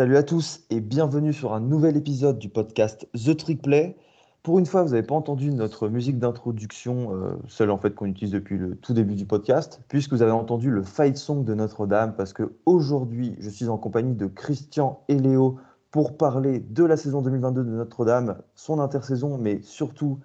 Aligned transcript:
Salut 0.00 0.16
à 0.16 0.22
tous 0.22 0.62
et 0.70 0.80
bienvenue 0.80 1.34
sur 1.34 1.52
un 1.52 1.60
nouvel 1.60 1.94
épisode 1.94 2.38
du 2.38 2.48
podcast 2.48 3.06
The 3.12 3.36
Trick 3.36 3.60
Play. 3.60 3.98
Pour 4.42 4.58
une 4.58 4.64
fois, 4.64 4.82
vous 4.82 4.92
n'avez 4.92 5.02
pas 5.02 5.14
entendu 5.14 5.50
notre 5.50 5.90
musique 5.90 6.18
d'introduction, 6.18 7.14
euh, 7.14 7.36
celle 7.48 7.70
en 7.70 7.76
fait 7.76 7.94
qu'on 7.94 8.06
utilise 8.06 8.32
depuis 8.32 8.56
le 8.56 8.76
tout 8.76 8.94
début 8.94 9.14
du 9.14 9.26
podcast, 9.26 9.82
puisque 9.88 10.14
vous 10.14 10.22
avez 10.22 10.30
entendu 10.30 10.70
le 10.70 10.82
fight 10.82 11.18
song 11.18 11.44
de 11.44 11.52
Notre-Dame, 11.52 12.14
parce 12.16 12.32
que 12.32 12.54
aujourd'hui, 12.64 13.36
je 13.40 13.50
suis 13.50 13.68
en 13.68 13.76
compagnie 13.76 14.14
de 14.14 14.24
Christian 14.24 15.04
et 15.08 15.18
Léo 15.18 15.58
pour 15.90 16.16
parler 16.16 16.60
de 16.60 16.84
la 16.84 16.96
saison 16.96 17.20
2022 17.20 17.62
de 17.62 17.68
Notre-Dame, 17.68 18.38
son 18.54 18.80
intersaison, 18.80 19.36
mais 19.36 19.60
surtout 19.60 20.18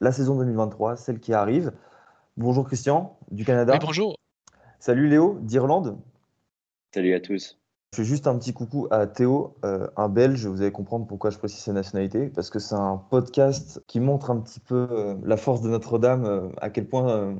la 0.00 0.12
saison 0.12 0.36
2023, 0.36 0.94
celle 0.94 1.18
qui 1.18 1.34
arrive. 1.34 1.72
Bonjour 2.36 2.64
Christian, 2.64 3.18
du 3.32 3.44
Canada. 3.44 3.72
Oui, 3.72 3.80
bonjour. 3.82 4.14
Salut 4.78 5.08
Léo, 5.08 5.40
d'Irlande. 5.40 5.98
Salut 6.94 7.12
à 7.12 7.18
tous. 7.18 7.58
Je 7.96 8.02
fais 8.02 8.08
juste 8.08 8.26
un 8.26 8.36
petit 8.36 8.52
coucou 8.52 8.88
à 8.90 9.06
Théo, 9.06 9.54
euh, 9.64 9.86
un 9.96 10.10
Belge. 10.10 10.44
Vous 10.44 10.60
allez 10.60 10.70
comprendre 10.70 11.06
pourquoi 11.06 11.30
je 11.30 11.38
précise 11.38 11.60
sa 11.60 11.72
nationalité. 11.72 12.26
Parce 12.26 12.50
que 12.50 12.58
c'est 12.58 12.74
un 12.74 13.00
podcast 13.08 13.82
qui 13.86 14.00
montre 14.00 14.30
un 14.30 14.36
petit 14.36 14.60
peu 14.60 14.86
euh, 14.90 15.14
la 15.24 15.38
force 15.38 15.62
de 15.62 15.70
Notre-Dame, 15.70 16.26
euh, 16.26 16.48
à 16.60 16.68
quel 16.68 16.86
point, 16.86 17.34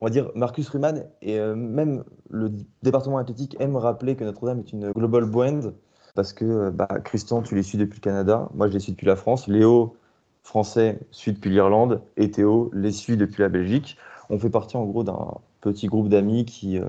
on 0.00 0.04
va 0.04 0.10
dire, 0.10 0.32
Marcus 0.34 0.68
Ruman 0.70 1.04
et 1.20 1.38
même 1.54 2.02
le 2.30 2.50
département 2.82 3.18
athlétique 3.18 3.54
aiment 3.60 3.76
rappeler 3.76 4.16
que 4.16 4.24
Notre-Dame 4.24 4.58
est 4.58 4.72
une 4.72 4.90
global 4.90 5.24
brand. 5.24 5.72
Parce 6.16 6.32
que 6.32 6.70
bah, 6.70 6.88
Christian, 7.04 7.40
tu 7.42 7.54
les 7.54 7.62
suis 7.62 7.78
depuis 7.78 7.98
le 7.98 8.02
Canada. 8.02 8.48
Moi, 8.54 8.66
je 8.66 8.72
les 8.72 8.80
suis 8.80 8.90
depuis 8.90 9.06
la 9.06 9.14
France. 9.14 9.46
Léo, 9.46 9.94
français, 10.42 10.98
suit 11.12 11.32
depuis 11.32 11.50
l'Irlande. 11.50 12.02
Et 12.16 12.28
Théo 12.32 12.72
les 12.74 12.90
suit 12.90 13.16
depuis 13.16 13.42
la 13.42 13.48
Belgique. 13.48 13.96
On 14.30 14.40
fait 14.40 14.50
partie 14.50 14.76
en 14.76 14.84
gros 14.84 15.04
d'un 15.04 15.34
petit 15.60 15.86
groupe 15.86 16.08
d'amis 16.08 16.44
qui, 16.44 16.80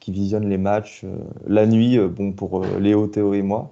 qui 0.00 0.12
visionnent 0.12 0.48
les 0.48 0.58
matchs 0.58 1.02
euh, 1.04 1.18
la 1.46 1.66
nuit, 1.66 1.98
euh, 1.98 2.08
bon, 2.08 2.32
pour 2.32 2.62
euh, 2.62 2.78
Léo, 2.78 3.06
Théo 3.06 3.34
et 3.34 3.42
moi. 3.42 3.70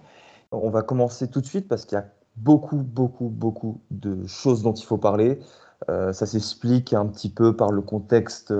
On 0.52 0.70
va 0.70 0.82
commencer 0.82 1.28
tout 1.28 1.40
de 1.40 1.46
suite 1.46 1.68
parce 1.68 1.84
qu'il 1.84 1.96
y 1.96 2.00
a 2.00 2.06
beaucoup, 2.36 2.76
beaucoup, 2.76 3.28
beaucoup 3.28 3.80
de 3.90 4.26
choses 4.26 4.62
dont 4.62 4.72
il 4.72 4.84
faut 4.84 4.98
parler. 4.98 5.40
ça 5.88 6.26
s'explique 6.26 6.92
un 6.92 7.06
petit 7.06 7.28
peu 7.28 7.56
par 7.56 7.72
le 7.72 7.82
contexte 7.82 8.54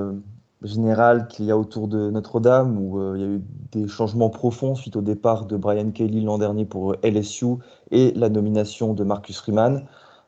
général 0.63 1.29
qu'il 1.29 1.47
y 1.47 1.51
a 1.51 1.57
autour 1.57 1.87
de 1.87 2.11
Notre-Dame, 2.11 2.77
où 2.79 3.15
il 3.15 3.21
y 3.21 3.25
a 3.25 3.29
eu 3.29 3.43
des 3.73 3.87
changements 3.87 4.31
profonds 4.31 4.75
suite 4.75 4.97
au 4.97 5.01
départ 5.01 5.47
de 5.47 5.57
Brian 5.57 5.91
Kelly 5.91 6.23
l'an 6.23 6.39
dernier 6.39 6.65
pour 6.65 6.97
LSU 7.05 7.57
et 7.93 8.13
la 8.17 8.29
nomination 8.29 8.93
de 8.93 9.05
Marcus 9.05 9.39
Riemann. 9.41 9.85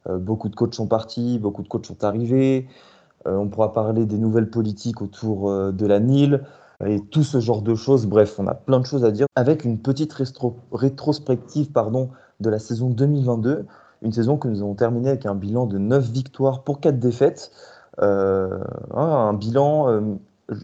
beaucoup 0.08 0.48
de 0.48 0.54
coachs 0.54 0.74
sont 0.74 0.86
partis, 0.86 1.38
beaucoup 1.38 1.62
de 1.62 1.68
coachs 1.68 1.86
sont 1.86 2.04
arrivés. 2.04 2.68
on 3.26 3.48
pourra 3.48 3.72
parler 3.72 4.06
des 4.06 4.18
nouvelles 4.18 4.50
politiques 4.50 5.02
autour 5.02 5.72
de 5.72 5.86
la 5.86 5.98
NIL 5.98 6.44
et 6.86 7.00
tout 7.00 7.24
ce 7.24 7.40
genre 7.40 7.62
de 7.62 7.74
choses. 7.74 8.06
Bref, 8.06 8.38
on 8.38 8.46
a 8.46 8.54
plein 8.54 8.80
de 8.80 8.86
choses 8.86 9.04
à 9.04 9.10
dire 9.10 9.26
avec 9.34 9.64
une 9.64 9.78
petite 9.78 10.14
rétrospective 10.72 11.72
pardon, 11.72 12.10
de 12.40 12.50
la 12.50 12.58
saison 12.58 12.88
2022, 12.90 13.66
une 14.02 14.12
saison 14.12 14.36
que 14.36 14.48
nous 14.48 14.60
avons 14.60 14.74
terminée 14.74 15.08
avec 15.08 15.26
un 15.26 15.34
bilan 15.34 15.66
de 15.66 15.78
9 15.78 16.10
victoires 16.10 16.62
pour 16.62 16.80
4 16.80 16.98
défaites. 16.98 17.50
Euh, 18.00 18.60
hein, 18.94 19.28
un 19.30 19.34
bilan. 19.34 19.88
Euh, 19.88 20.00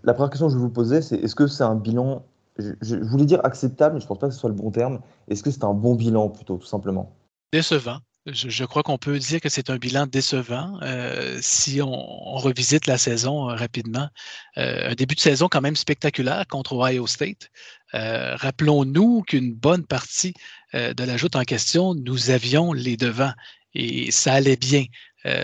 la 0.04 0.14
première 0.14 0.30
question 0.30 0.46
que 0.46 0.52
je 0.52 0.58
vais 0.58 0.62
vous 0.62 0.70
poser, 0.70 1.02
c'est 1.02 1.16
est-ce 1.16 1.34
que 1.34 1.46
c'est 1.46 1.64
un 1.64 1.74
bilan, 1.74 2.22
je, 2.58 2.96
voulais 2.96 3.26
dire 3.26 3.40
acceptable, 3.44 3.94
mais 3.96 4.00
je 4.00 4.06
ne 4.06 4.08
pense 4.08 4.18
pas 4.18 4.28
que 4.28 4.34
ce 4.34 4.40
soit 4.40 4.48
le 4.48 4.54
bon 4.54 4.70
terme. 4.70 5.00
Est-ce 5.28 5.42
que 5.42 5.50
c'est 5.50 5.64
un 5.64 5.74
bon 5.74 5.94
bilan 5.94 6.28
plutôt, 6.28 6.56
tout 6.56 6.66
simplement? 6.66 7.10
Décevant. 7.52 7.98
Je, 8.26 8.64
crois 8.64 8.82
qu'on 8.82 8.96
peut 8.96 9.18
dire 9.18 9.38
que 9.38 9.50
c'est 9.50 9.68
un 9.68 9.76
bilan 9.76 10.06
décevant 10.06 10.78
euh, 10.80 11.38
si 11.42 11.82
on, 11.82 12.34
revisite 12.36 12.86
la 12.86 12.96
saison 12.96 13.50
euh, 13.50 13.54
rapidement. 13.54 14.08
Euh, 14.56 14.92
un 14.92 14.94
début 14.94 15.14
de 15.14 15.20
saison 15.20 15.48
quand 15.50 15.60
même 15.60 15.76
spectaculaire 15.76 16.46
contre 16.46 16.72
Ohio 16.72 17.06
State. 17.06 17.50
Rappelons-nous 17.92 19.22
qu'une 19.22 19.54
bonne 19.54 19.86
partie 19.86 20.34
de 20.72 21.04
la 21.04 21.16
joute 21.16 21.36
en 21.36 21.44
question, 21.44 21.94
nous 21.94 22.30
avions 22.30 22.72
les 22.72 22.96
devants 22.96 23.32
et 23.74 24.10
ça 24.10 24.32
allait 24.34 24.56
bien. 24.56 24.84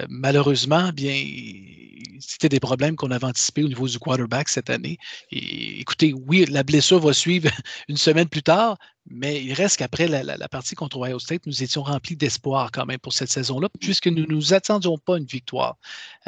Malheureusement, 0.08 0.91
bien, 0.92 1.14
c'était 2.20 2.48
des 2.48 2.60
problèmes 2.60 2.96
qu'on 2.96 3.10
avait 3.10 3.26
anticipés 3.26 3.64
au 3.64 3.68
niveau 3.68 3.88
du 3.88 3.98
quarterback 3.98 4.48
cette 4.48 4.70
année. 4.70 4.98
Et, 5.30 5.80
écoutez, 5.80 6.14
oui, 6.26 6.44
la 6.46 6.62
blessure 6.62 7.00
va 7.00 7.12
suivre 7.12 7.50
une 7.88 7.96
semaine 7.96 8.28
plus 8.28 8.42
tard, 8.42 8.76
mais 9.10 9.42
il 9.42 9.52
reste 9.54 9.78
qu'après 9.78 10.06
la, 10.06 10.48
partie 10.48 10.74
contre 10.74 10.98
Ohio 10.98 11.18
State, 11.18 11.46
nous 11.46 11.62
étions 11.62 11.82
remplis 11.82 12.16
d'espoir 12.16 12.70
quand 12.72 12.86
même 12.86 12.98
pour 12.98 13.12
cette 13.12 13.30
saison-là, 13.30 13.68
puisque 13.80 14.06
nous 14.06 14.22
ne 14.22 14.32
nous 14.32 14.54
attendions 14.54 14.98
pas 14.98 15.18
une 15.18 15.24
victoire. 15.24 15.76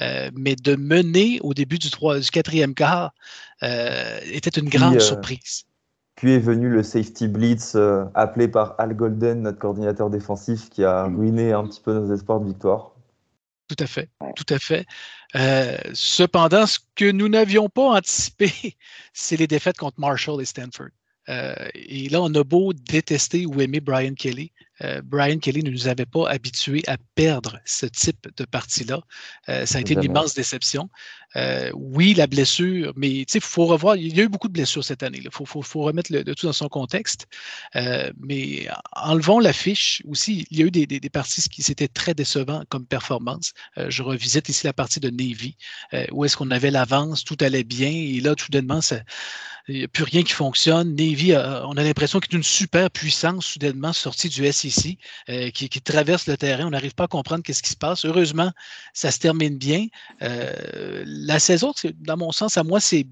Euh, 0.01 0.31
mais 0.35 0.57
de 0.57 0.75
mener 0.75 1.39
au 1.43 1.55
début 1.55 1.79
du, 1.79 1.89
du 1.89 2.31
quatrième 2.31 2.75
quart 2.75 3.13
euh, 3.63 4.19
était 4.25 4.59
une 4.59 4.69
grande 4.69 4.97
euh, 4.97 5.01
surprise. 5.01 5.65
Puis 6.17 6.33
est 6.33 6.39
venu 6.39 6.69
le 6.69 6.83
safety 6.83 7.27
blitz 7.27 7.77
appelé 8.15 8.47
par 8.47 8.75
Al 8.79 8.95
Golden, 8.95 9.43
notre 9.43 9.59
coordinateur 9.59 10.11
défensif, 10.11 10.69
qui 10.71 10.85
a 10.85 11.05
ruiné 11.05 11.53
un 11.53 11.67
petit 11.67 11.81
peu 11.81 11.93
nos 11.95 12.13
espoirs 12.13 12.41
de 12.41 12.47
victoire. 12.47 12.92
Tout 13.75 13.85
à 13.85 13.87
fait, 13.87 14.11
tout 14.37 14.55
à 14.55 14.59
fait. 14.59 14.87
cependant, 15.95 16.67
ce 16.67 16.79
que 16.95 17.11
nous 17.11 17.29
n'avions 17.29 17.69
pas 17.69 17.97
anticipé, 17.97 18.53
c'est 19.13 19.37
les 19.37 19.47
défaites 19.47 19.79
contre 19.79 19.99
Marshall 19.99 20.43
et 20.43 20.45
Stanford. 20.45 20.91
Euh, 21.29 21.55
et 21.75 22.09
là, 22.09 22.21
on 22.23 22.35
a 22.35 22.45
beau 22.45 22.73
détester 22.73 23.47
ou 23.47 23.61
aimer 23.61 23.81
Brian 23.81 24.15
Kelly. 24.15 24.53
Euh, 24.81 25.01
Brian 25.05 25.39
Kelly 25.39 25.63
ne 25.63 25.71
nous 25.71 25.89
avait 25.89 26.07
pas 26.07 26.29
habitués 26.29 26.83
à 26.87 26.97
perdre 27.15 27.61
ce 27.65 27.87
type 27.87 28.29
de 28.37 28.45
partie-là. 28.45 29.01
Euh, 29.49 29.67
ça 29.67 29.79
a 29.79 29.81
été 29.81 29.95
une 29.95 30.03
immense 30.03 30.35
déception. 30.35 30.89
oui, 31.75 32.15
la 32.15 32.27
blessure, 32.27 32.93
mais 32.97 33.11
il 33.11 33.41
faut 33.41 33.67
revoir, 33.67 33.97
il 33.97 34.17
y 34.17 34.21
a 34.21 34.25
eu 34.25 34.29
beaucoup 34.29 34.49
de 34.49 34.53
blessures 34.53 34.85
cette 34.85 35.03
année. 35.03 35.21
Il 35.23 35.31
faut, 35.33 35.83
remettre 35.83 36.13
le, 36.13 36.25
tout 36.35 36.47
dans 36.47 36.53
son 36.53 36.69
contexte. 36.69 37.27
mais 37.75 38.69
enlevons 38.93 39.39
l'affiche 39.39 40.03
aussi. 40.07 40.47
Il 40.51 40.59
y 40.59 40.63
a 40.63 40.67
eu 40.67 40.71
des, 40.71 40.87
des, 40.87 41.11
parties 41.11 41.43
qui 41.49 41.63
étaient 41.71 41.89
très 41.89 42.15
décevantes 42.15 42.67
comme 42.69 42.87
performance. 42.87 43.53
je 43.89 44.03
revisite 44.03 44.49
ici 44.49 44.67
la 44.67 44.73
partie 44.73 45.01
de 45.01 45.11
Navy, 45.11 45.57
où 46.13 46.25
est-ce 46.25 46.37
qu'on 46.37 46.51
avait 46.51 46.71
l'avance, 46.71 47.25
tout 47.25 47.39
allait 47.41 47.65
bien, 47.65 47.91
et 47.91 48.21
là, 48.21 48.35
tout 48.35 48.45
soudainement, 48.45 48.81
ça 48.81 49.01
il 49.69 49.79
n'y 49.79 49.85
a 49.85 49.89
plus 49.89 50.05
rien 50.05 50.23
qui 50.23 50.33
fonctionne. 50.33 50.95
Navy, 50.95 51.35
on 51.35 51.77
a 51.77 51.83
l'impression 51.83 52.19
qu'il 52.21 52.35
est 52.35 52.37
une 52.37 52.43
super 52.43 52.91
puissance 52.91 53.47
soudainement 53.47 53.93
sortie 53.93 54.29
du 54.29 54.51
SEC 54.51 54.62
euh, 55.29 55.51
qui, 55.51 55.69
traverse 55.69 56.27
le 56.27 56.37
terrain. 56.37 56.67
On 56.67 56.71
n'arrive 56.71 56.95
pas 56.95 57.05
à 57.05 57.09
comprendre 57.09 57.43
qu'est-ce 57.43 57.63
qui 57.63 57.71
se 57.71 57.77
passe. 57.77 58.05
Heureusement, 58.05 58.53
ça 58.93 59.11
se 59.11 59.19
termine 59.19 59.59
bien. 59.59 59.87
Euh, 60.23 61.03
la 61.07 61.39
saison, 61.39 61.73
dans 62.01 62.17
mon 62.17 62.33
sens, 62.33 62.57
à 62.57 62.63
moi, 62.63 62.81
c'est 62.81 63.07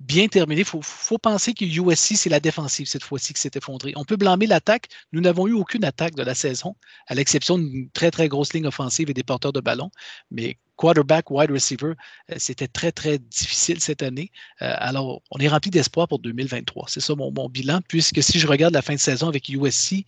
bien 0.00 0.28
terminé. 0.28 0.62
Il 0.62 0.66
faut, 0.66 1.18
penser 1.18 1.54
que 1.54 1.64
USC, 1.64 2.16
c'est 2.16 2.28
la 2.28 2.40
défensive 2.40 2.86
cette 2.86 3.04
fois-ci 3.04 3.32
qui 3.34 3.40
s'est 3.40 3.50
effondrée. 3.54 3.92
On 3.96 4.04
peut 4.04 4.16
blâmer 4.16 4.46
l'attaque. 4.46 4.88
Nous 5.12 5.20
n'avons 5.20 5.46
eu 5.46 5.52
aucune 5.52 5.84
attaque 5.84 6.14
de 6.14 6.22
la 6.22 6.34
saison, 6.34 6.76
à 7.06 7.14
l'exception 7.14 7.58
d'une 7.58 7.88
très, 7.90 8.10
très 8.10 8.28
grosse 8.28 8.52
ligne 8.52 8.66
offensive 8.66 9.10
et 9.10 9.14
des 9.14 9.22
porteurs 9.22 9.52
de 9.52 9.60
ballon. 9.60 9.90
Mais 10.30 10.58
quarterback, 10.76 11.30
wide 11.30 11.50
receiver, 11.50 11.92
euh, 12.30 12.34
c'était 12.38 12.66
très, 12.66 12.90
très 12.90 13.18
difficile 13.18 13.80
cette 13.80 14.02
année. 14.02 14.30
Alors, 14.58 15.22
on 15.30 15.38
est 15.38 15.48
rempli 15.48 15.70
d'espoir 15.70 16.08
pour 16.08 16.18
2023. 16.18 16.86
C'est 16.88 17.00
ça 17.00 17.14
mon, 17.14 17.48
bilan, 17.48 17.80
puisque 17.86 18.22
si 18.22 18.38
je 18.38 18.46
regarde 18.46 18.74
la 18.74 18.82
fin 18.82 18.94
de 18.94 19.00
saison 19.00 19.28
avec 19.28 19.48
USC, 19.48 20.04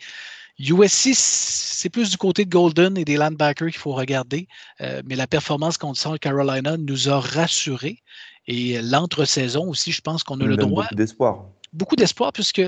USC, 0.59 1.11
c'est 1.15 1.91
plus 1.91 2.11
du 2.11 2.17
côté 2.17 2.45
de 2.45 2.51
Golden 2.51 2.97
et 2.97 3.05
des 3.05 3.17
linebackers 3.17 3.71
qu'il 3.71 3.79
faut 3.79 3.93
regarder, 3.93 4.47
euh, 4.81 5.03
mais 5.05 5.17
la 5.17 5.27
performance 5.27 5.79
contre 5.79 5.99
South 5.99 6.21
Carolina 6.21 6.77
nous 6.77 7.09
a 7.09 7.19
rassurés. 7.21 7.99
Et 8.47 8.81
l'entre-saison 8.83 9.69
aussi, 9.69 9.91
je 9.91 10.01
pense 10.01 10.23
qu'on 10.23 10.41
a 10.41 10.45
le 10.45 10.57
droit. 10.57 10.85
Beaucoup 10.85 10.95
d'espoir. 10.95 11.47
Beaucoup 11.73 11.97
d'espoir, 11.97 12.33
puisque 12.33 12.63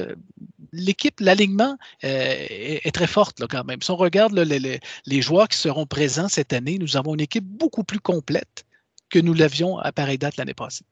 l'équipe, 0.73 1.21
l'alignement 1.21 1.77
euh, 2.03 2.35
est, 2.49 2.95
très 2.95 3.07
forte 3.07 3.39
là, 3.41 3.47
quand 3.49 3.65
même. 3.65 3.81
Si 3.83 3.91
on 3.91 3.97
regarde 3.97 4.33
les, 4.35 5.23
joueurs 5.23 5.49
qui 5.49 5.59
seront 5.59 5.87
présents 5.87 6.29
cette 6.29 6.53
année, 6.53 6.79
nous 6.79 6.97
avons 6.97 7.15
une 7.15 7.21
équipe 7.21 7.45
beaucoup 7.45 7.85
plus 7.85 8.01
complète 8.01 8.65
que 9.11 9.19
nous 9.19 9.35
l'avions 9.35 9.79
à 9.79 9.93
pareille 9.93 10.19
date 10.19 10.39
l'année 10.39 10.55
passée. 10.55 10.85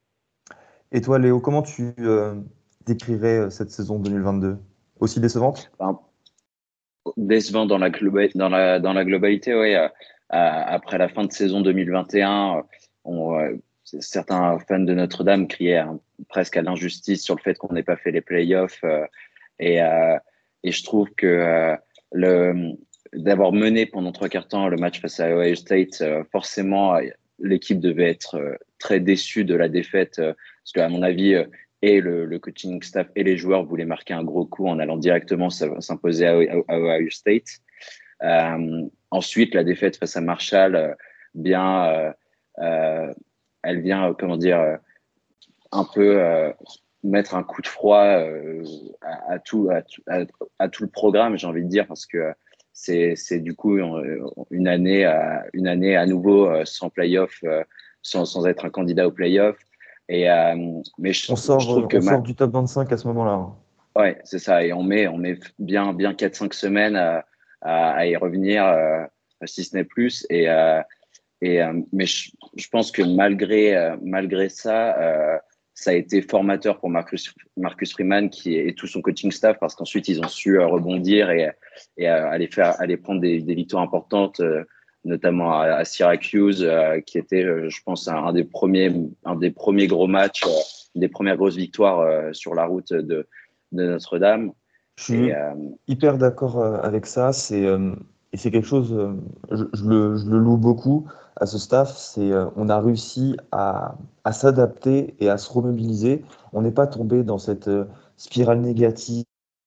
Et 0.91 1.01
toi, 1.01 1.19
Léo, 1.19 1.39
comment 1.41 1.63
tu 1.63 1.93
euh, 1.99 2.35
décrirais 2.85 3.49
cette 3.49 3.71
saison 3.71 3.99
2022 3.99 4.57
Aussi 4.99 5.19
décevante? 5.19 5.71
Ben, 5.79 5.99
Décevant 7.17 7.65
dans 7.65 7.77
la, 7.77 7.89
dans 7.89 8.49
la, 8.49 8.79
dans 8.79 8.93
la 8.93 9.05
globalité, 9.05 9.53
oui. 9.53 9.75
après 10.29 10.97
la 10.97 11.07
fin 11.07 11.23
de 11.23 11.31
saison 11.31 11.61
2021, 11.61 12.63
on, 13.03 13.59
certains 13.85 14.57
fans 14.59 14.79
de 14.79 14.93
Notre-Dame 14.93 15.47
criaient 15.47 15.83
presque 16.27 16.57
à 16.57 16.61
l'injustice 16.61 17.23
sur 17.23 17.35
le 17.35 17.41
fait 17.41 17.57
qu'on 17.57 17.73
n'ait 17.73 17.83
pas 17.83 17.97
fait 17.97 18.11
les 18.11 18.21
playoffs. 18.21 18.83
Euh, 18.83 19.05
et, 19.59 19.81
euh, 19.81 20.17
et, 20.63 20.71
je 20.71 20.83
trouve 20.83 21.09
que 21.15 21.77
euh, 22.13 22.73
d'avoir 23.13 23.51
mené 23.51 23.85
pendant 23.85 24.11
trois 24.11 24.29
quarts 24.29 24.47
temps 24.47 24.67
le 24.67 24.77
match 24.77 24.99
face 24.99 25.19
à 25.19 25.29
Ohio 25.29 25.55
State, 25.55 26.03
forcément, 26.31 26.97
l'équipe 27.39 27.79
devait 27.79 28.09
être 28.09 28.57
très 28.79 28.99
déçue 28.99 29.45
de 29.45 29.55
la 29.55 29.69
défaite, 29.69 30.17
parce 30.17 30.71
qu'à 30.73 30.89
mon 30.89 31.01
avis, 31.01 31.35
et 31.81 32.01
le, 32.01 32.39
coaching 32.39 32.81
staff 32.81 33.07
et 33.15 33.23
les 33.23 33.37
joueurs 33.37 33.65
voulaient 33.65 33.85
marquer 33.85 34.13
un 34.13 34.23
gros 34.23 34.45
coup 34.45 34.67
en 34.67 34.79
allant 34.79 34.97
directement 34.97 35.49
s'imposer 35.49 36.27
à, 36.27 36.37
Ohio 36.37 37.09
State. 37.09 37.59
ensuite, 39.11 39.53
la 39.53 39.63
défaite 39.63 39.97
face 39.97 40.15
à 40.15 40.21
Marshall, 40.21 40.95
bien, 41.33 42.13
elle 42.57 43.81
vient, 43.81 44.15
comment 44.17 44.37
dire, 44.37 44.77
un 45.71 45.85
peu 45.93 46.53
mettre 47.03 47.35
un 47.35 47.43
coup 47.43 47.61
de 47.61 47.67
froid 47.67 48.03
à, 49.01 49.39
tout, 49.39 49.69
à, 49.69 50.67
tout 50.69 50.83
le 50.83 50.89
programme, 50.89 51.37
j'ai 51.37 51.47
envie 51.47 51.63
de 51.63 51.69
dire, 51.69 51.87
parce 51.87 52.05
que 52.05 52.33
c'est 52.73 53.39
du 53.39 53.55
coup 53.55 53.77
une 54.49 54.67
année, 54.67 55.05
une 55.53 55.67
année 55.67 55.95
à 55.95 56.05
nouveau 56.05 56.65
sans 56.65 56.89
playoff, 56.89 57.43
sans, 58.01 58.25
sans 58.25 58.47
être 58.47 58.65
un 58.65 58.69
candidat 58.69 59.07
au 59.07 59.11
playoff. 59.11 59.57
Et, 60.07 60.27
mais 60.97 61.11
on 61.29 61.35
sort, 61.35 61.87
que 61.87 61.97
on 61.97 62.01
sort 62.01 62.21
du 62.21 62.35
top 62.35 62.51
25 62.51 62.91
à 62.91 62.97
ce 62.97 63.07
moment-là. 63.07 63.31
Hein. 63.31 63.55
Ouais, 63.95 64.19
c'est 64.23 64.39
ça. 64.39 64.63
Et 64.63 64.73
on 64.73 64.83
met, 64.83 65.07
on 65.07 65.17
met 65.17 65.39
bien, 65.57 65.93
bien 65.93 66.11
4-5 66.13 66.53
semaines 66.53 66.95
à, 66.95 67.25
à, 67.61 68.05
y 68.05 68.15
revenir, 68.15 68.65
euh, 68.65 69.05
si 69.45 69.63
ce 69.63 69.75
n'est 69.75 69.85
plus. 69.85 70.25
Et, 70.29 70.49
euh, 70.49 70.81
et, 71.41 71.61
euh, 71.61 71.81
mais 71.93 72.05
je, 72.05 72.31
je, 72.55 72.67
pense 72.69 72.91
que 72.91 73.01
malgré, 73.01 73.95
malgré 74.01 74.49
ça, 74.49 75.41
ça 75.73 75.91
a 75.91 75.93
été 75.93 76.21
formateur 76.21 76.79
pour 76.79 76.89
Marcus, 76.89 77.33
Marcus 77.57 77.93
Freeman 77.93 78.29
qui 78.29 78.55
et 78.55 78.73
tout 78.73 78.87
son 78.87 79.01
coaching 79.01 79.31
staff 79.31 79.57
parce 79.59 79.75
qu'ensuite 79.75 80.07
ils 80.07 80.21
ont 80.21 80.27
su 80.29 80.57
rebondir 80.57 81.29
et, 81.31 81.51
et 81.97 82.07
aller 82.07 82.47
faire 82.47 82.79
aller 82.79 82.95
prendre 82.95 83.19
des, 83.19 83.41
des 83.41 83.55
victoires 83.55 83.83
importantes 83.83 84.41
notamment 85.05 85.59
à, 85.59 85.85
Syracuse 85.85 86.67
qui 87.05 87.17
était 87.17 87.43
je 87.69 87.79
pense 87.85 88.07
un, 88.07 88.33
des 88.33 88.43
premiers 88.43 88.91
un 89.23 89.35
des 89.35 89.51
premiers 89.51 89.87
gros 89.87 90.07
matchs 90.07 90.43
des 90.95 91.07
premières 91.07 91.37
grosses 91.37 91.55
victoires 91.55 92.33
sur 92.33 92.55
la 92.55 92.65
route 92.65 92.91
de 92.91 93.27
de 93.71 93.85
Notre-Dame. 93.85 94.51
Je 94.97 95.03
suis 95.03 95.31
euh, 95.31 95.53
hyper 95.87 96.17
d'accord 96.17 96.59
euh, 96.59 96.79
avec 96.81 97.05
ça. 97.05 97.33
C'est 97.33 97.65
euh, 97.65 97.93
et 98.33 98.37
c'est 98.37 98.51
quelque 98.51 98.67
chose, 98.67 98.89
je, 99.49 99.63
le, 99.85 100.17
je, 100.17 100.29
le, 100.29 100.39
loue 100.39 100.57
beaucoup 100.57 101.07
à 101.37 101.45
ce 101.45 101.57
staff. 101.57 101.95
C'est 101.95 102.31
on 102.57 102.67
a 102.67 102.81
réussi 102.81 103.37
à, 103.53 103.95
à 104.25 104.33
s'adapter 104.33 105.15
et 105.21 105.29
à 105.29 105.37
se 105.37 105.49
remobiliser. 105.49 106.25
On 106.51 106.61
n'est 106.61 106.71
pas 106.71 106.85
tombé 106.85 107.23
dans 107.23 107.37
cette 107.37 107.69
spirale 108.17 108.59
négative 108.59 109.23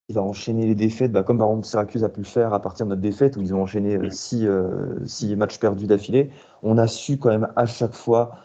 qui 0.09 0.15
va 0.15 0.23
enchaîner 0.23 0.67
les 0.67 0.75
défaites, 0.75 1.13
bah, 1.13 1.23
comme 1.23 1.39
par 1.39 1.49
exemple 1.49 1.67
Syracuse 1.67 2.03
a 2.03 2.09
pu 2.09 2.21
le 2.21 2.27
faire 2.27 2.55
à 2.55 2.61
partir 2.61 2.87
de 2.87 2.91
notre 2.91 3.03
défaite 3.03 3.37
où 3.37 3.43
ils 3.43 3.55
ont 3.55 3.63
enchaîné 3.63 3.99
six, 4.11 4.49
six 5.05 5.37
matchs 5.37 5.59
perdus 5.59 5.87
d'affilée. 5.87 6.31
On 6.63 6.79
a 6.79 6.87
su 6.87 7.19
quand 7.19 7.29
même 7.29 7.49
à 7.57 7.67
chaque 7.67 7.95
fois 7.95 8.37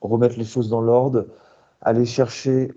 remettre 0.00 0.38
les 0.38 0.44
choses 0.44 0.70
dans 0.70 0.80
l'ordre, 0.80 1.26
aller 1.82 2.06
chercher 2.06 2.70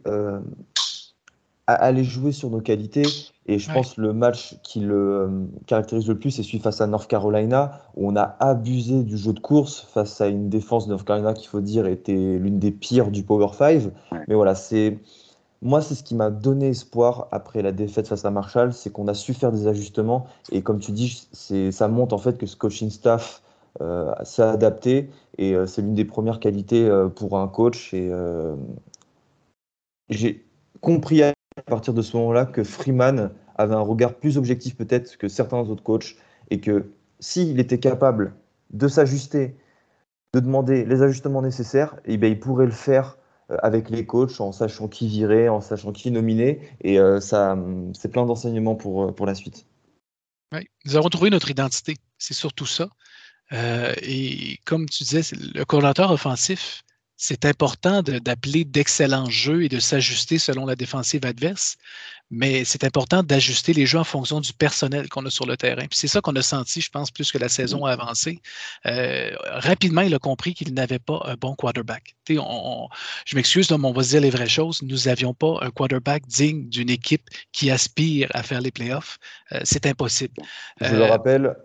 aller 1.76 2.04
jouer 2.04 2.32
sur 2.32 2.50
nos 2.50 2.62
qualités. 2.62 3.04
Et 3.48 3.60
je 3.60 3.72
pense 3.72 3.98
le 3.98 4.14
match 4.14 4.56
qui 4.64 4.80
le 4.80 4.96
euh, 4.96 5.30
caractérise 5.66 6.08
le 6.08 6.18
plus, 6.18 6.32
c'est 6.32 6.44
celui 6.44 6.60
face 6.60 6.80
à 6.80 6.88
North 6.88 7.08
Carolina, 7.08 7.82
où 7.96 8.10
on 8.10 8.16
a 8.16 8.36
abusé 8.40 9.04
du 9.04 9.18
jeu 9.18 9.34
de 9.34 9.40
course 9.40 9.88
face 9.92 10.22
à 10.22 10.28
une 10.28 10.50
défense 10.50 10.86
de 10.86 10.92
North 10.92 11.06
Carolina 11.06 11.34
qu'il 11.34 11.48
faut 11.48 11.62
dire 11.62 11.88
était 11.88 12.38
l'une 12.38 12.60
des 12.60 12.72
pires 12.72 13.10
du 13.10 13.24
Power 13.24 13.50
5. 13.54 13.84
Mais 14.28 14.36
voilà, 14.36 14.56
c'est 14.56 15.00
moi, 15.62 15.82
c'est 15.82 15.96
ce 15.96 16.04
qui 16.04 16.16
m'a 16.16 16.30
donné 16.30 16.70
espoir 16.70 17.28
après 17.32 17.62
la 17.62 17.72
défaite 17.72 18.08
face 18.08 18.26
à 18.26 18.32
Marshall, 18.32 18.74
c'est 18.74 18.92
qu'on 18.92 19.08
a 19.08 19.14
su 19.14 19.34
faire 19.34 19.52
des 19.52 19.68
ajustements. 19.68 20.28
Et 20.52 20.62
comme 20.62 20.80
tu 20.80 20.92
dis, 20.92 21.28
ça 21.72 21.88
montre 21.88 22.16
en 22.16 22.18
fait 22.18 22.38
que 22.38 22.46
ce 22.46 22.56
coaching 22.56 22.90
staff 22.90 23.44
euh, 23.82 24.12
s'est 24.24 24.42
adapté. 24.42 25.10
Et 25.38 25.56
euh, 25.56 25.66
c'est 25.68 25.82
l'une 25.82 25.94
des 25.94 26.06
premières 26.06 26.40
qualités 26.40 26.90
pour 27.16 27.38
un 27.38 27.48
coach. 27.48 27.94
Et 27.94 28.12
j'ai 30.10 30.46
compris 30.82 31.24
à 31.24 31.34
partir 31.66 31.94
de 31.94 32.02
ce 32.02 32.18
moment-là 32.18 32.46
que 32.46 32.64
Freeman 32.64 33.32
avait 33.56 33.76
un 33.76 33.82
regard 33.82 34.16
plus 34.16 34.38
objectif 34.38 34.76
peut-être 34.76 35.18
que 35.18 35.28
certains 35.28 35.60
autres 35.60 35.84
coachs 35.84 36.16
et 36.50 36.60
que 36.60 36.92
s'il 37.20 37.60
était 37.60 37.80
capable 37.80 38.34
de 38.72 38.88
s'ajuster, 38.88 39.56
de 40.34 40.40
demander 40.40 40.86
les 40.86 41.02
ajustements 41.02 41.42
nécessaires, 41.42 41.96
eh 42.06 42.18
bien, 42.18 42.30
il 42.30 42.40
pourrait 42.40 42.66
le 42.66 42.72
faire 42.72 43.18
euh, 43.18 43.21
avec 43.60 43.90
les 43.90 44.06
coachs 44.06 44.40
en 44.40 44.52
sachant 44.52 44.88
qui 44.88 45.08
virer, 45.08 45.50
en 45.50 45.62
sachant 45.62 45.92
qui 45.92 46.12
nominer. 46.12 46.60
Et 46.82 47.00
euh, 47.00 47.20
ça, 47.20 47.58
c'est 47.94 48.12
plein 48.12 48.26
d'enseignements 48.26 48.76
pour, 48.76 49.04
euh, 49.04 49.12
pour 49.12 49.26
la 49.26 49.36
suite. 49.36 49.66
Oui, 50.54 50.68
nous 50.86 50.96
avons 50.96 51.10
trouvé 51.10 51.30
notre 51.30 51.50
identité. 51.50 51.96
C'est 52.18 52.34
surtout 52.34 52.66
ça. 52.66 52.90
et 53.52 54.60
comme 54.66 54.88
tu 54.88 55.04
disais, 55.04 55.36
le 55.54 55.64
coordinateur 55.66 56.12
offensif, 56.12 56.84
c'est 57.24 57.46
important 57.46 58.02
d'appeler 58.02 58.66
d'excellents 58.66 59.30
jeux 59.30 59.64
et 59.64 59.70
de 59.70 59.80
s'ajuster 59.80 60.40
selon 60.40 60.66
la 60.66 60.76
défensive 60.76 61.24
adverse, 61.24 61.78
mais 62.32 62.64
c'est 62.64 62.86
important 62.86 63.24
d'ajuster 63.24 63.74
les 63.74 63.86
jeux 63.86 64.00
en 64.00 64.06
fonction 64.06 64.40
du 64.40 64.54
personnel 64.54 65.10
qu'on 65.10 65.26
a 65.26 65.30
sur 65.30 65.46
le 65.46 65.58
terrain. 65.58 65.84
c'est 65.92 66.08
ça 66.08 66.22
qu'on 66.22 66.36
a 66.38 66.42
senti, 66.42 66.80
je 66.80 66.90
pense, 66.90 67.12
plus 67.12 67.30
que 67.32 67.38
la 67.38 67.50
saison 67.50 67.86
a 67.86 67.92
avancé. 67.92 68.42
Euh, 68.86 69.32
rapidement, 69.46 70.02
il 70.02 70.16
a 70.16 70.20
compris 70.20 70.54
qu'il 70.54 70.74
n'avait 70.74 71.00
pas 71.00 71.22
un 71.26 71.36
bon 71.36 71.56
quarterback. 71.56 72.16
je 72.30 73.36
m'excuse, 73.36 73.70
mais 73.70 73.86
on 73.86 73.92
va 73.92 74.04
se 74.04 74.10
dire 74.10 74.22
les 74.22 74.30
vraies 74.30 74.48
choses. 74.48 74.82
Nous 74.82 74.98
n'avions 75.06 75.34
pas 75.34 75.58
un 75.62 75.72
quarterback 75.72 76.26
digne 76.26 76.70
d'une 76.70 76.90
équipe 76.90 77.28
qui 77.52 77.70
aspire 77.70 78.30
à 78.34 78.44
faire 78.44 78.62
les 78.62 78.72
playoffs. 78.72 79.18
Euh, 79.52 79.60
c'est 79.64 79.86
impossible. 79.86 80.42
Je 80.80 80.96
le 80.96 81.02
euh, 81.02 81.08
rappelle, 81.08 81.56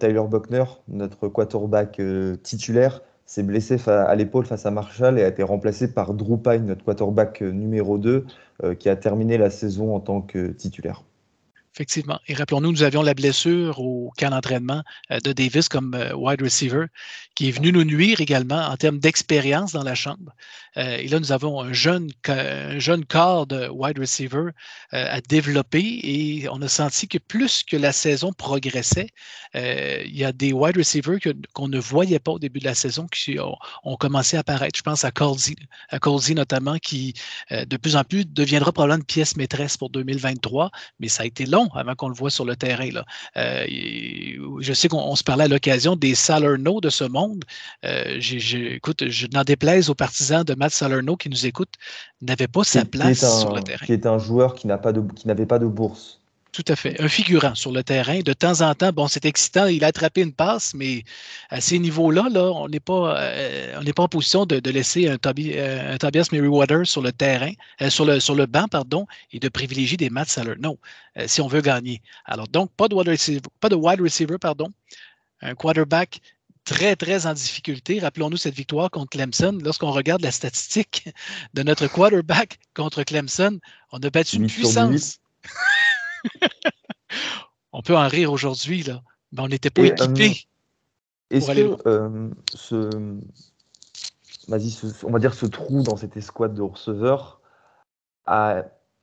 Tyler 0.00 0.22
Buckner, 0.26 0.64
notre 0.88 1.28
quarterback 1.28 2.00
titulaire, 2.42 3.00
s'est 3.26 3.42
blessé 3.42 3.76
à 3.88 4.14
l'épaule 4.14 4.46
face 4.46 4.66
à 4.66 4.70
Marshall 4.70 5.18
et 5.18 5.24
a 5.24 5.28
été 5.28 5.42
remplacé 5.42 5.92
par 5.92 6.14
Drew 6.14 6.38
Pine, 6.38 6.66
notre 6.66 6.84
quarterback 6.84 7.42
euh, 7.42 7.50
numéro 7.50 7.98
2, 7.98 8.26
euh, 8.62 8.74
qui 8.74 8.88
a 8.88 8.96
terminé 8.96 9.38
la 9.38 9.50
saison 9.50 9.94
en 9.94 10.00
tant 10.00 10.20
que 10.20 10.48
titulaire. 10.48 11.04
Effectivement. 11.74 12.20
Et 12.28 12.34
rappelons-nous, 12.34 12.70
nous 12.70 12.82
avions 12.84 13.02
la 13.02 13.14
blessure 13.14 13.80
au 13.80 14.12
camp 14.16 14.30
d'entraînement 14.30 14.84
euh, 15.10 15.18
de 15.18 15.32
Davis 15.32 15.68
comme 15.68 15.92
euh, 15.94 16.14
wide 16.14 16.40
receiver, 16.40 16.84
qui 17.34 17.48
est 17.48 17.50
venu 17.50 17.72
nous 17.72 17.82
nuire 17.82 18.20
également 18.20 18.68
en 18.68 18.76
termes 18.76 19.00
d'expérience 19.00 19.72
dans 19.72 19.82
la 19.82 19.96
chambre. 19.96 20.36
Euh, 20.76 20.98
et 20.98 21.08
là, 21.08 21.18
nous 21.18 21.32
avons 21.32 21.60
un 21.60 21.72
jeune, 21.72 22.10
un 22.28 22.78
jeune 22.78 23.04
corps 23.04 23.48
de 23.48 23.68
wide 23.70 23.98
receiver 23.98 24.50
à 24.92 25.20
développer 25.20 26.00
et 26.04 26.48
on 26.48 26.62
a 26.62 26.68
senti 26.68 27.08
que 27.08 27.18
plus 27.18 27.64
que 27.64 27.76
la 27.76 27.90
saison 27.90 28.32
progressait, 28.32 29.08
il 29.54 30.16
y 30.16 30.24
a 30.24 30.32
des 30.32 30.52
wide 30.52 30.76
receivers 30.76 31.18
qu'on 31.52 31.68
ne 31.68 31.78
voyait 31.78 32.18
pas 32.20 32.32
au 32.32 32.38
début 32.38 32.60
de 32.60 32.64
la 32.64 32.74
saison 32.74 33.06
qui 33.08 33.38
ont, 33.40 33.96
commencé 33.96 34.36
à 34.36 34.40
apparaître. 34.40 34.76
Je 34.76 34.82
pense 34.82 35.04
à 35.04 35.10
Colsey, 35.10 35.56
à 35.90 35.98
notamment, 36.34 36.78
qui 36.78 37.14
de 37.50 37.76
plus 37.76 37.96
en 37.96 38.04
plus 38.04 38.24
deviendra 38.24 38.72
probablement 38.72 38.98
une 38.98 39.04
pièce 39.04 39.36
maîtresse 39.36 39.76
pour 39.76 39.90
2023, 39.90 40.70
mais 41.00 41.08
ça 41.08 41.24
a 41.24 41.26
été 41.26 41.46
long 41.46 41.63
avant 41.74 41.94
qu'on 41.94 42.08
le 42.08 42.14
voit 42.14 42.30
sur 42.30 42.44
le 42.44 42.56
terrain. 42.56 42.90
Là. 42.90 43.04
Euh, 43.36 43.64
je 44.60 44.72
sais 44.72 44.88
qu'on 44.88 45.14
se 45.16 45.24
parlait 45.24 45.44
à 45.44 45.48
l'occasion 45.48 45.96
des 45.96 46.14
Salerno 46.14 46.80
de 46.80 46.90
ce 46.90 47.04
monde. 47.04 47.44
Euh, 47.84 48.20
écoute, 48.20 49.08
je 49.08 49.26
n'en 49.32 49.44
déplaise 49.44 49.90
aux 49.90 49.94
partisans 49.94 50.44
de 50.44 50.54
Matt 50.54 50.72
Salerno 50.72 51.16
qui 51.16 51.28
nous 51.28 51.46
écoutent, 51.46 51.74
n'avait 52.22 52.48
pas 52.48 52.64
sa 52.64 52.84
place 52.84 53.40
sur 53.40 53.54
le 53.54 53.62
terrain. 53.62 53.84
Qui 53.86 53.92
est 53.92 54.06
un 54.06 54.18
joueur 54.18 54.54
qui 54.54 54.66
n'avait 54.66 55.46
pas 55.46 55.58
de 55.58 55.66
bourse. 55.66 56.23
Tout 56.54 56.64
à 56.68 56.76
fait. 56.76 57.00
Un 57.02 57.08
figurant 57.08 57.56
sur 57.56 57.72
le 57.72 57.82
terrain. 57.82 58.20
De 58.20 58.32
temps 58.32 58.60
en 58.60 58.72
temps, 58.76 58.92
bon, 58.92 59.08
c'est 59.08 59.24
excitant, 59.24 59.66
il 59.66 59.82
a 59.82 59.88
attrapé 59.88 60.20
une 60.20 60.32
passe, 60.32 60.72
mais 60.72 61.02
à 61.50 61.60
ces 61.60 61.80
niveaux-là, 61.80 62.28
là, 62.30 62.52
on 62.52 62.68
n'est 62.68 62.78
pas, 62.78 63.20
euh, 63.20 63.80
on 63.84 63.90
pas 63.90 64.04
en 64.04 64.08
position 64.08 64.46
de, 64.46 64.70
laisser 64.70 65.08
un, 65.08 65.16
euh, 65.16 65.94
un, 65.94 65.98
Tobias 65.98 66.28
Merriweather 66.30 66.86
sur 66.86 67.02
le 67.02 67.10
terrain, 67.10 67.50
euh, 67.82 67.90
sur, 67.90 68.04
le, 68.04 68.20
sur 68.20 68.36
le 68.36 68.46
banc, 68.46 68.68
pardon, 68.68 69.04
et 69.32 69.40
de 69.40 69.48
privilégier 69.48 69.96
des 69.96 70.10
Matt 70.10 70.28
Saller. 70.28 70.54
Non, 70.60 70.78
si 71.26 71.40
on 71.40 71.48
veut 71.48 71.60
gagner. 71.60 72.00
Alors, 72.24 72.46
donc, 72.46 72.70
pas 72.76 72.86
de 72.86 72.94
wide 72.94 73.08
receiver, 73.08 73.40
pas 73.58 73.68
de 73.68 73.74
wide 73.74 74.00
receiver 74.00 74.38
pardon. 74.38 74.68
Un 75.40 75.56
quarterback 75.56 76.20
très, 76.64 76.94
très 76.94 77.26
en 77.26 77.32
difficulté. 77.32 77.98
Rappelons-nous 77.98 78.36
cette 78.36 78.54
victoire 78.54 78.92
contre 78.92 79.10
Clemson. 79.10 79.58
Lorsqu'on 79.60 79.90
regarde 79.90 80.22
la 80.22 80.30
statistique 80.30 81.08
de 81.54 81.64
notre 81.64 81.88
quarterback 81.88 82.60
contre 82.74 83.02
Clemson, 83.02 83.58
on 83.90 83.98
a 83.98 84.10
battu 84.10 84.36
une 84.36 84.46
puissance. 84.46 85.18
On 87.72 87.82
peut 87.82 87.96
en 87.96 88.08
rire 88.08 88.32
aujourd'hui, 88.32 88.82
là, 88.82 89.02
mais 89.32 89.42
on 89.42 89.48
n'était 89.48 89.70
pas 89.70 89.82
euh, 89.82 89.86
équipé. 89.86 90.46
Est-ce 91.30 91.52
que 91.52 91.88
euh, 91.88 92.30
ce, 92.54 92.88
on 95.04 95.10
va 95.10 95.18
dire 95.18 95.34
ce 95.34 95.46
trou 95.46 95.82
dans 95.82 95.96
cette 95.96 96.16
escouade 96.16 96.54
de 96.54 96.62
receveurs 96.62 97.40
a, 98.26 98.62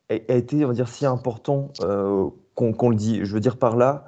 été, 0.10 0.63
on 0.66 0.70
va 0.70 0.74
dire, 0.74 0.88
si 0.88 1.06
important 1.06 1.72
euh, 1.82 2.30
qu'on 2.56 2.90
le 2.90 2.96
dit 2.96 3.20
Je 3.24 3.34
veux 3.34 3.40
dire 3.40 3.58
par 3.58 3.75
là, 3.75 4.06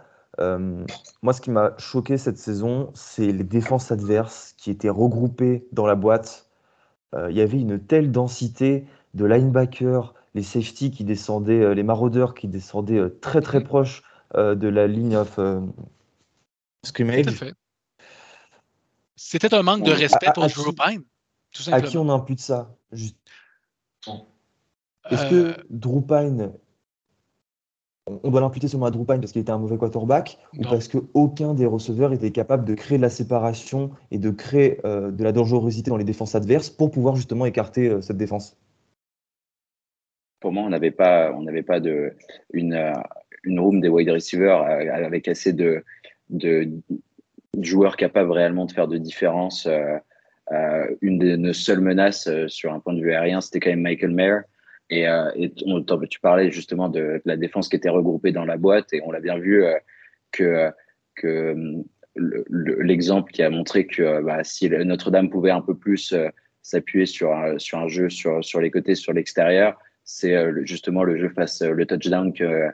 moi, 1.21 1.33
ce 1.33 1.41
qui 1.41 1.51
m'a 1.51 1.73
choqué 1.77 2.17
cette 2.17 2.37
saison, 2.37 2.91
c'est 2.95 3.31
les 3.31 3.43
défenses 3.43 3.91
adverses 3.91 4.53
qui 4.57 4.71
étaient 4.71 4.89
regroupées 4.89 5.67
dans 5.71 5.85
la 5.85 5.95
boîte. 5.95 6.49
Il 7.15 7.35
y 7.35 7.41
avait 7.41 7.59
une 7.59 7.79
telle 7.79 8.11
densité 8.11 8.87
de 9.13 9.25
linebackers, 9.25 10.15
les 10.33 10.43
safety 10.43 10.91
qui 10.91 11.03
descendaient, 11.03 11.61
euh, 11.61 11.73
les 11.73 11.83
maraudeurs 11.83 12.33
qui 12.33 12.47
descendaient 12.47 12.99
euh, 12.99 13.17
très 13.21 13.41
très 13.41 13.59
mm. 13.59 13.63
proches 13.63 14.03
euh, 14.35 14.55
de 14.55 14.67
la 14.67 14.87
ligne 14.87 15.15
of 15.15 15.39
scrimmage. 16.83 17.53
C'était 19.15 19.53
un 19.53 19.63
manque 19.63 19.83
de 19.83 19.91
respect 19.91 20.31
pour 20.33 20.47
Drew 20.47 20.73
Pine. 20.73 21.03
à 21.71 21.81
qui 21.81 21.97
on 21.97 22.09
impute 22.09 22.39
ça 22.39 22.75
Est-ce 22.91 23.13
que 25.29 25.55
Drew 25.69 26.01
Pine, 26.01 26.51
on 28.07 28.31
doit 28.31 28.41
l'imputer 28.41 28.67
seulement 28.67 28.87
à 28.87 28.91
Drew 28.91 29.05
Pine 29.05 29.21
parce 29.21 29.31
qu'il 29.31 29.41
était 29.41 29.51
un 29.51 29.59
mauvais 29.59 29.77
quarterback 29.77 30.39
ou 30.57 30.63
parce 30.63 30.87
qu'aucun 30.87 31.53
des 31.53 31.67
receveurs 31.67 32.11
était 32.11 32.31
capable 32.31 32.65
de 32.65 32.73
créer 32.73 32.97
de 32.97 33.03
la 33.03 33.11
séparation 33.11 33.91
et 34.11 34.17
de 34.17 34.31
créer 34.31 34.81
de 34.83 35.23
la 35.23 35.31
dangerosité 35.31 35.89
dans 35.91 35.97
les 35.97 36.03
défenses 36.03 36.35
adverses 36.35 36.69
pour 36.69 36.91
pouvoir 36.91 37.15
justement 37.15 37.45
écarter 37.45 38.01
cette 38.01 38.17
défense? 38.17 38.57
Pour 40.43 40.51
moi, 40.51 40.63
on 40.63 40.69
n'avait 40.69 40.91
pas, 40.91 41.31
on 41.31 41.43
n'avait 41.43 41.63
pas 41.63 41.79
de 41.79 42.11
une, 42.51 42.91
une 43.45 43.59
room 43.61 43.79
des 43.79 43.87
wide 43.87 44.09
receivers 44.09 44.61
avec 44.61 45.29
assez 45.29 45.53
de, 45.53 45.85
de 46.29 46.67
joueurs 47.61 47.95
capables 47.95 48.29
réellement 48.29 48.65
de 48.65 48.73
faire 48.73 48.89
de 48.89 48.97
différence. 48.97 49.69
une 51.01 51.17
de 51.17 51.37
nos 51.37 51.53
seules 51.53 51.79
menaces 51.79 52.29
sur 52.47 52.73
un 52.73 52.81
point 52.81 52.93
de 52.93 52.99
vue 52.99 53.13
aérien, 53.13 53.39
c'était 53.39 53.61
quand 53.61 53.69
même 53.69 53.83
Michael 53.83 54.11
Mayer. 54.11 54.41
Et, 54.89 55.05
et 55.35 55.53
tu 56.09 56.19
parlais 56.19 56.51
justement 56.51 56.89
de, 56.89 57.21
la 57.23 57.37
défense 57.37 57.69
qui 57.69 57.77
était 57.77 57.87
regroupée 57.87 58.33
dans 58.33 58.43
la 58.43 58.57
boîte, 58.57 58.91
et 58.91 59.01
on 59.05 59.11
l'a 59.11 59.21
bien 59.21 59.37
vu 59.37 59.63
que, 60.33 60.69
que 61.15 61.55
l'exemple 62.17 63.31
qui 63.31 63.43
a 63.43 63.49
montré 63.49 63.87
que 63.87 64.21
bah, 64.21 64.43
si 64.43 64.69
Notre-Dame 64.69 65.29
pouvait 65.29 65.51
un 65.51 65.61
peu 65.61 65.73
plus 65.73 66.13
s'appuyer 66.61 67.05
sur, 67.05 67.31
sur 67.59 67.77
un 67.77 67.87
jeu 67.87 68.09
sur, 68.09 68.43
sur 68.43 68.59
les 68.59 68.71
côtés, 68.71 68.95
sur 68.95 69.13
l'extérieur, 69.13 69.79
c'est 70.03 70.35
justement 70.65 71.03
le 71.03 71.17
jeu 71.17 71.29
face 71.29 71.61
le 71.61 71.85
touchdown 71.85 72.33
que, 72.33 72.69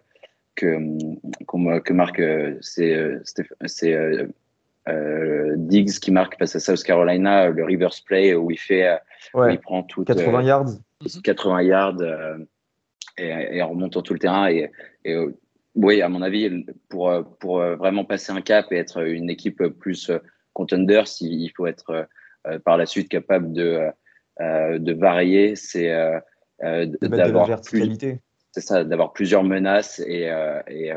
que, 0.56 0.76
que 1.80 1.94
marque 1.94 2.22
c'est 2.62 3.20
Diggs 5.58 6.00
qui 6.00 6.12
marque 6.12 6.38
face 6.38 6.56
à 6.56 6.60
South 6.60 6.84
Carolina 6.84 7.50
le 7.50 7.64
reverse 7.64 8.02
play 8.02 8.34
où 8.34 8.52
il 8.52 8.58
fait 8.58 8.98
il 9.36 9.60
prend 9.60 9.84
tout 9.84 10.04
80 10.04 10.44
yards. 10.44 10.70
80 11.24 11.62
yards 11.62 12.02
et, 13.20 13.58
et, 13.58 13.62
en 13.62 13.70
remontant 13.70 14.02
tout 14.02 14.14
le 14.14 14.20
terrain. 14.20 14.50
Et, 14.50 14.72
et 15.06 15.16
oui, 15.76 16.02
à 16.02 16.10
mon 16.10 16.22
avis, 16.22 16.66
pour, 16.90 17.12
pour 17.40 17.60
vraiment 17.60 18.06
passer 18.06 18.32
un 18.32 18.42
cap 18.42 18.72
et 18.72 18.78
être 18.78 19.06
une 19.06 19.30
équipe 19.30 19.64
plus 19.80 20.12
contender, 20.54 21.04
il 21.22 21.50
faut 21.56 21.68
être 21.68 22.08
par 22.66 22.78
la 22.78 22.86
suite 22.86 23.10
capable 23.10 23.52
de, 23.54 23.88
de 24.40 24.94
varier, 24.94 25.56
c'est 25.56 25.92
d'avoir 26.62 27.64
c'est 28.52 28.62
ça, 28.62 28.84
d'avoir 28.84 29.14
plusieurs 29.14 29.44
menaces 29.44 30.00
et, 30.00 30.32
et 30.68 30.92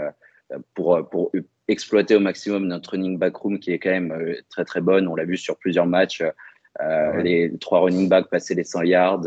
pour, 0.74 1.08
pour 1.10 1.30
exploiter 1.68 2.16
au 2.16 2.20
maximum 2.20 2.66
notre 2.66 2.92
running 2.92 3.18
back 3.18 3.36
room 3.36 3.58
qui 3.58 3.72
est 3.72 3.78
quand 3.78 3.90
même 3.90 4.36
très 4.48 4.64
très 4.64 4.80
bonne. 4.80 5.06
On 5.06 5.14
l'a 5.14 5.24
vu 5.24 5.36
sur 5.36 5.58
plusieurs 5.58 5.86
matchs, 5.86 6.22
les 7.22 7.52
trois 7.60 7.80
running 7.80 8.08
backs 8.08 8.30
passer 8.30 8.54
les 8.54 8.64
100 8.64 8.82
yards. 8.82 9.26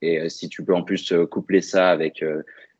et 0.00 0.28
si 0.28 0.48
tu 0.48 0.64
peux 0.64 0.74
en 0.74 0.82
plus 0.82 1.12
coupler 1.30 1.60
ça 1.60 1.90
avec 1.90 2.24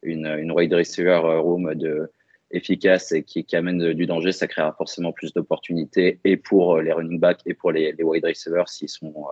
une, 0.03 0.27
une 0.27 0.53
wide 0.53 0.73
receiver 0.73 1.21
room 1.41 1.75
de, 1.75 2.11
efficace 2.51 3.13
et 3.13 3.23
qui, 3.23 3.45
qui 3.45 3.57
amène 3.57 3.93
du 3.93 4.07
danger, 4.07 4.33
ça 4.33 4.47
créera 4.47 4.73
forcément 4.73 5.13
plus 5.13 5.33
d'opportunités 5.33 6.21
et 6.25 6.37
pour 6.37 6.81
les 6.81 6.93
running 6.93 7.21
backs 7.21 7.41
et 7.47 7.55
pour 7.55 7.73
les, 7.73 7.93
les 7.93 8.05
wide 8.05 8.25
receivers 8.25 8.69
s'ils 8.69 8.89
sont, 8.89 9.27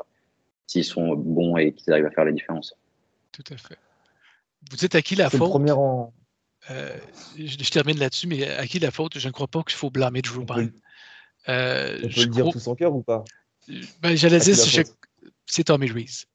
s'ils 0.66 0.84
sont 0.84 1.14
bons 1.14 1.56
et 1.56 1.72
qu'ils 1.72 1.92
arrivent 1.92 2.06
à 2.06 2.10
faire 2.10 2.24
la 2.24 2.32
différence. 2.32 2.76
Tout 3.32 3.44
à 3.50 3.56
fait. 3.56 3.78
Vous 4.70 4.76
dites 4.76 4.94
à 4.94 5.02
qui 5.02 5.14
la 5.14 5.30
faute? 5.30 5.54
en... 5.54 6.12
euh, 6.70 6.96
je, 7.36 7.46
je, 7.46 7.70
termine 7.70 7.98
là-dessus, 7.98 8.26
mais 8.26 8.48
à 8.48 8.66
qui 8.66 8.78
la 8.78 8.90
faute? 8.90 9.18
Je 9.18 9.28
ne 9.28 9.32
crois 9.32 9.46
pas 9.46 9.62
qu'il 9.62 9.76
faut 9.76 9.90
blâmer 9.90 10.22
Drew. 10.22 10.44
Euh, 11.48 11.98
on 12.02 12.08
peut 12.08 12.20
le 12.20 12.26
dire 12.26 12.40
crois... 12.40 12.52
tout 12.52 12.58
son 12.58 12.74
cœur 12.74 12.94
ou 12.94 13.02
pas? 13.02 13.24
Ben, 14.00 14.16
J'allais 14.16 14.40
dire, 14.40 14.56
c'est 15.46 15.64
Tommy 15.64 15.90
Reese 15.90 16.26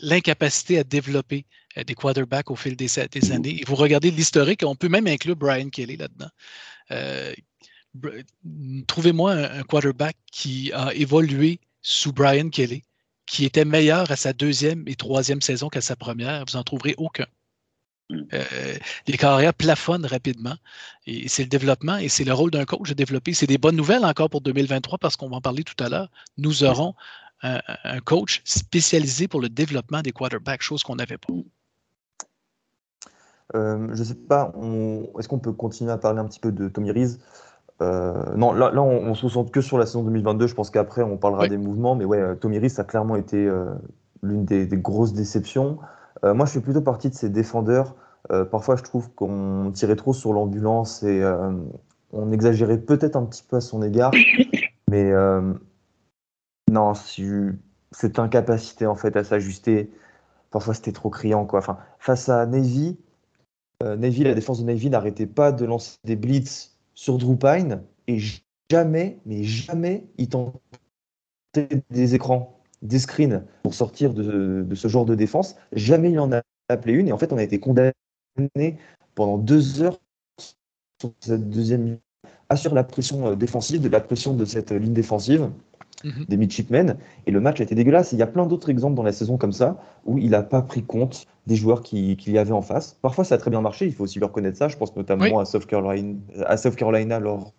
l'incapacité 0.00 0.78
à 0.78 0.84
développer 0.84 1.44
euh, 1.76 1.84
des 1.84 1.94
quarterbacks 1.94 2.50
au 2.50 2.56
fil 2.56 2.76
des, 2.76 2.88
des 3.10 3.32
années. 3.32 3.60
Et 3.60 3.64
vous 3.66 3.74
regardez 3.74 4.10
l'historique, 4.10 4.62
on 4.64 4.76
peut 4.76 4.88
même 4.88 5.06
inclure 5.06 5.36
Brian 5.36 5.68
Kelly 5.68 5.96
là-dedans. 5.96 6.30
Euh, 6.90 7.34
Trouvez-moi 8.86 9.32
un, 9.32 9.60
un, 9.60 9.62
quarterback 9.62 10.16
qui 10.30 10.70
a 10.72 10.94
évolué 10.94 11.58
sous 11.80 12.12
Brian 12.12 12.50
Kelly, 12.50 12.84
qui 13.28 13.44
était 13.44 13.64
meilleur 13.64 14.10
à 14.10 14.16
sa 14.16 14.32
deuxième 14.32 14.84
et 14.88 14.96
troisième 14.96 15.42
saison 15.42 15.68
qu'à 15.68 15.80
sa 15.80 15.96
première. 15.96 16.44
Vous 16.46 16.56
n'en 16.56 16.64
trouverez 16.64 16.94
aucun. 16.96 17.26
Mm. 18.10 18.22
Euh, 18.32 18.76
les 19.06 19.16
carrières 19.18 19.54
plafonnent 19.54 20.06
rapidement 20.06 20.56
et 21.06 21.28
c'est 21.28 21.42
le 21.42 21.48
développement 21.48 21.98
et 21.98 22.08
c'est 22.08 22.24
le 22.24 22.32
rôle 22.32 22.50
d'un 22.50 22.64
coach 22.64 22.88
de 22.88 22.94
développer. 22.94 23.34
C'est 23.34 23.46
des 23.46 23.58
bonnes 23.58 23.76
nouvelles 23.76 24.04
encore 24.04 24.30
pour 24.30 24.40
2023 24.40 24.98
parce 24.98 25.16
qu'on 25.16 25.28
va 25.28 25.36
en 25.36 25.40
parler 25.40 25.62
tout 25.62 25.82
à 25.84 25.88
l'heure. 25.88 26.10
Nous 26.38 26.64
aurons 26.64 26.94
un, 27.42 27.60
un, 27.84 28.00
coach 28.00 28.40
spécialisé 28.44 29.28
pour 29.28 29.40
le 29.40 29.48
développement 29.48 30.00
des 30.02 30.10
quarterbacks, 30.10 30.62
chose 30.62 30.82
qu'on 30.82 30.96
n'avait 30.96 31.18
pas. 31.18 31.32
Euh, 33.54 33.88
je 33.94 34.00
ne 34.00 34.04
sais 34.04 34.14
pas, 34.14 34.52
est-ce 35.18 35.28
qu'on 35.28 35.38
peut 35.38 35.52
continuer 35.52 35.92
à 35.92 35.98
parler 35.98 36.20
un 36.20 36.26
petit 36.26 36.40
peu 36.40 36.52
de 36.52 36.68
Tommy 36.68 36.90
Reese? 36.90 37.18
Euh, 37.80 38.14
Non, 38.36 38.52
là, 38.52 38.70
là 38.70 38.82
on, 38.82 39.08
on, 39.08 39.14
se 39.14 39.22
concentre 39.22 39.50
que 39.50 39.60
sur 39.60 39.78
la 39.78 39.86
saison 39.86 40.02
2022. 40.02 40.46
Je 40.46 40.54
pense 40.54 40.70
qu'après, 40.70 41.02
on 41.02 41.16
parlera 41.16 41.44
oui. 41.44 41.48
des 41.48 41.58
mouvements. 41.58 41.94
Mais 41.94 42.04
ouais, 42.04 42.36
Tommy 42.36 42.58
Reese 42.58 42.78
a 42.78 42.84
clairement 42.84 43.16
été 43.16 43.46
euh, 43.46 43.66
l'une 44.22 44.44
des, 44.44 44.66
des, 44.66 44.76
grosses 44.76 45.12
déceptions. 45.12 45.78
Euh, 46.24 46.34
moi, 46.34 46.46
je 46.46 46.52
fais 46.52 46.60
plutôt 46.60 46.82
partie 46.82 47.10
de 47.10 47.14
ces 47.14 47.28
défendeurs. 47.28 47.94
Euh, 48.30 48.44
parfois, 48.44 48.76
je 48.76 48.82
trouve 48.82 49.10
qu'on 49.12 49.70
tirait 49.72 49.96
trop 49.96 50.12
sur 50.12 50.32
l'ambulance 50.32 51.02
et 51.02 51.22
euh, 51.22 51.52
on 52.12 52.32
exagérait 52.32 52.78
peut-être 52.78 53.16
un 53.16 53.24
petit 53.24 53.44
peu 53.48 53.56
à 53.56 53.60
son 53.60 53.82
égard. 53.82 54.12
Mais 54.90 55.12
non, 56.70 56.92
cette 56.94 58.18
incapacité 58.18 58.86
en 58.86 58.94
fait 58.94 59.16
à 59.16 59.24
s'ajuster, 59.24 59.90
parfois 60.50 60.74
c'était 60.74 60.92
trop 60.92 61.10
criant 61.10 61.46
quoi. 61.46 61.60
Enfin, 61.60 61.78
face 61.98 62.28
à 62.28 62.46
Navy, 62.46 62.98
euh, 63.82 63.96
Navy, 63.96 64.24
la 64.24 64.34
défense 64.34 64.60
de 64.60 64.64
Navy 64.64 64.90
n'arrêtait 64.90 65.26
pas 65.26 65.52
de 65.52 65.64
lancer 65.64 65.98
des 66.04 66.16
blitz 66.16 66.77
sur 66.98 67.16
Drew 67.16 67.36
Pine 67.36 67.84
et 68.08 68.18
jamais, 68.68 69.20
mais 69.24 69.44
jamais, 69.44 70.08
il 70.18 70.28
tentait 70.28 70.56
des 71.90 72.16
écrans, 72.16 72.60
des 72.82 72.98
screens 72.98 73.44
pour 73.62 73.72
sortir 73.72 74.12
de, 74.12 74.64
de, 74.68 74.74
ce 74.74 74.88
genre 74.88 75.04
de 75.04 75.14
défense. 75.14 75.54
Jamais 75.72 76.10
il 76.10 76.18
en 76.18 76.32
a 76.32 76.42
appelé 76.68 76.94
une 76.94 77.06
et 77.06 77.12
en 77.12 77.18
fait 77.18 77.32
on 77.32 77.38
a 77.38 77.42
été 77.44 77.60
condamné 77.60 77.92
pendant 79.14 79.38
deux 79.38 79.80
heures 79.80 80.00
sur 81.00 81.12
cette 81.20 81.48
deuxième 81.48 81.84
ligne, 81.84 81.98
assure 82.48 82.74
la 82.74 82.82
pression 82.82 83.28
euh, 83.28 83.36
défensive, 83.36 83.80
de 83.80 83.88
la 83.88 84.00
pression 84.00 84.34
de 84.34 84.44
cette 84.44 84.72
ligne 84.72 84.92
défensive. 84.92 85.50
Mmh. 86.04 86.24
des 86.28 86.36
midshipmen. 86.36 86.96
Et 87.26 87.32
le 87.32 87.40
match 87.40 87.58
a 87.58 87.64
été 87.64 87.74
dégueulasse. 87.74 88.12
il 88.12 88.20
y 88.20 88.22
a 88.22 88.28
plein 88.28 88.46
d'autres 88.46 88.70
exemples 88.70 88.94
dans 88.94 89.02
la 89.02 89.10
saison 89.10 89.36
comme 89.36 89.50
ça 89.50 89.82
où 90.04 90.16
il 90.16 90.30
n'a 90.30 90.44
pas 90.44 90.62
pris 90.62 90.84
compte 90.84 91.26
des 91.48 91.56
joueurs 91.56 91.82
qu'il 91.82 92.16
qui 92.16 92.30
y 92.32 92.38
avait 92.38 92.52
en 92.52 92.62
face. 92.62 92.96
Parfois, 93.02 93.24
ça 93.24 93.34
a 93.34 93.38
très 93.38 93.50
bien 93.50 93.60
marché. 93.60 93.86
Il 93.86 93.92
faut 93.92 94.04
aussi 94.04 94.18
lui 94.18 94.26
reconnaître 94.26 94.58
ça. 94.58 94.68
Je 94.68 94.76
pense 94.76 94.94
notamment 94.94 95.24
oui. 95.24 95.32
à, 95.40 95.44
South 95.46 95.66
Carolina, 95.66 96.16
à 96.46 96.56
South 96.56 96.76
Carolina 96.76 97.18
lors, 97.18 97.52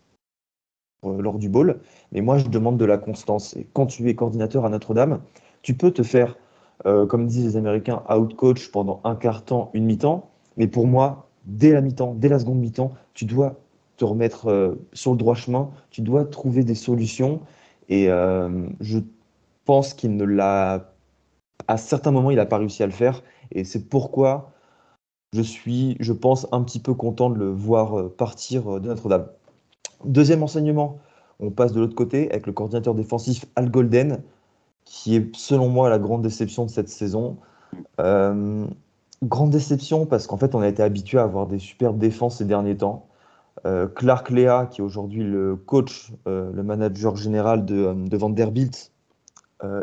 euh, 1.03 1.21
lors 1.21 1.39
du 1.39 1.49
bowl. 1.49 1.81
Mais 2.11 2.21
moi, 2.21 2.37
je 2.37 2.47
demande 2.47 2.77
de 2.77 2.85
la 2.85 2.97
constance. 2.97 3.57
Et 3.57 3.67
quand 3.73 3.87
tu 3.87 4.07
es 4.07 4.15
coordinateur 4.15 4.63
à 4.63 4.69
Notre-Dame, 4.69 5.19
tu 5.63 5.73
peux 5.73 5.91
te 5.91 6.03
faire, 6.03 6.37
euh, 6.85 7.07
comme 7.07 7.25
disent 7.25 7.45
les 7.45 7.57
Américains, 7.57 8.03
out-coach 8.09 8.71
pendant 8.71 9.01
un 9.03 9.15
quart 9.15 9.43
temps, 9.43 9.71
une 9.73 9.85
mi-temps. 9.85 10.29
Mais 10.55 10.67
pour 10.67 10.85
moi, 10.87 11.27
dès 11.45 11.71
la 11.71 11.81
mi-temps, 11.81 12.13
dès 12.15 12.29
la 12.29 12.37
seconde 12.37 12.59
mi-temps, 12.59 12.91
tu 13.15 13.25
dois 13.25 13.55
te 13.97 14.05
remettre 14.05 14.51
euh, 14.51 14.75
sur 14.93 15.11
le 15.11 15.17
droit 15.17 15.33
chemin. 15.33 15.71
Tu 15.89 16.01
dois 16.01 16.25
trouver 16.25 16.63
des 16.63 16.75
solutions. 16.75 17.41
Et 17.89 18.09
euh, 18.09 18.67
je 18.81 18.99
pense 19.65 19.95
qu'il 19.95 20.15
ne 20.15 20.23
l'a. 20.23 20.93
À 21.67 21.77
certains 21.77 22.11
moments, 22.11 22.31
il 22.31 22.37
n'a 22.37 22.45
pas 22.45 22.57
réussi 22.57 22.83
à 22.83 22.85
le 22.85 22.91
faire. 22.91 23.23
Et 23.51 23.63
c'est 23.63 23.89
pourquoi 23.89 24.51
je 25.33 25.41
suis, 25.41 25.95
je 25.99 26.13
pense, 26.13 26.47
un 26.51 26.63
petit 26.63 26.79
peu 26.79 26.93
content 26.93 27.29
de 27.29 27.37
le 27.37 27.51
voir 27.51 27.99
euh, 27.99 28.09
partir 28.09 28.75
euh, 28.75 28.79
de 28.79 28.87
Notre-Dame. 28.87 29.27
Deuxième 30.05 30.41
enseignement, 30.43 30.97
on 31.39 31.51
passe 31.51 31.71
de 31.71 31.79
l'autre 31.79 31.95
côté 31.95 32.31
avec 32.31 32.47
le 32.47 32.53
coordinateur 32.53 32.95
défensif 32.95 33.45
Al 33.55 33.69
Golden, 33.69 34.21
qui 34.85 35.15
est 35.15 35.35
selon 35.35 35.69
moi 35.69 35.89
la 35.89 35.99
grande 35.99 36.23
déception 36.23 36.65
de 36.65 36.69
cette 36.69 36.89
saison. 36.89 37.37
Euh, 37.99 38.65
grande 39.23 39.51
déception 39.51 40.05
parce 40.05 40.25
qu'en 40.25 40.37
fait, 40.37 40.55
on 40.55 40.61
a 40.61 40.67
été 40.67 40.81
habitué 40.81 41.19
à 41.19 41.23
avoir 41.23 41.45
des 41.45 41.59
superbes 41.59 41.99
défenses 41.99 42.37
ces 42.37 42.45
derniers 42.45 42.77
temps. 42.77 43.05
Clark 43.93 44.29
Lea, 44.29 44.67
qui 44.71 44.79
est 44.79 44.83
aujourd'hui 44.83 45.21
le 45.21 45.57
coach, 45.57 46.13
le 46.25 46.63
manager 46.63 47.17
général 47.17 47.65
de, 47.65 47.93
de 47.93 48.17
Vanderbilt, 48.17 48.93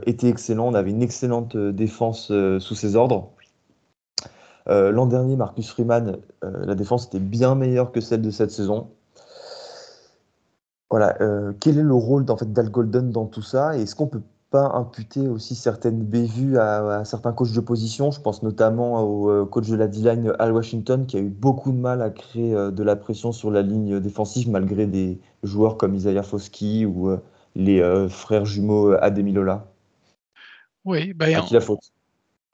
était 0.06 0.30
excellent. 0.30 0.68
On 0.68 0.74
avait 0.74 0.92
une 0.92 1.02
excellente 1.02 1.58
défense 1.58 2.32
sous 2.58 2.74
ses 2.74 2.96
ordres. 2.96 3.35
L'an 4.66 5.06
dernier, 5.06 5.36
Marcus 5.36 5.70
Freeman, 5.70 6.18
la 6.42 6.74
défense 6.74 7.06
était 7.06 7.20
bien 7.20 7.54
meilleure 7.54 7.92
que 7.92 8.00
celle 8.00 8.22
de 8.22 8.30
cette 8.30 8.50
saison. 8.50 8.90
Voilà, 10.90 11.16
quel 11.60 11.78
est 11.78 11.82
le 11.82 11.94
rôle 11.94 12.24
en 12.28 12.36
fait, 12.36 12.52
d'Al 12.52 12.70
Golden 12.70 13.10
dans 13.10 13.26
tout 13.26 13.42
ça? 13.42 13.76
Est-ce 13.76 13.94
qu'on 13.94 14.08
peut 14.08 14.22
pas 14.50 14.72
imputer 14.74 15.28
aussi 15.28 15.54
certaines 15.54 16.02
bévues 16.02 16.58
à, 16.58 16.98
à, 16.98 17.04
certains 17.04 17.32
coachs 17.32 17.52
de 17.52 17.60
position? 17.60 18.10
Je 18.10 18.20
pense 18.20 18.42
notamment 18.42 19.02
au 19.02 19.30
euh, 19.30 19.44
coach 19.44 19.68
de 19.68 19.76
la 19.76 19.88
D-line 19.88 20.32
Al 20.38 20.52
Washington 20.52 21.06
qui 21.06 21.16
a 21.16 21.20
eu 21.20 21.28
beaucoup 21.28 21.72
de 21.72 21.78
mal 21.78 22.02
à 22.02 22.10
créer 22.10 22.54
euh, 22.54 22.70
de 22.70 22.82
la 22.82 22.96
pression 22.96 23.32
sur 23.32 23.50
la 23.50 23.62
ligne 23.62 24.00
défensive 24.00 24.48
malgré 24.48 24.86
des 24.86 25.20
joueurs 25.42 25.76
comme 25.76 25.94
Isaiah 25.94 26.22
Foskey 26.22 26.86
ou 26.86 27.10
euh, 27.10 27.18
les 27.54 27.80
frères 28.10 28.44
jumeaux 28.44 28.92
Ademilola. 29.00 29.66
Oui, 30.84 31.14
à 31.20 31.40
qui 31.40 31.54
la 31.54 31.60
faute? 31.60 31.90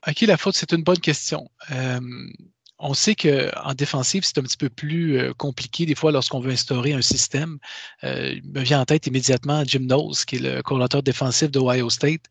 À 0.03 0.15
qui 0.15 0.27
la 0.27 0.37
faute? 0.37 0.57
C'est 0.57 0.73
une 0.73 0.83
bonne 0.83 0.99
question. 0.99 1.49
on 2.79 2.95
sait 2.95 3.15
qu'en 3.15 3.75
défensive, 3.75 4.25
c'est 4.25 4.39
un 4.39 4.43
petit 4.43 4.57
peu 4.57 4.69
plus 4.69 5.17
euh, 5.17 5.33
compliqué 5.35 5.87
des 5.87 5.95
fois 5.95 6.11
lorsqu'on 6.11 6.41
veut 6.41 6.51
instaurer 6.51 6.93
un 6.93 7.01
système. 7.01 7.59
Euh, 8.03 8.33
il 8.35 8.51
me 8.51 8.61
vient 8.61 8.81
en 8.81 8.85
tête 8.85 9.07
immédiatement 9.07 9.63
Jim 9.65 9.87
Knowles, 9.87 10.17
qui 10.27 10.37
est 10.37 10.39
le 10.41 10.63
coordinateur 10.63 11.05
défensif 11.05 11.51
de 11.53 11.61
Ohio 11.61 11.89
State. 11.91 12.23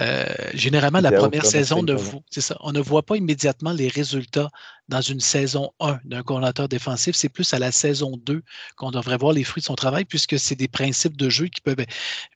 Euh, 0.00 0.24
généralement, 0.54 1.00
la 1.00 1.12
première 1.12 1.44
saison, 1.44 1.84
ça, 2.30 2.56
on 2.60 2.72
ne 2.72 2.80
voit 2.80 3.02
pas 3.02 3.16
immédiatement 3.16 3.72
les 3.72 3.88
résultats 3.88 4.48
dans 4.88 5.00
une 5.00 5.20
saison 5.20 5.72
1 5.80 6.00
d'un 6.04 6.22
coordinateur 6.22 6.68
défensif. 6.68 7.16
C'est 7.16 7.28
plus 7.28 7.52
à 7.54 7.58
la 7.58 7.72
saison 7.72 8.16
2 8.24 8.42
qu'on 8.76 8.90
devrait 8.90 9.18
voir 9.18 9.32
les 9.32 9.44
fruits 9.44 9.60
de 9.60 9.66
son 9.66 9.74
travail, 9.74 10.04
puisque 10.04 10.38
c'est 10.38 10.56
des 10.56 10.68
principes 10.68 11.16
de 11.16 11.28
jeu 11.28 11.48
qui 11.48 11.60
peuvent. 11.60 11.84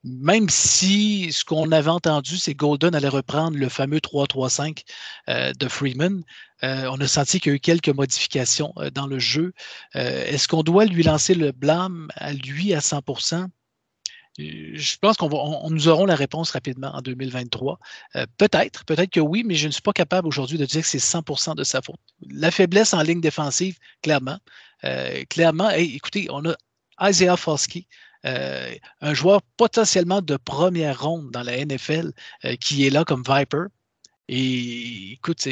Même 0.04 0.48
si 0.48 1.32
ce 1.32 1.44
qu'on 1.44 1.72
avait 1.72 1.90
entendu, 1.90 2.36
c'est 2.36 2.54
Golden 2.54 2.94
allait 2.94 3.08
reprendre 3.08 3.56
le 3.56 3.68
fameux 3.68 3.98
3-3-5 3.98 4.82
de 5.28 5.68
Freeman. 5.68 6.22
Euh, 6.64 6.88
on 6.90 7.00
a 7.00 7.08
senti 7.08 7.40
qu'il 7.40 7.50
y 7.50 7.52
a 7.54 7.56
eu 7.56 7.60
quelques 7.60 7.88
modifications 7.88 8.72
euh, 8.78 8.90
dans 8.90 9.06
le 9.06 9.18
jeu. 9.18 9.52
Euh, 9.96 10.24
est-ce 10.26 10.46
qu'on 10.46 10.62
doit 10.62 10.84
lui 10.84 11.02
lancer 11.02 11.34
le 11.34 11.52
blâme 11.52 12.08
à 12.14 12.32
lui 12.32 12.72
à 12.74 12.80
100 12.80 13.00
je 14.38 14.96
pense 15.00 15.16
qu'on 15.16 15.70
nous 15.70 15.88
aurons 15.88 16.06
la 16.06 16.14
réponse 16.14 16.50
rapidement 16.50 16.90
en 16.94 17.02
2023. 17.02 17.78
peut-être, 18.38 18.84
peut-être 18.84 19.10
que 19.10 19.20
oui, 19.20 19.44
mais 19.44 19.54
je 19.54 19.66
ne 19.66 19.72
suis 19.72 19.82
pas 19.82 19.92
capable 19.92 20.28
aujourd'hui 20.28 20.58
de 20.58 20.64
dire 20.64 20.82
que 20.82 20.88
c'est 20.88 20.98
100% 20.98 21.54
de 21.54 21.64
sa 21.64 21.82
faute. 21.82 22.00
La 22.28 22.50
faiblesse 22.50 22.94
en 22.94 23.02
ligne 23.02 23.20
défensive, 23.20 23.78
clairement. 24.02 24.38
clairement, 25.28 25.70
écoutez, 25.70 26.28
on 26.30 26.44
a 26.48 27.10
Isaiah 27.10 27.36
Foskey, 27.36 27.86
un 28.24 29.14
joueur 29.14 29.42
potentiellement 29.56 30.22
de 30.22 30.36
première 30.36 31.02
ronde 31.02 31.30
dans 31.30 31.42
la 31.42 31.64
NFL 31.64 32.12
qui 32.60 32.86
est 32.86 32.90
là 32.90 33.04
comme 33.04 33.22
Viper. 33.26 33.64
Et 34.28 35.12
écoute, 35.12 35.46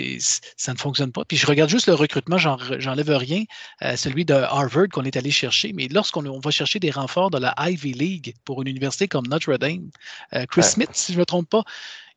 ça 0.56 0.72
ne 0.72 0.78
fonctionne 0.78 1.10
pas. 1.10 1.24
Puis 1.24 1.36
je 1.36 1.46
regarde 1.46 1.68
juste 1.68 1.88
le 1.88 1.94
recrutement, 1.94 2.38
j'enlève 2.38 3.10
rien, 3.10 3.42
euh, 3.82 3.96
celui 3.96 4.24
de 4.24 4.34
Harvard 4.34 4.88
qu'on 4.92 5.02
est 5.02 5.16
allé 5.16 5.30
chercher. 5.30 5.72
Mais 5.72 5.88
lorsqu'on 5.88 6.38
va 6.38 6.50
chercher 6.50 6.78
des 6.78 6.90
renforts 6.90 7.30
de 7.30 7.38
la 7.38 7.54
Ivy 7.58 7.92
League 7.92 8.34
pour 8.44 8.62
une 8.62 8.68
université 8.68 9.08
comme 9.08 9.26
Notre 9.26 9.56
Dame, 9.56 9.90
euh, 10.34 10.46
Chris 10.46 10.62
Smith, 10.62 10.90
si 10.92 11.12
je 11.12 11.18
ne 11.18 11.22
me 11.22 11.26
trompe 11.26 11.48
pas, 11.48 11.64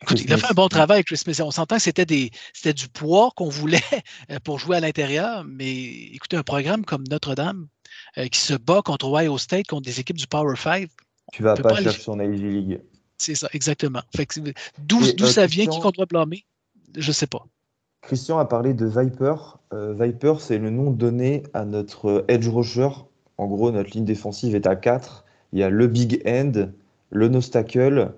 écoute, 0.03 0.21
il 0.21 0.31
a 0.31 0.37
fait 0.37 0.51
un 0.51 0.53
bon 0.53 0.67
travail, 0.67 1.03
Chris 1.03 1.17
Smith. 1.17 1.41
On 1.41 1.51
s'entend 1.51 1.77
que 1.77 1.81
c'était, 1.81 2.05
du 2.05 2.87
poids 2.93 3.31
qu'on 3.35 3.49
voulait 3.49 3.81
euh, 4.31 4.37
pour 4.43 4.59
jouer 4.59 4.77
à 4.77 4.79
l'intérieur. 4.79 5.43
Mais 5.45 5.73
écoutez, 5.73 6.37
un 6.37 6.43
programme 6.43 6.85
comme 6.85 7.03
Notre-Dame 7.09 7.67
qui 8.31 8.39
se 8.39 8.53
bat 8.53 8.81
contre 8.83 9.07
Ohio 9.07 9.37
State, 9.39 9.67
contre 9.67 9.83
des 9.83 9.99
équipes 9.99 10.17
du 10.17 10.27
Power 10.27 10.55
5. 10.55 10.87
Tu 11.31 11.41
vas 11.41 11.55
pas, 11.55 11.81
chercher 11.81 12.01
son 12.01 12.19
Ivy 12.19 12.37
League. 12.37 12.81
C'est 13.25 13.35
ça, 13.35 13.47
exactement. 13.53 14.01
D'où 14.79 15.01
euh, 15.01 15.25
ça 15.27 15.45
vient, 15.45 15.65
qui 15.65 15.79
qu'on 15.79 15.91
doit 15.91 16.05
blâmer, 16.05 16.43
je 16.97 17.07
ne 17.07 17.13
sais 17.13 17.25
pas. 17.25 17.45
Christian 18.01 18.37
a 18.37 18.43
parlé 18.43 18.73
de 18.73 18.85
Viper. 18.85 19.35
Euh, 19.71 19.93
Viper, 19.97 20.33
c'est 20.39 20.57
le 20.57 20.69
nom 20.69 20.91
donné 20.91 21.43
à 21.53 21.63
notre 21.63 22.25
edge 22.27 22.49
rusher. 22.49 22.89
En 23.37 23.47
gros, 23.47 23.71
notre 23.71 23.91
ligne 23.91 24.03
défensive 24.03 24.55
est 24.55 24.67
à 24.67 24.75
4. 24.75 25.23
Il 25.53 25.59
y 25.59 25.63
a 25.63 25.69
le 25.69 25.87
big 25.87 26.21
end, 26.27 26.67
le 27.11 27.29
nostacle, 27.29 28.11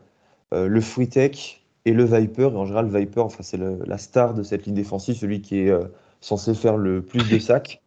euh, 0.55 0.67
le 0.67 0.81
free 0.81 1.07
tech 1.07 1.61
et 1.85 1.93
le 1.93 2.03
Viper. 2.03 2.49
Et 2.51 2.55
en 2.55 2.65
général, 2.65 2.87
Viper, 2.87 3.21
enfin, 3.21 3.43
c'est 3.43 3.59
la 3.59 3.99
star 3.99 4.33
de 4.33 4.41
cette 4.41 4.65
ligne 4.65 4.73
défensive, 4.73 5.15
celui 5.17 5.41
qui 5.41 5.59
est 5.59 5.73
censé 6.19 6.55
faire 6.55 6.77
le 6.77 7.03
plus 7.03 7.29
de 7.29 7.37
sacs. 7.39 7.79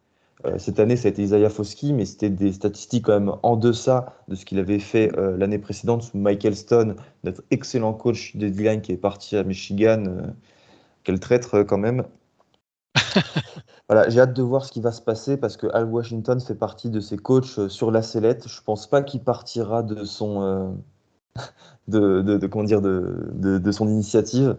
Euh, 0.46 0.58
cette 0.58 0.78
année, 0.78 0.96
ça 0.96 1.08
a 1.08 1.10
été 1.10 1.22
Isaiah 1.22 1.50
Foskey, 1.50 1.92
mais 1.92 2.04
c'était 2.04 2.30
des 2.30 2.52
statistiques 2.52 3.06
quand 3.06 3.18
même 3.18 3.32
en 3.42 3.56
deçà 3.56 4.14
de 4.28 4.36
ce 4.36 4.44
qu'il 4.44 4.58
avait 4.58 4.78
fait 4.78 5.10
euh, 5.18 5.36
l'année 5.36 5.58
précédente 5.58 6.02
sous 6.02 6.16
Michael 6.16 6.54
Stone, 6.54 6.96
notre 7.24 7.42
excellent 7.50 7.92
coach 7.92 8.36
de 8.36 8.48
D-line 8.48 8.80
qui 8.80 8.92
est 8.92 8.96
parti 8.96 9.36
à 9.36 9.42
Michigan. 9.42 10.04
Euh, 10.06 10.22
quel 11.02 11.18
traître 11.18 11.62
quand 11.64 11.78
même. 11.78 12.04
voilà, 13.88 14.08
j'ai 14.08 14.20
hâte 14.20 14.34
de 14.34 14.42
voir 14.42 14.64
ce 14.64 14.70
qui 14.70 14.80
va 14.80 14.92
se 14.92 15.00
passer 15.00 15.36
parce 15.36 15.56
que 15.56 15.66
Al 15.72 15.86
Washington 15.86 16.40
fait 16.40 16.54
partie 16.54 16.90
de 16.90 17.00
ses 17.00 17.16
coachs 17.16 17.68
sur 17.68 17.90
la 17.90 18.02
sellette. 18.02 18.46
Je 18.46 18.62
pense 18.62 18.86
pas 18.88 19.02
qu'il 19.02 19.20
partira 19.20 19.82
de 19.82 20.04
son, 20.04 20.76
de, 21.88 22.22
de, 22.22 22.46
comment 22.46 22.64
dire, 22.64 22.82
de, 22.82 23.32
de, 23.32 23.72
son 23.72 23.88
initiative. 23.88 24.56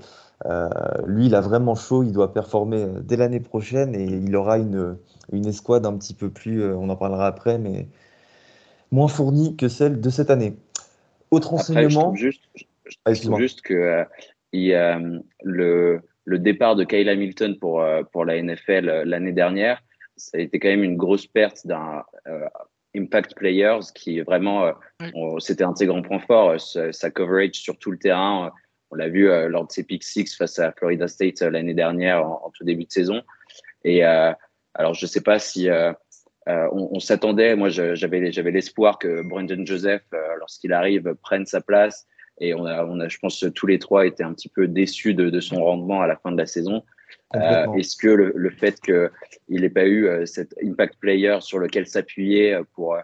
lui, 1.05 1.27
il 1.27 1.35
a 1.35 1.41
vraiment 1.41 1.75
chaud. 1.75 2.03
Il 2.03 2.13
doit 2.13 2.33
performer 2.33 2.87
dès 3.03 3.17
l'année 3.17 3.41
prochaine 3.41 3.93
et 3.93 4.05
il 4.05 4.35
aura 4.35 4.57
une 4.57 4.97
une 5.31 5.45
escouade 5.47 5.85
un 5.85 5.97
petit 5.97 6.13
peu 6.13 6.29
plus, 6.29 6.61
euh, 6.61 6.75
on 6.75 6.89
en 6.89 6.95
parlera 6.95 7.27
après, 7.27 7.57
mais 7.57 7.87
moins 8.91 9.07
fournie 9.07 9.55
que 9.55 9.67
celle 9.67 10.01
de 10.01 10.09
cette 10.09 10.29
année. 10.29 10.55
Autre 11.31 11.53
enseignement. 11.53 12.13
Je 12.15 12.31
trouve 13.21 13.39
juste, 13.39 13.61
que 13.61 13.73
euh, 13.73 14.03
euh, 14.55 15.19
le, 15.43 16.01
le, 16.25 16.39
départ 16.39 16.75
de 16.75 16.83
Kyle 16.83 17.07
Hamilton 17.07 17.57
pour, 17.59 17.85
pour 18.11 18.25
la 18.25 18.41
NFL 18.41 19.03
l'année 19.05 19.31
dernière, 19.31 19.83
ça 20.17 20.37
a 20.37 20.41
été 20.41 20.59
quand 20.59 20.69
même 20.69 20.83
une 20.83 20.97
grosse 20.97 21.27
perte 21.27 21.67
d'un 21.67 22.03
impact 22.95 23.35
players 23.35 23.79
qui 23.93 24.21
vraiment, 24.21 24.73
c'était 25.37 25.63
un 25.63 25.73
de 25.73 25.77
ses 25.77 25.85
grands 25.85 26.01
points 26.01 26.19
forts, 26.19 26.59
sa, 26.59 27.11
coverage 27.11 27.53
sur 27.53 27.77
tout 27.77 27.91
le 27.91 27.99
terrain. 27.99 28.51
On 28.89 28.95
l'a 28.95 29.07
vu 29.07 29.27
lors 29.49 29.67
de 29.67 29.71
ses 29.71 29.83
pick 29.83 30.03
six 30.03 30.35
face 30.35 30.57
à 30.57 30.71
Florida 30.71 31.07
State 31.07 31.41
l'année 31.41 31.75
dernière 31.75 32.25
en, 32.27 32.51
tout 32.55 32.63
début 32.63 32.85
de 32.85 32.91
saison. 32.91 33.21
Et 33.83 34.03
alors, 34.75 34.93
je 34.93 35.05
ne 35.05 35.09
sais 35.09 35.21
pas 35.21 35.39
si 35.39 35.69
euh, 35.69 35.91
euh, 36.47 36.67
on, 36.71 36.99
s'attendait. 36.99 37.55
Moi, 37.55 37.69
j'avais 37.69 38.51
l'espoir 38.51 38.99
que 38.99 39.21
Brandon 39.23 39.65
Joseph, 39.65 40.03
euh, 40.13 40.35
lorsqu'il 40.39 40.73
arrive, 40.73 41.15
prenne 41.21 41.45
sa 41.45 41.61
place. 41.61 42.07
Et 42.41 42.53
on 42.53 42.65
a, 42.65 42.85
on 42.85 42.99
a, 42.99 43.07
je 43.07 43.17
pense, 43.17 43.43
tous 43.55 43.67
les 43.67 43.79
trois 43.79 44.05
été 44.05 44.23
un 44.23 44.33
petit 44.33 44.49
peu 44.49 44.67
déçus 44.67 45.13
de, 45.13 45.39
son 45.39 45.63
rendement 45.63 46.01
à 46.01 46.07
la 46.07 46.15
fin 46.15 46.31
de 46.31 46.37
la 46.37 46.45
saison. 46.45 46.83
Est-ce 47.33 47.97
que 47.97 48.07
le, 48.07 48.49
fait 48.49 48.79
qu'il 48.79 49.61
n'ait 49.61 49.69
pas 49.69 49.85
eu 49.85 50.25
cet 50.25 50.55
impact 50.63 50.95
player 50.99 51.37
sur 51.41 51.59
lequel 51.59 51.85
s'appuyer 51.85 52.57
pour, 52.73 52.97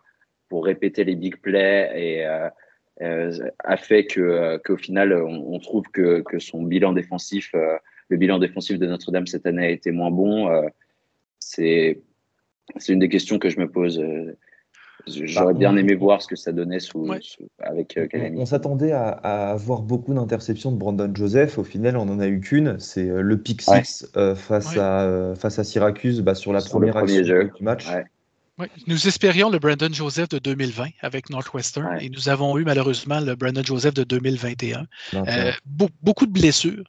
pour 0.47 0.63
répéter 0.63 1.04
les 1.04 1.15
big 1.15 1.41
plays 1.41 1.91
et, 1.95 2.25
a 3.04 3.78
fait 3.78 4.06
que 4.06 4.56
qu'au 4.63 4.78
final, 4.78 5.13
on, 5.13 5.60
trouve 5.60 5.84
que, 5.91 6.21
que, 6.21 6.39
son 6.39 6.63
bilan 6.63 6.93
défensif, 6.93 7.51
le 8.08 8.17
bilan 8.17 8.39
défensif 8.39 8.80
de 8.80 8.88
Notre-Dame 8.88 9.28
cette 9.28 9.45
année 9.45 9.65
a 9.65 9.69
été 9.69 9.91
moins 9.91 10.12
bon 10.12 10.49
c'est 11.39 12.93
une 12.93 13.00
des 13.00 13.10
questions 13.10 13.39
que 13.39 13.50
je 13.50 13.60
me 13.60 13.69
pose. 13.69 14.00
Euh, 14.00 14.38
j'aurais 15.08 15.54
bah, 15.54 15.60
bien 15.60 15.78
aimé 15.78 15.95
voir 15.95 16.21
ce 16.21 16.28
que 16.28 16.36
ça 16.36 16.52
donnait 16.52 16.80
sous, 16.80 17.08
avec 17.60 17.98
euh, 17.98 18.08
On, 18.36 18.45
s'attendait 18.45 18.91
à, 18.91 19.10
avoir 19.52 19.82
beaucoup 19.82 20.13
d'interceptions 20.13 20.71
de 20.71 20.78
Brandon 20.78 21.12
Joseph. 21.13 21.58
Au 21.58 21.63
final, 21.63 21.98
on 21.98 22.06
n'en 22.06 22.19
a 22.19 22.28
eu 22.28 22.39
qu'une. 22.39 22.80
C'est 22.80 23.08
euh, 23.08 23.21
le 23.21 23.38
pick 23.38 23.62
6 23.62 24.12
face, 24.36 24.78
à, 24.78 25.34
face 25.36 25.60
à 25.60 25.63
Syracuse 25.63 26.21
bah, 26.21 26.36
sur 26.36 26.54
la 26.54 26.62
première 26.62 26.98
action 26.98 27.21
du 27.21 27.63
match. 27.63 27.88
Nous 28.88 29.10
espérions 29.10 29.50
le 29.50 29.60
Brandon 29.60 29.91
Joseph 29.91 30.30
de 30.30 30.39
2020 30.39 30.88
avec 31.02 31.30
Northwestern 31.30 31.98
et 32.00 32.10
nous 32.10 32.30
avons 32.30 32.58
eu 32.58 32.63
malheureusement 32.63 33.19
le 33.19 33.36
Brandon 33.36 33.63
Joseph 33.63 33.93
de 33.93 34.06
2021. 34.06 34.88
beaucoup 35.65 36.26
de 36.26 36.32
blessures 36.32 36.86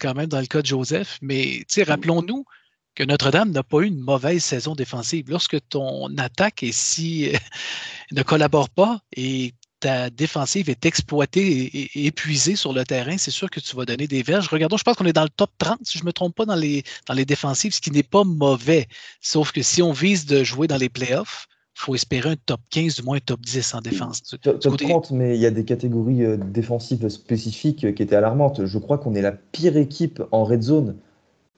quand 0.00 0.14
même 0.14 0.28
dans 0.28 0.40
le 0.40 0.46
cas 0.46 0.62
de 0.62 0.66
Joseph, 0.66 1.18
mais 1.20 1.60
mm. 1.76 1.82
rappelons-nous, 1.82 2.46
que 2.94 3.04
Notre-Dame 3.04 3.50
n'a 3.50 3.62
pas 3.62 3.80
eu 3.80 3.86
une 3.86 4.00
mauvaise 4.00 4.42
saison 4.42 4.74
défensive. 4.74 5.26
Lorsque 5.28 5.56
ton 5.68 6.16
attaque 6.18 6.62
est 6.62 6.72
si, 6.72 7.32
ne 8.12 8.22
collabore 8.22 8.68
pas 8.70 9.00
et 9.16 9.54
ta 9.80 10.10
défensive 10.10 10.68
est 10.68 10.84
exploitée 10.84 11.62
et, 11.96 12.06
épuisée 12.06 12.54
sur 12.54 12.72
le 12.72 12.84
terrain, 12.84 13.16
c'est 13.16 13.30
sûr 13.30 13.50
que 13.50 13.60
tu 13.60 13.74
vas 13.74 13.86
donner 13.86 14.06
des 14.06 14.22
verges. 14.22 14.48
Regardons, 14.48 14.76
je 14.76 14.84
pense 14.84 14.96
qu'on 14.96 15.06
est 15.06 15.12
dans 15.12 15.22
le 15.22 15.30
top 15.30 15.50
30, 15.58 15.78
si 15.82 15.98
je 15.98 16.04
ne 16.04 16.06
me 16.06 16.12
trompe 16.12 16.34
pas, 16.34 16.44
dans 16.44 16.54
les, 16.54 16.84
dans 17.06 17.14
les 17.14 17.24
défensives, 17.24 17.74
ce 17.74 17.80
qui 17.80 17.90
n'est 17.90 18.02
pas 18.02 18.24
mauvais. 18.24 18.86
Sauf 19.20 19.52
que 19.52 19.62
si 19.62 19.82
on 19.82 19.92
vise 19.92 20.26
de 20.26 20.44
jouer 20.44 20.66
dans 20.66 20.76
les 20.76 20.90
playoffs, 20.90 21.48
il 21.76 21.80
faut 21.80 21.94
espérer 21.94 22.30
un 22.30 22.36
top 22.36 22.60
15, 22.70 22.96
du 22.96 23.02
moins 23.02 23.16
un 23.16 23.20
top 23.20 23.40
10 23.40 23.74
en 23.74 23.80
défense. 23.80 24.22
Top, 24.42 24.60
30, 24.60 25.12
mais 25.12 25.36
il 25.36 25.40
y 25.40 25.46
a 25.46 25.50
des 25.50 25.64
catégories 25.64 26.24
euh, 26.24 26.36
défensives 26.36 27.08
spécifiques 27.08 27.84
euh, 27.84 27.92
qui 27.92 28.02
étaient 28.02 28.16
alarmantes. 28.16 28.66
Je 28.66 28.78
crois 28.78 28.98
qu'on 28.98 29.14
est 29.14 29.22
la 29.22 29.32
pire 29.32 29.78
équipe 29.78 30.22
en 30.30 30.44
red 30.44 30.62
zone 30.62 30.96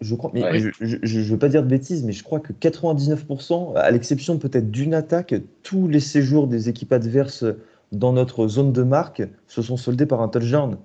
je 0.02 0.14
crois, 0.14 0.30
mais 0.34 0.58
je 0.58 1.18
ne 1.18 1.24
veux 1.24 1.38
pas 1.38 1.48
dire 1.48 1.62
de 1.62 1.68
bêtises, 1.68 2.04
mais 2.04 2.12
je 2.12 2.22
crois 2.22 2.40
que 2.40 2.52
99%, 2.52 3.76
à 3.76 3.90
l'exception 3.90 4.38
peut-être 4.38 4.70
d'une 4.70 4.94
attaque, 4.94 5.34
tous 5.62 5.88
les 5.88 6.00
séjours 6.00 6.46
des 6.46 6.68
équipes 6.68 6.92
adverses 6.92 7.44
dans 7.92 8.12
notre 8.12 8.48
zone 8.48 8.72
de 8.72 8.82
marque 8.82 9.22
se 9.46 9.62
sont 9.62 9.76
soldés 9.76 10.06
par 10.06 10.20
un 10.20 10.28
touchdown. 10.28 10.78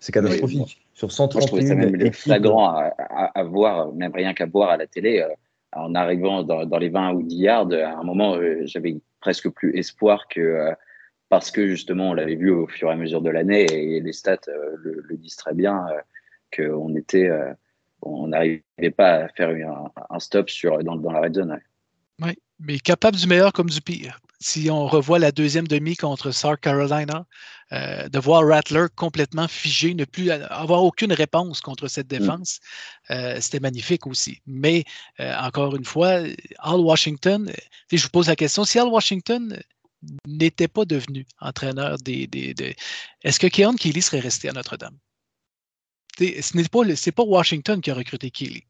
C'est 0.00 0.12
catastrophique. 0.12 0.86
Sur 0.92 1.12
131 1.12 1.74
Moi, 1.74 1.86
même 1.86 2.12
flagrant 2.12 2.68
à, 2.68 3.42
voir, 3.44 3.92
même 3.92 4.12
rien 4.12 4.34
qu'à 4.34 4.46
voir 4.46 4.70
à 4.70 4.76
la 4.76 4.86
télé. 4.86 5.20
Euh, 5.20 5.28
en 5.76 5.94
arrivant 5.96 6.44
dans, 6.44 6.78
les 6.78 6.88
20 6.88 7.14
ou 7.14 7.22
10 7.24 7.36
yards, 7.36 7.72
à 7.72 7.98
un 7.98 8.04
moment, 8.04 8.36
euh, 8.36 8.60
j'avais 8.64 8.96
presque 9.20 9.48
plus 9.48 9.76
espoir 9.76 10.28
que 10.28 10.40
euh, 10.40 10.72
parce 11.28 11.50
que 11.50 11.66
justement, 11.66 12.10
on 12.10 12.14
l'avait 12.14 12.36
vu 12.36 12.50
au 12.50 12.68
fur 12.68 12.90
et 12.90 12.92
à 12.92 12.96
mesure 12.96 13.22
de 13.22 13.30
l'année 13.30 13.64
et 13.64 14.00
les 14.00 14.12
stats 14.12 14.36
le, 14.46 15.02
le, 15.08 15.16
disent 15.16 15.34
très 15.34 15.52
bien 15.52 15.84
qu'on 16.54 16.94
était 16.94 17.28
on 18.04 18.28
n'arrivait 18.28 18.62
pas 18.96 19.24
à 19.24 19.28
faire 19.28 19.50
un, 20.10 20.20
stop 20.20 20.50
sur, 20.50 20.82
dans, 20.82 20.96
la 21.10 21.20
red 21.20 21.34
zone. 21.34 21.60
Oui, 22.22 22.32
mais 22.60 22.78
capable 22.78 23.16
du 23.16 23.26
meilleur 23.26 23.52
comme 23.52 23.70
du 23.70 23.80
pire. 23.80 24.20
si 24.40 24.70
on 24.70 24.86
revoit 24.86 25.18
la 25.18 25.32
deuxième 25.32 25.66
demi 25.66 25.96
contre 25.96 26.30
South 26.30 26.60
Carolina, 26.60 27.26
euh, 27.72 28.08
de 28.08 28.18
voir 28.18 28.46
Rattler 28.46 28.86
complètement 28.94 29.48
figé, 29.48 29.94
ne 29.94 30.04
plus 30.04 30.30
avoir 30.30 30.84
aucune 30.84 31.12
réponse 31.12 31.60
contre 31.60 31.88
cette 31.88 32.12
mm. 32.12 32.18
défense, 32.18 32.60
euh, 33.10 33.40
c'était 33.40 33.60
magnifique 33.60 34.06
aussi. 34.06 34.40
Mais 34.46 34.84
euh, 35.18 35.34
encore 35.38 35.74
une 35.74 35.84
fois, 35.84 36.20
Al 36.58 36.80
Washington, 36.80 37.50
je 37.90 38.02
vous 38.02 38.10
pose 38.10 38.28
la 38.28 38.36
question, 38.36 38.64
si 38.64 38.78
Al 38.78 38.88
Washington 38.88 39.58
n'était 40.26 40.68
pas 40.68 40.84
devenu 40.84 41.24
entraîneur 41.40 41.96
des. 41.98 42.28
Est-ce 43.22 43.40
que 43.40 43.46
Keon 43.46 43.74
Keeley 43.74 44.02
serait 44.02 44.20
resté 44.20 44.50
à 44.50 44.52
Notre-Dame? 44.52 44.98
Ce 46.18 46.56
n'est 46.56 47.12
pas, 47.12 47.22
Washington 47.22 47.80
qui 47.80 47.90
a 47.90 47.94
recruté 47.94 48.30
Keeley. 48.30 48.64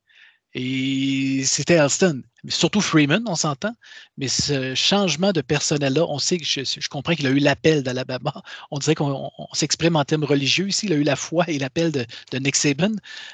Et 0.57 1.43
c'était 1.45 1.77
Alston, 1.79 2.23
surtout 2.49 2.81
Freeman, 2.81 3.25
on 3.27 3.35
s'entend. 3.35 3.75
Mais 4.17 4.29
ce 4.29 4.75
changement 4.77 5.33
de 5.33 5.41
personnel-là, 5.41 6.07
on 6.09 6.21
sait 6.21 6.39
que 6.39 6.45
je, 6.45 6.89
comprends 6.89 7.15
qu'il 7.15 7.27
a 7.27 7.31
eu 7.31 7.41
l'appel 7.41 7.83
d'Alabama. 7.83 8.41
On 8.71 8.79
dirait 8.79 8.95
qu'on 8.95 9.31
s'exprime 9.53 9.97
en 9.97 10.05
termes 10.05 10.23
religieux 10.23 10.69
ici. 10.69 10.87
Il 10.87 10.93
a 10.93 10.97
eu 10.97 11.03
la 11.03 11.17
foi 11.17 11.45
et 11.49 11.59
l'appel 11.59 11.91
de, 11.91 12.07
Nick 12.39 12.55
Saban. 12.55 12.93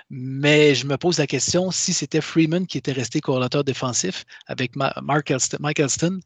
Mais 0.09 0.75
je 0.75 0.87
me 0.87 0.97
pose 0.97 1.19
la 1.19 1.27
question 1.27 1.71
si 1.71 1.93
c'était 1.93 2.23
Freeman 2.23 2.67
qui 2.67 2.79
était 2.79 2.93
resté 2.93 3.21
coordinateur 3.21 3.65
défensif 3.65 4.25
avec 4.47 4.75
Mark 4.77 5.31
Mike 5.61 5.81
Alston, 5.81 6.21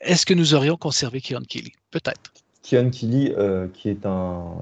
est-ce 0.00 0.24
que 0.24 0.34
nous 0.34 0.54
aurions 0.54 0.76
conservé 0.78 1.20
Keon 1.20 1.42
Keeley? 1.42 1.72
Peut-être. 1.90 2.32
Keon 2.68 2.90
Keeley, 2.90 3.34
euh, 3.38 3.68
qui 3.72 3.88
est 3.88 4.06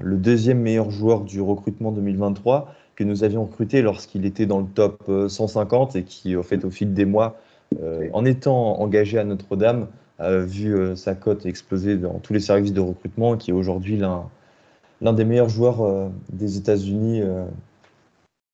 le 0.01 0.17
deuxième 0.17 0.59
meilleur 0.59 0.91
joueur 0.91 1.21
du 1.21 1.41
recrutement 1.41 1.91
2023 1.91 2.73
que 2.95 3.03
nous 3.03 3.23
avions 3.23 3.45
recruté 3.45 3.81
lorsqu'il 3.81 4.25
était 4.25 4.45
dans 4.45 4.59
le 4.59 4.67
top 4.67 5.03
150 5.27 5.95
euh, 5.95 5.99
et 5.99 6.03
qui, 6.03 6.35
au 6.35 6.43
fil 6.43 6.93
des 6.93 7.05
mois, 7.05 7.37
euh, 7.81 8.07
en 8.13 8.25
étant 8.25 8.79
engagé 8.79 9.19
à 9.19 9.23
Notre-Dame, 9.23 9.87
a 10.17 10.37
vu 10.37 10.75
euh, 10.75 10.95
sa 10.95 11.13
cote 11.13 11.45
exploser 11.45 11.97
dans 11.97 12.19
tous 12.19 12.33
les 12.33 12.39
services 12.39 12.73
de 12.73 12.79
recrutement, 12.79 13.35
qui 13.35 13.51
est 13.51 13.53
aujourd'hui 13.53 13.97
l'un 13.97 15.13
des 15.13 15.25
meilleurs 15.25 15.49
joueurs 15.49 16.09
des 16.31 16.57
États-Unis, 16.57 17.21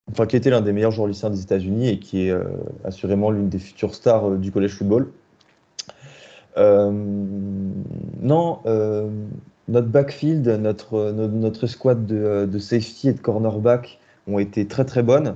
enfin 0.09 0.25
qui 0.25 0.35
était 0.35 0.49
l'un 0.49 0.61
des 0.61 0.73
meilleurs 0.73 0.91
joueurs 0.91 1.07
lycéens 1.07 1.29
des 1.29 1.41
États-Unis 1.41 1.89
et 1.89 1.99
qui 1.99 2.27
est 2.27 2.33
assurément 2.83 3.29
l'une 3.29 3.47
des 3.47 3.59
futures 3.59 3.93
stars 3.93 4.31
du 4.31 4.51
college 4.51 4.71
football. 4.71 5.11
Non, 6.57 8.59
notre 9.67 9.87
backfield, 9.87 10.47
notre, 10.47 11.11
notre, 11.11 11.67
squad 11.67 12.05
de, 12.05 12.47
de, 12.51 12.59
safety 12.59 13.09
et 13.09 13.13
de 13.13 13.19
cornerback 13.19 13.99
ont 14.27 14.39
été 14.39 14.67
très 14.67 14.85
très 14.85 15.03
bonnes. 15.03 15.35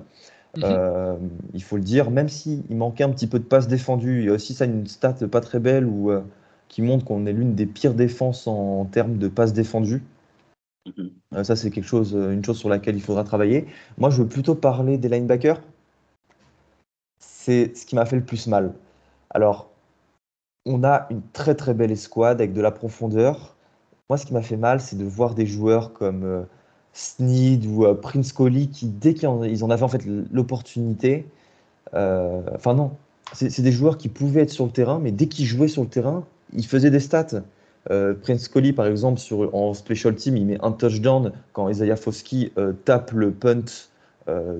Mhm. 0.57 0.63
Euh, 0.63 1.15
il 1.53 1.63
faut 1.63 1.77
le 1.77 1.83
dire, 1.83 2.11
même 2.11 2.29
s'il 2.29 2.63
manquait 2.69 3.03
un 3.03 3.09
petit 3.09 3.27
peu 3.27 3.39
de 3.39 3.43
passes 3.43 3.67
défendues, 3.67 4.19
il 4.19 4.25
y 4.25 4.29
a 4.29 4.33
aussi 4.33 4.53
ça 4.53 4.65
une 4.65 4.87
stat 4.87 5.15
pas 5.29 5.41
très 5.41 5.59
belle 5.59 5.85
où, 5.85 6.11
euh, 6.11 6.21
qui 6.69 6.81
montre 6.81 7.05
qu'on 7.05 7.25
est 7.25 7.33
l'une 7.33 7.55
des 7.55 7.65
pires 7.65 7.93
défenses 7.93 8.47
en, 8.47 8.85
termes 8.85 9.17
de 9.17 9.27
passes 9.27 9.53
défendues. 9.53 10.03
Mhm. 10.85 11.11
Euh, 11.33 11.43
ça, 11.43 11.55
c'est 11.55 11.71
quelque 11.71 11.87
chose, 11.87 12.13
une 12.13 12.43
chose 12.43 12.57
sur 12.57 12.69
laquelle 12.69 12.95
il 12.95 13.01
faudra 13.01 13.23
travailler. 13.23 13.67
Moi, 13.97 14.09
je 14.09 14.21
veux 14.21 14.27
plutôt 14.27 14.55
parler 14.55 14.97
des 14.97 15.09
linebackers. 15.09 15.61
C'est 17.19 17.75
ce 17.75 17.85
qui 17.85 17.95
m'a 17.95 18.05
fait 18.05 18.15
le 18.15 18.23
plus 18.23 18.47
mal. 18.47 18.73
Alors, 19.29 19.69
on 20.65 20.83
a 20.83 21.07
une 21.09 21.21
très 21.33 21.55
très 21.55 21.73
belle 21.73 21.91
escouade 21.91 22.41
avec 22.41 22.53
de 22.53 22.61
la 22.61 22.71
profondeur. 22.71 23.55
Moi, 24.09 24.17
ce 24.17 24.25
qui 24.25 24.33
m'a 24.33 24.41
fait 24.41 24.57
mal, 24.57 24.81
c'est 24.81 24.97
de 24.97 25.05
voir 25.05 25.35
des 25.35 25.45
joueurs 25.45 25.93
comme 25.93 26.45
Sneed 26.95 27.65
ou 27.65 27.85
euh, 27.85 27.93
Prince 27.93 28.31
Collie 28.31 28.69
qui, 28.69 28.87
dès 28.87 29.13
qu'ils 29.13 29.27
en, 29.27 29.69
avaient 29.69 29.83
en 29.83 29.87
fait 29.89 30.03
l'opportunité, 30.31 31.25
euh, 31.93 32.41
enfin 32.55 32.73
non, 32.73 32.91
c'est 33.33 33.61
des 33.61 33.71
joueurs 33.71 33.97
qui 33.97 34.07
pouvaient 34.07 34.43
être 34.43 34.51
sur 34.51 34.65
le 34.65 34.71
terrain, 34.71 34.99
mais 34.99 35.11
dès 35.11 35.27
qu'ils 35.27 35.45
jouaient 35.45 35.67
sur 35.67 35.81
le 35.81 35.89
terrain, 35.89 36.23
ils 36.53 36.65
faisaient 36.65 36.89
des 36.91 37.01
stats. 37.01 37.43
Euh, 37.91 38.13
Prince 38.13 38.47
Collie, 38.47 38.71
par 38.71 38.87
exemple, 38.87 39.19
sur, 39.19 39.53
en 39.53 39.73
special 39.73 40.15
team, 40.15 40.37
il 40.37 40.45
met 40.45 40.57
un 40.63 40.71
touchdown 40.71 41.33
quand 41.53 41.67
Isaiah 41.69 41.97
Foskey 41.97 42.51
tape 42.85 43.11
le 43.11 43.31
punt 43.31 43.89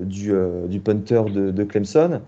du, 0.02 0.80
punter 0.84 1.22
de 1.30 1.64
Clemson. 1.64 2.20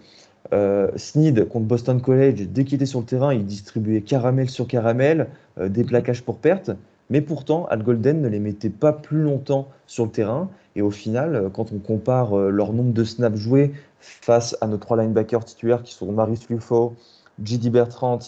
Sneed 0.97 1.49
contre 1.49 1.67
Boston 1.67 2.01
College, 2.01 2.49
dès 2.49 2.65
qu'il 2.65 2.77
était 2.77 2.87
sur 2.87 3.01
le 3.01 3.07
terrain, 3.07 3.35
il 3.35 3.45
distribuait 3.45 4.01
caramel 4.01 4.49
sur 4.49 4.67
caramel, 4.67 5.29
des 5.61 5.85
plaquages 5.85 6.23
pour 6.23 6.39
perte. 6.39 6.71
Mais 7.11 7.21
pourtant, 7.21 7.67
Al 7.67 7.83
Golden 7.83 8.21
ne 8.21 8.29
les 8.29 8.39
mettait 8.39 8.71
pas 8.71 8.93
plus 8.93 9.23
longtemps 9.23 9.69
sur 9.87 10.05
le 10.05 10.11
terrain. 10.11 10.51
Et 10.77 10.83
au 10.83 10.91
final, 10.91 11.35
euh, 11.35 11.49
quand 11.49 11.73
on 11.73 11.79
compare 11.79 12.39
euh, 12.39 12.51
leur 12.51 12.73
nombre 12.73 12.93
de 12.93 13.05
snaps 13.05 13.37
joués 13.37 13.73
face 14.01 14.57
à 14.61 14.67
nos 14.67 14.77
trois 14.77 14.97
linebackers 14.97 15.45
titulaires 15.45 15.83
qui 15.83 15.95
sont 15.95 16.13
Maris 16.13 16.41
Lufo, 16.51 16.95
J.D. 17.43 17.71
Bertrand 17.71 18.19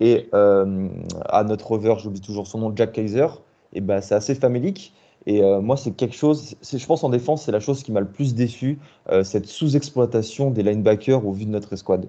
et 0.00 0.28
euh, 0.34 0.88
à 1.26 1.44
notre 1.44 1.72
over, 1.72 1.94
j'oublie 1.98 2.20
toujours 2.20 2.46
son 2.46 2.58
nom, 2.58 2.72
Jack 2.74 2.92
Kaiser, 2.92 3.28
et 3.72 3.80
ben, 3.80 4.02
c'est 4.02 4.14
assez 4.14 4.34
famélique. 4.34 4.92
Et 5.26 5.42
moi, 5.60 5.76
c'est 5.76 5.90
quelque 5.90 6.14
chose, 6.14 6.54
je 6.62 6.86
pense 6.86 7.02
en 7.02 7.08
défense, 7.08 7.44
c'est 7.44 7.52
la 7.52 7.58
chose 7.58 7.82
qui 7.82 7.90
m'a 7.90 7.98
le 7.98 8.08
plus 8.08 8.34
déçu, 8.34 8.78
cette 9.24 9.46
sous-exploitation 9.46 10.52
des 10.52 10.62
linebackers 10.62 11.26
au 11.26 11.32
vu 11.32 11.46
de 11.46 11.50
notre 11.50 11.72
escouade. 11.72 12.08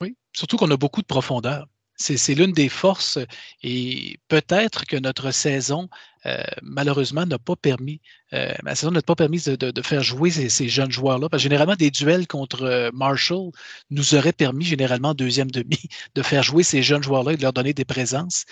Oui, 0.00 0.16
surtout 0.32 0.56
qu'on 0.56 0.70
a 0.70 0.76
beaucoup 0.76 1.00
de 1.00 1.06
profondeur. 1.06 1.68
C'est 1.96 2.34
l'une 2.34 2.52
des 2.52 2.68
forces 2.68 3.20
et 3.62 4.18
peut-être 4.26 4.84
que 4.84 4.96
notre 4.96 5.30
saison, 5.30 5.82
euh, 5.82 5.86
malheureusement, 6.62 7.26
n'a 7.26 7.38
pas 7.38 7.56
permis, 7.56 8.00
euh, 8.32 8.52
ma 8.62 8.74
saison 8.74 8.90
n'a 8.90 9.02
pas 9.02 9.14
permis 9.14 9.42
de, 9.42 9.82
faire 9.82 10.02
jouer 10.02 10.30
ces, 10.30 10.68
jeunes 10.68 10.90
joueurs-là. 10.90 11.28
Généralement, 11.34 11.76
des 11.76 11.90
duels 11.90 12.26
contre 12.26 12.62
euh, 12.62 12.90
Marshall 12.92 13.50
nous 13.90 14.14
auraient 14.14 14.32
permis, 14.32 14.64
généralement, 14.64 15.14
deuxième 15.14 15.50
demi, 15.50 15.78
de 16.14 16.22
faire 16.22 16.42
jouer 16.42 16.62
ces 16.62 16.82
jeunes 16.82 17.02
joueurs-là 17.02 17.32
et 17.32 17.36
de 17.36 17.42
leur 17.42 17.52
donner 17.52 17.74
des 17.74 17.84
présences. 17.84 18.44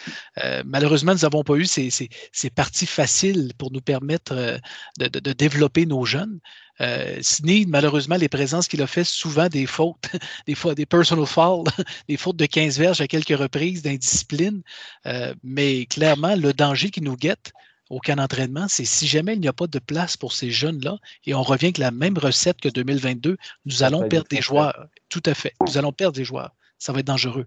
malheureusement, 0.64 1.12
nous 1.12 1.20
n'avons 1.20 1.42
pas 1.44 1.54
eu 1.54 1.66
ces, 1.66 2.10
parties 2.54 2.86
faciles 2.86 3.52
pour 3.58 3.72
nous 3.72 3.80
permettre 3.80 4.60
de, 4.98 5.32
développer 5.32 5.86
nos 5.86 6.04
jeunes. 6.04 6.40
Euh, 6.80 7.18
Sneed, 7.20 7.68
malheureusement, 7.68 8.16
les 8.16 8.28
présences 8.28 8.66
qu'il 8.66 8.82
a 8.82 8.86
fait, 8.86 9.04
souvent 9.04 9.48
des 9.48 9.66
fautes, 9.66 10.04
des 10.46 10.54
fois 10.54 10.74
des 10.74 10.86
personal 10.86 11.26
fouls, 11.26 11.64
des 12.08 12.16
fautes 12.16 12.36
de 12.36 12.46
15 12.46 12.78
verges 12.78 13.00
à 13.00 13.06
quelques 13.06 13.38
reprises 13.38 13.82
d'indiscipline. 13.82 14.62
Euh, 15.06 15.34
mais 15.42 15.86
clairement, 15.86 16.34
le 16.34 16.52
danger 16.52 16.90
qui 16.90 17.00
nous 17.00 17.16
guette 17.16 17.52
au 17.92 17.98
camp 17.98 18.16
d'entraînement, 18.16 18.68
c'est 18.68 18.86
si 18.86 19.06
jamais 19.06 19.34
il 19.34 19.40
n'y 19.40 19.48
a 19.48 19.52
pas 19.52 19.66
de 19.66 19.78
place 19.78 20.16
pour 20.16 20.32
ces 20.32 20.50
jeunes-là, 20.50 20.96
et 21.26 21.34
on 21.34 21.42
revient 21.42 21.66
avec 21.66 21.78
la 21.78 21.90
même 21.90 22.16
recette 22.16 22.58
que 22.58 22.70
2022, 22.70 23.36
nous 23.66 23.82
allons 23.82 24.08
perdre 24.08 24.28
des 24.28 24.40
joueurs. 24.40 24.86
Tout 25.10 25.22
à 25.26 25.34
fait. 25.34 25.52
Nous 25.66 25.76
allons 25.76 25.92
perdre 25.92 26.16
des 26.16 26.24
joueurs. 26.24 26.54
Ça 26.78 26.94
va 26.94 27.00
être 27.00 27.06
dangereux. 27.06 27.44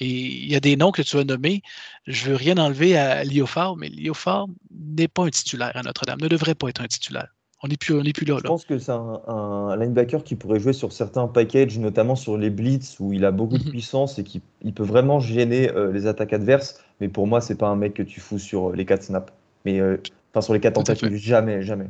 Et 0.00 0.08
il 0.08 0.50
y 0.50 0.56
a 0.56 0.60
des 0.60 0.76
noms 0.76 0.90
que 0.90 1.02
tu 1.02 1.18
as 1.18 1.24
nommés. 1.24 1.60
Je 2.06 2.24
ne 2.24 2.30
veux 2.30 2.36
rien 2.36 2.56
enlever 2.56 2.96
à 2.96 3.24
Liofard, 3.24 3.76
mais 3.76 3.90
Liofard 3.90 4.46
n'est 4.70 5.06
pas 5.06 5.26
un 5.26 5.30
titulaire 5.30 5.72
à 5.74 5.82
Notre-Dame, 5.82 6.18
ne 6.18 6.28
devrait 6.28 6.54
pas 6.54 6.70
être 6.70 6.80
un 6.80 6.86
titulaire. 6.86 7.28
On 7.62 7.68
n'est 7.68 7.76
plus, 7.76 7.94
plus 8.12 8.26
là, 8.26 8.36
Je 8.38 8.48
pense 8.48 8.64
que 8.64 8.78
c'est 8.78 8.92
un, 8.92 9.76
linebacker 9.76 10.24
qui 10.24 10.34
pourrait 10.34 10.60
jouer 10.60 10.72
sur 10.72 10.92
certains 10.92 11.28
packages, 11.28 11.78
notamment 11.78 12.16
sur 12.16 12.38
les 12.38 12.50
blitz, 12.50 12.98
où 13.00 13.12
il 13.12 13.24
a 13.24 13.30
beaucoup 13.30 13.58
de 13.58 13.64
mhm. 13.64 13.70
puissance 13.70 14.18
et 14.18 14.24
qui 14.24 14.40
il 14.62 14.72
peut 14.72 14.82
vraiment 14.82 15.20
gêner 15.20 15.70
euh, 15.70 15.92
les 15.92 16.06
attaques 16.06 16.32
adverses. 16.32 16.82
Mais 17.00 17.08
pour 17.08 17.26
moi, 17.26 17.42
c'est 17.42 17.54
pas 17.54 17.68
un 17.68 17.76
mec 17.76 17.94
que 17.94 18.02
tu 18.02 18.20
fous 18.20 18.38
sur 18.38 18.70
euh, 18.70 18.76
les 18.76 18.86
4 18.86 19.02
snaps. 19.04 19.32
Mais 19.64 19.80
euh, 19.80 19.96
enfin, 20.32 20.40
sur 20.40 20.54
les 20.54 20.60
4 20.60 20.74
tentatives, 20.74 21.16
jamais, 21.16 21.62
jamais. 21.62 21.88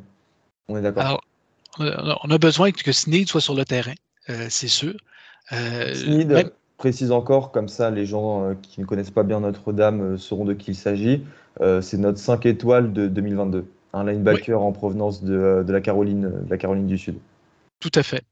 On 0.69 0.77
est 0.77 0.83
d'accord. 0.83 1.21
on 1.79 2.31
a 2.31 2.39
besoin 2.39 2.71
que 2.71 2.93
Sneed 2.93 3.29
soit 3.29 3.41
sur 3.41 3.55
le 3.55 3.65
terrain, 3.65 3.95
c'est 4.49 4.69
sûr. 4.69 4.95
Sneed, 5.51 6.53
précise 6.77 7.13
encore, 7.13 7.53
comme 7.53 7.69
ça, 7.69 7.91
les 7.91 8.07
gens 8.07 8.55
qui 8.63 8.81
ne 8.81 8.87
connaissent 8.87 9.11
pas 9.11 9.23
bien 9.23 9.41
Notre-Dame 9.41 10.19
sauront 10.19 10.45
de 10.45 10.55
qui 10.55 10.71
il 10.71 10.77
s'agit. 10.77 11.25
c'est 11.83 11.99
notre 11.99 12.19
5 12.19 12.47
étoiles 12.47 12.93
de 12.93 13.09
2022 13.09 13.67
un 13.95 14.05
linebacker 14.05 14.61
en 14.61 14.73
provenance 14.73 15.23
de, 15.23 15.65
la 15.67 15.81
Caroline, 15.81 16.31
de 16.45 16.51
la 16.51 16.59
Caroline 16.59 16.87
du 16.87 16.99
Sud. 16.99 17.17
Tout 17.81 17.93
à 17.95 18.03
fait. 18.03 18.23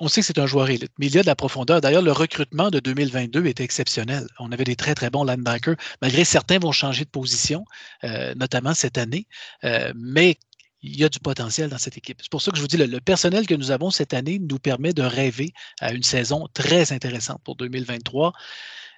On 0.00 0.08
sait 0.08 0.20
que 0.20 0.26
c'est 0.26 0.38
un 0.38 0.46
joueur 0.46 0.68
élite, 0.68 0.92
mais 0.98 1.06
il 1.06 1.14
y 1.14 1.18
a 1.18 1.22
de 1.22 1.26
la 1.26 1.36
profondeur. 1.36 1.80
D'ailleurs, 1.80 2.02
le 2.02 2.12
recrutement 2.12 2.70
de 2.70 2.80
2022 2.80 3.46
était 3.46 3.64
exceptionnel. 3.64 4.26
On 4.38 4.52
avait 4.52 4.64
des 4.64 4.76
très, 4.76 4.94
très 4.94 5.10
bons 5.10 5.24
linebackers, 5.24 5.76
malgré 6.02 6.24
certains 6.24 6.58
vont 6.58 6.72
changer 6.72 7.04
de 7.04 7.10
position, 7.10 7.64
euh, 8.04 8.34
notamment 8.34 8.74
cette 8.74 8.98
année. 8.98 9.26
Euh, 9.64 9.92
mais 9.96 10.36
il 10.82 10.96
y 10.98 11.04
a 11.04 11.08
du 11.08 11.18
potentiel 11.18 11.70
dans 11.70 11.78
cette 11.78 11.96
équipe. 11.96 12.18
C'est 12.20 12.30
pour 12.30 12.42
ça 12.42 12.50
que 12.50 12.58
je 12.58 12.62
vous 12.62 12.68
dis, 12.68 12.76
le, 12.76 13.00
personnel 13.00 13.46
que 13.46 13.54
nous 13.54 13.70
avons 13.70 13.90
cette 13.90 14.12
année 14.12 14.38
nous 14.38 14.58
permet 14.58 14.92
de 14.92 15.02
rêver 15.02 15.54
à 15.80 15.92
une 15.92 16.02
saison 16.02 16.46
très 16.52 16.92
intéressante 16.92 17.40
pour 17.42 17.56
2023. 17.56 18.32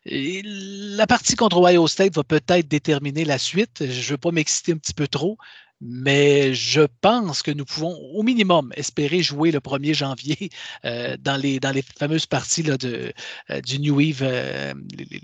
La 0.08 1.06
partie 1.08 1.34
contre 1.34 1.58
Ohio 1.58 1.88
State 1.88 2.14
va 2.14 2.22
peut-être 2.22 2.68
déterminer 2.68 3.24
la 3.24 3.38
suite. 3.38 3.84
Je 3.84 4.06
ne 4.06 4.10
veux 4.12 4.16
pas 4.16 4.30
m'exciter 4.30 4.72
un 4.72 4.76
petit 4.76 4.94
peu 4.94 5.08
trop, 5.08 5.36
mais 5.80 6.54
je 6.54 6.82
pense 7.00 7.42
que 7.42 7.50
nous 7.50 7.64
pouvons 7.64 7.96
au 8.14 8.22
minimum 8.22 8.72
espérer 8.76 9.20
jouer 9.22 9.50
le 9.50 9.58
1er 9.58 9.94
janvier 9.94 10.50
euh, 10.84 11.16
dans, 11.20 11.40
les, 11.40 11.58
fameuses 11.98 12.26
parties 12.26 12.62
de, 12.62 13.12
euh, 13.50 13.60
du 13.62 13.80
New 13.80 14.00
Eve, 14.00 14.22
euh, 14.22 14.74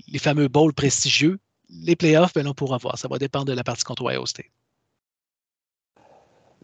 les, 0.09 0.19
fameux 0.19 0.49
bowls 0.49 0.75
prestigieux. 0.75 1.39
Les 1.71 1.95
playoffs, 1.95 2.35
ben, 2.35 2.49
on 2.49 2.55
pourra 2.55 2.79
voir. 2.79 2.99
Ça 2.99 3.07
va 3.07 3.19
dépendre 3.19 3.45
de 3.45 3.53
la 3.53 3.63
partie 3.63 3.85
contre 3.85 4.03
Ohio 4.03 4.27
State. 4.27 4.47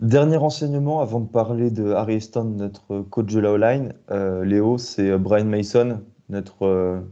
Dernier 0.00 0.37
renseignement 0.37 1.00
avant 1.00 1.20
de 1.20 1.28
parler 1.28 1.70
de 1.70 1.92
Harry 1.92 2.20
Stone, 2.20 2.57
notre 2.57 3.02
coach 3.02 3.33
de 3.33 3.40
la 3.40 3.52
O-line. 3.52 3.94
Léo, 4.44 4.76
c'est 4.78 5.16
Brian 5.18 5.44
Mason, 5.46 6.02
notre 6.28 7.02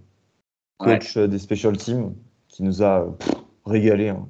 coach 0.78 1.16
des 1.16 1.38
special 1.38 1.76
teams, 1.76 2.14
qui 2.48 2.62
nous 2.62 2.82
a 2.82 3.16
régalé. 3.64 4.08
Hein. 4.08 4.28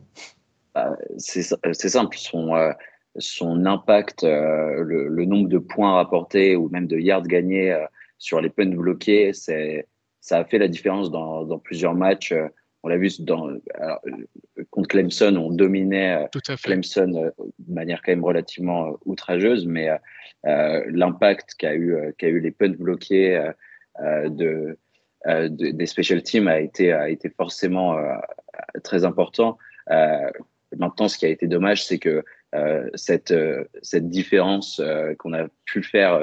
Bah, 0.75 0.97
c'est 1.19 1.43
simple, 1.89 2.17
son, 2.19 2.53
son 3.19 3.65
impact, 3.67 4.25
le, 4.25 5.25
nombre 5.25 5.49
de 5.49 5.59
points 5.59 5.95
rapportés 5.95 6.57
ou 6.57 6.69
même 6.69 6.87
de 6.87 6.99
yards 6.99 7.27
gagnés 7.27 7.77
sur 8.19 8.41
les 8.41 8.51
punts 8.51 8.75
bloqués, 8.75 9.33
ça 9.33 10.39
a 10.39 10.45
fait 10.45 10.59
la 10.59 10.69
différence 10.69 11.11
dans, 11.11 11.45
dans 11.45 11.59
plusieurs 11.59 11.95
matchs. 11.95 12.35
On 12.83 12.89
l'a 12.89 12.99
vu 12.99 13.09
dans, 13.21 13.49
contre 14.71 14.89
Clemson, 14.89 15.35
on 15.37 15.51
dominait 15.51 16.29
Clemson 16.63 17.33
de 17.59 17.73
manière 17.73 18.03
quand 18.03 18.13
même 18.13 18.25
relativement 18.25 18.99
outrageeuse, 19.07 19.67
mais 19.67 19.89
l'impact 20.45 21.55
qu'a 21.59 21.75
eu, 21.75 21.97
qu'a 22.19 22.29
eu 22.29 22.41
les 22.41 22.51
punts 22.51 22.77
bloqués 22.79 23.51
de, 23.99 24.79
des 25.25 25.87
special 25.87 26.23
teams 26.23 26.49
a 26.49 26.61
été, 26.61 26.93
a 26.93 27.09
été 27.09 27.31
forcément 27.31 27.97
très 28.85 29.05
important. 29.05 29.59
maintenant, 30.77 31.09
ce 31.09 31.19
qui 31.19 31.27
a 31.27 31.29
été 31.29 31.47
dommage, 31.47 31.85
c'est 31.85 31.99
que 31.99 32.25
cette, 32.95 33.35
cette 33.83 34.09
différence 34.09 34.81
qu'on 35.19 35.33
a 35.33 35.49
pu 35.65 35.83
faire 35.83 36.21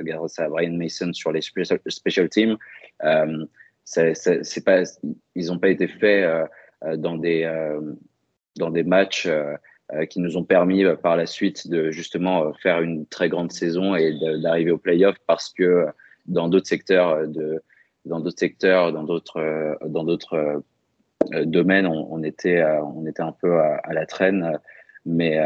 grâce 0.00 0.38
à 0.38 0.48
Brian 0.48 0.72
Mason 0.72 1.12
sur 1.12 1.32
les 1.32 1.42
special, 1.42 2.28
teams, 2.30 2.56
ils 3.04 3.46
n'ont 5.46 5.58
pas 5.58 5.68
été 5.68 5.88
faits 5.88 6.48
dans 6.96 7.16
des 7.16 7.46
dans 8.56 8.70
des 8.70 8.82
matchs 8.82 9.28
qui 10.08 10.20
nous 10.20 10.36
ont 10.36 10.44
permis 10.44 10.84
par 11.02 11.16
la 11.16 11.26
suite 11.26 11.68
de 11.68 11.90
justement 11.90 12.52
faire 12.54 12.80
une 12.80 13.06
très 13.06 13.28
grande 13.28 13.52
saison 13.52 13.94
et 13.94 14.18
d'arriver 14.42 14.70
au 14.70 14.78
playoff 14.78 15.16
parce 15.26 15.52
que 15.52 15.86
dans 16.26 16.48
d'autres 16.48 16.68
secteurs 16.68 17.28
de 17.28 17.62
dans 18.04 18.20
d'autres 18.20 18.38
secteurs 18.38 18.92
dans 18.92 19.04
d'autres 19.04 19.78
dans 19.86 20.04
d'autres 20.04 20.62
domaines 21.44 21.86
on, 21.86 22.22
était 22.22 22.62
on 22.82 23.06
était 23.06 23.22
un 23.22 23.32
peu 23.32 23.60
à, 23.60 23.92
la 23.92 24.06
traîne 24.06 24.58
mais 25.06 25.38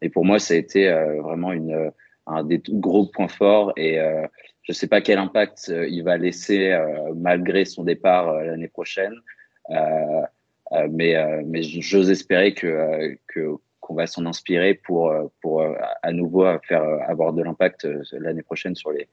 et 0.00 0.08
pour 0.08 0.24
moi 0.24 0.38
ça 0.38 0.54
a 0.54 0.56
été 0.56 0.90
vraiment 1.20 1.52
une 1.52 1.90
un 2.26 2.44
des 2.44 2.62
gros 2.68 3.06
points 3.06 3.28
forts 3.28 3.72
et 3.76 3.98
je 4.68 4.74
ne 4.74 4.76
sais 4.76 4.86
pas 4.86 5.00
quel 5.00 5.18
impact 5.18 5.70
euh, 5.70 5.88
il 5.88 6.04
va 6.04 6.18
laisser 6.18 6.72
euh, 6.72 7.14
malgré 7.16 7.64
son 7.64 7.84
départ 7.84 8.28
euh, 8.28 8.44
l'année 8.44 8.68
prochaine. 8.68 9.14
mais 10.90 11.14
mais 11.46 11.62
j'ose 11.62 12.10
espérer 12.10 12.52
que 12.52 13.16
qu'on 13.80 13.94
va 13.94 14.06
s'en 14.06 14.26
inspirer 14.26 14.74
pour 14.74 15.14
pour 15.40 15.64
à 16.02 16.12
nouveau 16.12 16.44
faire 16.68 16.84
avoir 17.08 17.32
de 17.32 17.42
l'impact 17.42 17.88
l'année 18.12 18.42
prochaine 18.42 18.74
sur 18.74 18.92
les 18.92 19.08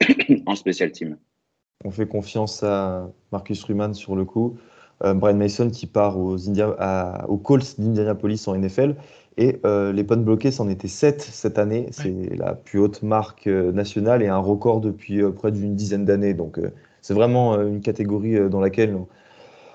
en 0.46 0.54
special 0.54 0.90
team. 0.92 1.18
On 1.84 1.90
fait 1.90 2.06
confiance 2.06 2.62
à 2.62 3.08
Marcus 3.30 3.62
Ruman 3.64 3.92
sur 3.92 4.16
le 4.16 4.24
coup. 4.24 4.56
Brian 5.00 5.36
Mason 5.36 5.68
qui 5.68 5.86
part 5.86 6.18
aux, 6.18 6.36
aux 6.38 7.36
Colts 7.36 7.78
d'Indianapolis 7.78 8.48
en 8.48 8.56
NFL. 8.56 8.96
Et 9.36 9.60
euh, 9.64 9.92
les 9.92 10.04
punts 10.04 10.16
bloqués, 10.16 10.52
c'en 10.52 10.68
était 10.68 10.88
7 10.88 11.20
cette 11.20 11.58
année. 11.58 11.88
C'est 11.90 12.36
la 12.36 12.54
plus 12.54 12.78
haute 12.78 13.02
marque 13.02 13.46
euh, 13.46 13.72
nationale 13.72 14.22
et 14.22 14.28
un 14.28 14.38
record 14.38 14.80
depuis 14.80 15.20
euh, 15.20 15.30
près 15.30 15.50
d'une 15.50 15.74
dizaine 15.74 16.04
d'années. 16.04 16.34
Donc 16.34 16.60
c'est 17.02 17.14
vraiment 17.14 17.60
une 17.60 17.80
catégorie 17.80 18.48
dans 18.48 18.60
laquelle 18.60 18.96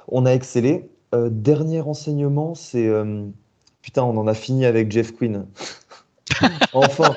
on, 0.08 0.26
a 0.26 0.32
excellé. 0.32 0.90
dernier 1.14 1.82
enseignement, 1.82 2.56
c'est... 2.56 2.90
putain, 3.84 4.04
on 4.04 4.18
en 4.18 4.26
a 4.26 4.34
fini 4.34 4.66
avec 4.66 4.92
Jeff 4.92 5.12
Quinn. 5.12 5.46
enfin. 6.74 7.16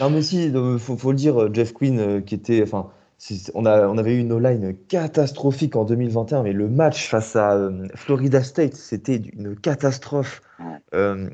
non 0.00 0.08
mais 0.08 0.22
si, 0.22 0.46
il 0.46 0.78
faut, 0.78 0.96
faut, 0.96 1.10
le 1.10 1.16
dire, 1.16 1.52
Jeff 1.52 1.74
Quinn 1.74 2.22
qui 2.24 2.34
était... 2.34 2.62
Enfin, 2.62 2.88
on, 3.54 3.64
avait 3.64 4.14
eu 4.14 4.18
une 4.18 4.32
O-line 4.32 4.76
catastrophique 4.88 5.76
en 5.76 5.84
2021, 5.84 6.42
mais 6.42 6.52
le 6.52 6.68
match 6.68 7.08
face 7.08 7.36
à 7.36 7.54
euh, 7.54 7.86
Florida 7.94 8.42
State, 8.42 8.74
c'était 8.74 9.16
une 9.16 9.56
catastrophe. 9.56 10.42
Euh, 10.94 11.28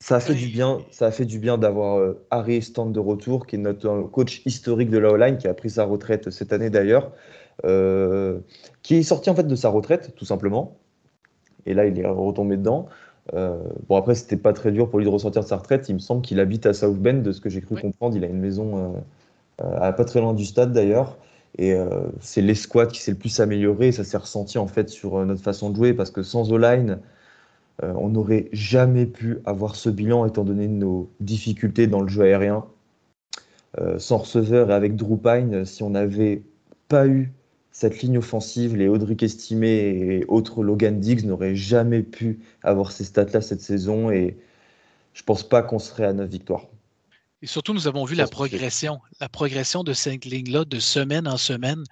ça 0.00 0.16
a 0.16 0.20
fait 0.20 0.34
du 0.34 0.48
bien, 0.48 0.78
ça 0.90 1.06
a 1.06 1.10
fait 1.10 1.24
du 1.24 1.38
bien 1.38 1.58
d'avoir 1.58 1.98
euh, 1.98 2.26
Harry 2.30 2.60
Stand 2.62 2.92
de 2.92 3.00
retour, 3.00 3.46
qui 3.46 3.56
est 3.56 3.58
notre 3.58 4.02
coach 4.02 4.42
historique 4.44 4.90
de 4.90 4.98
la 4.98 5.10
O-line, 5.10 5.38
qui 5.38 5.48
a 5.48 5.54
pris 5.54 5.70
sa 5.70 5.84
retraite 5.84 6.30
cette 6.30 6.52
année 6.52 6.70
d'ailleurs, 6.70 7.12
qui 8.82 8.94
est 8.96 9.02
sorti 9.02 9.30
en 9.30 9.34
fait 9.34 9.46
de 9.46 9.56
sa 9.56 9.70
retraite, 9.70 10.14
tout 10.14 10.26
simplement. 10.26 10.76
Et 11.64 11.74
là, 11.74 11.86
il 11.86 11.98
est 11.98 12.06
retombé 12.06 12.56
dedans. 12.56 12.88
bon, 13.32 13.96
après, 13.96 14.14
c'était 14.14 14.36
pas 14.36 14.52
très 14.52 14.70
dur 14.70 14.90
pour 14.90 14.98
lui 14.98 15.06
de 15.06 15.10
ressortir 15.10 15.42
de 15.42 15.48
sa 15.48 15.56
retraite. 15.56 15.88
Il 15.88 15.94
me 15.94 15.98
semble 15.98 16.22
qu'il 16.22 16.38
habite 16.38 16.66
à 16.66 16.74
South 16.74 16.98
Bend, 16.98 17.22
de 17.22 17.32
ce 17.32 17.40
que 17.40 17.48
j'ai 17.48 17.62
cru 17.62 17.80
comprendre. 17.80 18.16
Il 18.16 18.24
a 18.24 18.28
une 18.28 18.38
maison 18.38 18.78
euh, 18.78 18.98
pas 19.58 20.04
très 20.04 20.20
loin 20.20 20.34
du 20.34 20.44
stade 20.44 20.72
d'ailleurs. 20.72 21.18
Et 21.58 21.72
euh, 21.72 21.88
c'est 22.20 22.42
l'escouade 22.42 22.92
qui 22.92 23.00
s'est 23.00 23.12
le 23.12 23.16
plus 23.18 23.40
amélioré. 23.40 23.92
ça 23.92 24.04
s'est 24.04 24.16
ressenti 24.16 24.58
en 24.58 24.66
fait 24.66 24.88
sur 24.90 25.16
euh, 25.16 25.24
notre 25.24 25.42
façon 25.42 25.70
de 25.70 25.76
jouer 25.76 25.94
parce 25.94 26.10
que 26.10 26.22
sans 26.22 26.52
O-line, 26.52 27.00
on 27.82 28.08
n'aurait 28.08 28.48
jamais 28.52 29.04
pu 29.04 29.38
avoir 29.44 29.76
ce 29.76 29.90
bilan 29.90 30.24
étant 30.24 30.44
donné 30.44 30.66
nos 30.66 31.10
difficultés 31.20 31.86
dans 31.86 32.00
le 32.00 32.08
jeu 32.08 32.22
aérien. 32.22 32.64
sans 33.98 34.16
receveur 34.16 34.70
et 34.70 34.72
avec 34.72 34.96
Drew 34.96 35.18
Pine, 35.18 35.66
si 35.66 35.82
on 35.82 35.90
n'avait 35.90 36.42
pas 36.88 37.06
eu 37.06 37.34
cette 37.72 38.00
ligne 38.00 38.16
offensive, 38.16 38.74
les 38.76 38.88
Audric 38.88 39.22
Estimé 39.22 39.68
et 39.68 40.24
autres 40.28 40.62
Logan 40.62 40.98
Diggs 40.98 41.26
n'auraient 41.26 41.54
jamais 41.54 42.02
pu 42.02 42.40
avoir 42.62 42.90
ces 42.90 43.04
stats-là 43.04 43.42
cette 43.42 43.60
saison 43.60 44.10
et 44.10 44.38
je 45.12 45.22
pense 45.22 45.46
pas 45.46 45.62
qu'on 45.62 45.78
serait 45.78 46.06
à 46.06 46.14
9 46.14 46.26
victoires. 46.26 46.68
Et 47.46 47.48
surtout, 47.48 47.72
nous 47.72 47.86
avons 47.86 48.04
vu 48.04 48.16
la 48.16 48.26
progression, 48.26 49.00
la 49.20 49.28
progression 49.28 49.84
de 49.84 49.92
cette 49.92 50.24
ligne-là 50.24 50.64
de 50.64 50.80
semaine 50.80 51.28
en 51.28 51.36
semaine, 51.36 51.84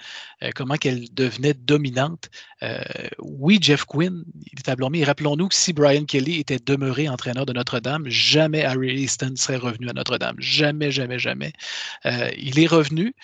euh, 0.42 0.50
comment 0.52 0.74
qu'elle 0.74 1.06
devenait 1.14 1.54
dominante. 1.54 2.28
Euh, 2.64 2.82
oui, 3.20 3.60
Jeff 3.62 3.84
Quinn, 3.84 4.24
il 4.52 4.58
est 4.58 4.68
à 4.68 4.74
mais 4.90 5.04
rappelons-nous 5.04 5.46
que 5.46 5.54
si 5.54 5.72
Brian 5.72 6.06
Kelly 6.06 6.40
était 6.40 6.58
demeuré 6.58 7.08
entraîneur 7.08 7.46
de 7.46 7.52
Notre-Dame, 7.52 8.02
jamais 8.08 8.64
Harry 8.64 9.00
Easton 9.00 9.34
serait 9.36 9.58
revenu 9.58 9.88
à 9.88 9.92
Notre-Dame. 9.92 10.34
Jamais, 10.40 10.90
jamais, 10.90 11.20
jamais. 11.20 11.52
Euh, 12.04 12.32
il 12.36 12.58
est 12.58 12.66
revenu. 12.66 13.14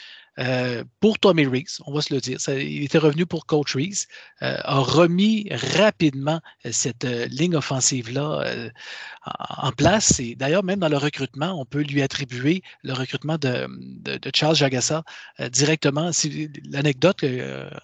Euh, 0.40 0.84
pour 1.00 1.18
Tommy 1.18 1.46
Reese, 1.46 1.80
on 1.86 1.92
va 1.92 2.00
se 2.00 2.14
le 2.14 2.20
dire. 2.20 2.38
il 2.48 2.84
était 2.84 2.98
revenu 2.98 3.26
pour 3.26 3.46
Coach 3.46 3.74
Reese, 3.74 4.06
euh, 4.42 4.56
a 4.62 4.78
remis 4.78 5.48
rapidement 5.76 6.40
euh, 6.64 6.70
cette 6.72 7.04
ligne 7.04 7.56
offensive-là 7.56 8.70
en 9.26 9.72
place. 9.72 10.18
Et 10.20 10.34
d'ailleurs, 10.34 10.64
même 10.64 10.80
dans 10.80 10.88
le 10.88 10.96
recrutement, 10.96 11.60
on 11.60 11.66
peut 11.66 11.82
lui 11.82 12.00
attribuer 12.02 12.62
le 12.82 12.94
recrutement 12.94 13.36
de, 13.36 13.68
Charles 14.34 14.56
Jagassa 14.56 15.04
directement. 15.50 16.10
L'anecdote 16.70 17.24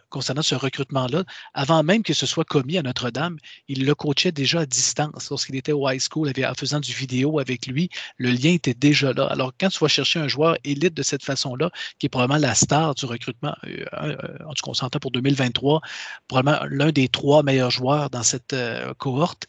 concernant 0.08 0.42
ce 0.42 0.54
recrutement-là, 0.54 1.24
avant 1.52 1.82
même 1.82 2.02
que 2.02 2.14
ce 2.14 2.26
soit 2.26 2.44
commis 2.44 2.78
à 2.78 2.82
Notre-Dame, 2.82 3.38
il 3.68 3.84
le 3.84 3.94
coachait 3.94 4.32
déjà 4.32 4.60
à 4.60 4.66
distance. 4.66 5.28
Lorsqu'il 5.30 5.56
était 5.56 5.72
au 5.72 5.88
high 5.88 6.00
school, 6.00 6.32
en 6.44 6.54
faisant 6.54 6.80
du 6.80 6.92
vidéo 6.92 7.38
avec 7.38 7.66
lui, 7.66 7.90
le 8.16 8.30
lien 8.30 8.52
était 8.52 8.74
déjà 8.74 9.12
là. 9.12 9.26
Alors, 9.26 9.52
quand 9.58 9.68
tu 9.68 9.78
vas 9.78 9.88
chercher 9.88 10.20
un 10.20 10.28
joueur 10.28 10.56
élite 10.64 10.94
de 10.94 11.02
cette 11.02 11.22
façon-là, 11.22 11.70
qui 11.98 12.06
est 12.06 12.08
probablement 12.08 12.45
la 12.46 12.54
star 12.54 12.94
du 12.94 13.04
recrutement, 13.06 13.54
euh, 13.66 13.84
euh, 13.94 14.16
en 14.46 14.52
tout 14.54 14.64
cas, 14.64 14.70
on 14.70 14.74
s'entend 14.74 14.98
pour 14.98 15.10
2023, 15.10 15.80
probablement 16.28 16.64
l'un 16.70 16.92
des 16.92 17.08
trois 17.08 17.42
meilleurs 17.42 17.70
joueurs 17.70 18.08
dans 18.10 18.22
cette 18.22 18.52
euh, 18.52 18.94
cohorte. 18.94 19.46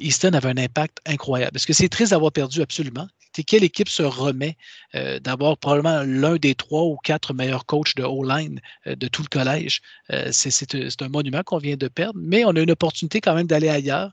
Easton 0.00 0.32
avait 0.32 0.48
un 0.48 0.58
impact 0.58 0.98
incroyable. 1.06 1.56
Est-ce 1.56 1.66
que 1.66 1.72
c'est 1.72 1.88
triste 1.88 2.12
d'avoir 2.12 2.32
perdu? 2.32 2.62
Absolument? 2.62 3.08
Quelle 3.44 3.64
équipe 3.64 3.88
se 3.88 4.02
remet 4.02 4.56
d'avoir 5.20 5.58
probablement 5.58 6.02
l'un 6.02 6.36
des 6.36 6.54
trois 6.54 6.84
ou 6.84 6.96
quatre 6.96 7.34
meilleurs 7.34 7.66
coachs 7.66 7.94
de 7.96 8.02
O-line 8.02 8.60
de 8.86 9.08
tout 9.08 9.22
le 9.22 9.28
collège? 9.28 9.82
c'est 10.30 11.02
un 11.02 11.08
monument 11.08 11.42
qu'on 11.42 11.58
vient 11.58 11.76
de 11.76 11.88
perdre, 11.88 12.18
mais 12.22 12.44
on 12.44 12.50
a 12.50 12.60
une 12.60 12.70
opportunité 12.70 13.20
quand 13.20 13.34
même 13.34 13.46
d'aller 13.46 13.68
ailleurs. 13.68 14.12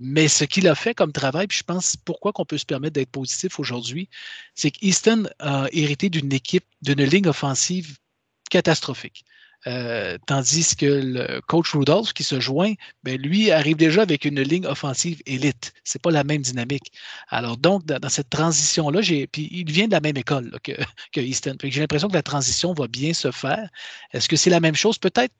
mais 0.00 0.28
ce 0.28 0.44
qu'il 0.44 0.68
a 0.68 0.74
fait 0.74 0.94
comme 0.94 1.12
travail, 1.12 1.46
puis 1.46 1.58
je 1.58 1.64
pense 1.64 1.96
pourquoi 1.96 2.32
qu'on 2.32 2.44
peut 2.44 2.58
se 2.58 2.66
permettre 2.66 2.94
d'être 2.94 3.10
positif 3.10 3.58
aujourd'hui, 3.58 4.08
c'est 4.54 4.70
qu'Easton 4.70 5.28
a 5.38 5.66
hérité 5.72 6.10
d'une 6.10 6.32
équipe, 6.32 6.64
d'une 6.82 7.04
ligne 7.04 7.28
offensive 7.28 7.96
catastrophique. 8.50 9.24
Euh, 9.66 10.18
tandis 10.26 10.74
que 10.74 10.86
le 10.86 11.40
coach 11.42 11.72
Rudolph 11.72 12.12
qui 12.12 12.24
se 12.24 12.40
joint, 12.40 12.72
ben, 13.04 13.20
lui 13.20 13.50
arrive 13.50 13.76
déjà 13.76 14.02
avec 14.02 14.24
une 14.24 14.40
ligne 14.40 14.66
offensive 14.66 15.22
élite. 15.26 15.72
C'est 15.84 16.02
pas 16.02 16.10
la 16.10 16.24
même 16.24 16.42
dynamique. 16.42 16.92
Alors 17.28 17.56
donc, 17.56 17.84
dans, 17.84 18.08
cette 18.08 18.30
transition-là, 18.30 19.00
puis 19.30 19.48
il 19.52 19.70
vient 19.70 19.86
de 19.86 19.92
la 19.92 20.00
même 20.00 20.16
école 20.16 20.58
que 21.12 21.20
Easton. 21.20 21.56
J'ai 21.62 21.80
l'impression 21.80 22.08
que 22.08 22.14
la 22.14 22.22
transition 22.22 22.72
va 22.72 22.88
bien 22.88 23.12
se 23.14 23.30
faire. 23.30 23.68
Est-ce 24.12 24.28
que 24.28 24.36
c'est 24.36 24.50
la 24.50 24.60
même 24.60 24.74
chose? 24.74 24.98
Peut-être 24.98 25.32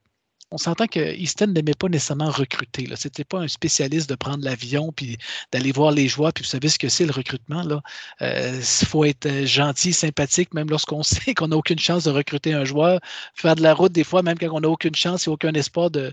on 0.50 0.58
s'entend 0.58 0.86
que 0.86 1.14
Easton 1.16 1.48
n'aimait 1.48 1.74
pas 1.74 1.88
nécessairement 1.88 2.30
recruter. 2.30 2.86
Ce 2.94 3.08
n'était 3.08 3.24
pas 3.24 3.38
un 3.38 3.48
spécialiste 3.48 4.08
de 4.08 4.14
prendre 4.14 4.44
l'avion 4.44 4.92
puis 4.92 5.16
d'aller 5.50 5.72
voir 5.72 5.92
les 5.92 6.08
joueurs. 6.08 6.32
Puis 6.32 6.44
vous 6.44 6.50
savez 6.50 6.68
ce 6.68 6.78
que 6.78 6.88
c'est 6.88 7.06
le 7.06 7.12
recrutement. 7.12 7.62
Il 7.62 7.80
euh, 8.26 8.60
faut 8.60 9.04
être 9.04 9.26
euh, 9.26 9.46
gentil, 9.46 9.92
sympathique, 9.92 10.52
même 10.52 10.68
lorsqu'on 10.68 11.02
sait 11.02 11.34
qu'on 11.34 11.48
n'a 11.48 11.56
aucune 11.56 11.78
chance 11.78 12.04
de 12.04 12.10
recruter 12.10 12.52
un 12.52 12.64
joueur. 12.64 13.00
Faire 13.34 13.56
de 13.56 13.62
la 13.62 13.74
route, 13.74 13.92
des 13.92 14.04
fois, 14.04 14.22
même 14.22 14.38
quand 14.38 14.50
on 14.52 14.60
n'a 14.60 14.68
aucune 14.68 14.94
chance 14.94 15.26
et 15.26 15.30
aucun 15.30 15.52
espoir 15.54 15.90
de, 15.90 16.12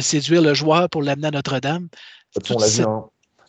séduire 0.00 0.42
le 0.42 0.54
joueur 0.54 0.88
pour 0.88 1.02
l'amener 1.02 1.28
à 1.28 1.32
Notre-Dame. 1.32 1.88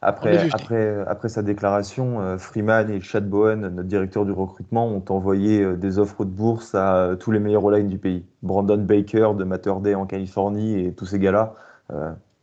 Après, 0.01 0.49
après, 0.53 1.03
après 1.07 1.27
sa 1.27 1.41
déclaration, 1.41 2.37
Freeman 2.37 2.89
et 2.89 3.01
Chad 3.01 3.29
Bowen, 3.29 3.59
notre 3.59 3.83
directeur 3.83 4.25
du 4.25 4.31
recrutement, 4.31 4.87
ont 4.87 5.03
envoyé 5.09 5.75
des 5.75 5.99
offres 5.99 6.23
de 6.23 6.29
bourse 6.29 6.73
à 6.73 7.15
tous 7.19 7.31
les 7.31 7.39
meilleurs 7.39 7.67
all 7.67 7.87
du 7.87 7.97
pays. 7.97 8.23
Brandon 8.41 8.77
Baker 8.77 9.31
de 9.37 9.43
Mater 9.43 9.73
Day 9.81 9.95
en 9.95 10.05
Californie 10.05 10.85
et 10.85 10.93
tous 10.93 11.05
ces 11.05 11.19
gars-là. 11.19 11.53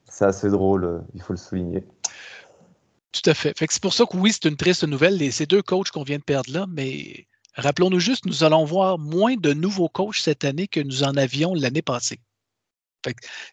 c'est 0.04 0.26
assez 0.26 0.50
drôle, 0.50 1.02
il 1.14 1.22
faut 1.22 1.32
le 1.32 1.38
souligner. 1.38 1.84
Tout 3.16 3.30
à 3.30 3.34
fait. 3.34 3.54
c'est 3.58 3.80
pour 3.80 3.94
ça 3.94 4.04
que 4.04 4.16
oui, 4.16 4.30
c'est 4.32 4.44
une 4.44 4.56
triste 4.56 4.84
nouvelle, 4.84 5.32
ces 5.32 5.46
deux 5.46 5.62
coachs 5.62 5.90
qu'on 5.90 6.02
vient 6.02 6.18
de 6.18 6.22
perdre 6.22 6.52
là, 6.52 6.66
mais 6.68 7.26
rappelons-nous 7.54 7.98
juste, 7.98 8.26
nous 8.26 8.44
allons 8.44 8.66
voir 8.66 8.98
moins 8.98 9.36
de 9.36 9.54
nouveaux 9.54 9.88
coachs 9.88 10.16
cette 10.16 10.44
année 10.44 10.68
que 10.68 10.80
nous 10.80 11.02
en 11.02 11.16
avions 11.16 11.54
l'année 11.54 11.80
passée. 11.80 12.20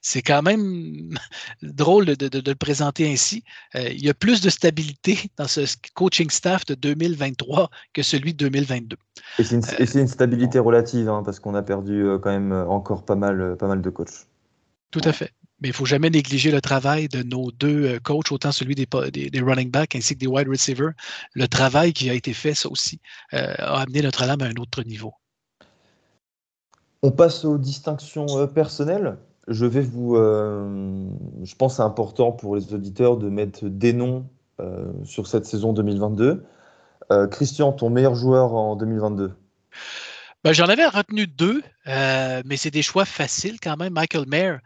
C'est 0.01 0.21
quand 0.21 0.41
même 0.41 1.17
drôle 1.61 2.05
de, 2.05 2.41
le 2.45 2.55
présenter 2.55 3.11
ainsi. 3.11 3.43
Euh, 3.75 3.89
il 3.89 4.03
y 4.03 4.09
a 4.09 4.13
plus 4.13 4.41
de 4.41 4.49
stabilité 4.49 5.29
dans 5.37 5.47
ce 5.47 5.61
coaching 5.93 6.29
staff 6.29 6.65
de 6.65 6.75
2023 6.75 7.69
que 7.93 8.03
celui 8.03 8.33
de 8.33 8.45
2022. 8.45 8.97
Et 9.39 9.43
c'est 9.43 9.55
une, 9.55 10.07
stabilité 10.07 10.59
relative, 10.59 11.09
hein, 11.09 11.23
parce 11.23 11.39
qu'on 11.39 11.55
a 11.55 11.61
perdu 11.61 12.03
euh, 12.03 12.19
quand 12.19 12.31
même 12.31 12.51
euh, 12.51 12.65
encore 12.67 13.05
pas 13.05 13.15
mal, 13.15 13.55
pas 13.57 13.67
mal 13.67 13.81
de 13.81 13.89
coachs. 13.89 14.27
Tout 14.91 15.01
à 15.03 15.13
fait. 15.13 15.31
Mais 15.61 15.69
il 15.69 15.71
ne 15.71 15.75
faut 15.75 15.85
jamais 15.85 16.09
négliger 16.09 16.51
le 16.51 16.59
travail 16.59 17.07
de 17.07 17.23
nos 17.23 17.51
deux 17.51 17.97
coachs, 18.01 18.31
autant 18.31 18.51
celui 18.51 18.75
des, 18.75 18.85
des, 19.11 19.41
running 19.41 19.71
backs 19.71 19.95
ainsi 19.95 20.13
que 20.13 20.19
des 20.19 20.27
wide 20.27 20.49
receivers. 20.49 20.91
Le 21.33 21.47
travail 21.47 21.93
qui 21.93 22.09
a 22.09 22.13
été 22.13 22.33
fait, 22.33 22.53
ça 22.53 22.69
aussi, 22.69 22.99
a 23.31 23.79
amené 23.79 24.01
notre 24.01 24.25
lame 24.25 24.41
à 24.41 24.45
un 24.45 24.55
autre 24.59 24.83
niveau. 24.83 25.13
On 27.01 27.11
passe 27.11 27.45
aux 27.45 27.57
distinctions 27.57 28.47
personnelles 28.47 29.17
je 29.47 29.65
vais 29.65 29.82
vous. 29.82 30.15
Euh, 30.15 31.08
je 31.43 31.56
pense 31.56 31.77
c'est 31.77 31.84
important 31.84 32.32
pour 32.32 32.56
les 32.56 32.73
auditeurs 32.73 33.17
de 33.17 33.29
mettre 33.29 33.65
des 33.65 33.93
noms 33.93 34.27
euh, 34.60 34.91
sur 35.03 35.27
cette 35.27 35.45
saison 35.45 35.73
2022. 35.73 36.43
Euh, 37.12 37.27
Christian, 37.27 37.73
ton 37.73 37.89
meilleur 37.89 38.15
joueur 38.15 38.53
en 38.53 38.75
2022 38.75 39.34
ben, 40.43 40.53
J'en 40.53 40.67
avais 40.67 40.86
retenu 40.86 41.27
deux, 41.27 41.62
mais 41.86 42.58
c'est 42.58 42.71
des 42.71 42.82
choix 42.82 43.06
faciles 43.06 43.60
quand 43.60 43.77
même. 43.77 43.93
Michael 43.93 44.25
Mayer 44.27 44.58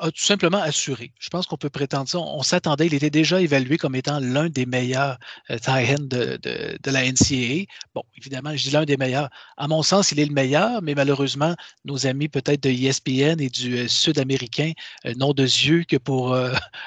a 0.00 0.10
tout 0.10 0.24
simplement 0.24 0.58
assuré. 0.58 1.12
Je 1.18 1.28
pense 1.28 1.46
qu'on 1.46 1.56
peut 1.56 1.70
prétendre 1.70 2.08
ça. 2.08 2.18
On 2.18 2.42
s'attendait, 2.42 2.86
il 2.86 2.94
était 2.94 3.10
déjà 3.10 3.40
évalué 3.40 3.76
comme 3.76 3.94
étant 3.94 4.18
l'un 4.20 4.48
des 4.48 4.66
meilleurs 4.66 5.18
euh, 5.50 5.56
de, 5.56 6.36
de, 6.36 6.90
la 6.90 7.04
NCAA. 7.04 7.66
Bon, 7.94 8.02
évidemment, 8.16 8.56
je 8.56 8.64
dis 8.64 8.70
l'un 8.70 8.84
des 8.84 8.96
meilleurs. 8.96 9.28
À 9.56 9.68
mon 9.68 9.82
sens, 9.82 10.12
il 10.12 10.20
est 10.20 10.24
le 10.24 10.32
meilleur, 10.32 10.82
mais 10.82 10.94
malheureusement, 10.94 11.54
nos 11.84 12.06
amis 12.06 12.28
peut-être 12.28 12.62
de 12.62 12.70
ESPN 12.70 13.40
et 13.40 13.48
du 13.48 13.78
euh, 13.78 13.88
Sud-Américain 13.88 14.72
euh, 15.06 15.14
n'ont 15.14 15.32
de 15.32 15.44
yeux 15.44 15.84
que 15.84 15.96
pour, 15.96 16.36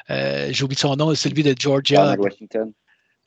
j'ai 0.09 0.63
oublié 0.63 0.79
son 0.79 0.95
nom, 0.95 1.13
celui 1.15 1.43
de 1.43 1.55
Georgia. 1.57 2.15
Washington. 2.17 2.73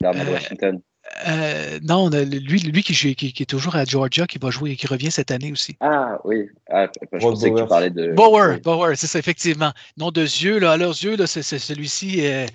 Washington. 0.03 0.81
Euh, 1.27 1.79
non, 1.83 2.11
lui, 2.11 2.61
lui 2.61 2.83
qui, 2.83 3.15
qui, 3.15 3.43
est 3.43 3.47
toujours 3.47 3.77
à 3.77 3.85
Georgia, 3.85 4.27
qui 4.27 4.39
va 4.39 4.51
jouer 4.51 4.73
et 4.73 4.77
qui 4.77 4.87
revient 4.87 5.11
cette 5.11 5.31
année 5.31 5.51
aussi. 5.51 5.77
Ah 5.81 6.19
oui, 6.25 6.49
ah, 6.71 6.89
je 7.13 7.19
pensais 7.19 7.51
que 7.51 7.61
tu 7.61 7.67
parlais 7.67 7.91
de. 7.91 8.13
Bower, 8.13 8.59
Bower, 8.63 8.97
c'est 8.97 9.07
ça, 9.07 9.19
effectivement. 9.19 9.73
Nom 9.97 10.11
de 10.11 10.21
yeux, 10.21 10.59
là, 10.59 10.73
à 10.73 10.77
leurs 10.77 11.03
yeux, 11.03 11.17
c'est 11.27 11.43
celui-ci. 11.43 12.27
Euh, 12.27 12.47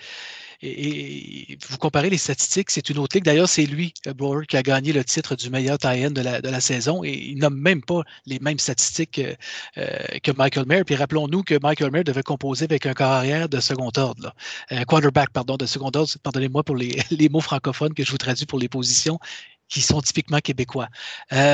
et, 0.63 1.57
vous 1.67 1.77
comparez 1.77 2.09
les 2.09 2.17
statistiques, 2.17 2.69
c'est 2.69 2.89
une 2.89 2.99
autre 2.99 3.15
ligue. 3.15 3.23
D'ailleurs, 3.23 3.49
c'est 3.49 3.65
lui, 3.65 3.93
euh, 4.07 4.13
Brower, 4.13 4.45
qui 4.45 4.57
a 4.57 4.63
gagné 4.63 4.93
le 4.93 5.03
titre 5.03 5.35
du 5.35 5.49
meilleur 5.49 5.77
tie-in 5.77 6.11
de 6.11 6.21
la, 6.21 6.61
saison 6.61 7.03
et 7.03 7.13
il 7.13 7.39
n'a 7.39 7.49
même 7.49 7.81
pas 7.81 8.01
les 8.27 8.39
mêmes 8.39 8.59
statistiques 8.59 9.21
que, 9.21 9.35
euh, 9.79 10.33
Michael 10.37 10.65
Mayer. 10.67 10.83
Puis 10.83 10.95
rappelons-nous 10.95 11.43
que 11.43 11.57
Michael 11.61 11.91
Mayer 11.91 12.03
devait 12.03 12.21
composer 12.21 12.65
avec 12.65 12.85
un 12.85 12.93
carrière 12.93 13.49
de 13.49 13.59
second 13.59 13.91
ordre, 13.97 14.33
euh, 14.71 14.83
quarterback, 14.83 15.31
pardon, 15.31 15.57
de 15.57 15.65
second 15.65 15.91
ordre. 15.95 16.09
Pardonnez-moi 16.21 16.63
pour 16.63 16.75
les, 16.75 17.01
les, 17.11 17.29
mots 17.29 17.41
francophones 17.41 17.93
que 17.93 18.03
je 18.03 18.11
vous 18.11 18.17
traduis 18.17 18.45
pour 18.45 18.59
les 18.59 18.69
positions 18.69 19.17
qui 19.67 19.81
sont 19.81 20.01
typiquement 20.01 20.39
québécois. 20.39 20.89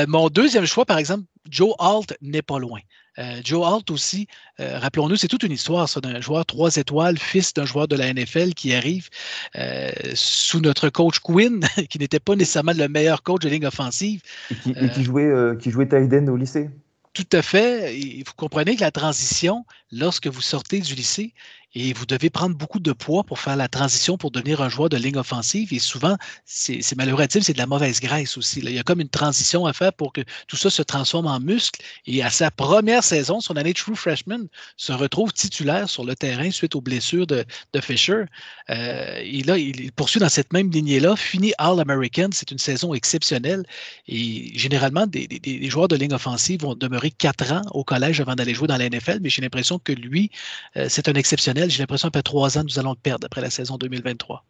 mon 0.08 0.28
deuxième 0.28 0.66
choix, 0.66 0.84
par 0.84 0.98
exemple, 0.98 1.24
Joe 1.48 1.72
Alt 1.78 2.16
n'est 2.20 2.42
pas 2.42 2.58
loin. 2.58 2.80
Euh, 3.18 3.40
Joe 3.42 3.66
Alt 3.66 3.90
aussi, 3.90 4.28
euh, 4.60 4.78
rappelons-nous, 4.78 5.16
c'est 5.16 5.28
toute 5.28 5.42
une 5.42 5.52
histoire, 5.52 5.88
ça, 5.88 6.00
d'un 6.00 6.20
joueur 6.20 6.46
trois 6.46 6.76
étoiles, 6.76 7.18
fils 7.18 7.52
d'un 7.52 7.64
joueur 7.64 7.88
de 7.88 7.96
la 7.96 8.12
NFL 8.12 8.54
qui 8.54 8.74
arrive 8.74 9.08
euh, 9.56 9.90
sous 10.14 10.60
notre 10.60 10.88
coach 10.88 11.18
Quinn, 11.18 11.60
qui 11.90 11.98
n'était 11.98 12.20
pas 12.20 12.36
nécessairement 12.36 12.72
le 12.72 12.88
meilleur 12.88 13.22
coach 13.22 13.42
de 13.42 13.48
ligne 13.48 13.66
offensive. 13.66 14.22
Et 14.50 14.54
qui, 14.56 14.74
qui 14.90 15.04
jouait, 15.04 15.32
qui 15.60 15.70
jouait 15.70 15.88
au 16.28 16.36
lycée. 16.36 16.70
Tout 17.14 17.26
à 17.32 17.42
fait. 17.42 17.98
vous 18.24 18.32
comprenez 18.36 18.76
que 18.76 18.82
la 18.82 18.92
transition, 18.92 19.64
lorsque 19.90 20.28
vous 20.28 20.40
sortez 20.40 20.78
du 20.78 20.94
lycée, 20.94 21.34
et 21.74 21.92
vous 21.92 22.06
devez 22.06 22.30
prendre 22.30 22.56
beaucoup 22.56 22.80
de 22.80 22.92
poids 22.92 23.24
pour 23.24 23.38
faire 23.38 23.56
la 23.56 23.68
transition 23.68 24.16
pour 24.16 24.30
devenir 24.30 24.62
un 24.62 24.68
joueur 24.68 24.88
de 24.88 24.96
ligne 24.96 25.18
offensive. 25.18 25.72
Et 25.72 25.78
souvent, 25.78 26.16
c'est 26.44 26.96
malheureux 26.96 27.26
dire, 27.26 27.42
c'est 27.44 27.52
de 27.52 27.58
la 27.58 27.66
mauvaise 27.66 28.00
graisse 28.00 28.38
aussi. 28.38 28.60
Il 28.60 28.70
y 28.70 28.78
a 28.78 28.82
comme 28.82 29.00
une 29.00 29.08
transition 29.08 29.66
à 29.66 29.72
faire 29.72 29.92
pour 29.92 30.12
que 30.12 30.22
tout 30.46 30.56
ça 30.56 30.70
se 30.70 30.82
transforme 30.82 31.26
en 31.26 31.40
muscle. 31.40 31.80
Et 32.06 32.22
à 32.22 32.30
sa 32.30 32.50
première 32.50 33.04
saison, 33.04 33.40
son 33.40 33.56
année 33.56 33.74
true 33.74 33.96
freshman, 33.96 34.46
se 34.76 34.92
retrouve 34.92 35.32
titulaire 35.32 35.90
sur 35.90 36.04
le 36.04 36.14
terrain 36.14 36.50
suite 36.50 36.74
aux 36.74 36.80
blessures 36.80 37.26
de, 37.26 37.44
Fisher. 37.80 38.24
Euh, 38.70 39.20
et 39.22 39.42
là, 39.44 39.56
il 39.56 39.92
poursuit 39.92 40.18
dans 40.18 40.28
cette 40.28 40.52
même 40.52 40.70
lignée-là, 40.70 41.14
finit 41.16 41.52
All-American. 41.58 42.30
C'est 42.32 42.50
une 42.50 42.58
saison 42.58 42.92
exceptionnelle. 42.92 43.64
Et 44.08 44.58
généralement, 44.58 45.06
des, 45.06 45.28
joueurs 45.70 45.88
de 45.88 45.96
ligne 45.96 46.12
offensive 46.12 46.62
vont 46.62 46.74
demeurer 46.74 47.10
quatre 47.10 47.52
ans 47.52 47.62
au 47.72 47.84
collège 47.84 48.20
avant 48.20 48.34
d'aller 48.34 48.54
jouer 48.54 48.66
dans 48.66 48.76
la 48.76 48.88
NFL, 48.88 49.18
mais 49.20 49.28
j'ai 49.28 49.42
l'impression 49.42 49.78
que 49.78 49.92
lui, 49.92 50.30
euh, 50.76 50.86
c'est 50.88 51.08
un 51.08 51.14
exceptionnel 51.14 51.57
j'ai 51.66 51.82
l'impression 51.82 52.08
qu'après 52.08 52.22
trois 52.22 52.58
ans, 52.58 52.62
nous 52.62 52.78
allons 52.78 52.90
le 52.90 52.96
perdre 52.96 53.26
après 53.26 53.40
la 53.40 53.50
saison 53.50 53.76
2023. 53.76 54.44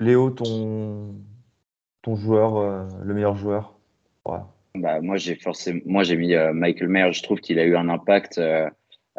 Léo, 0.00 0.30
ton, 0.30 1.14
ton 2.02 2.16
joueur, 2.16 2.56
euh, 2.56 2.84
le 3.04 3.14
meilleur 3.14 3.36
joueur? 3.36 3.74
Bah, 4.74 5.00
Moi, 5.00 5.16
j'ai 5.16 5.36
forcément, 5.36 5.80
moi, 5.86 6.02
j'ai 6.02 6.16
mis 6.16 6.34
euh, 6.34 6.52
Michael 6.52 6.88
Mayer. 6.88 7.12
Je 7.12 7.22
trouve 7.22 7.40
qu'il 7.40 7.58
a 7.58 7.64
eu 7.64 7.76
un 7.76 7.88
impact, 7.88 8.38
euh, 8.38 8.68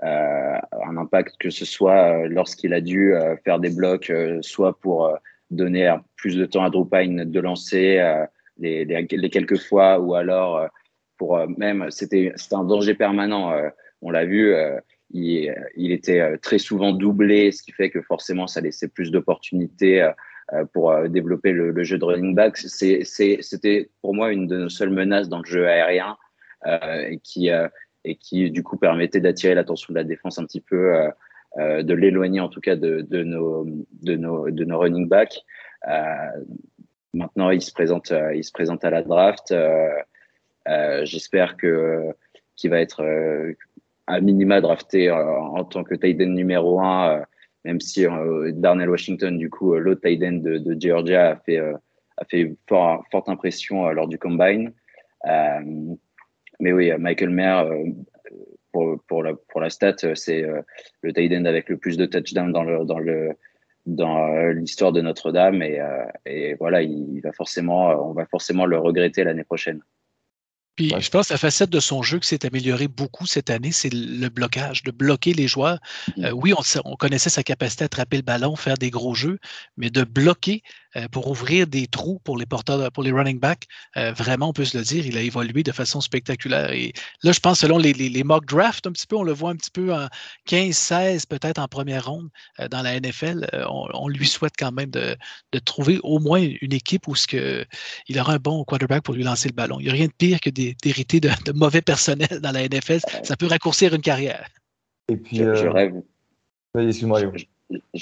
un 0.02 0.98
impact 0.98 1.38
que 1.40 1.50
ce 1.50 1.66
soit 1.66 2.28
lorsqu'il 2.28 2.74
a 2.74 2.82
dû 2.82 3.14
faire 3.46 3.60
des 3.60 3.70
blocs, 3.70 4.12
soit 4.42 4.78
pour 4.80 5.18
donner 5.52 5.96
plus 6.18 6.36
de 6.36 6.46
temps 6.46 6.66
à 6.66 6.70
Drew 6.70 6.86
Pine 6.86 7.24
de 7.24 7.40
lancer 7.40 8.04
les, 8.58 8.84
les, 8.84 9.30
quelques 9.30 9.60
fois, 9.60 10.00
ou 10.00 10.14
alors 10.16 10.68
pour 11.18 11.40
même, 11.58 11.90
c'était 11.92 12.34
un 12.52 12.66
danger 12.66 12.94
permanent. 12.94 13.54
on 14.02 14.12
l'a 14.12 14.26
vu 14.26 14.54
il, 15.16 15.92
était 15.92 16.20
euh, 16.20 16.38
très 16.42 16.58
souvent 16.58 16.92
doublé, 16.92 17.52
ce 17.52 17.64
qui 17.64 17.72
fait 17.72 17.90
que 17.90 18.02
forcément 18.02 18.48
ça 18.48 18.62
laissait 18.62 18.88
plus 18.88 19.12
d'opportunités 19.12 20.02
euh, 20.02 20.12
euh, 20.54 20.66
pour 20.74 20.96
développer 21.10 21.52
le, 21.52 21.84
jeu 21.84 21.98
de 21.98 22.06
running 22.06 22.36
back. 22.36 22.58
C'était 22.58 23.90
pour 24.02 24.14
moi 24.14 24.32
une 24.32 24.48
de 24.48 24.58
nos 24.58 24.70
seules 24.70 24.92
menaces 24.92 25.30
dans 25.30 25.40
le 25.40 25.46
jeu 25.46 25.68
aérien 25.68 26.18
qui 27.24 27.50
et 28.04 28.16
qui 28.16 28.50
du 28.50 28.64
coup 28.64 28.78
permettait 28.78 29.20
d'attirer 29.20 29.54
l'attention 29.54 29.94
de 29.94 30.00
la 30.00 30.04
défense 30.04 30.40
un 30.40 30.46
petit 30.46 30.62
peu, 30.62 30.94
de 31.58 31.94
l'éloigner 31.94 32.40
en 32.40 32.50
tout 32.50 32.62
cas 32.62 32.76
de, 32.76 33.24
nos, 33.24 33.66
running 34.80 35.08
backs. 35.08 35.44
maintenant, 37.14 37.52
il 37.52 37.62
se 37.62 37.72
présente, 37.72 38.14
il 38.34 38.44
se 38.44 38.52
présente 38.52 38.84
à 38.84 38.90
la 38.90 39.04
draft. 39.04 39.54
J'espère 41.04 41.58
que 41.58 42.14
qu'il 42.56 42.70
va 42.70 42.80
être 42.80 43.04
à 44.08 44.20
minima 44.22 44.62
drafté 44.62 45.10
euh, 45.10 45.40
en 45.40 45.64
tant 45.64 45.84
que 45.84 45.96
tight 45.96 46.22
end 46.22 46.34
numéro 46.34 46.80
un, 46.80 47.18
euh, 47.18 47.22
même 47.64 47.80
si 47.80 48.06
euh, 48.06 48.52
Darnell 48.54 48.90
Washington, 48.90 49.38
du 49.38 49.50
coup, 49.50 49.74
l'autre 49.76 50.02
tight 50.02 50.24
end 50.24 50.40
de, 50.44 50.78
Georgia, 50.80 51.32
a 51.32 51.36
fait, 51.38 51.58
a 51.58 52.26
fait 52.30 52.56
fort, 52.68 53.04
forte 53.12 53.28
impression 53.30 53.90
lors 53.90 54.08
du 54.08 54.20
combine. 54.20 54.72
mais 56.60 56.72
oui, 56.72 56.92
Michael 57.00 57.32
Mayer, 57.32 57.94
pour, 58.72 59.00
pour, 59.08 59.24
la, 59.24 59.34
pour 59.50 59.62
la 59.62 59.72
stat, 59.72 59.96
c'est 60.14 60.46
le 61.02 61.14
tight 61.14 61.34
end 61.34 61.46
avec 61.46 61.70
le 61.70 61.78
plus 61.78 61.98
de 61.98 62.06
touchdowns 62.06 62.52
dans 62.52 62.64
le, 62.64 62.86
dans 62.86 63.00
le, 63.00 63.32
dans 63.88 64.52
l'histoire 64.52 64.92
de 64.92 65.02
Notre-Dame 65.02 65.64
et, 65.64 65.82
et, 66.28 66.54
voilà, 66.56 66.84
il 66.84 67.20
va 67.22 67.32
forcément, 67.32 68.10
on 68.10 68.14
va 68.14 68.28
forcément 68.28 68.68
le 68.68 68.78
regretter 68.78 69.24
l'année 69.24 69.44
prochaine. 69.44 69.82
Puis 70.76 70.94
je 71.00 71.10
pense 71.10 71.28
que 71.28 71.34
la 71.34 71.38
facette 71.38 71.70
de 71.70 71.80
son 71.80 72.02
jeu 72.02 72.20
qui 72.20 72.28
s'est 72.28 72.46
améliorée 72.46 72.88
beaucoup 72.88 73.26
cette 73.26 73.50
année, 73.50 73.72
c'est 73.72 73.94
le 73.94 74.28
blocage, 74.28 74.84
de 74.84 74.92
bloquer 74.92 75.34
les 75.34 75.48
joueurs. 75.48 75.80
Mm-hmm. 76.10 76.26
Euh, 76.26 76.32
oui, 76.32 76.54
on, 76.54 76.62
on, 76.84 76.96
connaissait 76.96 77.30
sa 77.30 77.44
capacité 77.44 77.84
à 77.84 77.86
attraper 77.86 78.18
le 78.18 78.24
ballon, 78.24 78.56
faire 78.56 78.78
des 78.78 78.90
gros 78.90 79.16
jeux, 79.16 79.40
mais 79.78 79.90
de 79.90 80.04
bloquer 80.04 80.64
euh, 80.98 81.08
pour 81.10 81.28
ouvrir 81.30 81.68
des 81.68 81.88
trous 81.88 82.20
pour 82.24 82.38
les 82.38 82.46
porteurs, 82.46 82.92
pour 82.92 83.04
les 83.04 83.12
running 83.12 83.40
backs, 83.40 83.66
euh, 83.98 84.12
vraiment, 84.14 84.50
on 84.50 84.54
peut 84.54 84.66
se 84.66 84.78
le 84.78 84.84
dire, 84.84 85.06
il 85.06 85.18
a 85.18 85.22
évolué 85.22 85.64
de 85.64 85.72
façon 85.72 86.02
spectaculaire. 86.02 86.72
Et 86.72 86.94
là, 87.24 87.32
je 87.32 87.40
pense, 87.40 87.60
selon 87.60 87.78
les, 87.78 87.94
les, 87.94 88.24
mock 88.24 88.46
drafts, 88.46 88.88
un 88.88 88.92
petit 88.92 89.08
peu, 89.08 89.16
on 89.16 89.24
le 89.24 89.34
voit 89.34 89.52
un 89.52 89.56
petit 89.56 89.72
peu 89.72 89.94
en 89.94 90.08
15-16, 90.48 91.28
peut-être 91.28 91.60
en 91.60 91.68
première 91.68 92.06
ronde 92.06 92.30
dans 92.72 92.82
la 92.82 93.00
NFL. 93.00 93.48
On, 93.70 94.08
lui 94.08 94.28
souhaite 94.28 94.54
quand 94.58 94.72
même 94.72 94.90
de, 94.90 95.16
de, 95.52 95.60
trouver 95.60 96.00
au 96.04 96.20
moins 96.20 96.46
une 96.62 96.74
équipe 96.74 97.08
où 97.08 97.16
ce 97.16 97.28
que, 97.28 97.66
il 98.08 98.20
aura 98.20 98.34
un 98.34 98.38
bon 98.38 98.64
quarterback 98.64 99.04
pour 99.04 99.16
lui 99.16 99.24
lancer 99.24 99.50
le 99.50 99.54
ballon. 99.54 99.80
Il 99.80 99.84
n'y 99.84 99.90
a 99.90 99.94
rien 99.94 100.08
de 100.08 100.14
pire 100.14 100.40
que 100.40 100.50
des 100.50 100.76
d'hériter 100.82 101.20
de, 101.20 101.30
mauvais 101.54 101.82
personnel 101.82 102.40
dans 102.42 102.52
la 102.52 102.68
NFL. 102.68 103.00
Ça 103.24 103.36
peut 103.36 103.48
raccourcir 103.48 103.94
une 103.94 104.02
carrière. 104.02 104.48
Et 105.10 105.18
puis, 105.18 105.38
je, 105.38 105.68
rêve. 105.68 106.02
Excuse-moi, 106.78 107.22
je, 107.22 107.46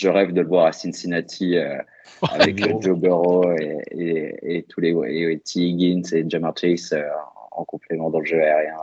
rêve 0.03 0.33
de 0.33 0.41
le 0.41 0.47
voir 0.47 0.65
à 0.67 0.71
Cincinnati 0.71 1.55
avec 2.21 2.81
Joe 2.81 2.97
Burrow 2.97 3.45
et, 3.91 4.65
tous 4.69 4.81
les 4.81 4.89
et, 4.91 5.39
T. 5.39 5.59
Higgins 5.59 6.01
et 6.13 6.29
Jamar 6.29 6.57
Chase 6.57 6.95
en 7.51 7.63
complément 7.65 8.09
dans 8.09 8.19
le 8.19 8.25
jeu 8.25 8.41
aérien. 8.41 8.75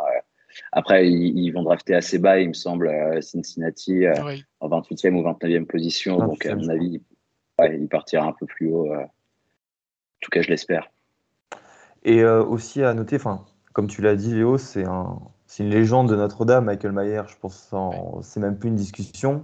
Après, 0.73 1.09
ils, 1.09 1.51
vont 1.53 1.63
drafter 1.63 1.95
assez 1.95 2.19
bas, 2.19 2.41
il 2.41 2.49
me 2.49 2.55
semble, 2.55 2.91
Cincinnati 3.23 4.05
en 4.61 4.69
28e 4.69 5.15
ou 5.15 5.23
29e 5.23 5.67
position. 5.67 6.19
donc, 6.19 6.47
à 6.47 6.55
mon 6.55 6.69
avis, 6.69 7.01
il 7.59 7.89
partira 7.89 8.27
un 8.27 8.33
peu 8.33 8.47
plus 8.47 8.73
haut. 8.73 8.93
en 8.93 9.09
tout 10.21 10.31
cas, 10.31 10.43
je 10.43 10.49
l'espère. 10.49 10.91
Et 12.05 12.25
aussi 12.25 12.83
à 12.83 12.95
noter, 12.95 13.19
comme 13.73 13.87
tu 13.87 14.03
l'as 14.03 14.17
dit, 14.17 14.35
Léo, 14.35 14.59
c'est 14.59 14.85
un, 14.85 15.21
c'est 15.51 15.65
une 15.65 15.71
légende 15.71 16.09
de 16.09 16.15
Notre-Dame, 16.15 16.67
Michael 16.67 16.93
Mayer, 16.93 17.23
je 17.27 17.35
pense, 17.37 17.75
c'est 18.23 18.39
même 18.39 18.57
plus 18.57 18.69
une 18.69 18.77
discussion. 18.77 19.43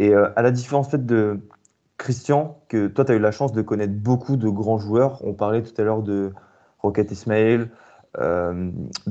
Et 0.00 0.14
euh, 0.14 0.30
à 0.34 0.40
la 0.40 0.50
différence 0.50 0.90
fait 0.90 1.04
de 1.04 1.40
Christian, 1.98 2.58
que 2.68 2.86
toi, 2.86 3.04
tu 3.04 3.12
as 3.12 3.16
eu 3.16 3.18
la 3.18 3.32
chance 3.32 3.52
de 3.52 3.60
connaître 3.60 3.92
beaucoup 3.92 4.38
de 4.38 4.48
grands 4.48 4.78
joueurs. 4.78 5.22
On 5.22 5.34
parlait 5.34 5.62
tout 5.62 5.78
à 5.78 5.84
l'heure 5.84 6.02
de 6.02 6.32
Rocket 6.78 7.12
Ismail, 7.12 7.68
euh, 8.18 8.70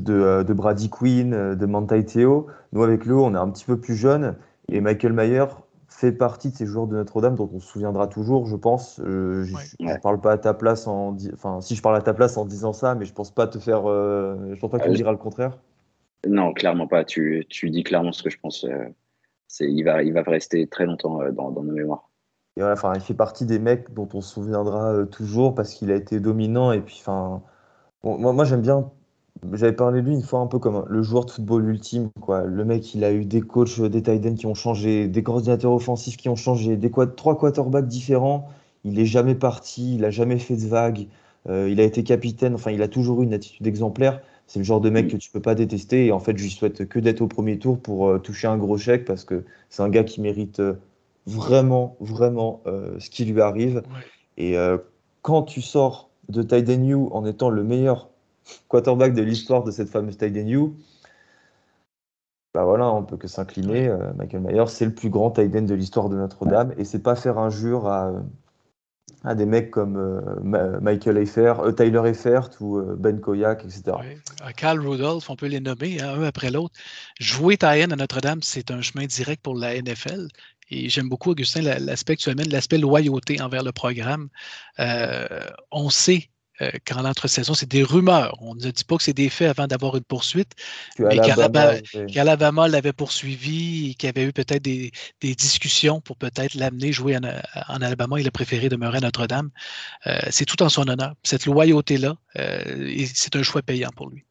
euh, 0.10 0.44
de, 0.44 0.54
Brady 0.54 0.90
Quinn, 0.90 1.54
de 1.54 1.66
Mantai 1.68 2.04
Theo. 2.06 2.48
Nous, 2.74 2.82
avec 2.82 3.06
Léo, 3.06 3.24
on 3.24 3.36
est 3.36 3.38
un 3.38 3.52
petit 3.52 3.66
peu 3.66 3.80
plus 3.80 3.94
jeunes. 3.94 4.36
Et 4.68 4.82
Michael 4.82 5.14
Mayer 5.14 5.46
fait 5.90 6.12
partie 6.12 6.50
de 6.50 6.56
ces 6.56 6.66
joueurs 6.66 6.88
de 6.88 6.96
Notre-Dame 6.96 7.36
dont 7.36 7.52
on 7.54 7.60
se 7.60 7.68
souviendra 7.68 8.08
toujours, 8.08 8.48
je 8.48 8.56
pense. 8.56 9.00
je 9.00 9.54
ne 9.80 10.02
parle 10.02 10.20
pas 10.20 10.32
à 10.32 10.38
ta 10.40 10.56
place 10.56 10.88
en, 10.88 11.16
enfin, 11.34 11.62
si 11.62 11.76
je 11.76 11.84
parle 11.84 11.98
à 11.98 12.02
ta 12.02 12.16
place 12.16 12.36
en 12.36 12.46
disant 12.46 12.74
ça, 12.74 12.96
mais 12.96 13.06
je 13.06 13.14
pense 13.14 13.30
pas 13.30 13.46
te 13.46 13.60
faire, 13.60 13.84
je 13.84 14.60
pense 14.60 14.72
pas 14.72 14.80
que 14.80 14.90
tu 14.90 14.96
diras 14.96 15.12
le 15.12 15.18
contraire. 15.18 15.60
Non, 16.28 16.52
clairement 16.54 16.88
pas. 16.88 17.04
Tu, 17.04 17.46
tu, 17.50 17.70
dis 17.70 17.84
clairement 17.84 18.12
ce 18.12 18.24
que 18.24 18.30
je 18.32 18.40
pense. 18.40 18.66
Euh, 19.62 19.68
il, 19.68 19.84
va, 19.84 20.04
il 20.04 20.14
va 20.14 20.22
rester 20.22 20.68
très 20.68 20.86
longtemps 20.86 21.22
euh, 21.22 21.32
dans, 21.32 21.52
nos 21.52 21.62
mémoires. 21.62 22.10
Et 22.58 22.62
voilà, 22.62 22.74
enfin, 22.74 22.94
il 22.96 23.02
fait 23.02 23.14
partie 23.14 23.46
des 23.46 23.60
mecs 23.60 23.94
dont 23.94 24.08
on 24.14 24.22
se 24.22 24.34
souviendra 24.34 24.94
euh, 24.94 25.06
toujours 25.06 25.56
parce 25.56 25.74
qu'il 25.74 25.92
a 25.92 25.96
été 25.96 26.20
dominant. 26.20 26.72
Et 26.72 26.82
puis, 26.82 26.98
enfin, 27.00 27.42
moi, 28.04 28.46
j'aime 28.46 28.62
bien. 28.62 28.92
J'avais 29.54 29.74
parlé 29.74 30.02
de 30.02 30.08
lui 30.08 30.16
une 30.16 30.22
fois 30.22 30.42
un 30.42 30.48
peu 30.48 30.60
comme 30.60 30.86
le 30.90 31.02
joueur 31.02 31.26
de 31.26 31.32
football 31.32 31.70
ultime. 31.70 32.10
Quoi. 32.22 32.44
Le 32.44 32.66
mec, 32.66 32.94
il 32.94 33.04
a 33.06 33.14
eu 33.14 33.24
des 33.26 33.42
coachs, 33.42 33.80
des 33.80 34.04
tight 34.04 34.36
qui 34.36 34.46
ont 34.46 34.54
changé, 34.54 35.08
des 35.08 35.24
coordinateurs 35.24 35.72
offensifs 35.72 36.18
qui 36.18 36.28
ont 36.28 36.36
changé, 36.36 36.76
des 36.76 36.92
trois 37.16 37.38
quarterbacks 37.38 37.88
différents. 37.88 38.50
Il 38.84 39.00
est 39.00 39.06
jamais 39.06 39.36
parti, 39.36 39.96
il 39.96 40.04
a 40.04 40.10
jamais 40.10 40.40
fait 40.40 40.56
de 40.56 40.68
vagues. 40.68 41.08
il 41.48 41.80
a 41.80 41.84
été 41.84 42.04
capitaine. 42.04 42.56
Enfin, 42.56 42.72
il 42.72 42.82
a 42.82 42.90
toujours 42.90 43.22
eu 43.22 43.26
une 43.26 43.34
attitude 43.34 43.66
exemplaire. 43.66 44.20
C'est 44.50 44.58
le 44.58 44.66
genre 44.66 44.82
de 44.82 44.90
mec 44.90 45.10
que 45.10 45.16
tu 45.16 45.30
peux 45.30 45.40
pas 45.40 45.54
détester. 45.54 46.08
Et 46.08 46.12
en 46.12 46.20
fait, 46.20 46.36
je 46.36 46.42
lui 46.42 46.50
souhaite 46.50 46.90
que 46.90 46.98
d'être 46.98 47.22
au 47.22 47.28
premier 47.28 47.60
tour 47.60 47.80
pour 47.80 48.10
euh, 48.10 48.18
toucher 48.18 48.48
un 48.48 48.58
gros 48.58 48.80
chèque 48.80 49.06
parce 49.06 49.24
que 49.24 49.46
c'est 49.70 49.84
un 49.84 49.90
gars 49.90 50.04
qui 50.04 50.22
mérite 50.22 50.60
euh, 50.60 50.74
vraiment, 51.28 51.96
vraiment 52.00 52.64
euh, 52.66 53.00
ce 53.00 53.12
qui 53.12 53.26
lui 53.26 53.42
arrive. 53.42 53.84
Et 54.38 54.56
quand 55.22 55.44
tu 55.44 55.62
sors 55.62 56.10
de 56.30 56.42
Tyden 56.42 56.86
You 56.86 57.10
en 57.12 57.26
étant 57.26 57.50
le 57.50 57.62
meilleur 57.62 58.10
quarterback 58.70 59.14
de 59.14 59.22
l'histoire 59.22 59.66
de 59.66 59.72
cette 59.72 59.90
fameuse 59.90 60.18
Tyden 60.18 60.48
You, 60.48 60.78
bah 62.54 62.64
voilà, 62.64 62.90
on 62.90 63.04
peut 63.04 63.18
que 63.18 63.28
s'incliner. 63.28 63.94
Michael 64.16 64.40
Mayer, 64.40 64.64
c'est 64.68 64.86
le 64.86 64.94
plus 64.94 65.10
grand 65.10 65.30
Tyden 65.32 65.66
de 65.66 65.76
l'histoire 65.76 66.08
de 66.08 66.16
Notre-Dame. 66.16 66.74
Et 66.78 66.86
c'est 66.86 67.04
pas 67.04 67.16
faire 67.16 67.38
injure 67.38 67.88
à 67.88 68.14
à 69.24 69.36
des 69.36 69.46
mecs 69.46 69.72
comme 69.72 69.98
euh, 69.98 70.80
Michael 70.80 71.18
Eifert, 71.18 71.60
euh, 71.60 71.72
Tyler 71.72 72.02
Eifert 72.06 72.50
ou 72.62 72.78
euh, 72.78 72.96
Ben 72.98 73.20
Koyak, 73.20 73.64
etc. 73.66 73.98
Oui. 74.00 74.54
Cal 74.56 74.80
Rudolph, 74.80 75.30
on 75.30 75.36
peut 75.36 75.48
les 75.48 75.60
nommer 75.60 76.02
hein, 76.02 76.22
un 76.22 76.24
après 76.24 76.52
l'autre. 76.52 76.74
Jouer 77.20 77.58
Tayen 77.58 77.92
à 77.92 77.96
Notre-Dame, 77.96 78.42
c'est 78.42 78.72
un 78.72 78.82
chemin 78.82 79.06
direct 79.06 79.44
pour 79.44 79.56
la 79.56 79.80
NFL. 79.82 80.28
Et 80.72 80.88
j'aime 80.88 81.10
beaucoup, 81.10 81.32
Augustin, 81.32 81.62
l'aspect 81.62 82.16
que 82.16 82.22
tu 82.22 82.30
amènes, 82.30 82.50
l'aspect 82.50 82.78
loyauté 82.78 83.42
envers 83.42 83.64
le 83.64 83.72
programme. 83.72 84.30
on 84.78 85.90
sait 85.90 86.30
euh, 86.62 86.72
quand 86.86 87.02
l'entre-saison, 87.02 87.54
c'est 87.54 87.70
des 87.70 87.84
rumeurs. 87.84 88.38
On 88.42 88.56
ne 88.56 88.72
dit 88.72 88.84
pas 88.84 88.98
que 88.98 89.04
c'est 89.04 89.14
des 89.14 89.30
faits 89.30 89.50
avant 89.50 89.68
d'avoir 89.68 89.96
une 89.96 90.04
poursuite. 90.04 90.54
mais 90.98 91.20
qu'Alabama 91.20 92.68
l'avait 92.68 92.94
poursuivi 92.94 93.92
et 93.92 93.94
qu'il 93.94 94.08
y 94.08 94.10
avait 94.10 94.26
eu 94.26 94.34
peut-être 94.34 94.62
des, 94.64 94.92
discussions 95.22 96.02
pour 96.02 96.18
peut-être 96.18 96.56
l'amener 96.56 96.92
jouer 96.92 97.18
en, 97.18 97.82
Alabama. 97.82 98.20
Il 98.20 98.28
a 98.28 98.32
préféré 98.32 98.70
demeurer 98.70 98.98
à 98.98 99.02
Notre-Dame. 99.02 99.50
Euh, 100.08 100.20
c'est 100.30 100.46
tout 100.46 100.62
en 100.64 100.70
son 100.70 100.88
honneur. 100.88 101.14
Cette 101.24 101.46
loyauté-là, 101.46 102.16
euh, 102.38 103.06
c'est 103.14 103.36
un 103.36 103.44
choix 103.44 103.62
payant 103.62 103.92
pour 103.96 104.10
lui. 104.10 104.26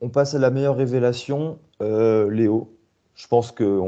On 0.00 0.08
passe 0.08 0.34
à 0.34 0.38
la 0.38 0.50
meilleure 0.50 0.76
révélation, 0.76 1.60
Léo. 1.80 2.76
Je 3.14 3.26
pense 3.26 3.52
que 3.52 3.80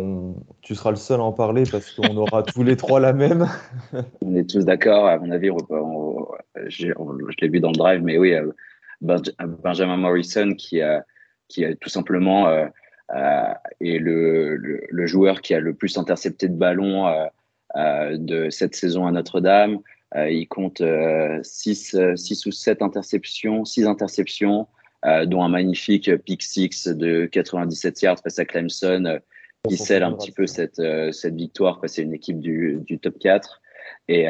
tu 0.60 0.74
seras 0.74 0.90
le 0.90 0.96
seul 0.96 1.20
à 1.20 1.22
en 1.22 1.32
parler 1.32 1.64
parce 1.70 1.90
qu'on 1.92 2.16
aura 2.16 2.42
tous 2.42 2.62
les 2.62 2.76
trois 2.76 3.00
la 3.00 3.12
même. 3.12 3.48
on 4.22 4.36
est 4.36 4.48
tous 4.48 4.64
d'accord. 4.64 5.06
À 5.06 5.18
mon 5.18 5.30
avis, 5.30 5.48
je 6.66 6.92
l'ai 7.40 7.48
vu 7.48 7.60
dans 7.60 7.70
le 7.70 7.76
drive, 7.76 8.02
mais 8.02 8.18
oui, 8.18 8.34
euh, 8.34 8.50
Benjamin 9.00 9.96
Morrison 9.96 10.54
qui 10.54 10.82
a, 10.82 11.04
tout 11.80 11.88
simplement 11.88 12.48
euh, 12.48 12.66
euh, 13.14 13.54
est 13.80 13.98
le, 13.98 15.06
joueur 15.06 15.40
qui 15.40 15.54
a 15.54 15.60
le 15.60 15.74
plus 15.74 15.96
intercepté 15.96 16.48
de 16.48 16.56
ballons 16.56 17.06
de 17.74 18.50
cette 18.50 18.74
saison 18.74 19.06
à 19.06 19.10
Notre-Dame. 19.10 19.78
il 20.14 20.46
compte 20.48 20.82
6 21.42 21.96
six, 22.16 22.46
ou 22.46 22.52
7 22.52 22.82
interceptions, 22.82 23.64
6 23.64 23.86
interceptions. 23.86 24.68
Euh, 25.06 25.26
dont 25.26 25.42
un 25.42 25.50
magnifique 25.50 26.10
pick 26.24 26.42
six 26.42 26.88
de 26.88 27.26
97 27.26 28.00
yards 28.00 28.20
face 28.20 28.38
à 28.38 28.46
Clemson, 28.46 29.04
euh, 29.04 29.18
qui 29.68 29.76
scelle 29.76 30.02
un 30.02 30.12
petit 30.12 30.32
peu 30.32 30.46
cette, 30.46 30.78
euh, 30.78 31.12
cette 31.12 31.34
victoire 31.34 31.78
face 31.80 31.98
à 31.98 32.02
une 32.02 32.14
équipe 32.14 32.40
du, 32.40 32.78
du 32.86 32.98
top 32.98 33.18
4. 33.18 33.60
Et 34.08 34.22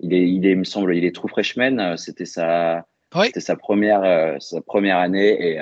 il, 0.00 0.12
est, 0.12 0.28
il 0.28 0.46
est, 0.46 0.52
il 0.52 0.58
me 0.58 0.64
semble, 0.64 0.94
il 0.94 1.04
est 1.04 1.14
true 1.14 1.28
freshman. 1.28 1.96
C'était 1.96 2.26
sa, 2.26 2.86
C'était 3.24 3.40
sa 3.40 3.56
première, 3.56 4.36
sa 4.40 4.60
première 4.60 4.98
année. 4.98 5.52
Et, 5.52 5.58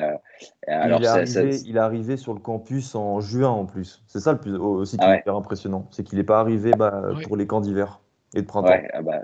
alors, 0.67 1.01
il, 1.01 1.05
est 1.05 1.09
arrivé, 1.09 1.57
il 1.67 1.77
est 1.77 1.81
arrivé 1.81 2.17
sur 2.17 2.35
le 2.35 2.41
campus 2.41 2.95
en 2.95 3.21
juin 3.21 3.51
en 3.51 3.67
plus. 3.67 4.03
C'est 4.07 4.21
ça 4.21 4.33
le 4.33 4.39
plus 4.39 4.55
aussi 4.57 4.97
qui 4.97 5.05
est 5.05 5.19
hyper 5.19 5.37
impressionnant. 5.37 5.89
C'est 5.91 6.05
qu'il 6.05 6.19
n'est 6.19 6.25
pas 6.25 6.41
arrivé 6.41 6.73
bah, 6.77 7.03
pour 7.25 7.37
les 7.37 7.47
camps 7.47 7.61
d'hiver 7.61 8.01
et 8.35 8.43
de 8.43 8.47
printemps. 8.47 8.81
Ah 8.93 9.03
bah, 9.03 9.23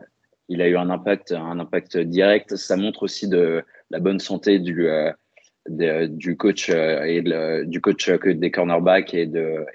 il 0.48 0.60
a 0.62 0.68
eu 0.68 0.76
un 0.76 0.90
impact, 0.90 1.32
un 1.32 1.58
impact 1.60 1.96
direct. 1.96 2.56
Ça 2.56 2.76
montre 2.76 3.04
aussi 3.04 3.28
de, 3.28 3.64
la 3.90 3.98
bonne 3.98 4.20
santé 4.20 4.58
du, 4.58 4.88
euh, 5.68 6.06
du 6.08 6.36
coach 6.36 6.70
euh, 6.70 7.04
et 7.04 7.22
du 7.66 7.80
coach 7.80 8.10
des 8.10 8.50
cornerbacks 8.50 9.12
et, 9.12 9.26
de, 9.26 9.66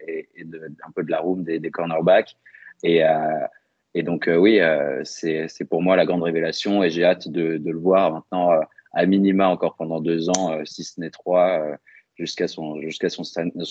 un 0.85 0.91
peu 0.95 1.03
de 1.03 1.11
la 1.11 1.19
room 1.19 1.43
des, 1.43 1.71
cornerbacks. 1.71 2.35
Et, 2.83 3.03
euh, 3.03 4.01
donc, 4.03 4.29
oui, 4.29 4.59
c'est 5.03 5.69
pour 5.69 5.81
moi 5.81 5.95
la 5.95 6.05
grande 6.05 6.23
révélation 6.23 6.83
et 6.83 6.89
j'ai 6.89 7.05
hâte 7.05 7.29
de, 7.29 7.61
le 7.63 7.77
voir 7.77 8.11
maintenant 8.11 8.59
à 8.91 9.05
minima 9.05 9.47
encore 9.47 9.75
pendant 9.75 10.01
deux 10.01 10.29
ans, 10.29 10.65
si 10.65 10.83
ce 10.83 10.99
n'est 10.99 11.11
trois, 11.11 11.77
jusqu'à 12.15 12.49
son, 12.49 12.81
jusqu'à 12.81 13.07
son, 13.07 13.23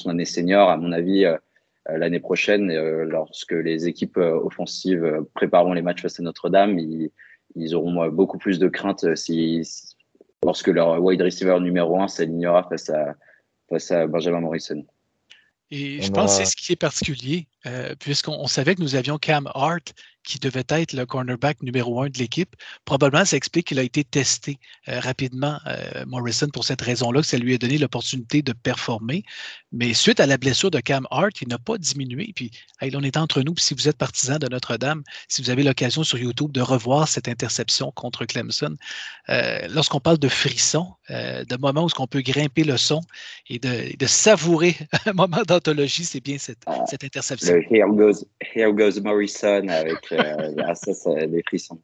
année 0.07 0.25
senior. 0.25 0.71
À 0.71 0.79
mon 0.79 0.93
avis, 0.93 1.27
l'année 1.87 2.21
prochaine, 2.21 2.73
lorsque 3.03 3.53
les 3.53 3.87
équipes 3.87 4.17
offensives 4.17 5.27
prépareront 5.35 5.75
les 5.75 5.83
matchs 5.83 6.01
face 6.01 6.19
à 6.21 6.23
Notre-Dame, 6.23 6.79
ils, 6.79 7.75
auront 7.75 8.09
beaucoup 8.09 8.39
plus 8.39 8.59
de 8.59 8.69
crainte 8.69 9.15
si, 9.17 9.63
lorsque 10.45 10.69
leur 10.69 11.03
wide 11.03 11.23
receiver 11.23 11.59
numéro 11.61 12.01
1 12.01 12.09
s'alignera 12.09 12.63
face 12.69 12.91
à, 12.91 13.15
face 13.69 13.91
à 13.91 14.07
Benjamin 14.07 14.41
Morrison. 14.41 14.85
Et 15.71 16.03
je 16.03 16.11
pense 16.11 16.39
que 16.39 16.45
c'est 16.45 16.51
ce 16.51 16.57
qui 16.57 16.73
est 16.73 16.77
particulier, 16.77 17.49
euh, 17.67 17.95
puisqu'on 17.99 18.47
savait 18.47 18.75
que 18.75 18.83
nous 18.83 18.95
avions 18.95 19.19
Cam 19.19 19.51
Hart 19.55 19.95
qui 20.25 20.39
devait 20.39 20.65
être 20.71 20.95
le 20.95 21.07
cornerback 21.07 21.63
numéro 21.63 22.03
un 22.03 22.09
de 22.09 22.19
l'équipe. 22.19 22.57
Probablement, 22.85 23.25
ça 23.25 23.37
explique 23.37 23.69
qu'il 23.69 23.79
a 23.79 23.83
été 23.83 24.03
testé 24.03 24.59
euh, 24.89 24.99
rapidement, 25.01 25.59
euh, 25.67 26.05
Morrison, 26.07 26.49
pour 26.49 26.65
cette 26.65 26.81
raison-là, 26.81 27.21
que 27.21 27.27
ça 27.27 27.37
lui 27.37 27.55
a 27.55 27.59
donné 27.59 27.79
l'opportunité 27.79 28.43
de 28.43 28.53
performer. 28.53 29.23
Mais 29.71 29.93
suite 29.93 30.21
à 30.21 30.27
la 30.27 30.39
blessure 30.39 30.71
de 30.71 30.81
Cam 30.81 31.07
Hart, 31.11 31.41
il 31.43 31.49
n'a 31.49 31.59
pas 31.59 31.79
diminué. 31.79 32.33
Puis, 32.35 32.51
on 32.95 33.03
est 33.03 33.17
entre 33.17 33.43
nous. 33.43 33.55
Puis, 33.55 33.65
si 33.65 33.75
vous 33.75 33.89
êtes 33.89 33.99
partisan 33.99 34.39
de 34.39 34.49
Notre-Dame, 34.49 35.03
si 35.29 35.43
vous 35.43 35.51
avez 35.51 35.63
l'occasion 35.63 36.05
sur 36.05 36.19
YouTube 36.19 36.53
de 36.53 36.61
revoir 36.61 37.09
cette 37.09 37.29
interception 37.29 37.91
contre 37.93 38.25
Clemson, 38.25 38.77
euh, 39.29 39.69
lorsqu'on 39.69 40.01
parle 40.01 40.19
de 40.19 40.29
frisson, 40.29 40.95
de 41.11 41.57
moments 41.59 41.85
où 41.85 41.89
on 41.99 42.07
peut 42.07 42.23
grimper 42.23 42.65
le 42.65 42.79
son 42.79 43.01
et 43.51 43.59
de, 43.59 44.07
savourer 44.07 44.77
un 45.07 45.13
moment 45.13 45.43
d'anthologie, 45.47 46.05
c'est 46.05 46.21
bien 46.21 46.39
cette, 46.39 46.63
ah, 46.67 46.85
cette 46.89 47.05
interception. 47.05 47.57
here, 47.71 47.89
goes, 47.89 48.25
here 48.41 48.73
goes 48.73 49.01
Morrison 49.03 49.69
avec 49.69 50.14
euh, 50.19 50.75
ça, 50.75 50.95
c'est 50.95 51.27
des 51.27 51.43
frissons. 51.43 51.81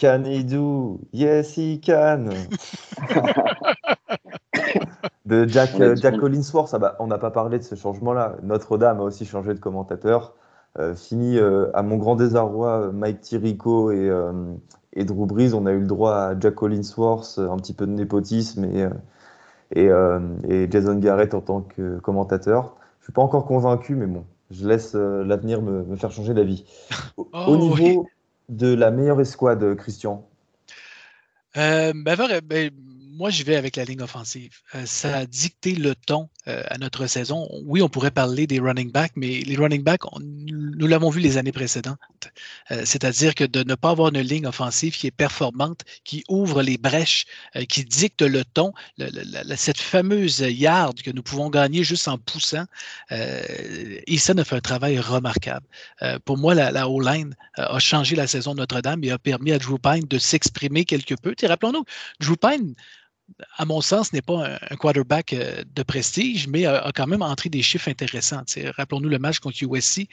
Can 0.00 0.24
he 0.24 0.44
do? 0.44 1.00
Yes, 1.12 1.56
he 1.56 1.80
can. 1.80 2.26
de 5.24 5.46
Jack, 5.46 5.78
euh, 5.80 5.94
Jack 5.96 6.18
Collinsworth, 6.18 6.74
on 6.98 7.06
n'a 7.06 7.18
pas 7.18 7.30
parlé 7.30 7.58
de 7.58 7.62
ce 7.62 7.76
changement-là. 7.76 8.36
Notre-Dame 8.42 9.00
a 9.00 9.04
aussi 9.04 9.24
changé 9.24 9.54
de 9.54 9.60
commentateur. 9.60 10.34
Euh, 10.80 10.96
fini 10.96 11.38
à 11.38 11.82
mon 11.82 11.96
grand 11.96 12.16
désarroi, 12.16 12.90
Mike 12.92 13.20
Tirico 13.20 13.92
et, 13.92 14.10
et, 14.94 15.04
Drew 15.04 15.26
Brees, 15.26 15.54
on 15.54 15.66
a 15.66 15.72
eu 15.72 15.78
le 15.78 15.86
droit 15.86 16.14
à 16.14 16.38
Jack 16.38 16.56
Collinsworth, 16.56 17.38
un 17.38 17.56
petit 17.56 17.74
peu 17.74 17.86
de 17.86 17.92
népotisme 17.92 18.64
et, 18.64 18.88
et, 19.76 19.90
et 20.48 20.70
Jason 20.70 20.96
Garrett 20.96 21.34
en 21.34 21.40
tant 21.40 21.60
que 21.60 22.00
commentateur. 22.00 22.74
Je 22.98 23.04
suis 23.04 23.12
pas 23.12 23.22
encore 23.22 23.46
convaincu, 23.46 23.94
mais 23.94 24.06
bon, 24.06 24.24
je 24.54 24.66
laisse 24.66 24.94
l'avenir 24.94 25.62
me, 25.62 25.96
faire 25.96 26.12
changer 26.12 26.34
d'avis. 26.34 26.64
Au 27.16 27.28
oh, 27.32 27.56
niveau 27.56 28.08
de 28.48 28.72
la 28.74 28.90
meilleure 28.90 29.20
escouade, 29.20 29.74
Christian? 29.76 30.26
Ben, 31.54 32.02
ben, 32.02 32.70
moi, 33.14 33.30
j'y 33.30 33.44
vais 33.44 33.56
avec 33.56 33.76
la 33.76 33.84
ligne 33.84 34.02
offensive. 34.02 34.58
Euh, 34.74 34.84
ça 34.86 35.18
a 35.18 35.26
dicté 35.26 35.74
le 35.74 35.94
ton 35.94 36.28
euh, 36.48 36.62
à 36.68 36.78
notre 36.78 37.06
saison. 37.06 37.48
Oui, 37.64 37.80
on 37.80 37.88
pourrait 37.88 38.10
parler 38.10 38.46
des 38.46 38.58
running 38.58 38.90
backs, 38.90 39.12
mais 39.14 39.40
les 39.40 39.56
running 39.56 39.82
backs, 39.82 40.02
nous 40.20 40.86
l'avons 40.86 41.10
vu 41.10 41.20
les 41.20 41.36
années 41.36 41.52
précédentes. 41.52 41.98
Euh, 42.70 42.82
c'est-à-dire 42.84 43.34
que 43.34 43.44
de 43.44 43.62
ne 43.62 43.74
pas 43.76 43.90
avoir 43.90 44.08
une 44.08 44.20
ligne 44.20 44.46
offensive 44.46 44.96
qui 44.96 45.06
est 45.06 45.12
performante, 45.12 45.82
qui 46.04 46.24
ouvre 46.28 46.62
les 46.62 46.76
brèches, 46.76 47.26
qui 47.68 47.84
dicte 47.84 48.22
le 48.22 48.44
ton, 48.44 48.72
cette 49.56 49.80
fameuse 49.80 50.40
yard 50.40 51.00
que 51.00 51.10
nous 51.10 51.22
pouvons 51.22 51.50
gagner 51.50 51.84
juste 51.84 52.08
en 52.08 52.18
poussant, 52.18 52.64
ça 53.10 53.16
a 53.16 54.44
fait 54.44 54.56
un 54.56 54.60
travail 54.60 54.98
remarquable. 54.98 55.66
pour 56.24 56.38
moi, 56.38 56.54
la, 56.54 56.72
la 56.72 56.88
O-line 56.88 57.34
a 57.56 57.78
changé 57.78 58.16
la 58.16 58.26
saison 58.26 58.54
de 58.54 58.60
Notre-Dame 58.60 59.04
et 59.04 59.10
a 59.10 59.18
permis 59.18 59.52
à 59.52 59.58
Drew 59.58 59.78
Pine 59.78 60.06
de 60.08 60.18
s'exprimer 60.18 60.84
quelque 60.84 61.14
peu. 61.14 61.34
Rappelons-nous, 61.42 61.84
Drew 62.20 62.36
Pine, 62.36 62.74
à 63.56 63.64
mon 63.64 63.80
sens, 63.80 64.12
n'est 64.12 64.22
pas 64.22 64.58
un, 64.70 64.76
quarterback 64.76 65.32
euh, 65.32 65.62
de 65.74 65.82
prestige, 65.82 66.46
mais 66.48 66.66
a, 66.66 66.90
quand 66.94 67.06
même 67.06 67.22
entré 67.22 67.48
des 67.48 67.62
chiffres 67.62 67.88
intéressants. 67.88 68.42
Rappelons-nous 68.76 69.08
le 69.08 69.18
match 69.18 69.38
contre 69.38 69.62
USC. 69.62 70.08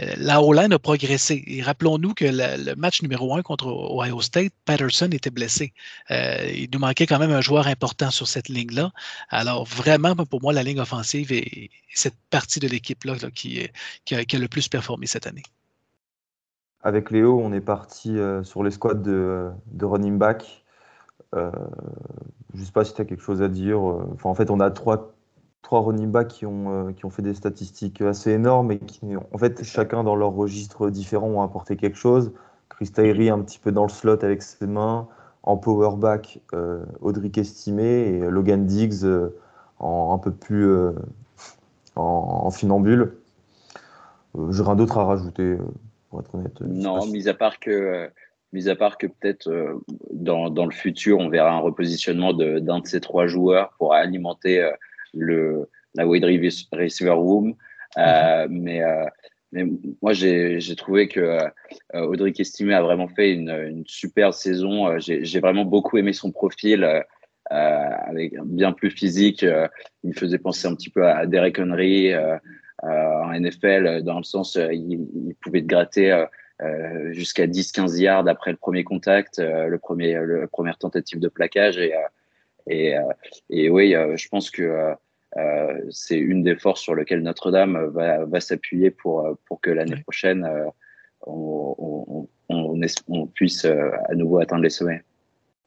Euh, 0.00 0.14
la 0.16 0.42
O-line 0.42 0.72
a 0.72 0.78
progressé. 0.78 1.42
Et 1.46 1.62
rappelons-nous 1.62 2.14
que 2.14 2.24
le, 2.24 2.74
match 2.76 3.02
numéro 3.02 3.34
un 3.34 3.42
contre 3.42 3.66
Ohio 3.66 4.20
State, 4.20 4.52
Patterson 4.64 5.10
était 5.12 5.30
blessé. 5.30 5.72
Euh, 6.10 6.50
il 6.54 6.68
nous 6.72 6.78
manquait 6.78 7.06
quand 7.06 7.18
même 7.18 7.32
un 7.32 7.40
joueur 7.40 7.66
important 7.66 8.10
sur 8.10 8.28
cette 8.28 8.48
ligne-là. 8.48 8.92
Alors, 9.28 9.64
vraiment, 9.64 10.14
pour 10.14 10.40
moi, 10.40 10.52
la 10.52 10.62
ligne 10.62 10.80
offensive 10.80 11.32
est, 11.32 11.70
cette 11.94 12.16
partie 12.30 12.60
de 12.60 12.68
l'équipe-là 12.68 13.16
qui, 13.34 13.68
a, 14.12 14.38
le 14.38 14.48
plus 14.48 14.68
performé 14.68 15.06
cette 15.06 15.26
année. 15.26 15.42
Avec 16.84 17.10
Léo, 17.10 17.40
on 17.40 17.52
est 17.52 17.60
parti 17.60 18.16
sur 18.42 18.64
les 18.64 18.70
squads 18.70 18.94
de 18.94 19.52
running 19.84 20.18
back 20.18 20.61
euh, 21.34 21.50
je 22.54 22.60
ne 22.60 22.64
sais 22.64 22.72
pas 22.72 22.84
si 22.84 22.94
tu 22.94 23.00
as 23.00 23.04
quelque 23.04 23.22
chose 23.22 23.42
à 23.42 23.48
dire. 23.48 23.78
Euh, 23.78 24.08
enfin, 24.14 24.30
en 24.30 24.34
fait, 24.34 24.50
on 24.50 24.60
a 24.60 24.70
trois, 24.70 25.14
trois 25.62 25.80
running 25.80 26.10
backs 26.10 26.28
qui 26.28 26.46
ont, 26.46 26.88
euh, 26.88 26.92
qui 26.92 27.04
ont 27.04 27.10
fait 27.10 27.22
des 27.22 27.34
statistiques 27.34 28.02
assez 28.02 28.32
énormes 28.32 28.72
et 28.72 28.78
qui, 28.78 29.00
en 29.16 29.38
fait, 29.38 29.62
chacun 29.62 30.04
dans 30.04 30.16
leur 30.16 30.32
registre 30.32 30.90
différent 30.90 31.28
ont 31.28 31.42
apporté 31.42 31.76
quelque 31.76 31.96
chose. 31.96 32.32
Chris 32.68 32.90
Tyree 32.90 33.30
un 33.30 33.40
petit 33.40 33.58
peu 33.58 33.72
dans 33.72 33.84
le 33.84 33.90
slot 33.90 34.22
avec 34.24 34.42
ses 34.42 34.66
mains, 34.66 35.08
en 35.42 35.56
powerback, 35.56 36.40
euh, 36.54 36.84
Audric 37.00 37.36
Estimé 37.38 37.84
et 37.84 38.18
Logan 38.20 38.66
Diggs 38.66 39.04
en 39.78 40.14
un 40.14 40.18
peu 40.18 40.30
plus 40.30 40.70
en, 41.96 42.50
funambule. 42.50 43.16
J'ai 44.50 44.62
rien 44.62 44.76
d'autre 44.76 44.96
à 44.98 45.04
rajouter, 45.04 45.58
pour 46.08 46.20
être 46.20 46.34
honnête. 46.34 46.60
Non, 46.60 47.04
mis 47.06 47.28
à 47.28 47.34
part 47.34 47.58
que 47.58 48.08
mis 48.52 48.68
à 48.68 48.76
part 48.76 48.98
que 48.98 49.06
peut-être 49.06 49.48
euh, 49.48 49.80
dans, 50.10 50.50
dans, 50.50 50.66
le 50.66 50.72
futur, 50.72 51.18
on 51.18 51.28
verra 51.28 51.50
un 51.50 51.58
repositionnement 51.58 52.32
d'un 52.32 52.80
de, 52.80 52.86
ces 52.86 53.00
trois 53.00 53.26
joueurs 53.26 53.74
pour 53.78 53.94
alimenter 53.94 54.60
euh, 54.60 54.72
le, 55.14 55.68
la 55.94 56.06
wide 56.06 56.24
receiver 56.24 57.10
room. 57.10 57.54
Euh, 57.98 58.48
mhm. 58.48 58.62
mais, 58.62 58.80
mais 59.52 59.64
moi, 60.00 60.12
j'ai 60.12 60.76
trouvé 60.76 61.08
que 61.08 61.38
Audrey 61.92 62.32
Estimé 62.38 62.74
a 62.74 62.82
vraiment 62.82 63.08
fait 63.08 63.32
une, 63.32 63.50
une 63.50 63.84
super 63.86 64.32
saison. 64.32 64.98
J'ai 64.98 65.40
vraiment 65.40 65.64
beaucoup 65.66 65.98
aimé 65.98 66.12
son 66.12 66.32
profil. 66.32 67.04
avec 67.50 68.32
bien 68.44 68.72
plus 68.72 68.90
physique, 68.90 69.42
il 69.42 70.08
me 70.08 70.14
faisait 70.14 70.38
penser 70.38 70.68
un 70.68 70.74
petit 70.74 70.88
peu 70.88 71.06
à 71.06 71.26
Derek 71.26 71.58
Henry 71.58 72.14
en 72.82 73.32
NFL, 73.38 74.02
dans 74.02 74.16
le 74.16 74.24
sens 74.24 74.54
il, 74.56 75.06
il 75.28 75.34
pouvait 75.42 75.60
te 75.60 75.66
gratter 75.66 76.24
euh, 76.60 77.12
jusqu'à 77.12 77.46
10-15 77.46 77.98
yards 78.00 78.28
après 78.28 78.50
le 78.50 78.56
premier 78.56 78.84
contact, 78.84 79.38
euh, 79.38 79.66
le 79.66 79.78
premier, 79.78 80.14
le 80.14 80.46
première 80.46 80.78
tentative 80.78 81.18
de 81.18 81.28
plaquage. 81.28 81.78
Et, 81.78 81.94
euh, 81.94 82.00
et, 82.68 82.96
et 83.50 83.70
oui, 83.70 83.94
je 84.14 84.28
pense 84.28 84.50
que 84.50 84.94
c'est 85.90 86.18
une 86.18 86.42
des 86.44 86.56
forces 86.56 86.82
sur 86.82 86.94
lesquelles 86.94 87.22
Notre-Dame 87.22 87.90
va, 87.92 88.24
va 88.24 88.40
s'appuyer 88.40 88.90
pour, 88.90 89.36
pour 89.46 89.60
que 89.60 89.70
l'année 89.70 90.00
prochaine, 90.02 90.48
on, 91.26 92.28
on, 92.48 92.78
on, 93.08 93.26
puisse 93.26 93.64
à 93.64 94.14
nouveau 94.14 94.38
atteindre 94.38 94.62
les 94.62 94.70
sommets. 94.70 95.02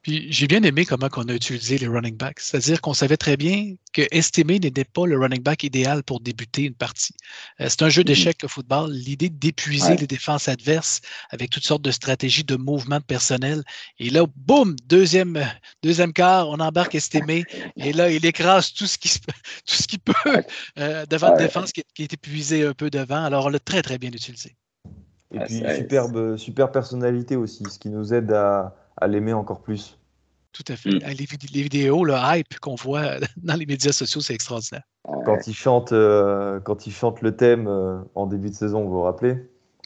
Puis 0.06 0.28
j'ai 0.30 0.46
bien 0.46 0.62
aimé 0.62 0.84
comment 0.84 1.08
on 1.16 1.28
a 1.28 1.34
utilisé 1.34 1.78
les 1.78 1.88
running 1.88 2.16
backs. 2.16 2.38
C'est-à-dire 2.38 2.80
qu'on 2.80 2.94
savait 2.94 3.16
très 3.16 3.36
bien 3.36 3.74
que 3.92 4.02
Estimé 4.12 4.60
n'était 4.60 4.84
pas 4.84 5.04
le 5.04 5.18
running 5.18 5.42
back 5.42 5.64
idéal 5.64 6.04
pour 6.04 6.20
débuter 6.20 6.62
une 6.62 6.76
partie. 6.76 7.12
Euh, 7.60 7.66
c'est 7.68 7.82
un 7.82 7.88
jeu 7.88 8.02
mm-hmm. 8.02 8.04
d'échecs, 8.04 8.42
le 8.42 8.46
football. 8.48 8.92
L'idée 8.92 9.30
d'épuiser 9.30 9.96
les 9.96 10.06
défenses 10.06 10.46
adverses 10.46 11.00
avec 11.30 11.50
toutes 11.50 11.64
sortes 11.64 11.82
de 11.82 11.90
stratégies 11.90 12.44
de 12.44 12.54
mouvement 12.54 13.00
personnel. 13.00 13.64
Et 13.98 14.10
là, 14.10 14.26
boum, 14.36 14.76
deuxième, 14.86 15.44
deuxième 15.82 16.12
quart, 16.12 16.50
on 16.50 16.60
embarque 16.60 16.94
Estimé. 16.94 17.42
Et 17.76 17.92
là, 17.92 18.08
il 18.08 18.24
écrase 18.24 18.74
tout 18.74 18.86
ce 18.86 18.98
qui, 18.98 19.08
tout 19.66 19.74
ce 19.74 19.88
qui 19.88 19.98
peut 19.98 20.14
euh, 20.78 21.04
devant 21.06 21.32
une 21.32 21.38
défense 21.38 21.72
qui, 21.72 21.82
est 21.98 22.12
épuisée 22.12 22.64
un 22.64 22.74
peu 22.74 22.90
devant. 22.90 23.24
Alors, 23.24 23.46
on 23.46 23.48
l'a 23.48 23.58
très, 23.58 23.82
très 23.82 23.98
bien 23.98 24.10
utilisé. 24.10 24.54
Et 25.34 25.40
puis, 25.40 25.64
superbe, 25.78 26.36
super 26.36 26.70
personnalité 26.70 27.34
aussi, 27.34 27.64
ce 27.68 27.80
qui 27.80 27.88
nous 27.88 28.14
aide 28.14 28.30
à 28.30 28.72
à 28.96 29.06
l'aimer 29.06 29.32
encore 29.32 29.60
plus. 29.60 29.98
Tout 30.56 30.72
à 30.72 30.76
fait. 30.76 30.90
Mm. 30.90 31.00
Les, 31.52 31.62
vidéos, 31.62 32.04
le 32.04 32.14
hype 32.16 32.58
qu'on 32.60 32.76
voit 32.76 33.16
dans 33.36 33.54
les 33.54 33.66
médias 33.66 33.92
sociaux, 33.92 34.20
c'est 34.20 34.34
extraordinaire. 34.34 34.84
Quand 35.24 35.46
il 35.46 35.54
chante, 35.54 35.92
euh, 35.92 36.60
quand 36.60 36.86
il 36.86 36.92
chante 36.92 37.20
le 37.20 37.36
thème 37.36 37.66
euh, 37.68 37.98
en 38.14 38.26
début 38.26 38.50
de 38.50 38.54
saison, 38.54 38.82
vous 38.84 38.90
vous 38.90 39.02
rappelez? 39.02 39.36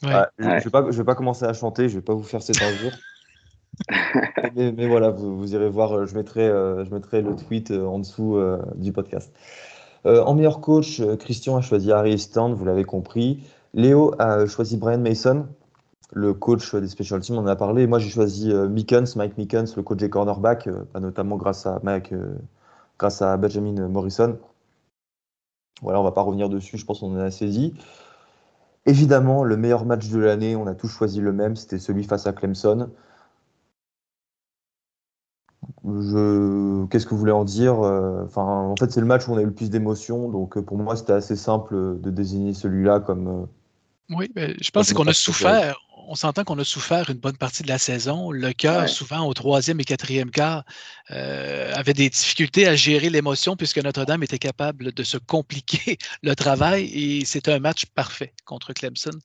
Ah, 0.03 0.29
Je 0.39 0.45
ne 0.45 0.81
vais, 0.85 0.91
vais, 0.91 1.03
pas 1.03 1.15
commencer 1.15 1.45
à 1.45 1.53
chanter, 1.53 1.89
je 1.89 1.95
ne 1.95 1.99
vais 1.99 2.05
pas 2.05 2.13
vous 2.13 2.23
faire 2.23 2.41
cet 2.41 2.61
injure. 2.61 2.91
mais, 4.55 4.71
mais, 4.71 4.87
voilà, 4.87 5.11
vous, 5.11 5.37
vous, 5.37 5.53
irez 5.53 5.69
voir, 5.69 5.93
euh, 5.93 6.05
je 6.05 6.15
mettrai, 6.15 6.47
je 6.47 6.93
mettrai 6.93 7.21
le 7.21 7.35
tweet 7.35 7.71
en 7.71 7.99
dessous 7.99 8.41
du 8.75 8.93
podcast. 8.93 9.31
en 10.05 10.33
meilleur 10.33 10.61
coach, 10.61 11.01
Christian 11.19 11.57
a 11.57 11.61
choisi 11.61 11.91
Harry 11.91 12.17
Stand, 12.17 12.53
vous 12.53 12.65
l'avez 12.65 12.85
compris. 12.85 13.43
Léo 13.73 14.15
a 14.19 14.45
choisi 14.47 14.77
Brian 14.77 14.99
Mason, 14.99 15.47
le 16.11 16.33
coach 16.33 16.75
des 16.75 16.87
special 16.87 17.21
teams, 17.21 17.37
on 17.37 17.41
en 17.41 17.47
a 17.47 17.55
parlé. 17.55 17.87
Moi, 17.87 17.99
j'ai 17.99 18.09
choisi 18.09 18.51
euh, 18.51 18.67
Mickens, 18.67 19.15
Mike 19.15 19.37
Mickens, 19.37 19.75
le 19.75 19.83
coach 19.83 19.99
des 19.99 20.09
cornerbacks, 20.09 20.67
euh, 20.67 20.83
bah, 20.93 20.99
notamment 20.99 21.37
grâce 21.37 21.65
à 21.65 21.79
Mike, 21.83 22.11
euh, 22.11 22.35
grâce 22.99 23.21
à 23.21 23.37
Benjamin 23.37 23.87
Morrison. 23.87 24.37
Voilà, 25.81 25.99
on 25.99 26.03
va 26.03 26.11
pas 26.11 26.21
revenir 26.21 26.49
dessus, 26.49 26.77
je 26.77 26.85
pense 26.85 26.99
qu'on 26.99 27.15
en 27.15 27.19
a 27.19 27.31
saisi. 27.31 27.73
Évidemment, 28.85 29.43
le 29.43 29.57
meilleur 29.57 29.85
match 29.85 30.09
de 30.09 30.19
l'année, 30.19 30.55
on 30.55 30.67
a 30.67 30.75
tous 30.75 30.89
choisi 30.89 31.21
le 31.21 31.31
même, 31.31 31.55
c'était 31.55 31.79
celui 31.79 32.03
face 32.03 32.27
à 32.27 32.33
Clemson. 32.33 32.89
Je... 35.85 36.85
Qu'est-ce 36.87 37.05
que 37.05 37.11
vous 37.11 37.17
voulez 37.17 37.31
en 37.31 37.45
dire 37.45 37.75
enfin, 37.75 38.43
En 38.43 38.75
fait, 38.75 38.91
c'est 38.91 38.99
le 38.99 39.05
match 39.05 39.27
où 39.27 39.33
on 39.33 39.37
a 39.37 39.41
eu 39.41 39.45
le 39.45 39.53
plus 39.53 39.69
d'émotions, 39.69 40.29
donc 40.29 40.59
pour 40.59 40.77
moi, 40.77 40.95
c'était 40.95 41.13
assez 41.13 41.35
simple 41.35 41.99
de 41.99 42.09
désigner 42.09 42.53
celui-là 42.53 42.99
comme. 42.99 43.47
Oui, 44.09 44.31
mais 44.35 44.55
je 44.59 44.71
pense 44.71 44.91
qu'on 44.93 45.07
a 45.07 45.13
souffert 45.13 45.79
on 46.07 46.15
s'entend 46.15 46.43
qu'on 46.43 46.57
a 46.59 46.63
souffert 46.63 47.09
une 47.09 47.17
bonne 47.17 47.37
partie 47.37 47.63
de 47.63 47.67
la 47.67 47.77
saison. 47.77 48.31
Le 48.31 48.53
cœur, 48.53 48.89
souvent 48.89 49.25
au 49.25 49.33
troisième 49.33 49.79
et 49.79 49.83
quatrième 49.83 50.31
quart, 50.31 50.63
euh, 51.11 51.73
avait 51.73 51.93
des 51.93 52.09
difficultés 52.09 52.67
à 52.67 52.75
gérer 52.75 53.09
l'émotion 53.09 53.55
puisque 53.55 53.77
Notre-Dame 53.77 54.23
était 54.23 54.39
capable 54.39 54.91
de 54.91 55.03
se 55.03 55.17
compliquer 55.17 55.97
le 56.21 56.35
travail 56.35 56.85
et 56.93 57.25
c'était 57.25 57.53
un 57.53 57.59
match 57.59 57.85
parfait 57.85 58.33
contre 58.45 58.73
Clemson. 58.73 59.17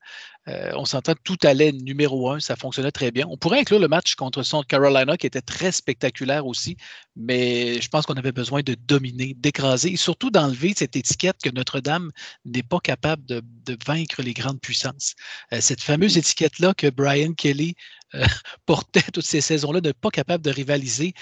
Euh, 0.48 0.70
on 0.76 0.84
s'entend 0.84 1.14
tout 1.24 1.36
allait 1.42 1.72
numéro 1.72 2.30
un, 2.30 2.40
ça 2.40 2.54
fonctionnait 2.56 2.92
très 2.92 3.10
bien. 3.10 3.26
On 3.28 3.36
pourrait 3.36 3.60
inclure 3.60 3.80
le 3.80 3.88
match 3.88 4.14
contre 4.14 4.42
South 4.42 4.66
Carolina 4.66 5.16
qui 5.16 5.26
était 5.26 5.40
très 5.40 5.72
spectaculaire 5.72 6.46
aussi, 6.46 6.76
mais 7.16 7.80
je 7.80 7.88
pense 7.88 8.06
qu'on 8.06 8.14
avait 8.14 8.32
besoin 8.32 8.62
de 8.62 8.76
dominer, 8.86 9.34
d'écraser 9.36 9.92
et 9.92 9.96
surtout 9.96 10.30
d'enlever 10.30 10.72
cette 10.76 10.94
étiquette 10.94 11.36
que 11.42 11.50
Notre-Dame 11.50 12.12
n'est 12.44 12.62
pas 12.62 12.78
capable 12.78 13.24
de, 13.26 13.42
vaincre 13.84 14.22
les 14.22 14.32
grandes 14.32 14.60
puissances. 14.60 15.14
Euh, 15.52 15.60
cette 15.60 15.80
fameuse 15.80 16.16
étiquette-là 16.16 16.74
que 16.74 16.88
Brian 16.88 17.32
Kelly 17.32 17.74
euh, 18.14 18.24
portait 18.66 19.02
toutes 19.12 19.26
ces 19.26 19.40
saisons-là, 19.40 19.80
n'est 19.80 19.92
pas 19.92 20.10
capable 20.10 20.44
de 20.44 20.50
rivaliser. 20.50 21.12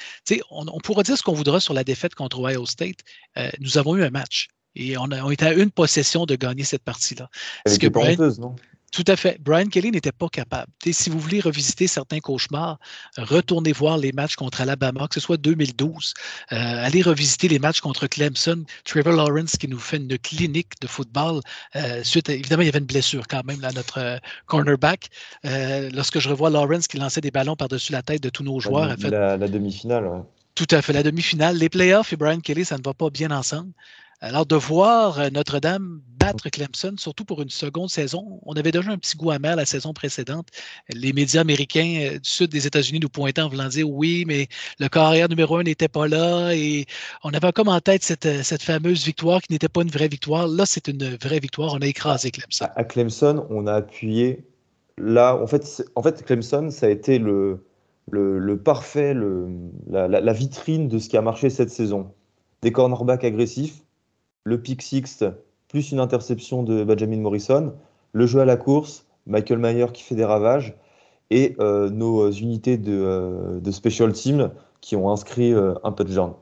On, 0.50 0.66
on, 0.68 0.80
pourra 0.80 1.02
dire 1.02 1.16
ce 1.16 1.22
qu'on 1.22 1.32
voudra 1.32 1.60
sur 1.60 1.72
la 1.72 1.84
défaite 1.84 2.14
contre 2.14 2.40
Ohio 2.40 2.66
State. 2.66 2.98
nous 3.60 3.78
avons 3.78 3.96
eu 3.96 4.04
un 4.04 4.10
match. 4.10 4.48
Et 4.76 4.96
on, 4.98 5.04
a, 5.10 5.32
été 5.32 5.46
à 5.46 5.52
une 5.52 5.70
possession 5.70 6.26
de 6.26 6.34
gagner 6.34 6.64
cette 6.64 6.82
partie-là. 6.82 7.30
Était 7.66 7.90
Brian... 7.90 8.16
non? 8.38 8.56
Tout 8.94 9.04
à 9.08 9.16
fait. 9.16 9.38
Brian 9.40 9.66
Kelly 9.66 9.90
n'était 9.90 10.12
pas 10.12 10.28
capable. 10.28 10.70
si 10.92 11.10
vous 11.10 11.18
voulez 11.18 11.40
revisiter 11.40 11.88
certains 11.88 12.20
cauchemars, 12.20 12.78
retournez 13.18 13.72
voir 13.72 13.98
les 13.98 14.12
matchs 14.12 14.36
contre 14.36 14.60
Alabama, 14.60 15.08
que 15.08 15.14
ce 15.14 15.20
soit 15.20 15.36
2012. 15.36 16.14
Euh, 16.52 16.56
allez 16.56 17.02
revisiter 17.02 17.48
les 17.48 17.58
matchs 17.58 17.80
contre 17.80 18.06
Clemson. 18.06 18.64
Trevor 18.84 19.14
Lawrence 19.14 19.56
qui 19.56 19.66
nous 19.66 19.80
fait 19.80 19.96
une 19.96 20.16
clinique 20.16 20.80
de 20.80 20.86
football. 20.86 21.40
Euh, 21.74 22.04
suite 22.04 22.28
évidemment, 22.28 22.62
il 22.62 22.66
y 22.66 22.68
avait 22.68 22.78
une 22.78 22.84
blessure 22.84 23.26
quand 23.26 23.44
même, 23.44 23.60
là, 23.60 23.72
notre 23.72 23.98
euh, 23.98 24.18
cornerback. 24.46 25.08
lorsque 25.42 26.20
je 26.20 26.28
revois 26.28 26.50
Lawrence 26.50 26.86
qui 26.86 26.98
lançait 26.98 27.20
des 27.20 27.32
ballons 27.32 27.56
par-dessus 27.56 27.90
la 27.90 28.02
tête 28.02 28.22
de 28.22 28.28
tous 28.28 28.44
nos 28.44 28.60
joueurs. 28.60 28.94
La, 29.00 29.36
la, 29.36 29.48
demi-finale, 29.48 30.08
Tout 30.54 30.68
à 30.70 30.80
fait, 30.82 30.92
la 30.92 31.02
demi-finale. 31.02 31.56
Les 31.56 31.68
playoffs 31.68 32.12
et 32.12 32.16
Brian 32.16 32.38
Kelly, 32.38 32.64
ça 32.64 32.78
ne 32.78 32.82
va 32.84 32.94
pas 32.94 33.10
bien 33.10 33.32
ensemble. 33.32 33.72
Alors, 34.20 34.46
de 34.46 34.56
voir 34.56 35.18
euh, 35.18 35.28
Notre-Dame 35.30 36.00
battre 36.18 36.48
Clemson, 36.48 36.94
surtout 36.96 37.24
pour 37.24 37.42
une 37.42 37.50
seconde 37.50 37.90
saison, 37.90 38.40
on 38.44 38.54
avait 38.54 38.72
déjà 38.72 38.90
un 38.90 38.96
petit 38.96 39.16
goût 39.16 39.30
amer 39.30 39.56
la 39.56 39.66
saison 39.66 39.92
précédente. 39.92 40.48
Les 40.88 41.12
médias 41.12 41.42
américains 41.42 41.98
euh, 42.00 42.18
du 42.18 42.28
sud 42.28 42.50
des 42.50 42.66
États-Unis 42.66 43.00
nous 43.00 43.08
pointaient 43.08 43.42
en 43.42 43.48
voulant 43.48 43.68
dire 43.68 43.88
oui, 43.90 44.24
mais 44.26 44.48
le 44.78 44.88
carrière 44.88 45.28
numéro 45.28 45.56
un 45.56 45.64
n'était 45.64 45.88
pas 45.88 46.08
là 46.08 46.52
et 46.54 46.86
on 47.24 47.30
avait 47.30 47.52
comme 47.52 47.68
en 47.68 47.80
tête 47.80 48.02
cette, 48.02 48.26
euh, 48.26 48.42
cette 48.42 48.62
fameuse 48.62 49.04
victoire 49.04 49.42
qui 49.42 49.52
n'était 49.52 49.68
pas 49.68 49.82
une 49.82 49.90
vraie 49.90 50.08
victoire. 50.08 50.48
Là, 50.48 50.64
c'est 50.66 50.88
une 50.88 51.16
vraie 51.16 51.40
victoire. 51.40 51.74
On 51.74 51.80
a 51.80 51.86
écrasé 51.86 52.30
Clemson. 52.30 52.66
À 52.74 52.84
Clemson, 52.84 53.46
on 53.50 53.66
a 53.66 53.74
appuyé 53.74 54.46
là. 54.96 55.36
En 55.36 55.46
fait, 55.46 55.84
en 55.94 56.02
fait 56.02 56.24
Clemson, 56.24 56.70
ça 56.70 56.86
a 56.86 56.88
été 56.88 57.18
le, 57.18 57.66
le, 58.10 58.56
parfait, 58.56 59.12
le, 59.12 59.48
la, 59.90 60.08
la 60.08 60.32
vitrine 60.32 60.88
de 60.88 60.98
ce 60.98 61.08
qui 61.08 61.16
a 61.16 61.22
marché 61.22 61.50
cette 61.50 61.70
saison. 61.70 62.14
Des 62.62 62.72
cornerbacks 62.72 63.24
agressifs, 63.24 63.83
le 64.44 64.60
pick 64.60 64.82
six 64.82 65.24
plus 65.68 65.90
une 65.90 65.98
interception 65.98 66.62
de 66.62 66.84
Benjamin 66.84 67.18
Morrison, 67.18 67.74
le 68.12 68.26
jeu 68.26 68.40
à 68.40 68.44
la 68.44 68.56
course, 68.56 69.06
Michael 69.26 69.58
Mayer 69.58 69.86
qui 69.92 70.02
fait 70.02 70.14
des 70.14 70.24
ravages, 70.24 70.74
et 71.30 71.56
euh, 71.58 71.90
nos 71.90 72.30
unités 72.30 72.76
de, 72.76 72.92
euh, 72.92 73.60
de, 73.60 73.70
special 73.70 74.12
team 74.12 74.50
qui 74.80 74.94
ont 74.94 75.10
inscrit 75.10 75.52
euh, 75.52 75.74
un 75.82 75.90
touchdown. 75.90 76.34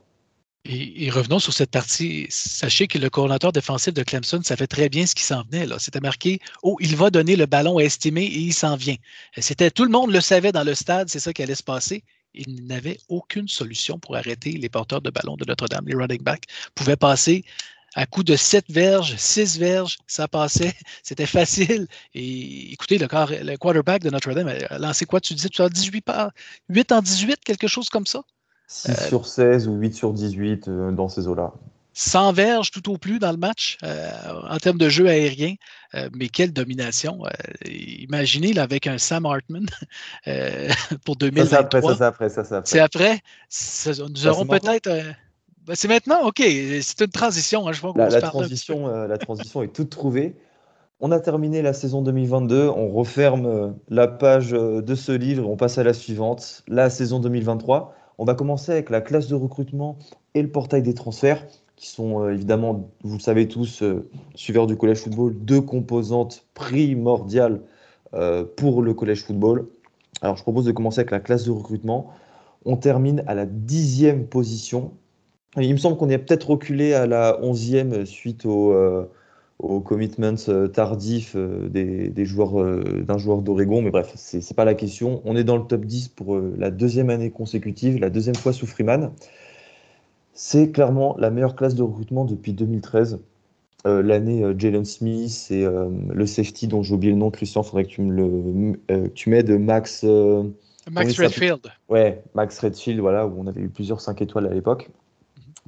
Et, 0.64 1.06
et, 1.06 1.10
revenons 1.10 1.38
sur 1.38 1.52
cette 1.52 1.70
partie. 1.70 2.26
Sachez 2.28 2.86
que 2.86 2.98
le 2.98 3.10
coordinateur 3.10 3.52
défensif 3.52 3.94
de 3.94 4.02
Clemson 4.02 4.40
savait 4.42 4.66
très 4.66 4.88
bien 4.88 5.06
ce 5.06 5.14
qui 5.14 5.22
s'en 5.22 5.42
venait. 5.50 5.66
C'était 5.78 6.00
marqué 6.00 6.40
Oh, 6.62 6.76
il 6.80 6.94
va 6.94 7.10
donner 7.10 7.36
le 7.36 7.46
ballon 7.46 7.78
à 7.78 7.82
estimer 7.82 8.24
et 8.24 8.38
il 8.38 8.52
s'en 8.52 8.76
vient. 8.76 8.96
C'était 9.38 9.70
Tout 9.70 9.84
le 9.84 9.90
monde 9.90 10.12
le 10.12 10.20
savait 10.20 10.52
dans 10.52 10.62
le 10.62 10.74
stade, 10.74 11.08
c'est 11.08 11.18
ça 11.20 11.32
qui 11.32 11.42
allait 11.42 11.54
se 11.54 11.64
passer. 11.64 12.04
Il 12.34 12.66
n'avait 12.66 12.98
aucune 13.08 13.48
solution 13.48 13.98
pour 13.98 14.16
arrêter 14.16 14.52
les 14.52 14.68
porteurs 14.68 15.02
de 15.02 15.10
ballon 15.10 15.36
de 15.36 15.44
Notre-Dame. 15.46 15.84
Les 15.86 15.94
running 15.94 16.22
backs 16.22 16.44
pouvaient 16.74 16.96
passer 16.96 17.44
à 17.94 18.06
coup 18.06 18.22
de 18.22 18.36
7 18.36 18.64
verges, 18.70 19.16
6 19.16 19.58
verges, 19.58 19.98
ça 20.06 20.28
passait, 20.28 20.74
c'était 21.02 21.26
facile. 21.26 21.86
Et 22.14 22.72
écoutez, 22.72 22.98
le, 22.98 23.06
le 23.06 23.56
quarterback 23.56 24.02
de 24.02 24.10
Notre-Dame 24.10 24.48
a 24.70 24.78
lancé 24.78 25.04
quoi? 25.04 25.20
Tu 25.20 25.34
disais, 25.34 25.48
tu 25.48 25.62
as 25.62 25.68
18 25.68 26.00
pas, 26.02 26.30
8 26.68 26.92
en 26.92 27.02
18, 27.02 27.40
quelque 27.44 27.66
chose 27.66 27.88
comme 27.88 28.06
ça? 28.06 28.22
6 28.68 28.90
euh, 28.90 29.08
sur 29.08 29.26
16 29.26 29.68
ou 29.68 29.74
8 29.74 29.94
sur 29.94 30.12
18 30.12 30.68
euh, 30.68 30.92
dans 30.92 31.08
ces 31.08 31.28
eaux-là. 31.28 31.52
100 31.94 32.32
verges 32.32 32.70
tout 32.70 32.90
au 32.90 32.96
plus 32.96 33.18
dans 33.18 33.32
le 33.32 33.36
match 33.36 33.76
euh, 33.82 34.10
en 34.48 34.56
termes 34.56 34.78
de 34.78 34.88
jeu 34.88 35.08
aérien. 35.08 35.56
Mais 36.14 36.30
quelle 36.30 36.54
domination. 36.54 37.22
Imaginez 37.66 38.54
là, 38.54 38.62
avec 38.62 38.86
un 38.86 38.96
Sam 38.96 39.26
Hartman 39.26 39.66
pour 41.04 41.16
2023. 41.16 41.82
Ça, 41.82 41.96
c'est 41.98 42.04
après, 42.04 42.28
ça, 42.30 42.44
c'est 42.44 42.54
après. 42.80 43.20
C'est 43.50 43.90
après? 43.90 44.08
nous 44.08 44.26
aurons 44.26 44.46
peut-être 44.46 44.88
ben, 45.66 45.74
c'est 45.76 45.88
maintenant, 45.88 46.26
ok. 46.26 46.42
C'est 46.82 47.00
une 47.00 47.10
transition. 47.10 47.68
Hein, 47.68 47.72
je 47.72 47.80
vois 47.80 47.92
la, 47.96 48.08
la 48.08 48.20
transition, 48.20 48.88
euh, 48.88 49.06
la 49.06 49.18
transition 49.18 49.62
est 49.62 49.72
toute 49.72 49.90
trouvée. 49.90 50.36
On 51.00 51.12
a 51.12 51.20
terminé 51.20 51.62
la 51.62 51.72
saison 51.72 52.02
2022. 52.02 52.68
On 52.68 52.88
referme 52.88 53.46
euh, 53.46 53.68
la 53.88 54.08
page 54.08 54.54
euh, 54.54 54.82
de 54.82 54.94
ce 54.94 55.12
livre. 55.12 55.48
On 55.48 55.56
passe 55.56 55.78
à 55.78 55.84
la 55.84 55.92
suivante, 55.92 56.64
la 56.66 56.90
saison 56.90 57.20
2023. 57.20 57.94
On 58.18 58.24
va 58.24 58.34
commencer 58.34 58.72
avec 58.72 58.90
la 58.90 59.00
classe 59.00 59.28
de 59.28 59.34
recrutement 59.34 59.98
et 60.34 60.42
le 60.42 60.50
portail 60.50 60.82
des 60.82 60.94
transferts, 60.94 61.46
qui 61.76 61.88
sont 61.88 62.28
évidemment, 62.28 62.90
vous 63.02 63.14
le 63.16 63.20
savez 63.20 63.48
tous, 63.48 63.82
suiveurs 64.34 64.66
du 64.66 64.76
collège 64.76 64.98
football, 64.98 65.34
deux 65.34 65.60
composantes 65.60 66.44
primordiales 66.54 67.62
pour 68.56 68.82
le 68.82 68.94
collège 68.94 69.24
football. 69.24 69.66
Alors, 70.20 70.36
je 70.36 70.42
propose 70.42 70.66
de 70.66 70.72
commencer 70.72 71.00
avec 71.00 71.10
la 71.10 71.20
classe 71.20 71.44
de 71.44 71.50
recrutement. 71.50 72.12
On 72.64 72.76
termine 72.76 73.24
à 73.26 73.34
la 73.34 73.46
dixième 73.46 74.26
position 74.26 74.92
il 75.60 75.72
me 75.72 75.78
semble 75.78 75.96
qu'on 75.96 76.08
est 76.08 76.18
peut-être 76.18 76.50
reculé 76.50 76.94
à 76.94 77.06
la 77.06 77.38
11e 77.42 78.04
suite 78.06 78.46
au, 78.46 78.72
euh, 78.72 79.04
commitments 79.80 80.48
euh, 80.48 80.66
tardif 80.66 81.34
euh, 81.36 81.68
des, 81.68 82.24
joueurs 82.24 82.52
d'un 83.04 83.18
joueur 83.18 83.42
d'Oregon, 83.42 83.82
mais 83.82 83.90
bref, 83.90 84.12
c'est 84.16 84.38
n'est 84.38 84.56
pas 84.56 84.64
la 84.64 84.74
question. 84.74 85.20
On 85.24 85.36
est 85.36 85.44
dans 85.44 85.56
le 85.56 85.64
top 85.64 85.84
10 85.84 86.08
pour 86.08 86.38
la 86.38 86.70
deuxième 86.70 87.10
année 87.10 87.30
consécutive, 87.30 87.98
la 87.98 88.10
deuxième 88.10 88.34
fois 88.34 88.52
sous 88.52 88.66
Freeman. 88.66 89.12
C'est 90.34 90.70
clairement 90.70 91.14
la 91.18 91.30
meilleure 91.30 91.54
classe 91.54 91.74
de 91.74 91.82
recrutement 91.82 92.24
depuis 92.24 92.52
2013. 92.52 93.20
L'année 93.84 94.44
Jalen 94.56 94.84
Smith 94.84 95.48
et 95.50 95.66
le 95.66 96.26
safety 96.26 96.68
dont 96.68 96.84
j'ai 96.84 96.94
oublié 96.94 97.12
le 97.12 97.18
nom, 97.18 97.32
Christian, 97.32 97.64
faudrait 97.64 97.82
que 97.82 97.88
tu 97.88 98.00
me 98.00 98.12
le, 98.14 99.08
tu 99.08 99.28
m'aides, 99.28 99.50
Max. 99.50 100.06
Max 100.90 101.18
Redfield. 101.18 101.66
Ouais, 101.88 102.22
Max 102.34 102.60
Redfield, 102.60 103.00
voilà, 103.00 103.26
où 103.26 103.34
on 103.38 103.46
avait 103.48 103.60
eu 103.60 103.68
plusieurs 103.68 104.00
5 104.00 104.22
étoiles 104.22 104.46
à 104.46 104.54
l'époque. 104.54 104.88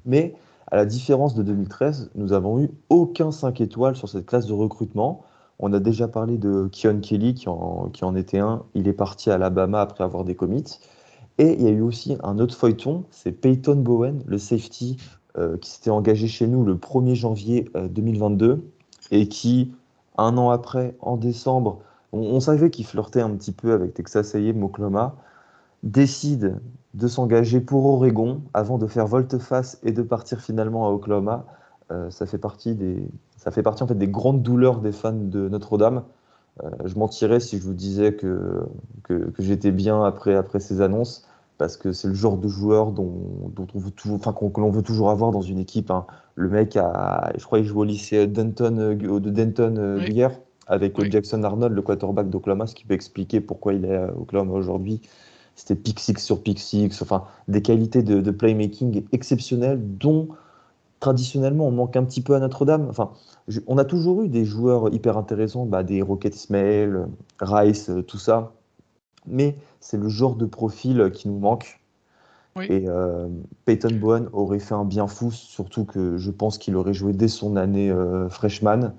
Mais 0.04 0.34
à 0.70 0.76
la 0.76 0.86
différence 0.86 1.34
de 1.34 1.42
2013, 1.42 2.10
nous 2.14 2.28
n'avons 2.28 2.60
eu 2.60 2.70
aucun 2.88 3.30
5 3.30 3.60
étoiles 3.60 3.96
sur 3.96 4.08
cette 4.08 4.26
classe 4.26 4.46
de 4.46 4.52
recrutement. 4.52 5.24
On 5.58 5.72
a 5.72 5.78
déjà 5.78 6.08
parlé 6.08 6.36
de 6.36 6.68
Keon 6.72 7.00
Kelly 7.00 7.34
qui 7.34 7.48
en, 7.48 7.90
qui 7.92 8.04
en 8.04 8.16
était 8.16 8.40
un. 8.40 8.64
Il 8.74 8.88
est 8.88 8.92
parti 8.92 9.30
à 9.30 9.34
Alabama 9.34 9.80
après 9.80 10.04
avoir 10.04 10.24
des 10.24 10.34
commits. 10.34 10.78
Et 11.38 11.52
il 11.54 11.62
y 11.62 11.66
a 11.66 11.70
eu 11.70 11.80
aussi 11.80 12.16
un 12.22 12.38
autre 12.38 12.54
feuilleton, 12.54 13.04
c'est 13.10 13.32
Peyton 13.32 13.76
Bowen, 13.76 14.22
le 14.26 14.38
safety 14.38 14.96
euh, 15.36 15.56
qui 15.56 15.70
s'était 15.70 15.90
engagé 15.90 16.28
chez 16.28 16.46
nous 16.46 16.64
le 16.64 16.76
1er 16.76 17.14
janvier 17.14 17.68
2022 17.74 18.50
euh, 18.50 18.58
et 19.10 19.26
qui, 19.28 19.72
un 20.16 20.38
an 20.38 20.50
après, 20.50 20.94
en 21.00 21.16
décembre, 21.16 21.80
on, 22.12 22.38
savait 22.38 22.70
qu'il 22.70 22.86
flirtait 22.86 23.20
un 23.20 23.30
petit 23.30 23.50
peu 23.50 23.72
avec 23.72 23.94
Texas 23.94 24.36
A&M, 24.36 24.62
Oklahoma, 24.62 25.16
décide 25.82 26.60
de 26.94 27.08
s'engager 27.08 27.60
pour 27.60 27.84
Oregon 27.86 28.40
avant 28.54 28.78
de 28.78 28.86
faire 28.86 29.06
volte-face 29.06 29.78
et 29.82 29.92
de 29.92 30.02
partir 30.02 30.40
finalement 30.40 30.86
à 30.86 30.90
Oklahoma. 30.90 31.44
Euh, 31.90 32.08
ça 32.10 32.24
fait 32.24 32.38
partie 32.38 32.74
des, 32.74 33.06
ça 33.36 33.50
fait 33.50 33.62
partie 33.62 33.82
en 33.82 33.86
fait 33.86 33.98
des 33.98 34.08
grandes 34.08 34.42
douleurs 34.42 34.80
des 34.80 34.92
fans 34.92 35.12
de 35.12 35.48
Notre-Dame. 35.48 36.04
Euh, 36.62 36.70
je 36.84 36.96
mentirais 36.96 37.40
si 37.40 37.58
je 37.58 37.64
vous 37.64 37.74
disais 37.74 38.14
que, 38.14 38.64
que, 39.02 39.32
j'étais 39.40 39.72
bien 39.72 40.04
après, 40.04 40.36
après 40.36 40.60
ces 40.60 40.80
annonces, 40.80 41.26
parce 41.58 41.76
que 41.76 41.92
c'est 41.92 42.06
le 42.06 42.14
genre 42.14 42.36
de 42.36 42.46
joueur 42.46 42.92
dont, 42.92 43.50
dont 43.54 43.66
on 43.74 43.78
veut 43.78 43.90
toujours, 43.90 44.16
enfin, 44.16 44.32
que 44.32 44.60
l'on 44.60 44.70
veut 44.70 44.82
toujours 44.82 45.10
avoir 45.10 45.32
dans 45.32 45.42
une 45.42 45.58
équipe. 45.58 45.90
Hein. 45.90 46.06
Le 46.36 46.48
mec, 46.48 46.76
a, 46.76 47.32
je 47.36 47.44
crois 47.44 47.58
qu'il 47.58 47.66
joue 47.66 47.80
au 47.80 47.84
lycée 47.84 48.28
Denton, 48.28 48.78
euh, 48.78 48.94
de 48.94 49.30
Denton 49.30 49.98
hier, 50.08 50.30
avec 50.68 50.98
Jackson 51.10 51.42
Arnold, 51.42 51.74
le 51.74 51.82
quarterback 51.82 52.30
d'Oklahoma, 52.30 52.68
ce 52.68 52.76
qui 52.76 52.84
peut 52.84 52.94
expliquer 52.94 53.40
pourquoi 53.40 53.74
il 53.74 53.84
est 53.84 53.96
à 53.96 54.16
Oklahoma 54.16 54.54
aujourd'hui 54.54 55.02
c'était 55.56 55.74
pick 55.74 56.00
six 56.00 56.18
sur 56.18 56.42
pick 56.42 56.58
six, 56.58 57.00
enfin 57.02 57.24
des 57.48 57.62
qualités 57.62 58.02
de, 58.02 58.30
playmaking 58.30 59.04
exceptionnelles 59.12 59.80
dont 59.80 60.28
traditionnellement 61.00 61.66
on 61.66 61.70
manque 61.70 61.96
un 61.96 62.04
petit 62.04 62.22
peu 62.22 62.34
à 62.34 62.40
Notre-Dame. 62.40 62.86
Enfin, 62.88 63.12
on 63.66 63.78
a 63.78 63.84
toujours 63.84 64.22
eu 64.22 64.28
des 64.28 64.44
joueurs 64.44 64.92
hyper 64.92 65.16
intéressants, 65.16 65.66
bah, 65.66 65.82
des 65.82 66.02
Rocket 66.02 66.34
Ismail, 66.34 67.06
Rice, 67.40 67.90
euh, 67.90 68.02
tout 68.02 68.18
ça, 68.18 68.52
mais 69.26 69.56
c'est 69.80 69.98
le 69.98 70.08
genre 70.08 70.34
de 70.34 70.46
profil 70.46 71.10
qui 71.12 71.28
nous 71.28 71.38
manque. 71.38 71.80
Et 72.60 72.88
euh, 72.88 73.26
Peyton 73.64 73.96
Bowen 74.00 74.28
aurait 74.32 74.60
fait 74.60 74.74
un 74.74 74.84
bien 74.84 75.08
fou, 75.08 75.32
surtout 75.32 75.84
que 75.84 76.18
je 76.18 76.30
pense 76.30 76.56
qu'il 76.56 76.76
aurait 76.76 76.94
joué 76.94 77.12
dès 77.12 77.26
son 77.26 77.56
année 77.56 77.90
euh, 77.90 78.28
freshman. 78.28 78.92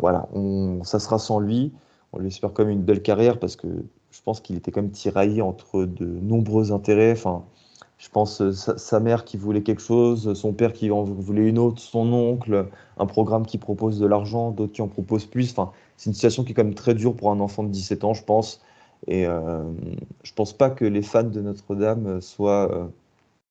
voilà, 0.00 0.28
on, 0.32 0.84
ça 0.84 1.00
sera 1.00 1.18
sans 1.18 1.40
lui. 1.40 1.72
On 2.12 2.20
lui 2.20 2.28
espère 2.28 2.52
comme 2.52 2.68
une 2.68 2.82
belle 2.82 3.02
carrière 3.02 3.40
parce 3.40 3.56
que 3.56 3.66
je 4.12 4.20
pense 4.22 4.40
qu'il 4.40 4.56
était 4.56 4.70
quand 4.70 4.82
même 4.82 4.90
tiraillé 4.92 5.42
entre 5.42 5.84
de 5.84 6.06
nombreux 6.06 6.70
intérêts. 6.70 7.12
Enfin, 7.12 7.44
je 7.98 8.08
pense 8.08 8.40
euh, 8.42 8.52
sa, 8.52 9.00
mère 9.00 9.24
qui 9.24 9.36
voulait 9.36 9.62
quelque 9.62 9.82
chose, 9.82 10.34
son 10.34 10.52
père 10.52 10.72
qui 10.72 10.90
en 10.90 11.02
voulait 11.02 11.48
une 11.48 11.58
autre, 11.58 11.80
son 11.80 12.12
oncle, 12.12 12.68
un 12.98 13.06
programme 13.06 13.46
qui 13.46 13.58
propose 13.58 13.98
de 13.98 14.06
l'argent, 14.06 14.50
d'autres 14.50 14.72
qui 14.72 14.82
en 14.82 14.88
proposent 14.88 15.26
plus. 15.26 15.50
Enfin, 15.50 15.72
c'est 15.96 16.10
une 16.10 16.14
situation 16.14 16.44
qui 16.44 16.52
est 16.52 16.54
quand 16.54 16.64
même 16.64 16.74
très 16.74 16.94
dure 16.94 17.16
pour 17.16 17.30
un 17.30 17.40
enfant 17.40 17.64
de 17.64 17.70
17 17.70 18.04
ans, 18.04 18.14
je 18.14 18.22
pense. 18.22 18.60
Et 19.06 19.26
euh, 19.26 19.64
je 20.22 20.32
pense 20.32 20.52
pas 20.52 20.70
que 20.70 20.84
les 20.84 21.02
fans 21.02 21.24
de 21.24 21.40
Notre-Dame 21.40 22.20
soient, 22.20 22.72
euh, 22.72 22.86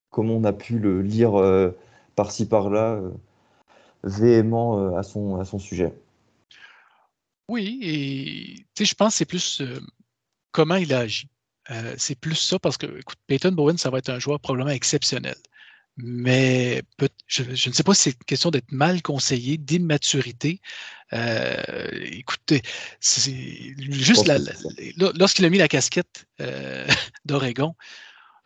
comme 0.10 0.30
on 0.30 0.44
a 0.44 0.54
pu 0.54 0.80
le 0.80 1.02
lire 1.02 1.40
euh, 1.40 1.72
par-ci 2.16 2.48
par-là, 2.48 3.02
véhément 4.04 4.96
à, 4.96 5.04
son, 5.04 5.38
à 5.40 5.46
son 5.46 5.60
sujet. 5.60 5.94
Oui, 7.50 7.80
et 8.78 8.86
je 8.86 8.94
pense 8.94 9.14
que 9.14 9.18
c'est 9.18 9.26
plus 9.26 9.62
comment 10.52 10.76
il 10.76 10.94
a 10.94 11.00
agi. 11.00 11.28
Euh, 11.70 11.96
c'est 11.98 12.16
plus 12.16 12.36
ça 12.36 12.60
parce 12.60 12.78
que, 12.78 12.86
écoute, 13.00 13.18
Peyton 13.28 13.52
Bowen, 13.52 13.78
ça 13.78 13.90
va 13.90 14.00
être 14.00 14.10
un 14.10 14.20
joueur 14.20 14.40
probablement 14.40 14.72
exceptionnel. 14.72 15.36
Mais 15.98 16.82
je, 17.28 17.44
ne 17.44 17.74
sais 17.74 17.84
pas 17.84 17.94
si 17.94 18.04
c'est 18.04 18.12
une 18.12 18.26
question 18.26 18.50
d'être 18.50 18.72
mal 18.72 19.02
conseillé, 19.02 19.58
d'immaturité. 19.58 20.62
Euh, 21.14 21.90
écoutez, 22.04 22.62
juste 23.00 24.32
lorsqu'il 24.98 25.46
a 25.46 25.50
mis 25.50 25.58
la 25.58 25.68
casquette 25.68 26.26
euh, 26.40 26.88
d'Oregon, 27.26 27.76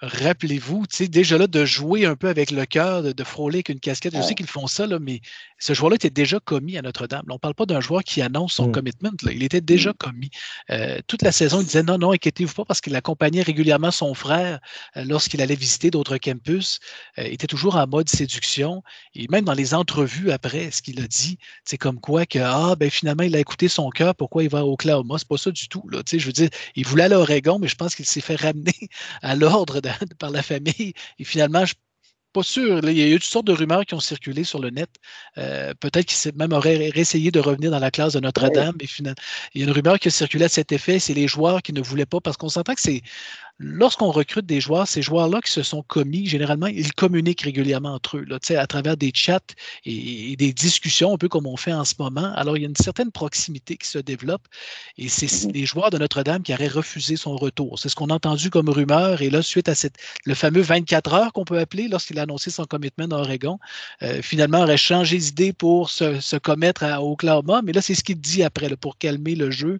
rappelez-vous, 0.05 0.83
déjà 1.09 1.37
là, 1.37 1.47
de 1.47 1.65
jouer 1.65 2.05
un 2.05 2.15
peu 2.15 2.29
avec 2.29 2.51
le 2.51 2.65
cœur, 2.65 3.01
de, 3.01 3.23
frôler 3.23 3.57
avec 3.57 3.69
une 3.69 3.79
casquette. 3.79 4.15
Je 4.15 4.21
sais 4.21 4.35
qu'ils 4.35 4.47
font 4.47 4.67
ça, 4.67 4.87
là, 4.87 4.99
mais 4.99 5.21
ce 5.59 5.73
joueur-là 5.73 5.95
était 5.95 6.09
déjà 6.09 6.39
commis 6.39 6.77
à 6.77 6.81
Notre-Dame. 6.81 7.23
On 7.29 7.33
ne 7.33 7.39
parle 7.39 7.55
pas 7.55 7.65
d'un 7.65 7.81
joueur 7.81 8.03
qui 8.03 8.21
annonce 8.21 8.53
son 8.53 8.67
mm. 8.67 8.71
commitment. 8.71 9.11
Il 9.31 9.43
était 9.43 9.61
déjà 9.61 9.91
mm. 9.91 9.95
commis. 9.97 10.29
Euh, 10.69 10.99
toute 11.07 11.21
la 11.21 11.31
saison, 11.31 11.61
il 11.61 11.65
disait 11.65 11.83
non, 11.83 11.97
non, 11.97 12.11
inquiétez-vous 12.11 12.53
pas, 12.53 12.65
parce 12.65 12.81
qu'il 12.81 12.95
accompagnait 12.95 13.41
régulièrement 13.41 13.91
son 13.91 14.13
frère 14.13 14.59
euh, 14.97 15.03
lorsqu'il 15.05 15.41
allait 15.41 15.55
visiter 15.55 15.91
d'autres 15.91 16.17
campus. 16.17 16.79
Euh, 17.17 17.23
il 17.27 17.33
était 17.33 17.47
toujours 17.47 17.75
en 17.75 17.87
mode 17.87 18.09
séduction. 18.09 18.83
Et 19.13 19.27
même 19.29 19.45
dans 19.45 19.53
les 19.53 19.73
entrevues 19.73 20.31
après, 20.31 20.71
ce 20.71 20.81
qu'il 20.81 21.01
a 21.01 21.07
dit, 21.07 21.39
c'est 21.63 21.77
comme 21.77 21.99
quoi 21.99 22.25
que 22.25 22.39
ah, 22.39 22.75
ben, 22.75 22.89
finalement, 22.89 23.23
il 23.23 23.35
a 23.35 23.39
écouté 23.39 23.67
son 23.67 23.89
cœur, 23.89 24.15
pourquoi 24.15 24.43
il 24.43 24.49
va 24.49 24.65
au 24.65 24.73
Oklahoma? 24.73 25.15
C'est 25.17 25.27
pas 25.27 25.37
ça 25.37 25.51
du 25.51 25.67
tout. 25.67 25.87
Là. 25.89 26.01
Je 26.05 26.25
veux 26.25 26.31
dire, 26.31 26.49
il 26.75 26.85
voulait 26.85 27.03
aller 27.03 27.15
à 27.15 27.19
Oregon, 27.19 27.59
mais 27.59 27.67
je 27.67 27.75
pense 27.75 27.95
qu'il 27.95 28.05
s'est 28.05 28.21
fait 28.21 28.35
ramener 28.35 28.89
à 29.21 29.35
l'ordre 29.35 29.81
par 30.19 30.31
la 30.31 30.43
famille. 30.43 30.93
Et 31.19 31.23
finalement, 31.23 31.65
je 31.65 31.73
pas 32.35 32.43
sûr. 32.43 32.81
il 32.83 32.97
y 32.97 33.03
a 33.03 33.07
eu 33.07 33.13
toutes 33.13 33.23
sortes 33.23 33.47
de 33.47 33.53
rumeurs 33.53 33.85
qui 33.85 33.93
ont 33.93 34.01
circulé 34.01 34.43
sur 34.43 34.59
le 34.59 34.69
net. 34.69 34.89
Euh, 35.37 35.73
peut-être 35.79 36.05
qu'il 36.05 36.31
même 36.35 36.51
aurait 36.51 36.91
essayé 36.95 37.31
de 37.31 37.39
revenir 37.39 37.71
dans 37.71 37.79
la 37.79 37.91
classe 37.91 38.13
de 38.13 38.19
Notre-Dame. 38.19 38.75
Et 38.81 38.87
finalement, 38.87 39.15
il 39.53 39.61
y 39.61 39.63
a 39.63 39.67
une 39.67 39.73
rumeur 39.73 39.97
qui 39.99 40.09
a 40.09 40.11
circulé 40.11 40.45
à 40.45 40.49
cet 40.49 40.73
effet. 40.73 40.99
C'est 40.99 41.13
les 41.13 41.29
joueurs 41.29 41.61
qui 41.61 41.71
ne 41.71 41.81
voulaient 41.81 42.05
pas, 42.05 42.19
parce 42.19 42.35
qu'on 42.35 42.49
s'entend 42.49 42.73
que 42.73 42.81
c'est 42.81 43.01
lorsqu'on 43.57 44.11
recrute 44.11 44.45
des 44.45 44.59
joueurs, 44.59 44.87
ces 44.87 45.01
joueurs-là 45.01 45.41
qui 45.41 45.51
se 45.51 45.63
sont 45.63 45.81
commis, 45.81 46.25
généralement, 46.25 46.67
ils 46.67 46.93
communiquent 46.93 47.41
régulièrement 47.41 47.93
entre 47.93 48.17
eux, 48.17 48.25
là, 48.27 48.37
à 48.57 48.67
travers 48.67 48.97
des 48.97 49.11
chats 49.13 49.39
et, 49.85 50.35
des 50.35 50.53
discussions, 50.53 51.13
un 51.13 51.17
peu 51.17 51.29
comme 51.29 51.47
on 51.47 51.57
fait 51.57 51.73
en 51.73 51.85
ce 51.85 51.93
moment. 51.99 52.33
Alors, 52.35 52.57
il 52.57 52.61
y 52.61 52.65
a 52.65 52.69
une 52.69 52.75
certaine 52.75 53.11
proximité 53.11 53.77
qui 53.77 53.87
se 53.87 53.99
développe 53.99 54.47
et 54.97 55.07
c'est 55.07 55.27
mm-hmm. 55.27 55.53
les 55.53 55.65
joueurs 55.65 55.89
de 55.89 55.97
Notre-Dame 55.97 56.43
qui 56.43 56.53
auraient 56.53 56.67
refusé 56.67 57.15
son 57.15 57.35
retour. 57.35 57.79
C'est 57.79 57.89
ce 57.89 57.95
qu'on 57.95 58.07
a 58.07 58.13
entendu 58.13 58.49
comme 58.49 58.69
rumeur. 58.69 59.21
Et 59.21 59.29
là, 59.29 59.41
suite 59.41 59.69
à 59.69 59.75
cette, 59.75 59.95
le 60.25 60.33
fameux 60.33 60.61
24 60.61 61.13
heures 61.13 61.33
qu'on 61.33 61.45
peut 61.45 61.59
appeler 61.59 61.87
lorsqu'il 61.87 62.19
a 62.19 62.23
annoncé 62.23 62.51
son 62.51 62.65
commitment 62.65 63.07
dans 63.07 63.19
Oregon, 63.19 63.59
euh, 64.03 64.21
finalement, 64.21 64.61
aurait 64.61 64.77
changé 64.77 65.17
d'idée 65.17 65.53
pour 65.53 65.89
se, 65.89 66.37
commettre 66.37 66.83
à 66.83 67.01
Oklahoma. 67.01 67.61
Mais 67.63 67.71
là, 67.71 67.81
c'est 67.81 67.95
ce 67.95 68.03
qu'il 68.03 68.19
dit 68.19 68.43
après, 68.43 68.75
pour 68.75 68.97
calmer 68.97 69.35
le 69.35 69.51
jeu. 69.51 69.79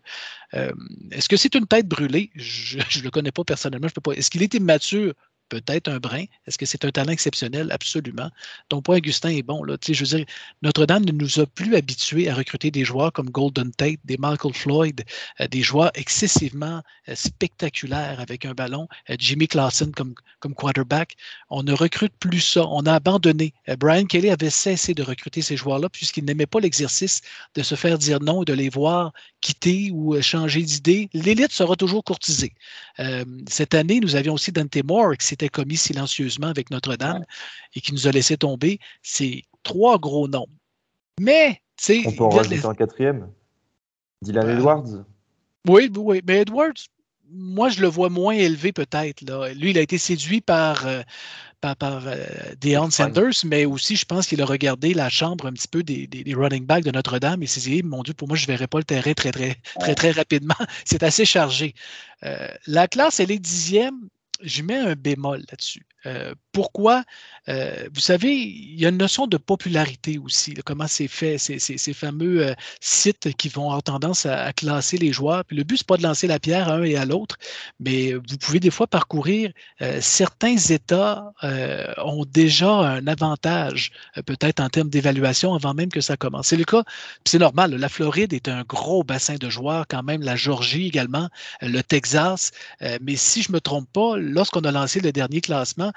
Euh, 0.56 0.72
est-ce 1.12 1.28
que 1.30 1.38
c'est 1.38 1.56
une 1.56 1.68
tête 1.68 1.88
brûlée? 1.88 2.32
Je 2.36 2.78
ne 2.78 3.04
le 3.04 3.12
connais 3.12 3.32
pas 3.32 3.44
personnellement. 3.44 3.88
Je 3.88 3.94
peux. 3.94 4.14
Est-ce 4.14 4.30
qu'il 4.30 4.44
est 4.44 4.54
immature? 4.54 5.14
Peut-être 5.50 5.88
un 5.88 6.00
brin. 6.00 6.26
Est-ce 6.48 6.58
que 6.58 6.66
c'est 6.66 6.86
un 6.86 6.92
talent 6.92 7.12
exceptionnel? 7.12 7.72
Absolument. 7.72 8.30
Ton 8.70 8.82
point, 8.82 8.98
Augustin, 8.98 9.30
est 9.30 9.44
bon. 9.44 9.64
Là. 9.64 9.78
Je 9.86 9.94
veux 9.94 10.18
dire, 10.18 10.26
Notre-Dame 10.62 11.06
ne 11.06 11.12
nous 11.12 11.40
a 11.40 11.46
plus 11.46 11.76
habitués 11.76 12.30
à 12.30 12.36
recruter 12.36 12.72
des 12.72 12.84
joueurs 12.84 13.12
comme 13.12 13.30
Golden 13.30 13.72
Tate, 13.72 14.00
des 14.06 14.18
Michael 14.18 14.54
Floyd, 14.54 15.04
euh, 15.40 15.48
des 15.48 15.62
joueurs 15.62 15.92
excessivement 15.96 16.82
euh, 17.10 17.16
spectaculaires 17.16 18.20
avec 18.20 18.46
un 18.46 18.54
ballon, 18.54 18.88
euh, 19.10 19.16
Jimmy 19.20 19.48
Clausen 19.48 19.92
comme, 19.92 20.16
comme 20.40 20.54
quarterback. 20.54 21.16
On 21.50 21.64
ne 21.64 21.74
recrute 21.74 22.14
plus 22.20 22.42
ça. 22.42 22.66
On 22.68 22.86
a 22.86 22.94
abandonné. 22.94 23.54
Brian 23.80 24.06
Kelly 24.06 24.30
avait 24.30 24.50
cessé 24.50 24.94
de 24.94 25.04
recruter 25.04 25.42
ces 25.42 25.58
joueurs-là 25.58 25.90
puisqu'il 25.90 26.26
n'aimait 26.26 26.46
pas 26.46 26.60
l'exercice 26.60 27.22
de 27.56 27.64
se 27.64 27.76
faire 27.76 27.98
dire 27.98 28.20
non 28.20 28.42
et 28.44 28.46
de 28.46 28.54
les 28.54 28.70
voir 28.70 29.12
quitter 29.42 29.92
ou 29.94 30.20
changer 30.22 30.64
d'idée. 30.64 31.10
L'élite 31.14 31.52
sera 31.52 31.76
toujours 31.76 32.04
courtisée. 32.04 32.54
cette 33.48 33.76
année, 33.76 34.00
nous 34.00 34.16
avions 34.16 34.34
aussi 34.34 34.52
Dante 34.52 34.84
Moore 34.84 35.14
s'était 35.36 35.50
commis 35.50 35.76
silencieusement 35.76 36.48
avec 36.48 36.72
Notre-Dame 36.72 37.26
et 37.76 37.82
qui 37.82 37.92
nous 37.92 38.08
a 38.08 38.12
laissé 38.12 38.38
tomber, 38.38 38.80
c'est 39.04 39.44
trois 39.64 40.00
gros 40.00 40.30
noms. 40.30 40.48
Mais, 41.20 41.62
tu 41.78 41.86
sais. 41.86 42.04
On 42.06 42.12
peut 42.14 42.24
en 42.24 42.30
rajouter 42.30 42.66
un 42.66 42.74
quatrième. 42.74 43.28
Dylan 44.22 44.48
euh, 44.48 44.58
Edwards. 44.58 45.06
Oui, 45.68 45.92
oui, 45.98 46.22
mais 46.26 46.42
Edwards, 46.42 46.74
moi, 47.30 47.68
je 47.70 47.82
le 47.82 47.88
vois 47.88 48.10
moins 48.10 48.34
élevé 48.34 48.72
peut-être. 48.72 49.22
Lui, 49.56 49.72
il 49.72 49.78
a 49.78 49.82
été 49.82 49.98
séduit 49.98 50.40
par, 50.40 50.88
euh, 50.88 51.02
par, 51.60 51.76
par 51.76 52.04
euh, 52.06 52.90
Sanders, 52.90 53.44
mais 53.44 53.66
aussi, 53.66 53.98
je 53.98 54.06
pense 54.06 54.28
qu'il 54.28 54.42
a 54.42 54.46
regardé 54.46 54.94
la 54.94 55.10
chambre 55.10 55.48
un 55.48 55.54
petit 55.54 55.68
peu 55.68 55.84
des, 55.84 56.08
running 56.34 56.66
backs 56.66 56.86
de 56.86 56.92
Notre-Dame 56.92 57.44
et 57.44 57.48
s'est 57.48 57.60
dit, 57.60 57.84
mon 57.84 58.04
Dieu, 58.04 58.14
pour 58.14 58.30
moi, 58.30 58.38
je 58.38 58.44
ne 58.44 58.48
verrai 58.48 58.68
pas 58.68 58.78
le 58.78 58.86
terrain 58.86 59.14
très, 59.14 59.32
très, 59.32 59.58
très, 59.80 59.96
très 59.96 60.12
rapidement. 60.12 60.56
C'est 60.86 61.04
assez 61.04 61.26
chargé. 61.26 61.74
la 62.68 62.88
classe, 62.88 63.20
elle 63.20 63.32
est 63.32 63.40
dixième 63.40 64.08
je 64.42 64.62
mets 64.64 64.76
un 64.78 64.96
bémol 64.96 65.40
là-dessus. 65.50 65.86
Euh, 66.06 66.36
pourquoi? 66.56 67.04
Euh, 67.50 67.90
vous 67.94 68.00
savez, 68.00 68.34
il 68.34 68.80
y 68.80 68.86
a 68.86 68.90
une 68.90 68.98
notion 68.98 69.28
de 69.28 69.36
popularité 69.36 70.18
aussi, 70.18 70.54
comment 70.66 70.88
c'est 70.88 71.10
fait, 71.10 71.38
ces, 71.38 71.94
fameux 71.94 72.48
euh, 72.48 72.54
sites 72.80 73.36
qui 73.36 73.50
vont 73.50 73.66
avoir 73.66 73.84
tendance 73.84 74.26
à, 74.26 74.54
classer 74.54 74.98
les 74.98 75.12
joueurs. 75.12 75.44
Puis 75.44 75.58
le 75.58 75.66
but, 75.66 75.76
ce 75.76 75.84
n'est 75.84 75.86
pas 75.86 75.98
de 75.98 76.04
lancer 76.04 76.28
la 76.28 76.40
pierre 76.40 76.70
à 76.70 76.76
un 76.76 76.84
et 76.84 76.96
à 76.96 77.04
l'autre, 77.04 77.38
mais 77.82 78.14
vous 78.14 78.38
pouvez 78.40 78.62
des 78.62 78.72
fois 78.72 78.88
parcourir. 78.88 79.52
certains 80.00 80.56
États 80.56 81.34
ont 81.98 82.26
déjà 82.26 82.72
un 82.72 83.06
avantage, 83.06 83.92
peut-être 84.26 84.62
en 84.62 84.70
termes 84.70 84.90
d'évaluation, 84.90 85.54
avant 85.54 85.74
même 85.74 85.90
que 85.90 86.02
ça 86.02 86.16
commence. 86.16 86.48
C'est 86.48 86.58
le 86.58 86.64
cas, 86.64 86.84
c'est 87.26 87.40
normal, 87.40 87.76
la 87.76 87.90
Floride 87.90 88.32
est 88.32 88.48
un 88.48 88.64
gros 88.64 89.04
bassin 89.04 89.36
de 89.36 89.50
joueurs, 89.50 89.86
quand 89.90 90.04
même, 90.04 90.22
la 90.22 90.38
Georgie 90.38 90.88
également, 90.88 91.28
le 91.62 91.82
Texas. 91.82 92.52
mais 93.02 93.18
si 93.18 93.42
je 93.42 93.52
me 93.52 93.60
trompe 93.60 93.92
pas, 93.92 94.16
lorsqu'on 94.18 94.62
a 94.62 94.72
lancé 94.72 95.02
le 95.02 95.12
dernier 95.12 95.42
classement, 95.42 95.92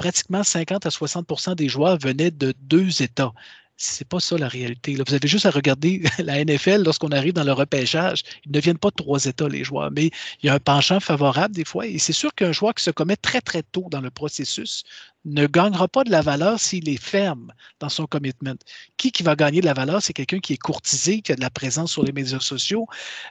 pratiquement 0.00 0.42
50 0.42 0.86
à 0.86 0.88
60% 0.88 1.56
des 1.56 1.68
joueurs 1.68 1.98
venaient 1.98 2.30
de 2.30 2.54
deux 2.62 3.02
États. 3.02 3.34
C'est 3.76 4.08
pas 4.08 4.18
ça 4.18 4.38
la 4.38 4.48
réalité. 4.48 4.94
Vous 4.94 5.14
avez 5.14 5.28
juste 5.28 5.44
à 5.44 5.50
regarder 5.50 6.02
la 6.18 6.42
NFL 6.42 6.84
lorsqu'on 6.84 7.10
arrive 7.10 7.34
dans 7.34 7.44
le 7.44 7.52
repêchage. 7.52 8.22
Ils 8.46 8.52
ne 8.52 8.60
viennent 8.60 8.78
pas 8.78 8.88
de 8.88 8.94
trois 8.94 9.22
États, 9.26 9.48
les 9.48 9.62
joueurs, 9.62 9.90
mais 9.90 10.06
il 10.42 10.46
y 10.46 10.48
a 10.48 10.54
un 10.54 10.58
penchant 10.58 11.00
favorable 11.00 11.54
des 11.54 11.66
fois. 11.66 11.86
Et 11.86 11.98
c'est 11.98 12.14
sûr 12.14 12.34
qu'un 12.34 12.52
joueur 12.52 12.74
qui 12.74 12.82
se 12.82 12.90
commet 12.90 13.16
très, 13.16 13.42
très 13.42 13.62
tôt 13.62 13.88
dans 13.90 14.00
le 14.00 14.10
processus 14.10 14.84
ne 15.24 15.46
gagnera 15.46 15.88
pas 15.88 16.04
de 16.04 16.10
la 16.10 16.22
valeur 16.22 16.58
s'il 16.58 16.88
est 16.88 17.02
ferme 17.02 17.52
dans 17.78 17.88
son 17.88 18.06
commitment. 18.06 18.56
Qui 18.96 19.12
qui 19.12 19.22
va 19.22 19.36
gagner 19.36 19.60
de 19.60 19.66
la 19.66 19.74
valeur? 19.74 20.02
C'est 20.02 20.12
quelqu'un 20.12 20.38
qui 20.38 20.54
est 20.54 20.58
courtisé, 20.58 21.20
qui 21.20 21.32
a 21.32 21.36
de 21.36 21.40
la 21.40 21.50
présence 21.50 21.92
sur 21.92 22.02
les 22.02 22.12
médias 22.12 22.40
sociaux. 22.40 22.86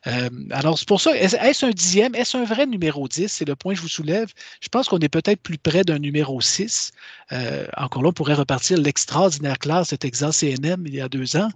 Euh, 0.07 0.29
alors, 0.51 0.77
c'est 0.77 0.87
pour 0.87 1.01
ça, 1.01 1.15
est-ce 1.15 1.65
un 1.65 1.71
dixième? 1.71 2.13
Est-ce 2.15 2.37
un 2.37 2.45
vrai 2.45 2.65
numéro 2.65 3.07
10? 3.07 3.27
C'est 3.27 3.45
le 3.45 3.55
point 3.55 3.73
que 3.73 3.77
je 3.77 3.81
vous 3.81 3.89
soulève. 3.89 4.31
Je 4.61 4.69
pense 4.69 4.87
qu'on 4.87 4.99
est 4.99 5.09
peut-être 5.09 5.41
plus 5.41 5.57
près 5.57 5.83
d'un 5.83 5.99
numéro 5.99 6.39
6. 6.41 6.91
Euh, 7.31 7.67
encore 7.77 8.03
là, 8.03 8.09
on 8.09 8.13
pourrait 8.13 8.35
repartir 8.35 8.77
l'extraordinaire 8.77 9.57
classe 9.57 9.89
de 9.89 9.95
Texas 9.95 10.43
A&M 10.43 10.83
il 10.85 10.95
y 10.95 11.01
a 11.01 11.09
deux 11.09 11.35
ans. 11.37 11.49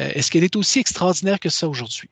Euh, 0.00 0.10
est-ce 0.14 0.30
qu'elle 0.30 0.44
est 0.44 0.56
aussi 0.56 0.80
extraordinaire 0.80 1.38
que 1.38 1.48
ça 1.48 1.68
aujourd'hui? 1.68 2.10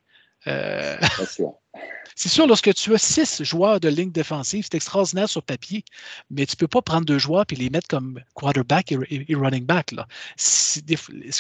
C'est 2.17 2.29
sûr, 2.29 2.47
lorsque 2.47 2.73
tu 2.75 2.95
as 2.95 2.99
six 2.99 3.43
joueurs 3.43 3.81
de 3.81 3.89
ligne 3.89 4.13
défensive, 4.13 4.65
c'est 4.65 4.77
extraordinaire 4.77 5.29
sur 5.29 5.43
papier, 5.43 5.85
mais 6.31 6.47
tu 6.47 6.55
ne 6.55 6.59
peux 6.59 6.69
pas 6.69 6.81
prendre 6.81 7.05
deux 7.05 7.19
joueurs 7.19 7.45
et 7.51 7.57
les 7.57 7.71
mettre 7.71 7.89
comme 7.89 8.21
quarterback 8.35 8.93
et, 8.93 9.35
running 9.35 9.67
back. 9.67 9.91
Là. 9.91 10.07
Ce 10.37 10.81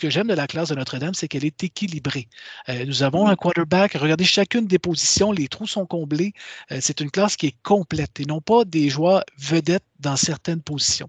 que 0.00 0.10
j'aime 0.10 0.26
de 0.26 0.34
la 0.34 0.48
classe 0.48 0.70
de 0.70 0.74
Notre-Dame, 0.74 1.14
c'est 1.14 1.28
qu'elle 1.28 1.44
est 1.44 1.62
équilibrée. 1.62 2.28
Euh, 2.68 2.84
nous 2.86 3.04
avons 3.04 3.28
un 3.28 3.36
quarterback, 3.36 3.92
regardez 3.92 4.24
chacune 4.24 4.66
des 4.66 4.80
positions, 4.80 5.30
les 5.30 5.46
trous 5.46 5.68
sont 5.68 5.86
comblés. 5.86 6.32
Euh, 6.72 6.78
c'est 6.80 7.00
une 7.00 7.10
classe 7.10 7.36
qui 7.36 7.46
est 7.46 7.56
complète 7.62 8.18
et 8.18 8.24
non 8.24 8.40
pas 8.40 8.64
des 8.64 8.88
joueurs 8.88 9.22
vedettes 9.38 9.84
dans 10.00 10.16
certaines 10.16 10.62
positions. 10.62 11.08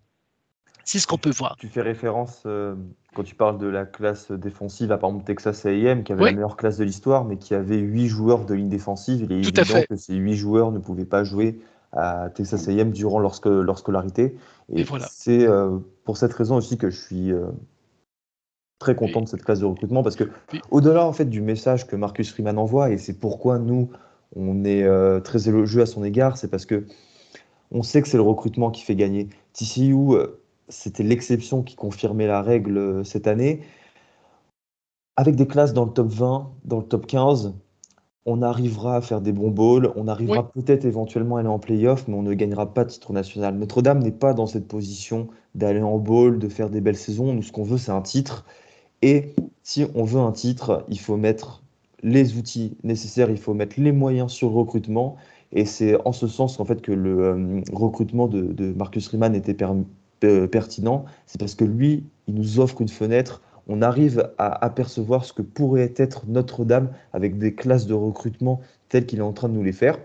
C'est 0.85 0.99
ce 0.99 1.07
qu'on 1.07 1.17
peut 1.17 1.31
voir. 1.31 1.55
Tu 1.59 1.67
fais 1.67 1.81
référence, 1.81 2.43
euh, 2.45 2.75
quand 3.15 3.23
tu 3.23 3.33
parles 3.33 3.57
de 3.57 3.65
la 3.65 3.85
classe 3.85 4.31
défensive, 4.31 4.91
à 4.91 4.99
par 4.99 5.09
exemple 5.09 5.25
Texas 5.25 5.65
AM, 5.65 6.03
qui 6.03 6.13
avait 6.13 6.25
la 6.25 6.31
meilleure 6.33 6.55
classe 6.55 6.77
de 6.77 6.83
l'histoire, 6.83 7.25
mais 7.25 7.37
qui 7.37 7.55
avait 7.55 7.79
huit 7.79 8.07
joueurs 8.07 8.45
de 8.45 8.53
ligne 8.53 8.69
défensive. 8.69 9.23
Il 9.23 9.31
est 9.31 9.39
évident 9.39 9.63
que 9.89 9.95
ces 9.95 10.13
huit 10.13 10.35
joueurs 10.35 10.71
ne 10.71 10.77
pouvaient 10.77 11.05
pas 11.05 11.23
jouer 11.23 11.59
à 11.91 12.29
Texas 12.29 12.67
AM 12.67 12.91
durant 12.91 13.19
leur, 13.19 13.39
leur 13.45 13.79
scolarité. 13.79 14.35
Et, 14.71 14.83
voilà. 14.83 15.07
c'est 15.09 15.47
euh, 15.47 15.79
pour 16.03 16.17
cette 16.17 16.33
raison 16.33 16.55
aussi 16.55 16.77
que 16.77 16.91
je 16.91 17.01
suis 17.01 17.31
euh, 17.31 17.47
très 18.77 18.93
content 18.93 19.21
de 19.21 19.27
cette 19.27 19.43
classe 19.43 19.61
de 19.61 19.65
recrutement, 19.65 20.03
parce 20.03 20.15
que 20.15 20.25
au-delà 20.69 21.03
en 21.03 21.13
fait 21.13 21.25
du 21.25 21.41
message 21.41 21.87
que 21.87 21.95
Marcus 21.95 22.31
Freeman 22.31 22.59
envoie, 22.59 22.91
et 22.91 22.99
c'est 22.99 23.19
pourquoi 23.19 23.57
nous, 23.57 23.89
on 24.35 24.63
est 24.63 24.87
très 25.21 25.49
élogieux 25.49 25.81
à 25.81 25.85
son 25.87 26.03
égard, 26.03 26.37
c'est 26.37 26.49
parce 26.49 26.67
que 26.67 26.85
on 27.71 27.81
sait 27.81 28.03
que 28.03 28.07
c'est 28.07 28.17
le 28.17 28.23
recrutement 28.23 28.69
qui 28.69 28.83
fait 28.83 28.95
gagner. 28.95 29.29
TCU 29.53 29.95
c'était 30.69 31.03
l'exception 31.03 31.63
qui 31.63 31.75
confirmait 31.75 32.27
la 32.27 32.41
règle 32.41 32.77
euh, 32.77 33.03
cette 33.03 33.27
année. 33.27 33.61
Avec 35.17 35.35
des 35.35 35.47
classes 35.47 35.73
dans 35.73 35.85
le 35.85 35.91
top 35.91 36.07
20, 36.07 36.51
dans 36.65 36.79
le 36.79 36.85
top 36.85 37.07
15, 37.07 37.53
on 38.25 38.41
arrivera 38.41 38.97
à 38.97 39.01
faire 39.01 39.21
des 39.21 39.31
bons 39.31 39.51
bowls, 39.51 39.91
on 39.95 40.07
arrivera 40.07 40.51
peut-être 40.51 40.83
éventuellement 40.85 41.37
à 41.37 41.41
aller 41.41 41.49
en 41.49 41.59
playoff, 41.59 42.07
mais 42.07 42.15
on 42.15 42.23
ne 42.23 42.33
gagnera 42.33 42.73
pas 42.73 42.83
de 42.83 42.89
titre 42.89 43.13
national. 43.13 43.55
Notre-Dame 43.55 43.99
n'est 43.99 44.11
pas 44.11 44.33
dans 44.33 44.47
cette 44.47 44.67
position 44.67 45.27
d'aller 45.53 45.81
en 45.81 45.99
bowl, 45.99 46.39
de 46.39 46.49
faire 46.49 46.69
des 46.69 46.81
belles 46.81 46.97
saisons. 46.97 47.33
Nous, 47.33 47.43
ce 47.43 47.51
qu'on 47.51 47.63
veut, 47.63 47.77
c'est 47.77 47.91
un 47.91 48.01
titre. 48.01 48.45
Et 49.03 49.35
si 49.61 49.85
on 49.93 50.03
veut 50.03 50.19
un 50.19 50.31
titre, 50.31 50.83
il 50.89 50.99
faut 50.99 51.17
mettre 51.17 51.61
les 52.01 52.35
outils 52.35 52.77
nécessaires, 52.83 53.29
il 53.29 53.37
faut 53.37 53.53
mettre 53.53 53.79
les 53.79 53.91
moyens 53.91 54.31
sur 54.31 54.49
le 54.49 54.55
recrutement. 54.55 55.17
Et 55.51 55.65
c'est 55.65 55.95
en 56.05 56.11
ce 56.11 56.27
sens 56.27 56.57
qu'en 56.57 56.65
fait 56.65 56.81
que 56.81 56.91
le 56.91 57.19
euh, 57.19 57.61
recrutement 57.71 58.27
de, 58.27 58.41
de 58.41 58.73
Marcus 58.73 59.07
Riemann 59.07 59.35
était 59.35 59.53
permis 59.53 59.85
euh, 60.25 60.47
pertinent, 60.47 61.05
c'est 61.25 61.39
parce 61.39 61.55
que 61.55 61.65
lui, 61.65 62.03
il 62.27 62.35
nous 62.35 62.59
offre 62.59 62.81
une 62.81 62.89
fenêtre. 62.89 63.41
On 63.67 63.81
arrive 63.81 64.31
à 64.37 64.63
apercevoir 64.63 65.25
ce 65.25 65.33
que 65.33 65.41
pourrait 65.41 65.93
être 65.97 66.25
Notre-Dame 66.27 66.91
avec 67.13 67.37
des 67.37 67.55
classes 67.55 67.87
de 67.87 67.93
recrutement 67.93 68.61
telles 68.89 69.05
qu'il 69.05 69.19
est 69.19 69.23
en 69.23 69.33
train 69.33 69.49
de 69.49 69.53
nous 69.53 69.63
les 69.63 69.73
faire. 69.73 69.97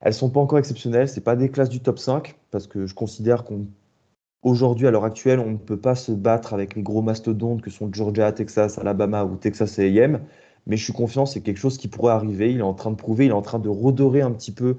elles 0.00 0.14
sont 0.14 0.30
pas 0.30 0.40
encore 0.40 0.58
exceptionnelles. 0.58 1.08
C'est 1.08 1.22
pas 1.22 1.36
des 1.36 1.50
classes 1.50 1.70
du 1.70 1.80
top 1.80 1.98
5 1.98 2.36
parce 2.50 2.66
que 2.66 2.86
je 2.86 2.94
considère 2.94 3.44
qu'aujourd'hui, 3.44 4.86
à 4.86 4.90
l'heure 4.90 5.04
actuelle, 5.04 5.38
on 5.38 5.50
ne 5.50 5.56
peut 5.56 5.78
pas 5.78 5.94
se 5.94 6.12
battre 6.12 6.52
avec 6.54 6.74
les 6.74 6.82
gros 6.82 7.02
mastodontes 7.02 7.62
que 7.62 7.70
sont 7.70 7.90
Georgia, 7.92 8.32
Texas, 8.32 8.78
Alabama 8.78 9.24
ou 9.24 9.36
Texas 9.36 9.78
A&M. 9.78 10.20
Mais 10.66 10.76
je 10.76 10.84
suis 10.84 10.92
confiant, 10.92 11.26
c'est 11.26 11.40
quelque 11.40 11.58
chose 11.58 11.78
qui 11.78 11.88
pourrait 11.88 12.12
arriver. 12.12 12.52
Il 12.52 12.58
est 12.58 12.62
en 12.62 12.74
train 12.74 12.90
de 12.90 12.96
prouver, 12.96 13.26
il 13.26 13.30
est 13.30 13.32
en 13.32 13.42
train 13.42 13.58
de 13.58 13.68
redorer 13.68 14.20
un 14.20 14.30
petit 14.30 14.52
peu, 14.52 14.76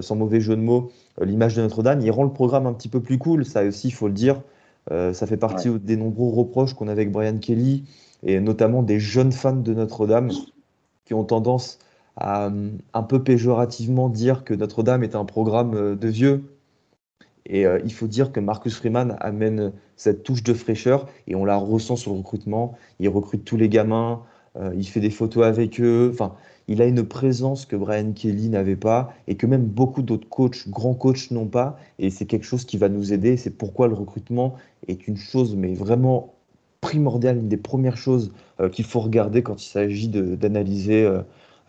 sans 0.00 0.16
mauvais 0.16 0.40
jeu 0.40 0.56
de 0.56 0.60
mots, 0.60 0.90
euh, 1.20 1.24
l'image 1.24 1.54
de 1.54 1.62
Notre-Dame. 1.62 2.00
Il 2.00 2.10
rend 2.10 2.24
le 2.24 2.32
programme 2.32 2.66
un 2.66 2.72
petit 2.72 2.88
peu 2.88 3.00
plus 3.00 3.18
cool, 3.18 3.44
ça 3.44 3.64
aussi, 3.64 3.88
il 3.88 3.92
faut 3.92 4.08
le 4.08 4.14
dire. 4.14 4.40
Euh, 4.90 5.12
ça 5.12 5.26
fait 5.26 5.36
partie 5.36 5.68
des 5.80 5.96
nombreux 5.96 6.32
reproches 6.32 6.74
qu'on 6.74 6.88
a 6.88 6.92
avec 6.92 7.10
Brian 7.10 7.38
Kelly 7.38 7.84
et 8.22 8.38
notamment 8.40 8.82
des 8.82 9.00
jeunes 9.00 9.32
fans 9.32 9.56
de 9.56 9.74
Notre-Dame 9.74 10.30
qui 11.04 11.14
ont 11.14 11.24
tendance 11.24 11.78
à 12.16 12.50
un 12.94 13.02
peu 13.02 13.22
péjorativement 13.22 14.08
dire 14.08 14.44
que 14.44 14.54
Notre-Dame 14.54 15.02
est 15.02 15.14
un 15.14 15.24
programme 15.24 15.74
euh, 15.74 15.96
de 15.96 16.08
vieux. 16.08 16.44
Et 17.48 17.66
euh, 17.66 17.78
il 17.84 17.92
faut 17.92 18.06
dire 18.06 18.32
que 18.32 18.40
Marcus 18.40 18.74
Freeman 18.74 19.16
amène 19.20 19.72
cette 19.96 20.22
touche 20.22 20.42
de 20.42 20.52
fraîcheur 20.52 21.06
et 21.28 21.34
on 21.34 21.44
la 21.44 21.56
ressent 21.56 21.96
sur 21.96 22.12
le 22.12 22.18
recrutement. 22.18 22.76
Il 22.98 23.08
recrute 23.08 23.44
tous 23.44 23.56
les 23.56 23.68
gamins, 23.68 24.22
euh, 24.56 24.72
il 24.76 24.88
fait 24.88 25.00
des 25.00 25.10
photos 25.10 25.44
avec 25.44 25.80
eux. 25.80 26.10
Enfin, 26.12 26.34
il 26.68 26.82
a 26.82 26.86
une 26.86 27.06
présence 27.06 27.66
que 27.66 27.76
Brian 27.76 28.12
Kelly 28.12 28.48
n'avait 28.48 28.76
pas 28.76 29.14
et 29.28 29.36
que 29.36 29.46
même 29.46 29.64
beaucoup 29.64 30.02
d'autres 30.02 30.28
coachs, 30.28 30.68
grands 30.68 30.94
coachs 30.94 31.30
n'ont 31.30 31.46
pas. 31.46 31.78
Et 31.98 32.10
c'est 32.10 32.26
quelque 32.26 32.44
chose 32.44 32.64
qui 32.64 32.76
va 32.76 32.88
nous 32.88 33.12
aider. 33.12 33.36
C'est 33.36 33.50
pourquoi 33.50 33.88
le 33.88 33.94
recrutement 33.94 34.56
est 34.88 35.06
une 35.06 35.16
chose, 35.16 35.54
mais 35.54 35.74
vraiment 35.74 36.34
primordiale, 36.80 37.38
une 37.38 37.48
des 37.48 37.56
premières 37.56 37.96
choses 37.96 38.32
qu'il 38.72 38.84
faut 38.84 39.00
regarder 39.00 39.42
quand 39.42 39.62
il 39.62 39.68
s'agit 39.68 40.08
d'analyser 40.08 41.08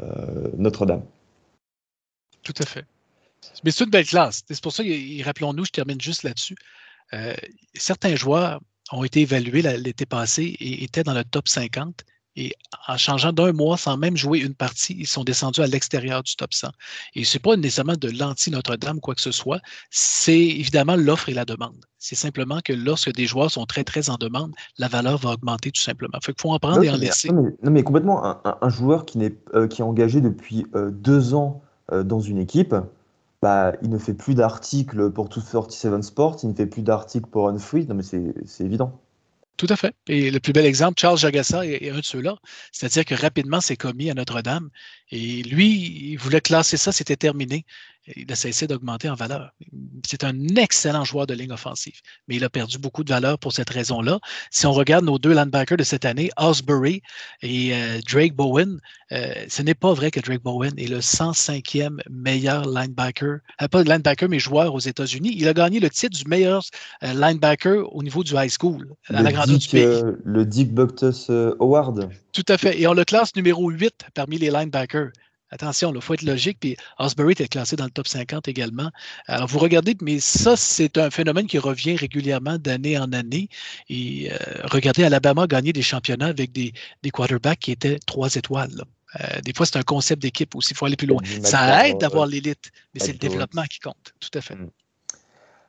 euh, 0.02 0.48
Notre-Dame. 0.58 1.04
Tout 2.44 2.54
à 2.60 2.66
fait. 2.66 2.86
Mais 3.64 3.72
c'est 3.72 3.84
une 3.84 3.90
belle 3.90 4.06
classe. 4.06 4.44
C'est 4.48 4.62
pour 4.62 4.72
ça 4.72 4.84
rappelons-nous, 5.24 5.66
je 5.66 5.72
termine 5.72 6.00
juste 6.00 6.24
là-dessus. 6.24 6.56
Euh, 7.14 7.34
certains 7.74 8.16
joueurs 8.16 8.62
ont 8.92 9.04
été 9.04 9.22
évalués 9.22 9.62
l'été 9.62 10.06
passé 10.06 10.56
et 10.60 10.84
étaient 10.84 11.04
dans 11.04 11.14
le 11.14 11.24
top 11.24 11.48
50 11.48 12.06
et 12.38 12.54
en 12.88 12.98
changeant 12.98 13.34
d'un 13.34 13.52
mois 13.52 13.78
sans 13.78 13.98
même 13.98 14.16
jouer 14.16 14.40
une 14.40 14.54
partie, 14.54 14.96
ils 14.98 15.08
sont 15.08 15.24
descendus 15.24 15.62
à 15.62 15.68
l'extérieur 15.68 16.22
du 16.22 16.36
top 16.36 16.54
100. 16.54 16.70
Et 17.16 17.24
ce 17.24 17.36
n'est 17.36 17.42
pas 17.42 17.58
nécessairement 17.58 17.96
de 17.98 18.10
l'anti-Notre-Dame, 18.18 19.00
quoi 19.00 19.16
que 19.16 19.22
ce 19.22 19.32
soit. 19.32 19.60
C'est 19.90 20.38
évidemment 20.38 20.96
l'offre 20.96 21.30
et 21.30 21.34
la 21.34 21.46
demande. 21.46 21.76
C'est 21.98 22.16
simplement 22.16 22.60
que 22.64 22.74
lorsque 22.74 23.12
des 23.12 23.26
joueurs 23.26 23.50
sont 23.50 23.66
très, 23.66 23.84
très 23.84 24.12
en 24.12 24.18
demande, 24.18 24.54
la 24.78 24.88
valeur 24.88 25.18
va 25.18 25.32
augmenter 25.32 25.72
tout 25.72 25.82
simplement. 25.82 26.20
Il 26.28 26.34
faut 26.40 26.52
en 26.52 26.60
prendre 26.60 26.84
et 26.84 26.92
en 26.92 26.96
laisser. 26.96 27.30
Non 27.32 27.52
mais, 27.64 27.84
complètement. 27.84 28.38
Un, 28.46 28.70
joueur 28.70 29.06
qui, 29.06 29.24
est, 29.24 29.36
euh, 29.56 29.68
qui 29.68 29.82
est 29.82 29.86
engagé 29.86 30.22
depuis 30.22 30.68
euh, 30.76 30.92
deux 30.92 31.34
ans 31.34 31.64
euh, 31.92 32.04
dans 32.04 32.20
une 32.20 32.38
équipe, 32.38 32.76
bah, 33.42 33.74
il 33.82 33.90
ne 33.90 33.98
fait 33.98 34.14
plus 34.14 34.36
d'articles 34.36 35.10
pour 35.10 35.28
247 35.30 36.04
Sports, 36.04 36.38
il 36.44 36.50
ne 36.50 36.54
fait 36.54 36.68
plus 36.68 36.84
d'articles 36.84 37.28
pour 37.30 37.50
Unfree. 37.50 37.88
Non, 37.88 37.96
mais 37.96 38.04
c'est 38.04 38.64
évident. 38.64 39.00
Tout 39.58 39.68
à 39.70 39.76
fait. 39.76 39.96
Et 40.08 40.30
le 40.30 40.40
plus 40.40 40.54
bel 40.54 40.66
exemple, 40.66 41.00
Charles 41.00 41.18
Jagassa 41.18 41.66
est, 41.66 41.90
un 41.90 41.98
de 42.00 42.06
ceux-là. 42.06 42.36
C'est-à-dire 42.72 43.06
que 43.06 43.16
rapidement, 43.16 43.60
c'est 43.60 43.76
commis 43.76 44.10
à 44.12 44.14
Notre-Dame. 44.14 44.70
Et 45.12 45.44
lui, 45.44 46.12
il 46.12 46.18
voulait 46.18 46.42
classer 46.42 46.78
ça, 46.78 46.92
c'était 46.92 47.16
terminé 47.16 47.66
il 48.16 48.32
a 48.32 48.36
cessé 48.36 48.68
d'augmenter 48.68 49.10
en 49.10 49.16
valeur. 49.16 49.52
C'est 50.08 50.24
un 50.24 50.56
excellent 50.56 51.04
joueur 51.04 51.28
de 51.28 51.34
ligne 51.34 51.52
offensive, 51.52 52.00
mais 52.28 52.36
il 52.36 52.44
a 52.44 52.50
perdu 52.50 52.78
beaucoup 52.78 53.04
de 53.04 53.10
valeur 53.10 53.38
pour 53.38 53.52
cette 53.52 53.70
raison-là. 53.70 54.20
Si 54.52 54.66
on 54.66 54.72
regarde 54.72 55.06
nos 55.06 55.20
deux 55.20 55.34
linebackers 55.34 55.78
de 55.78 55.84
cette 55.84 56.06
année, 56.06 56.30
Osbury 56.38 57.02
et 57.42 57.74
euh, 57.74 58.00
Drake 58.10 58.34
Bowen, 58.34 58.80
euh, 59.12 59.34
ce 59.50 59.62
n'est 59.62 59.74
pas 59.74 59.94
vrai 59.94 60.12
que 60.12 60.20
Drake 60.20 60.44
Bowen 60.44 60.74
est 60.78 60.88
le 60.88 61.00
105e 61.00 61.98
meilleur 62.10 62.66
linebacker, 62.66 63.40
euh, 63.62 63.68
pas 63.68 63.84
linebacker, 63.84 64.30
mais 64.30 64.40
joueur 64.40 64.74
aux 64.74 64.80
États-Unis. 64.80 65.34
Il 65.36 65.48
a 65.48 65.54
gagné 65.54 65.80
le 65.80 65.90
titre 65.90 66.18
du 66.18 66.28
meilleur 66.30 66.64
linebacker 67.02 67.94
au 67.94 68.04
niveau 68.04 68.24
du 68.24 68.34
high 68.36 68.50
school, 68.50 68.94
à 69.10 69.22
la 69.22 69.32
grandeur 69.32 69.58
du 69.58 69.68
pays. 69.68 70.02
le 70.24 70.46
Dick 70.46 70.74
Buctus 70.74 71.30
Award. 71.30 72.10
Tout 72.32 72.46
à 72.48 72.58
fait. 72.58 72.80
Et 72.80 72.88
on 72.88 72.94
le 72.94 73.04
classe 73.04 73.36
numéro 73.36 73.70
8 73.70 73.94
parmi 74.14 74.38
les 74.38 74.50
linebackers. 74.50 74.97
Attention, 75.50 75.94
il 75.96 76.02
faut 76.02 76.14
être 76.14 76.24
logique. 76.24 76.58
Puis 76.60 76.76
Osbury 77.00 77.34
est 77.40 77.48
classé 77.48 77.76
dans 77.76 77.86
le 77.86 77.92
top 77.92 78.08
50 78.08 78.48
également. 78.48 78.92
Alors, 79.28 79.48
vous 79.48 79.60
regardez, 79.60 79.96
mais 80.02 80.20
ça, 80.20 80.58
c'est 80.58 80.98
un 80.98 81.10
phénomène 81.10 81.48
qui 81.48 81.58
revient 81.58 81.96
régulièrement 81.96 82.58
d'année 82.58 82.98
en 82.98 83.12
année. 83.14 83.48
Et 83.90 84.30
euh, 84.32 84.38
regardez, 84.66 85.04
Alabama 85.04 85.48
gagné 85.48 85.72
des 85.72 85.82
championnats 85.82 86.28
avec 86.28 86.52
des, 86.52 86.74
des 87.02 87.12
quarterbacks 87.12 87.60
qui 87.60 87.72
étaient 87.72 88.00
trois 88.06 88.36
étoiles. 88.36 88.84
Euh, 89.22 89.42
des 89.42 89.54
fois, 89.54 89.66
c'est 89.66 89.78
un 89.78 89.84
concept 89.84 90.22
d'équipe 90.22 90.54
aussi. 90.56 90.74
Il 90.74 90.78
faut 90.78 90.86
aller 90.86 90.98
plus 90.98 91.08
loin. 91.08 91.22
Ça 91.44 91.88
aide 91.88 91.98
d'avoir 92.00 92.28
l'élite, 92.28 92.72
mais 92.94 93.00
c'est 93.00 93.14
le 93.14 93.18
développement 93.18 93.64
qui 93.64 93.80
compte. 93.80 94.14
Tout 94.20 94.38
à 94.38 94.42
fait. 94.42 94.56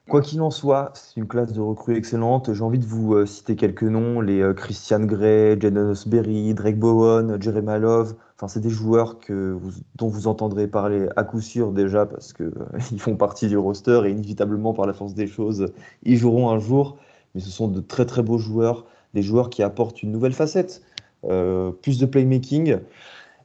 Quoi 0.08 0.22
qu'il 0.22 0.40
en 0.40 0.50
soit, 0.50 0.92
c'est 0.94 1.20
une 1.20 1.28
classe 1.28 1.52
de 1.52 1.60
recrues 1.60 1.94
excellente. 1.94 2.54
J'ai 2.54 2.62
envie 2.62 2.78
de 2.78 2.86
vous 2.86 3.12
euh, 3.12 3.26
citer 3.26 3.56
quelques 3.56 3.82
noms 3.82 4.22
les 4.22 4.40
euh, 4.40 4.54
Christian 4.54 5.00
Gray, 5.00 5.60
Jaden 5.60 5.90
Osberry, 5.90 6.54
Drake 6.54 6.78
Bowen, 6.78 7.36
Jeremy 7.42 7.78
Love. 7.78 8.14
Enfin, 8.36 8.48
c'est 8.48 8.60
des 8.60 8.70
joueurs 8.70 9.18
que 9.18 9.58
dont 9.96 10.08
vous 10.08 10.26
entendrez 10.26 10.66
parler 10.66 11.08
à 11.16 11.24
coup 11.24 11.42
sûr 11.42 11.72
déjà 11.72 12.06
parce 12.06 12.32
qu'ils 12.32 12.46
euh, 12.46 12.78
font 12.98 13.16
partie 13.16 13.48
du 13.48 13.58
roster 13.58 14.00
et 14.06 14.10
inévitablement, 14.10 14.72
par 14.72 14.86
la 14.86 14.94
force 14.94 15.12
des 15.12 15.26
choses, 15.26 15.70
ils 16.04 16.16
joueront 16.16 16.48
un 16.48 16.58
jour. 16.58 16.96
Mais 17.34 17.42
ce 17.42 17.50
sont 17.50 17.68
de 17.68 17.82
très 17.82 18.06
très 18.06 18.22
beaux 18.22 18.38
joueurs, 18.38 18.86
des 19.12 19.22
joueurs 19.22 19.50
qui 19.50 19.62
apportent 19.62 20.02
une 20.02 20.10
nouvelle 20.10 20.32
facette, 20.32 20.82
plus 21.22 21.98
de 21.98 22.06
playmaking. 22.06 22.78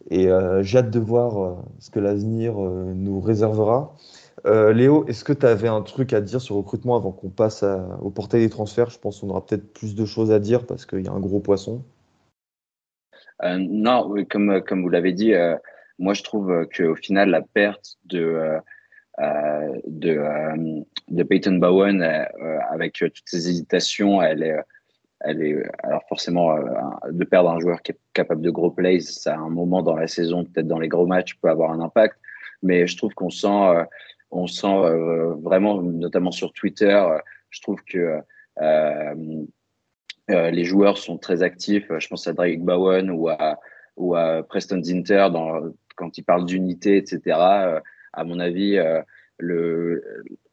Et 0.09 0.30
j'ai 0.61 0.78
hâte 0.78 0.89
de 0.89 0.99
voir 0.99 1.57
ce 1.80 1.89
que 1.89 1.99
l'avenir 1.99 2.53
nous 2.55 3.20
réservera. 3.20 3.93
Euh, 4.46 4.74
Léo, 4.74 5.06
est-ce 5.08 5.24
que 5.24 5.32
tu 5.32 5.46
avais 5.46 5.70
un 5.70 5.82
truc 5.82 6.12
à 6.12 6.20
dire 6.20 6.41
sur 6.41 6.56
le 6.56 6.60
recrutement 6.60 6.96
avant 6.96 7.12
qu'on 7.12 7.30
passe 7.30 7.64
au 8.02 8.10
portail 8.10 8.41
des 8.41 8.50
transferts? 8.50 8.89
Je 8.89 9.00
pense 9.00 9.22
qu'on 9.22 9.30
aura 9.30 9.46
peut-être 9.46 9.74
plus 9.74 9.96
de 9.96 10.06
choses 10.06 10.32
à 10.32 10.39
dire 10.39 10.66
parce 10.66 10.86
qu'il 10.86 11.02
y 11.02 11.08
a 11.08 11.12
un 11.12 11.20
gros 11.20 11.39
poisson. 11.39 11.84
Euh, 13.44 13.58
non, 13.58 14.14
comme, 14.30 14.62
comme 14.62 14.82
vous 14.82 14.89
l'avez 14.89 15.14
dit, 15.14 15.34
euh, 15.34 15.56
moi 15.98 16.14
je 16.14 16.24
trouve 16.24 16.68
qu'au 16.76 16.96
final, 16.96 17.30
la 17.30 17.41
perte 17.41 17.98
de, 18.06 18.58
de, 19.88 20.84
de, 21.08 21.24
Peyton 21.24 21.56
Bowen, 21.56 22.02
avec 22.70 22.94
toutes 22.94 23.22
ses 23.26 23.50
hésitations, 23.50 24.22
elle 24.22 24.44
est, 24.44 24.60
elle 25.22 25.41
est 25.41 25.64
alors 25.84 26.04
forcément 26.10 26.58
de 27.10 27.24
perdre 27.24 27.50
un 27.50 27.60
joueur 27.60 27.82
qui 27.82 27.94
est 27.94 28.00
capable 28.14 28.41
de 28.41 28.52
gros 28.52 28.72
plays, 28.72 29.00
ça 29.00 29.36
à 29.36 29.38
un 29.38 29.50
moment 29.50 29.82
dans 29.82 29.96
la 29.96 30.08
saison, 30.08 30.44
peut-être 30.44 30.68
dans 30.68 30.80
les 30.80 30.89
gros 30.89 31.06
matchs, 31.06 31.36
peut 31.41 31.50
avoir 31.50 31.72
un 31.72 31.80
impact. 31.80 32.18
Mais 32.62 32.88
je 32.88 32.96
trouve 32.96 33.14
qu'on 33.14 33.30
sent 33.30 33.86
on 34.34 34.48
sent 34.48 34.68
euh, 34.68 35.34
vraiment, 35.36 35.82
notamment 35.82 36.32
sur 36.32 36.54
Twitter, 36.54 36.94
euh, 36.94 37.18
je 37.50 37.62
trouve 37.62 37.84
que 37.84 38.20
euh, 38.62 39.46
les 40.28 40.64
joueurs 40.64 40.98
sont 40.98 41.18
très 41.18 41.44
actifs. 41.44 41.86
Je 41.98 42.08
pense 42.08 42.28
à 42.28 42.34
Drake 42.34 42.62
Bowen 42.62 43.12
ou 43.12 43.30
à, 43.30 43.60
ou 43.98 44.16
à 44.16 44.44
Preston 44.44 44.82
Zinter 44.82 45.28
dans, 45.32 45.74
quand 45.96 46.18
il 46.18 46.24
parle 46.24 46.46
d'unité, 46.46 46.98
etc. 46.98 47.22
à 48.14 48.24
mon 48.24 48.40
avis, 48.40 48.80
le, 49.38 50.02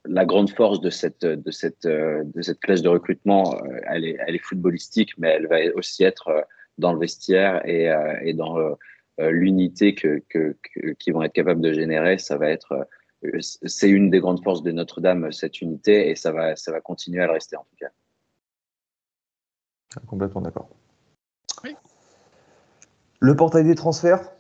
la 0.05 0.25
grande 0.25 0.51
force 0.51 0.81
de 0.81 0.91
cette, 0.91 1.25
de 1.25 1.51
cette, 1.51 1.87
de 1.87 2.43
cette 2.43 2.59
classe 2.61 2.83
de 2.83 2.89
recrutement, 2.89 3.57
elle 3.87 4.05
est, 4.05 4.17
elle 4.27 4.35
est 4.35 4.45
footballistique, 4.45 5.17
mais 5.19 5.29
elle 5.29 5.47
va 5.47 5.59
aussi 5.77 6.03
être 6.03 6.45
dans 6.77 6.93
le 6.93 6.99
vestiaire 6.99 7.67
et, 7.67 7.91
et 8.23 8.35
dans 8.35 8.59
l'unité 9.19 9.95
que, 9.95 10.21
que, 10.29 10.57
qu'ils 10.99 11.15
vont 11.15 11.23
être 11.23 11.33
capables 11.33 11.61
de 11.61 11.73
générer. 11.73 12.19
Ça 12.19 12.37
va 12.37 12.51
être 12.51 12.89
c'est 13.41 13.89
une 13.89 14.11
des 14.11 14.21
grandes 14.21 14.43
forces 14.43 14.63
de 14.63 14.73
Notre-Dame, 14.73 15.31
cette 15.33 15.61
unité, 15.61 16.11
et 16.11 16.17
ça 16.17 16.33
va, 16.33 16.57
ça 16.57 16.73
va 16.73 16.81
continuer 16.81 17.23
à 17.23 17.27
le 17.27 17.33
rester 17.33 17.57
en 17.57 17.65
tout 17.65 17.77
cas. 17.79 17.91
Complètement 20.07 20.41
d'accord. 20.41 20.69
Le 23.23 23.37
portail 23.37 23.65
des 23.65 23.75
transferts, 23.75 24.33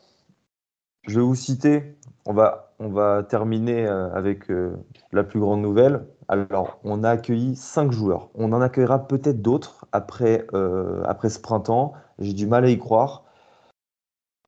je 1.06 1.16
vais 1.20 1.24
vous 1.24 1.34
citer, 1.34 1.98
on 2.24 2.32
va, 2.32 2.72
on 2.78 2.88
va 2.88 3.22
terminer 3.22 3.86
euh, 3.86 4.10
avec 4.12 4.50
euh, 4.50 4.74
la 5.12 5.22
plus 5.22 5.38
grande 5.38 5.60
nouvelle. 5.60 6.06
Alors, 6.28 6.78
on 6.84 7.04
a 7.04 7.10
accueilli 7.10 7.56
cinq 7.56 7.92
joueurs. 7.92 8.30
On 8.34 8.52
en 8.52 8.60
accueillera 8.62 9.06
peut-être 9.06 9.42
d'autres 9.42 9.86
après, 9.92 10.46
euh, 10.54 11.02
après 11.04 11.28
ce 11.28 11.40
printemps. 11.40 11.92
J'ai 12.18 12.32
du 12.32 12.46
mal 12.46 12.64
à 12.64 12.70
y 12.70 12.78
croire. 12.78 13.24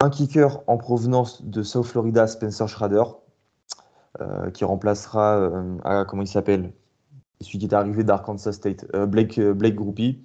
Un 0.01 0.09
kicker 0.09 0.62
en 0.66 0.78
provenance 0.78 1.43
de 1.43 1.62
South 1.62 1.87
Florida, 1.87 2.26
Spencer 2.26 2.68
Schrader. 2.68 3.05
Euh, 4.20 4.50
qui 4.50 4.66
remplacera, 4.66 5.38
euh, 5.38 5.78
ah, 5.84 6.04
comment 6.06 6.20
il 6.20 6.28
s'appelle? 6.28 6.72
Celui 7.40 7.58
qui 7.58 7.64
est 7.64 7.72
arrivé 7.72 8.04
d'Arkansas 8.04 8.52
State, 8.52 8.84
euh, 8.94 9.06
Blake, 9.06 9.40
Blake 9.40 9.74
Groupie. 9.74 10.22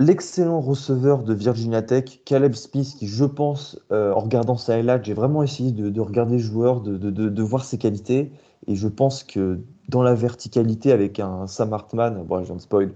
L'excellent 0.00 0.60
receveur 0.60 1.22
de 1.22 1.32
Virginia 1.32 1.82
Tech, 1.82 2.20
Caleb 2.24 2.54
Smith, 2.54 2.96
qui 2.98 3.06
je 3.06 3.24
pense, 3.24 3.78
en 3.90 4.18
regardant 4.18 4.56
sa 4.56 4.74
highlight, 4.76 5.04
j'ai 5.04 5.12
vraiment 5.12 5.42
essayé 5.42 5.72
de, 5.72 6.00
regarder 6.00 6.38
le 6.38 6.42
joueur, 6.42 6.80
de, 6.80 6.96
de, 6.96 7.42
voir 7.42 7.66
ses 7.66 7.76
qualités. 7.76 8.32
Et 8.66 8.76
je 8.76 8.88
pense 8.88 9.22
que 9.24 9.60
dans 9.88 10.02
la 10.02 10.14
verticalité 10.14 10.90
avec 10.90 11.20
un 11.20 11.46
Sam 11.46 11.74
Hartman, 11.74 12.24
bon, 12.24 12.42
j'en 12.44 12.58
spoil, 12.58 12.92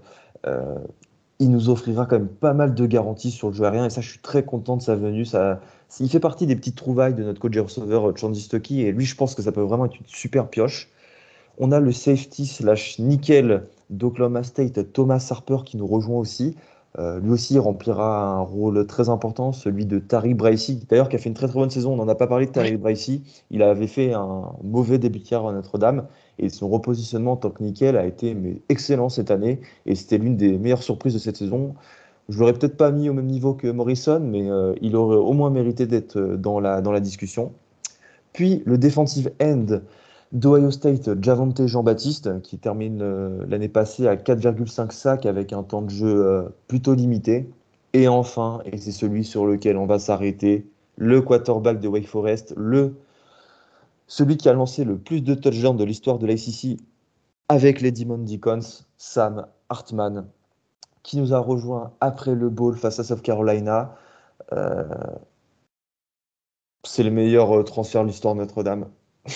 il 1.41 1.51
nous 1.51 1.69
offrira 1.69 2.07
quand 2.07 2.19
même 2.19 2.29
pas 2.29 2.55
mal 2.55 2.75
de 2.75 2.87
garanties 2.87 3.31
sur 3.31 3.49
le 3.49 3.55
jeu 3.55 3.65
aérien. 3.65 3.85
Et 3.85 3.91
ça, 3.91 4.01
je 4.01 4.09
suis 4.09 4.21
très 4.21 4.43
content 4.43 4.79
de 4.79 4.83
sa 4.83 4.95
venue. 4.95 5.27
Ça, 5.27 5.61
il 6.01 6.09
fait 6.09 6.21
partie 6.21 6.47
des 6.47 6.57
petites 6.57 6.77
trouvailles 6.77 7.15
de 7.15 7.23
notre 7.23 7.41
coach 7.41 7.57
receveur 7.57 8.17
Chandy 8.17 8.41
Stocky. 8.41 8.83
Et 8.83 8.93
lui, 8.93 9.05
je 9.05 9.17
pense 9.17 9.35
que 9.35 9.43
ça 9.43 9.53
peut 9.53 9.61
vraiment 9.61 9.87
être 9.87 9.97
une 9.97 10.07
super 10.07 10.49
pioche. 10.49 10.89
On 11.59 11.71
a 11.73 11.81
le 11.81 11.93
safety 11.93 12.47
slash 12.47 12.99
nickel 12.99 13.67
d'Oklahoma 13.91 14.43
State, 14.43 14.93
Thomas 14.93 15.27
Harper, 15.31 15.59
qui 15.65 15.77
nous 15.77 15.87
rejoint 15.87 16.19
aussi. 16.19 16.57
Euh, 17.01 17.19
lui 17.19 17.31
aussi 17.31 17.59
remplira 17.59 18.25
un 18.25 18.41
rôle 18.41 18.87
très 18.87 19.09
important, 19.09 19.53
celui 19.53 19.85
de 19.85 19.99
Tariq 19.99 20.37
Bracy, 20.37 20.87
d'ailleurs 20.89 21.09
qui 21.09 21.17
a 21.17 21.19
fait 21.19 21.29
une 21.29 21.35
très 21.35 21.49
très 21.49 21.59
bonne 21.59 21.71
saison. 21.71 21.93
On 21.93 21.97
n'en 21.97 22.07
a 22.07 22.15
pas 22.15 22.29
parlé 22.29 22.47
de 22.47 22.53
Tariq 22.53 22.77
Bracy. 22.77 23.23
Il 23.51 23.63
avait 23.63 23.89
fait 23.89 24.13
un 24.13 24.53
mauvais 24.63 24.99
début 24.99 25.19
de 25.19 25.27
carrière 25.27 25.51
à 25.51 25.53
Notre-Dame 25.53 26.07
et 26.39 26.49
son 26.49 26.69
repositionnement 26.69 27.33
en 27.33 27.37
tant 27.37 27.51
que 27.51 27.63
nickel 27.65 27.97
a 27.97 28.07
été 28.07 28.35
mais, 28.35 28.63
excellent 28.69 29.09
cette 29.09 29.33
année 29.33 29.61
et 29.87 29.97
c'était 29.97 30.19
l'une 30.19 30.37
des 30.37 30.57
meilleures 30.57 30.85
surprises 30.85 31.15
de 31.15 31.19
cette 31.19 31.37
saison. 31.37 31.75
Je 32.29 32.39
l'aurais 32.39 32.55
peut-être 32.55 32.77
pas 32.77 32.91
mis 32.91 33.09
au 33.09 33.13
même 33.13 33.27
niveau 33.27 33.55
que 33.55 33.67
Morrison, 33.69 34.21
mais 34.21 34.51
euh, 34.51 34.75
il 34.81 34.97
aurait 34.97 35.17
au 35.17 35.33
moins 35.33 35.51
mérité 35.51 35.87
d'être 35.87 36.19
dans 36.19 36.59
la, 36.59 36.81
dans 36.81 36.93
la 36.93 37.01
discussion. 37.01 37.53
Puis 38.33 38.63
le 38.65 38.79
defensive 38.79 39.31
end 39.43 39.81
d'Ohio 40.33 40.71
State, 40.71 41.23
Javante 41.23 41.67
Jean-Baptiste, 41.67 42.43
qui 42.43 42.59
termine 42.59 43.01
euh, 43.03 43.45
l'année 43.49 43.69
passée 43.69 44.09
à 44.09 44.17
4,5 44.17 44.91
sacs 44.91 45.27
avec 45.27 45.53
un 45.53 45.63
temps 45.63 45.83
de 45.83 45.91
jeu 45.91 46.27
euh, 46.27 46.43
plutôt 46.67 46.95
limité. 46.95 47.49
Et 47.93 48.09
enfin, 48.09 48.61
et 48.65 48.77
c'est 48.79 48.91
celui 48.91 49.25
sur 49.25 49.47
lequel 49.47 49.77
on 49.77 49.87
va 49.87 50.01
s'arrêter, 50.01 50.67
le 50.97 51.21
quarterback 51.23 51.79
de 51.79 51.89
Wake 51.89 52.09
Forest, 52.09 52.55
le, 52.57 52.95
celui 54.09 54.37
qui 54.37 54.49
a 54.49 54.53
lancé 54.53 54.85
le 54.85 54.97
plus 54.97 55.21
de 55.21 55.35
touchdowns 55.35 55.77
de 55.77 55.85
l'histoire 55.85 56.19
de 56.19 56.27
l'ACC 56.27 56.81
avec 57.49 57.81
les 57.81 57.93
Demon 57.93 58.19
Deacons, 58.19 58.83
Sam 58.97 59.47
Hartman, 59.69 60.27
qui 61.05 61.19
nous 61.19 61.33
a 61.33 61.39
rejoint 61.39 61.93
après 62.01 62.35
le 62.35 62.49
bowl 62.49 62.77
face 62.77 62.99
à 62.99 63.05
South 63.05 63.23
Carolina. 63.23 63.95
Euh, 64.53 64.85
c'est 66.83 67.05
le 67.05 67.13
meilleur 67.13 67.65
transfert 67.65 68.03
de 68.03 68.09
l'histoire 68.09 68.35
de 68.35 68.41
Notre-Dame. 68.41 68.91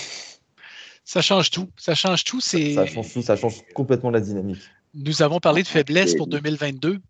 Ça 1.05 1.23
change 1.23 1.51
tout. 1.51 1.71
Ça 1.79 1.95
change 1.95 2.25
tout. 2.25 2.41
Ça 2.43 2.59
change 2.85 3.15
tout. 3.15 3.23
Ça 3.23 3.35
change 3.35 3.63
complètement 3.75 4.11
la 4.11 4.21
dynamique. 4.21 4.61
Nous 4.93 5.23
avons 5.23 5.41
parlé 5.41 5.63
de 5.63 5.69
faiblesse 5.69 6.15
pour 6.15 6.27
2022. 6.27 7.01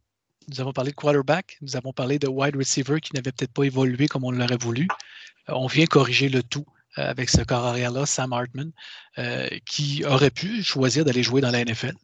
Nous 0.48 0.60
avons 0.60 0.72
parlé 0.72 0.92
de 0.92 0.96
quarterback. 0.96 1.58
Nous 1.62 1.76
avons 1.76 1.92
parlé 1.92 2.20
de 2.20 2.28
wide 2.28 2.54
receiver 2.54 3.00
qui 3.00 3.12
n'avait 3.14 3.32
peut-être 3.32 3.52
pas 3.52 3.64
évolué 3.64 4.06
comme 4.06 4.22
on 4.22 4.30
l'aurait 4.30 4.56
voulu. 4.56 4.86
Euh, 5.48 5.54
on 5.54 5.66
vient 5.66 5.86
corriger 5.86 6.28
le 6.28 6.44
tout 6.44 6.64
euh, 6.98 7.10
avec 7.10 7.28
ce 7.28 7.42
corps 7.42 7.64
arrière-là, 7.64 8.06
Sam 8.06 8.32
Hartman, 8.32 8.70
euh, 9.18 9.48
qui 9.66 10.04
aurait 10.04 10.30
pu 10.30 10.62
choisir 10.62 11.04
d'aller 11.04 11.22
jouer 11.22 11.40
dans 11.40 11.50
la 11.50 11.64
NFL. 11.64 11.94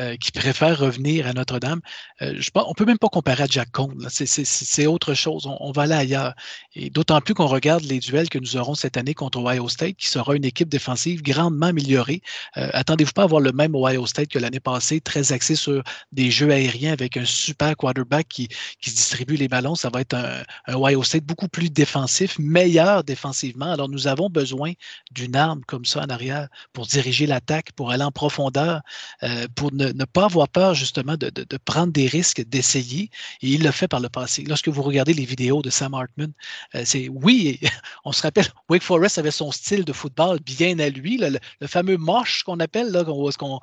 Euh, 0.00 0.16
qui 0.16 0.30
préfère 0.32 0.78
revenir 0.78 1.26
à 1.26 1.34
Notre-Dame. 1.34 1.80
Euh, 2.22 2.40
on 2.54 2.72
peut 2.72 2.86
même 2.86 2.96
pas 2.96 3.08
comparer 3.08 3.42
à 3.42 3.46
Jack 3.46 3.70
Cone. 3.70 4.06
C'est 4.08 4.86
autre 4.86 5.12
chose. 5.12 5.46
On, 5.46 5.72
va 5.72 5.82
aller 5.82 5.94
ailleurs. 5.94 6.32
Et 6.74 6.88
d'autant 6.88 7.20
plus 7.20 7.34
qu'on 7.34 7.48
regarde 7.48 7.82
les 7.82 7.98
duels 7.98 8.30
que 8.30 8.38
nous 8.38 8.56
aurons 8.56 8.74
cette 8.74 8.96
année 8.96 9.12
contre 9.12 9.38
Ohio 9.40 9.68
State, 9.68 9.96
qui 9.96 10.06
sera 10.06 10.36
une 10.36 10.46
équipe 10.46 10.70
défensive 10.70 11.22
grandement 11.22 11.66
améliorée. 11.66 12.22
Attendez-vous 12.54 13.12
pas 13.12 13.22
à 13.22 13.24
avoir 13.24 13.42
le 13.42 13.52
même 13.52 13.74
Ohio 13.74 14.06
State 14.06 14.28
que 14.28 14.38
l'année 14.38 14.60
passée, 14.60 15.00
très 15.02 15.32
axé 15.32 15.54
sur 15.54 15.82
des 16.12 16.30
jeux 16.30 16.50
aériens 16.50 16.92
avec 16.92 17.18
un 17.18 17.26
super 17.26 17.76
quarterback 17.76 18.26
qui, 18.28 18.48
qui 18.80 18.90
distribue 18.90 19.36
les 19.36 19.48
ballons. 19.48 19.74
Ça 19.74 19.90
va 19.90 20.00
être 20.00 20.14
un, 20.14 20.42
un 20.66 20.76
Ohio 20.76 21.02
State 21.02 21.24
beaucoup 21.24 21.48
plus 21.48 21.68
défensif, 21.68 22.38
meilleur 22.38 23.04
défensivement. 23.04 23.72
Alors 23.72 23.90
nous 23.90 24.06
avons 24.06 24.30
besoin 24.30 24.72
d'une 25.10 25.36
arme 25.36 25.62
comme 25.66 25.84
ça 25.84 26.00
en 26.00 26.08
arrière 26.08 26.48
pour 26.72 26.86
diriger 26.86 27.26
l'attaque, 27.26 27.72
pour 27.72 27.90
aller 27.90 28.04
en 28.04 28.12
profondeur, 28.12 28.80
pour 29.54 29.72
ne 29.72 29.90
ne, 29.92 30.04
pas 30.04 30.24
avoir 30.24 30.48
peur 30.48 30.74
justement 30.74 31.16
de, 31.16 31.30
prendre 31.64 31.92
des 31.92 32.06
risques, 32.06 32.42
d'essayer. 32.48 33.10
Et 33.42 33.48
il 33.48 33.62
le 33.62 33.70
fait 33.70 33.88
par 33.88 34.00
le 34.00 34.08
passé. 34.08 34.44
Lorsque 34.46 34.68
vous 34.68 34.82
regardez 34.82 35.12
les 35.12 35.24
vidéos 35.24 35.62
de 35.62 35.70
Sam 35.70 35.94
Hartman, 35.94 36.32
euh, 36.74 36.82
c'est 36.84 37.08
oui, 37.08 37.60
on 38.04 38.12
se 38.12 38.22
rappelle, 38.22 38.46
Wake 38.68 38.82
Forest 38.82 39.18
avait 39.18 39.30
son 39.30 39.50
style 39.52 39.84
de 39.84 39.92
football 39.92 40.40
bien 40.40 40.78
à 40.78 40.88
lui, 40.88 41.18
le, 41.18 41.66
fameux 41.66 41.96
moche 41.96 42.42
qu'on 42.44 42.60
appelle. 42.60 42.90
Là, 42.90 43.04
qu'on, 43.04 43.60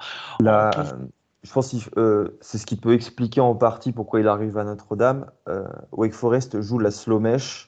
je 1.44 1.54
pense 1.54 1.72
que 1.72 2.00
euh, 2.00 2.38
c'est 2.42 2.58
ce 2.58 2.66
qui 2.66 2.76
peut 2.76 2.94
expliquer 2.94 3.42
en 3.42 3.56
partie 3.56 3.92
pourquoi 3.92 4.20
il 4.20 4.28
arrive 4.28 4.58
à 4.58 4.64
Notre-Dame. 4.64 5.26
Euh, 5.48 5.66
Wake 5.92 6.14
Forest 6.14 6.62
joue 6.62 6.80
la 6.80 6.92
slow 6.92 7.20
mesh 7.20 7.67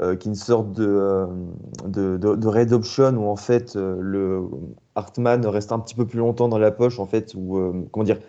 euh, 0.00 0.14
qui 0.14 0.28
est 0.28 0.30
une 0.30 0.36
sorte 0.36 0.72
de, 0.74 0.86
euh, 0.86 1.26
de, 1.84 2.16
de, 2.16 2.46
red 2.46 2.72
option 2.72 3.16
où 3.16 3.26
en 3.26 3.34
fait 3.34 3.74
euh, 3.74 3.96
le 4.00 4.44
Hartman 4.94 5.44
reste 5.44 5.72
un 5.72 5.80
petit 5.80 5.96
peu 5.96 6.06
plus 6.06 6.20
longtemps 6.20 6.48
dans 6.48 6.58
la 6.58 6.70
poche 6.70 7.00
en 7.00 7.06
fait 7.06 7.34
ou 7.34 7.88
comment 7.90 8.04
dire 8.04 8.20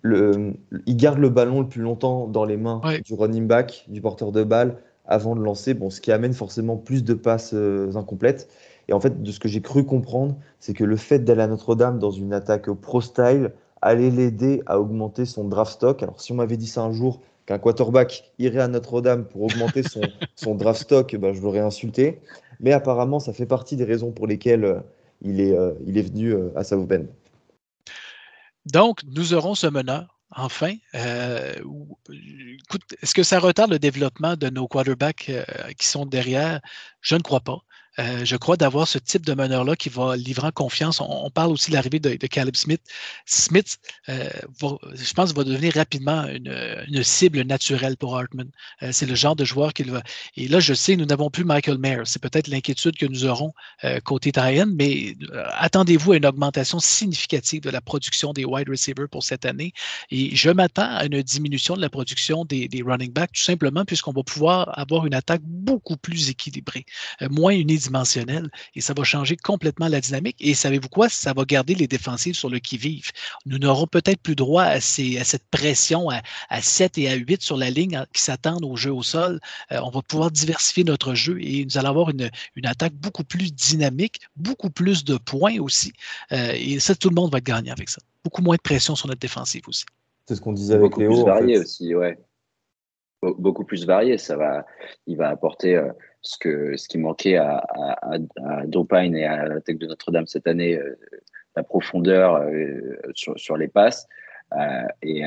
le, 0.00 0.54
il 0.86 0.96
garde 0.96 1.18
le 1.18 1.28
ballon 1.28 1.60
le 1.60 1.68
plus 1.68 1.82
longtemps 1.82 2.28
dans 2.28 2.46
les 2.46 2.56
mains 2.56 2.80
du 3.04 3.12
running 3.12 3.46
back 3.46 3.84
du 3.88 4.00
porteur 4.00 4.32
de 4.32 4.42
balle 4.42 4.78
avant 5.04 5.36
de 5.36 5.42
lancer 5.42 5.74
bon 5.74 5.90
ce 5.90 6.00
qui 6.00 6.12
amène 6.12 6.32
forcément 6.32 6.78
plus 6.78 7.04
de 7.04 7.12
passes 7.12 7.54
incomplètes. 7.94 8.48
Et 8.88 8.94
en 8.94 9.00
fait 9.00 9.22
de 9.22 9.30
ce 9.30 9.38
que 9.38 9.48
j'ai 9.48 9.60
cru 9.60 9.84
comprendre 9.84 10.34
c'est 10.60 10.72
que 10.72 10.84
le 10.84 10.96
fait 10.96 11.18
d'aller 11.18 11.42
à 11.42 11.46
Notre-Dame 11.46 11.98
dans 11.98 12.10
une 12.10 12.32
attaque 12.32 12.70
pro 12.70 13.02
style 13.02 13.52
allait 13.82 14.10
l'aider 14.10 14.62
à 14.64 14.80
augmenter 14.80 15.26
son 15.26 15.44
draft 15.44 15.72
stock. 15.72 16.02
Alors 16.02 16.22
si 16.22 16.32
on 16.32 16.36
m'avait 16.36 16.56
dit 16.56 16.66
ça 16.66 16.82
un 16.82 16.92
jour 16.92 17.20
qu'un 17.48 17.58
quarterback 17.58 18.30
irait 18.38 18.60
à 18.60 18.68
Notre-Dame 18.68 19.24
pour 19.24 19.44
augmenter 19.44 19.82
son, 20.36 20.54
draft 20.54 20.82
stock, 20.82 21.16
ben, 21.16 21.32
je 21.32 21.40
l'aurais 21.40 21.60
insulté. 21.60 22.20
Mais 22.60 22.72
apparemment, 22.72 23.20
ça 23.20 23.32
fait 23.32 23.46
partie 23.46 23.74
des 23.76 23.84
raisons 23.84 24.12
pour 24.12 24.26
lesquelles 24.26 24.66
euh, 24.66 24.80
il, 25.22 25.40
est, 25.40 25.56
euh, 25.56 25.72
il 25.86 25.96
est 25.96 26.02
venu 26.02 26.34
euh, 26.34 26.50
à 26.56 26.64
South 26.64 26.86
Bend. 26.86 27.06
Donc, 28.66 29.00
nous 29.06 29.32
aurons 29.32 29.54
ce 29.54 29.66
meneur 29.66 30.14
enfin. 30.30 30.74
Est-ce 30.92 31.64
que 33.14 33.22
ça 33.22 33.38
retarde 33.38 33.70
le 33.70 33.78
développement 33.78 34.36
de 34.36 34.50
nos 34.50 34.68
quarterbacks 34.68 35.32
qui 35.78 35.88
sont 35.88 36.04
derrière? 36.04 36.60
Je 37.00 37.16
ne 37.16 37.22
crois 37.22 37.40
pas. 37.40 37.62
Euh, 37.98 38.24
je 38.24 38.36
crois, 38.36 38.56
d'avoir 38.56 38.86
ce 38.86 38.98
type 38.98 39.26
de 39.26 39.34
meneur-là 39.34 39.74
qui 39.74 39.88
va 39.88 40.16
livrer 40.16 40.46
en 40.46 40.52
confiance. 40.52 41.00
On, 41.00 41.30
parle 41.30 41.50
aussi 41.50 41.70
de 41.70 41.76
l'arrivée 41.76 41.98
de, 41.98 42.14
Caleb 42.26 42.54
Smith. 42.54 42.80
Smith, 43.26 43.78
euh, 44.08 44.28
je 44.94 45.12
pense, 45.14 45.34
va 45.34 45.44
devenir 45.44 45.74
rapidement 45.74 46.26
une, 46.26 47.02
cible 47.02 47.42
naturelle 47.42 47.96
pour 47.96 48.16
Hartman. 48.16 48.48
Euh, 48.82 48.90
c'est 48.92 49.06
le 49.06 49.14
genre 49.14 49.34
de 49.34 49.44
joueur 49.44 49.72
qu'il 49.72 49.90
va. 49.90 50.02
Et 50.36 50.46
là, 50.48 50.60
je 50.60 50.74
sais, 50.74 50.96
nous 50.96 51.06
n'avons 51.06 51.30
plus 51.30 51.44
Michael 51.44 51.78
Mayer. 51.78 52.02
C'est 52.04 52.22
peut-être 52.22 52.48
l'inquiétude 52.48 52.96
que 52.96 53.06
nous 53.06 53.24
aurons 53.24 53.52
côté 54.04 54.32
Tyen, 54.32 54.66
mais 54.66 55.16
attendez-vous 55.56 56.12
à 56.12 56.16
une 56.16 56.26
augmentation 56.26 56.80
significative 56.80 57.62
de 57.62 57.70
la 57.70 57.80
production 57.80 58.32
des 58.32 58.44
wide 58.44 58.68
receivers 58.68 59.08
pour 59.08 59.22
cette 59.22 59.44
année. 59.44 59.72
Et 60.10 60.34
je 60.36 60.50
m'attends 60.50 60.88
à 60.88 61.06
une 61.06 61.22
diminution 61.22 61.76
de 61.76 61.80
la 61.80 61.88
production 61.88 62.44
des, 62.44 62.68
des 62.68 62.82
running 62.82 63.12
backs, 63.12 63.32
tout 63.32 63.42
simplement 63.42 63.84
puisqu'on 63.84 64.12
va 64.12 64.22
pouvoir 64.22 64.78
avoir 64.78 65.06
une 65.06 65.14
attaque 65.14 65.42
beaucoup 65.42 65.96
plus 65.96 66.30
équilibrée, 66.30 66.84
moins 67.30 67.52
unidimensionnelle 67.52 67.87
dimensionnel 67.88 68.50
et 68.74 68.80
ça 68.80 68.94
va 68.94 69.02
changer 69.04 69.36
complètement 69.36 69.88
la 69.88 70.00
dynamique. 70.00 70.36
Et 70.40 70.54
savez-vous 70.54 70.88
quoi? 70.88 71.08
Ça 71.08 71.32
va 71.32 71.44
garder 71.44 71.74
les 71.74 71.86
défensives 71.86 72.34
sur 72.34 72.48
le 72.48 72.58
qui-vive. 72.58 73.10
Nous 73.46 73.58
n'aurons 73.58 73.86
peut-être 73.86 74.20
plus 74.20 74.36
droit 74.36 74.64
à, 74.64 74.80
ces, 74.80 75.18
à 75.18 75.24
cette 75.24 75.46
pression 75.50 76.08
à, 76.10 76.62
7 76.62 76.98
et 76.98 77.08
à 77.08 77.14
8 77.14 77.42
sur 77.42 77.56
la 77.56 77.70
ligne 77.70 78.04
qui 78.12 78.22
s'attendent 78.22 78.64
au 78.64 78.76
jeu 78.76 78.92
au 78.92 79.02
sol. 79.02 79.40
Euh, 79.72 79.80
on 79.82 79.90
va 79.90 80.02
pouvoir 80.02 80.30
diversifier 80.30 80.84
notre 80.84 81.14
jeu 81.14 81.38
et 81.40 81.64
nous 81.64 81.78
allons 81.78 81.88
avoir 81.88 82.10
une, 82.10 82.30
une 82.56 82.66
attaque 82.66 82.94
beaucoup 82.94 83.24
plus 83.24 83.52
dynamique, 83.52 84.20
beaucoup 84.36 84.70
plus 84.70 85.04
de 85.04 85.16
points 85.16 85.58
aussi. 85.60 85.92
Euh, 86.32 86.52
et 86.54 86.78
ça, 86.80 86.94
tout 86.94 87.08
le 87.08 87.14
monde 87.14 87.32
va 87.32 87.38
être 87.38 87.44
gagnant 87.44 87.72
avec 87.72 87.88
ça. 87.88 88.00
Beaucoup 88.24 88.42
moins 88.42 88.56
de 88.56 88.62
pression 88.62 88.94
sur 88.94 89.08
notre 89.08 89.20
défensive 89.20 89.62
aussi. 89.66 89.84
C'est 90.26 90.34
ce 90.34 90.40
qu'on 90.40 90.52
disait 90.52 90.74
avec 90.74 90.90
beaucoup 90.90 91.00
Plus 91.00 91.24
varié 91.24 91.58
aussi, 91.58 91.94
ouais. 91.94 92.18
Beaucoup 93.22 93.64
plus 93.64 93.86
varié. 93.86 94.18
Ça 94.18 94.36
va, 94.36 94.66
il 95.06 95.16
va 95.16 95.30
apporter. 95.30 95.76
Euh, 95.76 95.90
ce, 96.22 96.38
que, 96.38 96.76
ce 96.76 96.88
qui 96.88 96.98
manquait 96.98 97.36
à, 97.36 97.64
à, 98.02 98.66
Dopine 98.66 99.16
et 99.16 99.24
à 99.24 99.46
la 99.46 99.60
tech 99.60 99.76
de 99.78 99.86
Notre-Dame 99.86 100.26
cette 100.26 100.46
année, 100.46 100.76
euh, 100.76 100.98
la 101.56 101.62
profondeur 101.62 102.36
euh, 102.36 102.96
sur, 103.14 103.56
les 103.56 103.68
passes. 103.68 104.06
Euh, 104.56 104.86
et, 105.02 105.22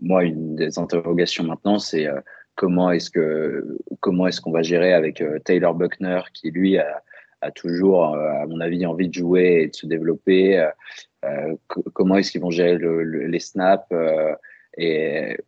moi, 0.00 0.24
une 0.24 0.56
des 0.56 0.78
interrogations 0.78 1.44
maintenant, 1.44 1.78
c'est 1.78 2.06
comment 2.54 2.90
est-ce 2.90 3.10
que 3.10 3.78
est-ce 4.26 4.40
qu'on 4.40 4.50
va 4.50 4.62
gérer 4.62 4.92
avec 4.92 5.22
Taylor 5.44 5.74
Buckner 5.74 6.20
qui 6.34 6.50
lui 6.50 6.78
a, 6.78 7.02
toujours, 7.54 8.04
à 8.04 8.44
mon 8.46 8.60
avis, 8.60 8.84
envie 8.84 9.08
de 9.08 9.14
jouer 9.14 9.62
et 9.62 9.68
de 9.68 9.74
se 9.74 9.86
développer. 9.86 10.68
comment 11.94 12.16
est-ce 12.16 12.30
qu'ils 12.30 12.42
vont 12.42 12.50
gérer 12.50 12.76
le, 12.76 13.02
les 13.04 13.40
snaps 13.40 13.86
et 14.76 15.38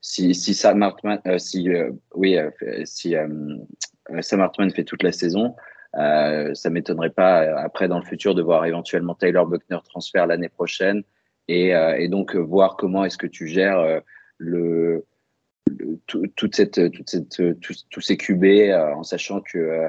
si, 0.00 0.34
si 0.34 0.54
Sam 0.54 0.82
Hartman, 0.82 1.20
euh, 1.26 1.38
si, 1.38 1.68
euh, 1.70 1.90
oui, 2.14 2.38
euh, 2.38 2.50
si 2.84 3.14
Sam 4.20 4.40
Hartman 4.40 4.70
fait 4.70 4.84
toute 4.84 5.02
la 5.02 5.12
saison, 5.12 5.54
ça 5.94 6.70
m'étonnerait 6.70 7.10
pas 7.10 7.60
après 7.60 7.88
dans 7.88 7.98
le 7.98 8.04
futur 8.04 8.34
de 8.34 8.42
voir 8.42 8.64
éventuellement 8.64 9.14
Taylor 9.14 9.46
Buckner 9.46 9.78
transfert 9.84 10.26
l'année 10.26 10.48
prochaine. 10.48 11.02
Et, 11.48 11.68
et, 11.70 12.08
donc 12.08 12.36
voir 12.36 12.76
comment 12.76 13.04
est-ce 13.06 13.16
que 13.16 13.26
tu 13.26 13.48
gères 13.48 14.02
le, 14.36 15.06
toute 16.36 16.54
cette, 16.54 16.92
toute 16.92 17.08
cette, 17.08 17.58
tous 17.60 18.00
ces 18.00 18.16
QB 18.16 18.44
en 18.74 19.02
sachant 19.02 19.40
que 19.40 19.88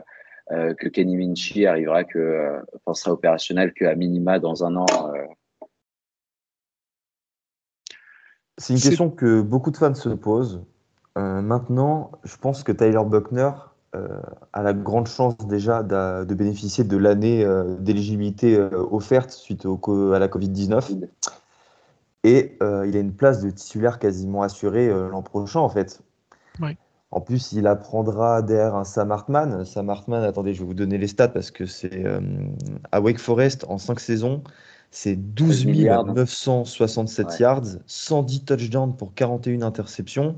que 0.49 0.87
Kenny 0.87 1.15
Minchie 1.15 1.67
arrivera 1.67 2.05
que 2.05 2.59
enfin, 2.75 2.93
sera 2.93 3.11
opérationnel 3.11 3.73
qu'à 3.73 3.93
minima 3.95 4.39
dans 4.39 4.63
un 4.63 4.77
an 4.77 4.85
C'est 8.59 8.73
une 8.73 8.79
question 8.81 9.09
que 9.09 9.41
beaucoup 9.41 9.71
de 9.71 9.77
fans 9.77 9.95
se 9.95 10.09
posent. 10.09 10.61
Euh, 11.17 11.41
maintenant, 11.41 12.11
je 12.25 12.35
pense 12.35 12.63
que 12.63 12.73
Tyler 12.73 13.01
Buckner 13.05 13.51
euh, 13.95 14.19
a 14.51 14.61
la 14.61 14.73
grande 14.73 15.07
chance 15.07 15.37
déjà 15.47 15.81
de 15.81 16.33
bénéficier 16.33 16.83
de 16.83 16.97
l'année 16.97 17.43
euh, 17.43 17.77
d'éligibilité 17.79 18.59
offerte 18.91 19.31
suite 19.31 19.65
au, 19.65 20.11
à 20.13 20.19
la 20.19 20.27
Covid-19. 20.27 21.07
Et 22.25 22.57
il 22.61 22.97
a 22.97 22.99
une 22.99 23.13
place 23.13 23.41
de 23.41 23.49
titulaire 23.49 23.97
quasiment 23.97 24.43
assurée 24.43 24.89
l'an 25.09 25.21
prochain, 25.21 25.61
en 25.61 25.69
fait. 25.69 26.01
En 27.11 27.21
plus, 27.21 27.53
il 27.53 27.65
apprendra 27.65 28.41
derrière 28.41 28.75
un 28.75 28.83
Sam 28.83 29.11
Hartman. 29.11 29.63
Sam 29.63 29.89
Hartman, 29.89 30.23
attendez, 30.23 30.53
je 30.53 30.59
vais 30.59 30.65
vous 30.65 30.73
donner 30.73 30.97
les 30.97 31.07
stats 31.07 31.29
parce 31.29 31.49
que 31.49 31.65
c'est 31.65 32.03
à 32.91 32.99
Wake 32.99 33.19
Forest 33.19 33.65
en 33.69 33.77
5 33.77 34.01
saisons. 34.01 34.43
C'est 34.91 35.15
12 35.15 35.67
967 35.67 37.39
yards, 37.39 37.77
110 37.85 38.45
touchdowns 38.45 38.95
pour 38.95 39.13
41 39.13 39.61
interceptions. 39.61 40.35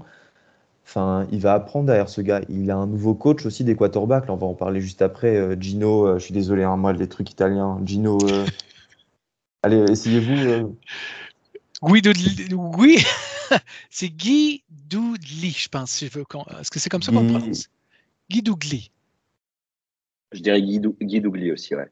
Enfin, 0.86 1.26
il 1.32 1.40
va 1.40 1.54
apprendre 1.54 1.86
derrière 1.86 2.10
ce 2.10 2.20
gars. 2.20 2.42
Il 2.50 2.70
a 2.70 2.76
un 2.76 2.88
nouveau 2.88 3.16
coach 3.16 3.46
aussi 3.46 3.64
des 3.64 3.76
quarterbacks. 3.76 4.28
Là, 4.28 4.34
on 4.34 4.38
va 4.38 4.48
en 4.48 4.54
parler 4.54 4.82
juste 4.82 5.02
après. 5.02 5.38
Euh, 5.38 5.56
Gino, 5.58 6.06
euh, 6.06 6.20
je 6.20 6.26
suis 6.26 6.34
désolé, 6.34 6.64
hein, 6.64 6.76
moi, 6.76 6.92
les 6.92 7.08
trucs 7.08 7.32
italiens. 7.32 7.80
Gino, 7.86 8.18
euh, 8.30 8.46
allez, 9.64 9.78
essayez-vous. 9.90 10.76
Guido, 11.82 12.12
oui, 12.78 12.98
c'est 13.90 14.10
Guy 14.10 14.64
Doudli, 14.90 15.52
je 15.52 15.70
pense. 15.70 15.92
Si 15.92 16.08
je 16.08 16.20
veux 16.20 16.26
Est-ce 16.60 16.70
que 16.70 16.80
c'est 16.80 16.90
comme 16.90 17.02
ça 17.02 17.12
qu'on 17.12 17.26
prononce? 17.26 17.70
Guy 18.30 18.42
Dougli. 18.42 18.92
Je 20.34 20.42
dirais 20.42 20.62
Guy, 20.62 20.80
Dougli 20.80 21.52
aussi, 21.52 21.74
ouais. 21.74 21.90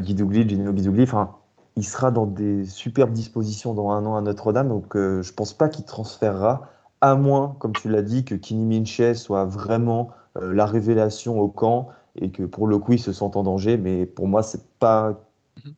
Guy 0.00 0.14
Dougli, 0.14 0.48
Gino 0.48 0.72
Guy 0.72 0.82
Dougli. 0.82 1.04
Enfin, 1.04 1.39
il 1.80 1.84
sera 1.84 2.10
dans 2.10 2.26
des 2.26 2.66
superbes 2.66 3.12
dispositions 3.12 3.72
dans 3.72 3.90
un 3.90 4.04
an 4.04 4.14
à 4.14 4.20
Notre-Dame, 4.20 4.68
donc 4.68 4.94
euh, 4.96 5.22
je 5.22 5.32
pense 5.32 5.54
pas 5.54 5.70
qu'il 5.70 5.86
transférera, 5.86 6.68
à 7.00 7.14
moins, 7.14 7.56
comme 7.58 7.72
tu 7.72 7.88
l'as 7.88 8.02
dit, 8.02 8.22
que 8.22 8.34
Kenny 8.34 8.66
Minchet 8.66 9.14
soit 9.14 9.46
vraiment 9.46 10.10
euh, 10.36 10.52
la 10.52 10.66
révélation 10.66 11.40
au 11.40 11.48
camp 11.48 11.88
et 12.16 12.30
que 12.30 12.42
pour 12.42 12.66
le 12.66 12.76
coup 12.76 12.92
il 12.92 12.98
se 12.98 13.14
sente 13.14 13.34
en 13.34 13.44
danger. 13.44 13.78
Mais 13.78 14.04
pour 14.04 14.28
moi, 14.28 14.42
c'est 14.42 14.62
pas 14.78 15.18
mhm. 15.64 15.72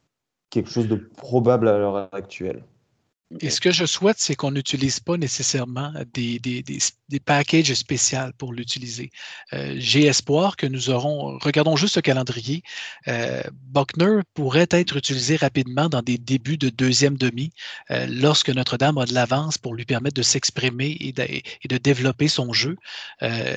quelque 0.51 0.71
chose 0.71 0.89
de 0.89 0.97
probable 0.97 1.69
à 1.69 1.79
l'heure 1.79 2.09
actuelle. 2.11 2.65
Et 3.41 3.51
ce 3.51 3.61
que 3.61 3.70
je 3.70 3.87
souhaite, 3.87 4.16
c'est 4.18 4.35
qu'on 4.35 4.51
n'utilise 4.51 5.01
pas 5.01 5.16
nécessairement 5.16 5.93
des, 6.12 6.39
des, 6.39 6.62
des, 6.62 6.78
des 7.09 7.20
packages 7.20 7.72
spéciaux 7.74 8.33
pour 8.39 8.53
l'utiliser. 8.53 9.11
Euh, 9.53 9.74
j'ai 9.78 10.07
espoir 10.07 10.57
que 10.57 10.66
nous 10.66 10.91
aurons, 10.91 11.39
regardons 11.39 11.76
juste 11.76 11.97
le 11.97 12.03
calendrier, 12.03 12.62
euh, 13.09 13.43
Buckner 13.53 14.20
pourrait 14.35 14.68
être 14.70 14.97
utilisé 14.97 15.37
rapidement 15.37 15.89
dans 15.89 16.03
des 16.03 16.18
débuts 16.18 16.59
de 16.59 16.68
deuxième 16.68 17.16
demi 17.16 17.53
euh, 17.91 18.07
lorsque 18.09 18.51
Notre-Dame 18.51 18.99
a 18.99 19.05
de 19.05 19.14
l'avance 19.14 19.59
pour 19.59 19.74
lui 19.74 19.85
permettre 19.85 20.14
de 20.14 20.22
s'exprimer 20.22 20.87
et, 20.87 21.14
et 21.62 21.68
de, 21.68 21.78
développer 21.78 22.28
son 22.28 22.53
jeu. 22.53 22.76
Euh, 23.22 23.57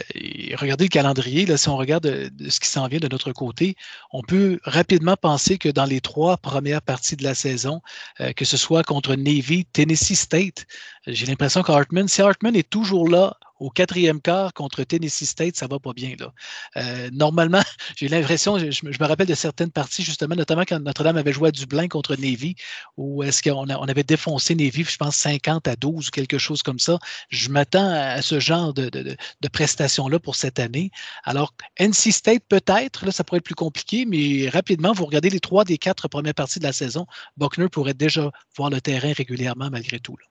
regardez 0.55 0.85
le 0.85 0.89
calendrier, 0.89 1.45
là, 1.45 1.57
si 1.57 1.69
on 1.69 1.77
regarde 1.77 2.03
de, 2.03 2.29
de 2.29 2.49
ce 2.49 2.59
qui 2.59 2.69
s'en 2.69 2.87
vient 2.87 2.99
de 2.99 3.07
notre 3.07 3.31
côté, 3.31 3.75
on 4.11 4.21
peut 4.21 4.59
rapidement 4.63 5.15
penser 5.15 5.57
que 5.57 5.69
dans 5.69 5.85
les 5.85 6.01
trois 6.01 6.37
premières 6.37 6.81
parties 6.81 7.15
de 7.15 7.23
la 7.23 7.35
saison, 7.35 7.81
euh, 8.19 8.33
que 8.33 8.45
ce 8.45 8.57
soit 8.57 8.83
contre 8.83 9.15
Navy, 9.15 9.64
Tennessee 9.73 10.15
State. 10.15 10.65
J'ai 11.07 11.27
l'impression 11.27 11.61
qu'Hartman, 11.61 12.07
si 12.07 12.21
Hartman 12.21 12.55
est 12.55 12.67
toujours 12.67 13.07
là 13.07 13.37
au 13.59 13.69
quatrième 13.69 14.21
quart 14.21 14.53
contre 14.53 14.83
Tennessee 14.83 15.25
State, 15.25 15.55
ça 15.55 15.67
va 15.67 15.79
pas 15.79 15.93
bien. 15.93 16.15
Là. 16.19 16.33
Euh, 16.77 17.09
normalement, 17.13 17.61
j'ai 17.95 18.07
l'impression, 18.07 18.57
je, 18.57 18.85
me 18.85 19.05
rappelle 19.05 19.27
de 19.27 19.35
certaines 19.35 19.71
parties, 19.71 20.03
justement, 20.03 20.35
notamment 20.35 20.63
quand 20.67 20.79
Notre-Dame 20.79 21.17
avait 21.17 21.31
joué 21.31 21.49
à 21.49 21.51
Dublin 21.51 21.87
contre 21.87 22.15
Navy, 22.15 22.55
où 22.97 23.23
est-ce 23.23 23.43
qu'on 23.43 23.69
on 23.69 23.87
avait 23.87 24.03
défoncé 24.03 24.55
Navy, 24.55 24.83
je 24.83 24.97
pense 24.97 25.15
50 25.15 25.67
à 25.67 25.75
12 25.75 26.07
ou 26.07 26.11
quelque 26.11 26.37
chose 26.37 26.63
comme 26.63 26.79
ça. 26.79 26.97
Je 27.29 27.49
m'attends 27.49 27.89
à 27.89 28.21
ce 28.21 28.39
genre 28.39 28.73
de, 28.73 28.89
de, 28.89 29.15
de 29.41 29.47
prestations-là 29.47 30.19
pour 30.19 30.35
cette 30.35 30.59
année. 30.59 30.91
Alors, 31.23 31.53
NC 31.79 32.11
State, 32.11 32.43
peut-être, 32.49 33.05
là, 33.05 33.11
ça 33.11 33.23
pourrait 33.23 33.37
être 33.37 33.45
plus 33.45 33.55
compliqué, 33.55 34.05
mais 34.05 34.49
rapidement, 34.49 34.91
vous 34.91 35.05
regardez 35.05 35.29
les 35.29 35.39
trois 35.39 35.63
des 35.65 35.77
quatre 35.77 36.07
premières 36.07 36.33
parties 36.33 36.59
de 36.59 36.65
la 36.65 36.73
saison, 36.73 37.05
Buckner 37.37 37.69
pourrait 37.69 37.93
déjà 37.93 38.31
voir 38.57 38.69
le 38.69 38.81
terrain 38.81 39.13
régulièrement 39.13 39.69
malgré 39.69 39.99
tout. 39.99 40.17
Là 40.17 40.25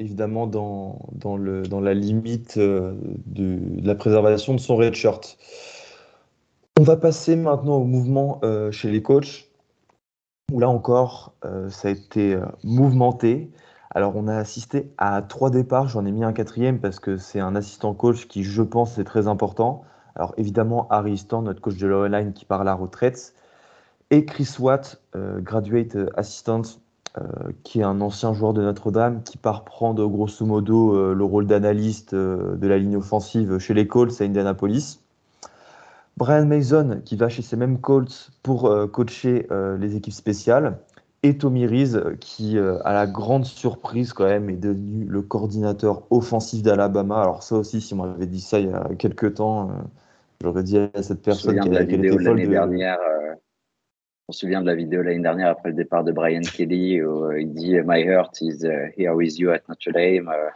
évidemment 0.00 0.46
dans, 0.46 0.98
dans, 1.12 1.36
le, 1.36 1.62
dans 1.62 1.80
la 1.80 1.94
limite 1.94 2.56
euh, 2.56 2.94
de, 3.26 3.58
la 3.84 3.94
préservation 3.94 4.54
de 4.54 4.58
son 4.58 4.76
red 4.76 4.94
shirt. 4.94 5.36
On 6.78 6.82
va 6.82 6.96
passer 6.96 7.36
maintenant 7.36 7.76
au 7.76 7.84
mouvement 7.84 8.40
euh, 8.42 8.72
chez 8.72 8.90
les 8.90 9.02
coachs, 9.02 9.46
où 10.50 10.58
là 10.58 10.68
encore, 10.68 11.34
euh, 11.44 11.68
ça 11.68 11.88
a 11.88 11.90
été 11.90 12.38
mouvementé. 12.64 13.50
Alors 13.94 14.16
on 14.16 14.26
a 14.26 14.36
assisté 14.36 14.90
à 14.96 15.20
trois 15.20 15.50
départs, 15.50 15.88
j'en 15.88 16.06
ai 16.06 16.12
mis 16.12 16.24
un 16.24 16.32
quatrième 16.32 16.80
parce 16.80 16.98
que 16.98 17.16
c'est 17.16 17.40
un 17.40 17.54
assistant 17.54 17.92
coach 17.92 18.26
qui, 18.26 18.42
je 18.42 18.62
pense, 18.62 18.98
est 18.98 19.04
très 19.04 19.28
important. 19.28 19.84
Alors 20.16 20.32
évidemment, 20.38 20.88
Harry 20.88 21.12
Easton, 21.12 21.42
notre 21.42 21.60
coach 21.60 21.76
de 21.76 21.86
l'O-line 21.86 22.32
qui 22.32 22.44
part 22.44 22.62
à 22.62 22.64
la 22.64 22.74
retraite, 22.74 23.34
et 24.10 24.24
Chris 24.24 24.56
Watt, 24.58 25.00
graduate 25.14 25.96
assistant 26.16 26.62
qui 27.64 27.80
est 27.80 27.84
un 27.84 28.00
ancien 28.00 28.32
joueur 28.32 28.52
de 28.52 28.62
Notre-Dame, 28.62 29.22
qui 29.24 29.36
part 29.36 29.64
prendre 29.64 30.06
grosso 30.06 30.46
modo 30.46 30.94
euh, 30.94 31.12
le 31.12 31.24
rôle 31.24 31.46
d'analyste 31.46 32.14
euh, 32.14 32.54
de 32.56 32.68
la 32.68 32.78
ligne 32.78 32.96
offensive 32.96 33.58
chez 33.58 33.74
les 33.74 33.86
Colts 33.88 34.20
à 34.20 34.24
Indianapolis. 34.24 35.00
Brian 36.16 36.46
Mason, 36.46 37.00
qui 37.04 37.16
va 37.16 37.28
chez 37.28 37.42
ces 37.42 37.56
mêmes 37.56 37.80
Colts 37.80 38.30
pour 38.42 38.70
coacher 38.92 39.46
les 39.78 39.96
équipes 39.96 40.12
spéciales. 40.12 40.76
Et 41.22 41.38
Tommy 41.38 41.66
Reese, 41.66 41.98
qui, 42.20 42.58
à 42.58 42.92
la 42.92 43.06
grande 43.06 43.46
surprise 43.46 44.12
quand 44.12 44.26
même, 44.26 44.50
est 44.50 44.56
devenu 44.56 45.06
le 45.06 45.22
coordinateur 45.22 46.02
offensif 46.10 46.62
d'Alabama. 46.62 47.22
Alors 47.22 47.42
ça 47.42 47.56
aussi, 47.56 47.80
si 47.80 47.94
on 47.94 47.98
m'avait 47.98 48.26
dit 48.26 48.42
ça 48.42 48.58
il 48.58 48.68
y 48.68 48.72
a 48.72 48.90
quelques 48.98 49.34
temps, 49.34 49.70
j'aurais 50.42 50.62
dit 50.62 50.76
à 50.76 51.02
cette 51.02 51.22
personne 51.22 51.58
qui 51.58 51.74
avait 51.74 51.86
de 51.86 52.18
l'année 52.18 52.46
dernière 52.46 52.98
on 54.30 54.32
se 54.32 54.40
souvient 54.40 54.60
de 54.60 54.66
la 54.66 54.76
vidéo 54.76 55.02
l'année 55.02 55.18
dernière 55.18 55.48
après 55.48 55.70
le 55.70 55.74
départ 55.74 56.04
de 56.04 56.12
Brian 56.12 56.42
Kelly 56.42 57.02
où 57.02 57.24
euh, 57.24 57.40
il 57.40 57.52
dit 57.52 57.74
My 57.84 58.00
heart 58.00 58.40
is 58.40 58.64
uh, 58.64 58.92
here 58.96 59.10
with 59.10 59.36
you 59.40 59.50
at 59.50 59.62
Notre 59.68 59.90
Dame. 59.90 60.28
Euh, 60.28 60.50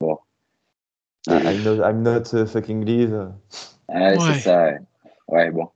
bon. 0.00 0.18
I'm 1.28 2.02
not, 2.02 2.34
uh, 2.34 2.46
fucking 2.46 2.84
leave. 2.84 3.30
C'est 3.88 4.40
ça. 4.40 4.72
Ouais, 5.28 5.52
bon. 5.52 5.68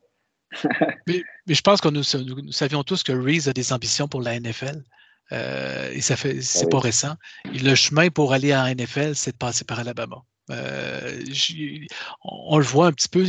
mais, 1.06 1.22
je 1.46 1.60
pense 1.60 1.80
que 1.80 1.88
nous, 1.88 2.02
savions 2.50 2.82
tous 2.82 3.04
que 3.04 3.12
Reese 3.12 3.46
a 3.46 3.52
des 3.52 3.72
ambitions 3.72 4.08
pour 4.08 4.20
la 4.20 4.40
NFL. 4.40 4.82
Euh, 5.30 5.92
et 5.92 6.00
ça 6.00 6.16
fait, 6.16 6.40
c'est 6.40 6.66
ah 6.66 6.68
pas 6.68 6.80
récent. 6.80 7.14
le 7.44 7.76
chemin 7.76 8.08
pour 8.08 8.32
aller 8.32 8.50
à 8.50 8.64
la 8.64 8.74
NFL, 8.74 9.14
c'est 9.14 9.32
de 9.32 9.36
passer 9.36 9.64
par 9.64 9.78
Alabama. 9.78 10.16
on, 12.24 12.58
le 12.58 12.64
voit 12.64 12.88
un 12.88 12.92
petit 12.92 13.08
peu 13.08 13.24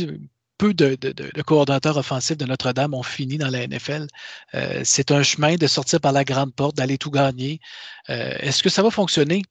peu 0.58 0.74
de, 0.74 0.96
coordonnateurs 1.42 1.96
offensifs 1.96 2.36
de 2.36 2.44
Notre-Dame 2.44 2.94
ont 2.94 3.02
fini 3.02 3.38
dans 3.38 3.48
la 3.48 3.66
NFL. 3.66 4.06
Euh, 4.54 4.82
c'est 4.84 5.10
un 5.10 5.22
chemin 5.22 5.56
de 5.56 5.66
sortir 5.66 6.00
par 6.00 6.12
la 6.12 6.24
grande 6.24 6.54
porte, 6.54 6.76
d'aller 6.76 6.98
tout 6.98 7.10
gagner. 7.10 7.60
Euh, 8.10 8.34
est-ce 8.40 8.62
que 8.62 8.68
ça 8.68 8.82
va 8.82 8.90
fonctionner? 8.90 9.42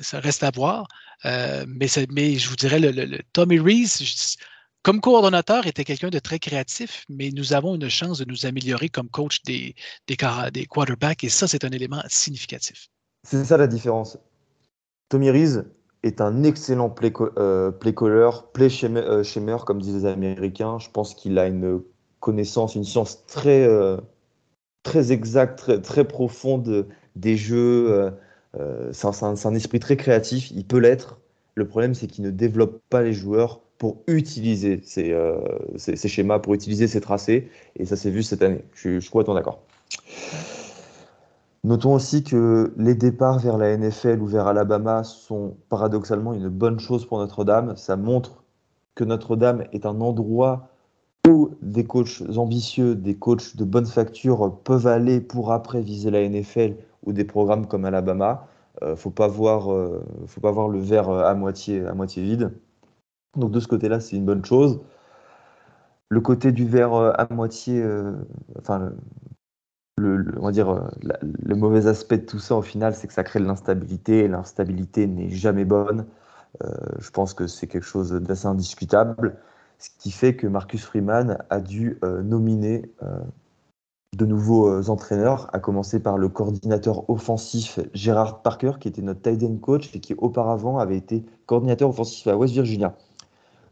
ça 0.00 0.18
reste 0.18 0.42
à 0.42 0.50
voir. 0.50 0.88
Euh, 1.24 1.64
mais, 1.68 1.86
je 1.86 2.48
vous 2.48 2.56
dirais, 2.56 2.80
le, 2.80 3.18
Tommy 3.32 3.60
Reese, 3.60 4.36
comme 4.82 5.00
coordonnateur, 5.00 5.66
était 5.66 5.84
quelqu'un 5.84 6.10
de 6.10 6.18
très 6.18 6.40
créatif, 6.40 7.04
mais 7.08 7.30
nous 7.30 7.52
avons 7.52 7.76
une 7.76 7.88
chance 7.88 8.18
de 8.18 8.24
nous 8.24 8.46
améliorer 8.46 8.88
comme 8.88 9.08
coach 9.08 9.42
des, 9.42 9.76
des, 10.08 10.16
des 10.52 10.66
quarterbacks, 10.66 11.22
et 11.22 11.28
ça, 11.28 11.46
c'est 11.46 11.64
un 11.64 11.70
élément 11.70 12.02
significatif. 12.08 12.88
C'est 13.22 13.44
ça 13.44 13.56
la 13.56 13.68
différence. 13.68 14.18
Tommy 15.08 15.30
Reese, 15.30 15.64
est 16.02 16.20
un 16.20 16.44
excellent 16.44 16.90
play, 16.90 17.12
euh, 17.38 17.70
play 17.70 17.94
caller, 17.94 18.30
euh, 18.56 19.58
comme 19.64 19.80
disent 19.80 20.04
les 20.04 20.06
Américains. 20.06 20.78
Je 20.78 20.90
pense 20.90 21.14
qu'il 21.14 21.38
a 21.38 21.46
une 21.46 21.82
connaissance, 22.20 22.74
une 22.74 22.84
science 22.84 23.24
très, 23.26 23.66
euh, 23.66 23.96
très 24.82 25.12
exacte, 25.12 25.82
très, 25.82 26.04
profonde 26.04 26.86
des 27.16 27.36
jeux. 27.36 28.12
c'est 28.92 29.06
un, 29.46 29.54
esprit 29.54 29.80
très 29.80 29.96
créatif, 29.96 30.50
il 30.52 30.64
peut 30.64 30.78
l'être. 30.78 31.18
Le 31.54 31.66
problème, 31.66 31.94
c'est 31.94 32.06
qu'il 32.06 32.24
ne 32.24 32.30
développe 32.30 32.80
pas 32.88 33.02
les 33.02 33.12
joueurs 33.12 33.60
pour 33.78 34.02
utiliser 34.06 34.80
ces, 34.84 35.14
ces, 35.76 36.08
schémas, 36.08 36.38
pour 36.38 36.54
utiliser 36.54 36.86
ces 36.86 37.00
tracés. 37.00 37.48
Et 37.76 37.84
ça 37.84 37.96
s'est 37.96 38.10
vu 38.10 38.22
cette 38.22 38.42
année. 38.42 38.64
Je, 38.74 38.94
je 38.94 39.00
suis 39.00 39.10
complètement 39.10 39.34
d'accord. 39.34 39.62
Notons 41.64 41.94
aussi 41.94 42.22
que 42.22 42.72
les 42.76 42.94
départs 42.94 43.40
vers 43.40 43.58
la 43.58 43.76
NFL 43.76 44.22
ou 44.22 44.26
vers 44.26 44.46
Alabama 44.46 45.02
sont 45.04 45.56
paradoxalement 45.68 46.32
une 46.32 46.48
bonne 46.48 46.78
chose 46.78 47.04
pour 47.06 47.18
Notre-Dame. 47.18 47.76
Ça 47.76 47.96
montre 47.96 48.44
que 48.94 49.04
Notre-Dame 49.04 49.64
est 49.72 49.84
un 49.84 50.00
endroit 50.00 50.68
où 51.28 51.50
des 51.62 51.84
coachs 51.84 52.22
ambitieux, 52.36 52.94
des 52.94 53.16
coachs 53.16 53.56
de 53.56 53.64
bonne 53.64 53.86
facture 53.86 54.56
peuvent 54.64 54.86
aller 54.86 55.20
pour 55.20 55.52
après 55.52 55.80
viser 55.80 56.10
la 56.10 56.26
NFL 56.28 56.76
ou 57.04 57.12
des 57.12 57.24
programmes 57.24 57.66
comme 57.66 57.84
Alabama. 57.84 58.46
Euh, 58.82 58.96
faut 58.96 59.10
pas 59.10 59.28
voir, 59.28 59.72
euh, 59.72 60.04
faut 60.26 60.40
pas 60.40 60.52
voir 60.52 60.68
le 60.68 60.78
verre 60.78 61.10
à 61.10 61.34
moitié, 61.34 61.84
à 61.84 61.94
moitié 61.94 62.22
vide. 62.22 62.52
Donc 63.36 63.50
de 63.50 63.60
ce 63.60 63.68
côté-là, 63.68 64.00
c'est 64.00 64.16
une 64.16 64.24
bonne 64.24 64.44
chose. 64.44 64.80
Le 66.08 66.20
côté 66.20 66.52
du 66.52 66.66
verre 66.66 66.94
euh, 66.94 67.12
à 67.18 67.32
moitié, 67.32 67.84
enfin 68.58 68.92
le, 69.98 70.34
on 70.38 70.46
va 70.46 70.52
dire, 70.52 70.88
le 71.02 71.54
mauvais 71.54 71.86
aspect 71.86 72.18
de 72.18 72.26
tout 72.26 72.38
ça, 72.38 72.56
au 72.56 72.62
final, 72.62 72.94
c'est 72.94 73.06
que 73.06 73.12
ça 73.12 73.24
crée 73.24 73.40
de 73.40 73.44
l'instabilité, 73.44 74.28
l'instabilité 74.28 75.06
n'est 75.06 75.30
jamais 75.30 75.64
bonne. 75.64 76.06
je 76.98 77.10
pense 77.10 77.34
que 77.34 77.46
c'est 77.46 77.66
quelque 77.66 77.86
chose 77.86 78.12
d'assez 78.12 78.46
indiscutable, 78.46 79.36
ce 79.78 79.90
qui 79.98 80.10
fait 80.10 80.34
que 80.34 80.46
Marcus 80.46 80.84
Freeman 80.84 81.38
a 81.50 81.60
dû 81.60 81.98
nominer 82.24 82.90
de 84.16 84.24
nouveaux 84.24 84.68
euh, 84.68 84.88
entraîneurs, 84.88 85.48
à 85.52 85.58
commencer 85.58 86.00
par 86.00 86.16
le 86.16 86.28
coordinateur 86.28 87.08
offensif 87.10 87.78
Gérard 87.92 88.42
Parker, 88.42 88.72
qui 88.80 88.88
était 88.88 89.02
notre 89.02 89.20
tight 89.20 89.42
end 89.42 89.56
coach 89.56 89.94
et 89.94 90.00
qui 90.00 90.14
auparavant 90.14 90.78
avait 90.78 90.96
été 90.96 91.24
coordinateur 91.46 91.90
offensif 91.90 92.26
à 92.26 92.36
West 92.36 92.54
Virginia. 92.54 92.96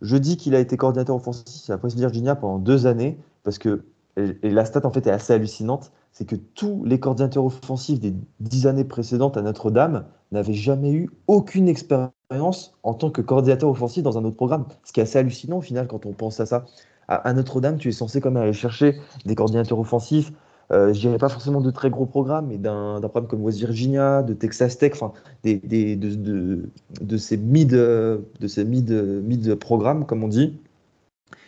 Je 0.02 0.16
dis 0.16 0.36
qu'il 0.36 0.54
a 0.54 0.60
été 0.60 0.76
coordinateur 0.76 1.16
offensif 1.16 1.70
à 1.70 1.76
West 1.76 1.96
Virginia 1.96 2.36
pendant 2.36 2.58
deux 2.58 2.86
années, 2.86 3.18
parce 3.44 3.58
que, 3.58 3.86
et 4.16 4.50
la 4.50 4.64
stat 4.64 4.82
en 4.84 4.90
fait 4.90 5.06
est 5.06 5.10
assez 5.10 5.32
hallucinante, 5.32 5.90
c'est 6.16 6.24
que 6.24 6.36
tous 6.36 6.82
les 6.86 6.98
coordinateurs 6.98 7.44
offensifs 7.44 8.01
des 8.01 8.14
dix 8.40 8.66
années 8.66 8.84
précédentes 8.84 9.36
à 9.36 9.43
Notre-Dame 9.43 10.06
n'avaient 10.32 10.55
jamais 10.55 10.90
eu 10.90 11.10
aucune 11.26 11.68
expérience 11.68 12.72
en 12.82 12.94
tant 12.94 13.10
que 13.10 13.20
coordinateur 13.20 13.68
offensif 13.68 14.02
dans 14.02 14.16
un 14.16 14.24
autre 14.24 14.36
programme. 14.36 14.64
Ce 14.82 14.94
qui 14.94 15.01
est 15.01 15.02
assez 15.02 15.18
hallucinant 15.18 15.59
au 15.59 15.60
final 15.60 15.86
quand 15.86 16.06
on 16.06 16.12
pense 16.12 16.40
à 16.40 16.47
ça 16.47 16.64
à, 17.09 17.34
Notre-Dame, 17.34 17.76
tu 17.76 17.90
es 17.90 17.93
censé 17.93 18.22
quand 18.22 18.30
même 18.30 18.43
aller 18.43 18.55
chercher 18.55 18.98
des 19.26 19.34
coordinateurs 19.34 19.78
offensifs. 19.78 20.32
Euh, 20.72 20.94
je 20.94 21.01
dirais 21.01 21.18
pas 21.18 21.28
forcément 21.28 21.60
de 21.60 21.70
très 21.70 21.90
gros 21.90 22.06
programmes, 22.06 22.47
mais 22.47 22.56
d'un 22.56 22.98
programme 23.02 23.26
comme 23.26 23.43
West 23.43 23.59
Virginia, 23.59 24.22
de 24.22 24.32
Texas 24.32 24.78
Tech, 24.78 24.93
enfin 24.94 25.12
des, 25.43 25.56
des, 25.56 25.97
de, 25.97 26.14
de, 26.14 26.70
de, 26.98 27.16
ces 27.18 27.36
mid, 27.36 27.72
de 27.72 28.48
ces 28.48 28.64
mid, 28.64 28.90
mid 28.90 29.55
programmes 29.56 30.06
comme 30.06 30.24
on 30.24 30.28
dit. 30.28 30.59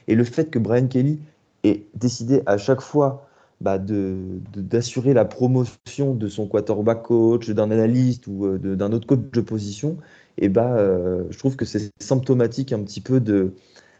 Et 0.08 0.14
le 0.14 0.24
fait 0.24 0.50
que 0.50 0.58
Brian 0.58 0.88
Kelly 0.88 1.20
ait 1.64 1.86
décidé 1.94 2.42
à 2.44 2.58
chaque 2.58 2.82
fois 2.82 3.27
bah, 3.60 3.78
d'assurer 3.78 5.14
la 5.14 5.24
promotion 5.24 6.14
de 6.14 6.28
son 6.28 6.46
quarterback 6.46 7.02
coach, 7.02 7.50
d'un 7.50 7.70
analyste 7.70 8.26
ou 8.26 8.46
euh, 8.46 8.58
d'un 8.58 8.92
autre 8.92 9.06
coach 9.06 9.20
de 9.32 9.40
position, 9.40 9.98
et 10.36 10.48
bah, 10.48 10.76
euh, 10.76 11.24
je 11.30 11.38
trouve 11.38 11.56
que 11.56 11.64
c'est 11.64 11.90
symptomatique 12.00 12.72
un 12.72 12.82
petit 12.82 13.00
peu 13.00 13.20
de, 13.20 13.54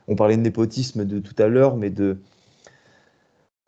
on 0.06 0.14
parlait 0.14 0.36
de 0.36 0.42
népotisme 0.42 1.04
de 1.04 1.18
tout 1.18 1.34
à 1.42 1.48
l'heure, 1.48 1.76
mais 1.76 1.90
de, 1.90 2.18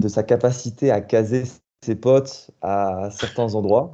de 0.01 0.09
sa 0.09 0.23
capacité 0.23 0.91
à 0.91 1.01
caser 1.01 1.45
ses 1.85 1.97
potes 1.97 2.51
à 2.63 3.11
certains 3.11 3.55
endroits. 3.55 3.93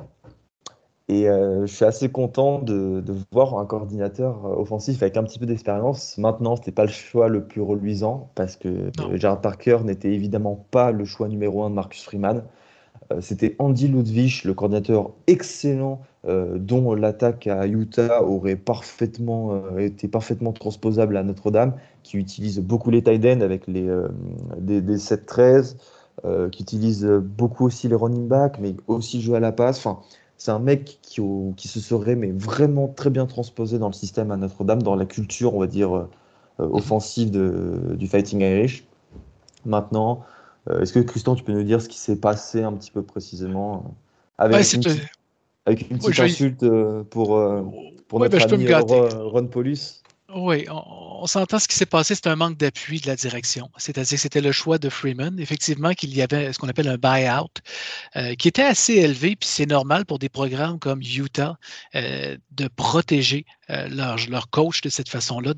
Et 1.09 1.29
euh, 1.29 1.67
je 1.67 1.73
suis 1.73 1.85
assez 1.85 2.09
content 2.09 2.59
de, 2.59 3.03
voir 3.31 3.59
un 3.59 3.67
coordinateur 3.67 4.45
offensif 4.59 5.03
avec 5.03 5.17
un 5.17 5.23
petit 5.23 5.39
peu 5.39 5.47
d'expérience. 5.47 6.19
Maintenant, 6.19 6.57
ce 6.57 6.63
n'était 6.63 6.73
pas 6.73 6.85
le 6.85 6.91
choix 6.91 7.29
le 7.29 7.45
plus 7.45 7.61
reluisant 7.61 8.31
parce 8.35 8.57
que 8.57 8.91
Gerard 9.15 9.41
Parker 9.41 9.79
n'était 9.85 10.13
évidemment 10.13 10.67
pas 10.71 10.91
le 10.91 11.05
choix 11.05 11.29
numéro 11.29 11.63
un 11.63 11.71
de 11.71 11.75
Marcus 11.77 12.03
Freeman. 12.03 12.43
Euh, 13.13 13.21
c'était 13.21 13.57
Andy 13.59 13.89
Ludwig, 13.89 14.43
le 14.45 14.55
coordinateur 14.55 15.11
excellent 15.27 16.01
euh, 16.27 16.59
dont 16.59 16.95
l'attaque 16.95 17.47
à 17.47 17.67
Utah 17.67 18.23
aurait 18.23 18.57
parfaitement 18.57 19.55
euh, 19.55 19.79
été 19.79 20.09
parfaitement 20.09 20.53
transposable 20.53 21.17
à 21.17 21.23
Notre-Dame, 21.23 21.75
qui 22.03 22.19
utilise 22.19 22.61
beaucoup 22.61 22.91
les 22.91 23.03
tight 23.03 23.25
ends 23.25 23.41
avec 23.41 23.67
les 23.67 23.89
des, 24.59 24.81
7-13, 24.81 25.77
qui 26.51 26.63
utilise 26.63 27.05
beaucoup 27.05 27.67
aussi 27.67 27.89
les 27.89 27.95
running 27.95 28.29
backs, 28.29 28.59
mais 28.61 28.75
aussi 28.87 29.21
joue 29.21 29.35
à 29.35 29.41
la 29.41 29.53
passe. 29.53 29.79
Enfin, 29.79 30.01
c'est 30.39 30.51
un 30.51 30.59
mec 30.59 30.99
qui, 31.03 31.21
qui, 31.57 31.69
se 31.69 31.81
serait 31.81 32.17
mais 32.17 32.31
vraiment 32.31 32.89
très 32.89 33.11
bien 33.11 33.27
transposé 33.27 33.79
dans 33.79 33.89
le 33.89 33.95
système 33.95 34.31
à 34.31 34.37
Notre-Dame, 34.37 34.83
dans 34.83 34.95
la 34.95 35.07
culture, 35.07 35.55
on 35.55 35.61
va 35.61 35.67
dire, 35.67 36.09
offensive 36.59 37.31
de, 37.31 37.95
du 37.99 38.07
Fighting 38.07 38.41
Irish. 38.41 38.87
Maintenant, 39.65 40.25
euh, 40.71 40.81
est-ce 40.81 40.93
que 40.93 41.01
Christian, 41.01 41.35
tu 41.35 41.45
peux 41.45 41.53
nous 41.53 41.63
dire 41.63 41.81
ce 41.81 41.89
qui 41.89 41.99
s'est 41.99 42.17
passé 42.17 42.63
un 42.63 42.73
petit 42.73 42.91
peu 42.91 43.03
précisément 43.03 43.95
euh, 44.41 44.45
avec, 44.45 44.73
une, 45.91 45.99
petite, 45.99 46.21
insulte 46.21 46.63
euh, 46.63 47.03
pour, 47.05 47.39
notre 47.39 48.39
ben, 48.39 48.55
ami 48.55 48.73
Ron 48.73 49.47
Paulus? 49.47 50.03
Oui, 50.37 50.67
on, 50.71 51.27
s'entend 51.27 51.59
ce 51.59 51.67
qui 51.67 51.75
s'est 51.75 51.87
passé, 51.87 52.15
c'est 52.15 52.27
un 52.27 52.37
manque 52.37 52.59
d'appui 52.59 53.01
de 53.01 53.07
la 53.07 53.17
direction. 53.17 53.71
C'est-à-dire 53.79 54.11
que 54.11 54.17
c'était 54.21 54.41
le 54.41 54.53
choix 54.53 54.79
de 54.79 54.89
Freeman, 54.89 55.41
effectivement, 55.41 55.93
qu'il 55.93 56.15
y 56.15 56.23
avait 56.23 56.53
ce 56.53 56.59
qu'on 56.59 56.69
appelle 56.69 56.89
un 56.89 56.99
buy-out, 56.99 57.63
qui 58.39 58.49
était 58.49 58.63
assez 58.63 58.95
élevé, 58.95 59.35
puis 59.37 59.49
c'est 59.49 59.67
normal 59.67 60.05
pour 60.05 60.19
des 60.19 60.29
programmes 60.29 60.79
comme 60.79 61.01
Utah 61.03 61.59
de 61.95 62.69
protéger 62.77 63.47
euh, 63.71 63.89
leur, 63.89 64.51
coach 64.51 64.81
de 64.81 64.89
cette 64.89 65.09
façon-là, 65.09 65.53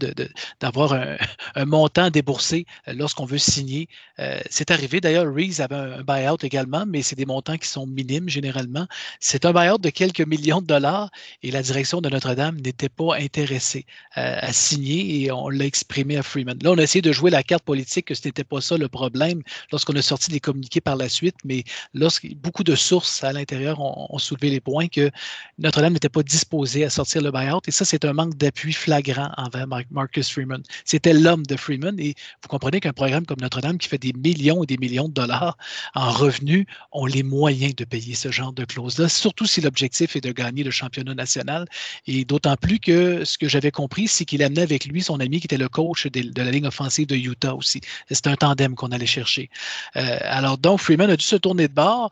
d'avoir 0.60 0.94
un, 0.94 1.64
montant 1.66 2.08
déboursé 2.10 2.64
euh, 2.86 2.94
lorsqu'on 2.94 3.26
veut 3.26 3.38
signer. 3.38 3.88
Euh, 4.18 4.40
c'est 4.48 4.70
arrivé, 4.70 5.00
d'ailleurs, 5.00 5.32
Reese 5.32 5.60
avait 5.60 5.74
un, 5.74 6.02
buy-out 6.02 6.42
également, 6.42 6.84
mais 6.86 7.02
c'est 7.02 7.16
des 7.16 7.26
montants 7.26 7.58
qui 7.58 7.68
sont 7.68 7.86
minimes 7.86 8.28
généralement. 8.28 8.86
C'est 9.20 9.44
un 9.44 9.52
buy-out 9.52 9.80
de 9.80 9.90
quelques 9.90 10.26
millions 10.26 10.62
de 10.62 10.66
dollars 10.66 11.10
et 11.42 11.50
la 11.50 11.62
direction 11.62 12.00
de 12.00 12.08
Notre-Dame 12.08 12.56
n'était 12.60 12.88
pas 12.88 13.16
intéressée 13.16 13.84
à 14.14 14.52
signer 14.52 15.22
et 15.22 15.32
on 15.32 15.48
l'a 15.48 15.66
exprimé 15.66 16.16
à 16.16 16.22
Freeman. 16.22 16.58
Là, 16.62 16.72
on 16.72 16.78
a 16.78 16.82
essayé 16.82 17.02
de 17.02 17.12
jouer 17.12 17.30
la 17.30 17.42
carte 17.42 17.64
politique 17.64 18.06
que 18.06 18.14
ce 18.14 18.26
n'était 18.26 18.44
pas 18.44 18.60
ça 18.60 18.76
le 18.76 18.88
problème 18.88 19.42
lorsqu'on 19.70 19.94
a 19.96 20.02
sorti 20.02 20.30
des 20.30 20.40
communiqués 20.40 20.80
par 20.80 20.96
la 20.96 21.08
suite, 21.08 21.36
mais 21.44 21.64
lorsque 21.94 22.26
beaucoup 22.34 22.64
de 22.64 22.74
sources 22.74 23.22
à 23.22 23.32
l'intérieur 23.32 23.80
ont, 23.80 24.06
ont, 24.10 24.18
soulevé 24.18 24.50
les 24.50 24.60
points 24.60 24.88
que 24.88 25.10
Notre-Dame 25.58 25.92
n'était 25.92 26.08
pas 26.08 26.22
disposée 26.22 26.84
à 26.84 26.90
sortir 26.90 27.22
le 27.22 27.30
buy-out 27.30 27.66
et 27.68 27.70
ça, 27.70 27.84
c'est 27.84 27.97
un 28.04 28.12
manque 28.12 28.36
d'appui 28.36 28.72
flagrant 28.72 29.30
envers 29.36 29.66
Marcus 29.90 30.30
Freeman. 30.30 30.62
C'était 30.84 31.12
l'homme 31.12 31.44
de 31.46 31.56
Freeman 31.56 31.98
et 31.98 32.14
vous 32.42 32.48
comprenez 32.48 32.80
qu'un 32.80 32.92
programme 32.92 33.26
comme 33.26 33.40
Notre-Dame 33.40 33.78
qui 33.78 33.88
fait 33.88 33.98
des 33.98 34.12
millions 34.12 34.62
et 34.62 34.66
des 34.66 34.76
millions 34.78 35.08
de 35.08 35.14
dollars 35.14 35.56
en 35.94 36.10
revenus 36.10 36.66
ont 36.92 37.06
les 37.06 37.22
moyens 37.22 37.74
de 37.74 37.84
payer 37.84 38.14
ce 38.14 38.30
genre 38.30 38.52
de 38.52 38.64
clause-là, 38.64 39.08
surtout 39.08 39.46
si 39.46 39.60
l'objectif 39.60 40.16
est 40.16 40.20
de 40.20 40.32
gagner 40.32 40.64
le 40.64 40.70
championnat 40.70 41.14
national. 41.14 41.66
Et 42.06 42.24
d'autant 42.24 42.56
plus 42.56 42.78
que 42.78 43.24
ce 43.24 43.38
que 43.38 43.48
j'avais 43.48 43.70
compris, 43.70 44.08
c'est 44.08 44.24
qu'il 44.24 44.42
amenait 44.42 44.62
avec 44.62 44.84
lui 44.86 45.02
son 45.02 45.20
ami 45.20 45.40
qui 45.40 45.46
était 45.46 45.56
le 45.56 45.68
coach 45.68 46.06
de, 46.06 46.42
la 46.42 46.50
ligne 46.50 46.66
offensive 46.66 47.06
de 47.06 47.16
Utah 47.16 47.54
aussi. 47.54 47.80
C'était 48.10 48.30
un 48.30 48.36
tandem 48.36 48.74
qu'on 48.74 48.92
allait 48.92 49.06
chercher. 49.06 49.50
Euh, 49.96 50.18
alors 50.22 50.58
donc, 50.58 50.80
Freeman 50.80 51.10
a 51.10 51.16
dû 51.16 51.24
se 51.24 51.36
tourner 51.36 51.68
de 51.68 51.74
bord. 51.74 52.10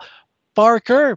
Parker, 0.54 1.14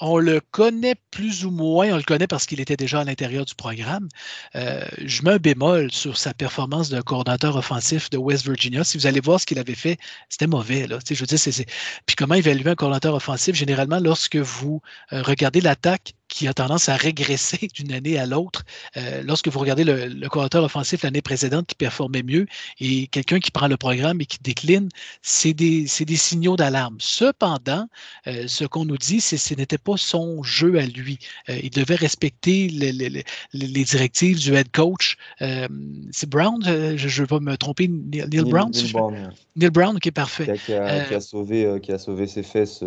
on 0.00 0.18
le 0.18 0.40
connaît 0.40 0.94
plus 1.10 1.44
ou 1.44 1.50
moins, 1.50 1.92
on 1.92 1.96
le 1.96 2.02
connaît 2.02 2.26
parce 2.26 2.46
qu'il 2.46 2.60
était 2.60 2.76
déjà 2.76 3.00
à 3.00 3.04
l'intérieur 3.04 3.44
du 3.44 3.54
programme. 3.54 4.08
Euh, 4.54 4.84
je 5.04 5.22
mets 5.22 5.32
un 5.32 5.38
bémol 5.38 5.90
sur 5.90 6.16
sa 6.18 6.34
performance 6.34 6.90
de 6.90 7.00
coordinateur 7.00 7.56
offensif 7.56 8.10
de 8.10 8.18
West 8.18 8.44
Virginia. 8.44 8.84
Si 8.84 8.98
vous 8.98 9.06
allez 9.06 9.20
voir 9.20 9.40
ce 9.40 9.46
qu'il 9.46 9.58
avait 9.58 9.74
fait, 9.74 9.98
c'était 10.28 10.46
mauvais. 10.46 10.86
Là. 10.86 10.98
je 11.08 11.14
veux 11.14 11.26
dire, 11.26 11.66
Puis 12.06 12.16
comment 12.16 12.34
évaluer 12.34 12.70
un 12.70 12.74
coordinateur 12.74 13.14
offensif? 13.14 13.54
Généralement, 13.56 13.98
lorsque 13.98 14.36
vous 14.36 14.82
euh, 15.12 15.22
regardez 15.22 15.60
l'attaque 15.60 16.14
qui 16.28 16.48
a 16.48 16.54
tendance 16.54 16.88
à 16.88 16.96
régresser 16.96 17.68
d'une 17.74 17.92
année 17.92 18.18
à 18.18 18.26
l'autre. 18.26 18.64
Euh, 18.96 19.22
lorsque 19.24 19.48
vous 19.48 19.58
regardez 19.58 19.84
le, 19.84 20.06
le 20.06 20.28
offensif 20.58 21.02
l'année 21.02 21.22
précédente 21.22 21.66
qui 21.66 21.74
performait 21.74 22.22
mieux 22.22 22.46
et 22.80 23.06
quelqu'un 23.08 23.40
qui 23.40 23.50
prend 23.50 23.68
le 23.68 23.76
programme 23.76 24.20
et 24.20 24.26
qui 24.26 24.38
décline, 24.42 24.88
c'est 25.22 25.54
des, 25.54 25.86
des, 26.06 26.16
signaux 26.16 26.56
d'alarme. 26.56 26.96
Cependant, 26.98 27.88
euh, 28.26 28.44
ce 28.46 28.64
qu'on 28.64 28.84
nous 28.84 28.96
dit, 28.96 29.20
c'est 29.20 29.36
que 29.36 29.42
ce 29.42 29.54
n'était 29.54 29.78
pas 29.78 29.96
son 29.96 30.42
jeu 30.42 30.78
à 30.78 30.86
lui. 30.86 31.18
Euh, 31.48 31.58
il 31.62 31.70
devait 31.70 31.94
respecter 31.94 32.68
les, 32.68 33.84
directives 33.84 34.38
du 34.38 34.54
head 34.54 34.70
coach. 34.72 35.16
c'est 35.40 36.28
Brown, 36.28 36.60
je 36.64 37.04
ne 37.04 37.20
vais 37.22 37.26
pas 37.26 37.40
me 37.40 37.56
tromper, 37.56 37.88
Neil, 37.88 38.42
Brown? 38.44 38.70
Neil, 38.70 38.92
Brown, 38.92 39.32
Neil 39.56 39.70
Brown, 39.70 39.98
qui 40.00 40.08
est 40.08 40.12
parfait. 40.12 40.58
Qui 40.64 40.74
a, 40.74 41.04
qui 41.04 41.14
a, 41.14 41.20
sauvé, 41.20 41.78
qui 41.82 41.92
a 41.92 41.98
sauvé 41.98 42.26
ses 42.26 42.42
fesses, 42.42 42.82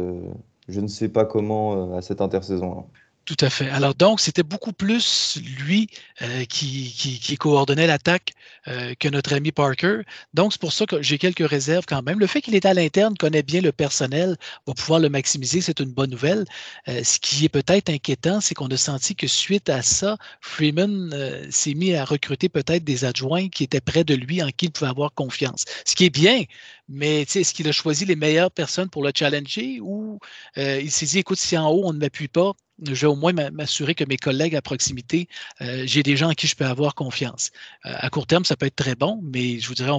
je 0.67 0.79
ne 0.79 0.87
sais 0.87 1.09
pas 1.09 1.25
comment, 1.25 1.95
à 1.95 2.01
cette 2.01 2.21
intersaison. 2.21 2.85
Tout 3.30 3.45
à 3.45 3.51
fait. 3.51 3.69
Alors 3.69 3.93
donc, 3.93 4.22
c'était 4.22 4.41
beaucoup 4.41 4.73
plus 4.73 5.38
lui 5.60 5.88
euh, 6.23 6.45
qui, 6.45 7.38
coordonnait 7.38 7.85
l'attaque 7.85 8.34
euh, 8.68 8.95
que 8.99 9.07
notre 9.07 9.34
ami 9.34 9.51
Parker. 9.51 9.99
Donc, 10.34 10.51
c'est 10.51 10.60
pour 10.60 10.73
ça 10.73 10.88
que 10.88 10.99
j'ai 11.03 11.19
quelques 11.19 11.47
réserves 11.47 11.85
quand 11.88 12.01
même. 12.01 12.19
Le 12.19 12.26
fait 12.26 12.41
qu'il 12.41 12.56
est 12.56 12.65
à 12.65 12.73
l'interne, 12.73 13.15
connaît 13.15 13.43
bien 13.43 13.61
le 13.61 13.72
personnel, 13.72 14.35
va 14.65 14.73
pouvoir 14.73 14.99
le 14.99 15.10
maximiser, 15.10 15.61
c'est 15.61 15.80
une 15.80 15.91
bonne 15.91 16.10
nouvelle. 16.10 16.43
Euh, 16.88 17.03
ce 17.03 17.19
qui 17.19 17.45
est 17.45 17.49
peut-être 17.49 17.91
inquiétant, 17.91 18.41
c'est 18.41 18.56
qu'on 18.56 18.68
a 18.69 18.77
senti 18.77 19.15
que 19.15 19.27
suite 19.27 19.69
à 19.69 19.84
ça, 19.84 20.18
Freeman 20.41 21.14
s'est 21.51 21.76
mis 21.76 21.93
à 21.93 22.06
recruter 22.06 22.49
peut-être 22.49 22.84
des 22.84 23.06
adjoints 23.06 23.49
qui 23.49 23.64
étaient 23.64 23.80
près 23.80 24.03
de 24.03 24.15
lui, 24.15 24.41
en 24.41 24.49
qui 24.49 24.65
il 24.65 24.72
pouvait 24.72 24.89
avoir 24.89 25.14
confiance. 25.14 25.65
Ce 25.85 25.93
qui 25.93 26.06
est 26.06 26.10
bien, 26.10 26.45
mais 26.89 27.21
est-ce 27.21 27.53
qu'il 27.53 27.67
a 27.67 27.71
choisi 27.71 28.05
les 28.05 28.15
meilleures 28.15 28.51
personnes 28.51 28.89
pour 28.89 29.03
le 29.03 29.11
challenger 29.15 29.79
ou 29.81 30.19
il 30.57 30.91
s'est 30.91 31.05
dit, 31.05 31.19
écoute, 31.19 31.39
si 31.39 31.57
en 31.57 31.69
haut, 31.69 31.83
on 31.85 31.93
ne 31.93 31.99
m'appuie 31.99 32.27
pas, 32.27 32.53
je 32.85 32.93
vais 32.93 33.07
au 33.07 33.15
moins 33.15 33.33
m'assurer 33.33 33.95
que 33.95 34.03
mes 34.03 34.17
collègues 34.17 34.55
à 34.55 34.61
proximité, 34.61 35.27
euh, 35.61 35.83
j'ai 35.85 36.03
des 36.03 36.15
gens 36.15 36.29
en 36.29 36.33
qui 36.33 36.47
je 36.47 36.55
peux 36.55 36.65
avoir 36.65 36.95
confiance. 36.95 37.51
Euh, 37.85 37.93
à 37.95 38.09
court 38.09 38.27
terme, 38.27 38.45
ça 38.45 38.55
peut 38.55 38.65
être 38.65 38.75
très 38.75 38.95
bon, 38.95 39.19
mais 39.23 39.59
je 39.59 39.67
vous 39.67 39.73
dirais, 39.73 39.91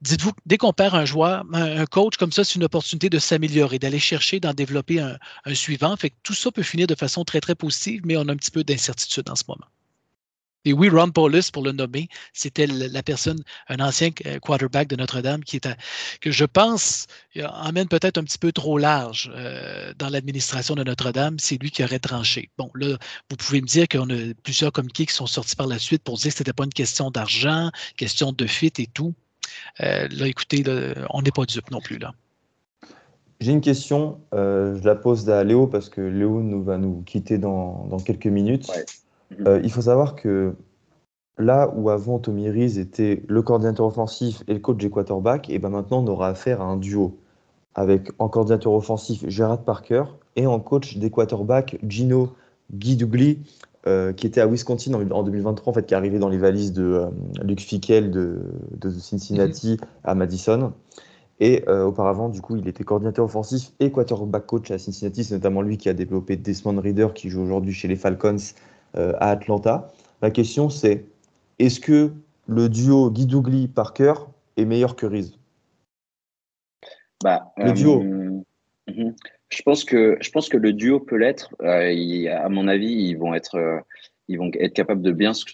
dites-vous, 0.00 0.32
dès 0.46 0.58
qu'on 0.58 0.72
perd 0.72 0.94
un 0.94 1.04
joueur, 1.04 1.44
un, 1.52 1.86
coach 1.86 2.16
comme 2.16 2.32
ça, 2.32 2.44
c'est 2.44 2.56
une 2.56 2.64
opportunité 2.64 3.10
de 3.10 3.18
s'améliorer, 3.18 3.78
d'aller 3.78 3.98
chercher, 3.98 4.40
d'en 4.40 4.54
développer 4.54 5.00
un, 5.00 5.18
suivant. 5.54 5.96
Fait 5.96 6.10
que 6.10 6.16
tout 6.22 6.34
ça 6.34 6.50
peut 6.50 6.62
finir 6.62 6.86
de 6.86 6.94
façon 6.94 7.24
très, 7.24 7.40
très 7.40 7.54
positive, 7.54 8.02
mais 8.04 8.16
on 8.16 8.28
a 8.28 8.32
un 8.32 8.36
petit 8.36 8.50
peu 8.50 8.64
d'incertitude 8.64 9.28
en 9.30 9.36
ce 9.36 9.44
moment. 9.48 9.66
Et 10.64 10.72
oui, 10.72 10.88
Ron 10.88 11.10
Paulus, 11.10 11.50
pour 11.52 11.62
le 11.62 11.72
nommer, 11.72 12.08
c'était 12.32 12.66
la 12.66 13.02
personne, 13.02 13.38
un 13.68 13.80
ancien 13.80 14.10
euh, 14.26 14.38
quarterback 14.38 14.88
de 14.88 14.96
Notre-Dame 14.96 15.44
qui 15.44 15.56
était, 15.56 15.74
que 16.20 16.30
je 16.30 16.44
pense 16.44 17.06
emmène 17.36 17.88
peut-être 17.88 18.16
un 18.16 18.24
petit 18.24 18.38
peu 18.38 18.50
trop 18.50 18.78
large 18.78 19.30
euh, 19.34 19.92
dans 19.98 20.08
l'administration 20.08 20.74
de 20.74 20.82
Notre-Dame. 20.82 21.38
C'est 21.38 21.60
lui 21.60 21.70
qui 21.70 21.84
aurait 21.84 21.98
tranché. 21.98 22.50
Bon, 22.56 22.70
là, 22.74 22.96
vous 23.30 23.36
pouvez 23.36 23.60
me 23.60 23.66
dire 23.66 23.86
qu'on 23.88 24.08
a 24.08 24.34
plusieurs 24.42 24.72
communiqués 24.72 25.04
qui 25.06 25.14
sont 25.14 25.26
sortis 25.26 25.56
par 25.56 25.66
la 25.66 25.78
suite 25.78 26.02
pour 26.02 26.16
dire 26.16 26.30
que 26.30 26.38
ce 26.38 26.42
n'était 26.42 26.54
pas 26.54 26.64
une 26.64 26.72
question 26.72 27.10
d'argent, 27.10 27.70
question 27.96 28.32
de 28.32 28.46
fit 28.46 28.72
et 28.78 28.86
tout. 28.86 29.14
Euh, 29.80 30.08
là, 30.10 30.26
écoutez, 30.26 30.64
on 31.10 31.20
n'est 31.20 31.30
pas 31.30 31.44
dupe 31.44 31.70
non 31.70 31.80
plus. 31.80 31.98
là. 31.98 32.14
J'ai 33.40 33.52
une 33.52 33.60
question, 33.60 34.20
je 34.32 34.82
la 34.84 34.94
pose 34.94 35.28
à 35.28 35.44
Léo 35.44 35.66
parce 35.66 35.90
que 35.90 36.00
Léo 36.00 36.40
nous, 36.40 36.62
va 36.62 36.78
nous 36.78 37.02
quitter 37.02 37.36
dans, 37.36 37.86
dans 37.90 37.98
quelques 37.98 38.26
minutes. 38.26 38.70
Euh, 39.46 39.60
il 39.62 39.70
faut 39.70 39.82
savoir 39.82 40.16
que 40.16 40.54
là 41.38 41.72
où 41.76 41.90
avant 41.90 42.18
Tommy 42.18 42.48
Rees 42.48 42.78
était 42.78 43.22
le 43.28 43.42
coordinateur 43.42 43.86
offensif 43.86 44.42
et 44.46 44.54
le 44.54 44.60
coach 44.60 44.78
des 44.78 44.90
quarterbacks, 44.90 45.50
et 45.50 45.58
ben 45.58 45.70
maintenant 45.70 46.02
on 46.04 46.06
aura 46.06 46.28
affaire 46.28 46.60
à 46.60 46.64
un 46.64 46.76
duo 46.76 47.18
avec 47.74 48.12
en 48.18 48.28
coordinateur 48.28 48.72
offensif 48.72 49.24
Gerard 49.28 49.62
Parker 49.62 50.04
et 50.36 50.46
en 50.46 50.60
coach 50.60 50.96
des 50.96 51.10
quarterbacks 51.10 51.78
Gino 51.88 52.30
Guidugli, 52.72 53.40
euh, 53.86 54.12
qui 54.12 54.26
était 54.26 54.40
à 54.40 54.46
Wisconsin 54.46 54.94
en, 54.94 55.22
2023, 55.22 55.70
en 55.70 55.74
fait, 55.74 55.84
qui 55.84 55.92
est 55.92 55.96
arrivé 55.96 56.18
dans 56.18 56.28
les 56.28 56.38
valises 56.38 56.72
de 56.72 56.84
euh, 56.84 57.06
Luke 57.42 57.60
Fickel 57.60 58.10
de, 58.10 58.40
Cincinnati 58.98 59.72
mhm. 59.72 59.88
à 60.04 60.14
Madison. 60.14 60.72
Et 61.40 61.64
auparavant, 61.68 62.28
du 62.28 62.40
coup, 62.40 62.54
il 62.54 62.68
était 62.68 62.84
coordinateur 62.84 63.24
offensif 63.24 63.72
et 63.80 63.90
quarterback 63.90 64.46
coach 64.46 64.70
à 64.70 64.78
Cincinnati. 64.78 65.24
C'est 65.24 65.34
notamment 65.34 65.62
lui 65.62 65.78
qui 65.78 65.88
a 65.88 65.92
développé 65.92 66.36
Desmond 66.36 66.80
Reader, 66.80 67.08
qui 67.12 67.28
joue 67.28 67.42
aujourd'hui 67.42 67.72
chez 67.72 67.88
les 67.88 67.96
Falcons 67.96 68.36
euh, 68.36 68.73
à 68.94 69.30
Atlanta. 69.30 69.92
La 70.22 70.30
question 70.30 70.70
c'est 70.70 71.04
est-ce 71.58 71.80
que 71.80 72.12
le 72.46 72.68
duo 72.68 73.10
Guy 73.10 73.68
Parker 73.68 74.14
est 74.56 74.64
meilleur 74.64 74.96
que 74.96 75.06
Reese? 75.06 75.38
Bah, 77.22 77.52
Le 77.56 77.72
duo. 77.72 78.02
Euh, 78.02 78.42
mhm. 78.88 79.14
je 79.50 79.62
pense 79.62 79.84
que 79.84 80.18
je 80.20 80.30
pense 80.30 80.48
que 80.48 80.56
le 80.56 80.72
duo 80.72 81.00
peut 81.00 81.16
l'être. 81.16 81.54
Euh, 81.62 82.26
à 82.30 82.48
mon 82.48 82.68
avis, 82.68 82.92
ils 82.92 83.14
vont 83.14 83.34
être 83.34 83.82
ils 84.28 84.38
vont 84.38 84.50
être 84.54 84.74
capables 84.74 85.02
de 85.02 85.12
bien 85.12 85.32
se, 85.32 85.44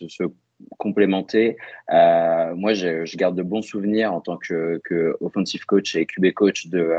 complémenter. 0.78 1.56
moi, 1.88 2.74
je, 2.74 3.16
garde 3.16 3.36
de 3.36 3.42
bons 3.42 3.62
souvenirs 3.62 4.12
en 4.12 4.20
tant 4.20 4.36
que, 4.36 5.16
offensive 5.20 5.64
coach 5.64 5.96
et 5.96 6.06
QB 6.06 6.32
coach 6.32 6.66
de 6.68 6.96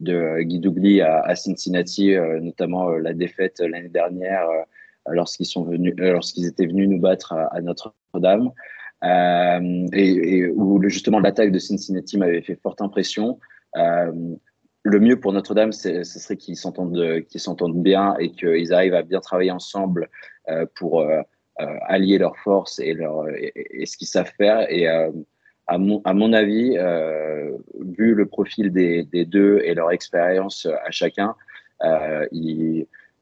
de 0.00 0.40
Guy 0.42 0.58
Dougli 0.58 1.00
à, 1.00 1.34
Cincinnati, 1.36 2.14
notamment 2.40 2.90
la 2.90 3.12
défaite 3.12 3.60
l'année 3.60 3.88
dernière 3.88 4.48
lorsqu'ils 5.10 5.46
sont 5.46 5.64
venus, 5.64 5.94
euh, 6.00 6.12
lorsqu'ils 6.12 6.46
étaient 6.46 6.66
venus 6.66 6.88
nous 6.88 7.00
battre 7.00 7.32
à, 7.32 7.60
Notre-Dame, 7.60 8.50
euh, 9.04 9.86
et, 9.92 10.46
où 10.48 10.80
justement 10.88 11.20
l'attaque 11.20 11.50
de 11.50 11.58
Cincinnati 11.58 12.18
m'avait 12.18 12.42
fait 12.42 12.58
forte 12.62 12.80
impression. 12.80 13.38
Euh, 13.76 14.12
le 14.84 15.00
mieux 15.00 15.18
pour 15.18 15.32
Notre-Dame, 15.32 15.72
ce 15.72 16.02
serait 16.02 16.36
qu'ils 16.36 16.56
s'entendent, 16.56 17.22
qu'ils 17.28 17.40
s'entendent 17.40 17.82
bien 17.82 18.16
et 18.18 18.32
qu'ils 18.32 18.72
arrivent 18.72 18.94
à 18.94 19.02
bien 19.02 19.20
travailler 19.20 19.52
ensemble 19.52 20.08
pour 20.74 21.06
allier 21.86 22.18
leurs 22.18 22.36
forces 22.38 22.80
et, 22.80 22.92
leur, 22.92 23.28
et, 23.28 23.86
ce 23.86 23.96
qu'ils 23.96 24.08
savent 24.08 24.32
faire. 24.36 24.66
Et 24.72 24.88
à 24.88 25.78
mon, 25.78 26.02
à 26.04 26.14
mon 26.14 26.32
avis, 26.32 26.76
vu 27.78 28.14
le 28.16 28.26
profil 28.26 28.72
des, 28.72 29.04
deux 29.24 29.60
et 29.62 29.72
leur 29.74 29.92
expérience 29.92 30.66
à 30.66 30.90
chacun, 30.90 31.36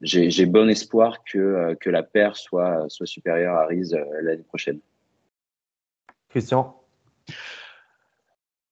j'ai 0.02 0.46
bon 0.46 0.68
espoir 0.68 1.22
que, 1.24 1.38
euh, 1.38 1.74
que 1.74 1.90
la 1.90 2.02
paire 2.02 2.36
soit, 2.36 2.88
soit 2.88 3.06
supérieure 3.06 3.56
à 3.56 3.66
Riz 3.66 3.92
euh, 3.92 4.04
l'année 4.22 4.42
prochaine. 4.42 4.80
Christian? 6.28 6.76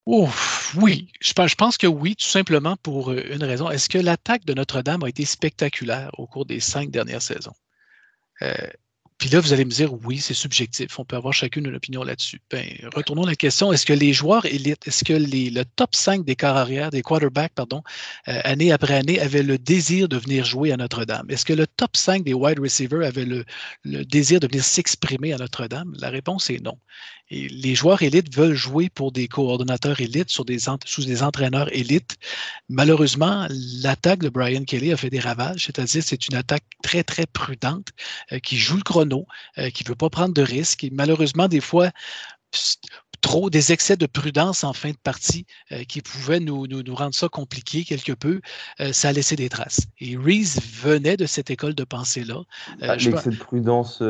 Oui, 0.07 1.11
je 1.21 1.55
pense 1.55 1.77
que 1.77 1.87
oui, 1.87 2.17
tout 2.17 2.25
simplement 2.25 2.77
pour 2.83 3.11
euh, 3.11 3.23
une 3.31 3.45
raison. 3.45 3.69
Est-ce 3.69 3.91
que 3.91 3.99
l'attaque 3.99 4.47
de 4.47 4.55
Notre-Dame 4.55 5.03
a 5.03 5.09
été 5.09 5.25
spectaculaire 5.27 6.11
au 6.19 6.27
cours 6.27 6.47
des 6.47 6.61
cinq 6.61 6.91
dernières 6.91 7.23
saisons? 7.23 7.55
Puis 9.19 9.29
là, 9.31 9.41
vous 9.41 9.53
allez 9.53 9.65
me 9.65 9.71
dire, 9.71 9.93
oui, 10.05 10.19
c'est 10.19 10.33
subjectif. 10.35 10.97
On 10.99 11.05
peut 11.05 11.17
avoir 11.17 11.35
chacune 11.35 11.67
une 11.67 11.75
opinion 11.75 12.05
là-dessus. 12.05 12.41
Ben, 12.51 12.65
retournons 12.95 13.25
à 13.25 13.31
la 13.31 13.35
question. 13.35 13.73
Est-ce 13.73 13.85
que 13.85 13.93
les 13.93 14.13
joueurs 14.13 14.47
élites, 14.47 14.87
est-ce 14.87 15.03
que 15.05 15.13
les, 15.13 15.51
le 15.51 15.65
top 15.65 15.97
5 15.97 16.25
des 16.25 16.37
quarts 16.37 16.57
arrière, 16.57 16.91
des 16.91 17.03
quarterbacks, 17.03 17.53
pardon, 17.53 17.83
euh, 18.29 18.41
année 18.45 18.71
après 18.71 18.95
année, 18.95 19.19
avaient 19.21 19.43
le 19.43 19.59
désir 19.59 20.09
de 20.09 20.17
venir 20.17 20.45
jouer 20.45 20.71
à 20.71 20.77
Notre-Dame? 20.77 21.27
Est-ce 21.31 21.45
que 21.45 21.53
le 21.53 21.67
top 21.67 21.97
5 21.97 22.23
des 22.23 22.33
wide 22.33 22.61
receivers 22.61 23.05
avait 23.05 23.25
le, 23.25 23.45
le 23.83 24.05
désir 24.05 24.39
de 24.39 24.47
venir 24.47 24.63
s'exprimer 24.63 25.33
à 25.33 25.39
Notre-Dame? 25.39 25.93
La 25.99 26.11
réponse 26.11 26.49
est 26.51 26.63
non. 26.63 26.79
Et 27.31 27.49
les 27.49 27.75
joueurs 27.75 28.03
élites 28.03 28.35
veulent 28.35 28.55
jouer 28.55 28.89
pour 28.89 29.13
des 29.13 29.29
coordonnateurs 29.29 30.01
élites 30.01 30.31
sur 30.31 30.45
des, 30.45 30.59
sous 30.85 31.05
des 31.05 31.23
entraîneurs 31.23 31.75
élites. 31.75 32.17
Malheureusement, 32.69 33.47
l'attaque 33.83 34.21
de 34.21 34.29
Brian 34.29 34.65
Kelly 34.65 34.93
a 34.93 34.97
fait 34.97 35.11
des 35.11 35.21
ravages, 35.21 35.67
c'est-à-dire 35.67 36.03
c'est 36.03 36.29
une 36.29 36.37
attaque 36.37 36.65
très, 36.83 37.05
très 37.05 37.27
prudente 37.27 37.89
euh, 38.33 38.39
qui 38.39 38.57
joue 38.57 38.77
le 38.77 38.83
chrono, 38.83 39.27
euh, 39.59 39.71
qui 39.71 39.85
ne 39.85 39.89
veut 39.89 39.95
pas 39.95 40.11
prendre 40.11 40.33
de 40.33 40.43
risques. 40.43 40.85
Et 40.85 40.91
malheureusement, 40.91 41.49
des 41.49 41.61
fois, 41.61 41.91
trop 43.21 43.51
des 43.51 43.73
excès 43.73 43.97
de 43.97 44.07
prudence 44.07 44.65
en 44.65 44.73
fin 44.73 44.91
de 44.91 44.97
partie 44.97 45.45
euh, 45.73 45.85
qui 45.85 46.01
pouvaient 46.01 46.41
nous, 46.41 46.67
nous, 46.67 46.95
rendre 46.95 47.15
ça 47.15 47.29
compliqué 47.29 47.85
quelque 47.85 48.13
peu, 48.13 48.41
ça 48.93 49.09
a 49.09 49.13
laissé 49.13 49.37
des 49.37 49.51
traces. 49.51 49.81
Et 50.01 50.17
Reese 50.17 50.61
venait 50.63 51.19
de 51.19 51.27
cette 51.27 51.51
école 51.51 51.75
de 51.75 51.85
pensée-là. 51.85 52.43
Ah, 52.81 52.97
l'excès 52.97 53.31
de 53.31 53.37
prudence, 53.37 54.03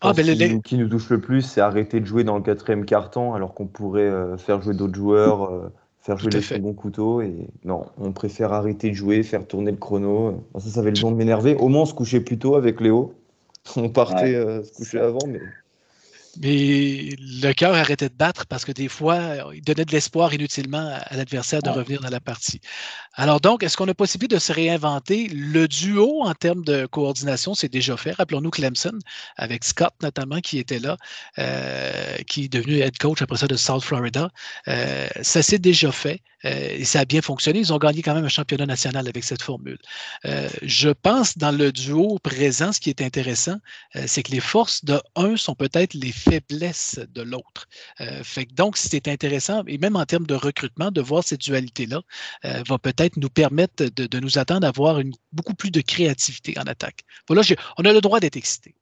ah, 0.00 0.12
ben, 0.12 0.62
qui, 0.62 0.78
nous, 0.78 0.88
touche 0.88 1.10
le 1.10 1.20
plus, 1.20 1.42
c'est 1.42 1.60
arrêter 1.60 2.00
de 2.00 2.06
jouer 2.06 2.24
dans 2.24 2.36
le 2.36 2.42
quatrième 2.42 2.84
carton 2.84 3.34
alors 3.34 3.54
qu'on 3.54 3.66
pourrait 3.66 4.02
euh, 4.02 4.36
faire 4.36 4.62
jouer 4.62 4.74
d'autres 4.74 4.94
joueurs, 4.94 5.44
euh, 5.44 5.72
faire 6.00 6.18
jouer 6.18 6.30
les 6.30 6.40
seconds 6.40 6.72
couteaux. 6.72 7.20
Et 7.20 7.48
non, 7.64 7.86
on 7.98 8.12
préfère 8.12 8.52
arrêter 8.52 8.90
de 8.90 8.94
jouer, 8.94 9.22
faire 9.22 9.46
tourner 9.46 9.72
le 9.72 9.76
chrono. 9.76 10.44
ça, 10.58 10.70
ça 10.70 10.80
avait 10.80 10.92
le 10.92 11.00
don 11.00 11.10
de 11.10 11.16
m'énerver. 11.16 11.56
Au 11.56 11.68
moins, 11.68 11.82
on 11.82 11.86
se 11.86 11.94
couchait 11.94 12.20
plus 12.20 12.38
tôt 12.38 12.54
avec 12.54 12.80
Léo. 12.80 13.14
On 13.76 13.90
partait 13.90 14.34
euh, 14.34 14.62
se 14.62 14.72
coucher 14.72 14.98
avant, 14.98 15.18
mais 15.26 15.40
mais 16.40 17.16
le 17.18 17.52
cœur 17.52 17.74
arrêtait 17.74 18.08
de 18.08 18.14
battre 18.14 18.46
parce 18.46 18.64
que 18.64 18.72
des 18.72 18.88
fois, 18.88 19.52
il 19.54 19.62
donnait 19.62 19.84
de 19.84 19.92
l'espoir 19.92 20.32
inutilement 20.34 20.98
à 21.04 21.16
l'adversaire 21.16 21.62
de 21.62 21.70
revenir 21.70 22.00
dans 22.00 22.10
la 22.10 22.20
partie. 22.20 22.60
Alors 23.14 23.40
donc, 23.40 23.62
est-ce 23.62 23.76
qu'on 23.76 23.88
a 23.88 23.94
possibilité 23.94 24.36
de 24.36 24.40
se 24.40 24.52
réinventer? 24.52 25.28
Le 25.28 25.66
duo 25.66 26.22
en 26.22 26.34
termes 26.34 26.64
de 26.64 26.86
coordination, 26.86 27.54
c'est 27.54 27.68
déjà 27.68 27.96
fait. 27.96 28.12
Rappelons-nous 28.12 28.50
Clemson, 28.50 28.98
avec 29.36 29.64
Scott 29.64 29.94
notamment, 30.02 30.40
qui 30.40 30.58
était 30.58 30.78
là, 30.78 30.96
euh, 31.38 32.16
qui 32.26 32.44
est 32.44 32.48
devenu 32.48 32.78
head 32.78 32.96
coach 32.98 33.22
après 33.22 33.36
ça 33.36 33.46
de 33.46 33.56
South 33.56 33.82
Florida. 33.82 34.30
Euh, 34.68 35.08
ça 35.22 35.42
s'est 35.42 35.58
déjà 35.58 35.90
fait. 35.92 36.22
Euh, 36.44 36.76
et 36.78 36.84
ça 36.84 37.00
a 37.00 37.04
bien 37.04 37.22
fonctionné. 37.22 37.58
Ils 37.58 37.72
ont 37.72 37.78
gagné 37.78 38.02
quand 38.02 38.14
même 38.14 38.24
un 38.24 38.28
championnat 38.28 38.66
national 38.66 39.08
avec 39.08 39.24
cette 39.24 39.42
formule. 39.42 39.78
Euh, 40.24 40.48
je 40.62 40.90
pense 40.90 41.36
dans 41.36 41.50
le 41.50 41.72
duo 41.72 42.18
présent, 42.22 42.72
ce 42.72 42.80
qui 42.80 42.90
est 42.90 43.02
intéressant, 43.02 43.56
euh, 43.96 44.04
c'est 44.06 44.22
que 44.22 44.30
les 44.30 44.40
forces 44.40 44.84
de 44.84 45.00
un 45.16 45.36
sont 45.36 45.54
peut-être 45.54 45.94
les 45.94 46.12
faiblesses 46.28 47.00
de 47.14 47.22
l'autre. 47.22 47.66
fait 48.22 48.46
donc, 48.52 48.76
c'est 48.76 49.08
intéressant, 49.08 49.62
et 49.66 49.78
même 49.78 49.96
en 49.96 50.04
termes 50.04 50.26
de 50.26 50.34
recrutement, 50.34 50.90
de 50.90 51.00
voir 51.00 51.24
cette 51.24 51.40
dualité-là 51.40 52.02
va 52.44 52.78
peut-être 52.78 53.16
nous 53.16 53.28
permettre 53.28 53.84
de, 53.84 54.20
nous 54.20 54.38
attendre 54.38 54.66
à 54.66 54.70
avoir 54.70 55.00
une, 55.00 55.12
beaucoup 55.32 55.54
plus 55.54 55.70
de 55.70 55.80
créativité 55.80 56.54
en 56.58 56.62
attaque. 56.62 57.00
Voilà, 57.26 57.42
on 57.78 57.84
a 57.84 57.92
le 57.92 58.00
droit 58.00 58.20
d'être 58.20 58.36
excité. 58.36 58.74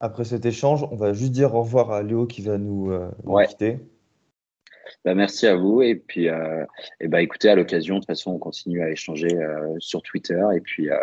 Après 0.00 0.24
cet 0.24 0.44
échange, 0.44 0.84
on 0.90 0.96
va 0.96 1.12
juste 1.12 1.32
dire 1.32 1.54
au 1.54 1.62
revoir 1.62 1.90
à 1.90 2.02
Léo 2.02 2.26
qui 2.26 2.42
va 2.42 2.58
nous, 2.58 2.92
quitter. 3.48 3.80
Bah, 5.04 5.14
merci 5.14 5.46
à 5.46 5.56
vous. 5.56 5.82
Et 5.82 5.94
puis, 5.94 6.28
euh, 6.28 6.64
et 7.00 7.08
bah, 7.08 7.22
écoutez, 7.22 7.48
à 7.48 7.54
l'occasion, 7.54 7.96
de 7.96 8.00
toute 8.00 8.08
façon, 8.08 8.32
on 8.32 8.38
continue 8.38 8.82
à 8.82 8.90
échanger 8.90 9.34
euh, 9.34 9.74
sur 9.78 10.02
Twitter. 10.02 10.42
Et 10.54 10.60
puis, 10.60 10.90
euh, 10.90 10.96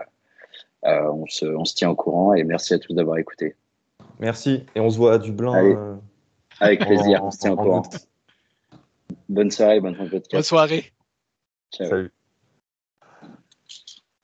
on, 0.83 1.25
se, 1.27 1.45
on, 1.45 1.65
se, 1.65 1.75
tient 1.75 1.89
au 1.89 1.95
courant. 1.95 2.33
Et 2.33 2.43
merci 2.43 2.73
à 2.73 2.79
tous 2.79 2.93
d'avoir 2.93 3.17
écouté. 3.17 3.55
Merci. 4.23 4.65
Et 4.73 4.79
on 4.79 4.89
se 4.89 4.97
voit 4.97 5.15
à 5.15 5.17
Dublin. 5.17 5.99
avec 6.61 6.79
plaisir. 6.79 7.23
on 7.23 7.29
se 7.29 7.39
tient 7.39 7.51
au 7.51 7.57
courant. 7.57 7.83
Bonne 9.27 9.51
soirée. 9.51 9.81
Bonne, 9.81 9.97
bonne 10.31 10.43
soirée. 10.43 10.93
Salut. 11.71 12.11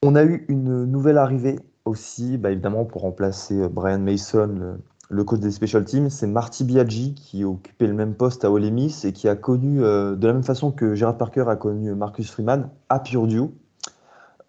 On 0.02 0.16
a 0.16 0.24
eu 0.24 0.46
une 0.48 0.86
nouvelle 0.86 1.18
arrivée 1.18 1.60
aussi, 1.84 2.38
bah, 2.38 2.52
évidemment, 2.52 2.86
pour 2.86 3.02
remplacer 3.02 3.68
Brian 3.68 4.00
Mason, 4.00 4.80
le 5.10 5.24
coach 5.26 5.42
des 5.42 5.52
special 5.52 5.84
teams, 5.84 6.10
c'est 6.10 6.28
Marty 6.28 6.64
Biaggi 6.64 7.14
qui 7.16 7.44
occupait 7.44 7.88
le 7.88 7.94
même 7.94 8.14
poste 8.14 8.46
à 8.46 8.52
Ole 8.52 8.72
Miss 8.72 9.04
et 9.04 9.12
qui 9.12 9.28
a 9.28 9.36
connu, 9.36 9.84
euh, 9.84 10.16
de 10.16 10.28
la 10.28 10.34
même 10.34 10.44
façon 10.44 10.72
que 10.72 10.96
Gerard 10.96 11.18
Parker 11.18 11.46
a 11.50 11.58
connu 11.58 11.94
Marcus 11.94 12.32
Freeman, 12.32 12.70
à 12.88 13.00
Purdue. 13.00 13.50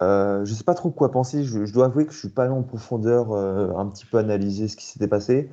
Euh, 0.03 0.45
je 0.45 0.51
ne 0.53 0.57
sais 0.57 0.65
pas 0.65 0.75
trop 0.75 0.91
quoi 0.91 1.11
penser. 1.11 1.45
Je, 1.45 1.73
dois 1.73 1.87
avouer 1.87 2.07
que 2.07 2.13
je 2.13 2.17
ne 2.17 2.21
suis 2.21 2.29
pas 2.29 2.45
allé 2.45 2.53
en 2.53 2.63
profondeur 2.63 3.33
euh, 3.33 3.73
un 3.77 3.87
petit 3.87 4.07
peu 4.07 4.19
analyser 4.19 4.69
ce 4.69 4.77
qui 4.77 4.87
s'était 4.87 5.09
passé. 5.09 5.51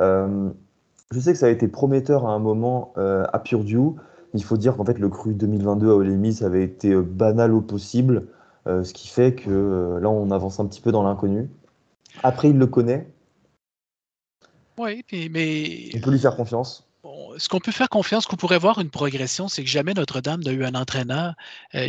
je 0.00 1.18
sais 1.18 1.32
que 1.32 1.38
ça 1.38 1.46
a 1.46 1.50
été 1.50 1.68
prometteur 1.68 2.26
à 2.26 2.32
un 2.32 2.38
moment 2.38 2.94
à 2.96 3.38
Purdue. 3.38 3.96
Il 4.32 4.44
faut 4.44 4.56
dire 4.56 4.76
qu'en 4.76 4.84
fait, 4.84 4.98
le 4.98 5.08
cru 5.08 5.34
2022 5.34 5.90
à 5.90 5.94
Ole 5.94 6.16
Miss 6.16 6.42
avait 6.42 6.62
été 6.62 6.94
banal 6.94 7.52
au 7.52 7.60
possible, 7.60 8.26
ce 8.66 8.92
qui 8.92 9.08
fait 9.08 9.34
que 9.34 9.98
là, 10.00 10.08
on 10.08 10.30
avance 10.30 10.60
un 10.60 10.66
petit 10.66 10.80
peu 10.80 10.92
dans 10.92 11.02
l'inconnu. 11.02 11.50
Après, 12.22 12.50
il 12.50 12.58
le 12.58 12.66
connaît. 12.66 13.06
Oui, 14.78 15.04
mais. 15.12 15.90
On 15.94 16.00
peut 16.00 16.10
lui 16.10 16.18
faire 16.18 16.36
confiance. 16.36 16.89
Ce 17.40 17.48
qu'on 17.48 17.58
peut 17.58 17.72
faire 17.72 17.88
confiance, 17.88 18.26
qu'on 18.26 18.36
pourrait 18.36 18.58
voir 18.58 18.78
une 18.80 18.90
progression, 18.90 19.48
c'est 19.48 19.64
que 19.64 19.70
jamais 19.70 19.94
Notre-Dame 19.94 20.42
n'a 20.42 20.52
eu 20.52 20.64
un 20.64 20.74
entraîneur 20.74 21.34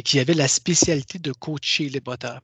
qui 0.06 0.20
avait 0.20 0.34
la 0.34 0.48
spécialité 0.48 1.20
de 1.20 1.32
coacher 1.34 1.90
les 1.90 2.00
botteurs. 2.00 2.42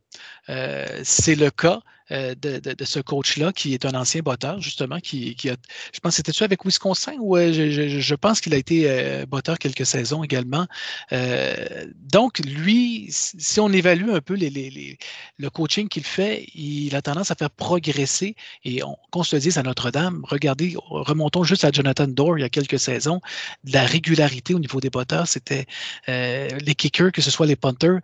c'est 1.03 1.35
le 1.35 1.49
cas 1.49 1.81
euh, 2.11 2.35
de, 2.35 2.85
ce 2.85 2.99
coach-là, 2.99 3.51
qui 3.51 3.73
est 3.73 3.85
un 3.85 3.93
ancien 3.93 4.21
botteur, 4.21 4.61
justement, 4.61 4.99
qui, 4.99 5.35
qui 5.35 5.49
a, 5.49 5.57
je 5.93 5.99
pense, 5.99 6.15
c'était-tu 6.15 6.43
avec 6.45 6.63
Wisconsin 6.63 7.15
ou 7.19 7.35
euh, 7.35 7.51
je, 7.51 7.99
je, 7.99 8.15
pense 8.15 8.39
qu'il 8.39 8.53
a 8.53 8.57
été 8.57 8.89
euh, 8.89 9.25
botteur 9.25 9.59
quelques 9.59 9.85
saisons 9.85 10.23
également. 10.23 10.67
donc, 12.09 12.39
lui, 12.39 13.07
si 13.09 13.59
on 13.59 13.69
évalue 13.69 14.09
un 14.09 14.21
peu 14.21 14.37
le 14.37 15.49
coaching 15.49 15.89
qu'il 15.89 16.05
fait, 16.05 16.47
il 16.55 16.95
a 16.95 17.01
tendance 17.01 17.31
à 17.31 17.35
faire 17.35 17.49
progresser. 17.49 18.35
Et 18.63 18.81
qu'on 19.11 19.23
se 19.23 19.35
le 19.35 19.41
dise 19.41 19.57
à 19.57 19.63
Notre-Dame, 19.63 20.21
regardez, 20.23 20.75
remontons 20.77 21.43
juste 21.43 21.65
à 21.65 21.71
Jonathan 21.71 22.07
Dorr 22.07 22.37
il 22.37 22.41
y 22.41 22.45
a 22.45 22.49
quelques 22.49 22.79
saisons, 22.79 23.19
la 23.65 23.85
régularité 23.85 24.53
au 24.53 24.59
niveau 24.59 24.79
des 24.79 24.89
botteurs, 24.89 25.27
c'était 25.27 25.65
les 26.07 26.75
kickers, 26.75 27.11
que 27.11 27.21
ce 27.21 27.31
soit 27.31 27.47
les 27.47 27.55
punters, 27.55 27.99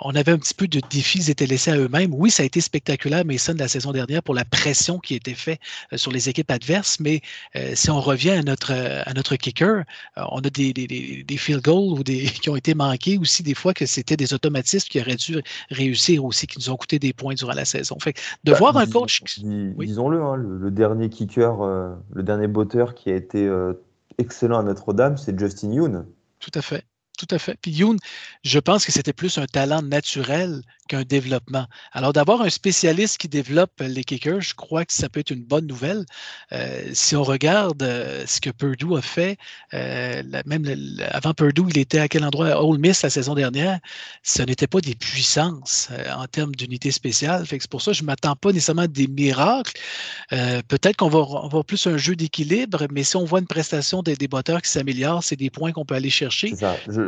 on 0.00 0.14
avait 0.14 0.32
un 0.32 0.38
petit 0.38 0.54
peu 0.54 0.66
de 0.66 0.80
défis, 0.90 1.18
ils 1.18 1.30
étaient 1.30 1.46
laissés 1.46 1.70
à 1.70 1.76
eux-mêmes. 1.76 2.12
Oui, 2.14 2.30
ça 2.30 2.42
a 2.42 2.46
été 2.46 2.60
spectaculaire, 2.60 3.24
mais 3.24 3.38
de 3.52 3.58
la 3.58 3.68
saison 3.68 3.92
dernière 3.92 4.22
pour 4.22 4.34
la 4.34 4.44
pression 4.44 4.98
qui 4.98 5.14
été 5.14 5.34
faite 5.34 5.60
euh, 5.92 5.96
sur 5.96 6.10
les 6.10 6.28
équipes 6.28 6.50
adverses. 6.50 6.98
Mais 7.00 7.20
euh, 7.56 7.72
si 7.74 7.90
on 7.90 8.00
revient 8.00 8.30
à 8.30 8.42
notre, 8.42 8.72
à 8.72 9.12
notre 9.12 9.36
kicker, 9.36 9.84
euh, 10.16 10.22
on 10.30 10.38
a 10.38 10.50
des, 10.50 10.72
des, 10.72 10.86
des, 10.86 11.36
field 11.36 11.62
goals 11.62 11.98
ou 11.98 12.04
des, 12.04 12.24
qui 12.42 12.48
ont 12.48 12.56
été 12.56 12.74
manqués 12.74 13.18
aussi, 13.18 13.42
des 13.42 13.54
fois 13.54 13.74
que 13.74 13.86
c'était 13.86 14.16
des 14.16 14.32
automatismes 14.32 14.88
qui 14.88 15.00
auraient 15.00 15.16
dû 15.16 15.42
réussir 15.70 16.24
aussi, 16.24 16.46
qui 16.46 16.58
nous 16.58 16.70
ont 16.70 16.76
coûté 16.76 16.98
des 16.98 17.12
points 17.12 17.34
durant 17.34 17.52
la 17.52 17.64
saison. 17.64 17.98
Fait 18.00 18.16
de 18.44 18.52
bah, 18.52 18.58
voir 18.58 18.76
un 18.76 18.86
coach. 18.86 19.22
Disons-le, 19.42 20.22
hein, 20.22 20.36
le, 20.36 20.70
dernier 20.70 21.10
kicker, 21.10 21.56
le 22.12 22.22
dernier 22.22 22.46
botteur 22.46 22.94
qui 22.94 23.10
a 23.10 23.16
été 23.16 23.50
excellent 24.18 24.60
à 24.60 24.62
Notre-Dame, 24.62 25.16
c'est 25.16 25.38
Justin 25.38 25.72
Yoon. 25.72 26.06
Tout 26.38 26.50
à 26.54 26.62
fait. 26.62 26.84
Tout 27.16 27.28
à 27.30 27.38
fait. 27.38 27.56
Puis 27.60 27.70
Yoon, 27.70 27.96
je 28.42 28.58
pense 28.58 28.84
que 28.84 28.90
c'était 28.90 29.12
plus 29.12 29.38
un 29.38 29.46
talent 29.46 29.82
naturel 29.82 30.62
qu'un 30.88 31.02
développement. 31.02 31.66
Alors, 31.92 32.12
d'avoir 32.12 32.42
un 32.42 32.50
spécialiste 32.50 33.18
qui 33.18 33.28
développe 33.28 33.72
les 33.80 34.04
kickers, 34.04 34.40
je 34.40 34.54
crois 34.54 34.84
que 34.84 34.92
ça 34.92 35.08
peut 35.08 35.20
être 35.20 35.30
une 35.30 35.44
bonne 35.44 35.66
nouvelle. 35.66 36.04
Euh, 36.52 36.90
si 36.92 37.16
on 37.16 37.22
regarde 37.22 37.82
euh, 37.82 38.24
ce 38.26 38.40
que 38.40 38.50
Purdue 38.50 38.96
a 38.96 39.00
fait, 39.00 39.38
euh, 39.72 40.22
même 40.44 40.66
avant 41.10 41.32
Purdue, 41.32 41.62
il 41.70 41.78
était 41.78 42.00
à 42.00 42.08
quel 42.08 42.24
endroit? 42.24 42.48
À 42.48 42.60
Ole 42.60 42.78
Miss 42.78 43.02
la 43.02 43.10
saison 43.10 43.34
dernière. 43.34 43.78
Ce 44.22 44.42
n'était 44.42 44.66
pas 44.66 44.80
des 44.80 44.94
puissances 44.94 45.88
en 46.14 46.26
termes 46.26 46.54
d'unité 46.54 46.90
spéciale. 46.90 47.46
c'est 47.48 47.66
pour 47.68 47.80
ça 47.80 47.92
que 47.92 47.96
je 47.96 48.02
ne 48.02 48.06
m'attends 48.06 48.36
pas 48.36 48.52
nécessairement 48.52 48.82
à 48.82 48.86
des 48.86 49.06
miracles. 49.06 49.80
Peut-être 50.30 50.96
qu'on 50.96 51.08
va 51.08 51.20
avoir 51.20 51.64
plus 51.64 51.86
un 51.86 51.96
jeu 51.96 52.16
d'équilibre, 52.16 52.86
mais 52.90 53.04
si 53.04 53.16
on 53.16 53.24
voit 53.24 53.38
une 53.38 53.46
prestation 53.46 54.02
des, 54.02 54.16
des 54.16 54.28
batteurs 54.28 54.60
qui 54.60 54.70
s'améliore, 54.70 55.22
c'est 55.22 55.36
des 55.36 55.50
points 55.50 55.72
qu'on 55.72 55.84
peut 55.84 55.94
aller 55.94 56.10
chercher. 56.10 56.52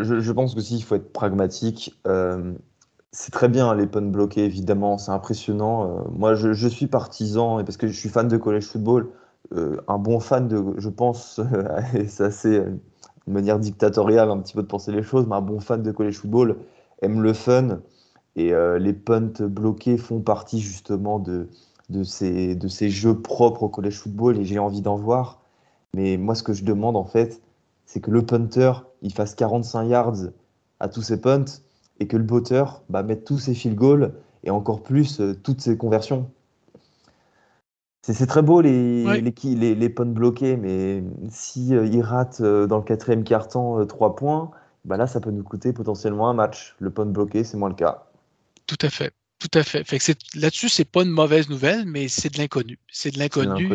Je, 0.02 0.32
pense 0.32 0.56
aussi 0.56 0.76
qu'il 0.76 0.84
faut 0.84 0.96
être 0.96 1.12
pragmatique 1.12 1.94
c'est 3.16 3.32
très 3.32 3.48
bien 3.48 3.74
les 3.74 3.86
punts 3.86 4.02
bloqués, 4.02 4.44
évidemment, 4.44 4.98
c'est 4.98 5.10
impressionnant. 5.10 5.84
Euh, 5.84 6.02
moi, 6.12 6.34
je, 6.34 6.68
suis 6.68 6.86
partisan, 6.86 7.58
et 7.58 7.64
parce 7.64 7.78
que 7.78 7.86
je 7.86 7.98
suis 7.98 8.10
fan 8.10 8.28
de 8.28 8.36
college 8.36 8.64
football, 8.64 9.08
euh, 9.54 9.78
un 9.88 9.96
bon 9.96 10.20
fan 10.20 10.48
de, 10.48 10.62
je 10.76 10.90
pense, 10.90 11.40
et 11.94 12.08
c'est 12.08 12.58
euh, 12.58 12.70
une 13.26 13.32
manière 13.32 13.58
dictatoriale 13.58 14.30
un 14.30 14.38
petit 14.38 14.52
peu 14.52 14.62
de 14.62 14.66
penser 14.66 14.92
les 14.92 15.02
choses, 15.02 15.26
mais 15.26 15.34
un 15.34 15.40
bon 15.40 15.60
fan 15.60 15.82
de 15.82 15.90
college 15.92 16.18
football 16.18 16.58
aime 17.00 17.22
le 17.22 17.32
fun, 17.32 17.80
et 18.36 18.52
les 18.78 18.92
punts 18.92 19.40
bloqués 19.40 19.96
font 19.96 20.20
partie 20.20 20.60
justement 20.60 21.18
de, 21.18 21.48
de, 21.88 22.02
ces, 22.02 22.54
de 22.54 22.68
ces 22.68 22.90
jeux 22.90 23.18
propres 23.18 23.62
au 23.62 23.70
college 23.70 23.98
football, 23.98 24.38
et 24.38 24.44
j'ai 24.44 24.58
envie 24.58 24.82
d'en 24.82 24.96
voir. 24.96 25.40
Mais 25.94 26.18
moi, 26.18 26.34
ce 26.34 26.42
que 26.42 26.52
je 26.52 26.62
demande, 26.62 26.96
en 26.96 27.04
fait, 27.04 27.40
c'est 27.86 28.00
que 28.00 28.10
le 28.10 28.26
punter, 28.26 28.72
il 29.06 29.12
fasse 29.12 29.36
45 29.36 29.84
yards 29.84 30.16
à 30.80 30.88
tous 30.88 31.02
ses 31.02 31.20
punts, 31.20 31.44
et 32.00 32.08
que 32.08 32.16
le 32.16 32.24
botteur 32.24 32.82
bah, 32.90 33.04
mette 33.04 33.24
tous 33.24 33.38
ses 33.38 33.54
field 33.54 33.76
goals 33.76 34.12
et 34.42 34.50
encore 34.50 34.82
plus 34.82 35.20
euh, 35.20 35.34
toutes 35.42 35.60
ses 35.60 35.76
conversions. 35.76 36.30
C'est 38.02 38.26
très 38.26 38.42
beau 38.42 38.60
les, 38.60 39.20
les, 39.20 39.74
les, 39.74 39.88
punts 39.88 40.04
bloqués, 40.06 40.56
mais 40.56 41.02
si 41.28 41.74
euh, 41.74 41.86
il 41.86 42.02
rate 42.02 42.40
euh, 42.40 42.68
dans 42.68 42.76
le 42.76 42.84
quatrième 42.84 43.24
quart-temps 43.24 43.84
3 43.84 44.14
points, 44.14 44.52
bah 44.84 44.96
là 44.96 45.08
ça 45.08 45.20
peut 45.20 45.32
nous 45.32 45.42
coûter 45.42 45.72
potentiellement 45.72 46.28
un 46.28 46.34
match. 46.34 46.76
Le 46.78 46.90
punt 46.90 47.06
bloqué, 47.06 47.42
c'est 47.42 47.56
moins 47.56 47.68
le 47.68 47.74
cas. 47.74 48.06
Tout 48.66 48.78
à 48.82 48.90
fait. 48.90 49.12
Tout 49.38 49.58
à 49.58 49.62
fait. 49.62 49.84
fait 49.84 50.16
là-dessus, 50.34 50.70
c'est 50.70 50.86
pas 50.86 51.02
une 51.02 51.10
mauvaise 51.10 51.50
nouvelle, 51.50 51.84
mais 51.84 52.08
c'est 52.08 52.32
de 52.32 52.38
l'inconnu. 52.38 52.78
C'est 52.90 53.10
de 53.10 53.18
l'inconnu. 53.18 53.68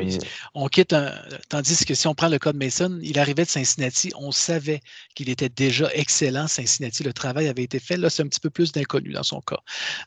On 0.55 0.67
quitte 0.67 0.91
un. 0.91 1.13
Tandis 1.49 1.85
que 1.85 1.93
si 1.93 2.07
on 2.07 2.15
prend 2.15 2.29
le 2.29 2.39
cas 2.39 2.51
de 2.51 2.57
Mason, 2.57 2.97
il 3.03 3.19
arrivait 3.19 3.45
de 3.45 3.49
Cincinnati, 3.49 4.11
on 4.15 4.31
savait 4.31 4.81
qu'il 5.13 5.29
était 5.29 5.49
déjà 5.49 5.87
excellent. 5.93 6.47
Cincinnati, 6.47 7.03
le 7.03 7.13
travail 7.13 7.47
avait 7.47 7.61
été 7.61 7.79
fait. 7.79 7.95
Là, 7.95 8.09
c'est 8.09 8.23
un 8.23 8.27
petit 8.27 8.39
peu 8.39 8.49
plus 8.49 8.71
d'inconnu 8.71 9.11
dans 9.11 9.21
son 9.21 9.39
cas. 9.39 9.59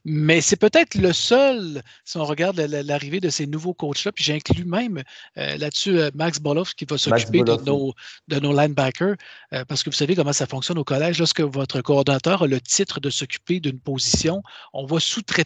Mais 0.04 0.40
c'est 0.40 0.56
peut-être 0.56 0.96
le 0.96 1.12
seul, 1.12 1.82
si 2.04 2.16
on 2.16 2.24
regarde 2.24 2.58
l'arrivée 2.58 3.20
de 3.20 3.30
ces 3.30 3.46
nouveaux 3.46 3.74
coachs-là, 3.74 4.10
puis 4.10 4.24
j'inclus 4.24 4.64
même 4.64 5.04
euh, 5.38 5.56
là-dessus 5.56 6.00
euh, 6.00 6.10
Max 6.16 6.40
Boloff 6.40 6.74
qui 6.74 6.84
va 6.84 6.98
s'occuper 6.98 7.44
de 7.44 7.54
nos, 7.64 7.94
de 8.26 8.40
nos 8.40 8.52
linebackers, 8.52 9.14
euh, 9.52 9.64
parce 9.66 9.84
que 9.84 9.90
vous 9.90 9.96
savez 9.96 10.16
comment 10.16 10.32
ça 10.32 10.46
fonctionne 10.46 10.78
au 10.78 10.84
collège. 10.84 11.20
Lorsque 11.20 11.42
votre 11.42 11.80
coordinateur 11.80 12.42
a 12.42 12.46
le 12.48 12.60
titre 12.60 12.98
de 12.98 13.08
s'occuper 13.08 13.60
d'une 13.60 13.78
position, 13.78 14.42
on 14.72 14.84
va 14.84 14.98
sous-traiter 14.98 15.43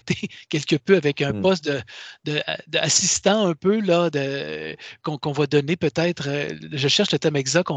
quelque 0.49 0.77
peu 0.77 0.97
avec 0.97 1.23
un 1.23 1.33
mmh. 1.33 1.43
poste 1.43 1.71
d'assistant 2.67 3.45
de, 3.45 3.51
un 3.51 3.55
peu 3.55 3.81
là 3.81 4.11
qu'on 5.03 5.33
va 5.33 5.47
donner 5.47 5.77
peut-être. 5.77 6.29
Euh, 6.29 6.49
je 6.73 6.89
cherche 6.89 7.13
le 7.13 7.19
thème 7.19 7.37
exact, 7.37 7.71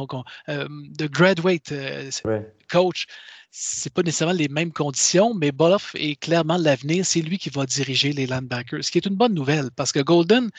euh, 0.50 0.68
de 0.70 1.08
graduate 1.08 1.72
euh, 1.72 2.10
coach 2.70 3.06
c'est 3.52 3.94
pas 3.94 4.02
nécessairement 4.02 4.34
les 4.34 4.48
mêmes 4.48 4.72
conditions, 4.72 5.34
mais 5.34 5.52
Boloff 5.52 5.94
est 5.96 6.16
clairement 6.16 6.58
l'avenir. 6.58 7.06
C'est 7.06 7.22
lui 7.22 7.38
qui 7.38 7.50
va 7.50 7.66
diriger 7.66 8.14
les 8.14 8.26
linebackers, 8.26 8.82
ce 8.82 8.90
qui 8.90 8.98
est 8.98 9.06
une 9.06 9.16
bonne 9.16 9.34
nouvelle 9.34 9.70
parce 9.76 9.92
que 9.92 10.00
Golden 10.00 10.50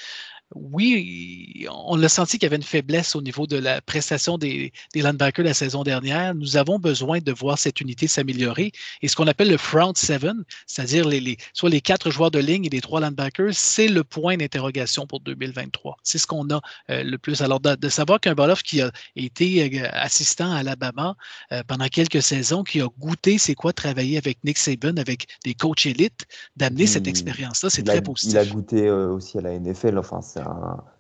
oui, 0.55 1.66
on 1.70 1.97
l'a 1.97 2.09
senti 2.09 2.39
qu'il 2.39 2.45
y 2.45 2.47
avait 2.47 2.57
une 2.57 2.62
faiblesse 2.62 3.16
au 3.16 3.23
niveau 3.23 3.47
de 3.47 3.57
la 3.57 3.81
prestation 3.81 4.39
des, 4.39 4.73
des 4.95 5.03
linebackers 5.03 5.45
la 5.45 5.55
saison 5.55 5.83
dernière. 5.83 6.35
Nous 6.35 6.57
avons 6.57 6.79
besoin 6.79 7.20
de 7.20 7.33
voir 7.33 7.59
cette 7.59 7.81
unité 7.81 8.07
s'améliorer. 8.07 8.73
Et 9.01 9.09
ce 9.09 9.16
qu'on 9.16 9.27
appelle 9.27 9.51
le 9.51 9.57
front 9.57 9.93
seven, 9.95 10.45
c'est-à-dire 10.66 11.09
les, 11.09 11.37
soit 11.53 11.70
les 11.70 11.81
quatre 11.81 12.11
joueurs 12.11 12.31
de 12.31 12.39
ligne 12.39 12.65
et 12.66 12.69
les 12.69 12.81
trois 12.81 13.01
linebackers, 13.01 13.53
c'est 13.53 13.89
le 13.89 14.05
point 14.05 14.37
d'interrogation 14.37 15.07
pour 15.07 15.20
2023. 15.20 15.97
C'est 16.03 16.19
ce 16.19 16.27
qu'on 16.27 16.49
a 16.51 16.61
euh, 16.91 17.03
le 17.03 17.19
plus. 17.19 17.41
Alors, 17.43 17.61
de, 17.61 17.89
savoir 17.89 18.20
qu'un 18.20 18.35
Boloff 18.35 18.62
qui 18.62 18.81
a 18.81 18.91
été 19.16 19.81
euh, 19.81 19.89
assistant 19.93 20.53
à 20.53 20.59
Alabama 20.59 21.15
euh, 21.53 21.62
pendant 21.66 21.89
quelques 21.89 22.23
saisons, 22.23 22.62
qui 22.62 22.81
a 22.81 22.89
goûté 22.99 23.39
c'est 23.39 23.55
quoi 23.55 23.73
travailler 23.73 24.19
avec 24.19 24.43
Nick 24.45 24.59
Saban, 24.59 24.97
avec 24.97 25.27
des 25.45 25.55
coachs 25.55 25.87
élites, 25.87 26.27
d'amener 26.57 26.87
cette 26.87 27.07
expérience-là, 27.07 27.70
c'est 27.70 27.83
très 27.83 28.03
positif. 28.03 28.33
Il 28.35 28.39
a 28.39 28.47
goûté 28.47 28.91
aussi 28.91 29.39
à 29.39 29.43
la 29.43 29.59
NFL. 29.59 29.99
Enfin, 29.99 30.20
c'est 30.23 30.41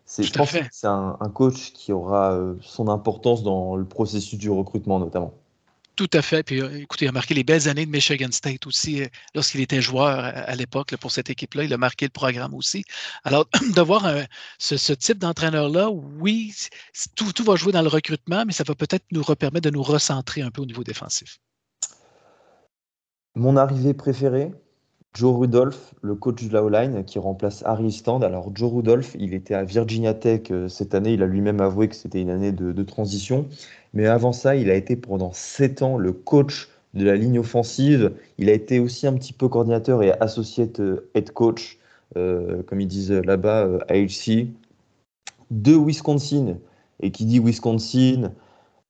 c'est, 0.04 0.24
je 0.24 0.32
pense 0.32 0.52
que 0.52 0.58
c'est 0.70 0.86
un, 0.86 1.16
coach 1.32 1.72
qui 1.72 1.92
aura 1.92 2.32
euh, 2.32 2.54
son 2.60 2.88
importance 2.88 3.42
dans 3.42 3.76
le 3.76 3.84
processus 3.84 4.38
du 4.38 4.50
recrutement 4.50 4.98
notamment. 4.98 5.32
Tout 5.96 6.10
à 6.14 6.22
fait. 6.22 6.42
Puis 6.42 6.60
euh, 6.60 6.80
écoutez, 6.80 7.04
il 7.04 7.08
a 7.08 7.12
marqué 7.12 7.34
les 7.34 7.44
belles 7.44 7.68
années 7.68 7.86
de 7.86 7.90
Michigan 7.90 8.28
State 8.30 8.66
aussi 8.66 9.02
euh, 9.02 9.06
lorsqu'il 9.34 9.60
était 9.60 9.80
joueur 9.80 10.08
à, 10.08 10.54
l'époque 10.54 10.96
pour 10.96 11.10
cette 11.10 11.30
équipe-là. 11.30 11.64
Il 11.64 11.72
a 11.72 11.78
marqué 11.78 12.06
le 12.06 12.10
programme 12.10 12.54
aussi. 12.54 12.84
Alors, 13.24 13.46
de 13.74 13.80
voir 13.80 14.06
ce, 14.58 14.92
type 14.92 15.18
d'entraîneur-là, 15.18 15.90
oui, 15.90 16.54
tout, 17.14 17.32
tout 17.32 17.44
va 17.44 17.56
jouer 17.56 17.72
dans 17.72 17.82
le 17.82 17.88
recrutement, 17.88 18.44
mais 18.46 18.52
ça 18.52 18.64
va 18.66 18.74
peut-être 18.74 19.04
nous 19.12 19.22
permettre 19.22 19.70
de 19.70 19.74
nous 19.74 19.82
recentrer 19.82 20.42
un 20.42 20.50
peu 20.50 20.62
au 20.62 20.66
niveau 20.66 20.84
défensif. 20.84 21.38
Mon 23.34 23.56
arrivée 23.56 23.94
préférée, 23.94 24.52
Joe 25.14 25.36
Rudolph, 25.36 25.94
le 26.00 26.14
coach 26.14 26.42
de 26.42 26.52
la 26.54 26.64
O-line, 26.64 27.04
qui 27.04 27.18
remplace 27.18 27.62
Harry 27.66 27.92
Stand. 27.92 28.24
Alors, 28.24 28.50
Joe 28.54 28.72
Rudolph, 28.72 29.14
il 29.18 29.34
était 29.34 29.52
à 29.52 29.62
Virginia 29.62 30.14
Tech 30.14 30.50
euh, 30.50 30.68
cette 30.68 30.94
année. 30.94 31.12
Il 31.12 31.22
a 31.22 31.26
lui-même 31.26 31.60
avoué 31.60 31.88
que 31.88 31.94
c'était 31.94 32.22
une 32.22 32.30
année 32.30 32.50
de, 32.50 32.82
transition. 32.82 33.46
Mais 33.92 34.06
avant 34.06 34.32
ça, 34.32 34.56
il 34.56 34.70
a 34.70 34.74
été 34.74 34.96
pendant 34.96 35.30
sept 35.32 35.82
ans 35.82 35.98
le 35.98 36.12
coach 36.12 36.70
de 36.94 37.04
la 37.04 37.14
ligne 37.14 37.38
offensive. 37.38 38.12
Il 38.38 38.48
a 38.48 38.52
été 38.54 38.80
aussi 38.80 39.06
un 39.06 39.12
petit 39.12 39.34
peu 39.34 39.48
coordinateur 39.48 40.02
et 40.02 40.12
associate 40.12 40.80
euh, 40.80 41.10
head 41.14 41.30
coach, 41.32 41.78
euh, 42.16 42.62
comme 42.62 42.80
ils 42.80 42.88
disent 42.88 43.12
là-bas, 43.12 43.68
à 43.88 43.94
HC, 43.94 44.48
de 45.50 45.74
Wisconsin. 45.74 46.56
Et 47.00 47.10
qui 47.10 47.26
dit 47.26 47.38
Wisconsin, 47.38 48.32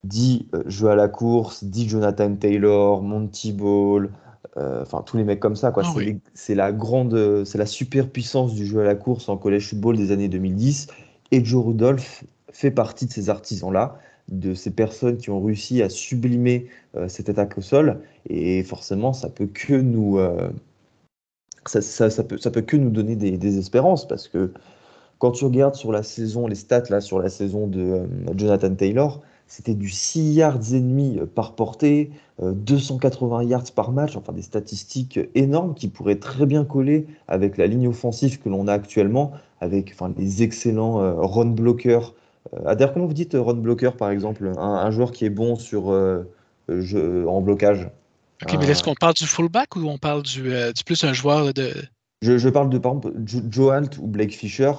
dit 0.05 0.47
jeu 0.66 0.89
à 0.89 0.94
la 0.94 1.09
course, 1.09 1.65
dit 1.65 1.89
Jonathan 1.89 2.36
Taylor, 2.36 3.03
Monty 3.03 3.53
Ball, 3.53 4.11
euh, 4.58 4.82
enfin 4.82 5.02
tous 5.04 5.16
les 5.16 5.24
mecs 5.24 5.40
comme 5.40 5.56
ça 5.56 5.70
quoi. 5.70 5.82
Ah 5.86 6.00
c'est 6.34 6.54
la 6.54 6.72
grande, 6.72 7.44
c'est 7.44 7.58
la 7.58 7.66
superpuissance 7.66 8.54
du 8.54 8.66
jeu 8.66 8.80
à 8.80 8.84
la 8.84 8.94
course 8.94 9.28
en 9.28 9.36
college 9.36 9.68
football 9.68 9.96
des 9.96 10.12
années 10.12 10.28
2010. 10.28 10.88
Et 11.30 11.44
Joe 11.44 11.64
Rudolph 11.64 12.24
fait 12.52 12.70
partie 12.70 13.06
de 13.06 13.12
ces 13.12 13.30
artisans 13.30 13.72
là, 13.72 13.98
de 14.28 14.54
ces 14.54 14.70
personnes 14.70 15.16
qui 15.16 15.30
ont 15.30 15.42
réussi 15.42 15.82
à 15.82 15.88
sublimer 15.88 16.66
euh, 16.96 17.08
cette 17.08 17.30
attaque 17.30 17.56
au 17.56 17.62
sol. 17.62 18.00
Et 18.28 18.62
forcément, 18.62 19.14
ça 19.14 19.30
peut 19.30 19.46
que 19.46 19.74
nous, 19.74 20.18
euh, 20.18 20.50
ça, 21.64 21.80
ça, 21.80 22.22
peut, 22.22 22.36
ça 22.36 22.50
peut 22.50 22.60
que 22.60 22.76
nous 22.76 22.90
donner 22.90 23.16
des, 23.16 23.38
des 23.38 23.58
espérances 23.58 24.06
parce 24.06 24.28
que 24.28 24.52
quand 25.18 25.30
tu 25.30 25.44
regardes 25.44 25.76
sur 25.76 25.92
la 25.92 26.02
saison, 26.02 26.46
les 26.46 26.56
stats 26.56 26.90
là, 26.90 27.00
sur 27.00 27.20
la 27.20 27.28
saison 27.28 27.66
de 27.68 28.02
Jonathan 28.36 28.74
Taylor, 28.74 29.22
c'était 29.52 29.74
du 29.74 29.90
6 29.90 30.32
yards 30.32 30.72
et 30.72 30.80
demi 30.80 31.20
par 31.34 31.54
portée, 31.54 32.10
280 32.40 33.42
yards 33.42 33.70
par 33.74 33.92
match, 33.92 34.16
enfin 34.16 34.32
des 34.32 34.40
statistiques 34.40 35.20
énormes 35.34 35.74
qui 35.74 35.88
pourraient 35.88 36.18
très 36.18 36.46
bien 36.46 36.64
coller 36.64 37.06
avec 37.28 37.58
la 37.58 37.66
ligne 37.66 37.86
offensive 37.86 38.40
que 38.40 38.48
l'on 38.48 38.66
a 38.66 38.72
actuellement, 38.72 39.32
avec 39.60 39.90
enfin, 39.92 40.10
les 40.16 40.42
excellents 40.42 40.94
run 41.20 41.50
blockers. 41.50 42.14
D'ailleurs, 42.64 42.94
comment 42.94 43.04
vous 43.04 43.12
dites 43.12 43.36
run 43.38 43.52
blocker 43.52 43.90
par 43.98 44.08
exemple 44.08 44.50
un, 44.56 44.90
joueur 44.90 45.12
qui 45.12 45.26
est 45.26 45.30
bon 45.30 45.56
sur, 45.56 45.88
en 45.88 47.40
blocage? 47.42 47.90
Ok, 48.44 48.56
mais 48.58 48.70
est-ce 48.70 48.82
qu'on 48.82 48.94
parle 48.94 49.12
du 49.12 49.26
fullback 49.26 49.76
ou 49.76 49.80
on 49.80 49.98
parle 49.98 50.22
du, 50.22 50.44
du 50.44 50.84
plus 50.86 51.04
un 51.04 51.12
joueur 51.12 51.52
de. 51.52 51.74
Je, 52.22 52.48
parle 52.48 52.70
de 52.70 52.78
par 52.78 52.92
exemple 52.92 53.12
Joe 53.26 53.70
Alt 53.70 53.98
ou 53.98 54.06
Blake 54.06 54.32
Fisher. 54.32 54.72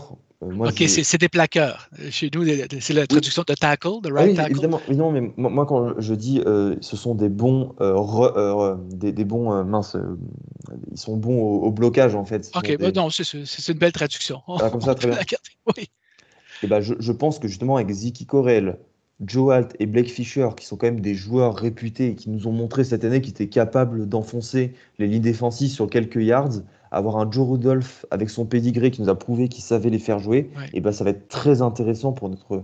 Euh, 0.44 0.68
ok, 0.68 0.84
c'est 0.88 1.18
des 1.18 1.30
plaqueurs. 1.30 1.90
Chez 2.10 2.30
nous, 2.34 2.46
c'est 2.80 2.94
la 2.94 3.08
traduction 3.08 3.44
de 3.48 3.54
tackle, 3.54 4.02
de 4.04 4.12
right 4.12 4.36
ah 4.38 4.44
oui, 4.46 4.52
Évidemment, 4.52 4.82
évidemment, 4.88 5.12
mais 5.12 5.34
moi, 5.38 5.66
quand 5.66 6.00
je 6.00 6.14
dis 6.14 6.42
euh, 6.46 6.76
ce 6.82 6.98
sont 6.98 7.16
des 7.16 7.30
bons, 7.30 7.74
euh, 7.82 8.76
des, 8.92 9.26
bons 9.26 9.64
minces, 9.64 9.98
ils 10.92 10.98
sont 10.98 11.18
bons 11.18 11.42
au, 11.42 11.72
blocage 11.72 12.16
en 12.16 12.26
fait. 12.26 12.52
Ok, 12.56 12.78
bah 12.78 12.92
non, 12.92 13.10
c'est 13.10 13.34
une 13.34 13.78
belle 13.78 13.92
traduction. 13.92 14.42
Ah, 14.48 14.70
comme 14.70 14.82
ça, 14.82 14.96
très 14.96 15.10
bien. 15.10 15.18
oui. 15.78 15.90
Et 16.62 16.68
ben, 16.68 16.80
je, 16.80 16.94
je, 17.00 17.12
pense 17.12 17.40
que 17.40 17.48
justement 17.48 17.76
avec 17.76 17.90
Ziki 17.90 18.26
Corel, 18.26 18.78
Joe 19.26 19.54
Alt 19.54 19.76
et 19.80 19.86
Blake 19.86 20.10
Fisher, 20.10 20.50
qui 20.58 20.66
sont 20.66 20.78
quand 20.78 20.88
même 20.88 21.02
des 21.02 21.16
joueurs 21.16 21.56
réputés 21.56 22.10
et 22.10 22.16
qui 22.16 22.30
nous 22.30 22.48
ont 22.48 22.52
montré 22.52 22.84
cette 22.84 23.04
année 23.04 23.22
qu'ils 23.22 23.32
étaient 23.32 23.48
capables 23.48 24.08
d'enfoncer 24.08 24.74
les 24.98 25.08
lignes 25.08 25.22
défensives 25.22 25.70
sur 25.70 25.90
quelques 25.90 26.22
yards, 26.22 26.62
avoir 26.94 27.18
un 27.18 27.30
Joe 27.30 27.48
Rudolph 27.48 28.06
avec 28.12 28.30
son 28.30 28.46
pédigré 28.46 28.92
qui 28.92 29.02
nous 29.02 29.10
a 29.10 29.16
prouvé 29.16 29.50
qu'il 29.50 29.64
savait 29.64 29.90
les 29.90 30.00
faire 30.00 30.20
jouer, 30.20 30.52
et 30.74 30.82
ben 30.82 30.92
ça 30.92 31.04
va 31.04 31.10
être 31.10 31.28
très 31.28 31.62
intéressant 31.62 32.14
pour 32.14 32.30
notre 32.30 32.64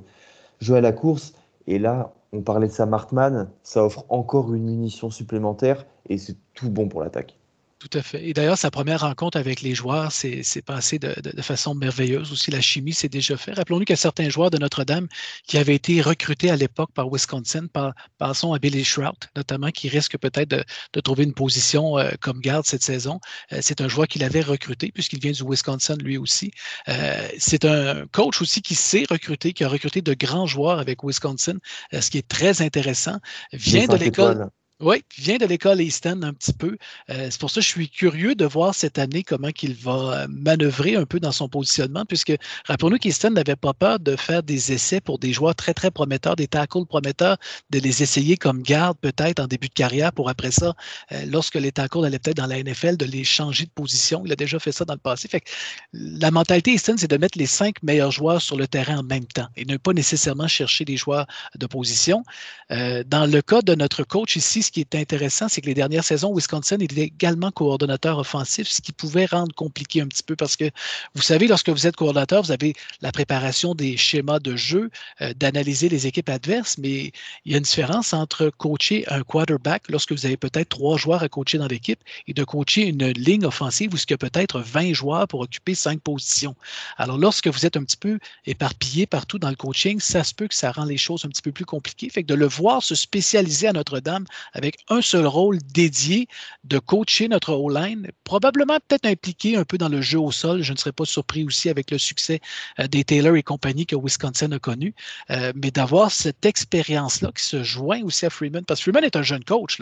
jeu 0.60 0.76
à 0.76 0.82
la 0.82 0.92
course. 0.92 1.34
Et 1.68 1.80
là, 1.80 2.14
on 2.32 2.42
parlait 2.42 2.68
de 2.68 2.72
Sam 2.72 2.94
Hartman, 2.94 3.50
ça 3.64 3.84
offre 3.84 4.06
encore 4.10 4.54
une 4.54 4.66
munition 4.66 5.10
supplémentaire 5.10 5.86
et 6.08 6.18
c'est 6.18 6.38
tout 6.54 6.70
bon 6.70 6.88
pour 6.88 7.02
l'attaque. 7.02 7.39
Tout 7.80 7.98
à 7.98 8.02
fait. 8.02 8.28
Et 8.28 8.34
d'ailleurs, 8.34 8.58
sa 8.58 8.72
première 8.72 9.00
rencontre 9.00 9.38
avec 9.38 9.62
les 9.62 9.74
joueurs 9.74 10.12
s'est 10.12 10.44
passée 10.66 11.00
de, 11.00 11.16
de, 11.22 11.42
façon 11.42 11.74
merveilleuse. 11.74 12.30
Aussi, 12.34 12.52
la 12.52 12.60
chimie 12.60 12.92
s'est 12.92 13.08
déjà 13.08 13.38
faite. 13.38 13.56
Rappelons-nous 13.56 13.86
qu'il 13.86 13.94
y 13.94 13.98
a 13.98 13.98
certains 13.98 14.30
joueurs 14.30 14.52
de 14.52 14.58
Notre-Dame 14.58 15.08
qui 15.48 15.58
avaient 15.58 15.76
été 15.76 16.02
recrutés 16.02 16.52
à 16.52 16.58
l'époque 16.58 16.92
par 16.94 17.08
Wisconsin. 17.10 17.68
Par, 17.68 17.94
passons 18.18 18.52
à 18.52 18.60
Billy 18.60 18.84
Shrout, 18.84 19.30
notamment, 19.38 19.72
qui 19.72 19.88
risque 19.88 20.18
peut-être 20.18 20.50
de, 20.50 20.66
de, 20.92 21.00
trouver 21.00 21.24
une 21.24 21.34
position 21.34 21.98
euh, 21.98 22.12
comme 22.20 22.42
garde 22.42 22.66
cette 22.66 22.84
saison. 22.84 23.22
Euh, 23.54 23.60
c'est 23.62 23.80
un 23.80 23.88
joueur 23.88 24.10
qu'il 24.10 24.26
avait 24.26 24.42
recruté 24.42 24.92
puisqu'il 24.92 25.22
vient 25.22 25.32
du 25.32 25.44
Wisconsin 25.50 25.96
lui 25.96 26.18
aussi. 26.18 26.52
Euh, 26.90 27.30
c'est 27.38 27.64
un 27.64 28.06
coach 28.08 28.42
aussi 28.42 28.62
qui 28.62 28.76
s'est 28.76 29.06
recruté, 29.10 29.54
qui 29.54 29.64
a 29.64 29.70
recruté 29.70 30.02
de 30.02 30.14
grands 30.14 30.48
joueurs 30.48 30.80
avec 30.80 31.02
Wisconsin, 31.02 31.60
ce 31.98 32.10
qui 32.10 32.18
est 32.18 32.28
très 32.28 32.62
intéressant. 32.62 33.20
Vient 33.54 33.88
de 33.88 33.96
l'école. 33.96 34.50
Oui, 34.82 35.04
il 35.18 35.24
vient 35.26 35.38
de 35.38 35.46
l'école 35.46 35.82
Easton 35.82 36.22
un 36.24 36.32
petit 36.32 36.54
peu. 36.54 36.78
Euh, 37.10 37.28
c'est 37.30 37.38
pour 37.38 37.50
ça 37.50 37.56
que 37.60 37.66
je 37.66 37.68
suis 37.68 37.90
curieux 37.90 38.34
de 38.34 38.46
voir 38.46 38.74
cette 38.74 38.98
année 38.98 39.24
comment 39.24 39.50
il 39.62 39.74
va 39.74 40.26
manœuvrer 40.30 40.96
un 40.96 41.04
peu 41.04 41.20
dans 41.20 41.34
son 41.34 41.50
positionnement, 41.50 42.06
puisque 42.06 42.32
rappelons-nous 42.66 42.98
qu'Easton 42.98 43.32
n'avait 43.32 43.58
pas 43.58 43.74
peur 43.74 44.00
de 44.00 44.16
faire 44.16 44.42
des 44.42 44.72
essais 44.72 45.02
pour 45.02 45.20
des 45.20 45.34
joueurs 45.34 45.54
très, 45.54 45.74
très 45.74 45.92
prometteurs, 45.92 46.38
des 46.38 46.48
tackles 46.48 46.86
prometteurs, 46.86 47.36
de 47.72 47.80
les 47.80 48.04
essayer 48.04 48.38
comme 48.38 48.62
garde 48.62 48.98
peut-être 49.02 49.42
en 49.42 49.48
début 49.48 49.68
de 49.68 49.74
carrière 49.74 50.14
pour 50.14 50.30
après 50.30 50.52
ça, 50.52 50.74
euh, 51.12 51.26
lorsque 51.26 51.56
les 51.56 51.74
tackles 51.74 52.06
allaient 52.06 52.18
peut-être 52.18 52.38
dans 52.38 52.48
la 52.48 52.64
NFL, 52.64 52.96
de 52.96 53.06
les 53.06 53.26
changer 53.26 53.66
de 53.66 53.72
position. 53.72 54.24
Il 54.26 54.32
a 54.32 54.38
déjà 54.38 54.60
fait 54.60 54.72
ça 54.72 54.86
dans 54.86 54.94
le 54.94 55.00
passé. 55.00 55.28
Fait 55.28 55.44
la 55.92 56.32
mentalité 56.32 56.72
Easton, 56.72 56.96
c'est 56.98 57.12
de 57.12 57.18
mettre 57.18 57.38
les 57.38 57.48
cinq 57.48 57.84
meilleurs 57.84 58.12
joueurs 58.12 58.42
sur 58.42 58.56
le 58.56 58.66
terrain 58.66 59.00
en 59.00 59.04
même 59.04 59.26
temps 59.26 59.50
et 59.58 59.66
ne 59.66 59.76
pas 59.76 59.92
nécessairement 59.92 60.48
chercher 60.48 60.86
des 60.86 60.96
joueurs 60.96 61.28
de 61.58 61.66
position. 61.66 62.24
Euh, 62.72 63.04
dans 63.06 63.26
le 63.26 63.42
cas 63.42 63.62
de 63.62 63.76
notre 63.76 64.06
coach 64.06 64.38
ici, 64.38 64.69
ce 64.70 64.72
qui 64.72 64.82
est 64.82 64.94
intéressant, 64.94 65.50
c'est 65.50 65.62
que 65.62 65.66
les 65.66 65.74
dernières 65.74 66.04
saisons, 66.04 66.32
Wisconsin 66.32 66.78
était 66.78 67.02
également 67.02 67.50
coordonnateur 67.50 68.20
offensif, 68.20 68.68
ce 68.68 68.82
qui 68.82 68.91
pouvait 68.91 69.26
rendre 69.26 69.52
compliqué 69.56 70.00
un 70.00 70.08
petit 70.08 70.22
peu 70.22 70.36
parce 70.36 70.56
que 70.56 70.70
vous 71.16 71.24
savez, 71.24 71.48
lorsque 71.48 71.70
vous 71.70 71.88
êtes 71.88 71.96
coordonnateur, 71.96 72.44
vous 72.44 72.52
avez 72.52 72.76
la 73.02 73.12
préparation 73.12 73.74
des 73.74 73.98
schémas 73.98 74.38
de 74.38 74.56
jeu, 74.56 74.91
euh, 75.22 75.34
d'analyser 75.34 75.90
les 75.90 76.06
équipes 76.06 76.30
adverses, 76.30 76.78
mais 76.78 77.12
il 77.46 77.52
y 77.52 77.56
a 77.56 77.58
une 77.58 77.64
différence 77.64 78.14
entre 78.14 78.52
coacher 78.60 79.06
un 79.08 79.24
quarterback 79.24 79.90
lorsque 79.90 80.12
vous 80.12 80.28
avez 80.28 80.38
peut-être 80.38 80.70
trois 80.70 80.98
joueurs 80.98 81.24
à 81.24 81.30
coacher 81.30 81.58
dans 81.58 81.68
l'équipe 81.68 82.00
et 82.28 82.34
de 82.36 82.44
coacher 82.44 82.84
une 82.86 83.08
ligne 83.08 83.46
offensive 83.46 83.91
où 83.91 83.98
il 83.98 84.12
y 84.12 84.14
a 84.14 84.18
peut-être 84.18 84.60
20 84.60 84.94
joueurs 84.94 85.28
pour 85.28 85.40
occuper 85.40 85.74
cinq 85.74 86.00
positions. 86.00 86.56
Alors, 86.98 87.18
lorsque 87.18 87.48
vous 87.48 87.66
êtes 87.66 87.76
un 87.76 87.84
petit 87.84 87.98
peu 87.98 88.20
éparpillé 88.46 89.08
partout 89.08 89.40
dans 89.40 89.50
le 89.50 89.56
coaching, 89.56 90.00
ça 90.00 90.24
se 90.24 90.36
peut 90.36 90.48
que 90.48 90.54
ça 90.54 90.72
rend 90.72 90.86
les 90.86 90.98
choses 90.98 91.26
un 91.26 91.30
petit 91.30 91.41
peu 91.41 91.52
plus 91.52 91.66
compliquées. 91.66 92.10
Fait 92.10 92.22
que 92.22 92.28
de 92.28 92.36
le 92.36 92.48
voir 92.48 92.84
se 92.84 92.94
spécialiser 92.94 93.68
à 93.68 93.74
Notre-Dame 93.74 94.26
avec 94.60 94.84
un 94.90 95.02
seul 95.02 95.26
rôle 95.26 95.57
dédié 95.73 96.27
de 96.65 96.80
coacher 96.80 97.30
notre 97.30 97.53
O-line, 97.53 98.10
probablement 98.26 98.77
peut-être 98.86 99.06
impliqué 99.06 99.56
un 99.56 99.64
peu 99.64 99.77
dans 99.77 99.88
le 99.88 100.02
jeu 100.02 100.19
au 100.19 100.34
sol. 100.34 100.64
Je 100.64 100.73
ne 100.73 100.77
serais 100.77 100.91
pas 100.91 101.06
surpris 101.06 101.45
aussi 101.45 101.69
avec 101.69 101.91
le 101.91 101.98
succès 101.98 102.41
euh, 102.77 102.88
des 102.88 103.06
Taylor 103.06 103.38
et 103.38 103.44
compagnie 103.44 103.86
que 103.86 103.95
Wisconsin 103.95 104.52
a 104.52 104.60
connu, 104.60 104.94
euh, 105.30 105.53
mais 105.56 105.72
d'avoir 105.72 106.11
cette 106.11 106.45
expérience-là 106.45 107.31
qui 107.34 107.45
se 107.45 107.64
joint 107.64 108.02
aussi 108.03 108.26
à 108.26 108.30
Freeman, 108.30 108.65
parce 108.65 108.81
que 108.81 108.84
Freeman 108.84 109.06
est 109.06 109.15
un 109.15 109.23
jeune 109.23 109.45
coach. 109.45 109.77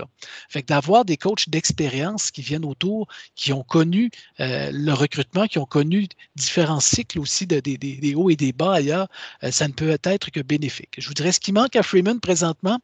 Fait 0.47 0.61
que 0.61 0.67
d'avoir 0.67 1.05
des 1.05 1.17
coachs 1.17 1.49
d'expérience 1.49 2.29
qui 2.29 2.43
viennent 2.43 2.65
autour, 2.65 3.07
qui 3.35 3.53
ont 3.53 3.63
connu 3.63 4.11
euh, 4.39 4.69
le 4.71 4.93
recrutement, 4.93 5.47
qui 5.47 5.57
ont 5.57 5.65
connu 5.65 6.07
différents 6.35 6.81
cycles 6.81 7.19
aussi 7.19 7.47
de, 7.47 7.59
des 7.59 8.13
hauts 8.15 8.29
et 8.29 8.35
des 8.35 8.53
bas 8.53 8.73
ailleurs, 8.73 9.07
ça 9.49 9.67
ne 9.67 9.73
peut 9.73 9.97
être 10.03 10.29
que 10.29 10.39
bénéfique. 10.39 10.93
Je 10.99 11.07
vous 11.07 11.15
dirais 11.15 11.31
ce 11.31 11.39
qui 11.39 11.51
manque 11.51 11.75
à 11.75 11.81
Freeman 11.81 12.19
présentement, 12.19 12.79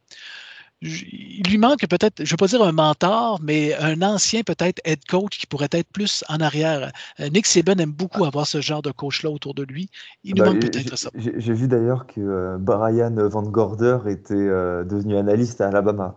il 0.83 1.43
lui 1.47 1.57
manque 1.57 1.87
peut-être, 1.87 2.15
je 2.17 2.23
ne 2.23 2.29
veux 2.29 2.37
pas 2.37 2.47
dire 2.47 2.61
un 2.61 2.71
mentor, 2.71 3.39
mais 3.41 3.73
un 3.75 4.01
ancien 4.01 4.43
peut-être 4.43 4.81
head 4.83 4.99
coach 5.09 5.39
qui 5.39 5.47
pourrait 5.47 5.69
être 5.71 5.87
plus 5.87 6.23
en 6.29 6.37
arrière. 6.37 6.91
Euh, 7.19 7.29
Nick 7.29 7.45
Saban 7.45 7.77
aime 7.77 7.91
beaucoup 7.91 8.25
avoir 8.25 8.47
ce 8.47 8.61
genre 8.61 8.81
de 8.81 8.91
coach-là 8.91 9.29
autour 9.29 9.53
de 9.53 9.63
lui. 9.63 9.89
Il 10.23 10.35
nous 10.35 10.43
bah, 10.43 10.51
manque 10.51 10.61
peut-être 10.61 10.97
ça. 10.97 11.09
J'ai 11.15 11.53
vu 11.53 11.67
d'ailleurs 11.67 12.05
que 12.07 12.19
euh, 12.19 12.57
Brian 12.59 13.15
Van 13.15 13.43
Gorder 13.43 13.99
était 14.07 14.33
euh, 14.33 14.83
devenu 14.83 15.17
analyste 15.17 15.61
à 15.61 15.67
Alabama. 15.67 16.15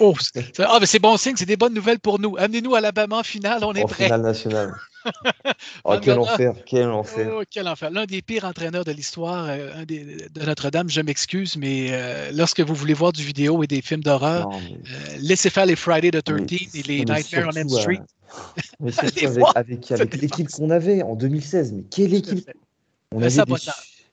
Oh, 0.00 0.14
ah, 0.58 0.78
mais 0.80 0.86
c'est 0.86 0.98
bon 0.98 1.16
signe, 1.16 1.36
c'est 1.36 1.46
des 1.46 1.56
bonnes 1.56 1.74
nouvelles 1.74 2.00
pour 2.00 2.18
nous. 2.18 2.36
Amenez-nous 2.36 2.74
à 2.74 2.78
Alabama 2.78 3.18
en 3.18 3.22
finale, 3.22 3.64
on 3.64 3.72
est 3.72 3.84
en 3.84 3.86
prêt. 3.86 4.04
Finale 4.04 4.22
nationale. 4.22 4.74
oh, 5.84 5.96
quel 6.00 6.18
enfer, 6.18 6.54
quel 6.66 6.88
enfer. 6.90 7.32
Oh, 7.32 7.42
quel 7.50 7.68
enfer. 7.68 7.90
L'un 7.90 8.06
des 8.06 8.22
pires 8.22 8.44
entraîneurs 8.44 8.84
de 8.84 8.92
l'histoire 8.92 9.46
euh, 9.48 9.84
de 9.84 10.44
Notre-Dame, 10.44 10.88
je 10.88 11.00
m'excuse, 11.00 11.56
mais 11.56 11.88
euh, 11.90 12.30
lorsque 12.32 12.60
vous 12.60 12.74
voulez 12.74 12.94
voir 12.94 13.12
du 13.12 13.22
vidéo 13.22 13.62
et 13.62 13.66
des 13.66 13.82
films 13.82 14.02
d'horreur, 14.02 14.48
euh, 14.50 15.16
laissez 15.20 15.50
faire 15.50 15.66
les 15.66 15.76
Friday 15.76 16.10
the 16.10 16.22
13 16.22 16.74
et 16.74 16.82
les 16.82 17.04
Nightmare 17.04 17.48
on 17.48 17.56
M 17.56 17.68
Street. 17.68 18.00
mais 18.80 18.92
avec, 19.54 19.90
avec, 19.90 20.16
l'équipe 20.16 20.48
qu'on 20.48 20.70
avait 20.70 21.02
en 21.02 21.16
2016, 21.16 21.72
mais 21.72 21.82
quelle 21.82 22.14
équipe 22.14 22.50
On 23.14 23.22
avait 23.22 23.30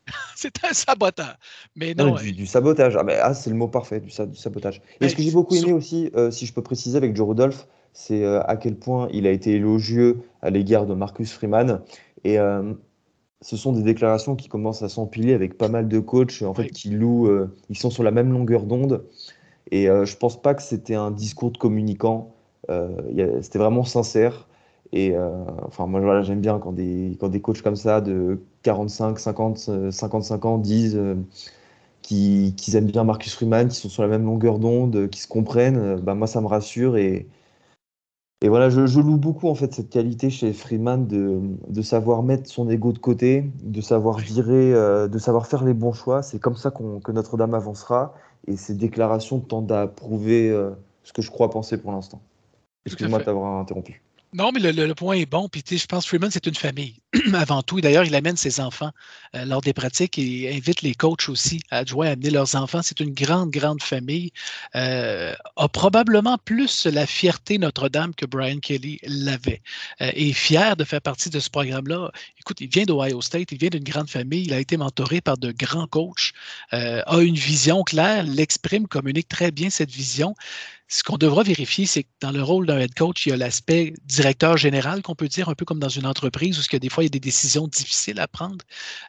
c'est 0.35 0.63
un 0.63 0.73
saboteur. 0.73 1.35
Mais 1.75 1.93
non. 1.93 2.15
du, 2.15 2.45
sabotage. 2.45 2.95
Ah, 2.95 3.03
ah, 3.21 3.33
c'est 3.33 3.49
le 3.49 3.55
mot 3.55 3.67
parfait, 3.67 3.99
du, 3.99 4.09
sabotage. 4.09 4.81
Et 5.01 5.09
ce 5.09 5.15
que 5.15 5.21
j'ai 5.21 5.31
beaucoup 5.31 5.55
aimé 5.55 5.73
aussi, 5.73 6.11
euh, 6.15 6.31
si 6.31 6.45
je 6.45 6.53
peux 6.53 6.63
préciser 6.63 6.97
avec 6.97 7.15
Joe 7.15 7.27
Rudolph, 7.27 7.67
c'est 7.97 8.23
euh, 8.23 8.41
à 8.43 8.57
quel 8.57 8.75
point 8.75 9.09
il 9.11 9.25
a 9.25 9.31
été 9.31 9.53
élogieux 9.55 10.21
à 10.43 10.51
l'égard 10.51 10.85
de 10.85 10.93
Marcus 10.93 11.33
Freeman. 11.33 11.81
Et 12.23 12.37
euh, 12.37 12.73
ce 13.41 13.57
sont 13.57 13.71
des 13.71 13.81
déclarations 13.81 14.35
qui 14.35 14.49
commencent 14.49 14.83
à 14.83 14.89
s'empiler 14.89 15.33
avec 15.33 15.57
pas 15.57 15.67
mal 15.67 15.87
de 15.87 15.99
coachs 15.99 16.43
en 16.43 16.53
fait, 16.53 16.69
qui 16.69 16.91
louent, 16.91 17.29
ils 17.69 17.77
sont 17.77 17.89
sur 17.89 18.03
la 18.03 18.11
même 18.11 18.31
longueur 18.31 18.63
d'onde. 18.63 19.05
Et 19.71 19.85
je 19.85 20.17
pense 20.17 20.41
pas 20.41 20.53
que 20.55 20.61
c'était 20.61 20.95
un 20.95 21.11
discours 21.11 21.51
de 21.51 21.57
communicant. 21.57 22.33
c'était 23.41 23.59
vraiment 23.59 23.83
sincère. 23.83 24.47
Et 24.93 25.15
euh, 25.15 25.29
enfin, 25.63 25.87
moi, 25.87 25.99
voilà, 25.99 26.21
j'aime 26.21 26.41
bien 26.41 26.59
quand 26.59 26.71
des, 26.71 27.17
quand 27.19 27.29
des 27.29 27.41
coachs 27.41 27.61
comme 27.61 27.75
ça 27.75 28.01
de 28.01 28.39
45, 28.63 29.19
50, 29.19 29.91
55 29.91 30.45
ans 30.45 30.57
disent 30.57 30.95
euh, 30.95 31.15
qu'ils 32.01 32.75
aiment 32.75 32.85
bien 32.85 33.03
Marcus 33.03 33.33
Freeman, 33.35 33.67
qu'ils 33.67 33.77
sont 33.77 33.89
sur 33.89 34.03
la 34.03 34.09
même 34.09 34.25
longueur 34.25 34.59
d'onde, 34.59 35.09
qu'ils 35.09 35.21
se 35.21 35.27
comprennent. 35.27 35.97
Bah, 35.97 36.15
moi, 36.15 36.27
ça 36.27 36.41
me 36.41 36.47
rassure. 36.47 36.97
Et, 36.97 37.27
et 38.41 38.49
voilà, 38.49 38.69
je, 38.69 38.85
je, 38.85 38.99
loue 38.99 39.17
beaucoup 39.17 39.47
en 39.47 39.55
fait 39.55 39.73
cette 39.73 39.89
qualité 39.89 40.29
chez 40.29 40.53
Freeman 40.53 41.07
de, 41.07 41.39
de 41.67 41.81
savoir 41.81 42.21
mettre 42.21 42.49
son 42.49 42.69
ego 42.69 42.91
de 42.91 42.99
côté, 42.99 43.49
de 43.63 43.81
savoir 43.81 44.19
virer, 44.19 44.73
euh, 44.73 45.07
de 45.07 45.17
savoir 45.17 45.47
faire 45.47 45.63
les 45.63 45.73
bons 45.73 45.93
choix. 45.93 46.21
C'est 46.21 46.39
comme 46.39 46.55
ça 46.55 46.71
que 46.71 47.11
Notre-Dame 47.11 47.55
avancera. 47.55 48.13
Et 48.45 48.55
ces 48.55 48.75
déclarations 48.75 49.39
tendent 49.39 49.71
à 49.71 49.87
prouver 49.87 50.55
ce 51.03 51.11
que 51.11 51.21
je 51.21 51.29
crois 51.31 51.49
penser 51.49 51.77
pour 51.77 51.91
l'instant. 51.91 52.21
Excuse-moi 52.85 53.19
de 53.19 53.25
t'avoir 53.25 53.59
interrompu. 53.59 54.01
Non, 54.33 54.51
mais 54.51 54.59
le, 54.59 54.93
point 54.93 55.15
est 55.15 55.25
bon. 55.25 55.47
Puis, 55.47 55.63
je 55.65 55.85
pense 55.85 56.03
que 56.03 56.09
Freeman, 56.09 56.29
c'est 56.29 56.45
une 56.45 56.55
famille 56.55 56.95
avant 57.33 57.61
tout. 57.61 57.79
D'ailleurs, 57.79 58.03
il 58.03 58.13
amène 58.13 58.35
ses 58.35 58.59
enfants 58.59 58.91
euh, 59.35 59.45
lors 59.45 59.61
des 59.61 59.71
pratiques 59.71 60.19
et 60.19 60.53
invite 60.53 60.81
les 60.81 60.95
coachs 60.95 61.29
aussi 61.29 61.61
à 61.71 61.85
jouer, 61.85 62.09
à 62.09 62.11
amener 62.11 62.29
leurs 62.29 62.55
enfants. 62.55 62.81
C'est 62.83 62.99
une 62.99 63.13
grande, 63.13 63.51
grande 63.51 63.81
famille. 63.81 64.31
Euh, 64.75 65.33
a 65.55 65.69
probablement 65.69 66.37
plus 66.37 66.85
la 66.85 67.05
fierté 67.05 67.57
Notre-Dame 67.57 68.13
que 68.13 68.25
Brian 68.25 68.59
Kelly 68.59 68.99
l'avait. 69.03 69.61
Euh, 70.01 70.11
et 70.13 70.33
fier 70.33 70.75
de 70.75 70.83
faire 70.83 71.01
partie 71.01 71.29
de 71.29 71.39
ce 71.39 71.49
programme-là. 71.49 72.11
Écoute, 72.37 72.59
il 72.59 72.67
vient 72.67 72.83
d'Ohio 72.83 73.21
State, 73.21 73.53
il 73.53 73.57
vient 73.57 73.69
d'une 73.69 73.83
grande 73.83 74.09
famille, 74.09 74.43
il 74.43 74.53
a 74.53 74.59
été 74.59 74.75
mentoré 74.75 75.21
par 75.21 75.37
de 75.37 75.53
grands 75.53 75.87
coachs, 75.87 76.33
a 76.71 77.19
une 77.19 77.35
vision 77.35 77.83
claire, 77.83 78.23
l'exprime, 78.23 78.87
communique 78.87 79.27
très 79.27 79.51
bien 79.51 79.69
cette 79.69 79.91
vision 79.91 80.35
ce 80.89 81.03
qu'on 81.03 81.17
devra 81.17 81.43
vérifier, 81.43 81.85
c'est 81.85 82.03
que 82.03 82.09
dans 82.21 82.31
le 82.31 82.41
rôle 82.41 82.65
d'un 82.65 82.79
head 82.79 82.93
coach, 82.93 83.25
il 83.25 83.29
y 83.29 83.31
a 83.33 83.37
l'aspect 83.37 83.93
directeur 84.05 84.55
général 84.55 85.01
qu'on 85.01 85.15
peut 85.15 85.27
dire, 85.27 85.49
un 85.49 85.53
peu 85.53 85.65
comme 85.65 85.79
dans 85.79 85.89
une 85.89 86.05
entreprise 86.05 86.57
où 86.57 86.61
y 86.71 86.75
a 86.75 86.79
des 86.79 86.87
fois 86.89 87.03
il 87.03 87.07
y 87.07 87.09
a 87.09 87.09
des 87.09 87.19
décisions 87.19 87.67
difficiles 87.67 88.19
à 88.19 88.27
prendre. 88.27 88.63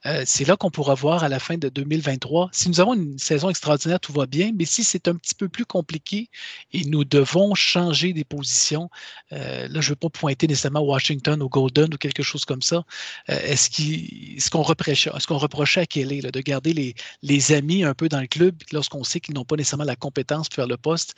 Euh, 0.06 0.24
c'est 0.26 0.44
là 0.44 0.56
qu'on 0.56 0.70
pourra 0.70 0.94
voir 0.94 1.22
à 1.22 1.28
la 1.28 1.38
fin 1.38 1.56
de 1.56 1.68
2023 1.68 2.50
si 2.52 2.68
nous 2.68 2.80
avons 2.80 2.94
une 2.94 3.18
saison 3.18 3.48
extraordinaire, 3.48 4.00
tout 4.00 4.12
va 4.12 4.26
bien, 4.26 4.50
mais 4.56 4.64
si 4.64 4.82
c'est 4.82 5.06
un 5.06 5.14
petit 5.14 5.34
peu 5.34 5.48
plus 5.48 5.64
compliqué 5.64 6.30
et 6.72 6.84
nous 6.84 7.04
devons 7.04 7.54
changer 7.54 8.12
des 8.12 8.24
positions, 8.24 8.90
euh, 9.32 9.68
là 9.68 9.80
je 9.80 9.88
ne 9.88 9.92
veux 9.92 9.96
pas 9.96 10.10
pointer 10.10 10.48
nécessairement 10.48 10.80
Washington 10.80 11.40
ou 11.42 11.48
Golden 11.48 11.94
ou 11.94 11.96
quelque 11.96 12.24
chose 12.24 12.44
comme 12.44 12.62
ça. 12.62 12.84
Euh, 13.30 13.38
est-ce 13.44 14.50
qu'on 14.50 14.62
reprochait, 14.62 15.10
est 15.10 15.26
qu'on 15.26 15.38
reprochait 15.38 15.80
à 15.80 15.86
Kelly 15.86 16.22
de 16.22 16.40
garder 16.40 16.94
les 17.22 17.52
amis 17.52 17.84
un 17.84 17.94
peu 17.94 18.08
dans 18.08 18.20
le 18.20 18.26
club 18.26 18.56
lorsqu'on 18.72 19.04
sait 19.04 19.20
qu'ils 19.20 19.34
n'ont 19.34 19.44
pas 19.44 19.54
nécessairement 19.54 19.84
la 19.84 19.96
compétence 19.96 20.48
pour 20.48 20.56
faire 20.56 20.66
le 20.66 20.76
poste? 20.76 21.14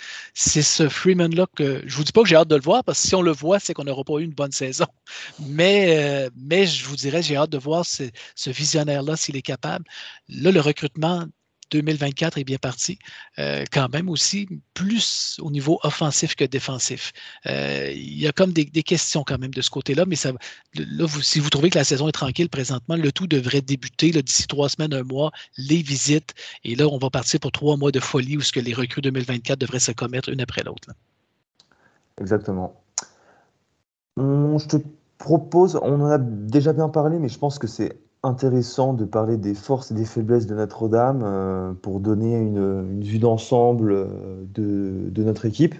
C'est 0.50 0.62
ce 0.62 0.88
Freeman-là 0.88 1.46
que 1.54 1.80
je 1.86 1.96
vous 1.96 2.02
dis 2.02 2.10
pas 2.10 2.22
que 2.22 2.28
j'ai 2.28 2.34
hâte 2.34 2.48
de 2.48 2.56
le 2.56 2.60
voir, 2.62 2.82
parce 2.82 3.00
que 3.00 3.06
si 3.08 3.14
on 3.14 3.22
le 3.22 3.30
voit, 3.30 3.60
c'est 3.60 3.72
qu'on 3.72 3.84
n'aura 3.84 4.02
pas 4.02 4.14
eu 4.18 4.24
une 4.24 4.32
bonne 4.32 4.50
saison. 4.50 4.86
Mais, 5.38 5.96
euh, 5.96 6.30
mais 6.36 6.66
je 6.66 6.84
vous 6.86 6.96
dirais, 6.96 7.22
j'ai 7.22 7.36
hâte 7.36 7.50
de 7.50 7.58
voir 7.58 7.86
ce, 7.86 8.10
visionnaire-là 8.50 9.16
s'il 9.16 9.36
est 9.36 9.42
capable. 9.42 9.84
Là, 10.28 10.50
le 10.50 10.60
recrutement 10.60 11.24
2024 11.70 12.38
est 12.38 12.44
bien 12.44 12.58
parti, 12.58 12.98
euh, 13.38 13.64
quand 13.72 13.88
même 13.92 14.08
aussi 14.08 14.48
plus 14.74 15.38
au 15.40 15.50
niveau 15.50 15.78
offensif 15.82 16.34
que 16.34 16.44
défensif. 16.44 17.12
Euh, 17.46 17.90
il 17.92 18.20
y 18.20 18.26
a 18.26 18.32
comme 18.32 18.52
des, 18.52 18.66
questions 18.82 19.24
quand 19.24 19.38
même 19.38 19.52
de 19.52 19.60
ce 19.60 19.70
côté-là, 19.70 20.04
mais 20.06 20.16
ça, 20.16 20.32
là, 20.74 21.06
si 21.22 21.38
vous 21.38 21.50
trouvez 21.50 21.70
que 21.70 21.78
la 21.78 21.84
saison 21.84 22.08
est 22.08 22.12
tranquille 22.12 22.48
présentement, 22.48 22.96
le 22.96 23.12
tout 23.12 23.26
devrait 23.26 23.60
débuter 23.60 24.10
d'ici 24.10 24.46
trois 24.46 24.68
semaines, 24.68 24.94
un 24.94 25.02
mois, 25.02 25.30
les 25.58 25.82
visites, 25.82 26.34
et 26.64 26.74
là, 26.74 26.88
on 26.88 26.98
va 26.98 27.10
partir 27.10 27.40
pour 27.40 27.52
trois 27.52 27.76
mois 27.76 27.92
de 27.92 28.00
folie 28.00 28.36
où 28.36 28.40
ce 28.40 28.52
que 28.52 28.60
les 28.60 28.74
recrues 28.74 29.02
2024 29.02 29.58
devraient 29.58 29.80
se 29.80 29.92
commettre 29.92 30.28
une 30.28 30.40
après 30.40 30.62
l'autre. 30.62 30.90
Exactement. 32.20 32.82
je 34.16 34.66
te 34.66 34.76
propose, 35.18 35.76
on 35.76 36.00
en 36.00 36.06
a 36.06 36.18
déjà 36.18 36.72
bien 36.72 36.88
parlé, 36.88 37.18
mais 37.18 37.28
je 37.28 37.38
pense 37.38 37.58
que 37.58 37.66
c'est 37.66 37.98
intéressant 38.22 38.92
de 38.92 39.04
parler 39.04 39.36
des 39.36 39.54
forces 39.54 39.90
et 39.90 39.94
des 39.94 40.04
faiblesses 40.04 40.46
de 40.46 40.54
Notre-Dame 40.54 41.22
euh, 41.24 41.72
pour 41.72 42.00
donner 42.00 42.36
une, 42.36 43.00
vue 43.00 43.18
d'ensemble 43.18 43.92
euh, 43.92 44.44
de, 44.54 45.22
notre 45.22 45.46
équipe. 45.46 45.74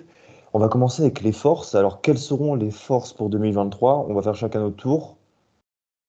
On 0.52 0.58
va 0.58 0.68
commencer 0.68 1.02
avec 1.02 1.20
les 1.22 1.32
forces. 1.32 1.74
Alors, 1.74 2.00
quelles 2.00 2.18
seront 2.18 2.54
les 2.54 2.70
forces 2.70 3.12
pour 3.12 3.28
2023 3.28 4.06
On 4.08 4.14
va 4.14 4.22
faire 4.22 4.34
chacun 4.34 4.60
notre 4.60 4.76
tour. 4.76 5.16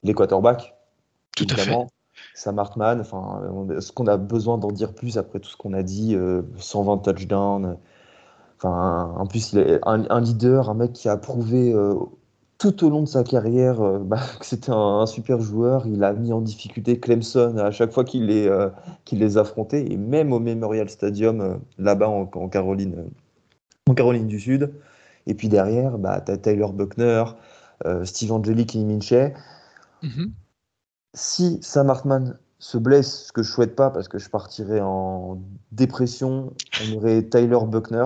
Les 0.03 0.13
quarterbacks. 0.13 0.73
Tout 1.35 1.47
à 1.51 1.57
fait. 1.57 1.77
Sam 2.33 2.57
Hartman. 2.57 3.01
Enfin, 3.01 3.41
est-ce 3.77 3.91
qu'on 3.91 4.07
a 4.07 4.17
besoin 4.17 4.57
d'en 4.57 4.71
dire 4.71 4.93
plus 4.93 5.17
après 5.17 5.39
tout 5.39 5.49
ce 5.49 5.57
qu'on 5.57 5.73
a 5.73 5.83
dit 5.83 6.17
120 6.57 6.93
euh, 7.07 7.13
touchdowns? 7.13 7.77
Enfin, 8.57 9.13
en 9.17 9.27
plus, 9.27 9.53
il 9.53 9.59
est 9.59 9.79
un, 9.83 10.21
leader, 10.21 10.69
un 10.69 10.75
mec 10.75 10.93
qui 10.93 11.09
a 11.09 11.17
prouvé 11.17 11.73
tout 12.61 12.85
au 12.85 12.91
long 12.91 13.01
de 13.01 13.07
sa 13.07 13.23
carrière 13.23 13.81
euh, 13.81 13.97
bah, 13.97 14.19
que 14.39 14.45
c'était 14.45 14.71
un, 14.71 15.07
super 15.07 15.41
joueur. 15.41 15.87
Il 15.87 16.03
a 16.03 16.13
mis 16.13 16.31
en 16.31 16.41
difficulté 16.41 16.99
Clemson 16.99 17.57
à 17.57 17.71
chaque 17.71 17.91
fois 17.91 18.03
qu'il 18.03 18.27
les, 18.27 18.47
euh, 18.47 18.69
les 19.11 19.37
affrontait, 19.39 19.91
et 19.91 19.97
même 19.97 20.31
au 20.31 20.39
Memorial 20.39 20.87
Stadium, 20.87 21.41
euh, 21.41 21.55
là-bas 21.79 22.07
en, 22.07 22.27
Caroline, 22.49 23.09
en 23.89 23.95
Caroline 23.95 24.27
du 24.27 24.39
Sud. 24.39 24.71
Et 25.25 25.33
puis 25.33 25.49
derrière, 25.49 25.97
bah, 25.97 26.21
tu 26.21 26.31
as 26.31 26.37
Tyler 26.37 26.67
Buckner, 26.71 27.23
Steve 28.03 28.31
Angelique 28.31 28.75
et 28.75 28.83
Minchay. 28.83 29.33
Mm-hmm. 30.03 30.29
Si 31.15 31.57
Sam 31.63 31.89
Hartman 31.89 32.37
se 32.59 32.77
blesse, 32.77 33.25
ce 33.25 33.31
que 33.31 33.41
je 33.41 33.51
souhaite 33.51 33.75
pas 33.75 33.89
parce 33.89 34.07
que 34.07 34.19
je 34.19 34.29
partirais 34.29 34.81
en 34.81 35.39
dépression, 35.71 36.53
on 36.83 36.97
aurait 36.97 37.23
Tyler 37.23 37.57
Buckner, 37.67 38.05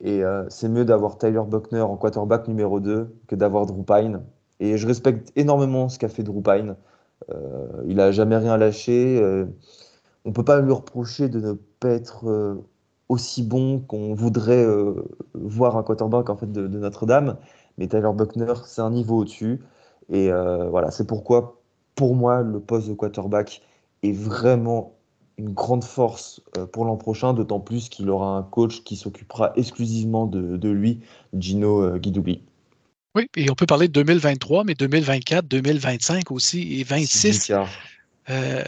et 0.00 0.22
euh, 0.22 0.44
c'est 0.48 0.68
mieux 0.68 0.84
d'avoir 0.84 1.18
Tyler 1.18 1.42
Buckner 1.46 1.80
en 1.80 1.96
quarterback 1.96 2.48
numéro 2.48 2.80
2 2.80 3.14
que 3.26 3.34
d'avoir 3.34 3.66
Drew 3.66 3.82
Pine. 3.82 4.22
Et 4.60 4.76
je 4.78 4.86
respecte 4.86 5.32
énormément 5.36 5.88
ce 5.88 5.98
qu'a 5.98 6.08
fait 6.08 6.22
Drew 6.22 6.42
Pine. 6.42 6.76
Euh, 7.30 7.66
il 7.86 7.96
n'a 7.96 8.12
jamais 8.12 8.36
rien 8.36 8.56
lâché. 8.56 9.20
Euh, 9.22 9.46
on 10.24 10.30
ne 10.30 10.34
peut 10.34 10.44
pas 10.44 10.60
lui 10.60 10.72
reprocher 10.72 11.28
de 11.28 11.40
ne 11.40 11.52
pas 11.80 11.90
être 11.90 12.56
aussi 13.08 13.42
bon 13.42 13.78
qu'on 13.78 14.14
voudrait 14.14 14.66
voir 15.34 15.76
un 15.76 15.82
quarterback 15.84 16.30
en 16.30 16.36
fait, 16.36 16.50
de, 16.50 16.66
de 16.66 16.78
Notre-Dame. 16.78 17.36
Mais 17.78 17.86
Tyler 17.86 18.10
Buckner, 18.14 18.54
c'est 18.64 18.82
un 18.82 18.90
niveau 18.90 19.18
au-dessus. 19.18 19.62
Et 20.10 20.30
voilà, 20.70 20.90
c'est 20.90 21.06
pourquoi, 21.06 21.60
pour 21.94 22.16
moi, 22.16 22.42
le 22.42 22.58
poste 22.58 22.88
de 22.88 22.94
quarterback 22.94 23.62
est 24.02 24.12
vraiment 24.12 24.95
une 25.38 25.52
grande 25.52 25.84
force 25.84 26.40
euh, 26.56 26.66
pour 26.66 26.84
l'an 26.84 26.96
prochain, 26.96 27.34
d'autant 27.34 27.60
plus 27.60 27.88
qu'il 27.88 28.08
aura 28.08 28.36
un 28.36 28.42
coach 28.42 28.82
qui 28.84 28.96
s'occupera 28.96 29.52
exclusivement 29.56 30.26
de, 30.26 30.68
lui, 30.68 31.00
Gino 31.36 31.82
euh, 31.82 31.98
Guidoubli. 31.98 32.42
Oui, 33.14 33.28
et 33.36 33.50
on 33.50 33.54
peut 33.54 33.66
parler 33.66 33.88
de 33.88 33.92
2023, 33.92 34.64
mais 34.64 34.74
2024, 34.74 35.46
2025 35.46 36.30
aussi, 36.30 36.80
et 36.80 36.84
26. 36.84 37.52
Euh, 38.28 38.62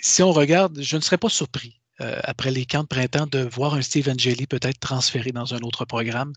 si 0.00 0.22
on 0.22 0.32
regarde, 0.32 0.80
je 0.82 0.96
ne 0.96 1.00
serais 1.00 1.18
pas 1.18 1.28
surpris 1.28 1.80
après 1.98 2.50
les 2.50 2.66
camps 2.66 2.82
de 2.82 2.88
printemps 2.88 3.26
de 3.26 3.38
voir 3.38 3.72
un 3.72 3.80
Steve 3.80 4.10
Angeli 4.10 4.46
peut-être 4.46 4.78
transféré 4.78 5.32
dans 5.32 5.54
un 5.54 5.60
autre 5.60 5.86
programme. 5.86 6.34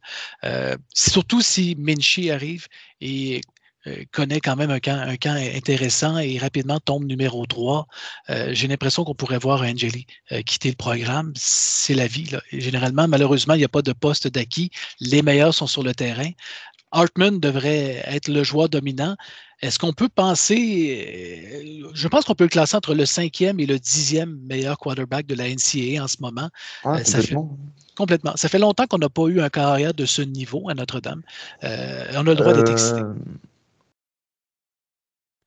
surtout 0.94 1.42
si 1.42 1.76
Minchi 1.78 2.32
arrive 2.32 2.68
et 3.02 3.42
connaît 4.12 4.40
quand 4.40 4.56
même 4.56 4.72
un 4.72 4.80
camp, 4.80 4.98
un 4.98 5.18
camp, 5.18 5.36
intéressant 5.36 6.18
et 6.18 6.38
rapidement 6.38 6.80
tombe 6.80 7.06
numéro 7.06 7.46
3. 7.46 7.88
Euh, 8.30 8.50
j'ai 8.54 8.68
l'impression 8.68 9.04
qu'on 9.04 9.16
pourrait 9.16 9.38
voir 9.38 9.62
Angeli 9.62 10.06
euh, 10.32 10.42
quitter 10.42 10.70
le 10.70 10.76
programme. 10.76 11.34
C'est 11.36 11.94
la 11.94 12.08
vie. 12.08 12.26
Là. 12.26 12.42
généralement, 12.52 13.08
malheureusement, 13.08 13.54
il 13.54 13.60
n'y 13.60 13.66
a 13.66 13.70
pas 13.70 13.82
de 13.82 13.94
poste 13.94 14.28
d'acquis. 14.28 14.72
Les 15.00 15.22
meilleurs 15.22 15.54
sont 15.54 15.68
sur 15.68 15.84
le 15.84 15.94
terrain. 15.94 16.32
Hartman 16.92 17.40
devrait 17.40 18.04
être 18.06 18.30
le 18.30 18.44
joueur 18.44 18.70
dominant. 18.70 19.16
Est-ce 19.62 19.78
qu'on 19.78 19.94
peut 19.94 20.10
penser, 20.10 21.84
je 21.94 22.08
pense 22.08 22.24
qu'on 22.24 22.34
peut 22.34 22.46
le 22.46 22.50
classer 22.50 22.78
entre 22.78 22.96
le 22.96 23.06
cinquième 23.06 23.60
et 23.60 23.66
le 23.66 23.78
dixième 23.78 24.40
meilleur 24.48 24.78
quarterback 24.78 25.28
de 25.28 25.36
la 25.36 25.50
NCAA 25.50 26.02
en 26.02 26.08
ce 26.08 26.16
moment. 26.22 26.50
Ah, 26.86 27.02
complètement. 27.04 27.58
complètement. 27.96 28.34
Ça 28.38 28.48
fait 28.48 28.58
longtemps 28.58 28.88
qu'on 28.88 28.98
n'a 28.98 29.10
pas 29.10 29.28
eu 29.28 29.42
un 29.42 29.50
carrière 29.50 29.94
de 29.94 30.06
ce 30.06 30.22
niveau 30.22 30.70
à 30.70 30.74
Notre-Dame. 30.74 31.22
on 31.62 31.68
a 31.68 32.24
le 32.24 32.36
droit 32.36 32.54
d'être 32.54 32.72
excité. 32.72 33.02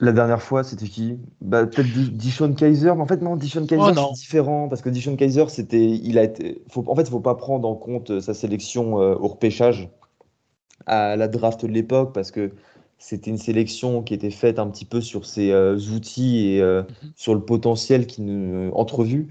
La 0.03 0.11
dernière 0.11 0.43
fois, 0.43 0.65
c'était 0.65 0.89
qui? 0.89 1.17
Bah, 1.41 1.65
Peut-être 1.65 1.87
Dishon 1.87 2.55
Kaiser, 2.55 2.93
mais 2.97 3.03
en 3.03 3.07
fait, 3.07 3.23
non, 3.23 3.37
Dishon 3.37 3.67
Kaiser, 3.67 3.93
oh, 3.97 4.11
c'est 4.13 4.21
différent 4.21 4.69
parce 4.69 4.83
que 4.83 4.89
Dishon 4.89 5.15
Kaiser, 5.15 5.45
c'était. 5.47 5.85
Il 5.85 6.19
a 6.19 6.25
été. 6.25 6.61
Faut, 6.69 6.85
en 6.89 6.97
fait, 6.97 7.03
il 7.03 7.05
ne 7.05 7.11
faut 7.11 7.21
pas 7.21 7.37
prendre 7.37 7.69
en 7.69 7.77
compte 7.77 8.11
euh, 8.11 8.21
sa 8.21 8.35
sélection 8.35 9.01
euh, 9.01 9.15
au 9.15 9.29
repêchage 9.29 9.89
à 10.87 11.15
la 11.15 11.29
draft 11.29 11.65
de 11.65 11.71
l'époque 11.71 12.13
parce 12.13 12.33
que 12.33 12.51
c'était 12.99 13.31
une 13.31 13.39
sélection 13.39 14.03
qui 14.03 14.15
était 14.15 14.33
faite 14.33 14.59
un 14.59 14.67
petit 14.67 14.85
peu 14.85 15.01
sur 15.01 15.25
ses 15.25 15.53
euh, 15.53 15.77
outils 15.77 16.49
et 16.49 16.61
mhm. 16.61 16.85
sur 17.15 17.35
le 17.37 17.41
potentiel 17.41 18.09
qui 18.09 18.23
nous 18.23 18.73
entrevu. 18.73 19.29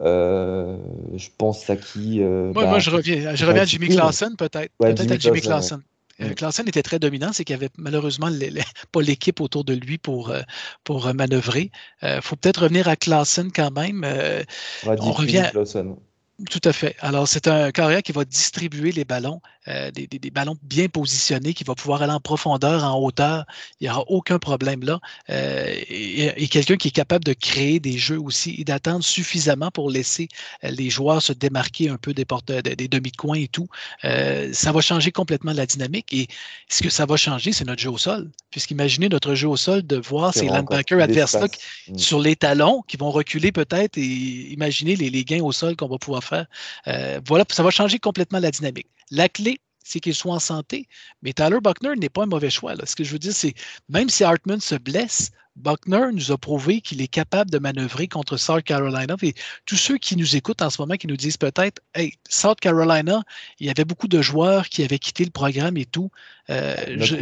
je 0.00 1.28
pense 1.38 1.70
à 1.70 1.76
qui 1.76 2.20
Moi, 2.20 2.52
moi 2.52 2.64
bah, 2.66 2.78
je 2.78 2.90
reviens, 2.90 3.34
je 3.34 3.46
reviens 3.46 3.62
à 3.62 3.64
Jimmy 3.64 3.88
Clausen, 3.88 4.36
peut-être. 4.36 4.70
peut-être 4.78 5.10
à 5.12 5.16
Jimmy 5.16 5.40
Clausen. 5.40 5.80
Euh, 6.20 6.34
Clausen 6.34 6.68
était 6.68 6.82
très 6.82 6.98
dominant, 6.98 7.32
c'est 7.32 7.44
qu'il 7.44 7.56
n'y 7.56 7.62
avait 7.62 7.72
malheureusement 7.76 8.28
pas 8.92 9.02
l'équipe 9.02 9.40
autour 9.40 9.64
de 9.64 9.74
lui 9.74 9.98
pour, 9.98 10.30
euh, 10.30 10.42
pour 10.84 11.12
manœuvrer. 11.14 11.70
Il 12.02 12.08
euh, 12.08 12.20
faut 12.20 12.36
peut-être 12.36 12.62
revenir 12.62 12.88
à 12.88 12.96
Clausen 12.96 13.50
quand 13.52 13.70
même. 13.70 14.04
on, 14.84 15.12
revient. 15.12 15.50
Tout 16.50 16.60
à 16.64 16.72
fait. 16.72 16.96
Alors, 16.98 17.28
c'est 17.28 17.46
un 17.46 17.70
carrière 17.70 18.02
qui 18.02 18.10
va 18.10 18.24
distribuer 18.24 18.90
les 18.90 19.04
ballons, 19.04 19.40
euh, 19.68 19.90
des, 19.90 20.30
ballons 20.30 20.56
bien 20.62 20.88
positionnés, 20.88 21.54
qui 21.54 21.64
va 21.64 21.74
pouvoir 21.74 22.02
aller 22.02 22.12
en 22.12 22.20
profondeur, 22.20 22.84
en 22.84 22.98
hauteur. 22.98 23.44
Il 23.80 23.84
n'y 23.84 23.90
aura 23.90 24.04
aucun 24.08 24.38
problème 24.38 24.82
là. 24.82 25.00
Euh, 25.30 25.74
et, 25.88 26.48
quelqu'un 26.48 26.76
qui 26.76 26.88
est 26.88 26.92
capable 26.92 27.24
de 27.24 27.32
créer 27.32 27.80
des 27.80 27.98
jeux 27.98 28.20
aussi 28.20 28.54
et 28.58 28.64
d'attendre 28.64 29.02
suffisamment 29.02 29.70
pour 29.70 29.90
laisser 29.90 30.28
euh, 30.62 30.70
les 30.70 30.90
joueurs 30.90 31.22
se 31.22 31.32
démarquer 31.32 31.88
un 31.88 31.96
peu 31.96 32.14
des, 32.14 32.24
des 32.62 32.88
demi-coins 32.88 33.38
et 33.38 33.48
tout. 33.48 33.68
ça 34.02 34.72
va 34.72 34.80
changer 34.80 35.10
complètement 35.10 35.52
la 35.52 35.66
dynamique. 35.66 36.12
Et 36.12 36.28
ce 36.68 36.82
que 36.82 36.90
ça 36.90 37.06
va 37.06 37.16
changer, 37.16 37.52
c'est 37.52 37.64
notre 37.64 37.80
jeu 37.80 37.90
au 37.90 37.98
sol. 37.98 38.30
Puisqu'imaginez 38.50 39.08
notre 39.08 39.34
jeu 39.34 39.48
au 39.48 39.56
sol 39.56 39.82
de 39.82 39.96
voir 39.96 40.32
ces 40.32 40.46
linebackers 40.46 41.00
adverses-là 41.00 41.48
mm. 41.88 41.98
sur 41.98 42.20
les 42.20 42.36
talons 42.36 42.82
qui 42.86 42.96
vont 42.96 43.10
reculer 43.10 43.50
peut-être 43.50 43.98
et 43.98 44.02
imaginez 44.52 44.96
les, 44.96 45.10
les 45.10 45.24
gains 45.24 45.42
au 45.42 45.52
sol 45.52 45.76
qu'on 45.76 45.88
va 45.88 45.98
pouvoir 45.98 46.22
faire. 46.22 46.46
Euh, 46.86 47.20
voilà, 47.26 47.44
ça 47.50 47.62
va 47.62 47.70
changer 47.70 47.98
complètement 47.98 48.38
la 48.38 48.50
dynamique. 48.50 48.86
La 49.14 49.28
clé, 49.28 49.60
c'est 49.84 50.00
qu'il 50.00 50.14
soit 50.14 50.34
en 50.34 50.40
santé. 50.40 50.88
Mais 51.22 51.32
Tyler 51.32 51.60
Buckner 51.62 51.94
n'est 51.96 52.08
pas 52.08 52.24
un 52.24 52.26
mauvais 52.26 52.50
choix. 52.50 52.74
Ce 52.84 52.96
que 52.96 53.04
je 53.04 53.12
veux 53.12 53.18
dire, 53.18 53.32
c'est 53.32 53.54
même 53.88 54.08
si 54.08 54.24
Hartman 54.24 54.60
se 54.60 54.74
blesse, 54.74 55.30
Buckner 55.56 56.06
nous 56.12 56.32
a 56.32 56.38
prouvé 56.38 56.80
qu'il 56.80 57.00
est 57.00 57.08
capable 57.08 57.50
de 57.50 57.58
manœuvrer 57.58 58.08
contre 58.08 58.36
South 58.36 58.64
Carolina. 58.64 59.14
Et 59.22 59.34
tous 59.66 59.76
ceux 59.76 59.98
qui 59.98 60.16
nous 60.16 60.34
écoutent 60.34 60.62
en 60.62 60.70
ce 60.70 60.82
moment, 60.82 60.94
qui 60.94 61.06
nous 61.06 61.16
disent 61.16 61.36
peut-être, 61.36 61.80
hey, 61.94 62.14
South 62.28 62.58
Carolina, 62.58 63.22
il 63.60 63.66
y 63.66 63.70
avait 63.70 63.84
beaucoup 63.84 64.08
de 64.08 64.20
joueurs 64.20 64.68
qui 64.68 64.82
avaient 64.82 64.98
quitté 64.98 65.24
le 65.24 65.30
programme 65.30 65.76
et 65.76 65.84
tout. 65.84 66.10
Euh, 66.50 66.74
je, 66.98 67.16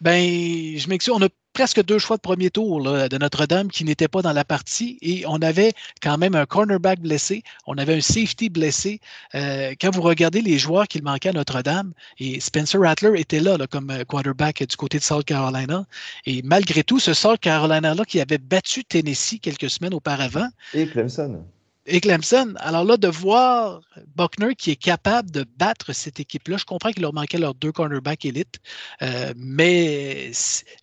ben, 0.00 0.78
je 0.78 0.88
m'excuse, 0.88 1.12
on 1.14 1.22
a 1.22 1.28
presque 1.60 1.84
deux 1.84 1.98
choix 1.98 2.16
de 2.16 2.22
premier 2.22 2.48
tour 2.48 2.80
de 2.82 3.18
Notre-Dame 3.18 3.68
qui 3.68 3.84
n'étaient 3.84 4.08
pas 4.08 4.22
dans 4.22 4.32
la 4.32 4.46
partie 4.46 4.96
et 5.02 5.24
on 5.26 5.42
avait 5.42 5.74
quand 6.00 6.16
même 6.16 6.34
un 6.34 6.46
cornerback 6.46 7.00
blessé, 7.00 7.42
on 7.66 7.76
avait 7.76 7.96
un 7.96 8.00
safety 8.00 8.48
blessé. 8.48 8.98
Euh, 9.34 9.74
quand 9.78 9.94
vous 9.94 10.00
regardez 10.00 10.40
les 10.40 10.58
joueurs 10.58 10.88
qu'il 10.88 11.02
manquait 11.02 11.28
à 11.28 11.32
Notre-Dame, 11.34 11.92
et 12.18 12.40
Spencer 12.40 12.80
Rattler 12.80 13.20
était 13.20 13.40
là, 13.40 13.58
comme 13.70 13.90
euh, 13.90 14.04
quarterback 14.04 14.66
du 14.66 14.74
côté 14.74 14.96
de 14.96 15.02
South 15.02 15.26
Carolina, 15.26 15.84
et 16.24 16.40
malgré 16.44 16.82
tout, 16.82 16.98
ce 16.98 17.12
South 17.12 17.40
Carolina-là 17.40 18.06
qui 18.06 18.22
avait 18.22 18.38
battu 18.38 18.82
Tennessee 18.82 19.38
quelques 19.38 19.68
semaines 19.68 19.92
auparavant. 19.92 20.48
Et 20.72 20.86
Clemson 20.86 21.44
et 21.86 22.00
Clemson. 22.00 22.54
Alors 22.58 22.84
là, 22.84 22.96
de 22.96 23.08
voir 23.08 23.80
Buckner 24.16 24.54
qui 24.54 24.70
est 24.70 24.76
capable 24.76 25.30
de 25.30 25.44
battre 25.58 25.92
cette 25.92 26.20
équipe-là, 26.20 26.56
je 26.56 26.64
comprends 26.64 26.90
qu'il 26.90 27.02
leur 27.02 27.12
manquait 27.12 27.38
leurs 27.38 27.54
deux 27.54 27.72
cornerbacks 27.72 28.24
élites, 28.24 28.60
euh, 29.02 29.32
mais 29.36 30.30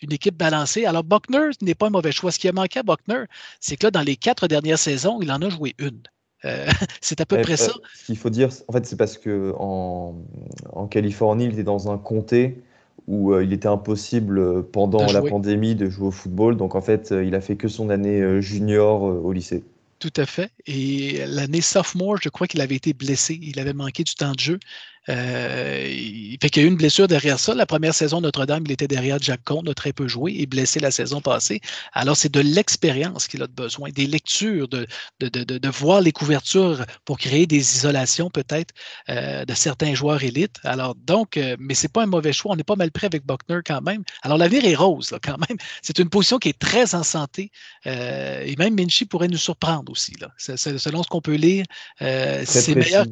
une 0.01 0.11
équipe 0.11 0.37
balancée. 0.37 0.85
Alors 0.85 1.03
Buckner 1.03 1.49
n'est 1.61 1.75
pas 1.75 1.87
un 1.87 1.91
mauvais 1.91 2.11
choix. 2.11 2.31
Ce 2.31 2.39
qui 2.39 2.47
a 2.47 2.51
manqué 2.51 2.79
à 2.79 2.83
Buckner, 2.83 3.25
c'est 3.59 3.75
que 3.75 3.87
là, 3.87 3.91
dans 3.91 4.01
les 4.01 4.15
quatre 4.15 4.47
dernières 4.47 4.79
saisons, 4.79 5.19
il 5.21 5.31
en 5.31 5.41
a 5.41 5.49
joué 5.49 5.75
une. 5.77 6.01
Euh, 6.45 6.67
c'est 7.01 7.21
à 7.21 7.25
peu 7.25 7.41
près 7.41 7.57
ça. 7.57 7.71
Ce 7.95 8.05
qu'il 8.05 8.17
faut 8.17 8.29
dire, 8.29 8.49
en 8.67 8.73
fait, 8.73 8.85
c'est 8.85 8.97
parce 8.97 9.17
que 9.17 9.53
en, 9.57 10.15
Californie, 10.89 11.45
il 11.45 11.53
était 11.53 11.63
dans 11.63 11.91
un 11.91 11.97
comté 11.97 12.61
où 13.07 13.33
euh, 13.33 13.43
il 13.43 13.53
était 13.53 13.67
impossible 13.67 14.63
pendant 14.71 15.05
la 15.05 15.21
pandémie 15.21 15.75
de 15.75 15.89
jouer 15.89 16.07
au 16.07 16.11
football. 16.11 16.57
Donc 16.57 16.75
en 16.75 16.81
fait, 16.81 17.11
il 17.11 17.35
a 17.35 17.41
fait 17.41 17.55
que 17.55 17.67
son 17.67 17.89
année 17.89 18.41
junior 18.41 19.03
au 19.03 19.31
lycée. 19.31 19.63
Tout 19.99 20.13
à 20.17 20.25
fait. 20.27 20.51
Et 20.67 21.25
l'année 21.25 21.61
sophomore, 21.61 22.17
je 22.21 22.29
crois 22.29 22.47
qu'il 22.47 22.61
avait 22.61 22.75
été 22.75 22.93
blessé. 22.93 23.39
Il 23.41 23.59
avait 23.59 23.73
manqué 23.73 24.03
du 24.03 24.13
temps 24.13 24.33
de 24.33 24.39
jeu. 24.39 24.59
Euh, 25.09 25.85
il 25.87 26.37
fait 26.41 26.49
qu'il 26.49 26.61
y 26.61 26.65
a 26.65 26.67
eu 26.67 26.71
une 26.71 26.77
blessure 26.77 27.07
derrière 27.07 27.39
ça. 27.39 27.53
La 27.53 27.65
première 27.65 27.93
saison 27.93 28.21
Notre-Dame, 28.21 28.63
il 28.65 28.71
était 28.71 28.87
derrière 28.87 29.17
Jack 29.19 29.43
Comte, 29.43 29.67
a 29.69 29.73
très 29.73 29.93
peu 29.93 30.07
joué 30.07 30.35
et 30.37 30.45
blessé 30.45 30.79
la 30.79 30.91
saison 30.91 31.21
passée. 31.21 31.61
Alors, 31.93 32.15
c'est 32.15 32.31
de 32.31 32.39
l'expérience 32.39 33.27
qu'il 33.27 33.41
a 33.41 33.47
besoin, 33.47 33.89
des 33.89 34.07
lectures, 34.07 34.67
de, 34.67 34.87
de, 35.19 35.29
de, 35.29 35.57
de, 35.57 35.69
voir 35.69 36.01
les 36.01 36.11
couvertures 36.11 36.85
pour 37.05 37.17
créer 37.17 37.47
des 37.47 37.57
isolations 37.57 38.29
peut-être 38.29 38.73
euh, 39.09 39.45
de 39.45 39.53
certains 39.53 39.95
joueurs 39.95 40.23
élites. 40.23 40.57
Alors, 40.63 40.95
donc, 40.95 41.37
euh, 41.37 41.55
mais 41.59 41.73
c'est 41.73 41.91
pas 41.91 42.03
un 42.03 42.07
mauvais 42.07 42.33
choix. 42.33 42.53
On 42.53 42.55
n'est 42.55 42.63
pas 42.63 42.75
mal 42.75 42.91
prêt 42.91 43.07
avec 43.07 43.25
Buckner 43.25 43.59
quand 43.65 43.81
même. 43.81 44.03
Alors, 44.21 44.37
l'avenir 44.37 44.65
est 44.65 44.75
rose 44.75 45.11
là, 45.11 45.19
quand 45.21 45.37
même. 45.37 45.57
C'est 45.81 45.99
une 45.99 46.09
position 46.09 46.37
qui 46.37 46.49
est 46.49 46.59
très 46.59 46.95
en 46.95 47.03
santé. 47.03 47.51
Euh, 47.85 48.43
et 48.45 48.55
même 48.57 48.75
Minchi 48.75 49.05
pourrait 49.05 49.27
nous 49.27 49.37
surprendre 49.37 49.91
aussi. 49.91 50.13
Là. 50.19 50.31
selon 50.37 51.03
ce 51.03 51.07
qu'on 51.07 51.21
peut 51.21 51.35
lire, 51.35 51.65
euh, 52.01 52.43
c'est 52.45 52.75
meilleur, 52.75 53.05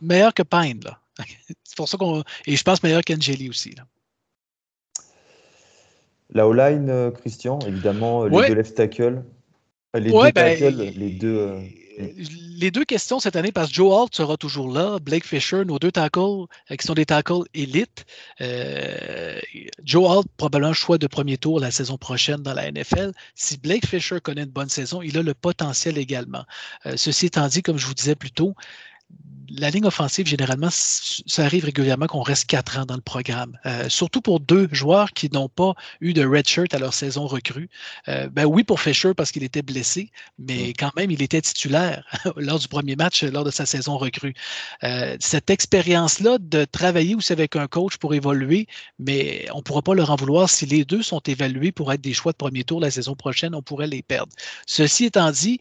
meilleur 0.00 0.34
que 0.34 0.42
Pine. 0.42 0.80
Là. 0.84 0.98
c'est 1.64 1.76
pour 1.76 1.88
ça 1.88 1.96
qu'on. 1.96 2.22
Et 2.46 2.56
je 2.56 2.62
pense 2.62 2.82
meilleur 2.82 3.02
qu'Angeli 3.02 3.48
aussi. 3.48 3.74
Là. 3.74 3.84
La 6.32 6.46
O-line, 6.46 6.88
euh, 6.88 7.10
Christian, 7.10 7.58
évidemment, 7.60 8.24
les 8.24 8.48
deux 8.48 8.54
left 8.54 8.74
tackle. 8.74 9.22
Les 9.94 10.12
deux 10.12 10.30
ben, 10.32 10.92
les 10.96 11.10
deux. 11.10 11.36
Euh, 11.36 11.60
les 12.56 12.70
deux 12.70 12.84
questions 12.84 13.18
cette 13.18 13.36
année, 13.36 13.52
parce 13.52 13.68
que 13.68 13.74
Joe 13.74 13.92
Hart 13.92 14.14
sera 14.14 14.36
toujours 14.36 14.72
là, 14.72 14.98
Blake 15.00 15.26
Fisher, 15.26 15.64
nos 15.66 15.78
deux 15.78 15.90
tackles, 15.90 16.46
euh, 16.70 16.76
qui 16.78 16.86
sont 16.86 16.94
des 16.94 17.04
tackles 17.04 17.42
élites. 17.52 18.06
Joe 19.82 20.08
Hart, 20.08 20.26
probablement 20.36 20.72
choix 20.72 20.98
de 20.98 21.08
premier 21.08 21.36
tour 21.36 21.58
la 21.58 21.72
saison 21.72 21.98
prochaine 21.98 22.38
dans 22.42 22.54
la 22.54 22.70
NFL. 22.70 23.10
Si 23.34 23.58
Blake 23.58 23.84
Fisher 23.84 24.20
connaît 24.20 24.44
une 24.44 24.50
bonne 24.50 24.68
saison, 24.68 25.02
il 25.02 25.18
a 25.18 25.22
le 25.22 25.34
potentiel 25.34 25.98
également. 25.98 26.44
ceci 26.96 27.26
étant 27.26 27.48
dit, 27.48 27.62
comme 27.62 27.76
je 27.76 27.86
vous 27.86 27.94
disais 27.94 28.14
plus 28.14 28.30
tôt, 28.30 28.54
la 29.50 29.70
ligne 29.70 29.84
offensive, 29.84 30.26
généralement, 30.26 30.68
ça 30.70 31.44
arrive 31.44 31.64
régulièrement 31.64 32.06
qu'on 32.06 32.22
reste 32.22 32.46
quatre 32.46 32.78
ans 32.78 32.86
dans 32.86 32.94
le 32.94 33.00
programme. 33.00 33.58
Euh, 33.66 33.88
surtout 33.88 34.20
pour 34.20 34.40
deux 34.40 34.68
joueurs 34.72 35.12
qui 35.12 35.28
n'ont 35.30 35.48
pas 35.48 35.74
eu 36.00 36.12
de 36.12 36.24
redshirt 36.24 36.72
à 36.72 36.78
leur 36.78 36.94
saison 36.94 37.26
recrue. 37.26 37.68
Euh, 38.08 38.28
ben 38.28 38.44
oui, 38.44 38.62
pour 38.64 38.80
Fisher 38.80 39.12
parce 39.14 39.32
qu'il 39.32 39.42
était 39.42 39.62
blessé, 39.62 40.10
mais 40.38 40.72
quand 40.72 40.94
même, 40.96 41.10
il 41.10 41.22
était 41.22 41.40
titulaire 41.40 42.04
lors 42.36 42.58
du 42.58 42.68
premier 42.68 42.96
match, 42.96 43.22
lors 43.24 43.44
de 43.44 43.50
sa 43.50 43.66
saison 43.66 43.98
recrue. 43.98 44.34
Euh, 44.84 45.16
cette 45.18 45.50
expérience-là 45.50 46.38
de 46.38 46.64
travailler 46.64 47.14
aussi 47.14 47.32
avec 47.32 47.56
un 47.56 47.66
coach 47.66 47.96
pour 47.96 48.14
évoluer, 48.14 48.66
mais 48.98 49.46
on 49.52 49.58
ne 49.58 49.62
pourra 49.62 49.82
pas 49.82 49.94
leur 49.94 50.10
en 50.10 50.16
vouloir 50.16 50.48
si 50.48 50.66
les 50.66 50.84
deux 50.84 51.02
sont 51.02 51.20
évalués 51.26 51.72
pour 51.72 51.92
être 51.92 52.00
des 52.00 52.14
choix 52.14 52.32
de 52.32 52.36
premier 52.36 52.64
tour 52.64 52.80
la 52.80 52.90
saison 52.90 53.14
prochaine, 53.14 53.54
on 53.54 53.62
pourrait 53.62 53.88
les 53.88 54.02
perdre. 54.02 54.32
Ceci 54.66 55.06
étant 55.06 55.30
dit, 55.32 55.58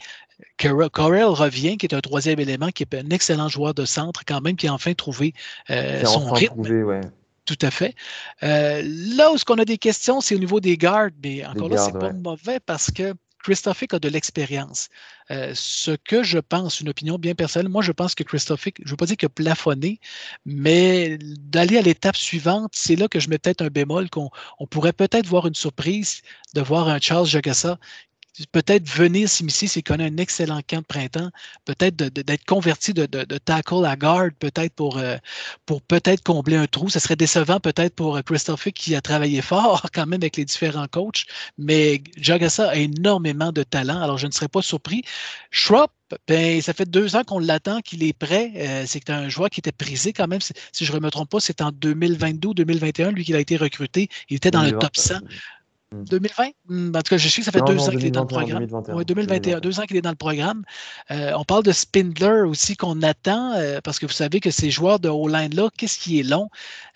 Corel 0.57 1.25
revient, 1.25 1.77
qui 1.77 1.85
est 1.85 1.93
un 1.93 2.01
troisième 2.01 2.39
élément, 2.39 2.69
qui 2.69 2.83
est 2.83 2.95
un 2.95 3.09
excellent 3.09 3.49
joueur 3.49 3.73
de 3.73 3.85
centre 3.85 4.23
quand 4.25 4.41
même, 4.41 4.55
qui 4.55 4.67
a 4.67 4.73
enfin 4.73 4.93
trouvé 4.93 5.33
euh, 5.69 6.03
son 6.05 6.31
rythme. 6.31 7.01
Tout 7.45 7.57
à 7.61 7.71
fait. 7.71 7.95
Euh, 8.43 8.83
là 8.85 9.31
où 9.31 9.37
ce 9.37 9.45
qu'on 9.45 9.57
a 9.57 9.65
des 9.65 9.79
questions, 9.79 10.21
c'est 10.21 10.35
au 10.35 10.39
niveau 10.39 10.59
des 10.59 10.77
gardes, 10.77 11.15
mais 11.23 11.43
encore 11.45 11.69
là, 11.69 11.77
c'est 11.77 11.97
pas 11.97 12.13
mauvais 12.13 12.59
parce 12.59 12.91
que 12.91 13.15
Christophic 13.43 13.93
a 13.93 13.99
de 13.99 14.09
l'expérience. 14.09 14.89
Euh, 15.31 15.51
ce 15.55 15.91
que 15.91 16.23
je 16.23 16.39
pense, 16.39 16.81
une 16.81 16.89
opinion 16.89 17.17
bien 17.17 17.33
personnelle, 17.35 17.69
moi 17.69 17.81
je 17.81 17.91
pense 17.91 18.13
que 18.13 18.23
Christophic, 18.23 18.77
je 18.79 18.85
ne 18.85 18.89
veux 18.91 18.97
pas 18.97 19.05
dire 19.05 19.15
a 19.23 19.29
plafonné, 19.29 19.99
mais 20.45 21.17
d'aller 21.19 21.77
à 21.77 21.81
l'étape 21.81 22.17
suivante, 22.17 22.71
c'est 22.75 22.95
là 22.95 23.07
que 23.07 23.19
je 23.19 23.29
mets 23.29 23.37
peut-être 23.37 23.61
un 23.61 23.69
bémol, 23.69 24.09
qu'on 24.09 24.29
pourrait 24.69 24.93
peut-être 24.93 25.25
voir 25.25 25.47
une 25.47 25.55
surprise 25.55 26.21
de 26.53 26.61
voir 26.61 26.89
un 26.89 26.99
Charles 26.99 27.27
Jagassa 27.27 27.79
peut-être 28.51 28.87
venir 28.89 29.29
s'immiscer 29.29 29.67
s'il 29.67 29.83
connaît 29.83 30.05
un 30.05 30.17
excellent 30.17 30.61
camp 30.67 30.79
de 30.79 30.85
printemps, 30.85 31.29
peut-être 31.65 31.95
d'être 31.95 32.45
converti 32.45 32.93
de, 32.93 33.05
tackle 33.37 33.85
à 33.85 33.95
guard, 33.95 34.29
peut-être 34.39 34.73
pour, 34.73 34.97
euh, 34.97 35.17
pour 35.65 35.81
peut-être 35.81 36.23
combler 36.23 36.55
un 36.55 36.67
trou. 36.67 36.89
Ce 36.89 36.99
serait 36.99 37.15
décevant 37.15 37.59
peut-être 37.59 37.95
pour 37.95 38.17
euh, 38.17 38.21
Christopher 38.21 38.73
qui 38.73 38.95
a 38.95 39.01
travaillé 39.01 39.41
fort 39.41 39.87
quand 39.93 40.05
même 40.05 40.21
avec 40.21 40.37
les 40.37 40.45
différents 40.45 40.87
coachs, 40.87 41.25
mais 41.57 42.01
Jagassa 42.17 42.69
a 42.69 42.75
énormément 42.75 43.51
de 43.51 43.63
talent, 43.63 44.01
alors 44.01 44.17
je 44.17 44.27
ne 44.27 44.31
serais 44.31 44.47
pas 44.47 44.61
surpris. 44.61 45.03
Schropp, 45.51 45.91
ben, 46.27 46.61
ça 46.61 46.73
fait 46.73 46.89
deux 46.89 47.15
ans 47.15 47.23
qu'on 47.23 47.39
l'attend, 47.39 47.81
qu'il 47.81 48.03
est 48.03 48.13
prêt. 48.13 48.51
Euh, 48.55 48.83
c'est 48.87 49.09
un 49.09 49.29
joueur 49.29 49.49
qui 49.49 49.59
était 49.59 49.71
prisé 49.71 50.13
quand 50.13 50.27
même. 50.27 50.41
Si 50.41 50.85
je 50.85 50.91
ne 50.91 50.99
me 50.99 51.11
trompe 51.11 51.29
pas, 51.29 51.39
c'est 51.39 51.61
en 51.61 51.71
2022 51.71 52.49
ou 52.49 52.53
2021, 52.53 53.11
lui, 53.11 53.25
qu'il 53.25 53.35
a 53.35 53.39
été 53.39 53.57
recruté. 53.57 54.09
Il 54.29 54.37
était 54.37 54.51
dans 54.51 54.63
le 54.63 54.71
top 54.71 54.95
100. 54.95 55.19
2020? 55.91 56.51
Hmm, 56.67 56.89
en 56.95 57.01
tout 57.01 57.09
cas, 57.09 57.17
je 57.17 57.27
sais 57.27 57.41
que 57.41 57.45
ça 57.45 57.51
fait 57.51 57.61
deux 57.61 57.79
ans 57.79 57.89
qu'il 57.89 58.05
est 58.05 58.11
dans 58.11 58.21
le 58.21 58.27
programme. 58.27 58.65
2021, 58.65 59.03
2021, 59.03 59.59
deux 59.59 59.79
ans 59.79 59.83
qu'il 59.83 59.97
est 59.97 60.01
dans 60.01 60.11
le 60.11 60.15
programme. 60.15 60.63
Euh, 61.09 61.31
on 61.35 61.43
parle 61.43 61.63
de 61.63 61.71
Spindler 61.71 62.43
aussi 62.47 62.75
qu'on 62.75 63.01
attend, 63.01 63.53
euh, 63.53 63.79
parce 63.83 63.97
que 63.97 64.05
vous 64.05 64.11
savez 64.11 64.39
que 64.39 64.51
ces 64.51 64.69
joueurs 64.69 64.99
de 64.99 65.09
O-line-là, 65.09 65.69
qu'est-ce 65.77 65.97
qui 65.97 66.19
est 66.19 66.23
long? 66.23 66.49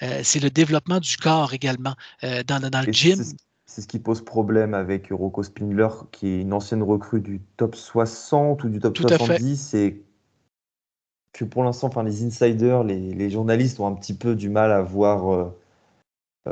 Euh, 0.03 0.21
c'est 0.23 0.39
le 0.39 0.49
développement 0.49 0.99
du 0.99 1.17
corps 1.17 1.53
également 1.53 1.95
dans, 2.21 2.69
dans 2.69 2.85
le 2.85 2.91
gym. 2.91 3.21
C'est 3.65 3.81
ce 3.81 3.87
qui 3.87 3.97
pose 3.97 4.23
problème 4.23 4.75
avec 4.75 5.07
Rocco 5.09 5.41
Spindler, 5.41 5.87
qui 6.11 6.27
est 6.27 6.41
une 6.41 6.53
ancienne 6.53 6.83
recrue 6.83 7.21
du 7.21 7.41
top 7.57 7.75
60 7.75 8.63
ou 8.63 8.69
du 8.69 8.79
top 8.79 8.95
70. 8.95 9.57
C'est 9.57 10.01
que 11.31 11.43
pour 11.43 11.63
l'instant, 11.63 11.87
enfin, 11.87 12.03
les 12.03 12.23
insiders, 12.23 12.83
les, 12.83 13.15
les, 13.15 13.29
journalistes 13.31 13.79
ont 13.79 13.87
un 13.87 13.95
petit 13.95 14.13
peu 14.13 14.35
du 14.35 14.49
mal 14.49 14.71
à 14.71 14.83
voir 14.83 15.51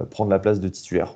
prendre 0.10 0.32
la 0.32 0.40
place 0.40 0.60
de 0.60 0.68
titulaire. 0.68 1.16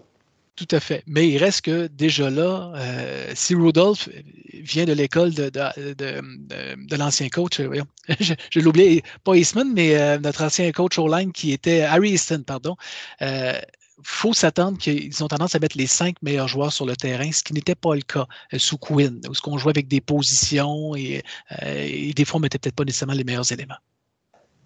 Tout 0.56 0.68
à 0.72 0.80
fait. 0.80 1.04
Mais 1.06 1.28
il 1.28 1.38
reste 1.38 1.62
que 1.62 1.88
déjà 1.88 2.30
là, 2.30 2.72
euh, 2.76 3.32
si 3.36 3.56
Rudolph 3.56 4.08
vient 4.54 4.86
de 4.86 4.94
l'école 4.94 5.34
de, 5.34 6.96
l'ancien 6.96 7.28
coach, 7.28 7.60
euh, 7.60 7.84
je, 8.20 8.60
l'oublie, 8.62 9.02
pas 9.26 9.36
Eastman, 9.36 9.74
mais 9.74 9.98
euh, 9.98 10.18
notre 10.18 10.44
ancien 10.46 10.72
coach 10.72 10.98
au 10.98 11.14
line 11.14 11.34
qui 11.34 11.52
était 11.52 11.82
Harry 11.82 12.12
Easton, 12.12 12.44
pardon. 12.48 12.78
Il 13.20 13.62
faut 14.04 14.34
s'attendre 14.34 14.78
qu'ils 14.78 15.24
ont 15.24 15.28
tendance 15.28 15.56
à 15.56 15.60
mettre 15.60 15.78
les 15.78 15.88
cinq 15.88 16.22
meilleurs 16.22 16.48
joueurs 16.48 16.72
sur 16.72 16.86
le 16.86 16.96
terrain, 16.96 17.32
ce 17.32 17.44
qui 17.44 17.54
n'était 17.54 17.76
pas 17.76 17.96
le 17.96 18.02
cas 18.02 18.26
sous 18.58 18.78
Quinn, 18.78 19.22
où 19.30 19.34
ce 19.34 19.42
qu'on 19.42 19.58
jouait 19.58 19.72
avec 19.72 19.88
des 19.88 20.02
positions 20.02 20.96
et, 20.96 21.24
des 21.62 22.26
fois 22.26 22.38
on 22.38 22.42
mettait 22.42 22.60
peut-être 22.60 22.76
pas 22.76 22.84
nécessairement 22.84 23.14
les 23.14 23.24
meilleurs 23.24 23.52
éléments. 23.52 23.78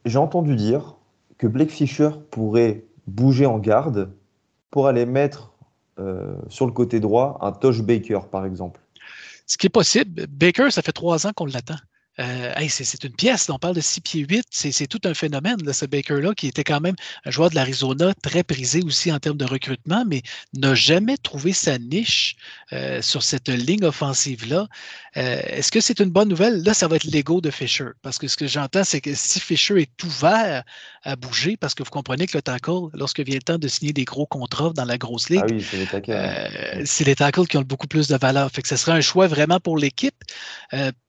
J'ai 0.05 0.17
entendu 0.17 0.55
dire 0.55 0.95
que 1.37 1.47
Blake 1.47 1.71
Fisher 1.71 2.09
pourrait 2.31 2.83
bouger 3.07 3.45
en 3.45 3.59
garde 3.59 4.11
pour 4.71 4.87
aller 4.87 5.05
mettre 5.05 5.53
sur 6.47 6.65
le 6.65 6.71
côté 6.71 6.99
droit 6.99 7.37
un 7.41 7.51
Tosh 7.51 7.81
Baker, 7.81 8.21
par 8.31 8.45
exemple 8.45 8.81
Ce 9.45 9.57
qui 9.57 9.67
est 9.67 9.69
possible. 9.69 10.27
Baker, 10.27 10.71
ça 10.71 10.81
fait 10.81 10.91
trois 10.91 11.27
ans 11.27 11.31
qu'on 11.35 11.45
l'attend. 11.45 11.75
Euh, 12.19 12.53
c'est 12.67 13.03
une 13.03 13.13
pièce, 13.13 13.49
on 13.49 13.57
parle 13.57 13.75
de 13.75 13.81
6 13.81 14.01
pieds 14.01 14.25
8, 14.29 14.43
c'est 14.51 14.87
tout 14.87 14.99
un 15.05 15.13
phénomène, 15.13 15.57
là, 15.63 15.73
ce 15.73 15.85
Baker-là, 15.85 16.33
qui 16.33 16.47
était 16.47 16.63
quand 16.63 16.81
même 16.81 16.95
un 17.25 17.31
joueur 17.31 17.49
de 17.49 17.55
l'Arizona, 17.55 18.13
très 18.21 18.43
prisé 18.43 18.81
aussi 18.83 19.11
en 19.11 19.19
termes 19.19 19.37
de 19.37 19.45
recrutement, 19.45 20.03
mais 20.05 20.21
n'a 20.53 20.75
jamais 20.75 21.17
trouvé 21.17 21.53
sa 21.53 21.77
niche 21.77 22.35
euh, 22.73 23.01
sur 23.01 23.23
cette 23.23 23.49
ligne 23.49 23.85
offensive-là. 23.85 24.67
Euh, 25.17 25.41
est-ce 25.45 25.71
que 25.71 25.79
c'est 25.79 25.99
une 25.99 26.09
bonne 26.09 26.29
nouvelle? 26.29 26.61
Là, 26.63 26.73
ça 26.73 26.87
va 26.87 26.97
être 26.97 27.05
l'ego 27.05 27.41
de 27.41 27.51
Fisher, 27.51 27.89
parce 28.01 28.17
que 28.17 28.27
ce 28.27 28.35
que 28.35 28.47
j'entends, 28.47 28.83
c'est 28.83 29.01
que 29.01 29.13
si 29.15 29.39
Fisher 29.39 29.81
est 29.81 30.03
ouvert 30.03 30.63
à 31.03 31.15
bouger, 31.15 31.55
parce 31.55 31.73
que 31.73 31.83
vous 31.83 31.89
comprenez 31.89 32.27
que 32.27 32.37
le 32.37 32.41
tackle, 32.41 32.89
lorsque 32.93 33.21
vient 33.21 33.35
le 33.35 33.41
temps 33.41 33.57
de 33.57 33.67
signer 33.67 33.93
des 33.93 34.03
gros 34.03 34.25
contrats 34.25 34.71
dans 34.75 34.85
la 34.85 34.97
grosse 34.97 35.27
ah 35.31 35.45
ligue, 35.45 35.61
c'est 36.85 37.05
les 37.05 37.15
tackles. 37.15 37.47
qui 37.47 37.57
ont 37.57 37.61
beaucoup 37.61 37.87
plus 37.87 38.07
de 38.07 38.17
valeur. 38.17 38.51
Fait 38.51 38.61
que 38.61 38.67
ce 38.67 38.75
serait 38.75 38.91
un 38.91 39.01
choix 39.01 39.27
vraiment 39.27 39.59
pour 39.59 39.77
l'équipe. 39.77 40.15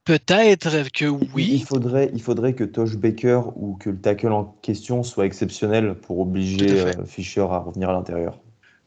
Peut-être 0.03 0.89
que 0.91 1.05
oui. 1.05 1.49
Il 1.51 1.63
faudrait, 1.63 2.09
il 2.13 2.21
faudrait 2.21 2.53
que 2.53 2.63
Tosh 2.63 2.97
Baker 2.97 3.41
ou 3.55 3.75
que 3.75 3.91
le 3.91 3.99
tackle 3.99 4.31
en 4.31 4.45
question 4.61 5.03
soit 5.03 5.25
exceptionnel 5.25 5.95
pour 5.95 6.19
obliger 6.19 6.81
euh, 6.81 7.05
Fisher 7.05 7.41
à 7.41 7.59
revenir 7.59 7.89
à 7.89 7.93
l'intérieur. 7.93 8.39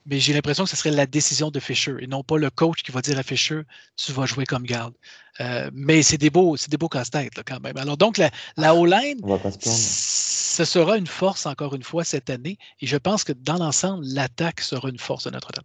Mais 0.07 0.19
j'ai 0.19 0.33
l'impression 0.35 0.65
que 0.65 0.71
ce 0.71 0.77
serait 0.77 0.91
la 0.91 1.07
décision 1.07 1.51
de 1.51 1.61
Fisher 1.61 1.95
et 2.01 2.07
non 2.07 2.23
pas 2.23 2.37
le 2.37 2.51
coach 2.51 2.83
qui 2.83 2.93
va 2.93 3.01
dire 3.01 3.19
à 3.19 3.23
Fisher 3.23 3.63
tu 3.97 4.13
vas 4.13 4.27
jouer 4.27 4.45
comme 4.45 4.65
garde. 4.65 4.93
Euh, 5.41 5.71
mais 5.73 6.03
c'est 6.03 6.19
des 6.19 6.31
beaux, 6.31 6.57
c'est 6.57 6.71
des 6.71 6.77
beaux 6.77 6.89
casse-têtes 6.89 7.43
quand 7.47 7.61
même. 7.61 7.77
Alors 7.77 7.97
donc 7.97 8.19
la, 8.19 8.31
la 8.57 8.75
O-line, 8.75 9.21
ce 9.61 10.65
sera 10.65 10.99
une 10.99 11.07
force 11.07 11.47
encore 11.47 11.75
une 11.75 11.85
fois 11.85 12.05
cette 12.05 12.29
année 12.29 12.59
et 12.81 12.87
je 12.87 12.97
pense 12.97 13.25
que 13.25 13.33
dans 13.33 13.57
l'ensemble, 13.57 14.05
l'attaque 14.05 14.61
sera 14.61 14.89
une 14.89 14.99
force 14.99 15.25
de 15.25 15.31
Notre-Dame. 15.31 15.65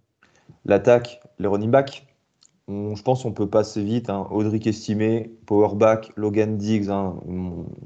L'attaque, 0.65 1.19
les 1.39 1.47
running 1.47 1.71
je 2.69 3.01
pense 3.01 3.23
qu'on 3.23 3.31
peut 3.31 3.47
passer 3.47 3.83
vite. 3.83 4.09
Hein. 4.09 4.27
Audric 4.29 4.67
Estimé, 4.67 5.31
Powerback, 5.47 6.11
Logan 6.15 6.57
Diggs, 6.57 6.89
hein, 6.89 7.15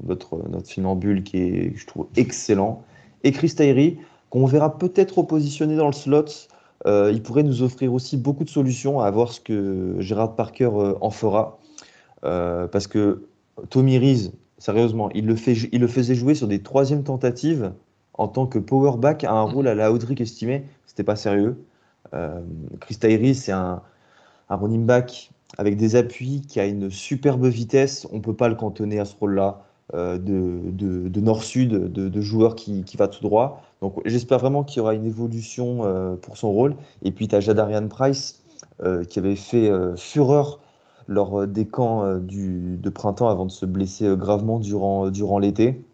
notre, 0.02 0.46
notre 0.48 0.68
finambule 0.68 1.22
qui 1.24 1.38
est, 1.38 1.72
je 1.76 1.86
trouve, 1.86 2.06
excellent. 2.16 2.82
Et 3.22 3.32
Chris 3.32 3.54
Tyree, 3.56 3.98
qu'on 4.28 4.44
verra 4.44 4.78
peut-être 4.78 5.18
repositionner 5.18 5.76
dans 5.76 5.86
le 5.86 5.92
slot. 5.92 6.24
Euh, 6.86 7.10
il 7.12 7.22
pourrait 7.22 7.44
nous 7.44 7.62
offrir 7.62 7.94
aussi 7.94 8.18
beaucoup 8.18 8.44
de 8.44 8.50
solutions 8.50 9.00
à 9.00 9.10
voir 9.10 9.32
ce 9.32 9.40
que 9.40 9.96
Gérard 10.00 10.36
Parker 10.36 10.70
euh, 10.74 10.94
en 11.00 11.10
fera. 11.10 11.58
Euh, 12.24 12.66
parce 12.66 12.86
que 12.86 13.24
Tommy 13.70 13.96
Reese, 13.96 14.32
sérieusement, 14.58 15.08
il 15.14 15.26
le, 15.26 15.36
fait, 15.36 15.54
il 15.72 15.80
le 15.80 15.86
faisait 15.86 16.14
jouer 16.14 16.34
sur 16.34 16.46
des 16.46 16.62
troisièmes 16.62 17.04
tentatives 17.04 17.72
en 18.12 18.28
tant 18.28 18.46
que 18.46 18.58
powerback 18.58 19.24
à 19.24 19.32
un 19.32 19.42
rôle 19.42 19.66
à 19.66 19.74
la 19.74 19.92
Audric 19.92 20.20
Estimé. 20.20 20.64
C'était 20.86 21.04
pas 21.04 21.16
sérieux. 21.16 21.56
Chris 22.80 22.96
Tyree, 22.96 23.34
c'est 23.34 23.50
un 23.50 23.82
un 24.48 24.56
running 24.56 24.86
back 24.86 25.30
avec 25.58 25.76
des 25.76 25.96
appuis 25.96 26.42
qui 26.42 26.60
a 26.60 26.66
une 26.66 26.90
superbe 26.90 27.46
vitesse, 27.46 28.06
on 28.12 28.16
ne 28.16 28.22
peut 28.22 28.34
pas 28.34 28.48
le 28.48 28.54
cantonner 28.54 28.98
à 28.98 29.04
ce 29.04 29.14
rôle-là 29.16 29.62
euh, 29.92 30.18
de, 30.18 31.20
nord-sud, 31.20 31.70
de, 31.70 32.08
de, 32.08 32.20
joueur 32.20 32.54
qui, 32.54 32.84
va 32.96 33.06
tout 33.06 33.22
droit. 33.22 33.60
Donc 33.82 34.00
j'espère 34.06 34.38
vraiment 34.38 34.64
qu'il 34.64 34.78
y 34.78 34.80
aura 34.80 34.94
une 34.94 35.04
évolution 35.04 35.84
euh, 35.84 36.16
pour 36.16 36.38
son 36.38 36.50
rôle. 36.50 36.74
Et 37.02 37.12
puis 37.12 37.28
tu 37.28 37.36
as 37.36 37.40
Jadarian 37.40 37.86
Price 37.88 38.42
euh, 38.82 39.04
qui 39.04 39.18
avait 39.18 39.36
fait 39.36 39.70
fureur 39.96 40.60
lors 41.06 41.46
des 41.46 41.66
camps 41.66 42.16
du, 42.16 42.78
de 42.78 42.90
printemps 42.90 43.28
avant 43.28 43.44
de 43.44 43.50
se 43.50 43.66
blesser 43.66 44.16
gravement 44.16 44.58
durant, 44.58 45.10
durant 45.10 45.38
l'été. 45.38 45.84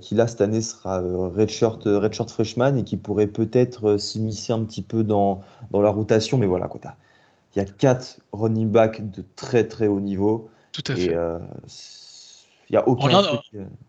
qui 0.00 0.14
là 0.16 0.26
cette 0.26 0.40
année 0.40 0.60
sera 0.60 1.00
redshirt, 1.00 1.84
redshirt 1.84 2.28
freshman 2.28 2.76
et 2.76 2.82
qui 2.82 2.96
pourrait 2.96 3.28
peut-être 3.28 3.96
s'immiscer 3.96 4.52
un 4.52 4.64
petit 4.64 4.82
peu 4.82 5.04
dans, 5.04 5.40
dans 5.70 5.80
la 5.80 5.90
rotation. 5.90 6.36
Mais 6.36 6.46
voilà, 6.46 6.66
quoi, 6.66 6.80
il 7.56 7.60
y 7.60 7.62
a 7.62 7.64
quatre 7.64 8.20
running 8.32 8.70
backs 8.70 9.10
de 9.10 9.24
très 9.34 9.66
très 9.66 9.86
haut 9.86 10.00
niveau. 10.00 10.50
Tout 10.72 10.84
à 10.88 10.94
fait. 10.94 11.14
Euh, 11.14 11.38
il 12.68 12.74
y 12.74 12.76
a 12.76 12.86
aucun. 12.86 13.08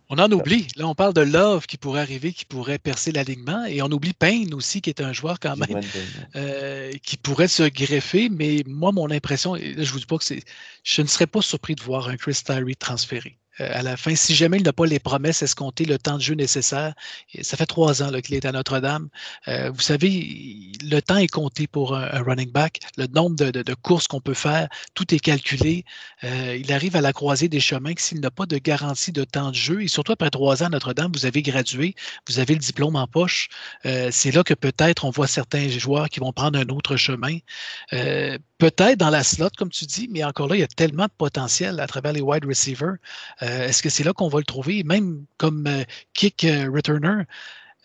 On 0.10 0.19
en, 0.19 0.31
oublie. 0.31 0.68
Là, 0.77 0.88
on 0.88 0.95
parle 0.95 1.14
de 1.14 1.22
Love 1.22 1.65
qui 1.65 1.77
pourrait 1.77 1.99
arriver, 1.99 2.31
qui 2.31 2.45
pourrait 2.45 2.77
percer 2.77 3.11
l'alignement. 3.11 3.65
Et 3.65 3.81
on 3.81 3.88
oublie 3.88 4.14
Payne 4.14 4.53
aussi, 4.53 4.81
qui 4.81 4.89
est 4.89 5.02
un 5.02 5.11
joueur 5.11 5.41
quand 5.41 5.57
même 5.57 5.81
euh, 6.38 6.94
qui 7.03 7.18
pourrait 7.18 7.49
se 7.49 7.64
greffer. 7.64 8.30
Mais 8.30 8.64
moi, 8.65 8.94
mon 8.94 9.11
impression, 9.11 9.57
et 9.57 9.73
là, 9.73 9.84
je 9.84 9.91
vous 9.91 9.99
dis 9.99 10.06
pas 10.06 10.18
que 10.18 10.23
c'est. 10.23 10.44
Je 10.84 11.02
ne 11.02 11.07
serais 11.07 11.27
pas 11.27 11.41
surpris 11.41 11.76
de 11.76 11.81
voir 11.81 12.07
un 12.07 12.15
Chris 12.15 12.39
Tyree 12.45 12.77
transféré. 12.77 13.38
Euh, 13.59 13.69
à 13.71 13.81
la 13.81 13.97
fin. 13.97 14.15
Si 14.15 14.35
jamais 14.35 14.57
il 14.57 14.63
n'a 14.63 14.73
pas 14.73 14.85
les 14.85 14.99
promesses 14.99 15.41
escomptées, 15.41 15.85
le 15.85 15.97
temps 15.97 16.17
de 16.17 16.21
jeu 16.21 16.35
nécessaire, 16.35 16.93
ça 17.41 17.57
fait 17.57 17.65
trois 17.65 18.03
ans 18.03 18.11
qu'il 18.21 18.35
est 18.35 18.45
à 18.45 18.51
Notre-Dame. 18.51 19.09
Euh, 19.47 19.71
vous 19.71 19.81
savez, 19.81 20.71
le 20.84 20.99
temps 20.99 21.17
est 21.17 21.27
compté 21.27 21.65
pour 21.67 21.95
un, 21.95 22.21
running 22.21 22.51
back. 22.51 22.79
Le 22.97 23.07
nombre 23.07 23.35
de, 23.35 23.73
courses 23.73 24.07
qu'on 24.07 24.21
peut 24.21 24.34
faire, 24.34 24.67
tout 24.93 25.13
est 25.13 25.19
calculé. 25.19 25.85
Euh, 26.23 26.57
il 26.59 26.71
arrive 26.71 26.95
à 26.95 27.01
la 27.01 27.13
croisée 27.13 27.49
des 27.49 27.59
chemins 27.59 27.93
que 27.93 28.01
s'il 28.01 28.19
n'a 28.19 28.31
pas 28.31 28.45
de 28.45 28.57
garantie 28.57 29.11
de 29.11 29.23
temps 29.23 29.49
de 29.49 29.55
jeu, 29.55 29.84
et 29.84 29.88
surtout 29.88 30.11
après 30.11 30.29
trois 30.29 30.61
ans 30.63 30.67
à 30.67 30.69
Notre-Dame, 30.69 31.11
vous 31.13 31.25
avez 31.25 31.41
gradué, 31.41 31.95
vous 32.27 32.39
avez 32.39 32.53
le 32.53 32.59
diplôme 32.59 32.95
en 32.95 33.07
poche. 33.07 33.49
C'est 33.84 34.31
là 34.31 34.43
que 34.43 34.53
peut-être 34.53 35.05
on 35.05 35.09
voit 35.09 35.27
certains 35.27 35.67
joueurs 35.69 36.09
qui 36.09 36.19
vont 36.19 36.34
prendre 36.34 36.59
un 36.59 36.67
autre 36.69 36.95
chemin. 36.95 37.38
Peut-être 38.57 38.97
dans 38.97 39.09
la 39.09 39.23
slot, 39.23 39.49
comme 39.57 39.69
tu 39.69 39.85
dis, 39.85 40.07
mais 40.11 40.23
encore 40.23 40.47
là, 40.47 40.55
il 40.55 40.59
y 40.59 40.63
a 40.63 40.67
tellement 40.67 41.05
de 41.05 41.11
potentiel 41.17 41.79
à 41.79 41.88
travers 41.88 42.13
les 42.13 42.21
wide 42.21 42.45
receivers. 42.45 42.95
Euh, 43.41 43.67
est-ce 43.67 43.84
que 43.84 43.89
c'est 43.89 44.03
là 44.03 44.13
qu'on 44.13 44.29
va 44.29 44.39
le 44.39 44.45
trouver, 44.45 44.84
même 44.84 45.25
comme 45.38 45.67
euh, 45.67 45.84
kick 46.13 46.43
euh, 46.43 46.69
returner? 46.73 47.23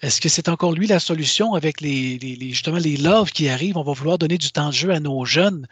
Est-ce 0.00 0.20
que 0.20 0.28
c'est 0.28 0.48
encore 0.48 0.72
lui 0.72 0.88
la 0.88 0.98
solution 0.98 1.54
avec 1.54 1.80
les, 1.80 2.18
justement 2.50 2.78
les 2.78 2.96
loves 2.96 3.30
qui 3.30 3.48
arrivent? 3.48 3.76
On 3.76 3.84
va 3.84 3.92
vouloir 3.92 4.18
donner 4.18 4.36
du 4.36 4.50
temps 4.50 4.68
de 4.68 4.74
jeu 4.74 4.90
à 4.90 4.98
nos 4.98 5.24
jeunes 5.24 5.68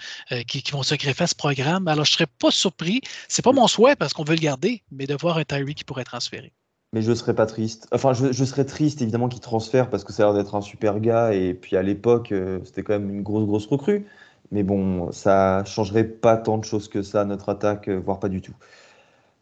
qui, 0.47 0.62
vont 0.70 0.85
se 0.85 0.94
greffer 0.94 1.24
à 1.24 1.27
ce 1.27 1.35
programme. 1.35 1.89
Alors, 1.89 2.05
je 2.05 2.12
ne 2.12 2.14
serais 2.14 2.28
pas 2.39 2.52
surpris. 2.52 3.01
Ce 3.28 3.40
n'est 3.40 3.43
pas 3.43 3.51
mon 3.51 3.66
souhait 3.66 3.97
parce 3.97 4.12
qu'on 4.12 4.22
veut 4.22 4.36
le 4.36 4.40
garder, 4.40 4.85
mais 4.93 5.09
de 5.09 5.16
voir 5.16 5.39
un 5.39 5.44
Tyree 5.44 5.74
qui 5.74 5.82
pourrait 5.82 6.05
transférer. 6.05 6.52
Mais 6.93 7.02
je 7.02 7.10
ne 7.10 7.16
serais 7.16 7.35
pas 7.35 7.47
triste. 7.47 7.89
Enfin, 7.90 8.12
je, 8.12 8.44
serais 8.44 8.64
triste 8.64 9.02
évidemment 9.02 9.28
qu'il 9.28 9.40
transfère 9.40 9.90
parce 9.90 10.05
que 10.05 10.12
ça 10.12 10.22
a 10.22 10.27
l'air 10.27 10.35
d'être 10.35 10.55
un 10.55 10.60
super 10.60 11.01
gars. 11.01 11.35
Et 11.35 11.52
puis 11.52 11.74
à 11.74 11.82
l'époque, 11.82 12.32
c'était 12.62 12.85
quand 12.85 12.93
même 12.93 13.10
une 13.10 13.22
grosse, 13.24 13.47
grosse 13.47 13.66
recrue. 13.66 14.06
Mais 14.51 14.62
bon, 14.62 15.12
ça 15.12 15.64
changerait 15.64 16.05
pas 16.05 16.36
tant 16.36 16.59
de 16.59 16.64
choses 16.64 16.89
que 16.89 17.02
ça 17.02 17.24
notre 17.24 17.48
attaque, 17.51 17.89
voire 17.89 18.18
pas 18.18 18.28
du 18.28 18.40
tout. 18.43 18.55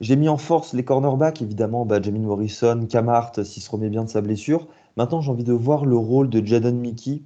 J'ai 0.00 0.16
mis 0.16 0.28
en 0.28 0.36
force 0.38 0.74
les 0.74 0.84
cornerbacks, 0.84 1.42
évidemment, 1.42 1.84
bah, 1.84 2.00
Jamie 2.00 2.20
Morrison, 2.20 2.86
Camart, 2.88 3.32
s'il 3.44 3.62
se 3.62 3.70
remet 3.70 3.88
bien 3.88 4.04
de 4.04 4.10
sa 4.10 4.20
blessure. 4.20 4.68
Maintenant, 4.96 5.20
j'ai 5.20 5.30
envie 5.30 5.44
de 5.44 5.52
voir 5.52 5.84
le 5.86 5.96
rôle 5.96 6.28
de 6.30 6.44
Jadon 6.44 6.72
Mickey, 6.72 7.22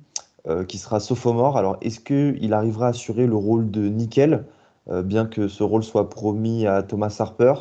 euh, 0.48 0.64
qui 0.64 0.78
sera 0.78 1.00
sophomore. 1.00 1.56
Alors, 1.58 1.76
est-ce 1.82 2.00
qu'il 2.00 2.52
arrivera 2.54 2.86
à 2.86 2.90
assurer 2.90 3.26
le 3.26 3.36
rôle 3.36 3.70
de 3.70 3.88
nickel, 3.88 4.44
euh, 4.90 5.02
bien 5.02 5.26
que 5.26 5.48
ce 5.48 5.62
rôle 5.62 5.84
soit 5.84 6.08
promis 6.08 6.66
à 6.66 6.82
Thomas 6.82 7.14
Harper? 7.18 7.54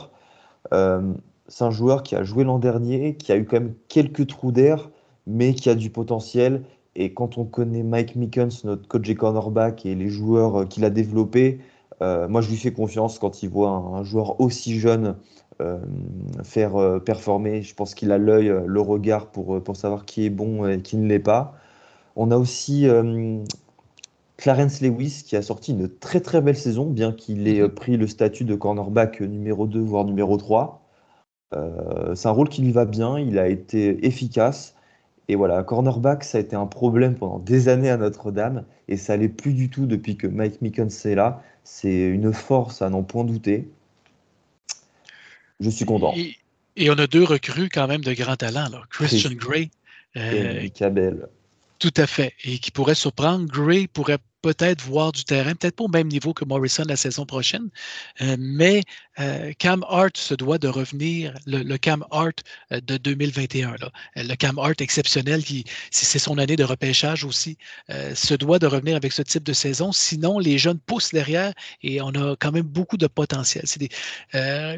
Euh, 0.73 1.13
C'est 1.47 1.65
un 1.65 1.71
joueur 1.71 2.03
qui 2.03 2.15
a 2.15 2.23
joué 2.23 2.43
l'an 2.45 2.59
dernier, 2.59 3.15
qui 3.15 3.31
a 3.33 3.37
eu 3.37 3.45
quand 3.45 3.59
même 3.59 3.75
quelques 3.89 4.27
trous 4.27 4.51
d'air, 4.53 4.89
mais 5.27 5.53
qui 5.53 5.69
a 5.69 5.75
du 5.75 5.89
potentiel. 5.89 6.63
Et 6.95 7.13
quand 7.13 7.37
on 7.37 7.45
connaît 7.45 7.83
Mike 7.83 8.15
Mickens, 8.15 8.63
notre 8.65 8.87
coach 8.87 9.07
des 9.07 9.15
cornerback, 9.15 9.85
et 9.85 9.95
les 9.95 10.09
joueurs 10.09 10.67
qu'il 10.67 10.83
a 10.85 10.89
développés, 10.89 11.59
euh, 12.01 12.27
moi, 12.27 12.41
je 12.41 12.49
lui 12.49 12.57
fais 12.57 12.73
confiance 12.73 13.19
quand 13.19 13.43
il 13.43 13.49
voit 13.49 13.69
un, 13.69 14.03
joueur 14.03 14.39
aussi 14.41 14.79
jeune 14.79 15.15
euh, 15.61 15.79
faire 16.43 16.75
euh, 16.75 16.99
performer. 16.99 17.61
Je 17.61 17.75
pense 17.75 17.93
qu'il 17.95 18.11
a 18.11 18.17
l'œil, 18.17 18.53
le 18.65 18.81
regard 18.81 19.27
pour, 19.27 19.61
pour 19.63 19.75
savoir 19.75 20.05
qui 20.05 20.25
est 20.25 20.29
bon 20.29 20.67
et 20.67 20.81
qui 20.81 20.97
ne 20.97 21.07
l'est 21.07 21.19
pas. 21.19 21.55
On 22.15 22.31
a 22.31 22.37
aussi 22.37 22.87
Clarence 24.37 24.81
Lewis 24.81 25.23
qui 25.25 25.37
a 25.37 25.41
sorti 25.41 25.71
une 25.71 25.87
très 25.87 26.19
très 26.19 26.41
belle 26.41 26.57
saison, 26.57 26.85
bien 26.87 27.13
qu'il 27.13 27.47
ait 27.47 27.69
pris 27.69 27.95
le 27.95 28.05
statut 28.07 28.43
de 28.43 28.55
cornerback 28.55 29.21
numéro 29.21 29.65
2, 29.65 29.79
voire 29.79 30.03
numéro 30.03 30.35
3. 30.35 30.81
c'est 32.15 32.27
un 32.27 32.31
rôle 32.31 32.49
qui 32.49 32.61
lui 32.61 32.71
va 32.73 32.83
bien, 32.83 33.17
il 33.17 33.39
a 33.39 33.47
été 33.47 34.05
efficace. 34.05 34.75
Et 35.31 35.35
voilà, 35.35 35.63
cornerback, 35.63 36.25
ça 36.25 36.39
a 36.39 36.41
été 36.41 36.57
un 36.57 36.65
problème 36.65 37.15
pendant 37.15 37.39
des 37.39 37.69
années 37.69 37.89
à 37.89 37.95
Notre-Dame, 37.95 38.65
et 38.89 38.97
ça 38.97 39.15
n'allait 39.15 39.29
plus 39.29 39.53
du 39.53 39.69
tout 39.69 39.85
depuis 39.85 40.17
que 40.17 40.27
Mike 40.27 40.61
Mickens 40.61 41.05
est 41.05 41.15
là. 41.15 41.41
C'est 41.63 42.01
une 42.01 42.33
force 42.33 42.81
à 42.81 42.89
n'en 42.89 43.01
point 43.03 43.23
douter. 43.23 43.69
Je 45.61 45.69
suis 45.69 45.85
content. 45.85 46.13
Et, 46.75 46.89
on 46.89 46.97
a 46.97 47.07
deux 47.07 47.23
recrues 47.23 47.69
quand 47.69 47.87
même 47.87 48.01
de 48.01 48.11
grand 48.13 48.35
talent. 48.35 48.67
Là. 48.69 48.81
Christian 48.89 49.31
Gray. 49.31 49.71
Euh, 50.17 50.59
et 50.59 50.69
Cabell. 50.69 51.29
Tout 51.79 51.93
à 51.95 52.07
fait. 52.07 52.33
Et 52.43 52.57
qui 52.57 52.71
pourrait 52.71 52.93
surprendre. 52.93 53.45
Gray 53.45 53.87
pourrait 53.87 54.19
peut-être 54.41 54.81
voir 54.81 55.11
du 55.11 55.23
terrain, 55.23 55.53
peut-être 55.53 55.75
pas 55.75 55.83
au 55.83 55.89
même 55.89 56.07
niveau 56.07 56.33
que 56.33 56.45
Morrison 56.45 56.83
la 56.87 56.95
saison 56.95 57.25
prochaine, 57.25 57.69
euh, 58.21 58.35
mais 58.39 58.81
euh, 59.19 59.51
Cam 59.59 59.85
Hart 59.87 60.17
se 60.17 60.33
doit 60.33 60.57
de 60.57 60.67
revenir, 60.67 61.33
le, 61.45 61.77
Cam 61.77 62.03
Hart 62.11 62.43
euh, 62.71 62.81
de 62.81 62.97
2021, 62.97 63.75
là, 63.79 63.91
le 64.15 64.35
Cam 64.35 64.57
Hart 64.57 64.81
exceptionnel, 64.81 65.43
qui 65.43 65.65
c'est 65.91 66.19
son 66.19 66.37
année 66.37 66.55
de 66.55 66.63
repêchage 66.63 67.23
aussi, 67.23 67.57
se 67.89 68.33
doit 68.33 68.59
de 68.59 68.67
revenir 68.67 68.95
avec 68.95 69.11
ce 69.11 69.21
type 69.21 69.43
de 69.43 69.53
saison. 69.53 69.91
Sinon, 69.91 70.39
les 70.39 70.57
jeunes 70.57 70.79
poussent 70.79 71.11
derrière 71.11 71.53
et 71.83 72.01
on 72.01 72.09
a 72.09 72.35
quand 72.37 72.51
même 72.51 72.65
beaucoup 72.65 72.97
de 72.97 73.07
potentiel. 73.07 73.63
C'est 73.65 73.79
des, 73.79 73.89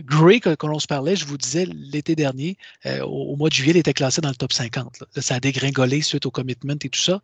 Gray, 0.02 0.40
quand 0.40 0.56
on 0.64 0.80
se 0.80 0.88
parlait, 0.88 1.16
je 1.16 1.26
vous 1.26 1.38
disais 1.38 1.68
l'été 1.72 2.16
dernier, 2.16 2.58
au, 3.04 3.36
mois 3.36 3.50
de 3.50 3.54
juillet, 3.54 3.72
il 3.72 3.78
était 3.78 3.94
classé 3.94 4.22
dans 4.22 4.30
le 4.30 4.36
top 4.36 4.54
50. 4.54 5.04
ça 5.18 5.36
a 5.36 5.40
dégringolé 5.40 6.02
suite 6.02 6.26
au 6.26 6.32
commitment 6.32 6.76
et 6.84 6.90
tout 6.90 7.00
ça, 7.00 7.22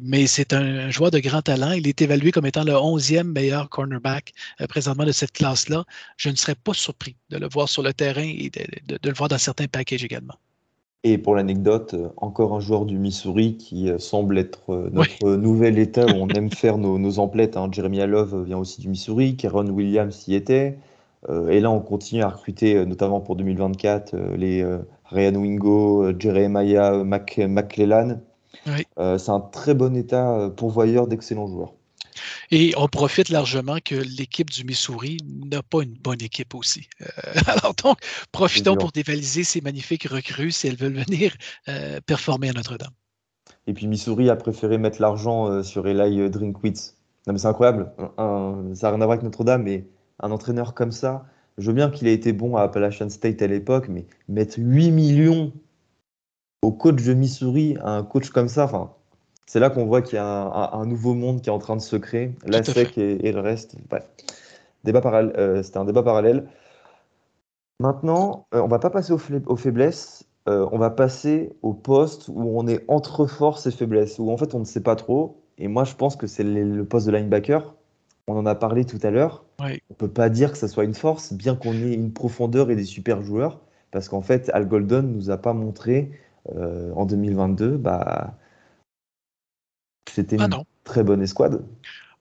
mais 0.00 0.26
c'est 0.26 0.52
un 0.52 0.90
joueur 0.90 1.10
de 1.10 1.18
grand 1.18 1.42
talent 1.42 1.65
talent. 1.66 1.76
Il 1.76 1.88
est 1.88 2.00
évalué 2.02 2.30
comme 2.32 2.46
étant 2.46 2.64
le 2.64 2.72
11e 2.72 3.24
meilleur 3.24 3.68
cornerback 3.68 4.32
présentement 4.68 5.04
de 5.04 5.12
cette 5.12 5.32
classe-là. 5.32 5.84
Je 6.16 6.30
ne 6.30 6.36
serais 6.36 6.54
pas 6.54 6.74
surpris 6.74 7.16
de 7.30 7.38
le 7.38 7.48
voir 7.48 7.68
sur 7.68 7.82
le 7.82 7.92
terrain 7.92 8.22
et 8.22 8.50
de, 8.50 8.98
le 9.02 9.14
voir 9.14 9.28
dans 9.28 9.38
certains 9.38 9.66
packages 9.66 10.04
également. 10.04 10.34
Et 11.04 11.18
pour 11.18 11.36
l'anecdote, 11.36 11.94
encore 12.16 12.54
un 12.54 12.60
joueur 12.60 12.84
du 12.84 12.98
Missouri 12.98 13.56
qui 13.56 13.90
semble 13.98 14.38
être 14.38 14.90
notre 14.92 15.36
nouvel 15.36 15.78
état 15.78 16.04
où 16.04 16.16
on 16.16 16.28
aime 16.28 16.50
faire 16.50 16.78
nos, 16.78 16.98
nos 16.98 17.18
emplettes. 17.20 17.56
Hein. 17.56 17.68
Jeremy 17.70 17.98
Love 18.06 18.44
vient 18.44 18.58
aussi 18.58 18.80
du 18.80 18.88
Missouri, 18.88 19.36
Karen 19.36 19.70
Williams 19.70 20.26
y 20.26 20.34
était. 20.34 20.78
et 21.28 21.60
là, 21.60 21.70
on 21.70 21.80
continue 21.80 22.22
à 22.22 22.28
recruter, 22.28 22.84
notamment 22.86 23.20
pour 23.20 23.36
2024, 23.36 24.16
les 24.36 24.64
Ryan 25.10 25.36
Wingo, 25.36 26.18
Jeremiah 26.18 27.04
McClellan. 27.04 28.20
Euh, 28.98 29.18
c'est 29.18 29.30
un 29.30 29.40
très 29.40 29.74
bon 29.74 29.96
état 29.96 30.32
euh, 30.32 30.48
pourvoyeur 30.50 31.06
d'excellents 31.06 31.46
joueurs. 31.46 31.72
Et 32.50 32.72
on 32.76 32.88
profite 32.88 33.28
largement 33.28 33.76
que 33.84 33.94
l'équipe 33.94 34.50
du 34.50 34.64
Missouri 34.64 35.18
n'a 35.50 35.62
pas 35.62 35.82
une 35.82 35.94
bonne 35.94 36.22
équipe 36.22 36.54
aussi. 36.54 36.88
Euh, 37.02 37.06
alors 37.46 37.74
donc, 37.74 37.98
profitons 38.32 38.76
pour 38.76 38.92
dévaliser 38.92 39.44
ces 39.44 39.60
magnifiques 39.60 40.08
recrues 40.08 40.50
si 40.50 40.68
elles 40.68 40.76
veulent 40.76 41.04
venir 41.04 41.36
performer 42.06 42.48
à 42.50 42.52
Notre-Dame. 42.52 42.92
Et 43.66 43.74
puis 43.74 43.86
Missouri 43.86 44.30
a 44.30 44.36
préféré 44.36 44.78
mettre 44.78 45.00
l'argent 45.02 45.62
sur 45.62 45.86
Eli 45.88 46.30
Drinkwitz. 46.30 46.96
Non 47.26 47.32
mais 47.32 47.38
c'est 47.38 47.48
incroyable. 47.48 47.90
ça 47.98 48.12
n'a 48.16 48.90
rien 48.90 49.00
à 49.00 49.04
voir 49.04 49.10
avec 49.10 49.22
Notre-Dame, 49.22 49.64
mais 49.64 49.86
un 50.20 50.30
entraîneur 50.30 50.72
comme 50.74 50.92
ça, 50.92 51.26
je 51.58 51.66
veux 51.68 51.74
bien 51.74 51.90
qu'il 51.90 52.06
ait 52.06 52.14
été 52.14 52.32
bon 52.32 52.56
à 52.56 52.62
Appalachian 52.62 53.10
State 53.10 53.42
à 53.42 53.46
l'époque, 53.46 53.88
mais 53.88 54.06
mettre 54.28 54.58
8 54.58 54.90
millions 54.90 55.52
au 56.66 56.72
coach 56.72 57.04
de 57.04 57.14
Missouri, 57.14 57.76
un 57.84 58.02
coach 58.02 58.30
comme 58.30 58.48
ça, 58.48 58.64
enfin, 58.64 58.90
c'est 59.46 59.60
là 59.60 59.70
qu'on 59.70 59.86
voit 59.86 60.02
qu'il 60.02 60.16
y 60.16 60.18
a 60.18 60.72
un, 60.72 60.84
nouveau 60.84 61.14
monde 61.14 61.40
qui 61.40 61.48
est 61.48 61.52
en 61.52 61.60
train 61.60 61.76
de 61.76 61.80
se 61.80 61.94
créer. 61.94 62.34
La 62.44 62.64
SEC 62.64 62.98
et, 62.98 63.30
le 63.30 63.38
reste. 63.38 63.76
Bref, 63.88 64.04
débat 64.82 65.00
parallèle, 65.00 65.32
euh, 65.38 65.62
c'était 65.62 65.78
un 65.78 65.84
débat 65.84 66.02
parallèle. 66.02 66.48
Maintenant, 67.78 68.48
on 68.50 68.56
euh, 68.56 68.62
on 68.62 68.66
va 68.66 68.80
pas 68.80 68.90
passer 68.90 69.12
aux, 69.12 69.56
faiblesses, 69.56 70.24
euh, 70.48 70.68
on 70.72 70.78
va 70.78 70.90
passer 70.90 71.52
au 71.62 71.72
poste 71.72 72.28
où 72.28 72.58
on 72.58 72.66
est 72.66 72.84
entre 72.88 73.26
force 73.26 73.64
et 73.68 73.70
faiblesse, 73.70 74.18
où 74.18 74.28
en 74.32 74.36
fait 74.36 74.52
on 74.54 74.58
ne 74.58 74.64
sait 74.64 74.82
pas 74.82 74.96
trop. 74.96 75.40
Et 75.58 75.68
moi, 75.68 75.84
je 75.84 75.94
pense 75.94 76.16
que 76.16 76.26
c'est 76.26 76.42
le, 76.42 76.84
poste 76.84 77.06
de 77.06 77.12
linebacker. 77.12 77.76
On 78.26 78.36
en 78.36 78.44
a 78.44 78.56
parlé 78.56 78.84
tout 78.84 78.98
à 79.04 79.10
l'heure. 79.10 79.44
On 79.60 79.66
ne 79.66 79.94
peut 79.96 80.10
pas 80.10 80.30
dire 80.30 80.50
que 80.50 80.58
ça 80.58 80.66
soit 80.66 80.82
une 80.82 80.94
force, 80.94 81.32
bien 81.32 81.54
qu'on 81.54 81.74
ait 81.74 81.94
une 81.94 82.12
profondeur 82.12 82.72
et 82.72 82.74
des 82.74 82.84
super 82.84 83.22
joueurs, 83.22 83.60
parce 83.92 84.08
qu'en 84.08 84.20
fait, 84.20 84.50
Al 84.52 84.66
Golden 84.66 85.12
nous 85.12 85.30
a 85.30 85.36
pas 85.36 85.52
montré 85.52 86.10
euh, 86.54 86.92
en 86.94 87.06
2022, 87.06 87.76
bah, 87.76 88.36
c'était 90.10 90.36
ah 90.38 90.44
une 90.44 90.64
très 90.84 91.02
bonne 91.02 91.22
escouade. 91.22 91.64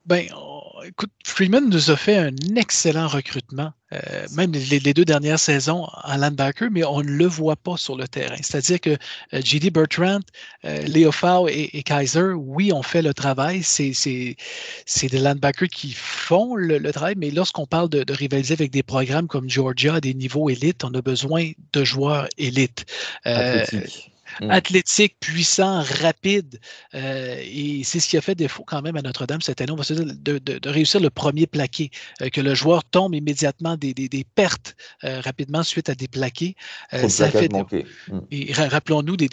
Ben, 0.06 0.27
écoute, 0.88 1.11
Freeman 1.26 1.69
nous 1.69 1.91
a 1.91 1.95
fait 1.95 2.18
un 2.18 2.35
excellent 2.56 3.07
recrutement, 3.07 3.72
euh, 3.93 4.27
même 4.35 4.52
les, 4.52 4.93
deux 4.93 5.06
dernières 5.06 5.39
saisons 5.39 5.88
en 6.03 6.18
linebacker, 6.18 6.69
mais 6.72 6.84
on 6.84 7.02
ne 7.02 7.10
le 7.10 7.26
voit 7.26 7.56
pas 7.56 7.77
sur 7.77 7.95
le 7.95 8.07
terrain. 8.07 8.35
C'est-à-dire 8.41 8.80
que 8.80 8.89
euh, 8.91 9.41
J.D. 9.43 9.72
Bertrand, 9.72 10.19
euh, 10.65 10.81
Leo 10.84 11.11
Fau 11.11 11.47
et, 11.47 11.84
Kaiser, 11.84 12.34
oui, 12.34 12.72
ont 12.72 12.84
fait 12.84 13.02
le 13.02 13.14
travail. 13.14 13.64
C'est 13.64 13.93
des 13.95 15.19
linebackers 15.19 15.69
qui 15.69 15.93
font 15.93 16.56
le, 16.56 16.80
travail, 16.91 17.15
mais 17.18 17.31
lorsqu'on 17.31 17.65
parle 17.65 17.89
de, 17.89 18.06
rivaliser 18.11 18.53
avec 18.53 18.72
des 18.72 18.84
programmes 18.84 19.27
comme 19.27 19.49
Georgia 19.49 19.95
à 19.95 20.02
des 20.02 20.14
niveaux 20.14 20.49
élites, 20.49 20.84
on 20.84 20.93
a 20.93 21.02
besoin 21.02 21.52
de 21.73 21.84
joueurs 21.84 22.27
élites. 22.38 22.85
Mm. 24.41 24.51
athlétique, 24.51 25.15
puissant, 25.19 25.81
rapide. 26.01 26.59
Euh, 26.93 27.37
et 27.41 27.81
c'est 27.83 27.99
ce 27.99 28.09
qui 28.09 28.17
a 28.17 28.21
fait 28.21 28.35
défaut 28.35 28.63
quand 28.65 28.81
même 28.81 28.95
à 28.97 29.01
Notre-Dame 29.01 29.41
cette 29.41 29.61
année. 29.61 29.71
On 29.71 29.75
va 29.75 29.83
se 29.83 29.93
dire 29.93 30.05
de, 30.05 30.69
réussir 30.69 30.99
le 30.99 31.09
premier 31.09 31.47
plaqué, 31.47 31.89
euh, 32.21 32.29
que 32.29 32.41
le 32.41 32.53
joueur 32.53 32.83
tombe 32.83 33.15
immédiatement 33.15 33.77
des, 33.77 33.93
pertes 34.35 34.75
euh, 35.03 35.21
rapidement 35.21 35.63
suite 35.63 35.89
à 35.89 35.95
des 35.95 36.07
plaqués. 36.07 36.55
ça 37.07 37.29
fait 37.29 37.51
mm. 37.51 38.19
Et 38.31 38.51
rappelons-nous, 38.53 39.15
des, 39.17 39.29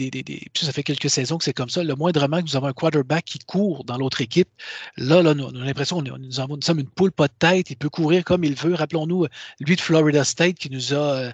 ça 0.54 0.72
fait 0.72 0.82
quelques 0.82 1.10
saisons 1.10 1.38
que 1.38 1.44
c'est 1.44 1.52
comme 1.52 1.70
ça. 1.70 1.82
Le 1.82 1.94
moindrement 1.94 2.38
que 2.38 2.44
nous 2.44 2.56
avons 2.56 2.68
un 2.68 2.72
quarterback 2.72 3.24
qui 3.24 3.38
court 3.40 3.84
dans 3.84 3.96
l'autre 3.96 4.20
équipe, 4.20 4.48
là, 4.96 5.22
là 5.22 5.34
nous, 5.34 5.44
on 5.44 5.60
a 5.60 5.64
l'impression 5.64 6.00
que 6.02 6.10
nous, 6.10 6.60
sommes 6.60 6.78
une 6.78 6.88
poule 6.88 7.12
pas 7.12 7.26
de 7.26 7.34
tête. 7.38 7.70
Il 7.70 7.76
peut 7.76 7.90
courir 7.90 8.24
comme 8.24 8.44
il 8.44 8.54
veut. 8.54 8.74
Rappelons-nous, 8.74 9.26
lui 9.60 9.76
de 9.76 9.80
Florida 9.80 10.24
State 10.24 10.56
qui 10.56 10.70
nous 10.70 10.94
a 10.94 11.32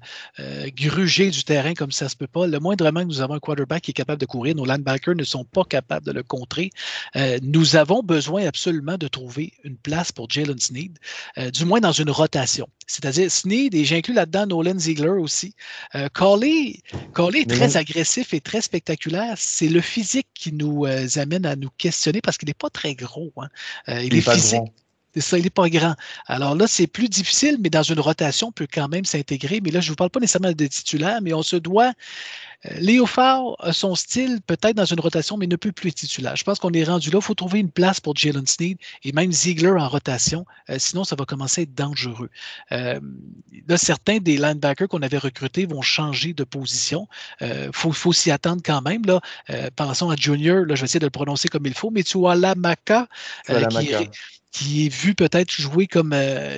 grugé 0.75 1.31
du 1.31 1.45
terrain 1.45 1.75
comme 1.75 1.93
ça 1.93 2.09
se 2.09 2.17
peut 2.17 2.27
pas. 2.27 2.47
Le 2.47 2.59
moindrement 2.61 3.01
que 3.01 3.07
nous 3.07 3.21
avons 3.21 3.35
un 3.35 3.41
quarterback 3.41 3.58
qui 3.81 3.91
est 3.91 3.95
capable 3.95 4.21
de 4.21 4.27
courir. 4.27 4.55
Nos 4.55 4.65
linebackers 4.65 5.15
ne 5.15 5.25
sont 5.25 5.45
pas 5.45 5.65
capables 5.65 6.07
de 6.07 6.13
le 6.13 6.23
contrer. 6.23 6.71
Euh, 7.17 7.39
nous 7.43 7.77
avons 7.77 8.03
besoin 8.03 8.47
absolument 8.47 8.97
de 8.99 9.09
trouver 9.09 9.53
une 9.65 9.77
place 9.77 10.13
pour 10.13 10.31
Jalen 10.31 10.59
Sneed, 10.59 10.99
euh, 11.39 11.51
du 11.51 11.65
moins 11.65 11.81
dans 11.81 11.93
une 11.93 12.11
rotation. 12.11 12.69
C'est-à-dire 12.87 13.31
Sneed, 13.31 13.75
et 13.75 13.85
j'inclus 13.85 14.15
là-dedans 14.15 14.47
Nolan 14.47 14.79
Ziegler 14.79 15.09
aussi. 15.09 15.55
Euh, 15.95 16.09
Coley, 16.13 16.81
est 17.35 17.51
très 17.51 17.77
agressif 17.77 18.33
et 18.33 18.41
très 18.41 18.61
spectaculaire. 18.61 19.35
C'est 19.37 19.69
le 19.69 19.81
physique 19.81 20.29
qui 20.35 20.53
nous 20.53 20.87
amène 21.17 21.47
à 21.47 21.57
nous 21.57 21.71
questionner 21.77 22.21
parce 22.21 22.39
qu'il 22.39 22.49
n'est 22.49 22.55
pas 22.55 22.71
très 22.71 22.95
gros. 22.95 23.33
Hein. 23.37 23.49
il, 23.89 24.15
est, 24.15 24.21
physique. 24.21 24.63
C'est 25.19 25.31
ça, 25.31 25.39
il 25.39 25.43
n'est 25.43 25.51
pas 25.51 25.69
grand. 25.69 25.95
Alors 26.27 26.55
là, 26.55 26.69
c'est 26.69 26.87
plus 26.87 27.09
difficile, 27.09 27.59
mais 27.61 27.71
dans 27.71 27.83
une 27.83 27.99
rotation, 27.99 28.49
on 28.49 28.53
peut 28.53 28.69
quand 28.73 28.89
même 28.89 29.05
s'intégrer. 29.05 29.61
Mais 29.61 29.73
là, 29.73 29.81
je 29.81 29.87
ne 29.87 29.91
vous 29.91 29.97
parle 29.97 30.11
pas 30.11 30.21
nécessairement 30.21 30.53
de 30.53 30.67
titulaire, 30.67 31.19
mais 31.23 31.33
on 31.33 31.43
se 31.43 31.57
doit 31.57 31.93
euh, 32.67 32.75
Léo 32.79 33.05
Faure 33.07 33.57
a 33.61 33.73
son 33.73 33.97
style 33.97 34.41
peut-être 34.47 34.77
dans 34.77 34.85
une 34.85 35.01
rotation, 35.01 35.37
mais 35.37 35.49
ne 35.49 35.57
peut 35.57 35.73
plus 35.73 35.89
être 35.89 35.97
titulaire. 35.97 36.37
Je 36.37 36.45
pense 36.45 36.61
qu'on 36.61 36.73
est 36.73 36.85
rendu 36.85 37.11
là. 37.11 37.19
Il 37.19 37.25
faut 37.25 37.35
trouver 37.35 37.59
une 37.59 37.71
place 37.71 37.99
pour 37.99 38.15
Jalen 38.17 38.47
Sneed 38.47 38.79
et 39.03 39.13
même 39.13 39.33
Ziegler 39.33 39.71
en 39.71 39.89
rotation. 39.89 40.45
Euh, 40.71 40.77
sinon, 40.79 41.03
ça 41.03 41.17
va 41.17 41.25
commencer 41.25 41.63
à 41.63 41.65
être 41.65 41.75
dangereux. 41.75 42.31
Euh, 42.71 43.01
là, 43.69 43.77
certains 43.77 44.19
des 44.19 44.37
linebackers 44.37 44.89
qu'on 44.89 45.03
avait 45.03 45.19
recrutés 45.19 45.67
vont 45.67 45.83
changer 45.83 46.33
de 46.33 46.45
position. 46.45 47.09
Il 47.41 47.71
faut, 47.73 48.13
s'y 48.13 48.31
attendre 48.31 48.63
quand 48.65 48.83
même. 48.83 49.03
Là. 49.05 49.21
pensons 49.75 50.11
à 50.11 50.17
Junior, 50.17 50.65
là, 50.65 50.77
je 50.77 50.81
vais 50.81 50.85
essayer 50.85 51.01
de 51.01 51.07
le 51.07 51.11
prononcer 51.11 51.49
comme 51.49 51.67
il 51.67 51.75
faut, 51.75 51.91
mais 51.91 52.05
tu 52.05 52.25
as 52.27 52.37
Lamaka, 52.37 53.09
qui, 53.47 54.09
qui 54.51 54.87
est 54.87 54.89
vu 54.89 55.15
peut-être 55.15 55.51
jouer 55.51 55.87
comme 55.87 56.13
euh, 56.15 56.57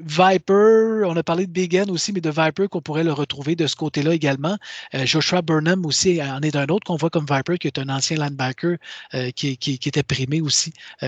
Viper. 0.00 1.06
On 1.06 1.16
a 1.16 1.22
parlé 1.22 1.46
de 1.46 1.52
Began 1.52 1.90
aussi, 1.90 2.12
mais 2.12 2.20
de 2.20 2.30
Viper 2.30 2.68
qu'on 2.68 2.82
pourrait 2.82 3.04
le 3.04 3.12
retrouver 3.12 3.56
de 3.56 3.66
ce 3.66 3.76
côté-là 3.76 4.14
également. 4.14 4.58
Euh, 4.94 5.06
Joshua 5.06 5.42
Burnham 5.42 5.86
aussi 5.86 6.22
en 6.22 6.40
est 6.42 6.56
un 6.56 6.66
autre 6.66 6.86
qu'on 6.86 6.96
voit 6.96 7.10
comme 7.10 7.26
Viper, 7.28 7.58
qui 7.58 7.66
est 7.68 7.78
un 7.78 7.88
ancien 7.88 8.16
linebacker 8.16 8.76
euh, 9.14 9.30
qui, 9.30 9.56
qui, 9.56 9.78
était 9.86 10.02
primé 10.02 10.40
aussi, 10.40 10.72
mm. 11.02 11.06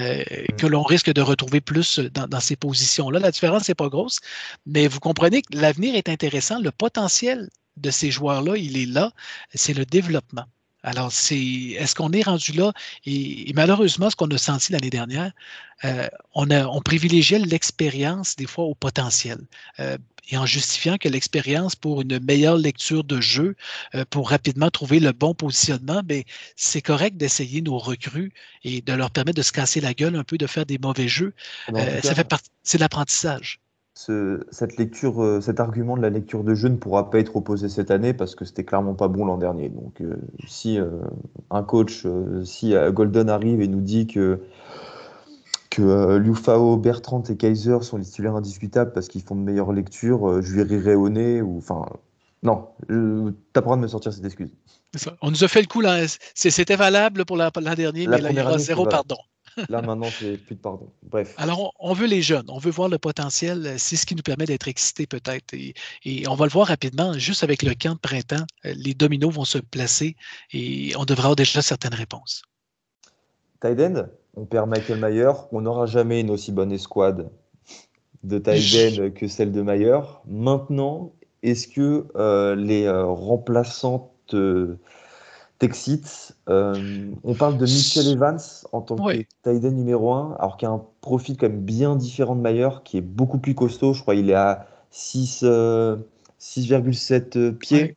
que 0.57 0.67
l'on 0.67 0.83
risque 0.83 1.13
de 1.13 1.21
retrouver 1.21 1.61
plus 1.61 1.99
dans, 1.99 2.27
dans 2.27 2.41
ces 2.41 2.57
positions-là. 2.57 3.19
La 3.19 3.31
différence 3.31 3.69
n'est 3.69 3.75
pas 3.75 3.89
grosse, 3.89 4.21
mais 4.65 4.89
vous 4.89 5.01
comprenez 5.01 5.43
que 5.43 5.57
l'avenir 5.57 5.95
est 5.95 6.09
intéressant. 6.09 6.61
Le 6.61 6.71
potentiel 6.71 7.49
de 7.77 7.91
ces 7.91 8.11
joueurs-là, 8.11 8.57
il 8.57 8.77
est 8.79 8.87
là. 8.87 9.13
C'est 9.55 9.75
le 9.75 9.85
développement. 9.85 10.47
Alors, 10.87 11.11
c'est 11.11 11.37
est-ce 11.37 11.97
qu'on 11.97 12.13
est 12.13 12.23
rendu 12.23 12.53
là? 12.53 12.73
Et, 13.07 13.53
malheureusement, 13.57 14.09
ce 14.09 14.15
qu'on 14.15 14.29
a 14.29 14.39
senti 14.39 14.71
l'année 14.71 14.89
dernière, 14.89 15.33
euh, 15.85 16.07
on, 16.33 16.49
a, 16.49 16.65
on 16.69 16.81
privilégiait 16.81 17.41
l'expérience 17.41 18.37
des 18.37 18.47
fois 18.47 18.65
au 18.67 18.77
potentiel. 18.77 19.39
Euh, 19.81 19.99
et 20.31 20.37
en 20.37 20.47
justifiant 20.47 20.97
que 20.97 21.09
l'expérience 21.09 21.75
pour 21.75 22.03
une 22.03 22.21
meilleure 22.21 22.57
lecture 22.57 23.03
de 23.03 23.21
jeu, 23.21 23.57
euh, 23.97 24.05
pour 24.11 24.31
rapidement 24.31 24.71
trouver 24.71 25.01
le 25.01 25.11
bon 25.11 25.35
positionnement, 25.35 26.03
ben, 26.05 26.23
c'est 26.55 26.83
correct 26.83 27.17
d'essayer 27.17 27.63
nos 27.63 27.79
recrues 27.79 28.33
et 28.63 28.81
de 28.81 28.93
leur 28.93 29.11
permettre 29.11 29.39
de 29.39 29.43
se 29.43 29.53
casser 29.53 29.81
la 29.81 29.93
gueule 29.93 30.15
un 30.15 30.25
peu, 30.25 30.39
de 30.39 30.47
faire 30.47 30.67
des 30.67 30.79
mauvais 30.79 31.09
jeux. 31.09 31.35
ça 32.03 32.15
fait 32.15 32.29
partie, 32.29 32.51
c'est 32.63 32.79
l'apprentissage 32.79 33.59
cette 33.97 34.77
lecture, 34.77 35.23
euh, 35.23 35.41
cet 35.41 35.59
argument 35.59 35.97
de 35.97 36.03
la 36.03 36.11
lecture 36.11 36.45
de 36.45 36.55
jeu 36.55 36.69
ne 36.69 36.77
pourra 36.77 37.11
pas 37.11 37.19
être 37.19 37.35
opposé 37.35 37.71
cette 37.71 37.91
année 37.91 38.13
parce 38.13 38.35
que 38.35 38.45
c'était 38.45 38.65
clairement 38.65 38.95
pas 38.95 39.09
bon 39.09 39.25
l'an 39.25 39.39
dernier. 39.39 39.71
Donc, 39.71 40.03
euh, 40.03 40.17
si 40.47 40.79
euh, 40.79 40.91
un 41.51 41.63
coach, 41.63 42.07
si 42.45 42.75
Golden 42.91 43.31
arrive 43.31 43.61
et 43.63 43.69
nous 43.69 43.81
dit 43.81 44.07
que 44.07 44.41
que 45.71 46.17
Liufao, 46.17 46.79
Bertrand 46.79 47.23
et 47.29 47.37
Kaiser 47.37 47.79
sont 47.83 47.99
les 47.99 48.05
titulaires 48.05 48.37
indiscutables 48.37 48.93
parce 48.93 49.09
qu'ils 49.09 49.21
font 49.21 49.35
de 49.35 49.41
meilleures 49.41 49.73
lectures, 49.73 50.41
je 50.41 50.55
lui 50.55 50.63
rirai 50.63 50.95
au 50.95 51.11
nez 51.11 51.43
ou 51.43 51.59
enfin 51.59 51.85
non, 52.43 52.69
t'as 53.53 53.61
pas 53.61 53.63
droit 53.63 53.77
de 53.77 53.83
me 53.83 53.89
sortir 53.89 54.13
cette 54.13 54.25
excuse. 54.25 54.51
On 55.21 55.31
nous 55.31 55.45
a 55.45 55.49
fait 55.49 55.61
le 55.61 55.67
coup 55.67 55.83
là. 55.83 56.07
C'était 56.35 56.77
valable 56.77 57.27
pour 57.27 57.37
l'an 57.37 57.51
dernier, 57.77 58.07
mais 58.07 58.21
là 58.21 58.31
il 58.31 58.37
y 58.37 58.41
aura 58.41 58.59
zéro 58.59 58.87
pardon. 58.87 59.17
Là, 59.69 59.83
maintenant, 59.83 60.09
c'est 60.11 60.37
plus 60.37 60.55
de 60.55 60.61
pardon. 60.61 60.91
Bref. 61.03 61.35
Alors, 61.39 61.73
on, 61.79 61.93
veut 61.93 62.07
les 62.07 62.23
jeunes, 62.23 62.47
on 62.49 62.59
veut 62.59 62.71
voir 62.71 62.89
le 62.89 62.99
potentiel. 62.99 63.75
C'est 63.79 63.97
ce 63.97 64.07
qui 64.07 64.15
nous 64.15 64.23
permet 64.23 64.45
d'être 64.45 64.69
excités 64.69 65.07
peut-être. 65.07 65.55
Et, 65.55 65.75
on 66.29 66.35
va 66.35 66.47
le 66.47 66.51
voir 66.51 66.69
rapidement, 66.69 67.15
juste 67.15 67.43
avec 67.43 67.63
le 67.63 67.75
camp 67.75 67.95
de 67.95 67.99
printemps, 67.99 68.45
euh, 68.65 68.75
les 68.77 68.95
dominos 68.95 69.33
vont 69.33 69.45
se 69.45 69.59
placer 69.59 70.17
et 70.53 70.93
on 70.97 71.05
devra 71.05 71.25
avoir 71.25 71.37
déjà 71.37 71.63
certaines 71.63 71.95
réponses. 71.95 72.43
Tiden, 73.61 74.09
on 74.35 74.45
perd 74.45 74.69
Michael 74.69 75.01
Mayer. 75.01 75.33
On 75.53 75.63
n'aura 75.63 75.87
jamais 75.87 76.21
une 76.21 76.31
aussi 76.31 76.53
bonne 76.53 76.73
escouade 76.73 77.31
de 78.23 78.39
Tiden 78.39 79.13
que 79.13 79.29
celle 79.29 79.53
de 79.53 79.63
Mayer. 79.63 80.01
Maintenant, 80.27 81.13
est-ce 81.43 81.69
que 81.69 82.07
euh, 82.17 82.55
les 82.55 82.85
euh, 82.85 83.07
remplaçantes 83.07 84.35
t'excite. 85.59 86.37
Euh, 86.49 87.11
on 87.25 87.35
parle 87.35 87.59
de 87.59 87.65
Mitchell 87.65 88.07
Evans 88.09 88.39
en 88.73 88.81
tant 88.81 88.97
que 88.97 89.25
tight 89.43 89.65
numéro 89.65 90.13
1, 90.13 90.37
alors 90.39 90.57
qu'il 90.57 90.69
a 90.69 90.73
un 90.73 90.83
profil 91.01 91.37
quand 91.37 91.49
même 91.49 91.61
bien 91.61 91.97
différent 91.97 92.37
de 92.37 92.41
Mayer, 92.41 92.69
qui 92.85 92.99
est 92.99 93.03
beaucoup 93.03 93.39
plus 93.39 93.55
costaud. 93.55 93.93
Je 93.93 94.03
crois 94.03 94.15
qu'il 94.15 94.31
est 94.31 94.35
à 94.35 94.67
6,7 94.93 97.53
pieds. 97.53 97.96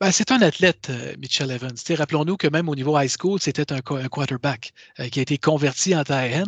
Ben, 0.00 0.12
c'est 0.12 0.30
un 0.30 0.42
athlète, 0.42 0.90
euh, 0.90 1.14
Mitchell 1.18 1.50
Evans. 1.50 1.74
Rappelons-nous 1.90 2.36
que 2.36 2.46
même 2.46 2.68
au 2.68 2.76
niveau 2.76 2.96
high 2.96 3.10
school, 3.10 3.40
c'était 3.40 3.72
un, 3.72 3.80
quarterback 3.80 4.72
euh, 5.00 5.08
qui 5.08 5.18
a 5.18 5.22
été 5.22 5.38
converti 5.38 5.96
en 5.96 6.04
tight 6.04 6.44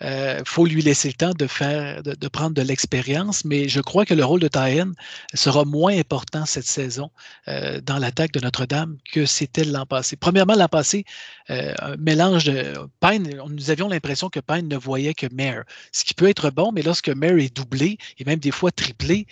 Il 0.00 0.06
euh, 0.06 0.42
faut 0.44 0.66
lui 0.66 0.82
laisser 0.82 1.06
le 1.06 1.14
temps 1.14 1.30
de 1.30 1.46
faire, 1.46 2.02
de, 2.02 2.28
prendre 2.28 2.54
de 2.54 2.62
l'expérience, 2.62 3.44
mais 3.44 3.68
je 3.68 3.80
crois 3.80 4.04
que 4.04 4.14
le 4.14 4.24
rôle 4.24 4.40
de 4.40 4.48
tight 4.48 4.88
sera 5.32 5.64
moins 5.64 5.96
important 5.96 6.44
cette 6.44 6.66
saison 6.66 7.10
dans 7.46 7.98
l'attaque 7.98 8.32
de 8.32 8.40
Notre-Dame 8.40 8.96
que 9.12 9.26
c'était 9.26 9.64
l'an 9.64 9.86
passé. 9.86 10.16
Premièrement, 10.16 10.54
l'an 10.54 10.68
passé, 10.68 11.04
un 11.48 11.96
mélange 11.98 12.44
de 12.44 12.74
Pine, 13.00 13.30
nous 13.48 13.70
avions 13.70 13.88
l'impression 13.88 14.28
que 14.28 14.40
Pine 14.40 14.68
ne 14.68 14.76
voyait 14.76 15.14
que 15.14 15.26
Mayer, 15.32 15.62
ce 15.92 16.04
qui 16.04 16.14
peut 16.14 16.28
être 16.28 16.50
bon, 16.50 16.72
mais 16.72 16.82
lorsque 16.82 17.08
Mayer 17.08 17.44
est 17.44 17.56
doublé 17.56 17.98
et 18.18 18.24
même 18.24 18.38
des 18.38 18.50
fois 18.50 18.70
triplé, 18.70 19.26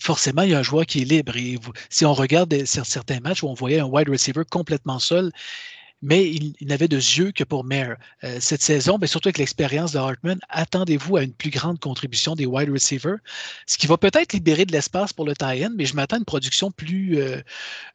forcément, 0.00 0.42
il 0.42 0.50
y 0.50 0.54
a 0.54 0.58
un 0.58 0.62
joueur 0.62 0.86
qui 0.86 1.02
est 1.02 1.04
libre. 1.04 1.36
Et 1.36 1.58
si 1.88 2.04
on 2.04 2.14
regarde 2.14 2.52
certains 2.70 3.20
matchs 3.20 3.42
où 3.42 3.48
on 3.48 3.54
voyait 3.54 3.80
un 3.80 3.86
wide 3.86 4.08
receiver 4.08 4.42
complètement 4.48 4.98
seul 4.98 5.32
mais 6.02 6.30
il, 6.30 6.54
n'avait 6.62 6.88
de 6.88 6.96
yeux 6.96 7.32
que 7.32 7.44
pour 7.44 7.64
Mayer. 7.64 7.94
Euh, 8.24 8.38
cette 8.40 8.62
saison, 8.62 8.98
mais 9.00 9.06
surtout 9.06 9.28
avec 9.28 9.38
l'expérience 9.38 9.92
de 9.92 9.98
Hartman, 9.98 10.38
attendez-vous 10.48 11.16
à 11.16 11.22
une 11.22 11.32
plus 11.32 11.50
grande 11.50 11.78
contribution 11.78 12.34
des 12.34 12.46
wide 12.46 12.70
receivers, 12.70 13.18
ce 13.66 13.76
qui 13.76 13.86
va 13.86 13.96
peut-être 13.96 14.32
libérer 14.32 14.64
de 14.64 14.72
l'espace 14.72 15.12
pour 15.12 15.24
le 15.24 15.34
tie 15.34 15.66
mais 15.76 15.84
je 15.84 15.94
m'attends 15.94 16.16
à 16.16 16.18
une 16.18 16.24
production 16.24 16.70
plus 16.70 17.18
euh, 17.18 17.40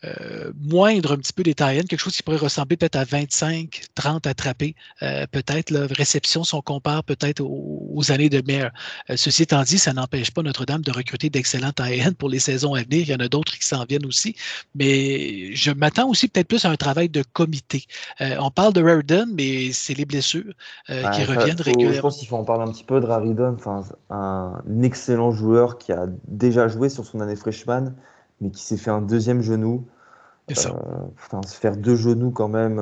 euh, 0.03 0.51
moindre 0.59 1.13
un 1.13 1.17
petit 1.17 1.33
peu 1.33 1.43
des 1.43 1.55
tie 1.55 1.83
quelque 1.87 1.97
chose 1.97 2.15
qui 2.15 2.23
pourrait 2.23 2.37
ressembler 2.37 2.77
peut-être 2.77 2.95
à 2.95 3.03
25, 3.03 3.81
30 3.95 4.27
attrapés, 4.27 4.75
peut-être 4.99 5.69
la 5.71 5.87
réception 5.87 6.43
si 6.43 6.53
on 6.53 6.61
compare 6.61 7.03
peut-être 7.03 7.41
aux, 7.41 8.11
années 8.11 8.29
de 8.29 8.41
Mayer. 8.45 8.69
ceci 9.15 9.43
étant 9.43 9.63
dit, 9.63 9.77
ça 9.77 9.93
n'empêche 9.93 10.31
pas 10.31 10.41
Notre-Dame 10.43 10.81
de 10.81 10.91
recruter 10.91 11.29
d'excellents 11.29 11.71
tie 11.71 12.03
pour 12.17 12.29
les 12.29 12.39
saisons 12.39 12.73
à 12.73 12.83
venir. 12.83 13.01
Il 13.01 13.09
y 13.09 13.15
en 13.15 13.19
a 13.19 13.27
d'autres 13.27 13.57
qui 13.57 13.65
s'en 13.65 13.85
viennent 13.85 14.05
aussi, 14.05 14.35
mais 14.75 15.55
je 15.55 15.71
m'attends 15.71 16.09
aussi 16.09 16.27
peut-être 16.27 16.47
plus 16.47 16.65
à 16.65 16.69
un 16.69 16.75
travail 16.75 17.09
de 17.09 17.23
comité. 17.33 17.85
Euh, 18.21 18.35
on 18.39 18.51
parle 18.51 18.73
de 18.73 18.83
Raridan, 18.83 19.25
mais 19.33 19.71
c'est 19.71 19.93
les 19.93 20.05
blessures 20.05 20.53
euh, 20.89 21.09
qui 21.09 21.23
reviennent 21.23 21.59
régulièrement. 21.59 21.95
Je 21.95 22.01
pense 22.01 22.17
qu'il 22.17 22.27
faut 22.27 22.37
en 22.37 22.43
parler 22.43 22.63
un 22.63 22.71
petit 22.71 22.83
peu 22.83 22.99
de 22.99 23.05
Raridan, 23.05 23.55
un 24.09 24.61
excellent 24.81 25.31
joueur 25.31 25.77
qui 25.77 25.91
a 25.91 26.07
déjà 26.27 26.67
joué 26.67 26.89
sur 26.89 27.05
son 27.05 27.19
année 27.19 27.35
freshman, 27.35 27.93
mais 28.41 28.51
qui 28.51 28.63
s'est 28.63 28.77
fait 28.77 28.91
un 28.91 29.01
deuxième 29.01 29.41
genou. 29.41 29.85
Ça. 30.53 30.69
Euh, 30.69 31.41
se 31.47 31.55
faire 31.55 31.75
deux 31.75 31.95
genoux 31.95 32.29
quand 32.29 32.49
même 32.49 32.79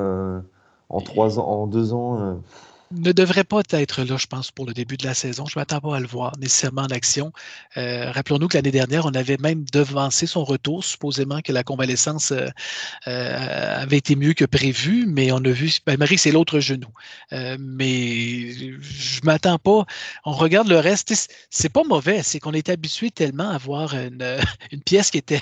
en, 0.90 1.02
trois 1.02 1.40
ans, 1.40 1.48
en 1.48 1.68
deux 1.68 1.94
ans 1.94 2.40
ne 2.94 3.11
devrait 3.11 3.44
pas 3.44 3.61
être 3.72 4.03
là, 4.03 4.18
je 4.18 4.28
pense, 4.28 4.52
pour 4.52 4.65
le 4.65 4.74
début 4.74 4.98
de 4.98 5.06
la 5.06 5.14
saison. 5.14 5.45
Je 5.45 5.57
ne 5.57 5.61
m'attends 5.61 5.80
pas 5.80 5.95
à 5.95 5.99
le 5.99 6.07
voir 6.07 6.34
nécessairement 6.38 6.84
en 6.84 6.88
action. 6.88 7.32
Euh, 7.78 8.11
rappelons-nous 8.11 8.48
que 8.48 8.57
l'année 8.57 8.72
dernière, 8.72 9.06
on 9.06 9.14
avait 9.14 9.38
même 9.38 9.65
devancé 9.72 10.28
son 10.28 10.44
retour, 10.44 10.84
supposément 10.84 11.41
que 11.41 11.52
la 11.52 11.64
convalescence 11.64 12.32
euh, 12.32 12.48
euh, 13.07 13.82
avait 13.82 13.98
été 13.98 14.15
mieux 14.15 14.34
que 14.34 14.45
prévu, 14.45 15.06
mais 15.07 15.32
on 15.32 15.38
a 15.38 15.49
vu, 15.49 15.72
ben, 15.86 15.98
Marie, 15.98 16.18
c'est 16.18 16.32
l'autre 16.32 16.60
genou. 16.60 16.90
mais 17.32 18.52
je 18.52 19.22
ne 19.22 19.26
m'attends 19.26 19.60
pas. 19.60 19.86
On 20.26 20.34
regarde 20.34 20.68
le 20.68 20.80
reste, 20.80 21.14
c'est 21.49 21.70
pas 21.70 21.84
mauvais, 21.84 22.22
c'est 22.24 22.40
qu'on 22.40 22.53
est 22.53 22.70
habitué 22.70 23.11
tellement 23.11 23.49
à 23.49 23.56
avoir 23.56 23.95
une, 24.72 24.82
pièce 24.86 25.11
qui 25.11 25.18
était, 25.18 25.41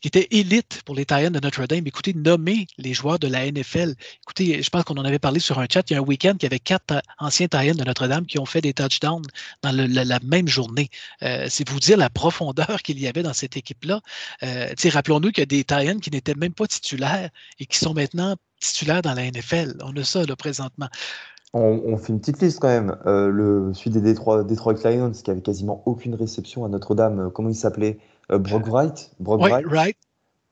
qui 0.00 0.08
était 0.08 0.28
élite 0.30 0.82
pour 0.84 0.94
les 0.94 1.04
Titans 1.04 1.32
de 1.32 1.40
Notre-Dame. 1.40 1.86
Écoutez, 1.86 2.14
nommer 2.14 2.66
les 2.78 2.94
joueurs 2.94 3.18
de 3.18 3.28
la 3.28 3.50
NFL. 3.50 3.94
Écoutez, 4.22 4.62
je 4.62 4.70
pense 4.70 4.84
qu'on 4.84 4.96
en 4.96 5.04
avait 5.04 5.18
parlé 5.18 5.40
sur 5.40 5.58
un 5.58 5.66
chat, 5.70 5.88
il 5.90 5.94
y 5.94 5.96
a 5.96 6.00
un 6.00 6.04
week-end 6.04 6.34
qui 6.38 6.46
avait 6.46 6.58
quatre 6.58 6.91
anciens 7.18 7.46
Titans 7.46 7.76
de 7.76 7.84
Notre-Dame 7.84 8.26
qui 8.26 8.38
ont 8.38 8.46
fait 8.46 8.60
des 8.60 8.72
touchdowns 8.72 9.22
dans 9.62 9.72
la, 9.72 10.18
même 10.24 10.48
journée. 10.48 10.90
Euh, 11.22 11.46
c'est 11.48 11.68
vous 11.68 11.80
dire 11.80 11.96
la 11.96 12.10
profondeur 12.10 12.82
qu'il 12.82 12.98
y 13.00 13.06
avait 13.06 13.22
dans 13.22 13.32
cette 13.32 13.56
équipe-là. 13.56 14.00
Euh, 14.42 14.68
rappelons-nous 14.90 15.30
qu'il 15.30 15.40
y 15.40 15.42
a 15.42 15.46
des 15.46 15.64
Titans 15.64 16.00
qui 16.00 16.10
n'étaient 16.10 16.34
même 16.34 16.52
pas 16.52 16.66
titulaires 16.66 17.30
et 17.58 17.66
qui 17.66 17.78
sont 17.78 17.94
maintenant 17.94 18.36
titulaires 18.60 19.02
dans 19.02 19.14
la 19.14 19.30
NFL. 19.30 19.76
On 19.82 19.96
a 19.96 20.04
ça 20.04 20.24
là, 20.24 20.36
présentement. 20.36 20.88
On, 21.54 21.98
fait 21.98 22.14
une 22.14 22.20
petite 22.20 22.40
liste 22.40 22.60
quand 22.60 22.68
même. 22.68 22.96
Euh, 23.04 23.28
le, 23.28 23.74
celui 23.74 23.90
des 23.90 24.00
Detroit, 24.00 24.42
Detroit, 24.44 24.74
Lions 24.84 25.12
qui 25.12 25.30
avait 25.30 25.42
quasiment 25.42 25.82
aucune 25.84 26.14
réception 26.14 26.64
à 26.64 26.68
Notre-Dame. 26.68 27.30
Comment 27.34 27.50
il 27.50 27.54
s'appelait? 27.54 27.98
Brock 28.30 28.66
Wright? 28.68 29.10
Brock 29.20 29.42
Wright? 29.42 29.96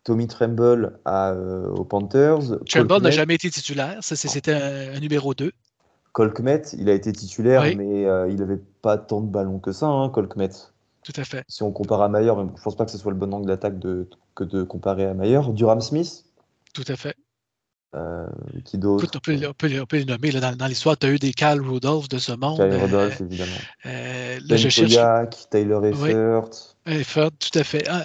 Tommy 0.04 0.26
Tremble 0.26 0.98
aux 1.06 1.84
Panthers. 1.84 2.58
Tremble 2.68 3.00
n'a 3.00 3.10
jamais 3.10 3.34
été 3.34 3.50
titulaire. 3.50 3.98
C'était 4.02 4.52
un, 4.52 4.94
un, 4.94 5.00
numéro 5.00 5.34
2. 5.34 5.52
Colkmet, 6.12 6.62
il 6.76 6.88
a 6.88 6.94
été 6.94 7.12
titulaire, 7.12 7.62
mais 7.76 8.06
euh, 8.06 8.28
il 8.28 8.36
n'avait 8.36 8.60
pas 8.82 8.98
tant 8.98 9.20
de 9.20 9.28
ballons 9.28 9.58
que 9.58 9.72
ça, 9.72 9.86
hein, 9.86 10.08
Colkmet. 10.08 10.50
Tout 11.04 11.12
à 11.16 11.24
fait. 11.24 11.44
Si 11.48 11.62
on 11.62 11.72
compare 11.72 12.02
à 12.02 12.08
Mayer, 12.08 12.32
je 12.36 12.42
ne 12.42 12.48
pense 12.48 12.76
pas 12.76 12.84
que 12.84 12.90
ce 12.90 12.98
soit 12.98 13.12
le 13.12 13.18
bon 13.18 13.32
angle 13.32 13.46
d'attaque 13.46 13.78
que 13.78 14.44
de 14.44 14.62
comparer 14.62 15.06
à 15.06 15.14
Mayer. 15.14 15.40
Durham 15.52 15.80
Smith? 15.80 16.24
Tout 16.74 16.84
à 16.88 16.96
fait. 16.96 17.16
Euh, 17.96 18.26
qui 18.64 18.78
d'autre? 18.78 19.04
On, 19.14 19.18
peut, 19.18 19.36
on, 19.48 19.52
peut, 19.86 19.96
les 19.96 20.04
nommer. 20.04 20.30
Là, 20.30 20.54
dans, 20.54 20.66
l'histoire, 20.66 20.96
tu 20.96 21.06
as 21.06 21.10
eu 21.10 21.18
des 21.18 21.32
Cal 21.32 21.60
Rudolph 21.60 22.08
de 22.08 22.18
ce 22.18 22.32
monde. 22.32 22.58
Cal 22.58 22.72
Rudolph, 22.72 23.20
évidemment. 23.20 23.50
Euh, 23.86 24.38
là, 24.46 24.56
je 24.56 24.68
cherche... 24.68 25.48
Taylor 25.50 25.84
Effert. 25.86 26.44
Effert, 26.86 27.30
tout 27.32 27.58
à 27.58 27.64
fait. 27.64 27.84
Ah, 27.88 28.04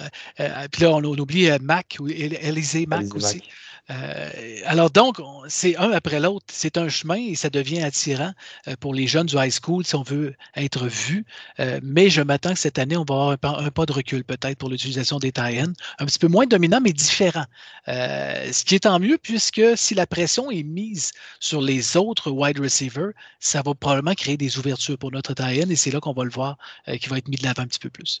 puis 0.70 0.82
là, 0.82 0.90
on, 0.90 1.02
oublie 1.04 1.48
Mac, 1.60 1.98
Élisée 2.08 2.86
Mac 2.86 3.14
aussi. 3.14 3.42
Euh, 3.90 4.30
alors 4.64 4.90
donc, 4.90 5.18
c'est 5.48 5.76
un 5.76 5.92
après 5.92 6.18
l'autre, 6.18 6.46
c'est 6.50 6.76
un 6.76 6.88
chemin 6.88 7.16
et 7.16 7.34
ça 7.34 7.50
devient 7.50 7.82
attirant 7.82 8.32
euh, 8.66 8.74
pour 8.80 8.94
les 8.94 9.06
jeunes 9.06 9.26
du 9.26 9.36
high 9.36 9.52
school 9.52 9.84
si 9.84 9.94
on 9.94 10.02
veut 10.02 10.34
être 10.56 10.86
vu. 10.86 11.24
Euh, 11.60 11.78
mais 11.82 12.10
je 12.10 12.20
m'attends 12.20 12.52
que 12.52 12.58
cette 12.58 12.78
année, 12.78 12.96
on 12.96 13.04
va 13.04 13.32
avoir 13.32 13.60
un 13.60 13.70
pas, 13.70 13.86
de 13.86 13.92
recul 13.92 14.24
peut-être 14.24 14.58
pour 14.58 14.70
l'utilisation 14.70 15.18
des 15.18 15.32
tie 15.32 15.60
un 15.60 16.06
petit 16.06 16.18
peu 16.18 16.28
moins 16.28 16.46
dominant, 16.46 16.80
mais 16.80 16.92
différent. 16.92 17.44
ce 17.86 18.64
qui 18.64 18.74
est 18.74 18.80
tant 18.80 18.98
mieux 18.98 19.18
puisque 19.18 19.62
si 19.76 19.94
la 19.94 20.06
pression 20.06 20.50
est 20.50 20.64
mise 20.64 21.12
sur 21.40 21.60
les 21.60 21.96
autres 21.96 22.30
wide 22.30 22.58
receivers, 22.58 23.10
ça 23.38 23.62
va 23.62 23.74
probablement 23.74 24.14
créer 24.14 24.36
des 24.36 24.58
ouvertures 24.58 24.98
pour 24.98 25.12
notre 25.12 25.34
tie 25.34 25.60
et 25.60 25.76
c'est 25.76 25.90
là 25.90 26.00
qu'on 26.00 26.12
va 26.12 26.24
le 26.24 26.30
voir 26.30 26.56
qui 27.00 27.08
va 27.08 27.18
être 27.18 27.28
mis 27.28 27.36
de 27.36 27.44
l'avant 27.44 27.62
un 27.62 27.66
petit 27.66 27.78
peu 27.78 27.90
plus. 27.90 28.20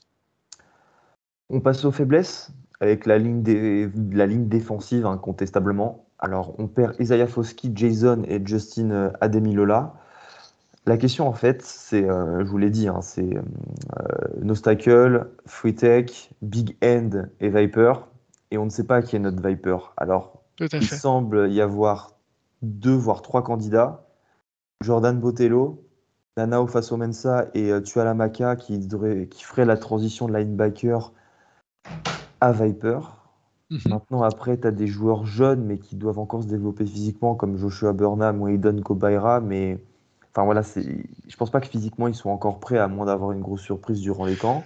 On 1.50 1.60
passe 1.60 1.84
aux 1.84 1.92
faiblesses 1.92 2.50
avec 2.80 3.06
la 3.06 3.18
ligne, 3.18 3.42
la 4.12 4.26
ligne 4.26 4.48
défensive 4.48 5.06
incontestablement. 5.06 6.06
Alors, 6.18 6.54
on 6.58 6.66
perd 6.66 6.98
Isaiah 7.00 7.26
Foskey, 7.26 7.70
Jason 7.74 8.22
et 8.26 8.40
Justin 8.44 8.90
euh, 8.90 9.10
Ademilola. 9.20 9.94
La 10.86 10.96
question, 10.96 11.28
en 11.28 11.32
fait, 11.32 11.62
c'est, 11.62 12.08
euh, 12.08 12.44
je 12.44 12.50
vous 12.50 12.58
l'ai 12.58 12.70
dit, 12.70 12.88
hein, 12.88 13.00
c'est 13.02 13.36
euh, 13.36 13.42
Nostacle, 14.40 15.28
Free 15.44 15.74
Tech, 15.74 16.30
Big 16.42 16.76
End 16.82 17.26
et 17.40 17.50
Viper. 17.50 17.92
Et 18.50 18.58
on 18.58 18.64
ne 18.64 18.70
sait 18.70 18.84
pas 18.84 19.02
qui 19.02 19.16
est 19.16 19.18
notre 19.18 19.46
Viper. 19.46 19.92
Alors, 19.96 20.42
il 20.60 20.84
semble 20.84 21.50
y 21.50 21.60
avoir 21.60 22.12
deux, 22.62 22.94
voire 22.94 23.20
trois 23.20 23.42
candidats. 23.42 24.06
Jordan 24.82 25.18
Botello, 25.18 25.82
Nanao 26.36 26.66
Fasomensa 26.66 27.46
et 27.54 27.72
Tualamaka 27.82 28.56
qui, 28.56 28.88
qui 29.30 29.44
feraient 29.44 29.64
la 29.64 29.76
transition 29.76 30.28
de 30.28 30.36
linebacker 30.36 31.12
à 32.40 32.52
Viper. 32.52 33.00
Mhm. 33.70 33.80
Maintenant, 33.86 34.22
après, 34.22 34.58
tu 34.58 34.66
as 34.66 34.70
des 34.70 34.86
joueurs 34.86 35.26
jeunes, 35.26 35.64
mais 35.64 35.78
qui 35.78 35.96
doivent 35.96 36.18
encore 36.18 36.42
se 36.42 36.48
développer 36.48 36.86
physiquement, 36.86 37.34
comme 37.34 37.56
Joshua 37.56 37.92
Burnham 37.92 38.40
ou 38.40 38.48
Aiden 38.48 38.82
Kobaira. 38.82 39.40
Mais 39.40 39.78
enfin, 40.32 40.44
voilà, 40.44 40.62
je 40.62 41.36
pense 41.36 41.50
pas 41.50 41.60
que 41.60 41.68
physiquement, 41.68 42.08
ils 42.08 42.14
sont 42.14 42.30
encore 42.30 42.60
prêts, 42.60 42.78
à 42.78 42.88
moins 42.88 43.06
d'avoir 43.06 43.32
une 43.32 43.40
grosse 43.40 43.62
surprise 43.62 44.00
durant 44.00 44.24
les 44.24 44.36
camps. 44.36 44.62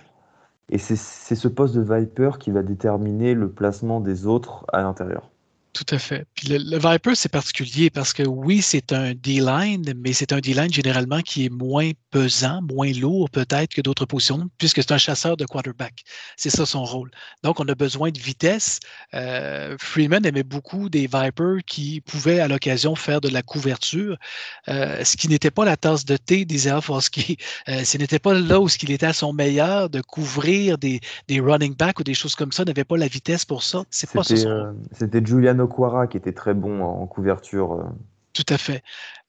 Et 0.69 0.79
c'est 0.79 0.97
ce 0.97 1.49
poste 1.49 1.75
de 1.75 1.83
Viper 1.83 2.39
qui 2.39 2.51
va 2.53 2.63
déterminer 2.63 3.35
le 3.35 3.51
placement 3.51 4.01
des 4.01 4.27
autres 4.27 4.65
à 4.73 4.83
l'intérieur. 4.83 5.31
Tout 5.73 5.87
à 5.91 5.99
fait. 5.99 6.27
Puis 6.35 6.49
le, 6.49 6.79
Viper, 6.79 7.15
c'est 7.15 7.29
particulier 7.29 7.91
parce 7.91 8.13
que 8.13 8.25
oui, 8.25 8.61
c'est 8.61 8.93
un 8.93 9.15
D-line, 9.15 9.93
mais 9.97 10.13
c'est 10.13 10.33
un 10.33 10.41
D-line 10.41 10.73
généralement 10.73 11.21
qui 11.21 11.45
est 11.45 11.49
moins 11.49 11.91
pesant, 12.11 12.61
moins 12.63 12.93
lourd 12.93 13.31
peut-être 13.31 13.73
que 13.73 13.81
d'autres 13.81 14.05
positions, 14.05 14.51
puisque 14.59 14.83
c'est 14.83 14.91
un 14.91 14.99
chasseur 14.99 15.37
de 15.37 15.45
quarterback. 15.45 16.03
C'est 16.37 16.51
ça 16.51 16.67
son 16.67 16.83
rôle. 16.83 17.11
Donc, 17.45 17.61
on 17.61 17.69
a 17.69 17.75
besoin 17.77 18.11
de 18.11 18.19
vitesse. 18.19 18.81
Euh, 19.15 19.77
Freeman 19.79 20.27
aimait 20.27 20.43
beaucoup 20.43 20.89
des 20.89 21.03
Vipers 21.07 21.59
qui 21.67 22.01
pouvaient 22.01 22.41
à 22.41 22.49
l'occasion 22.49 22.97
faire 22.97 23.21
de 23.21 23.29
la 23.29 23.43
couverture, 23.43 24.19
euh, 24.69 25.05
ce 25.05 25.17
qui 25.17 25.29
n'était 25.29 25.53
pas 25.53 25.65
la 25.65 25.77
tasse 25.77 26.05
de 26.05 26.17
thé 26.17 26.45
d'Isaiah 26.45 26.81
Foskey. 26.81 27.37
Euh, 27.69 27.85
ce 27.85 27.97
n'était 27.97 28.19
pas 28.19 28.35
là 28.35 28.61
où 28.61 28.69
il 28.83 28.91
était 28.91 29.07
à 29.07 29.13
son 29.13 29.33
meilleur 29.33 29.89
de 29.89 30.01
couvrir 30.01 30.79
des, 30.79 31.01
des 31.29 31.39
running 31.39 31.77
backs 31.77 32.01
ou 32.01 32.05
des 32.05 32.15
choses 32.15 32.35
comme 32.35 32.51
ça, 32.51 32.65
n'avait 32.65 32.85
pas 32.85 32.97
la 32.97 33.07
vitesse 33.07 33.45
pour 33.45 33.63
ça. 33.63 33.85
C'est 33.91 34.11
pas 34.11 34.25
ça 34.25 34.35
C'était 34.99 35.25
Julian 35.25 35.60
Okwara 35.61 36.07
qui 36.07 36.17
était 36.17 36.33
très 36.33 36.55
bon 36.55 36.83
en 36.83 37.07
couverture. 37.07 37.73
Euh. 37.73 37.85
Tout 38.33 38.47
à 38.49 38.59
fait. 38.59 38.83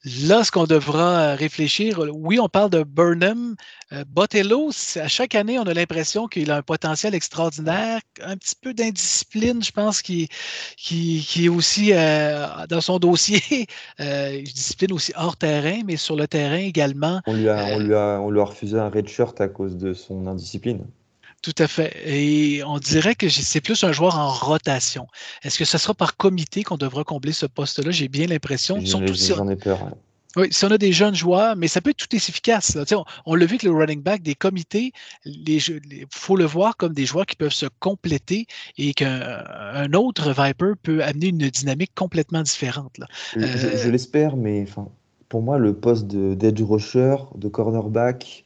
Là, 0.04 0.44
ce 0.44 0.52
qu'on 0.52 0.66
devra 0.66 1.36
réfléchir, 1.36 2.00
oui, 2.14 2.40
on 2.40 2.50
parle 2.50 2.72
de 2.72 2.84
Burnham. 2.84 3.56
Euh, 3.94 4.04
Botello, 4.08 4.72
à 4.96 5.08
chaque 5.08 5.36
année, 5.36 5.60
on 5.60 5.64
a 5.64 5.74
l'impression 5.76 6.28
qu'il 6.28 6.50
a 6.50 6.58
un 6.58 6.62
potentiel 6.64 7.14
extraordinaire, 7.14 8.00
un 8.24 8.36
petit 8.36 8.56
peu 8.60 8.74
d'indiscipline, 8.74 9.64
je 9.64 9.72
pense, 9.72 10.02
qui, 10.02 10.28
qui, 10.76 11.24
est 11.46 11.50
aussi 11.50 11.92
euh, 11.94 12.48
dans 12.68 12.82
son 12.82 13.00
dossier. 13.00 13.42
Euh, 14.00 14.42
discipline 14.42 14.94
aussi 14.94 15.12
hors 15.16 15.38
terrain, 15.38 15.82
mais 15.86 15.96
sur 15.96 16.16
le 16.16 16.28
terrain 16.28 16.58
également. 16.58 17.22
On 17.28 17.34
lui 17.34 17.50
a, 17.50 17.66
on 17.76 17.80
lui 17.80 17.94
a, 17.94 18.20
on 18.20 18.32
lui 18.32 18.40
a 18.40 18.44
refusé 18.44 18.80
un 18.80 18.90
red 18.90 19.08
shirt 19.08 19.40
à 19.42 19.48
cause 19.48 19.78
de 19.78 19.94
son 19.94 20.26
indiscipline. 20.26 20.86
Tout 21.42 21.56
à 21.58 21.68
fait. 21.68 21.96
Et 22.06 22.64
on 22.64 22.78
dirait 22.78 23.16
que 23.16 23.28
c'est 23.30 23.62
plus 23.62 23.84
un 23.84 23.92
joueur 23.92 24.18
en 24.18 24.30
rotation. 24.30 25.08
Est-ce 25.44 25.58
que 25.58 25.66
ce 25.66 25.78
sera 25.78 25.96
par 25.96 26.16
comité 26.16 26.64
qu'on 26.64 26.78
devra 26.78 27.04
combler 27.04 27.32
ce 27.32 27.48
poste-là? 27.48 27.90
J'ai 27.92 28.08
bien 28.08 28.28
l'impression. 28.28 28.80
J'en 28.84 29.50
ai 29.50 29.56
peur. 29.56 29.92
Oui, 30.38 30.48
si 30.52 30.64
on 30.64 30.72
a 30.72 30.78
des 30.78 30.94
jeunes 30.94 31.16
joueurs, 31.16 31.58
mais 31.58 31.68
ça 31.68 31.82
peut 31.82 31.90
être 31.90 31.98
tout 31.98 32.16
efficace. 32.16 32.78
On, 33.26 33.36
l'a 33.36 33.46
vu 33.46 33.58
que 33.58 33.68
le 33.68 33.74
running 33.74 34.02
back 34.02 34.22
des 34.22 34.36
comités, 34.36 34.94
il 35.26 35.60
faut 36.10 36.38
le 36.38 36.46
voir 36.46 36.78
comme 36.78 36.94
des 36.94 37.06
joueurs 37.06 37.26
qui 37.26 37.36
peuvent 37.36 37.52
se 37.52 37.66
compléter 37.80 38.46
et 38.78 38.94
qu'un 38.94 39.92
autre 39.94 40.30
Viper 40.30 40.74
peut 40.82 41.04
amener 41.04 41.28
une 41.28 41.50
dynamique 41.50 41.92
complètement 41.96 42.44
différente. 42.44 42.98
Je, 43.36 43.42
euh, 43.42 43.92
l'espère, 43.92 44.38
mais 44.38 44.66
pour 45.28 45.42
moi, 45.42 45.58
le 45.58 45.74
poste 45.74 46.08
d'edge 46.08 46.62
rusher, 46.62 47.18
de 47.36 47.50
cornerback 47.50 48.46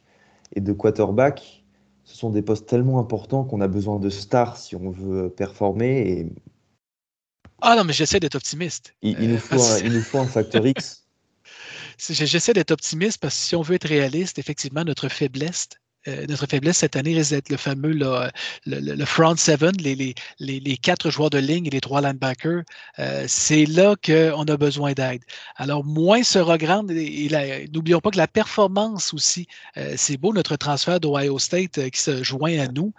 et 0.55 0.61
de 0.61 0.73
quarterback, 0.73 1.64
ce 2.05 2.15
sont 2.15 2.29
des 2.29 2.41
postes 2.41 2.67
tellement 2.67 2.99
importants 2.99 3.43
qu'on 3.43 3.61
a 3.61 3.67
besoin 3.67 3.99
de 3.99 4.09
stars 4.09 4.57
si 4.57 4.75
on 4.75 4.91
veut 4.91 5.29
performer. 5.29 6.09
Et... 6.09 6.27
Ah 7.61 7.75
non, 7.75 7.83
mais 7.83 7.93
j'essaie 7.93 8.19
d'être 8.19 8.35
optimiste. 8.35 8.95
Il, 9.01 9.17
nous, 9.27 9.35
euh, 9.35 9.39
faut 9.39 9.61
un, 9.61 9.79
il 9.79 9.91
nous 9.91 10.01
faut 10.01 10.19
un 10.19 10.27
facteur 10.27 10.65
X. 10.65 11.03
J'essaie 11.97 12.53
d'être 12.53 12.71
optimiste 12.71 13.19
parce 13.19 13.35
que 13.35 13.41
si 13.41 13.55
on 13.55 13.61
veut 13.61 13.75
être 13.75 13.87
réaliste, 13.87 14.37
effectivement, 14.37 14.83
notre 14.83 15.07
faiblesse, 15.09 15.69
euh, 16.07 16.25
notre 16.27 16.45
faiblesse 16.45 16.77
cette 16.77 16.95
année 16.95 17.15
risque 17.15 17.31
d'être 17.31 17.49
le 17.49 17.57
fameux 17.57 17.93
le, 18.65 19.05
front 19.05 19.35
seven, 19.35 19.73
les, 19.79 20.15
les, 20.39 20.77
quatre 20.77 21.09
joueurs 21.09 21.29
de 21.29 21.37
ligne 21.37 21.65
et 21.67 21.69
les 21.69 21.81
trois 21.81 22.01
linebackers. 22.01 22.63
Euh, 22.99 23.25
c'est 23.27 23.65
là 23.65 23.95
qu'on 24.03 24.43
a 24.43 24.57
besoin 24.57 24.93
d'aide. 24.93 25.21
Alors, 25.55 25.83
moins 25.83 26.23
sera 26.23 26.57
grande. 26.57 26.91
Et, 26.91 27.29
n'oublions 27.73 27.99
pas 27.99 28.11
que 28.11 28.17
la 28.17 28.27
performance 28.27 29.13
aussi, 29.13 29.47
euh, 29.77 29.93
c'est 29.97 30.17
beau 30.17 30.33
notre 30.33 30.55
transfert 30.55 30.99
d'Ohio 30.99 31.39
State 31.39 31.89
qui 31.89 31.99
se 31.99 32.23
joint 32.23 32.59
à 32.59 32.67
nous, 32.67 32.93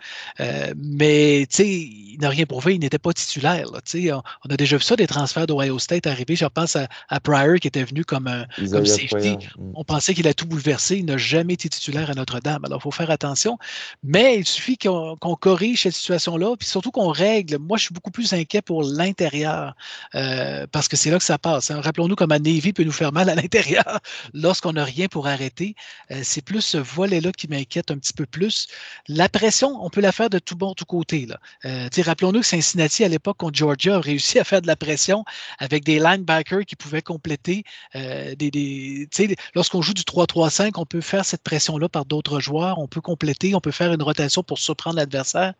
mais 0.77 1.43
il 1.43 2.19
n'a 2.21 2.29
rien 2.29 2.47
prouvé, 2.47 2.75
il 2.75 2.81
n'était 2.81 2.99
pas 2.99 3.13
titulaire. 3.13 3.67
on, 3.73 4.23
on, 4.45 4.53
a 4.53 4.57
déjà 4.57 4.77
vu 4.77 4.83
ça, 4.83 4.97
des 4.97 5.07
transferts 5.07 5.47
d'Ohio 5.47 5.79
State 5.79 6.07
arriver. 6.07 6.37
Je 6.37 6.47
pense 6.47 6.77
à, 6.77 7.21
Pryor 7.21 7.59
qui 7.61 7.69
était 7.69 7.85
venu 7.85 8.05
comme, 8.05 8.27
un, 8.27 8.47
comme 8.71 8.87
safety. 8.87 9.37
Mm. 9.37 9.73
On 9.75 9.85
pensait 9.85 10.15
qu'il 10.15 10.29
a 10.29 10.35
tout 10.35 10.47
bouleversé. 10.47 10.97
Il 10.97 11.07
n'a 11.07 11.17
jamais 11.17 11.55
été 11.55 11.69
titulaire 11.69 12.11
à 12.11 12.15
Notre-Dame. 12.15 12.65
Alors, 12.65 12.81
il 12.81 12.83
faut 12.83 12.91
faire 12.97 13.11
attention. 13.11 13.59
Mais 14.03 14.39
il 14.39 14.47
suffit 14.47 14.79
qu'on 14.79 15.17
corrige 15.41 15.83
cette 15.83 15.95
situation-là, 15.95 16.57
puis 16.57 16.67
surtout 16.67 16.91
qu'on 16.91 17.09
règle. 17.09 17.59
Moi, 17.59 17.77
je 17.79 17.85
suis 17.85 17.95
beaucoup 17.95 18.11
plus 18.11 18.33
inquiet 18.33 18.63
pour 18.63 18.83
l'intérieur, 18.83 19.75
euh, 20.15 20.67
parce 20.73 20.89
que 20.89 20.97
c'est 20.97 21.11
là 21.11 21.19
que 21.19 21.25
ça 21.25 21.39
passe. 21.39 21.71
Hein. 21.71 21.81
Rappelons-nous 21.81 22.17
comme 22.17 22.31
Navy 22.31 22.73
peut 22.73 22.85
nous 22.85 22.93
faire 22.93 23.13
mal 23.13 23.29
à 23.29 23.35
l'intérieur 23.35 24.01
lorsqu'on 24.35 24.73
n'a 24.73 24.85
rien 24.85 25.07
pour 25.09 25.27
arrêter. 25.27 25.75
Euh, 26.11 26.21
c'est 26.23 26.43
plus 26.43 26.63
ce 26.63 26.79
volet-là 26.79 27.33
qui 27.33 27.49
m'inquiète 27.49 27.91
un 27.91 27.99
petit 27.99 28.13
peu 28.13 28.27
plus. 28.27 28.67
La 29.09 29.29
pression, 29.29 29.85
on 29.85 29.91
peut 29.91 30.01
la 30.01 30.13
faire 30.13 30.31
de 30.31 30.39
tout 30.39 30.57
bon, 30.57 30.75
tout 30.75 30.85
côté. 30.85 31.29
Euh, 31.65 31.89
rappelons-nous 32.05 32.41
que 32.41 32.47
Cincinnati, 32.47 33.05
à 33.05 33.09
l'époque, 33.09 33.37
contre 33.39 33.57
Georgia, 33.57 33.97
a 33.97 34.01
réussi 34.01 34.39
à 34.39 34.45
faire 34.45 34.63
de 34.63 34.67
la 34.67 34.77
pression 34.77 35.25
avec 35.59 35.85
des 35.85 35.99
linebackers 35.99 36.65
qui 36.67 36.77
pouvaient 36.77 37.03
compléter. 37.03 37.65
des, 37.95 39.09
lorsqu'on 39.55 39.83
joue 39.83 39.95
du 39.95 40.03
3-3-5, 40.03 40.73
on 40.77 40.87
peut 40.87 41.01
faire 41.01 41.25
cette 41.25 41.43
pression-là 41.43 41.89
par 41.89 42.05
d'autres 42.05 42.41
joueurs. 42.41 42.79
Peut 42.87 43.01
compléter, 43.01 43.55
on 43.55 43.61
peut 43.61 43.71
faire 43.71 43.93
une 43.93 44.03
rotation 44.03 44.43
pour 44.43 44.59
surprendre 44.59 44.97
l'adversaire, 44.97 45.55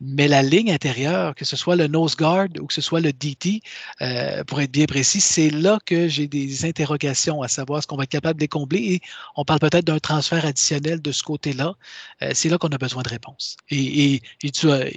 mais 0.00 0.28
la 0.28 0.42
ligne 0.42 0.72
intérieure, 0.72 1.34
que 1.34 1.44
ce 1.44 1.56
soit 1.56 1.76
le 1.76 1.86
nose 1.86 2.16
guard 2.16 2.48
ou 2.60 2.66
que 2.66 2.74
ce 2.74 2.80
soit 2.80 3.00
le 3.00 3.12
DT, 3.12 3.62
euh, 4.00 4.44
pour 4.44 4.60
être 4.60 4.70
bien 4.70 4.86
précis, 4.86 5.20
c'est 5.20 5.50
là 5.50 5.78
que 5.84 6.08
j'ai 6.08 6.26
des 6.26 6.64
interrogations 6.64 7.42
à 7.42 7.48
savoir 7.48 7.82
ce 7.82 7.86
qu'on 7.86 7.96
va 7.96 8.04
être 8.04 8.10
capable 8.10 8.40
de 8.40 8.46
combler 8.46 8.78
et 8.78 9.00
on 9.36 9.44
parle 9.44 9.60
peut-être 9.60 9.84
d'un 9.84 9.98
transfert 9.98 10.44
additionnel 10.44 11.00
de 11.02 11.12
ce 11.12 11.22
côté-là. 11.22 11.74
Euh, 12.22 12.30
c'est 12.34 12.48
là 12.48 12.58
qu'on 12.58 12.68
a 12.68 12.78
besoin 12.78 13.02
de 13.02 13.08
réponses. 13.08 13.56
Et, 13.70 14.20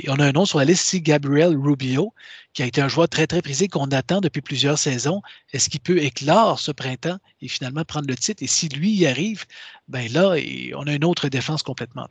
on 0.08 0.20
a 0.20 0.26
un 0.26 0.32
nom 0.32 0.46
sur 0.46 0.60
la 0.60 0.66
liste 0.66 0.86
ici, 0.86 1.02
Gabriel 1.02 1.56
Rubio, 1.58 2.14
qui 2.54 2.64
a 2.64 2.66
été 2.66 2.82
un 2.82 2.88
joueur 2.88 3.08
très, 3.08 3.28
très 3.28 3.42
prisé 3.42 3.68
qu'on 3.68 3.86
attend 3.88 4.20
depuis 4.22 4.42
plusieurs 4.42 4.78
saisons. 4.78 5.22
Est-ce 5.54 5.70
qu'il 5.70 5.80
peut 5.80 6.00
éclore 6.00 6.60
ce 6.60 6.72
printemps 6.72 7.18
et 7.42 7.48
finalement 7.48 7.84
prendre 7.86 8.08
le 8.08 8.16
titre? 8.16 8.44
Et 8.44 8.48
si 8.48 8.68
lui 8.70 8.92
y 8.92 9.06
arrive, 9.06 9.46
ben 9.88 10.12
là, 10.12 10.36
on 10.76 10.88
a 10.88 10.94
une 10.94 11.06
autre 11.06 11.30
défense 11.30 11.64
complètement. 11.64 12.08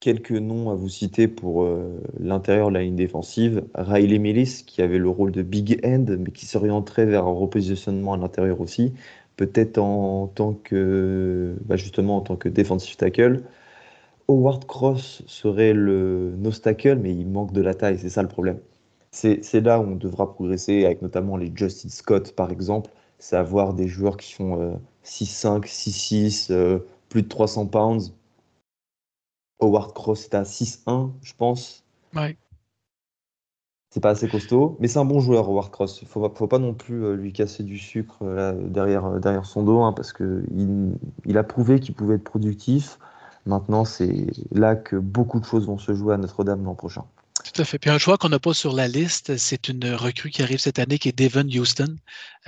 Quelques 0.00 0.32
noms 0.32 0.70
à 0.70 0.74
vous 0.74 0.88
citer 0.88 1.28
pour 1.28 1.62
euh, 1.62 2.00
l'intérieur 2.18 2.68
de 2.68 2.74
la 2.74 2.82
ligne 2.82 2.96
défensive. 2.96 3.64
Riley 3.74 4.18
Millis, 4.18 4.64
qui 4.66 4.82
avait 4.82 4.98
le 4.98 5.08
rôle 5.08 5.30
de 5.30 5.42
big 5.42 5.80
end, 5.84 6.06
mais 6.18 6.30
qui 6.32 6.46
s'orienterait 6.46 7.06
vers 7.06 7.24
un 7.26 7.32
repositionnement 7.32 8.14
à 8.14 8.16
l'intérieur 8.16 8.60
aussi, 8.60 8.92
peut-être 9.36 9.78
en 9.78 10.26
tant 10.26 10.54
que, 10.54 11.56
bah, 11.66 11.76
justement, 11.76 12.16
en 12.16 12.20
tant 12.20 12.36
que 12.36 12.48
defensive 12.48 12.96
tackle. 12.96 13.42
Howard 14.28 14.66
Cross 14.66 15.22
serait 15.26 15.72
le 15.72 16.34
nose 16.38 16.60
tackle, 16.60 16.96
mais 16.96 17.12
il 17.12 17.26
manque 17.28 17.52
de 17.52 17.60
la 17.60 17.74
taille, 17.74 17.98
c'est 17.98 18.08
ça 18.08 18.22
le 18.22 18.28
problème. 18.28 18.58
C'est 19.12 19.60
là 19.60 19.78
où 19.78 19.82
on 19.82 19.96
devra 19.96 20.32
progresser, 20.32 20.86
avec 20.86 21.02
notamment 21.02 21.36
les 21.36 21.52
Justin 21.54 21.90
Scott, 21.90 22.34
par 22.34 22.50
exemple. 22.50 22.90
C'est 23.18 23.36
avoir 23.36 23.74
des 23.74 23.86
joueurs 23.86 24.16
qui 24.16 24.32
font 24.32 24.80
6-5, 25.04 25.64
euh, 25.64 25.68
6-6, 25.68 26.50
euh, 26.50 26.78
plus 27.10 27.22
de 27.22 27.28
300 27.28 27.66
pounds. 27.66 28.14
Howard 29.60 29.92
Cross 29.92 30.24
est 30.24 30.34
à 30.34 30.44
6-1, 30.44 31.12
je 31.22 31.34
pense. 31.34 31.84
Ouais. 32.16 32.36
C'est 33.90 34.00
pas 34.00 34.10
assez 34.10 34.28
costaud, 34.28 34.76
mais 34.80 34.88
c'est 34.88 34.98
un 34.98 35.04
bon 35.04 35.20
joueur, 35.20 35.46
Howard 35.46 35.70
Cross. 35.70 36.00
Il 36.00 36.08
faut, 36.08 36.26
faut 36.34 36.46
pas 36.48 36.58
non 36.58 36.72
plus 36.72 37.04
euh, 37.04 37.14
lui 37.14 37.34
casser 37.34 37.62
du 37.62 37.76
sucre 37.76 38.24
derrière, 38.70 39.20
derrière 39.20 39.44
son 39.44 39.62
dos, 39.62 39.82
hein, 39.82 39.92
parce 39.92 40.14
qu'il 40.14 40.96
il 41.26 41.38
a 41.38 41.44
prouvé 41.44 41.80
qu'il 41.80 41.94
pouvait 41.94 42.14
être 42.14 42.24
productif. 42.24 42.98
Maintenant, 43.44 43.84
c'est 43.84 44.26
là 44.52 44.74
que 44.74 44.96
beaucoup 44.96 45.38
de 45.38 45.44
choses 45.44 45.66
vont 45.66 45.78
se 45.78 45.92
jouer 45.94 46.14
à 46.14 46.16
Notre-Dame 46.16 46.64
l'an 46.64 46.74
prochain. 46.74 47.04
Tout 47.44 47.60
à 47.60 47.64
fait. 47.64 47.78
Puis 47.78 47.90
un 47.90 47.98
joueur 47.98 48.18
qu'on 48.18 48.28
n'a 48.28 48.38
pas 48.38 48.54
sur 48.54 48.72
la 48.72 48.88
liste, 48.88 49.36
c'est 49.36 49.68
une 49.68 49.94
recrue 49.94 50.30
qui 50.30 50.42
arrive 50.42 50.58
cette 50.58 50.78
année 50.78 50.98
qui 50.98 51.08
est 51.08 51.18
Devon 51.18 51.46
Houston, 51.46 51.96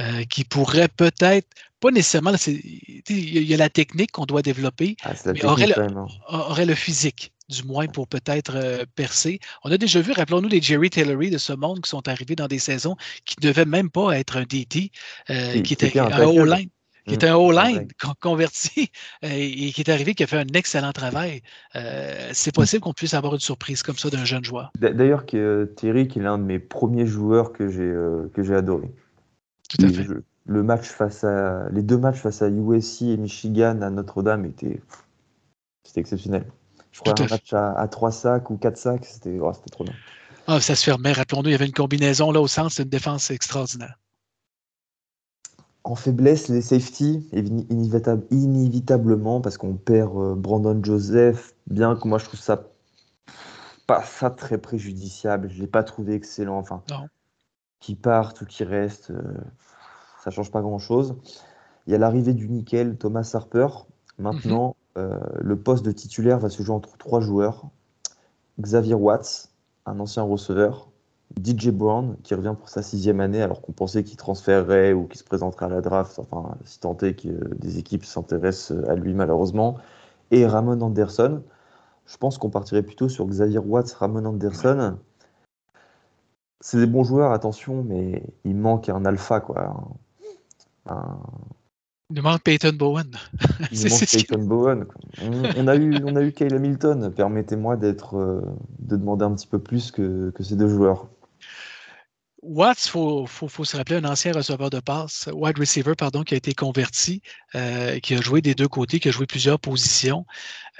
euh, 0.00 0.24
qui 0.24 0.44
pourrait 0.44 0.88
peut-être, 0.88 1.48
pas 1.80 1.90
nécessairement, 1.90 2.32
il 2.46 3.42
y 3.42 3.54
a 3.54 3.56
la 3.56 3.68
technique 3.68 4.12
qu'on 4.12 4.26
doit 4.26 4.42
développer, 4.42 4.96
ah, 5.04 5.12
mais 5.26 5.44
aurait 5.44 6.66
le, 6.66 6.74
physique 6.74 7.32
du 7.48 7.62
moins 7.64 7.86
pour 7.86 8.08
peut-être 8.08 8.56
euh, 8.56 8.84
percer. 8.94 9.40
On 9.64 9.70
a 9.70 9.76
déjà 9.76 10.00
vu, 10.00 10.12
rappelons-nous, 10.12 10.48
les 10.48 10.62
Jerry 10.62 10.90
Tillery 10.90 11.30
de 11.30 11.38
ce 11.38 11.52
monde 11.52 11.80
qui 11.82 11.90
sont 11.90 12.08
arrivés 12.08 12.36
dans 12.36 12.48
des 12.48 12.58
saisons 12.58 12.96
qui 13.24 13.36
ne 13.42 13.48
devaient 13.48 13.66
même 13.66 13.90
pas 13.90 14.18
être 14.18 14.36
un 14.36 14.44
DT, 14.44 14.90
euh, 15.30 15.60
qui 15.60 15.74
était 15.74 15.98
un 15.98 16.26
O-line 16.26 16.70
qui 17.06 17.14
est 17.14 17.24
un 17.24 17.36
O-line 17.36 17.88
converti 18.20 18.90
euh, 19.24 19.28
et 19.30 19.72
qui 19.72 19.80
est 19.80 19.90
arrivé, 19.90 20.14
qui 20.14 20.22
a 20.22 20.26
fait 20.26 20.38
un 20.38 20.54
excellent 20.54 20.92
travail. 20.92 21.42
Euh, 21.76 22.30
c'est 22.32 22.54
possible 22.54 22.82
qu'on 22.82 22.92
puisse 22.92 23.14
avoir 23.14 23.34
une 23.34 23.40
surprise 23.40 23.82
comme 23.82 23.96
ça 23.96 24.10
d'un 24.10 24.24
jeune 24.24 24.44
joueur. 24.44 24.72
D'ailleurs, 24.78 25.26
Thierry, 25.26 26.08
qui 26.08 26.18
est 26.18 26.22
l'un 26.22 26.38
de 26.38 26.44
mes 26.44 26.58
premiers 26.58 27.06
joueurs 27.06 27.52
que 27.52 27.68
j'ai 27.68 27.82
euh, 27.82 28.56
adoré. 28.56 28.90
Tout 29.68 29.84
à 29.84 29.88
fait. 29.88 30.06
Le, 30.46 30.62
match 30.62 30.86
face 30.86 31.24
à 31.24 31.68
les 31.70 31.82
deux 31.82 31.96
matchs 31.96 32.18
face 32.18 32.42
à 32.42 32.48
USC 32.48 33.02
et 33.02 33.16
Michigan 33.16 33.80
à 33.80 33.88
Notre-Dame 33.88 34.44
étaient 34.44 34.80
c'était 35.84 36.00
exceptionnel. 36.00 36.44
Je 36.92 37.00
crois 37.00 37.14
un 37.18 37.26
match 37.26 37.52
à, 37.52 37.88
3 37.88 38.12
sacs 38.12 38.50
ou 38.50 38.56
4 38.56 38.76
sacs, 38.76 39.04
c'était 39.04 39.38
trop 39.72 39.84
bien. 39.84 39.94
Ah, 40.46 40.60
ça 40.60 40.74
se 40.74 40.84
fermait. 40.84 41.12
Rappelons-nous, 41.12 41.48
il 41.48 41.52
y 41.52 41.54
avait 41.54 41.66
une 41.66 41.72
combinaison 41.72 42.30
là 42.30 42.40
au 42.40 42.46
centre, 42.46 42.72
c'est 42.72 42.82
une 42.82 42.88
défense 42.88 43.30
extraordinaire. 43.30 43.98
En 45.84 45.94
faiblesse, 45.94 46.48
les 46.48 46.62
safety, 46.62 47.28
inévitablement, 48.30 49.42
parce 49.42 49.58
qu'on 49.58 49.74
perd 49.74 50.16
euh, 50.16 50.34
Brandon 50.34 50.82
Joseph, 50.82 51.54
bien 51.66 51.94
que 51.94 52.08
moi 52.08 52.18
je 52.18 52.24
trouve 52.24 52.40
ça 52.40 52.64
pas 53.86 54.02
ça 54.02 54.30
très 54.30 54.58
préjudiciable. 54.58 55.50
Je 55.50 55.56
ne 55.56 55.60
l'ai 55.60 55.66
pas 55.66 55.82
trouvé 55.82 56.14
excellent. 56.14 56.58
Enfin, 56.58 56.82
qui 57.80 57.94
parte 57.94 58.40
ou 58.40 58.46
qui 58.46 58.64
reste, 58.64 59.10
euh, 59.10 59.22
ça 60.22 60.30
change 60.30 60.50
pas 60.50 60.62
grand-chose. 60.62 61.16
Il 61.86 61.92
y 61.92 61.94
a 61.94 61.98
l'arrivée 61.98 62.32
du 62.32 62.48
nickel, 62.48 62.96
Thomas 62.96 63.30
Harper. 63.34 63.68
Maintenant, 64.18 64.76
mhm. 64.96 65.02
euh, 65.02 65.20
le 65.40 65.56
poste 65.58 65.84
de 65.84 65.92
titulaire 65.92 66.38
va 66.38 66.48
se 66.48 66.62
jouer 66.62 66.74
entre 66.74 66.96
trois 66.96 67.20
joueurs. 67.20 67.66
Xavier 68.58 68.94
Watts, 68.94 69.50
un 69.84 70.00
ancien 70.00 70.22
receveur, 70.22 70.88
DJ 71.42 71.70
Brown 71.70 72.16
qui 72.22 72.34
revient 72.34 72.54
pour 72.58 72.68
sa 72.68 72.82
sixième 72.82 73.20
année 73.20 73.42
alors 73.42 73.60
qu'on 73.60 73.72
pensait 73.72 74.04
qu'il 74.04 74.16
transférerait 74.16 74.92
ou 74.92 75.06
qu'il 75.06 75.18
se 75.18 75.24
présenterait 75.24 75.66
à 75.66 75.68
la 75.68 75.80
draft, 75.80 76.18
enfin 76.18 76.56
si 76.64 76.80
tant 76.80 76.96
est 76.98 77.14
que 77.14 77.54
des 77.56 77.78
équipes 77.78 78.04
s'intéressent 78.04 78.76
à 78.88 78.94
lui 78.94 79.14
malheureusement, 79.14 79.76
et 80.30 80.46
Ramon 80.46 80.80
Anderson. 80.80 81.42
Je 82.06 82.16
pense 82.18 82.38
qu'on 82.38 82.50
partirait 82.50 82.82
plutôt 82.82 83.08
sur 83.08 83.26
Xavier 83.26 83.58
Watts, 83.58 83.92
Ramon 83.92 84.26
Anderson. 84.26 84.98
C'est 86.60 86.78
des 86.78 86.86
bons 86.86 87.04
joueurs, 87.04 87.32
attention, 87.32 87.82
mais 87.82 88.22
il 88.44 88.56
manque 88.56 88.88
un 88.88 89.04
alpha 89.04 89.40
quoi. 89.40 89.74
Il 92.10 92.16
nous 92.16 92.22
manque 92.22 92.42
Peyton 92.42 92.74
Bowen. 92.74 93.10
Il 93.72 93.82
nous 93.82 93.90
manque 93.90 94.10
Peyton 94.10 94.42
Bowen. 94.44 94.86
On, 95.56 95.66
a 95.66 95.76
eu, 95.76 95.96
on 96.04 96.16
a 96.16 96.22
eu 96.22 96.32
Kyle 96.32 96.54
Hamilton. 96.54 97.10
Permettez-moi 97.10 97.76
d'être, 97.76 98.18
euh, 98.18 98.42
de 98.78 98.96
demander 98.96 99.24
un 99.24 99.32
petit 99.32 99.46
peu 99.46 99.58
plus 99.58 99.90
que, 99.90 100.30
que 100.30 100.42
ces 100.42 100.56
deux 100.56 100.68
joueurs. 100.68 101.08
Watts, 102.44 102.86
il 102.86 102.90
faut, 102.90 103.26
faut, 103.26 103.48
faut, 103.48 103.64
se 103.64 103.76
rappeler, 103.76 103.96
un 103.96 104.04
ancien 104.04 104.32
receveur 104.32 104.70
de 104.70 104.80
passe, 104.80 105.28
wide 105.32 105.58
receiver, 105.58 105.94
pardon, 105.96 106.22
qui 106.22 106.34
a 106.34 106.36
été 106.36 106.54
converti, 106.54 107.22
euh, 107.54 107.98
qui 108.00 108.14
a 108.14 108.20
joué 108.20 108.40
des 108.42 108.54
deux 108.54 108.68
côtés, 108.68 109.00
qui 109.00 109.08
a 109.08 109.10
joué 109.10 109.26
plusieurs 109.26 109.58
positions, 109.58 110.26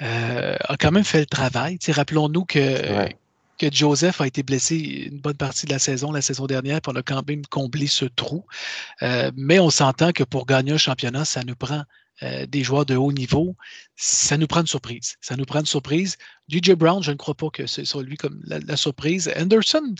euh, 0.01 0.55
a 0.59 0.77
quand 0.77 0.91
même 0.91 1.03
fait 1.03 1.19
le 1.19 1.25
travail. 1.25 1.77
Rappelons-nous 1.87 2.45
que, 2.45 3.07
que 3.57 3.71
Joseph 3.71 4.21
a 4.21 4.27
été 4.27 4.43
blessé 4.43 4.75
une 5.11 5.19
bonne 5.19 5.37
partie 5.37 5.65
de 5.65 5.71
la 5.71 5.79
saison, 5.79 6.11
la 6.11 6.21
saison 6.21 6.45
dernière, 6.45 6.81
puis 6.81 6.91
on 6.93 6.97
a 6.97 7.03
quand 7.03 7.27
même 7.27 7.45
comblé 7.47 7.87
ce 7.87 8.05
trou. 8.05 8.45
Euh, 9.01 9.31
mais 9.35 9.59
on 9.59 9.69
s'entend 9.69 10.11
que 10.11 10.23
pour 10.23 10.45
gagner 10.45 10.73
un 10.73 10.77
championnat, 10.77 11.25
ça 11.25 11.43
nous 11.43 11.55
prend 11.55 11.83
euh, 12.23 12.45
des 12.45 12.63
joueurs 12.63 12.85
de 12.85 12.95
haut 12.95 13.11
niveau, 13.11 13.55
ça 13.95 14.37
nous 14.37 14.47
prend 14.47 14.61
une 14.61 14.67
surprise. 14.67 15.15
Ça 15.21 15.35
nous 15.35 15.45
prend 15.45 15.59
une 15.59 15.65
surprise. 15.65 16.17
DJ 16.49 16.71
Brown, 16.71 17.03
je 17.03 17.11
ne 17.11 17.17
crois 17.17 17.35
pas 17.35 17.49
que 17.49 17.65
ce 17.65 17.83
soit 17.83 18.03
lui 18.03 18.17
comme 18.17 18.41
la, 18.45 18.77
surprise. 18.77 19.31
Anderson, 19.35 19.95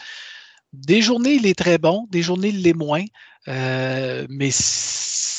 des 0.74 1.02
journées, 1.02 1.36
il 1.36 1.46
est 1.46 1.58
très 1.58 1.78
bon, 1.78 2.08
des 2.12 2.22
journées, 2.22 2.50
il 2.50 2.62
l'est 2.62 2.74
moins. 2.74 3.04
Euh, 3.48 4.26
mais 4.30 4.50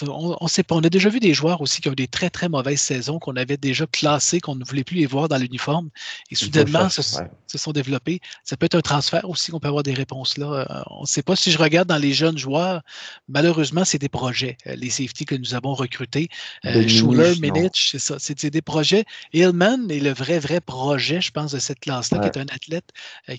on 0.05 0.37
ne 0.41 0.49
sait 0.49 0.63
pas. 0.63 0.75
On 0.75 0.81
a 0.81 0.89
déjà 0.89 1.09
vu 1.09 1.21
des 1.21 1.35
joueurs 1.35 1.61
aussi 1.61 1.81
qui 1.81 1.89
ont 1.89 1.95
des 1.95 2.09
très, 2.09 2.31
très 2.31 2.49
mauvaises 2.49 2.81
saisons, 2.81 3.19
qu'on 3.19 3.37
avait 3.37 3.57
déjà 3.57 3.87
classés, 3.87 4.41
qu'on 4.41 4.55
ne 4.55 4.65
voulait 4.65 4.85
plus 4.85 4.97
les 4.97 5.07
voir 5.07 5.29
dans 5.29 5.39
l'uniforme. 5.39 5.91
Et 6.31 6.35
soudainement, 6.35 6.89
se, 6.89 7.03
se, 7.03 7.59
sont 7.59 7.73
développés. 7.73 8.21
Ça 8.45 8.57
peut 8.57 8.67
être 8.67 8.75
un 8.75 8.81
transfert 8.81 9.29
aussi 9.29 9.51
qu'on 9.51 9.61
peut 9.61 9.69
avoir 9.69 9.83
des 9.83 9.95
réponses 9.95 10.39
là. 10.39 10.67
Euh, 10.71 10.83
on 10.91 11.03
ne 11.03 11.07
sait 11.07 11.23
pas. 11.23 11.37
Si 11.37 11.51
je 11.51 11.59
regarde 11.59 11.89
dans 11.89 11.99
les 11.99 12.13
jeunes 12.13 12.39
joueurs, 12.39 12.83
malheureusement, 13.29 13.85
c'est 13.85 13.99
des 13.99 14.09
projets. 14.09 14.57
Euh, 14.67 14.77
les 14.77 14.91
safety 14.91 15.25
que 15.25 15.35
nous 15.35 15.55
avons 15.55 15.75
recrutés. 15.75 16.29
Euh, 16.65 16.87
Schuler, 16.87 17.35
Minich, 17.41 17.89
c'est 17.93 17.99
ça. 17.99 18.17
C'est 18.19 18.51
des 18.51 18.63
projets. 18.63 19.05
Hillman 19.33 19.89
est 19.89 20.01
le 20.01 20.13
vrai, 20.13 20.39
vrai 20.39 20.61
projet, 20.61 21.21
je 21.21 21.31
pense, 21.31 21.53
de 21.53 21.59
cette 21.59 21.81
classe-là, 21.81 22.19
qui 22.19 22.27
est 22.27 22.39
un 22.39 22.47
athlète 22.55 22.91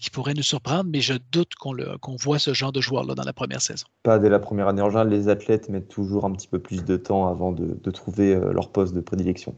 qui 0.02 0.10
pourrait 0.10 0.34
nous 0.34 0.44
surprendre, 0.44 0.86
mais 0.92 1.02
je 1.02 1.14
doute 1.32 1.54
qu'on 1.56 2.16
voit 2.16 2.40
ce 2.40 2.54
genre 2.54 2.72
de 2.72 2.82
joueur-là 2.82 3.16
dans 3.16 3.24
la 3.24 3.34
première 3.34 3.62
saison. 3.62 3.86
Pas 4.04 4.20
dès 4.20 4.30
la 4.30 4.40
première 4.40 4.57
année. 4.66 4.82
En 4.82 4.90
général, 4.90 5.10
les 5.10 5.30
athlètes 5.30 5.70
mettent 5.70 5.90
toujours 5.90 6.26
un 6.26 6.32
petit 6.32 6.48
peu 6.48 6.60
plus 6.60 6.84
de 6.84 6.98
temps 6.98 7.28
avant 7.28 7.52
de, 7.52 7.92
trouver 7.92 8.36
euh, 8.36 8.54
leur 8.54 8.70
poste 8.70 8.94
de 8.94 9.02
prédilection. 9.02 9.56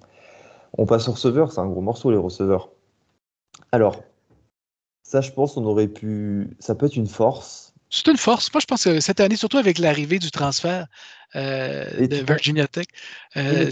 On 0.77 0.85
passe 0.85 1.07
au 1.07 1.13
receveur, 1.13 1.51
c'est 1.51 1.61
un 1.61 1.67
gros 1.67 1.81
morceau 1.81 2.11
les 2.11 2.17
receveurs. 2.17 2.69
Alors, 3.71 4.01
ça 5.03 5.21
je 5.21 5.31
pense 5.31 5.57
on 5.57 5.65
aurait 5.65 5.87
pu. 5.87 6.55
Ça 6.59 6.75
peut 6.75 6.85
être 6.85 6.95
une 6.95 7.07
force. 7.07 7.73
C'est 7.89 8.07
une 8.07 8.17
force. 8.17 8.53
Moi 8.53 8.61
je 8.61 8.65
pense 8.65 8.83
que 8.83 8.99
cette 8.99 9.19
année, 9.19 9.35
surtout 9.35 9.57
avec 9.57 9.79
l'arrivée 9.79 10.19
du 10.19 10.29
transfert 10.29 10.87
euh, 11.35 12.07
de 12.07 12.15
Virginia 12.17 12.67
Tech. 12.67 12.87
Euh, 13.37 13.69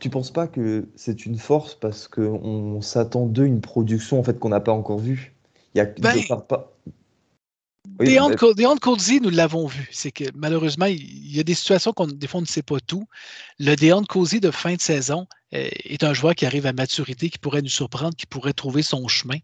tu, 0.00 0.10
penses 0.10 0.32
pas 0.32 0.48
que 0.48 0.88
c'est 0.96 1.26
une 1.26 1.38
force 1.38 1.76
parce 1.76 2.08
qu'on 2.08 2.80
s'attend 2.82 3.26
d'eux 3.26 3.44
une 3.44 3.60
production 3.60 4.18
en 4.18 4.24
fait 4.24 4.38
qu'on 4.38 4.48
n'a 4.48 4.60
pas 4.60 4.72
encore 4.72 4.98
vue? 4.98 5.34
Il 5.74 5.78
y 5.78 5.80
a 5.80 5.84
ben, 5.84 6.14
pas, 6.48 6.72
oui, 7.98 8.16
Deon 8.56 8.76
Colsey, 8.76 9.20
nous 9.20 9.30
l'avons 9.30 9.66
vu. 9.66 9.88
C'est 9.92 10.12
que 10.12 10.24
malheureusement, 10.34 10.86
il 10.86 11.34
y 11.34 11.40
a 11.40 11.42
des 11.42 11.54
situations 11.54 11.92
qu'on 11.92 12.06
des 12.06 12.26
fois 12.26 12.38
on 12.38 12.42
ne 12.42 12.46
sait 12.46 12.62
pas 12.62 12.80
tout. 12.80 13.06
Le 13.58 13.74
Deon 13.74 14.04
Cozy 14.04 14.40
de 14.40 14.50
fin 14.50 14.74
de 14.74 14.80
saison, 14.80 15.26
est 15.52 16.02
un 16.02 16.14
joueur 16.14 16.34
qui 16.34 16.46
arrive 16.46 16.66
à 16.66 16.72
maturité, 16.72 17.28
qui 17.30 17.38
pourrait 17.38 17.62
nous 17.62 17.68
surprendre, 17.68 18.14
qui 18.16 18.26
pourrait 18.26 18.52
trouver 18.52 18.82
son 18.82 19.06
chemin, 19.08 19.38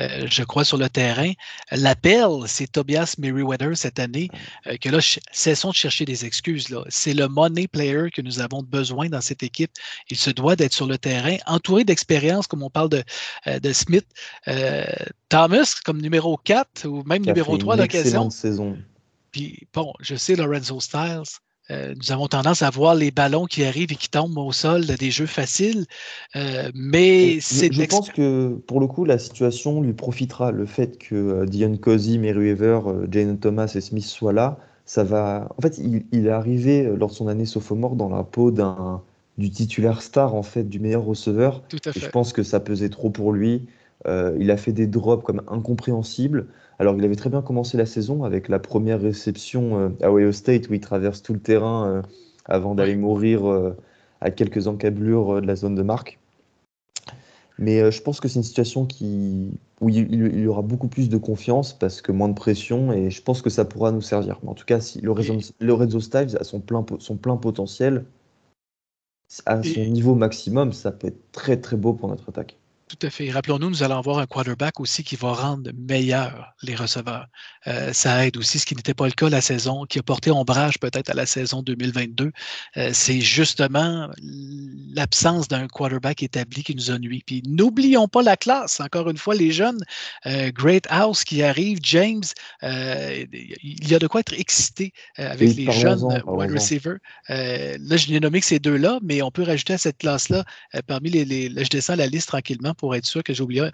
euh, 0.00 0.26
je 0.28 0.42
crois, 0.42 0.64
sur 0.64 0.76
le 0.76 0.88
terrain. 0.88 1.32
L'appel, 1.70 2.28
c'est 2.46 2.70
Tobias 2.72 3.14
Merriweather 3.18 3.76
cette 3.76 3.98
année, 3.98 4.28
euh, 4.66 4.76
que 4.76 4.88
là, 4.88 4.98
cessons 5.32 5.70
de 5.70 5.74
chercher 5.74 6.04
des 6.04 6.24
excuses. 6.24 6.74
C'est 6.88 7.14
le 7.14 7.28
money 7.28 7.68
player 7.68 8.10
que 8.12 8.22
nous 8.22 8.40
avons 8.40 8.62
besoin 8.62 9.08
dans 9.08 9.20
cette 9.20 9.42
équipe. 9.42 9.70
Il 10.10 10.16
se 10.16 10.30
doit 10.30 10.56
d'être 10.56 10.74
sur 10.74 10.86
le 10.86 10.98
terrain, 10.98 11.36
entouré 11.46 11.84
d'expérience, 11.84 12.46
comme 12.46 12.62
on 12.62 12.70
parle 12.70 12.88
de, 12.88 13.04
de 13.46 13.72
Smith. 13.72 14.06
Thomas, 15.28 15.80
comme 15.84 16.00
numéro 16.00 16.36
4 16.36 16.86
ou 16.86 17.02
même 17.04 17.24
numéro 17.24 17.56
3 17.56 17.76
d'occasion. 17.76 18.30
saison. 18.30 18.76
Puis, 19.30 19.66
bon, 19.72 19.92
je 20.00 20.14
sais 20.14 20.36
Lorenzo 20.36 20.78
Styles. 20.80 21.40
Euh, 21.70 21.94
nous 21.96 22.12
avons 22.12 22.26
tendance 22.26 22.62
à 22.62 22.70
voir 22.70 22.94
les 22.94 23.10
ballons 23.10 23.46
qui 23.46 23.64
arrivent 23.64 23.92
et 23.92 23.96
qui 23.96 24.08
tombent 24.08 24.36
au 24.38 24.52
sol 24.52 24.84
des 24.84 25.10
jeux 25.10 25.26
faciles, 25.26 25.86
euh, 26.34 26.70
mais 26.74 27.38
c'est. 27.40 27.72
Je, 27.72 27.84
pense 27.84 28.10
que 28.10 28.60
pour 28.66 28.80
le 28.80 28.88
coup, 28.88 29.04
la 29.04 29.18
situation 29.18 29.80
lui 29.80 29.92
profitera. 29.92 30.50
Le 30.50 30.66
fait 30.66 30.98
que 30.98 31.14
euh, 31.14 31.46
Dion 31.46 31.76
Cozy, 31.76 32.18
Meriwether, 32.18 32.80
Jane 33.10 33.38
Thomas 33.38 33.72
et 33.74 33.80
Smith 33.80 34.04
soient 34.04 34.32
là, 34.32 34.58
ça 34.86 35.04
va. 35.04 35.48
En 35.56 35.62
fait, 35.62 35.78
il, 35.78 36.26
est 36.26 36.30
arrivé 36.30 36.82
lors 36.96 37.10
de 37.10 37.14
son 37.14 37.28
année 37.28 37.46
sophomore 37.46 37.94
dans 37.94 38.08
la 38.08 38.24
peau 38.24 38.50
d'un 38.50 39.00
du 39.38 39.50
titulaire 39.50 40.02
star 40.02 40.34
en 40.34 40.42
fait, 40.42 40.64
du 40.64 40.78
meilleur 40.80 41.04
receveur. 41.04 41.62
Tout 41.68 41.78
à 41.86 41.92
fait. 41.92 42.00
je 42.00 42.08
pense 42.10 42.32
que 42.32 42.42
ça 42.42 42.60
pesait 42.60 42.90
trop 42.90 43.08
pour 43.08 43.32
lui. 43.32 43.66
Il 44.06 44.50
a 44.50 44.56
fait 44.56 44.72
des 44.72 44.86
drops 44.86 45.24
comme 45.24 45.42
incompréhensibles. 45.48 46.48
Alors, 46.82 46.96
il 46.96 47.04
avait 47.04 47.14
très 47.14 47.30
bien 47.30 47.42
commencé 47.42 47.76
la 47.76 47.86
saison 47.86 48.24
avec 48.24 48.48
la 48.48 48.58
première 48.58 49.00
réception 49.00 49.78
euh, 49.78 49.88
à 50.02 50.10
Ohio 50.10 50.32
State 50.32 50.68
où 50.68 50.74
il 50.74 50.80
traverse 50.80 51.22
tout 51.22 51.32
le 51.32 51.38
terrain 51.38 51.86
euh, 51.86 52.02
avant 52.44 52.74
d'aller 52.74 52.96
mourir 52.96 53.48
euh, 53.48 53.76
à 54.20 54.32
quelques 54.32 54.66
encablures 54.66 55.40
de 55.40 55.46
la 55.46 55.54
zone 55.54 55.76
de 55.76 55.82
marque. 55.82 56.18
Mais 57.58 57.92
je 57.92 58.02
pense 58.02 58.18
que 58.18 58.26
c'est 58.26 58.40
une 58.40 58.44
situation 58.44 58.84
qui, 58.84 59.60
où 59.80 59.88
il, 59.90 60.40
y 60.40 60.46
aura 60.48 60.62
beaucoup 60.62 60.88
plus 60.88 61.08
de 61.08 61.18
confiance 61.18 61.72
parce 61.72 62.02
que 62.02 62.10
moins 62.10 62.28
de 62.28 62.34
pression 62.34 62.92
et 62.92 63.10
je 63.10 63.22
pense 63.22 63.42
que 63.42 63.50
ça 63.50 63.64
pourra 63.64 63.92
nous 63.92 64.00
servir. 64.00 64.40
Mais 64.42 64.48
en 64.48 64.54
tout 64.54 64.64
cas, 64.64 64.80
si 64.80 65.00
le 65.00 65.14
Lorenzo 65.60 66.00
Styles 66.00 66.36
a 66.40 66.42
son 66.42 66.58
plein, 66.58 66.84
son 66.98 67.16
plein 67.16 67.36
potentiel, 67.36 68.06
à 69.46 69.62
son 69.62 69.84
niveau 69.84 70.16
maximum, 70.16 70.72
ça 70.72 70.90
peut 70.90 71.06
être 71.06 71.30
très 71.30 71.60
très 71.60 71.76
beau 71.76 71.92
pour 71.92 72.08
notre 72.08 72.30
attaque. 72.30 72.58
Tout 72.92 73.06
à 73.06 73.10
fait. 73.10 73.30
Rappelons-nous, 73.30 73.70
nous 73.70 73.82
allons 73.82 73.96
avoir 73.96 74.18
un 74.18 74.26
quarterback 74.26 74.78
aussi 74.78 75.02
qui 75.02 75.16
va 75.16 75.32
rendre 75.32 75.70
meilleurs 75.74 76.52
les 76.62 76.74
receveurs. 76.74 77.26
Euh, 77.66 77.94
ça 77.94 78.26
aide 78.26 78.36
aussi, 78.36 78.58
ce 78.58 78.66
qui 78.66 78.76
n'était 78.76 78.92
pas 78.92 79.06
le 79.06 79.12
cas 79.12 79.30
la 79.30 79.40
saison, 79.40 79.86
qui 79.86 79.98
a 79.98 80.02
porté 80.02 80.30
ombrage 80.30 80.78
peut-être 80.78 81.08
à 81.08 81.14
la 81.14 81.24
saison 81.24 81.62
2022. 81.62 82.32
Euh, 82.76 82.90
c'est 82.92 83.22
justement 83.22 84.10
l'absence 84.94 85.48
d'un 85.48 85.68
quarterback 85.68 86.22
établi 86.22 86.62
qui 86.62 86.74
nous 86.74 86.90
a 86.90 86.98
nuit. 86.98 87.22
Puis 87.26 87.42
n'oublions 87.46 88.08
pas 88.08 88.20
la 88.20 88.36
classe, 88.36 88.78
encore 88.80 89.08
une 89.08 89.16
fois, 89.16 89.34
les 89.34 89.52
jeunes. 89.52 89.80
Euh, 90.26 90.50
Great 90.52 90.86
House 90.90 91.24
qui 91.24 91.42
arrive, 91.42 91.78
James, 91.82 92.24
il 92.62 93.88
y 93.88 93.94
a 93.94 93.98
de 94.00 94.06
quoi 94.06 94.20
être 94.20 94.34
excité 94.34 94.92
avec 95.16 95.56
les 95.56 95.72
jeunes 95.72 96.22
wide 96.26 96.52
receivers. 96.52 96.98
là, 97.28 97.96
je 97.96 98.10
n'ai 98.10 98.20
nommé 98.20 98.40
que 98.40 98.46
ces 98.46 98.58
deux-là, 98.58 98.98
mais 99.02 99.22
on 99.22 99.30
peut 99.30 99.44
rajouter 99.44 99.72
à 99.72 99.78
cette 99.78 99.96
classe-là, 99.96 100.44
parmi 100.86 101.08
les, 101.08 101.24
les, 101.24 101.64
je 101.64 101.70
descends 101.70 101.96
la 101.96 102.06
liste 102.06 102.28
tranquillement 102.28 102.74
pour 102.82 102.96
être 102.96 103.06
sûr 103.06 103.22
que 103.22 103.32
j'ai 103.32 103.44
oublié. 103.44 103.68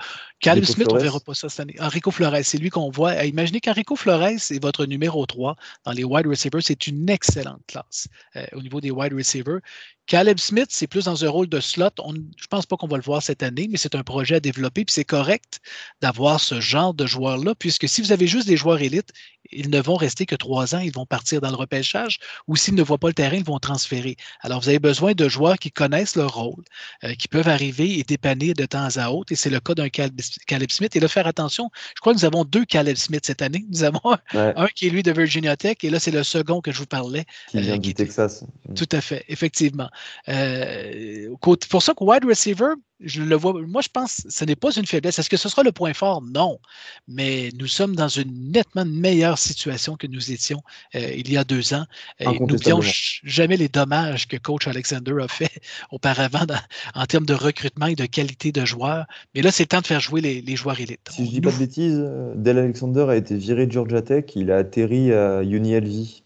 Smith, 0.44 0.86
on 0.90 0.96
ne 0.96 1.00
verra 1.00 1.18
pas 1.18 1.32
ça 1.32 1.48
cette 1.48 1.60
année. 1.60 1.74
Enrico 1.80 2.10
Flores, 2.10 2.36
c'est 2.42 2.58
lui 2.58 2.68
qu'on 2.68 2.90
voit. 2.90 3.24
Imaginez 3.24 3.58
qu'Enrico 3.58 3.96
Flores 3.96 4.22
est 4.26 4.62
votre 4.62 4.84
numéro 4.84 5.24
3 5.24 5.56
dans 5.86 5.92
les 5.92 6.04
wide 6.04 6.26
receivers. 6.26 6.62
C'est 6.62 6.86
une 6.86 7.08
excellente 7.08 7.62
classe 7.66 8.08
euh, 8.36 8.44
au 8.52 8.60
niveau 8.60 8.82
des 8.82 8.90
wide 8.90 9.14
receivers. 9.14 9.60
Caleb 10.08 10.38
Smith, 10.38 10.68
c'est 10.70 10.86
plus 10.86 11.04
dans 11.04 11.26
un 11.26 11.28
rôle 11.28 11.50
de 11.50 11.60
slot. 11.60 11.90
je 11.98 12.12
ne 12.12 12.46
pense 12.48 12.64
pas 12.64 12.76
qu'on 12.76 12.88
va 12.88 12.96
le 12.96 13.02
voir 13.02 13.22
cette 13.22 13.42
année, 13.42 13.68
mais 13.70 13.76
c'est 13.76 13.94
un 13.94 14.02
projet 14.02 14.36
à 14.36 14.40
développer. 14.40 14.86
Puis 14.86 14.94
c'est 14.94 15.04
correct 15.04 15.60
d'avoir 16.00 16.40
ce 16.40 16.62
genre 16.62 16.94
de 16.94 17.04
joueurs-là, 17.04 17.54
puisque 17.54 17.86
si 17.86 18.00
vous 18.00 18.10
avez 18.10 18.26
juste 18.26 18.48
des 18.48 18.56
joueurs 18.56 18.80
élites, 18.80 19.12
ils 19.50 19.70
ne 19.70 19.80
vont 19.80 19.96
rester 19.96 20.24
que 20.24 20.34
trois 20.34 20.74
ans, 20.74 20.78
ils 20.78 20.92
vont 20.92 21.04
partir 21.04 21.42
dans 21.42 21.50
le 21.50 21.56
repêchage, 21.56 22.20
ou 22.46 22.56
s'ils 22.56 22.74
ne 22.74 22.82
voient 22.82 22.98
pas 22.98 23.08
le 23.08 23.14
terrain, 23.14 23.36
ils 23.36 23.44
vont 23.44 23.58
transférer. 23.58 24.16
Alors, 24.40 24.60
vous 24.60 24.68
avez 24.68 24.78
besoin 24.78 25.12
de 25.12 25.28
joueurs 25.28 25.58
qui 25.58 25.70
connaissent 25.70 26.16
leur 26.16 26.34
rôle, 26.34 26.64
euh, 27.04 27.14
qui 27.14 27.28
peuvent 27.28 27.48
arriver 27.48 27.98
et 27.98 28.02
dépanner 28.02 28.54
de 28.54 28.64
temps 28.64 28.88
à 28.96 29.10
autre, 29.10 29.32
et 29.32 29.36
c'est 29.36 29.50
le 29.50 29.60
cas 29.60 29.74
d'un 29.74 29.88
Caleb 29.90 30.70
Smith. 30.70 30.96
Et 30.96 31.00
là, 31.00 31.08
faire 31.08 31.26
attention, 31.26 31.70
je 31.94 32.00
crois 32.00 32.14
que 32.14 32.18
nous 32.18 32.24
avons 32.24 32.44
deux 32.44 32.64
Caleb 32.64 32.96
Smith 32.96 33.24
cette 33.26 33.42
année. 33.42 33.64
Nous 33.70 33.82
avons 33.82 34.16
un 34.34 34.66
qui 34.74 34.86
est 34.86 34.90
lui 34.90 35.02
de 35.02 35.12
Virginia 35.12 35.56
Tech, 35.56 35.76
et 35.82 35.90
là, 35.90 35.98
c'est 36.00 36.10
le 36.10 36.22
second 36.22 36.62
que 36.62 36.72
je 36.72 36.78
vous 36.78 36.86
parlais. 36.86 37.24
Qui 37.48 37.60
vient 37.60 37.74
euh, 37.74 37.78
du 37.78 37.92
Texas. 37.94 38.44
Tout 38.74 38.88
à 38.92 39.00
fait, 39.00 39.24
effectivement. 39.28 39.90
Euh, 40.28 41.34
pour 41.40 41.82
ça 41.82 41.94
que 41.94 42.04
wide 42.04 42.24
receiver, 42.24 42.74
je 43.00 43.22
le 43.22 43.36
vois. 43.36 43.54
Moi, 43.66 43.80
je 43.82 43.88
pense 43.88 44.22
que 44.22 44.30
ce 44.30 44.44
n'est 44.44 44.56
pas 44.56 44.72
une 44.72 44.86
faiblesse. 44.86 45.18
Est-ce 45.18 45.30
que 45.30 45.36
ce 45.36 45.48
sera 45.48 45.62
le 45.62 45.72
point 45.72 45.94
fort? 45.94 46.22
Non. 46.22 46.58
Mais 47.06 47.50
nous 47.58 47.66
sommes 47.66 47.94
dans 47.94 48.08
une 48.08 48.50
nettement 48.50 48.84
meilleure 48.84 49.38
situation 49.38 49.96
que 49.96 50.06
nous 50.06 50.32
étions 50.32 50.60
euh, 50.94 51.12
il 51.16 51.30
y 51.30 51.36
a 51.36 51.44
deux 51.44 51.74
ans. 51.74 51.84
Et 52.18 52.26
n'oublions 52.26 52.80
jamais 52.82 53.56
les 53.56 53.68
dommages 53.68 54.26
que 54.26 54.36
coach 54.36 54.66
Alexander 54.66 55.14
a 55.22 55.28
fait 55.28 55.50
auparavant 55.92 56.46
en 56.94 57.06
termes 57.06 57.26
de 57.26 57.34
recrutement 57.34 57.86
et 57.86 57.94
de 57.94 58.06
qualité 58.06 58.52
de 58.52 58.64
joueurs. 58.64 59.06
Mais 59.34 59.42
là, 59.42 59.50
c'est 59.50 59.64
le 59.64 59.68
temps 59.68 59.80
de 59.80 59.86
faire 59.86 60.00
jouer 60.00 60.20
les, 60.20 60.56
joueurs 60.56 60.80
élites. 60.80 61.08
Si 61.10 61.24
je 61.24 61.28
ne 61.28 61.34
dis 61.34 61.40
pas 61.40 61.52
de 61.52 61.58
bêtises, 61.58 62.00
euh, 62.02 62.34
Del 62.34 62.58
Alexander 62.58 63.06
a 63.08 63.16
été 63.16 63.36
viré 63.36 63.66
de 63.66 63.72
Georgia 63.72 64.02
Tech. 64.02 64.24
Il 64.34 64.50
a 64.50 64.56
atterri 64.56 65.12
à 65.12 65.42
UniLV, 65.42 66.22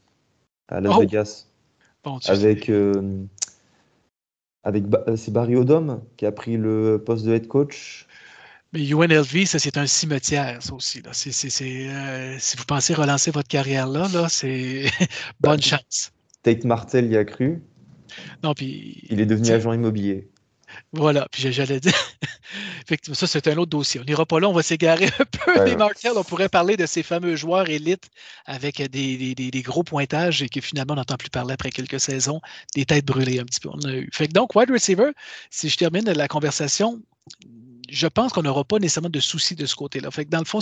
à 0.68 0.80
Las 0.80 0.94
oh! 0.96 1.00
Vegas. 1.00 1.46
avec. 2.04 2.28
Avec 2.28 2.70
euh, 2.70 3.24
c'est 5.16 5.32
Barry 5.32 5.56
Odom 5.56 6.02
qui 6.16 6.26
a 6.26 6.32
pris 6.32 6.56
le 6.56 7.02
poste 7.04 7.24
de 7.24 7.32
head 7.34 7.48
coach. 7.48 8.06
Mais 8.72 8.88
UNLV, 8.88 9.44
ça 9.44 9.58
c'est 9.58 9.76
un 9.76 9.86
cimetière, 9.86 10.62
ça 10.62 10.74
aussi. 10.74 11.02
Là. 11.02 11.10
Euh, 11.10 12.36
si 12.38 12.56
vous 12.56 12.64
pensez 12.64 12.94
relancer 12.94 13.30
votre 13.30 13.48
carrière 13.48 13.86
là, 13.86 14.08
là 14.12 14.28
c'est 14.28 14.86
bonne 15.40 15.60
chance. 15.60 16.12
Tate 16.42 16.64
Martel 16.64 17.10
y 17.10 17.16
a 17.16 17.24
cru. 17.24 17.62
Non, 18.42 18.54
puis. 18.54 19.04
Il 19.10 19.20
est 19.20 19.26
devenu 19.26 19.50
agent 19.50 19.72
immobilier. 19.72 20.28
Voilà, 20.92 21.26
puis 21.30 21.52
j'allais 21.52 21.80
dire. 21.80 21.92
Effectivement, 22.84 23.14
ça, 23.14 23.26
c'est 23.26 23.48
un 23.48 23.56
autre 23.56 23.70
dossier. 23.70 24.00
On 24.00 24.04
n'ira 24.04 24.26
pas 24.26 24.40
là, 24.40 24.48
on 24.48 24.52
va 24.52 24.62
s'égarer 24.62 25.06
un 25.06 25.24
peu. 25.24 25.64
Mais 25.64 25.76
Martel, 25.76 26.12
on 26.16 26.24
pourrait 26.24 26.48
parler 26.48 26.76
de 26.76 26.86
ces 26.86 27.02
fameux 27.02 27.36
joueurs 27.36 27.68
élites 27.68 28.10
avec 28.44 28.82
des, 28.90 29.34
des, 29.34 29.62
gros 29.62 29.82
pointages 29.82 30.42
et 30.42 30.48
que 30.48 30.60
finalement, 30.60 30.94
on 30.94 30.96
n'entend 30.96 31.16
plus 31.16 31.30
parler 31.30 31.54
après 31.54 31.70
quelques 31.70 32.00
saisons, 32.00 32.40
des 32.74 32.84
têtes 32.84 33.06
brûlées 33.06 33.40
un 33.40 33.44
petit 33.44 33.60
peu. 33.60 33.70
On 33.72 33.80
a 33.88 33.92
eu. 33.92 34.08
Fait 34.12 34.28
que 34.28 34.32
donc, 34.32 34.54
wide 34.54 34.70
receiver, 34.70 35.12
si 35.50 35.68
je 35.68 35.76
termine 35.76 36.04
la 36.04 36.28
conversation, 36.28 37.00
je 37.88 38.06
pense 38.06 38.32
qu'on 38.32 38.42
n'aura 38.42 38.64
pas 38.64 38.78
nécessairement 38.78 39.10
de 39.10 39.20
soucis 39.20 39.54
de 39.54 39.66
ce 39.66 39.76
côté-là. 39.76 40.10
Fait 40.10 40.24
que 40.24 40.30
dans 40.30 40.38
le 40.38 40.44
fond, 40.44 40.60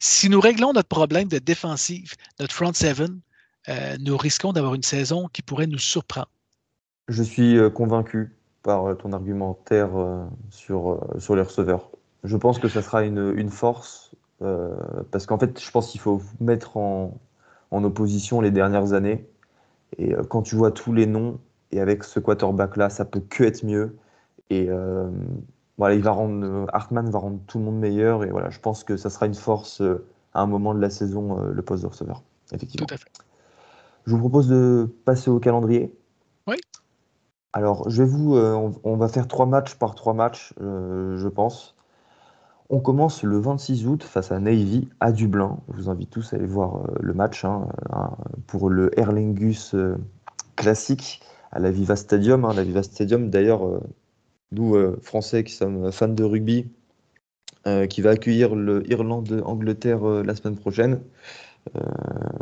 si, 0.00 0.28
nous 0.28 0.40
réglons 0.40 0.72
notre 0.72 0.88
problème 0.88 1.28
de 1.28 1.38
défensive, 1.38 2.14
notre 2.40 2.54
front 2.54 2.72
seven, 2.72 3.20
euh, 3.68 3.96
nous 4.00 4.16
risquons 4.16 4.52
d'avoir 4.52 4.74
une 4.74 4.82
saison 4.82 5.28
qui 5.32 5.42
pourrait 5.42 5.68
nous 5.68 5.78
surprendre. 5.78 6.30
Je 7.08 7.22
suis 7.22 7.56
euh, 7.56 7.70
convaincu 7.70 8.30
par 8.62 8.86
euh, 8.86 8.94
ton 8.94 9.12
argumentaire 9.12 9.90
sur, 10.50 11.00
sur 11.18 11.36
les 11.36 11.42
receveurs. 11.42 11.90
Je 12.24 12.36
pense 12.36 12.58
que 12.58 12.68
ça 12.68 12.82
sera 12.82 13.04
une, 13.04 13.32
une 13.36 13.50
force 13.50 14.14
parce 15.12 15.26
qu'en 15.26 15.38
fait, 15.38 15.60
je 15.60 15.70
pense 15.70 15.88
qu'il 15.88 16.00
faut 16.00 16.20
mettre 16.40 16.76
en, 16.76 17.16
en, 17.70 17.84
opposition 17.84 18.40
les 18.40 18.50
dernières 18.50 18.92
années. 18.92 19.24
Et 19.98 20.14
quand 20.28 20.42
tu 20.42 20.56
vois 20.56 20.72
tous 20.72 20.92
les 20.92 21.06
noms, 21.06 21.38
et 21.70 21.80
avec 21.80 22.02
ce 22.02 22.18
quarterback-là, 22.18 22.90
ça 22.90 23.04
peut 23.04 23.20
que 23.20 23.44
être 23.44 23.64
mieux. 23.64 23.96
Et 24.50 24.68
voilà, 25.78 25.94
il 25.94 26.02
va 26.02 26.10
rendre, 26.10 26.66
Hartman 26.72 27.08
va 27.08 27.20
rendre 27.20 27.38
tout 27.46 27.58
le 27.58 27.64
monde 27.66 27.78
meilleur. 27.78 28.24
Et 28.24 28.30
voilà, 28.30 28.50
je 28.50 28.58
pense 28.58 28.82
que 28.82 28.96
ça 28.96 29.10
sera 29.10 29.26
une 29.26 29.34
force 29.34 29.80
à 30.34 30.42
un 30.42 30.46
moment 30.46 30.74
de 30.74 30.80
la 30.80 30.90
saison, 30.90 31.40
le 31.40 31.62
poste 31.62 31.84
de 31.84 31.88
receveur. 31.88 32.24
Effectivement. 32.52 32.86
Tout 32.88 32.94
à 32.94 32.96
fait. 32.96 33.12
Je 34.06 34.12
vous 34.12 34.18
propose 34.18 34.48
de 34.48 34.92
passer 35.04 35.30
au 35.30 35.38
calendrier. 35.38 35.94
Alors, 37.52 37.90
je 37.90 38.02
vous, 38.02 38.36
euh, 38.36 38.70
on, 38.82 38.96
va 38.96 39.08
faire 39.08 39.28
trois 39.28 39.44
matchs 39.46 39.74
par 39.74 39.94
trois 39.94 40.14
matchs, 40.14 40.54
euh, 40.60 41.18
je 41.18 41.28
pense. 41.28 41.76
On 42.70 42.80
commence 42.80 43.22
le 43.22 43.38
26 43.38 43.86
août 43.86 44.02
face 44.02 44.32
à 44.32 44.38
Navy 44.38 44.88
à 45.00 45.12
Dublin. 45.12 45.58
Je 45.68 45.82
vous 45.82 45.90
invite 45.90 46.08
tous 46.08 46.32
à 46.32 46.36
aller 46.36 46.46
voir 46.46 46.78
euh, 46.78 46.94
le 47.00 47.12
match 47.12 47.44
hein, 47.44 47.68
pour 48.46 48.70
le 48.70 48.98
Erlingus 48.98 49.76
classique 50.56 51.20
à 51.50 51.58
la 51.58 51.70
Viva 51.70 51.96
Stadium. 51.96 52.46
Hein. 52.46 52.54
la 52.54 52.64
Viva 52.64 52.82
Stadium, 52.82 53.28
d'ailleurs, 53.28 53.68
nous, 54.52 54.74
Français 55.02 55.44
qui 55.44 55.52
sommes 55.52 55.92
fans 55.92 56.08
de 56.08 56.24
rugby, 56.24 56.70
qui 57.90 58.00
va 58.00 58.10
accueillir 58.10 58.54
le 58.54 58.90
Irlande-Angleterre 58.90 60.04
la 60.24 60.34
semaine 60.34 60.56
prochaine. 60.56 61.02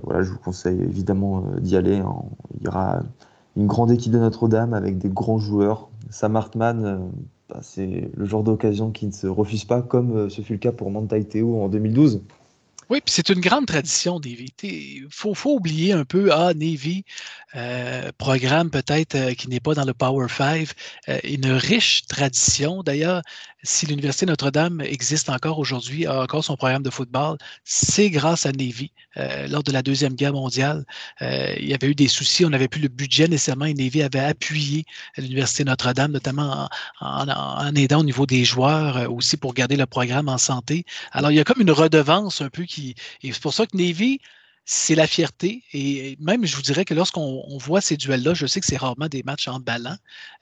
Voilà, 0.05 0.23
je 0.23 0.31
vous 0.31 0.39
conseille 0.39 0.81
évidemment 0.81 1.43
d'y 1.59 1.77
aller. 1.77 1.97
Hein. 1.97 2.15
Il 2.61 2.69
une 3.57 3.67
grande 3.67 3.91
équipe 3.91 4.13
de 4.13 4.19
Notre-Dame 4.19 4.75
avec 4.75 4.99
des 4.99 5.09
grands 5.09 5.39
joueurs. 5.39 5.89
Sam 6.11 6.37
Hartman, 6.37 6.85
euh, 6.85 6.99
bah, 7.49 7.61
c'est 7.63 8.11
le 8.15 8.25
genre 8.25 8.43
d'occasion 8.43 8.91
qui 8.91 9.07
ne 9.07 9.13
se 9.13 9.27
refuse 9.27 9.65
pas, 9.65 9.83
comme 9.83 10.31
ce 10.31 10.43
fut 10.43 10.55
le 10.55 10.59
cas 10.59 10.73
pour 10.73 10.91
Mantai 10.91 11.25
Teo 11.25 11.63
en 11.63 11.69
2012. 11.69 12.23
Oui, 12.91 13.01
puis 13.01 13.15
c'est 13.15 13.29
une 13.29 13.39
grande 13.39 13.67
tradition, 13.67 14.19
Navy. 14.19 14.53
Il 14.65 15.07
faut, 15.11 15.33
faut, 15.33 15.55
oublier 15.55 15.93
un 15.93 16.05
peu, 16.05 16.33
ah, 16.33 16.53
Navy, 16.55 17.05
euh, 17.55 18.11
programme 18.19 18.69
peut-être 18.71 19.15
euh, 19.15 19.35
qui 19.35 19.49
n'est 19.49 19.61
pas 19.61 19.75
dans 19.75 19.85
le 19.85 19.95
Power 19.95 20.27
5, 20.29 20.69
euh, 21.09 21.19
une 21.23 21.53
riche 21.53 22.03
tradition. 22.07 22.83
D'ailleurs, 22.83 23.23
si 23.63 23.87
l'Université 23.87 24.27
Notre-Dame 24.27 24.81
existe 24.81 25.29
encore 25.29 25.61
aujourd'hui, 25.61 26.07
a 26.07 26.21
encore 26.23 26.43
son 26.43 26.57
programme 26.57 26.83
de 26.83 26.91
football, 26.91 27.39
c'est 27.63 28.11
grâce 28.11 28.47
à 28.47 28.53
Navy. 28.53 28.91
lors 29.49 29.63
de 29.63 29.71
la 29.71 29.83
Deuxième 29.83 30.15
Guerre 30.15 30.33
mondiale, 30.33 30.87
il 31.21 31.69
y 31.69 31.75
avait 31.75 31.89
eu 31.89 31.95
des 31.95 32.09
soucis, 32.09 32.47
on 32.47 32.51
n'avait 32.51 32.69
plus 32.69 32.81
le 32.81 32.89
budget 32.89 33.29
nécessairement 33.29 33.67
et 33.67 33.75
Navy 33.75 34.03
avait 34.03 34.21
appuyé 34.21 34.85
l'Université 35.19 35.65
Notre-Dame, 35.65 36.13
notamment 36.13 36.69
en, 37.01 37.29
en, 37.29 37.75
aidant 37.75 38.01
au 38.01 38.05
niveau 38.05 38.25
des 38.25 38.47
joueurs, 38.47 39.13
aussi 39.13 39.37
pour 39.37 39.53
garder 39.53 39.77
le 39.77 39.85
programme 39.85 40.31
en 40.31 40.39
santé. 40.39 40.87
Alors, 41.13 41.31
il 41.31 41.35
y 41.35 41.41
a 41.41 41.45
comme 41.45 41.61
une 41.61 41.71
redevance 41.71 42.41
un 42.41 42.49
peu 42.49 42.63
qui 42.63 42.80
et 43.23 43.33
c'est 43.33 43.43
pour 43.43 43.55
ça 43.55 43.67
que 43.67 43.77
Navy, 43.77 44.21
c'est 44.65 44.95
la 44.95 45.07
fierté. 45.07 45.65
Et 45.73 46.17
même, 46.21 46.45
je 46.45 46.55
vous 46.55 46.63
dirais 46.63 46.85
que 46.85 46.95
lorsqu'on 46.95 47.59
voit 47.59 47.81
ces 47.81 47.97
duels-là, 47.97 48.35
je 48.35 48.47
sais 48.47 48.61
que 48.61 48.67
c'est 48.67 48.77
rarement 48.77 49.09
des 49.09 49.23
matchs 49.25 49.49
en 49.49 49.59
ballant, 49.59 49.97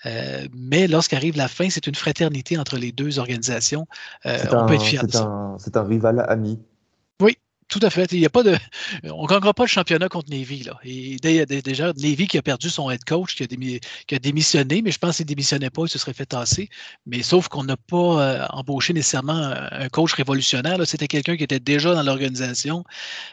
euh, 0.06 0.46
mais 0.54 0.86
lorsqu'arrive 0.86 1.36
la 1.36 1.48
fin, 1.48 1.70
c'est 1.70 1.86
une 1.86 1.94
fraternité 1.94 2.58
entre 2.58 2.76
les 2.76 2.92
deux 2.92 3.18
organisations. 3.18 3.86
Euh, 4.26 4.38
on 4.52 4.66
peut 4.66 4.74
être 4.74 4.84
fier 4.84 5.06
de 5.06 5.12
ça. 5.12 5.56
C'est 5.58 5.76
un 5.76 5.84
rival 5.84 6.24
ami. 6.28 6.58
Oui, 7.20 7.36
tout 7.68 7.80
à 7.82 7.90
fait. 7.90 8.10
Il 8.12 8.18
y 8.18 8.26
a 8.26 8.30
pas 8.30 8.42
de, 8.42 8.56
on 9.04 9.24
ne 9.24 9.28
gagnera 9.28 9.52
pas 9.52 9.64
le 9.64 9.68
championnat 9.68 10.08
contre 10.08 10.30
Navy. 10.30 10.64
Là. 10.64 10.78
Et 10.84 11.16
déjà, 11.20 11.92
Navy 11.98 12.26
qui 12.26 12.38
a 12.38 12.42
perdu 12.42 12.70
son 12.70 12.90
head 12.90 13.04
coach, 13.04 13.36
qui 13.36 13.42
a, 13.42 14.18
démissionné, 14.18 14.80
mais 14.82 14.90
je 14.90 14.98
pense 14.98 15.16
qu'il 15.16 15.26
ne 15.26 15.28
démissionnait 15.28 15.70
pas, 15.70 15.82
il 15.82 15.88
se 15.88 15.98
serait 15.98 16.14
fait 16.14 16.26
tasser. 16.26 16.70
Mais 17.06 17.22
sauf 17.22 17.48
qu'on 17.48 17.64
n'a 17.64 17.76
pas 17.76 17.96
euh, 17.96 18.46
embauché 18.50 18.94
nécessairement 18.94 19.52
un 19.70 19.88
coach 19.90 20.14
révolutionnaire. 20.14 20.78
C'était 20.86 21.08
quelqu'un 21.08 21.36
qui 21.36 21.44
était 21.44 21.60
déjà 21.60 21.94
dans 21.94 22.02
l'organisation. 22.02 22.84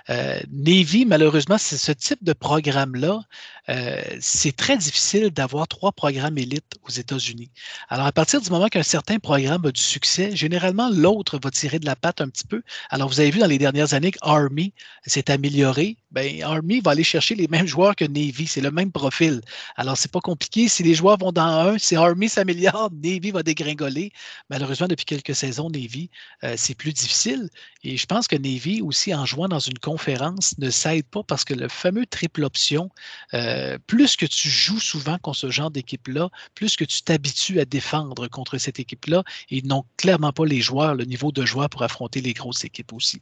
Euh, 0.10 0.40
Navy, 0.52 1.06
malheureusement, 1.06 1.58
c'est 1.58 1.78
ce 1.78 1.94
type 1.94 2.24
de 2.24 2.34
programme-là. 2.34 3.22
Euh, 3.70 4.02
c'est 4.20 4.56
très 4.56 4.78
difficile 4.78 5.32
d'avoir 5.32 5.68
trois 5.68 5.92
programmes 5.92 6.38
élites 6.38 6.76
aux 6.84 6.92
États-Unis. 6.92 7.50
Alors, 7.90 8.06
à 8.06 8.12
partir 8.12 8.42
du 8.42 8.50
moment 8.50 8.68
qu'un 8.68 8.84
certain 8.84 9.18
programme 9.18 9.66
a 9.66 9.72
du 9.72 9.82
succès, 9.82 10.36
généralement, 10.36 10.90
l'autre 10.90 11.40
va 11.42 11.50
tirer 11.50 11.80
de 11.80 11.86
la 11.86 11.96
patte 11.96 12.22
un 12.22 12.28
petit 12.28 12.46
peu. 12.46 12.62
Alors, 12.90 13.08
vous 13.08 13.20
avez 13.20 13.32
vu 13.32 13.40
dans 13.40 13.48
les 13.48 13.58
dernières 13.58 13.94
années 13.94 14.12
Army 14.26 14.74
s'est 15.06 15.32
amélioré, 15.32 15.98
ben, 16.16 16.42
Army 16.44 16.80
va 16.80 16.92
aller 16.92 17.04
chercher 17.04 17.36
les 17.36 17.50
mêmes 17.50 17.68
joueurs 17.68 17.94
que 17.94 18.06
Navy. 18.06 18.48
C'est 18.48 18.62
le 18.62 18.72
même 18.72 18.92
profil. 18.92 19.42
Alors, 19.76 19.98
c'est 19.98 20.12
pas 20.12 20.22
compliqué. 20.22 20.70
Si 20.70 20.82
les 20.82 20.94
joueurs 20.94 21.18
vont 21.18 21.34
dans 21.34 21.44
un, 21.44 21.78
si 21.78 21.98
Army 21.98 22.30
s'améliore, 22.30 22.90
Navy 23.04 23.32
va 23.32 23.44
dégringoler. 23.44 24.14
Malheureusement, 24.50 24.88
depuis 24.88 25.04
quelques 25.04 25.36
saisons, 25.36 25.70
Navy, 25.70 26.10
euh, 26.46 26.56
c'est 26.58 26.74
plus 26.74 26.94
difficile. 26.94 27.50
Et 27.84 27.98
je 27.98 28.06
pense 28.06 28.28
que 28.28 28.38
Navy, 28.38 28.82
aussi, 28.82 29.14
en 29.14 29.26
jouant 29.26 29.50
dans 29.50 29.60
une 29.60 29.78
conférence, 29.78 30.58
ne 30.58 30.70
s'aide 30.70 31.06
pas 31.06 31.22
parce 31.24 31.44
que 31.44 31.54
le 31.54 31.68
fameux 31.68 32.06
triple 32.06 32.46
option, 32.46 32.90
euh, 33.34 33.78
plus 33.86 34.16
que 34.16 34.26
tu 34.26 34.50
joues 34.50 34.80
souvent 34.80 35.18
contre 35.18 35.38
ce 35.38 35.52
genre 35.52 35.70
d'équipe-là, 35.70 36.30
plus 36.56 36.78
que 36.78 36.86
tu 36.86 37.02
t'habitues 37.04 37.60
à 37.60 37.66
défendre 37.66 38.30
contre 38.30 38.58
cette 38.58 38.80
équipe-là, 38.80 39.24
ils 39.50 39.68
n'ont 39.68 39.84
clairement 39.98 40.32
pas 40.32 40.46
les 40.46 40.62
joueurs, 40.62 40.96
le 40.96 41.04
niveau 41.04 41.34
de 41.34 41.46
joueurs 41.46 41.70
pour 41.70 41.84
affronter 41.84 42.22
les 42.22 42.32
grosses 42.32 42.64
équipes 42.64 42.94
aussi. 42.94 43.22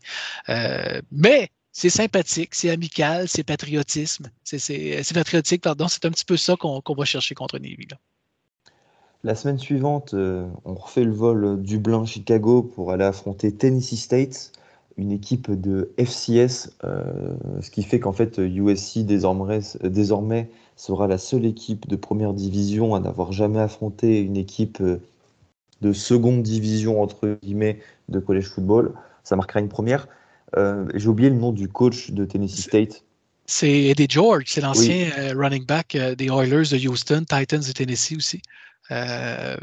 Euh, 0.50 0.93
mais 1.12 1.50
c'est 1.72 1.90
sympathique, 1.90 2.54
c'est 2.54 2.70
amical, 2.70 3.28
c'est 3.28 3.44
patriotisme. 3.44 4.28
C'est 4.44 5.14
patriotique, 5.14 5.62
pardon. 5.64 5.88
C'est 5.88 6.06
un 6.06 6.12
petit 6.12 6.26
peu 6.26 6.38
ça 6.38 6.56
qu'on 6.56 6.82
va 6.96 7.06
chercher 7.06 7.34
contre 7.34 7.58
Navy. 7.58 7.88
La 9.24 9.36
semaine 9.36 9.58
suivante, 9.58 10.14
euh, 10.14 10.46
on 10.66 10.76
refait 10.76 11.04
le 11.04 11.14
vol 11.14 11.62
Dublin-Chicago 11.62 12.62
pour 12.62 12.92
aller 12.92 13.06
affronter 13.06 13.54
Tennessee 13.54 13.96
State, 13.96 14.52
une 14.98 15.12
équipe 15.12 15.50
de 15.50 15.94
FCS, 15.98 16.72
euh, 16.84 17.04
ce 17.62 17.72
qui 17.72 17.84
fait 17.84 18.00
qu'en 18.00 18.12
fait 18.12 18.38
USC 18.38 19.00
désormais, 19.00 19.62
désormais, 19.82 20.50
sera 20.76 21.08
la 21.08 21.18
seule 21.18 21.46
équipe 21.46 21.88
de 21.88 21.96
première 21.96 22.34
division 22.34 22.96
à 22.96 23.00
n'avoir 23.00 23.32
jamais 23.32 23.60
affronté 23.60 24.20
une 24.20 24.38
équipe 24.38 24.82
euh, 24.82 25.02
de 25.82 25.94
seconde 25.94 26.44
division 26.44 27.02
entre 27.02 27.38
guillemets 27.42 27.80
de 28.10 28.20
college 28.20 28.50
football. 28.50 28.94
Ça 29.24 29.36
marquera 29.36 29.60
une 29.60 29.70
première. 29.70 30.08
Euh, 30.58 30.86
j'ai 30.94 31.08
oublié 31.08 31.30
le 31.30 31.36
nom 31.36 31.52
du 31.52 31.68
coach 31.68 32.12
de 32.12 32.26
Tennessee 32.26 32.62
State. 32.62 33.04
C'est 33.46 33.86
Eddie 33.86 34.08
George, 34.10 34.46
c'est 34.48 34.62
l'ancien 34.62 35.12
euh, 35.18 35.34
running 35.36 35.66
back 35.66 35.96
euh, 35.96 36.16
des 36.16 36.28
Oilers 36.28 36.70
de 36.72 36.88
Houston, 36.88 37.26
Titans 37.28 37.60
de 37.60 37.72
Tennessee 37.72 38.16
aussi. 38.16 38.42
Ça 38.90 39.58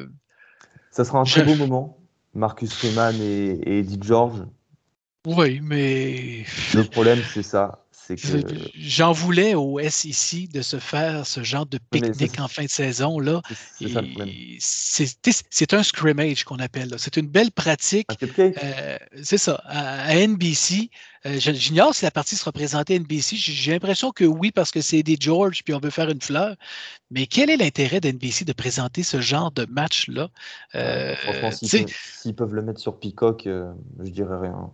sera 1.05 1.21
un 1.21 1.25
très 1.25 1.45
beau 1.45 1.55
moment. 1.55 1.97
Marcus 2.35 2.73
Freeman 2.73 3.15
et, 3.21 3.79
Eddie 3.79 3.99
George. 4.03 4.45
Oui, 5.27 5.61
mais. 5.63 6.45
Le 6.75 6.85
problème, 6.85 7.21
c'est 7.33 7.43
ça. 7.43 7.85
J'en 8.77 9.13
voulais 9.13 9.55
au 9.55 9.81
SEC 9.81 10.51
de 10.51 10.63
se 10.63 10.79
faire 10.79 11.27
ce 11.27 11.43
genre 11.43 11.67
de 11.67 11.79
pique-nique 11.91 12.41
en 12.41 12.49
fin 12.49 12.65
de 12.65 12.71
saison. 12.71 13.19
là. 13.19 13.43
C'est 14.59 15.75
un 15.75 15.83
scrimmage 15.83 16.45
qu'on 16.45 16.59
appelle. 16.59 16.95
C'est 16.99 17.17
une 17.17 17.29
belle 17.29 17.51
pratique. 17.51 18.09
Euh, 18.39 18.99
c'est 19.23 19.39
ça. 19.39 19.63
À, 19.65 20.15
NBC, 20.15 20.91
euh, 21.27 21.39
j'ignore 21.39 21.95
si 21.95 22.05
la 22.05 22.11
partie 22.11 22.37
sera 22.37 22.53
présentée 22.53 22.95
à 22.95 22.99
NBC. 22.99 23.37
J'ai 23.37 23.73
l'impression 23.73 24.11
que 24.11 24.25
oui, 24.25 24.51
parce 24.51 24.71
que 24.71 24.81
c'est 24.81 25.03
des 25.03 25.17
George 25.19 25.63
puis 25.65 25.75
on 25.75 25.81
veut 25.81 25.91
faire 25.91 26.11
une 26.11 26.21
fleur. 26.21 26.57
Mais 27.11 27.27
quel 27.27 27.51
est 27.51 27.57
l'intérêt 27.57 28.01
d'NBC 28.01 28.45
de 28.45 28.53
présenter 28.53 29.03
ce 29.03 29.21
genre 29.21 29.51
de 29.51 29.67
match-là? 29.67 30.29
Euh, 30.75 31.15
franchement, 31.17 31.51
s'ils 31.53 32.35
peuvent, 32.35 32.55
le 32.55 32.63
mettre 32.63 32.81
sur 32.81 32.99
Peacock, 32.99 33.43
je 33.47 34.11
dirais 34.11 34.39
rien. 34.41 34.71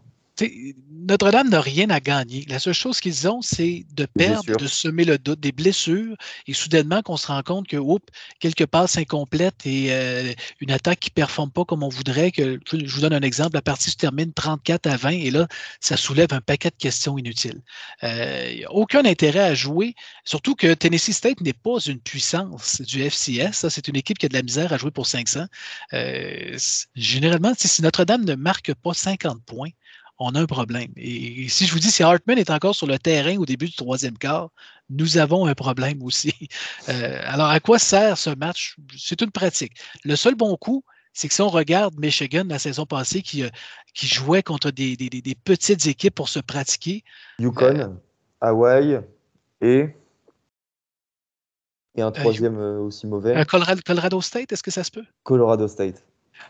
Notre-Dame 1.09 1.49
n'a 1.49 1.61
rien 1.61 1.89
à 1.91 2.01
gagner. 2.01 2.45
La 2.49 2.59
seule 2.59 2.75
chose 2.75 3.01
qu'ils 3.01 3.29
ont, 3.29 3.41
c'est 3.41 3.87
de 3.93 4.07
perdre, 4.07 4.57
de 4.57 4.67
semer 4.67 5.05
le 5.05 5.19
doute, 5.19 5.41
des 5.41 5.53
blessures, 5.53 6.17
et 6.47 6.53
soudainement 6.53 7.01
qu'on 7.03 7.17
se 7.17 7.29
rend 7.29 7.43
compte 7.43 7.69
que, 7.69 7.77
oups, 7.77 8.05
quelques 8.41 8.67
passes 8.67 8.99
incomplètes 8.99 9.65
et 9.65 9.89
euh, 9.91 10.33
une 10.61 10.73
attaque 10.73 11.01
qui 11.01 11.11
ne 11.11 11.15
performe 11.15 11.51
pas 11.51 11.65
comme 11.65 11.83
on 11.83 11.89
voudrait. 11.89 12.33
Que, 12.33 12.59
je 12.73 12.95
vous 12.95 13.01
donne 13.01 13.13
un 13.13 13.23
exemple, 13.23 13.55
la 13.55 13.63
partie 13.63 13.91
se 13.91 13.97
termine 13.97 14.33
34 14.33 14.87
à 14.87 14.97
20, 14.97 15.11
et 15.11 15.31
là, 15.31 15.47
ça 15.81 15.97
soulève 15.97 16.33
un 16.33 16.41
paquet 16.41 16.71
de 16.71 16.77
questions 16.77 17.17
inutiles. 17.17 17.63
Euh, 18.03 18.63
aucun 18.71 19.05
intérêt 19.05 19.41
à 19.41 19.55
jouer, 19.55 19.95
surtout 20.25 20.55
que 20.55 20.75
Tennessee 20.75 21.13
State 21.13 21.41
n'est 21.41 21.53
pas 21.53 21.79
une 21.87 22.01
puissance 22.01 22.81
du 22.83 23.03
FCS. 23.03 23.69
C'est 23.69 23.89
une 23.89 23.97
équipe 23.97 24.19
qui 24.19 24.27
a 24.27 24.29
de 24.29 24.35
la 24.35 24.43
misère 24.43 24.73
à 24.73 24.77
jouer 24.77 24.91
pour 24.91 25.07
500. 25.07 25.47
Euh, 25.93 26.59
généralement, 26.95 27.53
si 27.57 27.83
Notre-Dame 27.83 28.25
ne 28.25 28.35
marque 28.35 28.75
pas 28.75 28.93
50 28.93 29.43
points, 29.45 29.71
on 30.19 30.35
a 30.35 30.41
un 30.41 30.47
problème. 30.47 30.91
Et 30.97 31.49
si 31.49 31.67
je 31.67 31.73
vous 31.73 31.79
dis, 31.79 31.91
si 31.91 32.03
Hartman 32.03 32.39
est 32.39 32.51
encore 32.51 32.75
sur 32.75 32.87
le 32.87 32.99
terrain 32.99 33.37
au 33.37 33.45
début 33.45 33.67
du 33.67 33.75
troisième 33.75 34.17
quart, 34.17 34.51
nous 34.89 35.19
avons 35.19 35.47
un 35.47 35.55
problème 35.55 36.03
aussi. 36.03 36.35
Euh, 36.89 37.21
alors, 37.25 37.49
à 37.49 37.59
quoi 37.59 37.81
sert 37.81 38.17
ce 38.17 38.31
match? 38.31 38.77
C'est 38.97 39.21
une 39.21 39.33
pratique. 39.33 39.73
Le 40.05 40.15
seul 40.15 40.37
bon 40.37 40.57
coup, 40.57 40.85
c'est 41.13 41.27
que 41.27 41.35
si 41.35 41.43
on 41.43 41.49
regarde 41.49 41.99
Michigan 41.99 42.45
la 42.47 42.61
saison 42.61 42.87
passée 42.87 43.23
qui, 43.23 43.43
euh, 43.43 43.49
qui 43.93 44.07
jouait 44.07 44.45
contre 44.45 44.71
des, 44.71 44.97
petites 45.43 45.87
équipes 45.87 46.15
pour 46.15 46.29
se 46.29 46.39
pratiquer. 46.39 47.03
Yukon, 47.41 47.81
euh, 47.81 47.89
Hawaii 48.41 49.01
et. 49.61 49.89
Et 51.97 52.03
un 52.03 52.13
troisième 52.13 52.57
aussi 52.59 53.09
mauvais. 53.09 53.45
Colorado 53.47 54.21
State, 54.21 54.53
est-ce 54.53 54.63
que 54.63 54.71
ça 54.71 54.85
se 54.85 54.93
peut? 54.93 55.05
Colorado 55.25 55.67
State. 55.67 56.06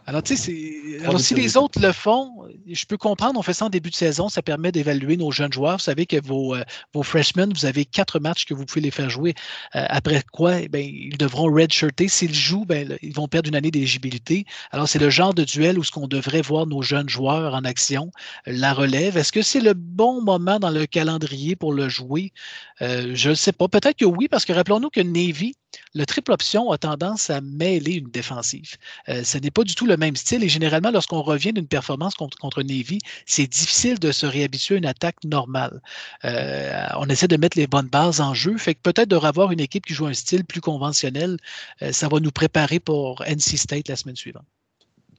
Alors, 0.06 0.22
tu 0.22 0.36
sais, 0.36 1.00
alors 1.02 1.18
si 1.18 1.34
les 1.34 1.56
autres 1.56 1.80
le 1.80 1.92
font, 1.92 2.46
je 2.70 2.84
peux 2.86 2.96
comprendre, 2.96 3.38
on 3.38 3.42
fait 3.42 3.52
ça 3.52 3.64
en 3.64 3.70
début 3.70 3.90
de 3.90 3.94
saison, 3.94 4.28
ça 4.28 4.40
permet 4.40 4.70
d'évaluer 4.70 5.16
nos 5.16 5.32
jeunes 5.32 5.52
joueurs. 5.52 5.78
Vous 5.78 5.82
savez 5.82 6.06
que 6.06 6.20
vos, 6.24 6.54
euh, 6.54 6.62
vos 6.94 7.02
freshmen, 7.02 7.52
vous 7.52 7.66
avez 7.66 7.84
quatre 7.84 8.20
matchs 8.20 8.44
que 8.44 8.54
vous 8.54 8.64
pouvez 8.64 8.80
les 8.80 8.92
faire 8.92 9.10
jouer. 9.10 9.34
Euh, 9.74 9.84
après 9.88 10.22
quoi, 10.32 10.60
eh 10.60 10.68
ils 10.80 11.16
devront 11.18 11.52
redshirter. 11.52 12.06
S'ils 12.06 12.34
jouent, 12.34 12.64
ben, 12.64 12.96
ils 13.02 13.14
vont 13.14 13.26
perdre 13.26 13.48
une 13.48 13.56
année 13.56 13.72
d'éligibilité. 13.72 14.44
Alors, 14.70 14.88
c'est 14.88 15.00
le 15.00 15.10
genre 15.10 15.34
de 15.34 15.42
duel 15.42 15.78
où 15.78 15.82
ce 15.82 15.90
qu'on 15.90 16.06
devrait 16.06 16.42
voir 16.42 16.66
nos 16.66 16.82
jeunes 16.82 17.08
joueurs 17.08 17.54
en 17.54 17.64
action, 17.64 18.12
la 18.46 18.72
relève. 18.72 19.16
Est-ce 19.16 19.32
que 19.32 19.42
c'est 19.42 19.60
le 19.60 19.74
bon 19.74 20.22
moment 20.22 20.60
dans 20.60 20.70
le 20.70 20.86
calendrier 20.86 21.56
pour 21.56 21.72
le 21.72 21.88
jouer? 21.88 22.32
Euh, 22.80 23.12
je 23.14 23.30
ne 23.30 23.34
sais 23.34 23.52
pas. 23.52 23.66
Peut-être 23.66 23.96
que 23.96 24.04
oui, 24.04 24.28
parce 24.28 24.44
que 24.44 24.52
rappelons-nous 24.52 24.90
que 24.90 25.00
Navy, 25.00 25.54
le 25.94 26.06
triple 26.06 26.32
option 26.32 26.70
a 26.70 26.78
tendance 26.78 27.30
à 27.30 27.40
mêler 27.40 27.94
une 27.94 28.10
défensive. 28.10 28.76
Euh, 29.08 29.24
ce 29.24 29.38
n'est 29.38 29.50
pas 29.50 29.64
du 29.64 29.74
tout 29.74 29.86
le 29.86 29.96
même 29.96 30.16
style 30.16 30.44
et 30.44 30.48
généralement, 30.48 30.90
lorsqu'on 30.90 31.22
revient 31.22 31.52
d'une 31.52 31.66
performance 31.66 32.14
contre, 32.14 32.36
contre, 32.38 32.62
Navy, 32.62 32.98
c'est 33.24 33.46
difficile 33.46 33.98
de 33.98 34.12
se 34.12 34.26
réhabituer 34.26 34.76
à 34.76 34.78
une 34.78 34.86
attaque 34.86 35.22
normale. 35.24 35.80
Euh, 36.24 36.86
on 36.98 37.06
essaie 37.08 37.28
de 37.28 37.36
mettre 37.36 37.58
les 37.58 37.66
bonnes 37.66 37.88
bases 37.88 38.20
en 38.20 38.34
jeu, 38.34 38.56
fait 38.58 38.74
que 38.74 38.80
peut-être 38.82 39.08
de 39.08 39.16
revoir 39.16 39.52
une 39.52 39.60
équipe 39.60 39.86
qui 39.86 39.94
joue 39.94 40.06
un 40.06 40.14
style 40.14 40.44
plus 40.44 40.60
conventionnel, 40.60 41.38
euh, 41.82 41.92
ça 41.92 42.08
va 42.08 42.20
nous 42.20 42.32
préparer 42.32 42.80
pour 42.80 43.22
NC 43.22 43.56
State 43.56 43.88
la 43.88 43.96
semaine 43.96 44.16
suivante. 44.16 44.46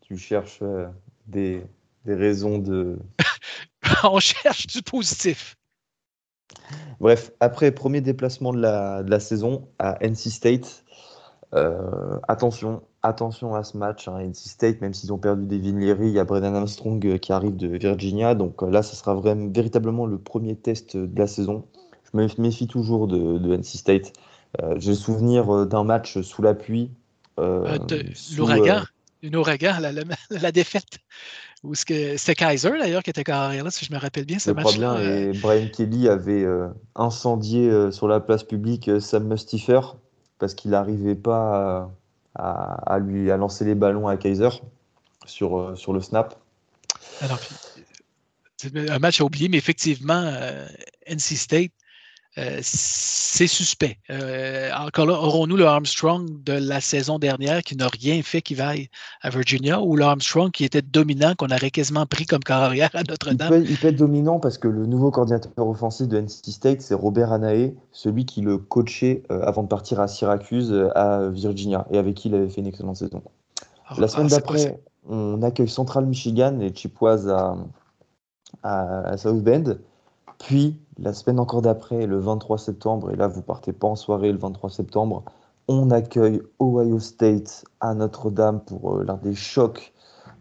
Tu 0.01 0.17
cherches 0.17 0.59
des, 1.25 1.61
des 2.05 2.13
raisons 2.13 2.59
de... 2.59 2.97
on 4.03 4.19
cherche 4.19 4.67
du 4.67 4.81
positif. 4.81 5.56
Bref, 6.99 7.31
après 7.39 7.71
premier 7.71 8.01
déplacement 8.01 8.53
de 8.53 8.59
la, 8.59 9.03
de 9.03 9.11
la 9.11 9.19
saison 9.19 9.67
à 9.79 9.97
NC 10.01 10.29
State, 10.29 10.83
euh, 11.53 12.19
attention, 12.27 12.81
attention 13.03 13.55
à 13.55 13.63
ce 13.63 13.77
match. 13.77 14.07
Hein, 14.07 14.19
NC 14.19 14.35
State, 14.35 14.81
même 14.81 14.93
s'ils 14.93 15.13
ont 15.13 15.17
perdu 15.17 15.45
des 15.45 15.59
Leary, 15.59 16.07
il 16.07 16.13
y 16.13 16.19
a 16.19 16.23
Brennan 16.23 16.55
Armstrong 16.55 17.05
euh, 17.05 17.17
qui 17.17 17.31
arrive 17.31 17.55
de 17.55 17.77
Virginia. 17.77 18.35
Donc 18.35 18.63
euh, 18.63 18.69
là, 18.69 18.83
ce 18.83 18.95
sera 18.95 19.13
vraiment, 19.13 19.49
véritablement 19.53 20.05
le 20.05 20.17
premier 20.17 20.55
test 20.55 20.97
de 20.97 21.19
la 21.19 21.27
saison. 21.27 21.65
Je 22.11 22.17
me 22.17 22.27
méfie 22.41 22.67
toujours 22.67 23.07
de, 23.07 23.37
de 23.37 23.55
NC 23.55 23.77
State. 23.77 24.13
J'ai 24.77 24.91
le 24.91 24.95
souvenir 24.95 25.67
d'un 25.67 25.83
match 25.83 26.19
sous 26.21 26.41
la 26.41 26.55
pluie. 26.55 26.89
L'ouragan, 27.37 28.83
une 29.21 29.35
ouragan, 29.35 29.79
la, 29.79 29.91
la 29.91 30.51
défaite? 30.51 30.99
C'était 31.73 32.35
Kaiser 32.35 32.71
d'ailleurs 32.77 33.03
qui 33.03 33.09
était 33.09 33.23
carrière 33.23 33.63
là, 33.63 33.71
si 33.71 33.85
je 33.85 33.91
me 33.91 33.97
rappelle 33.97 34.25
bien 34.25 34.39
ce 34.39 34.51
match-là. 34.51 35.01
Et 35.01 35.31
Brian 35.33 35.67
Kelly 35.67 36.07
avait 36.07 36.43
euh, 36.43 36.67
incendié 36.95 37.69
euh, 37.69 37.91
sur 37.91 38.07
la 38.07 38.19
place 38.19 38.43
publique 38.43 38.87
euh, 38.87 38.99
Sam 38.99 39.27
Mustifer 39.27 39.81
parce 40.39 40.53
qu'il 40.53 40.71
n'arrivait 40.71 41.15
pas 41.15 41.89
à, 42.35 42.99
lui 42.99 43.31
à 43.31 43.37
lancer 43.37 43.65
les 43.65 43.73
ballons 43.73 44.07
à 44.07 44.17
Kaiser 44.17 44.49
sur, 45.25 45.75
sur 45.75 45.93
le 45.93 46.01
snap. 46.01 46.35
c'est 48.57 48.89
un 48.89 48.99
match 48.99 49.19
à 49.19 49.23
oublier, 49.23 49.49
mais 49.49 49.57
effectivement, 49.57 50.31
NC 51.07 51.19
State 51.19 51.71
euh, 52.37 52.59
c'est 52.61 53.47
suspect. 53.47 53.97
Euh, 54.11 54.69
encore 54.77 55.07
là, 55.07 55.13
aurons-nous 55.13 55.57
le 55.57 55.65
Armstrong 55.65 56.43
de 56.43 56.53
la 56.53 56.81
saison 56.81 57.17
dernière 57.17 57.63
qui 57.63 57.75
n'a 57.75 57.87
rien 57.87 58.21
fait 58.21 58.41
qui 58.43 58.53
vaille 58.53 58.89
à 59.21 59.29
Virginia 59.29 59.81
ou 59.81 59.95
l'Armstrong 59.95 60.51
qui 60.51 60.63
était 60.63 60.83
dominant, 60.83 61.33
qu'on 61.35 61.47
aurait 61.47 61.71
quasiment 61.71 62.05
pris 62.05 62.25
comme 62.25 62.43
carrière 62.43 62.89
à 62.93 63.01
Notre-Dame? 63.03 63.63
Il, 63.67 63.77
peut, 63.77 63.87
être 63.87 63.95
dominant 63.95 64.39
parce 64.39 64.59
que 64.59 64.67
le 64.67 64.85
nouveau 64.85 65.09
coordinateur 65.09 65.67
offensif 65.67 66.07
de 66.07 66.19
NC 66.19 66.51
State, 66.51 66.81
c'est 66.81 66.93
Robert 66.93 67.31
Anae, 67.31 67.73
celui 67.91 68.25
qui 68.25 68.41
le 68.41 68.59
coachait 68.59 69.23
euh, 69.31 69.41
avant 69.41 69.63
de 69.63 69.67
partir 69.67 69.99
à 69.99 70.07
Syracuse, 70.07 70.71
à 70.93 71.29
Virginia, 71.29 71.87
et 71.91 71.97
avec 71.97 72.15
qui 72.15 72.27
il 72.27 72.35
avait 72.35 72.49
fait 72.49 72.61
une 72.61 72.67
excellente 72.67 72.97
saison. 72.97 73.23
Ah, 73.87 73.95
la 73.97 74.07
semaine 74.07 74.27
ah, 74.31 74.35
d'après, 74.35 74.79
on 75.09 75.41
accueille 75.41 75.69
Central 75.69 76.05
Michigan 76.05 76.59
et 76.59 76.71
Chippewas 76.71 77.27
à, 77.27 77.55
à 78.61 79.17
South 79.17 79.41
Bend. 79.43 79.77
Puis, 80.39 80.79
la 80.99 81.13
semaine 81.13 81.39
encore 81.39 81.61
d'après, 81.61 82.05
le 82.05 82.19
23 82.19 82.57
septembre, 82.57 83.11
et 83.11 83.15
là, 83.15 83.27
vous 83.27 83.41
partez 83.41 83.73
pas 83.73 83.87
en 83.87 83.95
soirée 83.95 84.31
le 84.31 84.37
23 84.37 84.69
septembre, 84.69 85.23
on 85.67 85.91
accueille 85.91 86.41
Ohio 86.59 86.99
State 86.99 87.65
à 87.81 87.93
Notre-Dame 87.93 88.61
pour 88.61 88.97
euh, 88.97 89.03
l'un 89.03 89.17
des 89.17 89.35
chocs, 89.35 89.93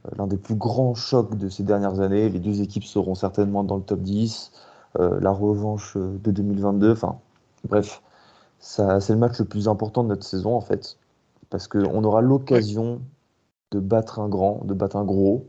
euh, 0.06 0.10
l'un 0.16 0.26
des 0.26 0.36
plus 0.36 0.54
grands 0.54 0.94
chocs 0.94 1.36
de 1.36 1.48
ces 1.48 1.62
dernières 1.62 2.00
années. 2.00 2.28
Les 2.28 2.38
deux 2.38 2.62
équipes 2.62 2.84
seront 2.84 3.14
certainement 3.14 3.64
dans 3.64 3.76
le 3.76 3.82
top 3.82 4.00
10. 4.00 4.52
Euh, 4.98 5.18
la 5.20 5.32
revanche 5.32 5.96
de 5.96 6.30
2022. 6.30 6.92
Enfin, 6.92 7.18
bref, 7.68 8.02
c'est 8.60 9.10
le 9.10 9.16
match 9.16 9.38
le 9.38 9.44
plus 9.44 9.68
important 9.68 10.04
de 10.04 10.08
notre 10.08 10.24
saison, 10.24 10.54
en 10.54 10.60
fait, 10.60 10.98
parce 11.50 11.68
qu'on 11.68 12.04
aura 12.04 12.20
l'occasion 12.20 13.00
de 13.72 13.80
battre 13.80 14.20
un 14.20 14.28
grand, 14.28 14.64
de 14.64 14.74
battre 14.74 14.96
un 14.96 15.04
gros, 15.04 15.46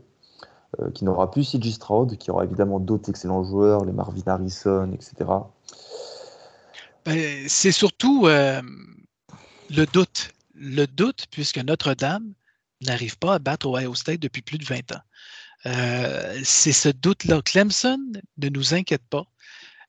euh, 0.80 0.90
qui 0.90 1.06
n'aura 1.06 1.30
plus 1.30 1.50
CJ 1.50 1.72
Stroud, 1.72 2.18
qui 2.18 2.30
aura 2.30 2.44
évidemment 2.44 2.78
d'autres 2.78 3.08
excellents 3.08 3.42
joueurs, 3.42 3.86
les 3.86 3.92
Marvin 3.92 4.20
Harrison, 4.26 4.92
etc. 4.92 5.14
Ben, 7.06 7.48
c'est 7.48 7.72
surtout 7.72 8.26
euh, 8.26 8.60
le 9.70 9.86
doute. 9.86 10.32
Le 10.54 10.86
doute, 10.86 11.24
puisque 11.30 11.56
Notre-Dame 11.56 12.34
n'arrive 12.82 13.16
pas 13.16 13.34
à 13.34 13.38
battre 13.38 13.66
Ohio 13.66 13.94
State 13.94 14.20
depuis 14.20 14.42
plus 14.42 14.58
de 14.58 14.66
20 14.66 14.92
ans. 14.92 15.00
Euh, 15.64 16.38
c'est 16.44 16.72
ce 16.72 16.90
doute-là. 16.90 17.40
Clemson 17.40 17.98
ne 18.36 18.48
nous 18.50 18.74
inquiète 18.74 19.04
pas. 19.08 19.24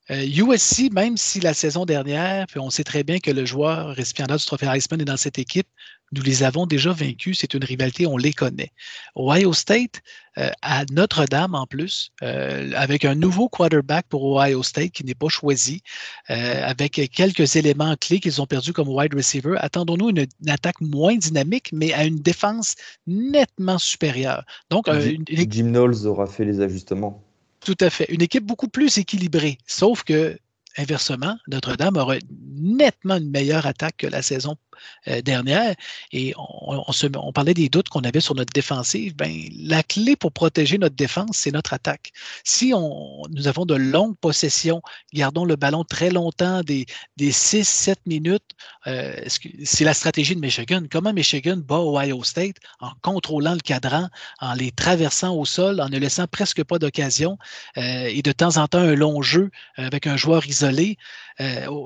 USC, 0.08 0.90
même 0.90 1.16
si 1.16 1.38
la 1.38 1.54
saison 1.54 1.84
dernière, 1.84 2.46
on 2.56 2.70
sait 2.70 2.82
très 2.82 3.04
bien 3.04 3.20
que 3.20 3.30
le 3.30 3.44
joueur 3.44 3.94
récipiendaire 3.94 4.38
du 4.38 4.44
trophée 4.44 4.66
Heisman 4.66 5.00
est 5.00 5.04
dans 5.04 5.16
cette 5.16 5.38
équipe, 5.38 5.68
nous 6.12 6.22
les 6.22 6.42
avons 6.42 6.66
déjà 6.66 6.92
vaincus. 6.92 7.38
C'est 7.40 7.54
une 7.54 7.64
rivalité, 7.64 8.06
on 8.06 8.16
les 8.16 8.32
connaît. 8.32 8.72
Ohio 9.16 9.52
State, 9.52 10.02
euh, 10.38 10.50
à 10.62 10.84
Notre-Dame 10.90 11.54
en 11.54 11.66
plus, 11.66 12.10
euh, 12.22 12.72
avec 12.74 13.04
un 13.04 13.14
nouveau 13.14 13.48
quarterback 13.48 14.06
pour 14.08 14.24
Ohio 14.24 14.62
State 14.62 14.90
qui 14.90 15.04
n'est 15.04 15.14
pas 15.14 15.28
choisi, 15.28 15.82
euh, 16.30 16.62
avec 16.64 17.00
quelques 17.12 17.56
éléments 17.56 17.94
clés 17.96 18.20
qu'ils 18.20 18.40
ont 18.40 18.46
perdus 18.46 18.72
comme 18.72 18.88
wide 18.88 19.14
receiver. 19.14 19.54
Attendons-nous 19.58 20.10
une, 20.10 20.26
attaque 20.48 20.80
moins 20.80 21.16
dynamique, 21.16 21.70
mais 21.72 21.92
à 21.92 22.04
une 22.04 22.18
défense 22.18 22.74
nettement 23.06 23.78
supérieure. 23.78 24.44
Donc, 24.70 24.86
Jim 25.28 25.64
Knowles 25.64 26.06
aura 26.06 26.26
fait 26.26 26.44
les 26.44 26.60
ajustements. 26.60 27.22
Tout 27.64 27.76
à 27.80 27.90
fait. 27.90 28.06
Une 28.10 28.22
équipe 28.22 28.44
beaucoup 28.44 28.68
plus 28.68 28.98
équilibrée. 28.98 29.58
Sauf 29.66 30.02
que, 30.02 30.38
inversement, 30.76 31.36
Notre-Dame 31.48 31.96
aura 31.96 32.16
nettement 32.56 33.16
une 33.16 33.30
meilleure 33.30 33.66
attaque 33.66 33.96
que 33.98 34.06
la 34.06 34.22
saison 34.22 34.56
euh, 35.08 35.20
dernière, 35.22 35.74
et 36.12 36.34
on, 36.36 37.32
parlait 37.32 37.54
des 37.54 37.68
doutes 37.68 37.88
qu'on 37.88 38.00
avait 38.00 38.20
sur 38.20 38.34
notre 38.34 38.52
défensive, 38.52 39.14
ben, 39.14 39.30
la 39.58 39.82
clé 39.82 40.16
pour 40.16 40.32
protéger 40.32 40.78
notre 40.78 40.96
défense, 40.96 41.36
c'est 41.36 41.50
notre 41.50 41.72
attaque. 41.72 42.12
Si 42.44 42.72
on, 42.74 43.22
nous 43.30 43.48
avons 43.48 43.66
de 43.66 43.74
longues 43.74 44.16
possessions, 44.16 44.82
gardons 45.12 45.44
le 45.44 45.56
ballon 45.56 45.84
très 45.84 46.10
longtemps, 46.10 46.62
des, 46.62 46.86
des 47.16 47.30
6-7 47.30 47.96
minutes, 48.06 48.42
euh, 48.86 49.14
c'est 49.64 49.84
la 49.84 49.94
stratégie 49.94 50.34
de 50.34 50.40
Michigan. 50.40 50.82
Comment 50.90 51.12
Michigan 51.12 51.56
bat 51.56 51.80
Ohio 51.80 52.22
State? 52.24 52.56
En 52.80 52.92
contrôlant 53.02 53.54
le 53.54 53.60
cadran, 53.60 54.08
en 54.40 54.54
les 54.54 54.70
traversant 54.70 55.34
au 55.34 55.44
sol, 55.44 55.80
en 55.80 55.88
ne 55.88 55.98
laissant 55.98 56.26
presque 56.26 56.64
pas 56.64 56.78
d'occasion, 56.78 57.38
euh, 57.76 58.06
et 58.06 58.22
de 58.22 58.32
temps 58.32 58.56
en 58.56 58.66
temps 58.66 58.78
un 58.78 58.94
long 58.94 59.22
jeu 59.22 59.50
avec 59.76 60.06
un 60.06 60.16
joueur 60.16 60.46
isolé. 60.46 60.59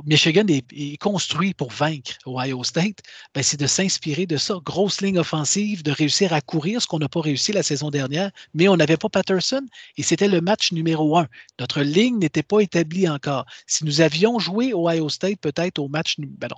Michigan 0.04 0.44
est 0.48 0.96
construit 1.00 1.54
pour 1.54 1.70
vaincre 1.70 2.12
Ohio 2.26 2.64
State, 2.64 2.98
ben, 3.34 3.42
c'est 3.42 3.58
de 3.58 3.66
s'inspirer 3.66 4.26
de 4.26 4.36
ça. 4.36 4.58
Grosse 4.64 5.00
ligne 5.00 5.18
offensive, 5.18 5.82
de 5.82 5.92
réussir 5.92 6.32
à 6.32 6.40
courir, 6.40 6.82
ce 6.82 6.86
qu'on 6.86 6.98
n'a 6.98 7.08
pas 7.08 7.20
réussi 7.20 7.52
la 7.52 7.62
saison 7.62 7.90
dernière, 7.90 8.30
mais 8.54 8.68
on 8.68 8.76
n'avait 8.76 8.96
pas 8.96 9.08
Patterson 9.08 9.64
et 9.96 10.02
c'était 10.02 10.28
le 10.28 10.40
match 10.40 10.72
numéro 10.72 11.16
un. 11.18 11.28
Notre 11.60 11.82
ligne 11.82 12.18
n'était 12.18 12.42
pas 12.42 12.60
établie 12.60 13.08
encore. 13.08 13.46
Si 13.66 13.84
nous 13.84 14.00
avions 14.00 14.38
joué 14.38 14.72
Ohio 14.74 15.08
State 15.08 15.40
peut-être 15.40 15.78
au 15.78 15.88
match, 15.88 16.16
ben 16.18 16.48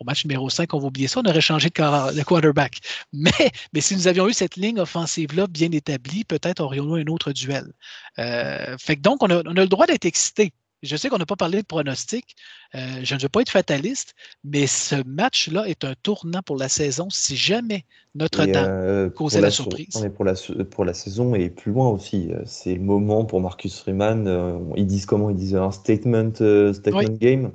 au 0.00 0.04
match 0.04 0.24
numéro 0.24 0.50
5, 0.50 0.72
on 0.74 0.78
va 0.78 0.86
oublier 0.86 1.08
ça, 1.08 1.20
on 1.24 1.28
aurait 1.28 1.40
changé 1.40 1.68
de 1.68 2.22
quarterback. 2.22 2.80
Mais, 3.12 3.32
si 3.80 3.94
nous 3.94 4.08
avions 4.08 4.28
eu 4.28 4.32
cette 4.32 4.56
ligne 4.56 4.80
offensive-là 4.80 5.46
bien 5.46 5.70
établie, 5.72 6.24
peut-être 6.24 6.60
aurions-nous 6.60 6.96
un 6.96 7.06
autre 7.06 7.32
duel. 7.32 7.72
Euh, 8.18 8.76
fait 8.78 8.96
donc, 8.96 9.22
on 9.22 9.30
a, 9.30 9.42
on 9.46 9.56
a 9.56 9.60
le 9.60 9.68
droit 9.68 9.86
d'être 9.86 10.04
excité 10.04 10.52
je 10.82 10.96
sais 10.96 11.08
qu'on 11.08 11.18
n'a 11.18 11.26
pas 11.26 11.36
parlé 11.36 11.62
de 11.62 11.66
pronostic. 11.66 12.36
Euh, 12.74 13.00
je 13.02 13.14
ne 13.14 13.20
veux 13.20 13.28
pas 13.28 13.40
être 13.40 13.50
fataliste, 13.50 14.14
mais 14.44 14.66
ce 14.66 14.96
match-là 15.06 15.68
est 15.68 15.84
un 15.84 15.94
tournant 16.02 16.42
pour 16.42 16.56
la 16.56 16.68
saison 16.68 17.08
si 17.10 17.36
jamais 17.36 17.84
Notre-Dame 18.14 18.66
euh, 18.68 19.10
causait 19.10 19.40
la, 19.40 19.50
surprise. 19.50 19.88
pour, 20.14 20.24
la, 20.24 20.34
pour 20.70 20.84
la 20.84 20.94
saison 20.94 21.34
et 21.34 21.50
plus 21.50 21.72
loin 21.72 21.88
aussi. 21.88 22.30
Euh, 22.32 22.42
c'est 22.46 22.74
le 22.74 22.80
moment 22.80 23.24
pour 23.24 23.40
Marcus 23.40 23.78
Freeman. 23.78 24.72
ils 24.76 24.86
disent 24.86 25.06
comment? 25.06 25.30
Ils 25.30 25.36
disent 25.36 25.54
un 25.54 25.70
statement, 25.70 26.32
statement 26.34 27.16
game? 27.20 27.52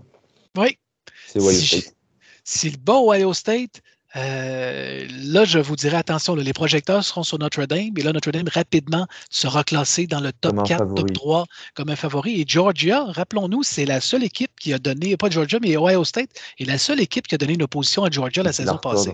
Oui. 0.58 0.78
C'est 1.28 1.40
Ohio 1.40 1.52
State. 1.52 1.94
Si 2.44 2.70
le 2.70 2.78
bas 2.78 3.02
Ohio 3.02 3.34
State, 3.34 3.82
euh, 4.18 5.06
là, 5.24 5.46
je 5.46 5.60
vous 5.60 5.76
dirais 5.76 5.98
attention, 5.98 6.36
les 6.36 6.54
projecteurs 6.54 7.04
seront 7.04 7.24
sur 7.24 7.38
Notre-Dame 7.38 7.92
et 7.98 8.02
là, 8.02 8.14
Notre-Dame 8.14 8.48
rapidement 8.52 9.08
sera 9.30 9.64
classé 9.64 10.08
dans 10.08 10.20
le 10.20 10.32
top 10.32 10.64
4, 10.66 10.96
top 10.96 11.14
3 11.14 11.46
comme 11.76 11.90
un 11.90 11.96
favori. 11.96 12.42
Et 12.42 12.46
Georgia, 12.48 13.04
rappelons-nous, 13.06 13.64
c'est 13.64 13.86
la 13.86 14.02
seule 14.02 14.24
équipe 14.24 14.52
qui 14.60 14.74
a 14.74 14.80
donné, 14.80 15.18
pas 15.18 15.30
Georgia, 15.30 15.60
mais 15.62 15.78
Ohio 15.78 16.04
State, 16.04 16.30
est 16.60 16.66
la 16.66 16.78
seule 16.78 17.00
équipe 17.00 17.28
qui 17.28 17.36
a 17.36 17.38
donné 17.38 17.54
une 17.54 17.64
opposition 17.64 18.04
à 18.04 18.10
Georgia 18.10 18.44
la 18.44 18.54
saison 18.54 18.78
passée. 18.78 19.14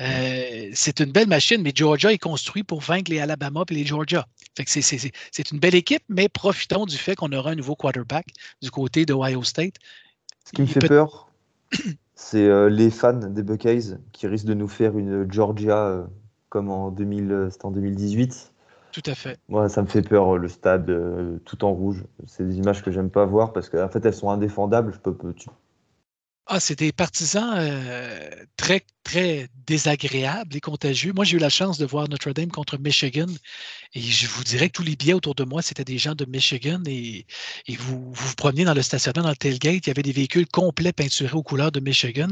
Euh, 0.00 0.70
c'est 0.74 1.00
une 1.00 1.12
belle 1.12 1.28
machine, 1.28 1.62
mais 1.62 1.72
Georgia 1.74 2.12
est 2.12 2.18
construit 2.18 2.62
pour 2.62 2.80
vaincre 2.80 3.10
les 3.10 3.18
Alabama 3.18 3.64
et 3.68 3.74
les 3.74 3.84
Georgia. 3.84 4.26
c'est 4.64 5.50
une 5.50 5.58
belle 5.58 5.74
équipe, 5.74 6.02
mais 6.08 6.28
profitons 6.28 6.86
du 6.86 6.96
fait 6.96 7.16
qu'on 7.16 7.32
aura 7.32 7.50
un 7.50 7.56
nouveau 7.56 7.74
quarterback 7.74 8.26
du 8.62 8.70
côté 8.70 9.06
de 9.06 9.12
Ohio 9.12 9.42
State. 9.42 9.74
Ce 10.44 10.52
qui 10.52 10.62
me 10.62 10.66
fait 10.66 10.86
peur, 10.86 11.28
c'est 12.22 12.46
euh, 12.46 12.68
les 12.68 12.90
fans 12.90 13.14
des 13.14 13.42
Buckeyes 13.42 13.96
qui 14.12 14.26
risquent 14.26 14.46
de 14.46 14.54
nous 14.54 14.68
faire 14.68 14.98
une 14.98 15.32
Georgia 15.32 15.86
euh, 15.86 16.04
comme 16.50 16.70
en, 16.70 16.90
2000, 16.90 17.32
euh, 17.32 17.48
en 17.62 17.70
2018. 17.70 18.52
Tout 18.92 19.02
à 19.06 19.14
fait. 19.14 19.38
Moi, 19.48 19.70
ça 19.70 19.80
me 19.80 19.86
fait 19.86 20.02
peur, 20.02 20.36
le 20.36 20.48
stade 20.48 20.86
tout 21.46 21.64
en 21.64 21.72
rouge. 21.72 22.04
C'est 22.26 22.46
des 22.46 22.58
images 22.58 22.82
que 22.82 22.90
j'aime 22.90 23.08
pas 23.08 23.24
voir 23.24 23.52
parce 23.54 23.70
qu'en 23.70 23.88
fait, 23.88 24.04
elles 24.04 24.14
sont 24.14 24.30
indéfendables. 24.30 24.92
Je 24.92 24.98
peux, 24.98 25.32
tu, 25.32 25.48
ah, 26.52 26.58
c'est 26.58 26.80
des 26.80 26.90
partisans 26.90 27.54
euh, 27.56 28.28
très, 28.56 28.82
très 29.04 29.48
désagréables 29.68 30.56
et 30.56 30.60
contagieux. 30.60 31.12
Moi, 31.12 31.24
j'ai 31.24 31.36
eu 31.36 31.40
la 31.40 31.48
chance 31.48 31.78
de 31.78 31.86
voir 31.86 32.08
Notre-Dame 32.08 32.50
contre 32.50 32.76
Michigan 32.76 33.28
et 33.94 34.00
je 34.00 34.26
vous 34.26 34.42
dirais 34.42 34.68
que 34.68 34.72
tous 34.72 34.82
les 34.82 34.96
billets 34.96 35.12
autour 35.12 35.36
de 35.36 35.44
moi, 35.44 35.62
c'était 35.62 35.84
des 35.84 35.96
gens 35.96 36.16
de 36.16 36.24
Michigan 36.24 36.82
et, 36.88 37.24
vous, 37.78 38.12
vous, 38.12 38.34
promeniez 38.34 38.64
dans 38.64 38.74
le 38.74 38.82
stationnement, 38.82 39.22
dans 39.22 39.30
le 39.30 39.36
tailgate, 39.36 39.86
il 39.86 39.86
y 39.86 39.90
avait 39.90 40.02
des 40.02 40.10
véhicules 40.10 40.48
complets 40.48 40.92
peinturés 40.92 41.34
aux 41.34 41.44
couleurs 41.44 41.70
de 41.70 41.78
Michigan. 41.78 42.30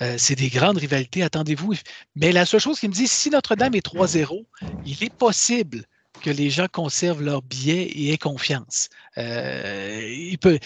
Euh, 0.00 0.14
c'est 0.16 0.36
des 0.36 0.48
grandes 0.48 0.78
rivalités, 0.78 1.22
attendez-vous. 1.22 1.74
Mais 2.16 2.32
la 2.32 2.46
seule 2.46 2.60
chose 2.60 2.80
qui 2.80 2.88
me 2.88 2.94
dit, 2.94 3.08
si 3.08 3.28
Notre-Dame 3.28 3.74
est 3.74 3.84
3-0, 3.84 4.46
il 4.86 5.04
est 5.04 5.12
possible 5.12 5.84
que 6.20 6.30
les 6.30 6.50
gens 6.50 6.66
conservent 6.70 7.22
leurs 7.22 7.42
billets 7.42 7.82
et 7.82 8.12
aient 8.12 8.18
confiance. 8.18 8.88
Euh, 9.18 10.00
il 10.02 10.38
peut, 10.38 10.58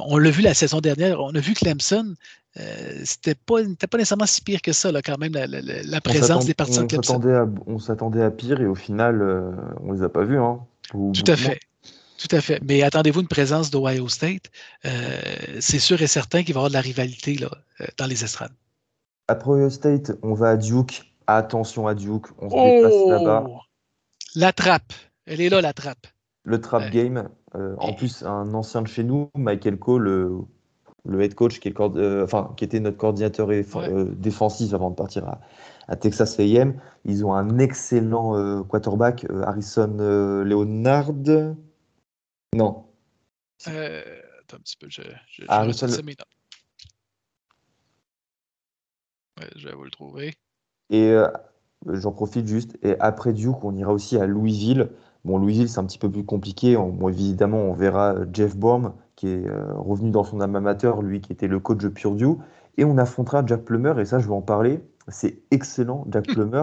on 0.00 0.18
l'a 0.18 0.30
vu 0.30 0.42
la 0.42 0.54
saison 0.54 0.80
dernière, 0.80 1.20
on 1.20 1.34
a 1.34 1.40
vu 1.40 1.54
Clemson, 1.54 2.14
euh, 2.60 3.00
c'était 3.04 3.34
pas, 3.34 3.60
pas 3.90 3.98
nécessairement 3.98 4.26
si 4.26 4.42
pire 4.42 4.60
que 4.60 4.72
ça, 4.72 4.92
là, 4.92 5.00
quand 5.00 5.18
même, 5.18 5.32
la, 5.32 6.00
présence 6.00 6.44
des 6.44 6.54
partisans 6.54 6.86
de 6.86 6.96
Clemson. 6.96 7.20
on 7.66 7.78
s'attendait 7.78 8.22
à 8.22 8.30
pire 8.30 8.60
et 8.60 8.66
au 8.66 8.74
final, 8.74 9.22
euh, 9.22 9.50
on 9.82 9.92
les 9.92 10.02
a 10.02 10.08
pas 10.08 10.24
vus. 10.24 10.38
Hein, 10.38 10.60
Tout 10.90 11.12
à 11.26 11.36
fait. 11.36 11.60
Tout 12.18 12.36
à 12.36 12.40
fait. 12.40 12.60
Mais 12.62 12.82
attendez-vous 12.82 13.22
une 13.22 13.28
présence 13.28 13.70
d'Ohio 13.70 14.08
State? 14.08 14.50
Euh, 14.84 15.18
c'est 15.60 15.78
sûr 15.78 16.00
et 16.02 16.06
certain 16.06 16.42
qu'il 16.42 16.54
va 16.54 16.58
y 16.58 16.60
avoir 16.60 16.68
de 16.68 16.74
la 16.74 16.80
rivalité 16.80 17.34
là, 17.34 17.50
dans 17.96 18.06
les 18.06 18.22
estrades. 18.22 18.52
Après 19.28 19.50
Ohio 19.50 19.70
State, 19.70 20.12
on 20.22 20.34
va 20.34 20.50
à 20.50 20.56
Duke. 20.56 21.14
Attention 21.26 21.86
à 21.86 21.94
Duke. 21.94 22.26
On 22.38 22.50
se 22.50 22.54
déplace 22.54 22.92
oh! 22.94 23.10
là-bas. 23.10 23.46
La 24.34 24.52
trappe. 24.52 24.92
Elle 25.26 25.40
est 25.40 25.48
là, 25.48 25.60
la 25.60 25.72
trappe. 25.72 26.06
Le 26.44 26.60
trap 26.60 26.90
game. 26.90 27.28
Euh, 27.54 27.76
en 27.78 27.92
plus, 27.92 28.22
un 28.22 28.52
ancien 28.54 28.82
de 28.82 28.88
chez 28.88 29.04
nous, 29.04 29.30
Michael 29.36 29.78
Cole, 29.78 30.46
le, 31.04 31.22
head 31.22 31.34
coach 31.34 31.60
qui, 31.60 31.68
est 31.68 31.80
euh, 31.80 32.24
enfin, 32.24 32.54
qui 32.56 32.64
était 32.64 32.80
notre 32.80 32.96
coordinateur 32.96 33.50
euh, 33.50 34.04
défensif 34.16 34.72
avant 34.72 34.90
de 34.90 34.96
partir 34.96 35.36
à, 35.88 35.96
Texas 35.96 36.40
A&M. 36.40 36.80
Ils 37.04 37.24
ont 37.26 37.34
un 37.34 37.58
excellent 37.58 38.62
quarterback, 38.64 39.26
Harrison 39.44 39.94
Leonard. 40.44 41.12
Non. 42.54 42.86
attends 43.66 44.56
un 44.56 44.60
petit 44.60 44.76
peu, 44.76 44.88
je, 44.88 45.02
je, 45.28 45.44
Harrison... 45.48 45.88
je 49.56 49.68
vais 49.68 49.74
vous 49.74 49.84
le 49.84 49.90
trouver. 49.90 50.34
Et 50.88 51.14
J'en 51.86 52.12
profite 52.12 52.46
juste. 52.46 52.78
Et 52.82 52.98
après 53.00 53.32
Duke, 53.32 53.64
on 53.64 53.74
ira 53.74 53.92
aussi 53.92 54.16
à 54.16 54.26
Louisville. 54.26 54.90
Bon, 55.24 55.38
Louisville, 55.38 55.68
c'est 55.68 55.78
un 55.78 55.84
petit 55.84 55.98
peu 55.98 56.10
plus 56.10 56.24
compliqué. 56.24 56.76
On, 56.76 57.08
évidemment, 57.08 57.58
on 57.58 57.72
verra 57.72 58.14
Jeff 58.32 58.56
Baum, 58.56 58.92
qui 59.16 59.28
est 59.28 59.48
euh, 59.48 59.72
revenu 59.74 60.10
dans 60.10 60.24
son 60.24 60.40
âme 60.40 60.56
amateur, 60.56 61.02
lui 61.02 61.20
qui 61.20 61.32
était 61.32 61.48
le 61.48 61.60
coach 61.60 61.78
de 61.78 61.88
Purdue. 61.88 62.36
Et 62.76 62.84
on 62.84 62.98
affrontera 62.98 63.44
Jack 63.46 63.62
Plummer, 63.62 63.98
et 63.98 64.04
ça, 64.04 64.18
je 64.18 64.26
vais 64.26 64.34
en 64.34 64.42
parler. 64.42 64.80
C'est 65.08 65.38
excellent, 65.50 66.06
Jack 66.10 66.28
hmm. 66.28 66.34
Plummer. 66.34 66.62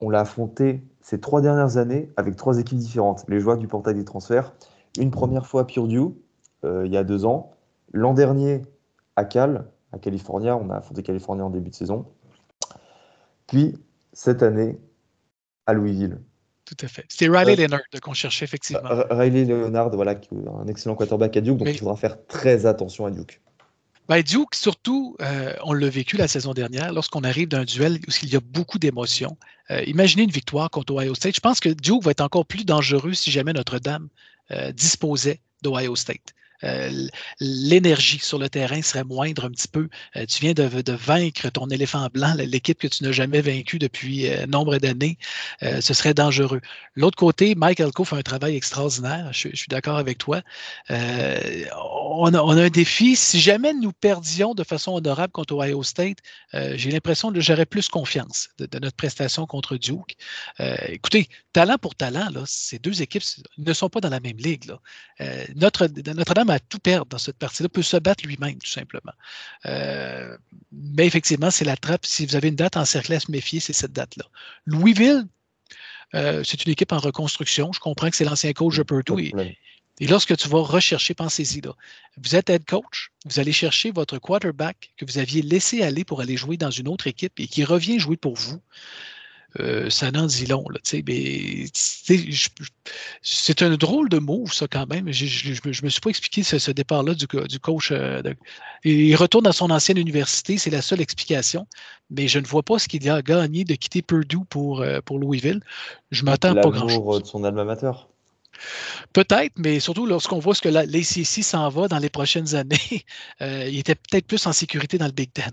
On 0.00 0.10
l'a 0.10 0.20
affronté 0.20 0.82
ces 1.00 1.20
trois 1.20 1.40
dernières 1.40 1.78
années 1.78 2.10
avec 2.16 2.36
trois 2.36 2.58
équipes 2.58 2.78
différentes. 2.78 3.24
Les 3.28 3.40
joueurs 3.40 3.56
du 3.56 3.68
portail 3.68 3.94
des 3.94 4.04
transferts. 4.04 4.52
Une 4.98 5.10
première 5.10 5.46
fois 5.46 5.62
à 5.62 5.64
Purdue, 5.64 6.14
euh, 6.64 6.84
il 6.84 6.92
y 6.92 6.96
a 6.96 7.04
deux 7.04 7.24
ans. 7.24 7.52
L'an 7.92 8.12
dernier, 8.12 8.62
à 9.14 9.24
Cal, 9.24 9.66
à 9.92 9.98
California. 9.98 10.56
On 10.56 10.68
a 10.68 10.76
affronté 10.76 11.02
California 11.02 11.44
en 11.44 11.50
début 11.50 11.70
de 11.70 11.74
saison. 11.74 12.06
Puis, 13.46 13.74
cette 14.12 14.42
année, 14.42 14.78
à 15.66 15.72
Louisville. 15.72 16.18
Tout 16.64 16.76
à 16.82 16.88
fait. 16.88 17.04
C'était 17.08 17.28
Riley 17.28 17.52
euh, 17.52 17.66
Leonard 17.66 17.82
qu'on 18.02 18.12
cherchait 18.12 18.44
effectivement. 18.44 18.82
Riley 19.10 19.44
Leonard, 19.44 19.90
voilà, 19.90 20.18
un 20.60 20.66
excellent 20.66 20.96
quarterback 20.96 21.36
à 21.36 21.40
Duke, 21.40 21.58
donc 21.58 21.68
il 21.68 21.78
faudra 21.78 21.96
faire 21.96 22.24
très 22.26 22.66
attention 22.66 23.06
à 23.06 23.10
Duke. 23.10 23.40
Ben, 24.08 24.22
Duke, 24.22 24.54
surtout, 24.54 25.16
euh, 25.20 25.52
on 25.64 25.72
l'a 25.72 25.88
vécu 25.88 26.16
la 26.16 26.28
saison 26.28 26.54
dernière, 26.54 26.92
lorsqu'on 26.92 27.22
arrive 27.22 27.48
d'un 27.48 27.64
duel 27.64 27.98
où 28.08 28.12
il 28.22 28.32
y 28.32 28.36
a 28.36 28.40
beaucoup 28.40 28.78
d'émotions. 28.78 29.36
Euh, 29.70 29.82
imaginez 29.86 30.22
une 30.24 30.30
victoire 30.30 30.70
contre 30.70 30.94
Ohio 30.94 31.14
State. 31.14 31.34
Je 31.36 31.40
pense 31.40 31.60
que 31.60 31.68
Duke 31.68 32.04
va 32.04 32.12
être 32.12 32.20
encore 32.20 32.46
plus 32.46 32.64
dangereux 32.64 33.14
si 33.14 33.30
jamais 33.30 33.52
Notre-Dame 33.52 34.08
disposait 34.74 35.40
d'Ohio 35.62 35.96
State. 35.96 36.34
Euh, 36.64 37.06
l'énergie 37.40 38.18
sur 38.18 38.38
le 38.38 38.48
terrain 38.48 38.82
serait 38.82 39.04
moindre 39.04 39.44
un 39.44 39.50
petit 39.50 39.68
peu. 39.68 39.88
Euh, 40.16 40.24
tu 40.26 40.40
viens 40.40 40.52
de, 40.52 40.92
vaincre 40.92 41.48
ton 41.50 41.68
éléphant 41.68 42.08
blanc, 42.12 42.34
l'équipe 42.36 42.78
que 42.78 42.88
tu 42.88 43.04
n'as 43.04 43.12
jamais 43.12 43.40
vaincue 43.40 43.78
depuis 43.78 44.28
euh, 44.28 44.46
nombre 44.46 44.78
d'années. 44.78 45.18
ce 45.62 45.94
serait 45.94 46.14
dangereux. 46.14 46.60
L'autre 46.94 47.16
côté, 47.16 47.54
Mike 47.54 47.80
Elko 47.80 48.04
fait 48.04 48.16
un 48.16 48.22
travail 48.22 48.56
extraordinaire. 48.56 49.28
Je, 49.32 49.48
suis 49.54 49.68
d'accord 49.68 49.96
avec 49.96 50.18
toi. 50.18 50.42
On 50.90 52.34
a, 52.34 52.40
un 52.40 52.68
défi. 52.68 53.16
Si 53.16 53.40
jamais 53.40 53.74
nous 53.74 53.92
perdions 53.92 54.54
de 54.54 54.64
façon 54.64 54.92
honorable 54.92 55.32
contre 55.32 55.54
Ohio 55.54 55.82
State, 55.82 56.18
j'ai 56.52 56.90
l'impression 56.90 57.32
que 57.32 57.40
j'aurais 57.40 57.66
plus 57.66 57.88
confiance 57.88 58.48
de, 58.58 58.78
notre 58.78 58.96
prestation 58.96 59.46
contre 59.46 59.76
Duke. 59.76 60.16
écoutez, 60.88 61.28
talent 61.52 61.78
pour 61.78 61.94
talent, 61.94 62.28
ces 62.46 62.78
deux 62.78 63.02
équipes 63.02 63.24
ne 63.58 63.72
sont 63.72 63.88
pas 63.88 64.00
dans 64.00 64.10
la 64.10 64.20
même 64.20 64.36
ligue. 64.36 64.70
Notre, 65.54 65.88
À 66.48 66.58
tout 66.58 66.78
perdre 66.78 67.06
dans 67.06 67.18
cette 67.18 67.38
partie-là, 67.38 67.68
peut 67.68 67.82
se 67.82 67.96
battre 67.96 68.24
lui-même, 68.26 68.58
tout 68.58 68.70
simplement. 68.70 69.12
Euh, 69.66 70.36
mais 70.72 71.06
effectivement, 71.06 71.50
c'est 71.50 71.64
la 71.64 71.76
trappe. 71.76 72.06
Si 72.06 72.26
vous 72.26 72.36
avez 72.36 72.48
une 72.48 72.56
date 72.56 72.76
encerclée 72.76 73.16
à 73.16 73.20
se 73.20 73.30
méfier, 73.30 73.60
c'est 73.60 73.72
cette 73.72 73.92
date-là. 73.92 74.24
Louisville, 74.66 75.26
euh, 76.14 76.42
c'est 76.44 76.64
une 76.64 76.72
équipe 76.72 76.92
en 76.92 76.98
reconstruction. 76.98 77.72
Je 77.72 77.80
comprends 77.80 78.10
que 78.10 78.16
c'est 78.16 78.24
l'ancien 78.24 78.52
coach 78.52 78.76
de 78.76 78.82
Purdue. 78.82 79.22
Et, 79.22 79.58
et, 80.00 80.06
lorsque 80.06 80.36
tu 80.36 80.48
vas 80.48 80.60
rechercher, 80.60 81.14
pensez-y 81.14 81.60
là. 81.60 81.72
Vous 82.16 82.36
êtes 82.36 82.50
head 82.50 82.64
coach, 82.64 83.10
vous 83.24 83.40
allez 83.40 83.52
chercher 83.52 83.90
votre 83.90 84.18
quarterback 84.18 84.92
que 84.96 85.04
vous 85.04 85.18
aviez 85.18 85.42
laissé 85.42 85.82
aller 85.82 86.04
pour 86.04 86.20
aller 86.20 86.36
jouer 86.36 86.56
dans 86.56 86.70
une 86.70 86.88
autre 86.88 87.06
équipe 87.06 87.38
et 87.38 87.46
qui 87.46 87.64
revient 87.64 87.98
jouer 87.98 88.16
pour 88.16 88.34
vous. 88.34 88.60
Euh, 89.60 89.88
ça 89.90 90.10
n'en 90.10 90.26
dit 90.26 90.46
long. 90.46 90.64
c'est 93.22 93.62
un 93.62 93.76
drôle 93.76 94.08
de 94.08 94.18
move, 94.18 94.52
ça, 94.52 94.66
quand 94.68 94.86
même. 94.86 95.10
Je 95.12 95.24
ne 95.52 95.84
me 95.84 95.88
suis 95.88 96.00
pas 96.00 96.10
expliqué 96.10 96.42
ce, 96.42 96.70
départ-là 96.70 97.14
du, 97.14 97.26
coach. 97.26 97.90
Euh, 97.92 98.22
il 98.84 99.14
retourne 99.16 99.46
à 99.46 99.52
son 99.52 99.70
ancienne 99.70 99.98
université, 99.98 100.58
c'est 100.58 100.70
la 100.70 100.82
seule 100.82 101.00
explication. 101.00 101.66
Mais 102.10 102.28
je 102.28 102.38
ne 102.38 102.46
vois 102.46 102.62
pas 102.62 102.78
ce 102.78 102.88
qu'il 102.88 103.08
a 103.08 103.22
gagné 103.22 103.64
de 103.64 103.74
quitter 103.74 104.02
Purdue 104.02 104.44
pour, 104.48 104.80
euh, 104.80 105.00
pour 105.04 105.18
Louisville. 105.18 105.60
Je 106.10 106.24
m'attends 106.24 106.54
pas 106.54 106.70
grand-chose. 106.70 107.22
de 107.22 107.26
son 107.26 107.44
alma 107.44 107.64
mater. 107.64 107.92
Peut-être, 109.12 109.52
mais 109.56 109.80
surtout 109.80 110.06
lorsqu'on 110.06 110.38
voit 110.38 110.54
ce 110.54 110.62
que 110.62 110.68
l'ACC 110.68 111.44
s'en 111.44 111.68
va 111.68 111.88
dans 111.88 111.98
les 111.98 112.08
prochaines 112.08 112.54
années, 112.54 113.04
il 113.40 113.78
était 113.78 113.94
peut-être 113.94 114.26
plus 114.26 114.46
en 114.46 114.52
sécurité 114.52 114.96
dans 114.98 115.06
le 115.06 115.12
Big 115.12 115.30
Ten. 115.32 115.52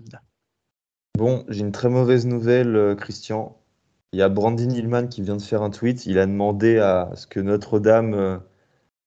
Bon, 1.18 1.44
j'ai 1.48 1.60
une 1.60 1.72
très 1.72 1.90
mauvaise 1.90 2.26
nouvelle, 2.26 2.96
Christian. 2.98 3.56
Il 4.14 4.18
y 4.18 4.22
a 4.22 4.28
Brandon 4.28 4.70
Hillman 4.70 5.08
qui 5.08 5.22
vient 5.22 5.34
de 5.34 5.42
faire 5.42 5.62
un 5.62 5.70
tweet. 5.70 6.06
Il 6.06 6.20
a 6.20 6.26
demandé 6.26 6.78
à 6.78 7.10
ce 7.16 7.26
que 7.26 7.40
Notre-Dame, 7.40 8.14
euh, 8.14 8.38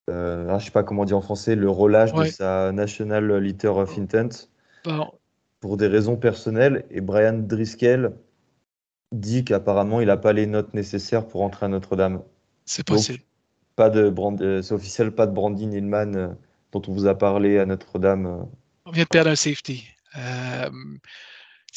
je 0.09 0.53
ne 0.53 0.59
sais 0.59 0.71
pas 0.71 0.83
comment 0.83 1.05
dire 1.05 1.15
en 1.15 1.21
français, 1.21 1.55
le 1.55 1.69
relâche 1.69 2.11
de 2.11 2.25
sa 2.25 2.73
National 2.73 3.25
Letter 3.37 3.69
of 3.69 3.97
Intent 3.97 4.49
pour 5.61 5.77
des 5.77 5.87
raisons 5.87 6.17
personnelles. 6.17 6.85
Et 6.91 6.99
Brian 6.99 7.39
Driscoll 7.39 8.17
dit 9.13 9.45
qu'apparemment, 9.45 10.01
il 10.01 10.07
n'a 10.07 10.17
pas 10.17 10.33
les 10.33 10.45
notes 10.45 10.73
nécessaires 10.73 11.25
pour 11.25 11.41
entrer 11.41 11.67
à 11.67 11.69
Notre-Dame. 11.69 12.21
C'est 12.65 12.85
possible. 12.85 13.19
pas 13.77 13.89
de 13.89 14.13
euh, 14.41 14.61
c'est 14.61 14.73
officiel, 14.73 15.13
pas 15.13 15.25
de 15.25 15.31
Brandon 15.31 15.71
Hillman 15.71 16.15
euh, 16.15 16.27
dont 16.73 16.81
on 16.85 16.91
vous 16.91 17.07
a 17.07 17.17
parlé 17.17 17.59
à 17.59 17.65
Notre-Dame. 17.65 18.25
Euh. 18.25 18.43
On 18.85 18.91
vient 18.91 19.05
de 19.05 19.07
perdre 19.07 19.29
un 19.29 19.37
safety. 19.37 19.85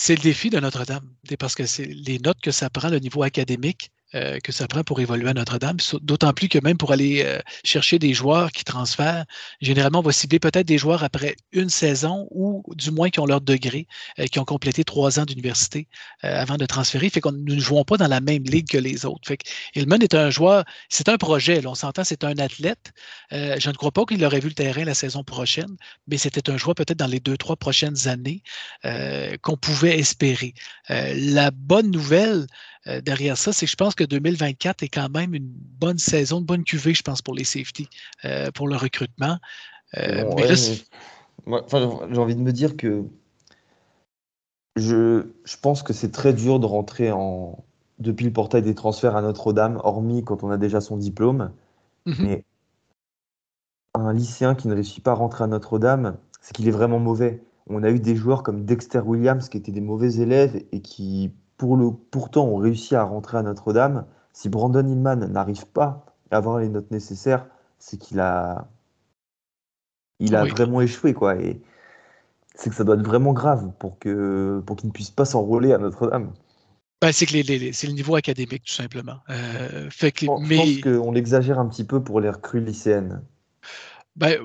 C'est 0.02 0.14
le 0.14 0.22
défi 0.22 0.48
de 0.48 0.58
Notre-Dame, 0.58 1.14
parce 1.38 1.54
que 1.54 1.66
c'est 1.66 1.84
les 1.84 2.18
notes 2.20 2.40
que 2.40 2.52
ça 2.52 2.70
prend, 2.70 2.88
le 2.88 3.00
niveau 3.00 3.22
académique, 3.22 3.92
euh, 4.16 4.40
que 4.40 4.50
ça 4.50 4.66
prend 4.66 4.82
pour 4.82 4.98
évoluer 4.98 5.30
à 5.30 5.34
Notre-Dame. 5.34 5.76
D'autant 6.02 6.32
plus 6.32 6.48
que 6.48 6.58
même 6.58 6.76
pour 6.76 6.90
aller 6.90 7.22
euh, 7.24 7.38
chercher 7.62 8.00
des 8.00 8.12
joueurs 8.12 8.50
qui 8.50 8.64
transfèrent, 8.64 9.24
généralement, 9.60 10.00
on 10.00 10.02
va 10.02 10.10
cibler 10.10 10.40
peut-être 10.40 10.66
des 10.66 10.78
joueurs 10.78 11.04
après 11.04 11.36
une 11.52 11.70
saison 11.70 12.26
ou 12.32 12.64
du 12.74 12.90
moins 12.90 13.10
qui 13.10 13.20
ont 13.20 13.26
leur 13.26 13.40
degré, 13.40 13.86
euh, 14.18 14.24
qui 14.26 14.40
ont 14.40 14.44
complété 14.44 14.82
trois 14.82 15.20
ans 15.20 15.24
d'université 15.24 15.86
avant 16.22 16.56
de 16.56 16.66
transférer. 16.66 17.08
Fait 17.08 17.20
qu'on 17.20 17.30
nous 17.30 17.54
ne 17.54 17.60
jouons 17.60 17.84
pas 17.84 17.96
dans 17.96 18.08
la 18.08 18.20
même 18.20 18.42
ligue 18.42 18.68
que 18.68 18.78
les 18.78 19.06
autres. 19.06 19.28
Fait 19.28 19.36
que 19.36 19.48
est 19.76 20.14
un 20.14 20.30
joueur, 20.30 20.64
c'est 20.88 21.08
un 21.08 21.16
projet, 21.16 21.64
on 21.66 21.76
s'entend, 21.76 22.02
c'est 22.02 22.24
un 22.24 22.36
athlète. 22.38 22.92
je 23.30 23.68
ne 23.68 23.74
crois 23.74 23.92
pas 23.92 24.04
qu'il 24.06 24.24
aurait 24.24 24.40
vu 24.40 24.48
le 24.48 24.54
terrain 24.54 24.84
la 24.84 24.94
saison 24.94 25.22
prochaine, 25.22 25.76
mais 26.08 26.16
c'était 26.16 26.50
un 26.50 26.56
joueur 26.56 26.74
peut-être 26.74 26.98
dans 26.98 27.06
les 27.06 27.20
deux, 27.20 27.36
trois 27.36 27.56
prochaines 27.56 28.08
années 28.08 28.42
qu'on 29.42 29.56
pouvait 29.56 29.98
espérer. 29.98 30.54
la 30.88 31.50
bonne 31.50 31.90
nouvelle, 31.90 32.46
euh, 32.86 33.00
derrière 33.00 33.36
ça, 33.36 33.52
c'est 33.52 33.66
que 33.66 33.70
je 33.70 33.76
pense 33.76 33.94
que 33.94 34.04
2024 34.04 34.82
est 34.82 34.88
quand 34.88 35.10
même 35.10 35.34
une 35.34 35.48
bonne 35.48 35.98
saison, 35.98 36.38
une 36.38 36.46
bonne 36.46 36.64
cuvée, 36.64 36.94
je 36.94 37.02
pense, 37.02 37.20
pour 37.20 37.34
les 37.34 37.44
safety, 37.44 37.88
euh, 38.24 38.50
pour 38.52 38.68
le 38.68 38.76
recrutement. 38.76 39.38
Euh, 39.96 40.24
j'ai 40.46 42.18
envie 42.18 42.36
de 42.36 42.40
me 42.40 42.52
dire 42.52 42.76
que 42.76 43.04
je, 44.76 45.26
pense 45.60 45.82
que 45.82 45.92
c'est 45.92 46.10
très 46.10 46.32
dur 46.32 46.58
de 46.58 46.66
rentrer 46.66 47.10
en, 47.12 47.64
depuis 47.98 48.24
le 48.24 48.32
portail 48.32 48.62
des 48.62 48.74
transferts 48.74 49.16
à 49.16 49.22
Notre-Dame, 49.22 49.80
hormis 49.82 50.24
quand 50.24 50.42
on 50.42 50.50
a 50.50 50.56
déjà 50.56 50.80
son 50.80 50.96
diplôme. 50.96 51.52
Mhm. 52.06 52.16
Mais 52.20 52.44
un 53.94 54.12
lycéen 54.12 54.54
qui 54.54 54.68
ne 54.68 54.74
réussit 54.74 55.02
pas 55.02 55.10
à 55.10 55.14
rentrer 55.14 55.44
à 55.44 55.46
Notre-Dame, 55.48 56.16
c'est 56.40 56.54
qu'il 56.54 56.66
est 56.68 56.72
vraiment 56.72 56.98
mauvais. 56.98 57.42
On 57.66 57.82
a 57.82 57.90
eu 57.90 58.00
des 58.00 58.16
joueurs 58.16 58.42
comme 58.42 58.64
Dexter 58.64 59.00
Williams 59.00 59.48
qui 59.48 59.58
étaient 59.58 59.72
des 59.72 59.80
mauvais 59.80 60.14
élèves 60.14 60.64
et 60.72 60.80
qui 60.80 61.32
pour 61.60 61.76
le, 61.76 61.90
pourtant 61.90 62.46
ont 62.46 62.56
réussi 62.56 62.94
à 62.94 63.02
rentrer 63.02 63.36
à 63.36 63.42
Notre-Dame. 63.42 64.06
Si 64.32 64.48
Brandon 64.48 64.86
Hillman 64.86 65.16
n'arrive 65.28 65.66
pas 65.66 66.06
à 66.30 66.38
avoir 66.38 66.58
les 66.58 66.70
notes 66.70 66.90
nécessaires, 66.90 67.44
c'est 67.78 67.98
qu'il 67.98 68.18
a, 68.18 68.66
il 70.20 70.34
a 70.34 70.46
vraiment 70.46 70.80
échoué. 70.80 71.12
Quoi. 71.12 71.36
Et 71.36 71.60
c'est 72.54 72.70
que 72.70 72.76
ça 72.76 72.82
doit 72.82 72.94
être 72.94 73.06
vraiment 73.06 73.34
grave 73.34 73.72
pour 73.78 73.98
qu'il 73.98 74.62
pour 74.64 74.82
ne 74.82 74.90
puisse 74.90 75.10
pas 75.10 75.26
s'enrôler 75.26 75.74
à 75.74 75.76
Notre-Dame. 75.78 76.32
Ben, 77.02 77.12
c'est 77.12 77.26
que 77.26 77.32
c'est 77.72 77.86
le 77.86 77.92
niveau 77.92 78.14
académique, 78.14 78.64
tout 78.64 78.72
simplement. 78.72 79.18
Euh, 79.28 79.90
fait 79.90 80.12
que, 80.12 80.24
je, 80.24 80.48
mais... 80.48 80.56
pense 80.56 80.80
qu'on 80.80 81.12
l'exagère 81.12 81.58
un 81.58 81.66
petit 81.66 81.84
peu 81.84 82.02
pour 82.02 82.22
les 82.22 82.30
recrues 82.30 82.64
lycéennes. 82.64 83.22
Ben, 84.16 84.38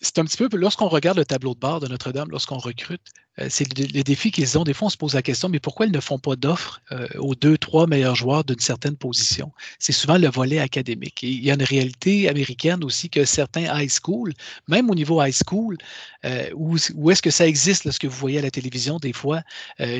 c'est 0.00 0.18
un 0.18 0.24
petit 0.24 0.36
peu, 0.36 0.48
lorsqu'on 0.56 0.88
regarde 0.88 1.18
le 1.18 1.24
tableau 1.24 1.54
de 1.54 1.60
bord 1.60 1.78
de 1.78 1.86
Notre-Dame, 1.86 2.28
lorsqu'on 2.28 2.58
recrute, 2.58 3.02
c'est 3.48 3.78
les 3.78 4.02
défis 4.02 4.30
qu'ils 4.30 4.56
ont. 4.56 4.64
Des 4.64 4.72
fois, 4.72 4.86
on 4.86 4.90
se 4.90 4.96
pose 4.96 5.14
la 5.14 5.22
question, 5.22 5.48
mais 5.48 5.60
pourquoi 5.60 5.86
ils 5.86 5.92
ne 5.92 6.00
font 6.00 6.18
pas 6.18 6.36
d'offres 6.36 6.80
euh, 6.92 7.06
aux 7.18 7.34
deux, 7.34 7.58
trois 7.58 7.86
meilleurs 7.86 8.14
joueurs 8.14 8.44
d'une 8.44 8.58
certaine 8.58 8.96
position? 8.96 9.52
C'est 9.78 9.92
souvent 9.92 10.16
le 10.16 10.28
volet 10.28 10.58
académique. 10.58 11.22
Et 11.22 11.28
il 11.28 11.44
y 11.44 11.50
a 11.50 11.54
une 11.54 11.62
réalité 11.62 12.28
américaine 12.30 12.82
aussi 12.82 13.10
que 13.10 13.24
certains 13.26 13.78
high 13.78 13.90
school, 13.90 14.32
même 14.68 14.88
au 14.88 14.94
niveau 14.94 15.22
high 15.22 15.34
school, 15.34 15.76
euh, 16.24 16.48
où, 16.54 16.76
est-ce 17.10 17.22
que 17.22 17.30
ça 17.30 17.46
existe, 17.46 17.90
ce 17.90 17.98
que 17.98 18.06
vous 18.06 18.16
voyez 18.16 18.38
à 18.38 18.42
la 18.42 18.50
télévision 18.50 18.98
des 18.98 19.12
fois, 19.12 19.42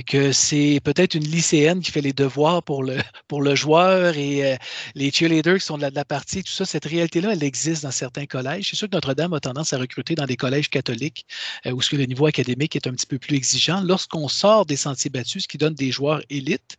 que 0.06 0.32
c'est 0.32 0.80
peut-être 0.82 1.14
une 1.14 1.24
lycéenne 1.24 1.80
qui 1.80 1.90
fait 1.90 2.00
les 2.00 2.12
devoirs 2.12 2.62
pour 2.62 2.82
le, 2.82 2.96
pour 3.28 3.42
le 3.42 3.54
joueur 3.54 4.16
et 4.16 4.56
les 4.94 5.10
cheerleaders 5.10 5.58
qui 5.58 5.66
sont 5.66 5.76
de 5.76 5.82
la, 5.82 5.90
de 5.90 5.94
la 5.94 6.04
partie, 6.04 6.42
tout 6.42 6.52
ça, 6.52 6.64
cette 6.64 6.86
réalité-là, 6.86 7.32
elle 7.32 7.44
existe 7.44 7.82
dans 7.82 7.90
certains 7.90 8.26
collèges. 8.26 8.70
C'est 8.70 8.76
sûr 8.76 8.88
que 8.88 8.96
Notre-Dame 8.96 9.34
a 9.34 9.40
tendance 9.40 9.72
à 9.72 9.78
recruter 9.78 10.14
dans 10.14 10.26
des 10.26 10.36
collèges 10.36 10.70
catholiques 10.70 11.26
où 11.66 11.82
ce 11.82 11.90
que 11.90 11.96
le 11.96 12.06
niveau 12.06 12.26
académique 12.26 12.76
est 12.76 12.86
un 12.86 12.92
petit 12.92 13.06
peu 13.06 13.18
plus 13.18 13.25
plus 13.26 13.36
exigeant. 13.36 13.80
Lorsqu'on 13.80 14.28
sort 14.28 14.66
des 14.66 14.76
sentiers 14.76 15.10
battus, 15.10 15.44
ce 15.44 15.48
qui 15.48 15.58
donne 15.58 15.74
des 15.74 15.90
joueurs 15.90 16.22
élites, 16.30 16.78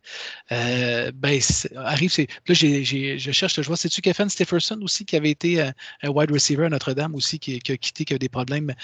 euh, 0.52 1.12
ben, 1.14 1.40
arrive. 1.76 2.12
Là, 2.18 2.54
je 2.54 3.30
cherche 3.32 3.56
le 3.56 3.62
joueur. 3.62 3.78
C'est-tu 3.78 4.00
Kevin 4.00 4.28
Stephenson 4.28 4.78
aussi 4.82 5.04
qui 5.04 5.16
avait 5.16 5.30
été 5.30 5.60
euh, 5.60 5.70
un, 6.02 6.08
wide 6.08 6.30
receiver 6.30 6.66
à 6.66 6.68
Notre-Dame 6.68 7.14
aussi, 7.14 7.38
qui, 7.38 7.56
a 7.56 7.76
quitté, 7.76 8.04
qui 8.04 8.14
a 8.14 8.18
des 8.18 8.28
problèmes? 8.28 8.74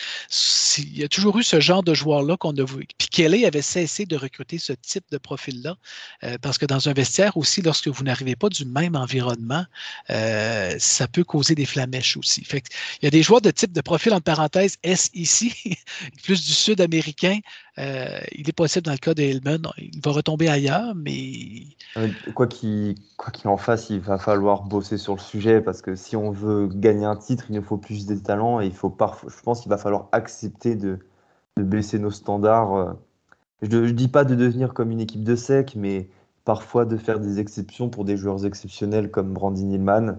Il 0.79 0.99
y 0.99 1.05
a 1.05 1.09
toujours 1.09 1.39
eu 1.39 1.43
ce 1.43 1.61
genre 1.61 1.83
de 1.83 1.95
joueur-là 1.95 2.37
qu'on 2.37 2.57
a 2.57 2.65
vu. 2.65 2.87
Puis 2.99 3.09
Kelly 3.09 3.47
avait 3.47 3.63
cessé 3.63 4.07
de 4.07 4.17
recruter 4.17 4.59
ce 4.59 4.73
type 4.73 5.05
de 5.11 5.19
profil-là, 5.19 5.77
euh, 6.25 6.39
parce 6.41 6.59
que 6.59 6.67
dans 6.67 6.89
un 6.89 6.93
vestiaire 6.93 7.37
aussi, 7.37 7.63
lorsque 7.63 7.89
vous 7.89 8.05
n'arrivez 8.05 8.37
pas 8.37 8.49
du 8.49 8.65
même 8.65 8.97
environnement, 8.97 9.65
ça 10.79 11.09
peut 11.09 11.25
causer 11.25 11.55
des 11.55 11.67
flamèches 11.67 12.17
aussi. 12.17 12.45
Fait 12.45 12.63
il 13.01 13.05
y 13.05 13.09
a 13.09 13.11
des 13.11 13.23
joueurs 13.23 13.41
de 13.41 13.51
type 13.51 13.73
de 13.73 13.81
profil, 13.81 14.13
en 14.13 14.21
parenthèse, 14.21 14.77
S 14.83 15.11
ici, 15.15 15.55
plus 16.25 16.45
du 16.45 16.53
sud-américain, 16.53 17.39
euh, 17.79 18.21
il 18.33 18.49
est 18.49 18.53
possible 18.53 18.87
dans 18.87 18.93
le 18.93 18.99
cas 18.99 19.15
d'Hellman, 19.15 19.73
il 19.79 20.01
va 20.01 20.13
retomber 20.13 20.49
ailleurs, 20.49 20.95
mais. 20.95 21.67
Quoi 22.35 22.47
qu'il 22.47 22.97
en 23.45 23.57
fasse, 23.57 23.91
il 23.91 24.01
va 24.01 24.19
falloir 24.19 24.63
bosser 24.63 24.97
sur 24.97 25.15
le 25.15 25.21
sujet 25.21 25.61
parce 25.61 25.83
que 25.83 25.97
si 25.97 26.15
on 26.15 26.31
veut 26.31 26.69
gagner 26.69 27.05
un 27.05 27.17
titre, 27.17 27.47
il 27.49 27.57
nous 27.57 27.63
faut 27.63 27.77
plus 27.77 28.07
de 28.07 28.15
talents 28.15 28.61
et 28.61 28.67
il 28.67 28.75
faut 28.75 28.91
parfois, 28.91 29.31
je 29.37 29.43
pense 29.43 29.61
qu'il 29.61 29.71
va 29.71 29.79
falloir 29.79 30.09
accepter 30.13 30.77
de, 30.77 30.99
baisser 31.57 31.99
nos 31.99 32.11
standards. 32.11 32.75
Euh. 32.75 32.93
Je 33.63 33.77
ne 33.79 33.91
dis 33.91 34.09
pas 34.09 34.25
de 34.25 34.35
devenir 34.35 34.73
comme 34.73 34.91
une 34.91 35.01
équipe 35.01 35.25
de 35.25 35.35
sec, 35.35 35.75
mais 35.75 36.09
parfois 36.45 36.85
de 36.85 36.97
faire 36.97 37.19
des 37.19 37.41
exceptions 37.41 37.89
pour 37.89 38.05
des 38.05 38.17
joueurs 38.17 38.45
exceptionnels 38.47 39.11
comme 39.11 39.33
Brandon 39.33 39.71
Hillman. 39.71 40.19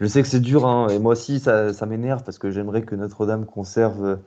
Je 0.00 0.06
sais 0.06 0.22
que 0.22 0.28
c'est 0.28 0.40
dur, 0.40 0.66
hein, 0.66 0.88
et 0.88 0.98
moi 0.98 1.12
aussi 1.12 1.40
ça 1.40 1.86
m'énerve 1.86 2.24
parce 2.24 2.38
que 2.38 2.50
j'aimerais 2.50 2.82
que 2.82 2.94
Notre-Dame 2.94 3.46
conserve 3.46 4.18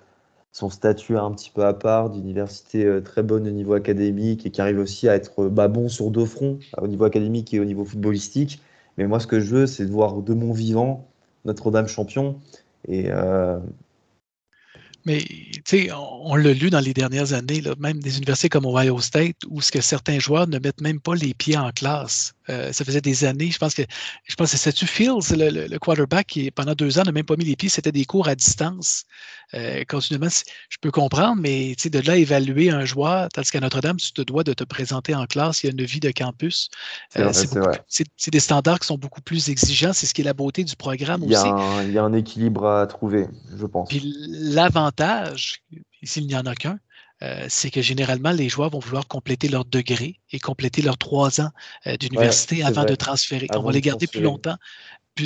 son 0.51 0.69
statut 0.69 1.17
un 1.17 1.31
petit 1.31 1.49
peu 1.49 1.65
à 1.65 1.73
part, 1.73 2.09
d'université 2.09 2.85
euh, 2.85 3.01
très 3.01 3.23
bonne 3.23 3.47
au 3.47 3.51
niveau 3.51 3.73
académique 3.73 4.45
et 4.45 4.51
qui 4.51 4.61
arrive 4.61 4.79
aussi 4.79 5.07
à 5.07 5.15
être 5.15 5.47
bah, 5.47 5.67
bon 5.67 5.87
sur 5.87 6.11
deux 6.11 6.25
fronts, 6.25 6.59
au 6.77 6.87
niveau 6.87 7.05
académique 7.05 7.53
et 7.53 7.59
au 7.59 7.65
niveau 7.65 7.85
footballistique. 7.85 8.61
Mais 8.97 9.07
moi, 9.07 9.19
ce 9.19 9.27
que 9.27 9.39
je 9.39 9.45
veux, 9.45 9.67
c'est 9.67 9.85
de 9.85 9.91
voir 9.91 10.21
de 10.21 10.33
mon 10.33 10.51
vivant 10.51 11.07
Notre-Dame 11.45 11.87
champion. 11.87 12.37
Et, 12.87 13.05
euh, 13.09 13.59
Mais 15.05 15.19
tu 15.19 15.61
sais, 15.65 15.89
on, 15.93 16.35
l'a 16.35 16.51
lu 16.51 16.69
dans 16.69 16.81
les 16.81 16.93
dernières 16.93 17.31
années, 17.31 17.61
même 17.79 17.99
des 17.99 18.17
universités 18.17 18.49
comme 18.49 18.65
Ohio 18.65 18.99
State, 18.99 19.37
où 19.49 19.61
ce 19.61 19.79
certains 19.79 20.19
joueurs 20.19 20.47
ne 20.47 20.59
mettent 20.59 20.81
même 20.81 20.99
pas 20.99 21.15
les 21.15 21.33
pieds 21.33 21.57
en 21.57 21.71
classe. 21.71 22.33
Euh, 22.51 22.73
ça 22.73 22.83
faisait 22.83 23.01
des 23.01 23.23
années, 23.23 23.49
je 23.49 23.57
pense 23.57 23.73
que 23.73 23.83
je 24.27 24.35
pense 24.35 24.51
que 24.51 24.57
c'était 24.57 24.85
Fields, 24.85 25.31
le, 25.31 25.67
le, 25.67 25.79
quarterback, 25.79 26.27
qui 26.27 26.51
pendant 26.51 26.73
deux 26.73 26.99
ans 26.99 27.03
n'a 27.03 27.11
même 27.11 27.25
pas 27.25 27.37
mis 27.37 27.45
les 27.45 27.55
pieds, 27.55 27.69
c'était 27.69 27.91
des 27.91 28.05
cours 28.05 28.27
à 28.27 28.35
distance. 28.35 29.05
Euh, 29.53 29.83
continuellement, 29.87 30.29
je 30.69 30.77
peux 30.81 30.91
comprendre, 30.91 31.41
mais 31.41 31.75
de 31.75 31.99
là 31.99 32.17
évaluer 32.17 32.69
un 32.69 32.85
joueur, 32.85 33.29
tandis 33.29 33.51
qu'à 33.51 33.59
Notre-Dame, 33.59 33.97
tu 33.97 34.11
te 34.11 34.21
dois 34.21 34.43
de 34.43 34.53
te 34.53 34.63
présenter 34.63 35.15
en 35.15 35.25
classe, 35.25 35.63
il 35.63 35.67
y 35.67 35.69
a 35.69 35.71
une 35.71 35.85
vie 35.85 35.99
de 35.99 36.11
campus. 36.11 36.69
Euh, 37.17 37.31
c'est 37.87 38.31
des 38.31 38.39
standards 38.39 38.79
qui 38.79 38.87
sont 38.87 38.97
beaucoup 38.97 39.21
plus 39.21 39.49
exigeants, 39.49 39.93
c'est 39.93 40.05
ce 40.05 40.13
qui 40.13 40.21
est 40.21 40.25
la 40.25 40.33
beauté 40.33 40.63
du 40.63 40.75
programme 40.75 41.23
il 41.25 41.33
aussi. 41.33 41.47
il 41.83 41.91
y 41.91 41.97
a 41.97 42.03
un 42.03 42.13
équilibre 42.13 42.67
à 42.67 42.87
trouver, 42.87 43.27
je 43.55 43.65
pense. 43.65 43.87
Puis 43.89 44.13
l'avantage, 44.29 45.63
s'il 46.03 46.27
n'y 46.27 46.35
en 46.35 46.45
a 46.45 46.55
qu'un, 46.55 46.79
euh, 47.23 47.45
c'est 47.49 47.69
que 47.69 47.81
généralement, 47.81 48.31
les 48.31 48.49
joueurs 48.49 48.69
vont 48.69 48.79
vouloir 48.79 49.07
compléter 49.07 49.47
leur 49.47 49.65
degré 49.65 50.19
et 50.31 50.39
compléter 50.39 50.81
leurs 50.81 50.97
trois 50.97 51.39
ans 51.39 51.49
euh, 51.85 51.95
d'université 51.97 52.63
avant 52.63 52.83
de 52.83 52.95
transférer. 52.95 53.47
on 53.55 53.61
va 53.61 53.71
les 53.71 53.81
garder 53.81 54.07
plus 54.07 54.21
longtemps. 54.21 54.55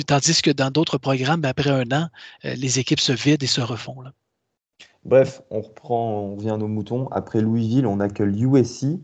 tandis 0.06 0.42
que 0.42 0.50
dans 0.50 0.70
d'autres 0.70 0.98
programmes, 0.98 1.40
ben, 1.40 1.48
après 1.48 1.70
un 1.70 1.90
an, 1.92 2.08
euh, 2.44 2.54
les 2.54 2.78
équipes 2.78 3.00
se 3.00 3.12
vident 3.12 3.42
et 3.42 3.46
se 3.46 3.60
refont. 3.60 3.96
Bref, 5.04 5.40
on 5.50 5.60
reprend, 5.62 6.10
on 6.20 6.36
revient 6.36 6.50
à 6.50 6.56
nos 6.56 6.68
moutons. 6.68 7.08
Après 7.08 7.40
Louisville, 7.40 7.86
on 7.86 8.00
a 8.00 8.08
que 8.08 8.22
l'USC. 8.22 9.00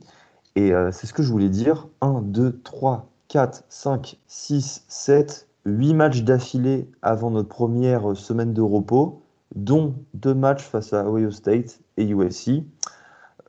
Et 0.55 0.71
c'est 0.91 1.07
ce 1.07 1.15
que 1.15 1.23
je 1.23 1.31
voulais 1.31 1.49
dire. 1.49 1.89
1, 2.03 2.21
2, 2.23 2.61
3, 2.63 3.09
4, 3.29 3.65
5, 3.71 4.19
6, 4.27 4.85
7, 4.87 5.49
8 5.65 5.95
matchs 5.95 6.21
d'affilée 6.23 6.91
avant 7.01 7.31
notre 7.31 7.49
première 7.49 8.15
semaine 8.15 8.53
de 8.53 8.61
repos, 8.61 9.23
dont 9.55 9.95
deux 10.13 10.35
matchs 10.35 10.63
face 10.63 10.93
à 10.93 11.09
Ohio 11.09 11.31
State 11.31 11.81
et 11.97 12.05
USC. 12.05 12.63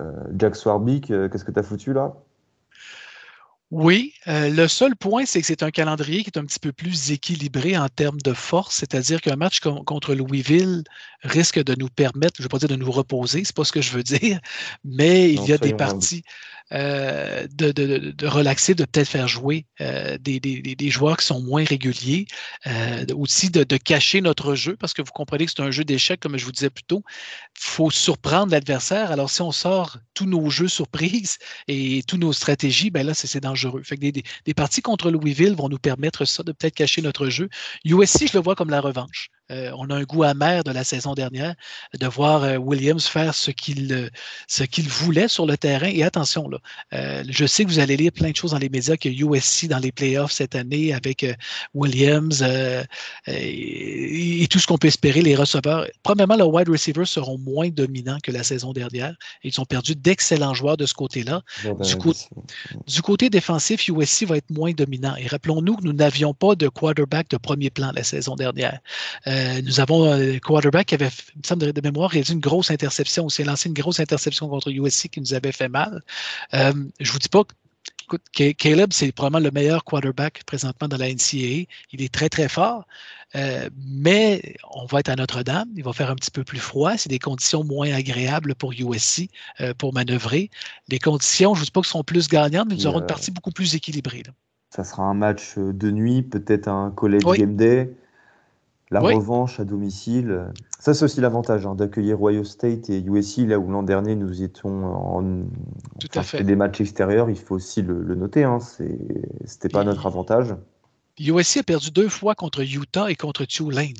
Euh, 0.01 0.11
Jack 0.37 0.55
Swarbrick, 0.55 1.11
euh, 1.11 1.29
qu'est-ce 1.29 1.45
que 1.45 1.51
tu 1.51 1.59
as 1.59 1.63
foutu 1.63 1.93
là? 1.93 2.13
Oui, 3.71 4.13
euh, 4.27 4.49
le 4.49 4.67
seul 4.67 4.95
point, 4.95 5.25
c'est 5.25 5.41
que 5.41 5.47
c'est 5.47 5.63
un 5.63 5.71
calendrier 5.71 6.23
qui 6.23 6.29
est 6.29 6.37
un 6.37 6.45
petit 6.45 6.59
peu 6.59 6.71
plus 6.71 7.09
équilibré 7.09 7.75
en 7.75 7.89
termes 7.89 8.21
de 8.21 8.33
force, 8.33 8.75
c'est-à-dire 8.75 9.19
qu'un 9.19 9.35
match 9.35 9.61
contre 9.61 10.13
Louisville 10.13 10.83
risque 11.23 11.63
de 11.63 11.73
nous 11.73 11.89
permettre, 11.89 12.35
je 12.37 12.43
ne 12.43 12.45
vais 12.45 12.49
pas 12.49 12.59
dire 12.59 12.69
de 12.69 12.75
nous 12.75 12.91
reposer, 12.91 13.43
c'est 13.43 13.55
pas 13.55 13.63
ce 13.63 13.71
que 13.71 13.81
je 13.81 13.91
veux 13.93 14.03
dire, 14.03 14.39
mais 14.83 15.33
il 15.33 15.43
y 15.45 15.53
a 15.53 15.57
des 15.57 15.73
parties. 15.73 16.23
Euh, 16.73 17.45
de, 17.53 18.27
relaxer, 18.27 18.73
de 18.73 18.85
peut-être 18.85 19.07
faire 19.07 19.27
jouer 19.27 19.67
euh, 19.79 20.17
des, 20.17 20.89
joueurs 20.89 21.17
qui 21.17 21.25
sont 21.25 21.39
moins 21.41 21.63
réguliers, 21.63 22.25
euh, 22.65 23.05
aussi 23.15 23.51
de, 23.51 23.63
cacher 23.77 24.21
notre 24.21 24.55
jeu, 24.55 24.75
parce 24.75 24.93
que 24.93 25.03
vous 25.03 25.11
comprenez 25.11 25.45
que 25.45 25.51
c'est 25.55 25.61
un 25.61 25.69
jeu 25.69 25.83
d'échecs, 25.83 26.19
comme 26.19 26.37
je 26.37 26.45
vous 26.45 26.51
disais 26.51 26.71
plus 26.71 26.83
tôt. 26.83 27.03
Il 27.57 27.61
faut 27.61 27.91
surprendre 27.91 28.51
l'adversaire. 28.51 29.11
Alors, 29.11 29.29
si 29.29 29.41
on 29.41 29.51
sort 29.51 29.97
tous 30.15 30.25
nos 30.25 30.49
jeux 30.49 30.67
surprises 30.67 31.37
et 31.67 32.01
toutes 32.07 32.21
nos 32.21 32.33
stratégies, 32.33 32.89
ben 32.89 33.05
là, 33.05 33.13
c'est 33.13 33.39
dangereux. 33.39 33.83
Fait 33.83 33.97
que 33.97 34.09
des, 34.09 34.53
parties 34.55 34.81
contre 34.81 35.11
Louisville 35.11 35.55
vont 35.55 35.69
nous 35.69 35.79
permettre 35.79 36.25
ça, 36.25 36.41
de 36.41 36.53
peut-être 36.53 36.75
cacher 36.75 37.01
notre 37.03 37.29
jeu. 37.29 37.49
USC, 37.85 38.27
je 38.31 38.37
le 38.37 38.43
vois 38.43 38.55
comme 38.55 38.69
la 38.69 38.81
revanche. 38.81 39.29
Euh, 39.51 39.71
on 39.77 39.89
a 39.89 39.95
un 39.95 40.03
goût 40.03 40.23
amer 40.23 40.63
de 40.63 40.71
la 40.71 40.85
saison 40.85 41.13
dernière 41.13 41.53
de 41.99 42.07
voir 42.07 42.43
euh, 42.43 42.55
Williams 42.57 43.05
faire 43.07 43.35
ce 43.35 43.51
qu'il 43.51 43.91
euh, 43.91 44.09
ce 44.47 44.63
qu'il 44.63 44.87
voulait 44.87 45.27
sur 45.27 45.45
le 45.45 45.57
terrain. 45.57 45.87
Et 45.87 46.03
attention, 46.03 46.47
là, 46.47 46.59
je 47.27 47.45
sais 47.45 47.65
que 47.65 47.69
vous 47.69 47.79
allez 47.79 47.97
lire 47.97 48.11
plein 48.11 48.31
de 48.31 48.35
choses 48.35 48.51
dans 48.51 48.57
les 48.57 48.69
médias 48.69 48.95
que 48.95 49.09
USC 49.09 49.67
dans 49.67 49.79
les 49.79 49.91
playoffs 49.91 50.31
cette 50.31 50.55
année 50.55 50.93
avec 50.93 51.25
Williams 51.73 52.43
et, 53.27 54.47
tout 54.49 54.59
ce 54.59 54.67
qu'on 54.67 54.77
peut 54.77 54.87
espérer, 54.87 55.21
les 55.21 55.35
receveurs. 55.35 55.87
Premièrement, 56.03 56.35
les 56.35 56.43
wide 56.43 56.69
receivers 56.69 57.07
seront 57.07 57.37
moins 57.37 57.69
dominants 57.69 58.19
que 58.21 58.31
la 58.31 58.43
saison 58.43 58.71
dernière. 58.71 59.15
Ils 59.43 59.59
ont 59.59 59.65
perdu 59.65 59.95
d'excellents 59.95 60.53
joueurs 60.53 60.77
de 60.77 60.85
ce 60.85 60.93
côté-là. 60.93 61.41
Ben, 61.63 61.75
du, 61.81 61.95
du, 62.87 63.01
côté 63.01 63.29
défensif, 63.29 63.87
USC 63.87 64.25
va 64.25 64.37
être 64.37 64.51
moins 64.51 64.71
dominant. 64.71 65.15
Et 65.15 65.27
rappelons-nous 65.27 65.77
que 65.77 65.83
nous 65.83 65.93
n'avions 65.93 66.33
pas 66.33 66.55
de 66.55 66.67
quarterback 66.67 67.29
de 67.29 67.37
premier 67.37 67.69
plan 67.69 67.91
la 67.95 68.03
saison 68.03 68.35
dernière. 68.35 68.79
Euh, 69.33 69.61
nous 69.63 69.79
avons 69.79 70.11
un 70.11 70.39
quarterback 70.39 70.87
qui 70.87 70.95
avait, 70.95 71.09
il 71.35 71.39
me 71.39 71.43
semble 71.43 71.73
de, 71.73 71.81
mémoire, 71.81 72.11
réalisé 72.11 72.33
une 72.33 72.39
grosse 72.39 72.69
interception 72.71 73.25
aussi, 73.25 73.43
lancé 73.43 73.69
une 73.69 73.73
grosse 73.73 73.99
interception 73.99 74.47
contre 74.47 74.69
USC 74.69 75.09
qui 75.09 75.21
nous 75.21 75.33
avait 75.33 75.51
fait 75.51 75.69
mal. 75.69 76.03
Euh, 76.53 76.73
je 76.99 77.11
vous 77.11 77.19
dis 77.19 77.29
pas 77.29 77.43
Écoute, 78.03 78.21
Caleb, 78.57 78.91
c'est 78.91 79.11
probablement 79.13 79.45
le 79.45 79.51
meilleur 79.51 79.85
quarterback 79.85 80.43
présentement 80.45 80.89
dans 80.89 80.97
la 80.97 81.07
NCAA. 81.07 81.67
Il 81.93 82.01
est 82.01 82.13
très, 82.13 82.27
très 82.27 82.49
fort. 82.49 82.85
Euh, 83.35 83.69
mais 83.87 84.55
on 84.71 84.85
va 84.85 84.99
être 84.99 85.09
à 85.09 85.15
Notre-Dame. 85.15 85.69
Il 85.75 85.85
va 85.85 85.93
faire 85.93 86.11
un 86.11 86.15
petit 86.15 86.29
peu 86.29 86.43
plus 86.43 86.59
froid. 86.59 86.97
C'est 86.97 87.09
des 87.09 87.17
conditions 87.17 87.63
moins 87.63 87.91
agréables 87.93 88.55
pour 88.55 88.73
USC 88.73 89.29
pour 89.77 89.93
manœuvrer. 89.93 90.49
Les 90.89 90.99
conditions, 90.99 91.55
je 91.55 91.61
ne 91.61 91.65
dis 91.65 91.71
pas 91.71 91.79
que 91.79 91.87
seront 91.87 92.03
plus 92.03 92.27
gagnantes, 92.27 92.67
mais 92.69 92.75
nous 92.75 92.87
aurons 92.87 92.99
une 92.99 93.05
partie 93.05 93.31
beaucoup 93.31 93.51
plus 93.51 93.73
équilibrée. 93.73 94.23
Ça 94.69 94.83
sera 94.83 95.03
un 95.03 95.13
match 95.13 95.57
de 95.57 95.89
nuit, 95.89 96.23
peut-être 96.23 96.67
un 96.67 96.91
college 96.91 97.23
game 97.23 97.55
day 97.55 97.89
la 98.93 98.99
revanche 98.99 99.59
à 99.59 99.65
domicile. 99.65 100.45
Ça, 100.79 100.93
c'est 100.93 101.05
aussi 101.05 101.21
l'avantage 101.21 101.65
hein, 101.65 101.75
d'accueillir 101.75 102.21
Ohio 102.21 102.43
State 102.43 102.89
et 102.89 102.99
USC, 102.99 103.39
là 103.47 103.59
où 103.59 103.69
l'an 103.69 103.83
dernier 103.83 104.15
nous 104.15 104.43
étions 104.43 104.85
en. 104.85 105.45
Tout 105.99 106.07
à 106.15 106.23
fait. 106.23 106.43
des 106.43 106.55
matchs 106.55 106.81
extérieurs, 106.81 107.29
il 107.29 107.37
faut 107.37 107.55
aussi 107.55 107.81
le, 107.81 108.15
noter. 108.15 108.43
Hein, 108.43 108.59
C'était 109.45 109.69
pas 109.69 109.83
notre 109.83 110.05
avantage. 110.05 110.55
USC 111.19 111.57
a 111.57 111.63
perdu 111.63 111.91
deux 111.91 112.09
fois 112.09 112.35
contre 112.35 112.61
Utah 112.61 113.09
et 113.09 113.15
contre 113.15 113.45
Tulane. 113.45 113.93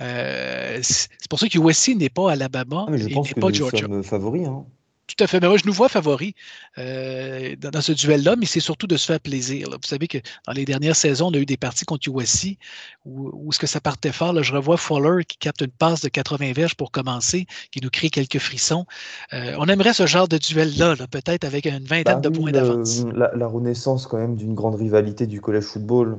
Euh, 0.00 0.78
c'est 0.82 1.28
pour 1.30 1.38
ça 1.38 1.48
que 1.48 1.58
USC 1.58 1.96
n'est 1.96 2.10
pas 2.10 2.30
Alabama 2.30 2.86
ah, 2.88 2.96
je 2.96 3.08
pense 3.08 3.32
que 3.32 3.40
pas 3.40 3.48
nous 3.48 3.54
Georgia. 3.54 3.86
sommes 3.86 4.02
favoris. 4.02 4.46
Hein. 4.46 4.66
Tout 5.06 5.22
à 5.22 5.26
fait. 5.26 5.40
Mais 5.40 5.48
moi, 5.48 5.56
je 5.56 5.66
nous 5.66 5.72
vois 5.72 5.88
favoris 5.88 6.32
euh, 6.78 7.54
dans, 7.56 7.80
ce 7.80 7.92
duel-là, 7.92 8.34
mais 8.36 8.46
c'est 8.46 8.60
surtout 8.60 8.86
de 8.86 8.96
se 8.96 9.06
faire 9.06 9.20
plaisir. 9.20 9.68
Vous 9.70 9.86
savez 9.86 10.08
que 10.08 10.18
dans 10.46 10.52
les 10.52 10.64
dernières 10.64 10.96
saisons, 10.96 11.28
on 11.28 11.34
a 11.34 11.38
eu 11.38 11.46
des 11.46 11.56
parties 11.56 11.84
contre 11.84 12.08
USC 12.08 12.58
où, 13.04 13.30
où 13.32 13.52
ce 13.52 13.58
que 13.58 13.66
ça 13.66 13.80
partait 13.80 14.12
fort. 14.12 14.42
je 14.42 14.52
revois 14.52 14.76
Fuller 14.76 15.24
qui 15.24 15.38
capte 15.38 15.60
une 15.60 15.70
passe 15.70 16.00
de 16.00 16.08
80 16.08 16.52
verges 16.52 16.74
pour 16.74 16.90
commencer, 16.90 17.46
qui 17.70 17.80
nous 17.82 17.90
crée 17.90 18.10
quelques 18.10 18.38
frissons. 18.38 18.84
Euh, 19.32 19.54
on 19.58 19.66
aimerait 19.66 19.92
ce 19.92 20.06
genre 20.06 20.26
de 20.26 20.38
duel-là, 20.38 20.96
peut-être 21.10 21.44
avec 21.44 21.66
une 21.66 21.84
vingtaine 21.84 22.20
bah 22.20 22.20
de 22.20 22.28
points 22.28 22.50
d'avance. 22.50 23.04
La, 23.14 23.30
la, 23.34 23.46
renaissance 23.46 24.06
quand 24.06 24.18
même 24.18 24.34
d'une 24.36 24.54
grande 24.54 24.74
rivalité 24.74 25.26
du 25.26 25.40
collège 25.40 25.64
football. 25.64 26.18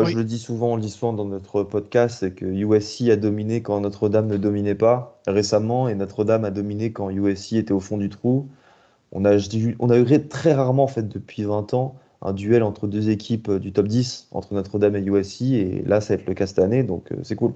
Moi, 0.00 0.04
je 0.10 0.16
le 0.16 0.24
dis 0.24 0.38
souvent, 0.38 0.72
on 0.72 0.76
le 0.76 0.82
dit 0.82 0.90
souvent 0.90 1.12
dans 1.12 1.24
notre 1.24 1.62
podcast, 1.62 2.18
c'est 2.20 2.32
que 2.32 2.44
USC 2.44 3.08
a 3.10 3.16
dominé 3.16 3.62
quand 3.62 3.80
Notre-Dame 3.80 4.26
ne 4.26 4.36
dominait 4.36 4.74
pas 4.74 5.20
récemment, 5.26 5.88
et 5.88 5.94
Notre-Dame 5.94 6.44
a 6.44 6.50
dominé 6.50 6.92
quand 6.92 7.10
USC 7.10 7.54
était 7.54 7.72
au 7.72 7.80
fond 7.80 7.96
du 7.96 8.08
trou. 8.10 8.48
On 9.12 9.24
a, 9.24 9.36
on 9.78 9.90
a 9.90 9.98
eu 9.98 10.28
très 10.28 10.52
rarement, 10.52 10.84
en 10.84 10.88
fait, 10.88 11.08
depuis 11.08 11.44
20 11.44 11.74
ans, 11.74 11.96
un 12.22 12.32
duel 12.32 12.62
entre 12.62 12.86
deux 12.86 13.08
équipes 13.08 13.50
du 13.52 13.72
top 13.72 13.88
10, 13.88 14.28
entre 14.32 14.52
Notre-Dame 14.54 14.96
et 14.96 15.00
USC, 15.00 15.42
et 15.42 15.82
là, 15.86 16.00
ça 16.00 16.14
va 16.14 16.20
être 16.20 16.28
le 16.28 16.34
cas 16.34 16.46
cette 16.46 16.58
année, 16.58 16.82
donc 16.82 17.12
euh, 17.12 17.16
c'est 17.22 17.36
cool. 17.36 17.54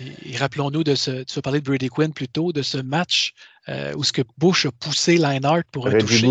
Et, 0.00 0.36
rappelons-nous 0.36 0.84
de, 0.84 0.94
se 0.94 1.40
parler 1.40 1.60
de 1.60 1.64
Brady 1.64 1.88
Quinn 1.88 2.12
plutôt, 2.12 2.52
de 2.52 2.62
ce 2.62 2.78
match 2.78 3.34
euh, 3.68 3.92
où 3.96 4.04
ce 4.04 4.12
que 4.12 4.22
Bush 4.38 4.66
a 4.66 4.70
poussé 4.70 5.16
Leinhardt 5.16 5.64
pour 5.72 5.88
un 5.88 5.98
toucher. 5.98 6.28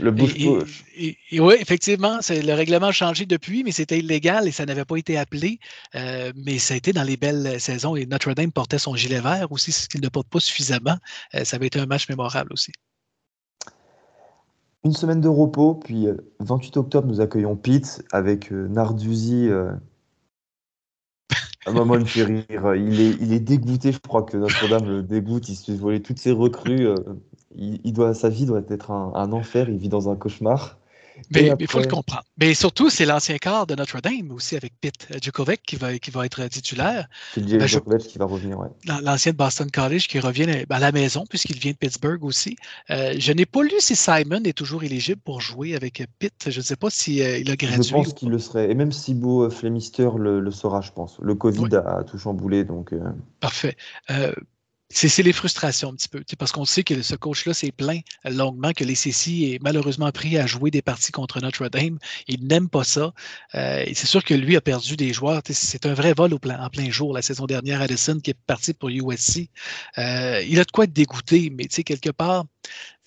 le 0.00 0.10
Bush 0.10 0.34
Bush. 0.34 0.84
oui, 0.98 1.54
effectivement, 1.60 2.20
le 2.30 2.54
règlement 2.54 2.86
a 2.86 2.92
changé 2.92 3.26
depuis, 3.26 3.64
mais 3.64 3.70
c'était 3.70 3.98
illégal 3.98 4.48
et 4.48 4.50
ça 4.50 4.64
n'avait 4.64 4.86
pas 4.86 4.96
été 4.96 5.18
appelé. 5.18 5.58
Euh, 5.94 6.32
mais 6.36 6.58
ça 6.58 6.72
a 6.72 6.78
été 6.78 6.94
dans 6.94 7.02
les 7.02 7.18
belles 7.18 7.60
saisons 7.60 7.96
et 7.96 8.06
Notre-Dame 8.06 8.50
portait 8.50 8.78
son 8.78 8.96
gilet 8.96 9.20
vert 9.20 9.52
aussi, 9.52 9.72
ce 9.72 9.88
qu'il 9.88 10.00
ne 10.00 10.08
porte 10.08 10.28
pas 10.28 10.40
suffisamment. 10.40 10.96
Euh, 11.34 11.44
ça 11.44 11.56
avait 11.56 11.66
été 11.66 11.78
un 11.78 11.86
match 11.86 12.08
mémorable 12.08 12.50
aussi. 12.54 12.72
Une 14.82 14.94
semaine 14.94 15.20
de 15.20 15.28
repos, 15.28 15.74
puis 15.74 16.06
28 16.38 16.78
octobre, 16.78 17.06
nous 17.06 17.20
accueillons 17.20 17.56
Pete 17.56 18.02
avec 18.12 18.50
Narduzzi 18.50 19.50
ah 21.66 21.72
bah, 21.72 21.84
moi, 21.84 21.96
il 21.98 22.02
me 22.02 22.06
fait 22.06 22.24
rire. 22.24 22.74
Il 22.74 23.00
est, 23.00 23.16
il 23.20 23.32
est 23.32 23.40
dégoûté. 23.40 23.92
Je 23.92 23.98
crois 23.98 24.22
que 24.22 24.36
Notre-Dame 24.36 24.86
le 24.86 25.02
dégoûte. 25.02 25.48
Il 25.48 25.56
se 25.56 25.70
fait 25.70 25.78
voler 25.78 26.02
toutes 26.02 26.18
ses 26.18 26.32
recrues. 26.32 26.86
Euh, 26.86 26.94
il, 27.54 27.92
doit, 27.92 28.14
sa 28.14 28.28
vie 28.28 28.46
doit 28.46 28.62
être 28.68 28.90
un 28.90 29.32
enfer. 29.32 29.68
Il 29.68 29.76
vit 29.76 29.88
dans 29.88 30.10
un 30.10 30.16
cauchemar. 30.16 30.79
Mais 31.30 31.52
il 31.58 31.66
faut 31.66 31.80
le 31.80 31.86
comprendre. 31.86 32.24
Mais 32.38 32.54
surtout, 32.54 32.90
c'est 32.90 33.06
l'ancien 33.06 33.38
quart 33.38 33.66
de 33.66 33.74
Notre-Dame 33.74 34.30
aussi 34.30 34.56
avec 34.56 34.72
Pitt 34.80 35.06
Djokovic 35.22 35.62
qui 35.62 35.76
va, 35.76 35.98
qui 35.98 36.10
va 36.10 36.26
être 36.26 36.44
titulaire. 36.48 37.08
C'est 37.34 37.44
ben, 37.44 37.66
Djokovic 37.66 38.06
qui 38.06 38.18
va 38.18 38.24
revenir, 38.24 38.58
oui. 38.58 38.68
L'ancien 39.02 39.32
de 39.32 39.36
Boston 39.36 39.70
College 39.70 40.08
qui 40.08 40.18
revient 40.18 40.64
à 40.68 40.78
la 40.78 40.92
maison 40.92 41.24
puisqu'il 41.28 41.58
vient 41.58 41.72
de 41.72 41.76
Pittsburgh 41.76 42.24
aussi. 42.24 42.56
Euh, 42.90 43.14
je 43.18 43.32
n'ai 43.32 43.46
pas 43.46 43.62
lu 43.62 43.74
si 43.78 43.96
Simon 43.96 44.42
est 44.44 44.56
toujours 44.56 44.82
éligible 44.84 45.20
pour 45.24 45.40
jouer 45.40 45.74
avec 45.74 46.02
Pitt. 46.18 46.34
Je 46.48 46.58
ne 46.58 46.64
sais 46.64 46.76
pas 46.76 46.90
s'il 46.90 47.22
euh, 47.22 47.38
il 47.38 47.50
a 47.50 47.56
gradué. 47.56 47.82
Je 47.82 47.92
pense 47.92 48.12
qu'il 48.14 48.30
le 48.30 48.38
serait. 48.38 48.70
Et 48.70 48.74
même 48.74 48.92
si 48.92 49.14
Beau 49.14 49.44
euh, 49.44 49.50
Flemister 49.50 50.08
le, 50.16 50.40
le, 50.40 50.50
saura, 50.50 50.80
je 50.80 50.92
pense. 50.92 51.18
Le 51.20 51.34
Covid 51.34 51.76
a, 51.76 52.04
tout 52.04 52.18
chamboulé. 52.18 52.64
Donc, 52.64 52.94
Parfait 53.40 53.76
c'est 54.92 55.22
les 55.22 55.32
frustrations 55.32 55.90
un 55.90 55.94
petit 55.94 56.08
peu, 56.08 56.22
parce 56.38 56.52
qu'on 56.52 56.64
sait 56.64 56.82
que 56.82 57.00
ce 57.02 57.14
coach-là 57.14 57.54
s'est 57.54 57.70
plaint 57.70 58.02
longuement 58.24 58.72
que 58.72 58.84
les 58.84 58.96
est 59.08 59.62
malheureusement 59.62 60.10
pris 60.10 60.36
à 60.36 60.46
jouer 60.46 60.70
des 60.70 60.82
parties 60.82 61.12
contre 61.12 61.40
Notre-Dame. 61.40 61.98
Il 62.26 62.46
n'aime 62.46 62.68
pas 62.68 62.84
ça. 62.84 63.12
Euh, 63.54 63.84
c'est 63.94 64.06
sûr 64.06 64.24
que 64.24 64.34
lui 64.34 64.56
a 64.56 64.60
perdu 64.60 64.96
des 64.96 65.12
joueurs. 65.12 65.42
C'est 65.48 65.86
un 65.86 65.94
vrai 65.94 66.12
vol 66.12 66.34
en 66.34 66.70
plein 66.70 66.90
jour 66.90 67.14
la 67.14 67.22
saison 67.22 67.46
dernière. 67.46 67.80
Addison 67.80 68.18
qui 68.18 68.30
est 68.30 68.38
parti 68.46 68.74
pour 68.74 68.88
USC. 68.88 69.48
Euh, 69.98 70.42
il 70.46 70.58
a 70.58 70.64
de 70.64 70.70
quoi 70.70 70.84
être 70.84 70.92
dégoûté, 70.92 71.50
mais 71.50 71.66
quelque 71.66 72.10
part, 72.10 72.44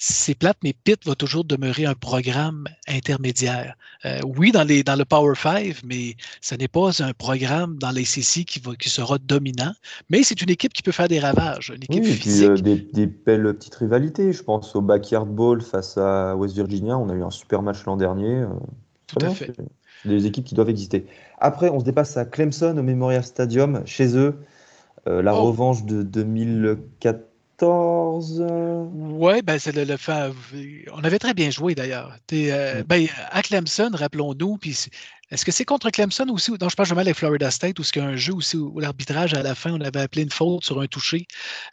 c'est 0.06 0.35
plate, 0.35 0.57
mais 0.65 0.73
Pitt 0.73 1.06
va 1.06 1.15
toujours 1.15 1.45
demeurer 1.45 1.85
un 1.85 1.93
programme 1.93 2.65
intermédiaire. 2.90 3.77
Euh, 4.03 4.19
oui, 4.38 4.51
dans, 4.51 4.65
les, 4.65 4.83
dans 4.83 4.98
le 4.98 5.06
Power 5.06 5.33
5, 5.33 5.77
mais 5.85 6.17
ce 6.41 6.56
n'est 6.56 6.67
pas 6.67 7.01
un 7.01 7.14
programme 7.14 7.77
dans 7.77 7.91
les 7.91 8.03
CC 8.03 8.43
qui, 8.43 8.59
va, 8.59 8.75
qui 8.75 8.90
sera 8.90 9.17
dominant, 9.17 9.72
mais 10.09 10.23
c'est 10.23 10.41
une 10.41 10.49
équipe 10.49 10.73
qui 10.73 10.83
peut 10.83 10.91
faire 10.91 11.07
des 11.07 11.22
ravages, 11.22 11.72
une 11.73 11.83
équipe 11.83 12.03
oui, 12.03 12.17
Puis, 12.19 12.43
euh, 12.43 12.57
des, 12.57 12.75
des, 12.75 13.06
belles 13.06 13.53
petites 13.53 13.75
rivalités. 13.75 14.33
Je 14.33 14.43
pense 14.43 14.75
au 14.75 14.82
Backyard 14.82 15.25
Bowl 15.25 15.61
face 15.61 15.98
à 15.98 16.35
West 16.35 16.53
Virginia. 16.56 16.98
On 16.98 17.07
a 17.07 17.14
eu 17.14 17.23
un 17.23 17.32
super 17.32 17.61
match 17.61 17.85
l'an 17.85 17.95
dernier. 17.95 18.40
Euh, 18.40 18.48
Tout 19.07 19.25
à 19.25 19.30
fait. 19.30 19.53
Des 20.03 20.25
équipes 20.25 20.43
qui 20.43 20.56
doivent 20.56 20.69
exister. 20.69 21.06
Après, 21.40 21.69
on 21.69 21.80
se 21.80 21.85
dépasse 21.85 22.17
à 22.17 22.25
Clemson, 22.25 22.77
au 22.77 22.83
Memorial 22.83 23.23
Stadium, 23.23 23.83
chez 23.85 24.17
eux. 24.17 24.35
la 25.06 25.33
oh. 25.33 25.43
revanche 25.43 25.85
de 25.85 26.03
2014 26.03 27.23
oui, 27.61 29.41
ben 29.43 29.59
c'est 29.59 29.72
le, 29.73 29.98
fait. 29.98 30.32
On 30.93 31.03
avait 31.03 31.19
très 31.19 31.33
bien 31.33 31.49
joué 31.49 31.75
d'ailleurs. 31.75 32.17
Euh, 32.33 32.83
ben, 32.83 33.07
à 33.32 33.41
Clemson, 33.41 33.91
rappelons-nous, 33.93 34.57
puis 34.57 34.90
est-ce 35.32 35.45
que 35.45 35.51
c'est 35.51 35.65
contre 35.65 35.90
Clemson 35.90 36.27
aussi? 36.30 36.51
Non, 36.59 36.69
je 36.69 36.75
pense 36.75 36.88
jamais 36.88 37.01
avec 37.01 37.15
Florida 37.15 37.49
State, 37.51 37.80
où 37.80 37.83
il 37.83 37.98
y 37.99 38.01
a 38.01 38.07
un 38.07 38.15
jeu 38.15 38.33
aussi 38.33 38.57
où 38.57 38.80
l'arbitrage, 38.80 39.33
à 39.33 39.43
la 39.43 39.56
fin, 39.56 39.72
on 39.72 39.82
avait 39.82 40.01
appelé 40.01 40.23
une 40.23 40.32
faute 40.32 40.64
sur 40.64 40.80
un 40.80 40.88
toucher. 40.88 41.25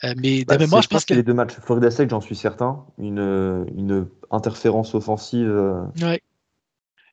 Euh, 0.05 0.15
mais 0.17 0.41
de 0.41 0.45
bah, 0.45 0.59
mémoire, 0.59 0.83
je 0.83 0.89
pense 0.89 1.05
que. 1.05 1.15
Les 1.15 1.23
deux 1.23 1.35
matchs, 1.35 1.55
Florida 1.63 1.91
State, 1.91 2.11
j'en 2.11 2.21
suis 2.21 2.37
certain. 2.37 2.85
Une, 2.99 3.67
une 3.77 4.07
interférence 4.31 4.95
offensive. 4.95 5.49
Euh, 5.49 5.83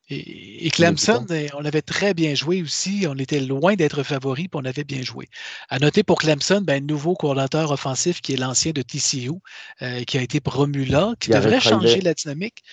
Et, 0.09 0.69
Clemson, 0.71 1.25
eh, 1.31 1.49
on 1.53 1.65
avait 1.65 1.81
très 1.81 2.13
bien 2.13 2.33
joué 2.33 2.61
aussi. 2.61 3.05
On 3.09 3.17
était 3.17 3.41
loin 3.41 3.75
d'être 3.75 4.03
favori, 4.03 4.47
puis 4.47 4.61
on 4.61 4.65
avait 4.65 4.85
bien 4.85 5.01
joué. 5.01 5.27
À 5.69 5.79
noter 5.79 6.03
pour 6.03 6.19
Clemson, 6.19 6.61
ben, 6.61 6.85
nouveau 6.85 7.13
coordinateur 7.13 7.71
offensif 7.71 8.21
qui 8.21 8.33
est 8.33 8.37
l'ancien 8.37 8.71
de 8.71 8.81
TCU, 8.81 9.31
euh, 9.81 10.03
qui 10.03 10.17
a 10.17 10.21
été 10.21 10.39
promu 10.39 10.85
là, 10.85 11.13
qui 11.19 11.31
devrait 11.31 11.59
changer 11.59 11.99
la 11.99 12.13
dynamique. 12.13 12.63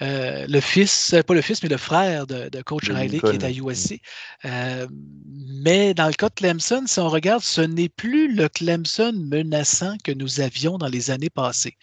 Euh, 0.00 0.46
le 0.48 0.60
fils, 0.60 1.14
pas 1.26 1.34
le 1.34 1.42
fils, 1.42 1.62
mais 1.62 1.68
le 1.68 1.76
frère 1.76 2.26
de, 2.26 2.62
coach 2.62 2.88
Riley 2.88 3.20
qui 3.20 3.26
est 3.26 3.44
à 3.44 3.50
USC. 3.50 4.00
mais 4.44 5.94
dans 5.94 6.06
le 6.06 6.12
cas 6.12 6.28
de 6.28 6.34
Clemson, 6.34 6.84
si 6.86 7.00
on 7.00 7.08
regarde, 7.08 7.42
ce 7.42 7.60
n'est 7.60 7.88
plus 7.88 8.34
le 8.34 8.48
Clemson 8.48 9.12
menaçant 9.14 9.96
que 10.04 10.12
nous 10.12 10.40
avions 10.40 10.78
dans 10.78 10.88
les 10.88 11.10
années 11.10 11.30
passées. 11.30 11.76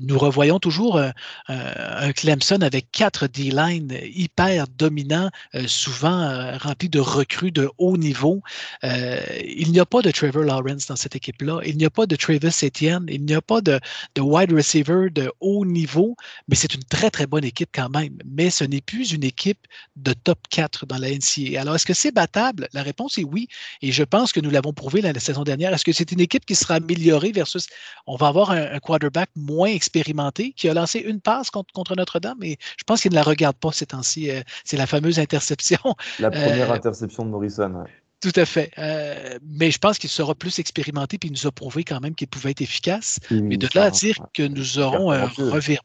nous 0.00 0.18
revoyons 0.18 0.58
toujours 0.58 1.00
un, 1.48 2.12
Clemson 2.12 2.60
avec 2.60 2.90
quatre 2.92 3.26
D-line 3.26 3.92
hyper 4.02 4.66
dominants, 4.68 5.30
souvent 5.66 6.56
remplis 6.58 6.88
de 6.88 7.00
recrues 7.00 7.52
de 7.52 7.70
haut 7.78 7.96
niveau. 7.96 8.42
il 8.82 9.72
n'y 9.72 9.80
a 9.80 9.86
pas 9.86 10.02
de 10.02 10.10
Trevor 10.10 10.44
Lawrence 10.44 10.86
dans 10.86 10.96
cette 10.96 11.16
équipe-là. 11.16 11.60
Il 11.64 11.76
n'y 11.76 11.84
a 11.84 11.90
pas 11.90 12.06
de 12.06 12.16
Travis 12.16 12.54
Etienne. 12.62 13.06
Il 13.08 13.24
n'y 13.24 13.34
a 13.34 13.42
pas 13.42 13.60
de, 13.60 13.80
de 14.14 14.20
wide 14.20 14.52
receiver 14.52 15.10
de 15.10 15.32
haut 15.40 15.64
niveau, 15.64 16.16
mais 16.48 16.56
c'est 16.56 16.74
une 16.74 16.84
très, 16.84 17.10
très 17.10 17.23
bonne 17.26 17.44
équipe 17.44 17.70
quand 17.74 17.88
même. 17.90 18.18
Mais 18.24 18.50
ce 18.50 18.64
n'est 18.64 18.80
plus 18.80 19.12
une 19.12 19.24
équipe 19.24 19.66
de 19.96 20.12
top 20.12 20.38
4 20.50 20.86
dans 20.86 20.98
la 20.98 21.10
NCAA. 21.10 21.60
Alors, 21.60 21.74
est-ce 21.74 21.86
que 21.86 21.94
c'est 21.94 22.12
battable? 22.12 22.68
La 22.72 22.82
réponse 22.82 23.18
est 23.18 23.24
oui. 23.24 23.48
Et 23.82 23.92
je 23.92 24.02
pense 24.02 24.32
que 24.32 24.40
nous 24.40 24.50
l'avons 24.50 24.72
prouvé 24.72 25.00
la, 25.00 25.14
saison 25.18 25.42
dernière. 25.42 25.72
Est-ce 25.72 25.84
que 25.84 25.92
c'est 25.92 26.12
une 26.12 26.20
équipe 26.20 26.44
qui 26.44 26.54
sera 26.54 26.74
améliorée 26.74 27.32
versus. 27.32 27.66
On 28.06 28.16
va 28.16 28.28
avoir 28.28 28.50
un, 28.50 28.78
quarterback 28.80 29.30
moins 29.36 29.68
expérimenté 29.68 30.52
qui 30.52 30.68
a 30.68 30.74
lancé 30.74 30.98
une 30.98 31.20
passe 31.20 31.50
contre, 31.50 31.96
Notre-Dame, 31.96 32.42
et 32.42 32.58
je 32.76 32.84
pense 32.84 33.00
qu'il 33.00 33.10
ne 33.12 33.16
la 33.16 33.22
regarde 33.22 33.56
pas 33.56 33.72
ces 33.72 33.86
temps-ci. 33.86 34.30
Euh, 34.30 34.42
c'est 34.64 34.76
la 34.76 34.86
fameuse 34.86 35.18
interception. 35.18 35.78
La 36.18 36.30
première 36.30 36.70
euh, 36.70 36.74
interception 36.74 37.24
de 37.24 37.30
Morrison. 37.30 37.84
Tout 38.24 38.40
à 38.40 38.46
fait. 38.46 38.70
Euh, 38.78 39.38
mais 39.46 39.70
je 39.70 39.76
pense 39.76 39.98
qu'il 39.98 40.08
sera 40.08 40.34
plus 40.34 40.58
expérimenté 40.58 41.18
puis 41.18 41.28
il 41.28 41.32
nous 41.32 41.46
a 41.46 41.52
prouvé 41.52 41.84
quand 41.84 42.00
même 42.00 42.14
qu'il 42.14 42.26
pouvait 42.26 42.52
être 42.52 42.62
efficace. 42.62 43.20
mais 43.30 43.58
de 43.58 43.68
là 43.74 43.84
à 43.84 43.90
dire 43.90 44.16
que 44.32 44.44
nous 44.44 44.78
aurons 44.78 45.10
un 45.10 45.26
revirement. 45.26 45.82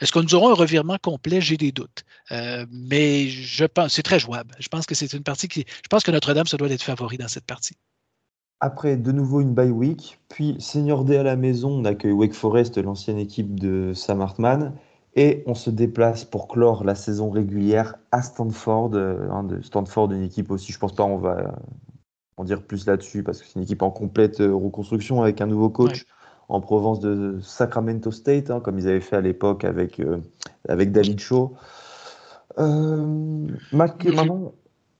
Est-ce 0.00 0.10
que 0.10 0.18
nous 0.18 0.34
aurons 0.34 0.50
un 0.50 0.54
revirement 0.54 0.98
complet? 1.00 1.40
J'ai 1.40 1.56
des 1.56 1.70
doutes. 1.70 2.02
Euh, 2.32 2.66
mais 2.72 3.28
je 3.28 3.64
pense 3.64 3.94
c'est 3.94 4.02
très 4.02 4.18
jouable. 4.18 4.56
Je 4.58 4.66
pense 4.66 4.86
que 4.86 4.96
c'est 4.96 5.12
une 5.12 5.22
partie 5.22 5.46
qui. 5.46 5.64
Je 5.68 5.88
pense 5.88 6.02
que 6.02 6.10
Notre-Dame, 6.10 6.48
ça 6.48 6.56
doit 6.56 6.68
être 6.68 6.82
favori 6.82 7.16
dans 7.16 7.28
cette 7.28 7.46
partie. 7.46 7.76
Après, 8.58 8.96
de 8.96 9.12
nouveau 9.12 9.40
une 9.40 9.54
bye 9.54 9.70
week, 9.70 10.18
puis 10.28 10.56
Senior 10.58 11.04
D 11.04 11.16
à 11.16 11.22
la 11.22 11.36
maison, 11.36 11.70
on 11.70 11.84
accueille 11.84 12.10
Wake 12.10 12.34
Forest, 12.34 12.76
l'ancienne 12.78 13.18
équipe 13.18 13.60
de 13.60 13.92
Sam 13.94 14.20
Hartman. 14.20 14.72
Et 15.16 15.42
on 15.46 15.54
se 15.54 15.70
déplace 15.70 16.26
pour 16.26 16.46
clore 16.46 16.84
la 16.84 16.94
saison 16.94 17.30
régulière 17.30 17.96
à 18.12 18.20
Stanford. 18.20 18.90
Euh, 18.94 19.28
hein, 19.30 19.44
de 19.44 19.62
Stanford, 19.62 20.12
une 20.12 20.22
équipe 20.22 20.50
aussi, 20.50 20.72
je 20.72 20.78
pense 20.78 20.94
pas 20.94 21.04
on 21.04 21.16
va 21.16 21.54
en 22.36 22.44
dire 22.44 22.62
plus 22.62 22.86
là-dessus 22.86 23.22
parce 23.22 23.40
que 23.40 23.46
c'est 23.46 23.54
une 23.56 23.62
équipe 23.62 23.80
en 23.80 23.90
complète 23.90 24.42
euh, 24.42 24.54
reconstruction 24.54 25.22
avec 25.22 25.40
un 25.40 25.46
nouveau 25.46 25.70
coach 25.70 26.04
en 26.48 26.60
province 26.60 27.00
de 27.00 27.40
Sacramento 27.42 28.10
State, 28.10 28.50
hein, 28.50 28.60
comme 28.60 28.78
ils 28.78 28.86
avaient 28.86 29.00
fait 29.00 29.16
à 29.16 29.20
l'époque 29.22 29.64
avec, 29.64 29.98
euh, 30.00 30.18
avec 30.68 30.92
David 30.92 31.18
Shaw. 31.18 31.56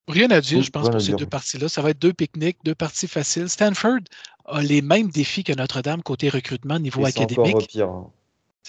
Rien 0.08 0.30
à 0.30 0.40
dire, 0.40 0.62
je 0.62 0.70
pense, 0.70 0.88
pour 0.88 1.00
ces 1.00 1.12
deux 1.12 1.26
parties-là. 1.26 1.68
Ça 1.68 1.82
va 1.82 1.90
être 1.90 2.00
deux 2.00 2.12
pique-niques, 2.12 2.58
deux 2.64 2.74
parties 2.74 3.08
faciles. 3.08 3.48
Stanford 3.48 3.98
a 4.46 4.62
les 4.62 4.80
mêmes 4.80 5.08
défis 5.08 5.44
que 5.44 5.52
Notre-Dame 5.52 6.02
côté 6.02 6.28
recrutement 6.28 6.78
niveau 6.78 7.04
académique. 7.04 7.54
Encore 7.54 7.66
pire. 7.66 8.04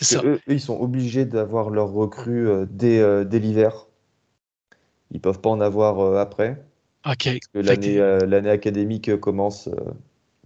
Hein. 0.02 0.22
Eux, 0.24 0.42
ils 0.48 0.62
sont 0.62 0.80
obligés 0.80 1.26
d'avoir 1.26 1.70
leur 1.70 1.92
recrue 1.92 2.48
euh, 2.48 2.66
euh, 2.84 3.24
dès, 3.24 3.40
l'hiver. 3.40 3.88
Ils 5.12 5.20
peuvent 5.20 5.42
pas 5.42 5.50
en 5.50 5.62
avoir 5.62 6.00
euh, 6.00 6.20
après. 6.20 6.64
L'année, 7.54 8.50
académique 8.50 9.16
commence, 9.20 9.70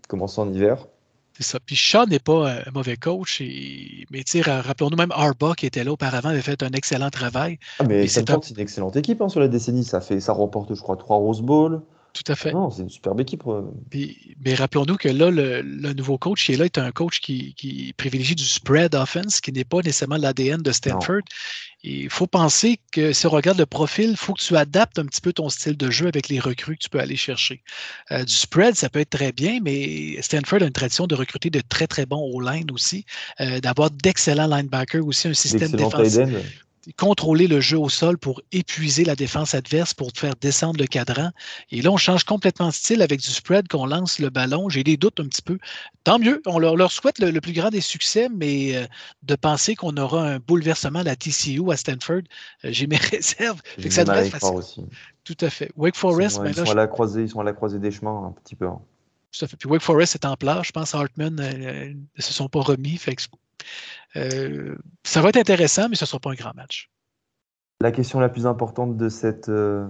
commence 0.07 0.37
en 0.37 0.51
hiver. 0.51 0.87
C'est 1.33 1.43
ça. 1.43 1.59
Puis 1.65 1.75
Shaw 1.75 2.05
n'est 2.05 2.19
pas 2.19 2.51
un 2.51 2.71
mauvais 2.71 2.97
coach. 2.97 3.41
Et... 3.41 4.05
Mais 4.11 4.23
rappelons-nous 4.43 4.97
même 4.97 5.11
Arba 5.11 5.53
qui 5.55 5.65
était 5.65 5.83
là 5.83 5.91
auparavant 5.91 6.29
avait 6.29 6.41
fait 6.41 6.61
un 6.61 6.71
excellent 6.71 7.09
travail. 7.09 7.57
Ah, 7.79 7.83
mais 7.85 8.05
c'est 8.07 8.29
une 8.29 8.59
excellente 8.59 8.95
équipe 8.95 9.21
hein, 9.21 9.29
sur 9.29 9.39
la 9.39 9.47
décennie. 9.47 9.83
Ça, 9.83 10.01
fait, 10.01 10.19
ça 10.19 10.33
remporte, 10.33 10.75
je 10.75 10.81
crois, 10.81 10.97
trois 10.97 11.17
Rose 11.17 11.41
Bowl. 11.41 11.81
Tout 12.13 12.29
à 12.31 12.35
fait. 12.35 12.51
Non, 12.51 12.69
c'est 12.69 12.81
une 12.83 12.89
superbe 12.89 13.21
équipe. 13.21 13.43
mais 14.43 14.53
rappelons-nous 14.53 14.97
que 14.97 15.07
là, 15.07 15.31
le, 15.31 15.93
nouveau 15.93 16.17
coach 16.17 16.45
qui 16.45 16.53
est 16.53 16.57
là 16.57 16.65
est 16.65 16.77
un 16.77 16.91
coach 16.91 17.21
qui, 17.21 17.93
privilégie 17.97 18.35
du 18.35 18.43
spread 18.43 18.95
offense, 18.95 19.39
qui 19.39 19.51
n'est 19.51 19.63
pas 19.63 19.77
nécessairement 19.77 20.17
l'ADN 20.17 20.61
de 20.61 20.71
Stanford. 20.71 21.21
Il 21.83 22.09
faut 22.09 22.27
penser 22.27 22.79
que 22.91 23.11
si 23.11 23.25
on 23.25 23.31
regarde 23.31 23.57
le 23.57 23.65
profil, 23.65 24.11
il 24.11 24.17
faut 24.17 24.33
que 24.33 24.41
tu 24.41 24.55
adaptes 24.55 24.99
un 24.99 25.05
petit 25.05 25.21
peu 25.21 25.33
ton 25.33 25.49
style 25.49 25.77
de 25.77 25.89
jeu 25.89 26.07
avec 26.07 26.27
les 26.27 26.39
recrues 26.39 26.77
que 26.77 26.83
tu 26.83 26.89
peux 26.89 26.99
aller 26.99 27.15
chercher. 27.15 27.63
Euh, 28.11 28.23
du 28.23 28.33
spread, 28.33 28.75
ça 28.75 28.89
peut 28.89 28.99
être 28.99 29.09
très 29.09 29.31
bien, 29.31 29.59
mais 29.63 30.21
Stanford 30.21 30.61
a 30.61 30.65
une 30.65 30.71
tradition 30.71 31.07
de 31.07 31.15
recruter 31.15 31.49
de 31.49 31.61
très, 31.61 31.87
très 31.87 32.05
bons 32.05 32.29
O-line 32.33 32.69
aussi, 32.71 33.05
euh, 33.39 33.59
d'avoir 33.59 33.89
d'excellents 33.89 34.47
linebackers 34.47 35.05
aussi, 35.05 35.29
un 35.29 35.33
système 35.33 35.71
défensif 35.71 36.27
contrôler 36.97 37.47
le 37.47 37.61
jeu 37.61 37.77
au 37.77 37.89
sol 37.89 38.17
pour 38.17 38.41
épuiser 38.51 39.03
la 39.03 39.15
défense 39.15 39.53
adverse, 39.53 39.93
pour 39.93 40.11
faire 40.15 40.35
descendre 40.35 40.79
le 40.79 40.87
cadran. 40.87 41.31
Et 41.71 41.81
là, 41.81 41.91
on 41.91 41.97
change 41.97 42.23
complètement 42.23 42.69
de 42.69 42.73
style 42.73 43.01
avec 43.01 43.19
du 43.19 43.29
spread, 43.29 43.67
qu'on 43.67 43.85
lance 43.85 44.19
le 44.19 44.29
ballon. 44.29 44.69
J'ai 44.69 44.83
des 44.83 44.97
doutes 44.97 45.19
un 45.19 45.25
petit 45.25 45.41
peu. 45.41 45.57
Tant 46.03 46.17
mieux, 46.17 46.41
on 46.45 46.57
leur, 46.59 46.91
souhaite 46.91 47.19
le, 47.19 47.39
plus 47.39 47.53
grand 47.53 47.69
des 47.69 47.81
succès, 47.81 48.29
mais 48.35 48.75
euh, 48.75 48.85
de 49.23 49.35
penser 49.35 49.75
qu'on 49.75 49.95
aura 49.97 50.23
un 50.23 50.39
bouleversement 50.39 50.99
à 50.99 51.03
la 51.03 51.15
TCU 51.15 51.71
à 51.71 51.77
Stanford, 51.77 52.21
euh, 52.65 52.69
j'ai 52.71 52.87
mes 52.87 52.97
réserves. 53.11 53.61
ça 53.89 54.03
devrait 54.03 54.25
être 54.25 54.31
facile. 54.31 54.55
Aussi. 54.55 54.81
Tout 55.23 55.37
à 55.41 55.49
fait. 55.49 55.71
Wake 55.75 55.95
Forest, 55.95 56.41
ils, 56.45 56.55
sont, 56.55 56.71
à 56.71 56.73
la 56.73 56.87
croisée, 56.87 57.23
ils 57.23 57.29
sont 57.29 57.39
à 57.39 57.43
la 57.43 57.53
croisée 57.53 57.79
des 57.79 57.91
chemins 57.91 58.27
un 58.27 58.31
petit 58.41 58.55
peu. 58.55 58.65
Hein. 58.65 58.79
Tout 59.31 59.45
à 59.45 59.47
fait. 59.47 59.57
Puis 59.57 59.69
Wake 59.69 59.81
Forest 59.81 60.15
est 60.15 60.25
en 60.25 60.35
place. 60.35 60.67
Je 60.67 60.71
pense 60.71 60.95
Hartman 60.95 61.39
euh, 61.39 61.93
ne 61.93 62.21
se 62.21 62.33
sont 62.33 62.49
pas 62.49 62.61
remis. 62.61 62.97
Fait 62.97 63.15
euh, 64.15 64.75
ça 65.03 65.21
va 65.21 65.29
être 65.29 65.37
intéressant, 65.37 65.89
mais 65.89 65.95
ce 65.95 66.03
ne 66.03 66.07
sera 66.07 66.19
pas 66.19 66.31
un 66.31 66.35
grand 66.35 66.53
match. 66.53 66.89
La 67.81 67.91
question 67.91 68.19
la 68.19 68.29
plus 68.29 68.45
importante 68.45 68.97
de, 68.97 69.09
cette, 69.09 69.49
euh, 69.49 69.87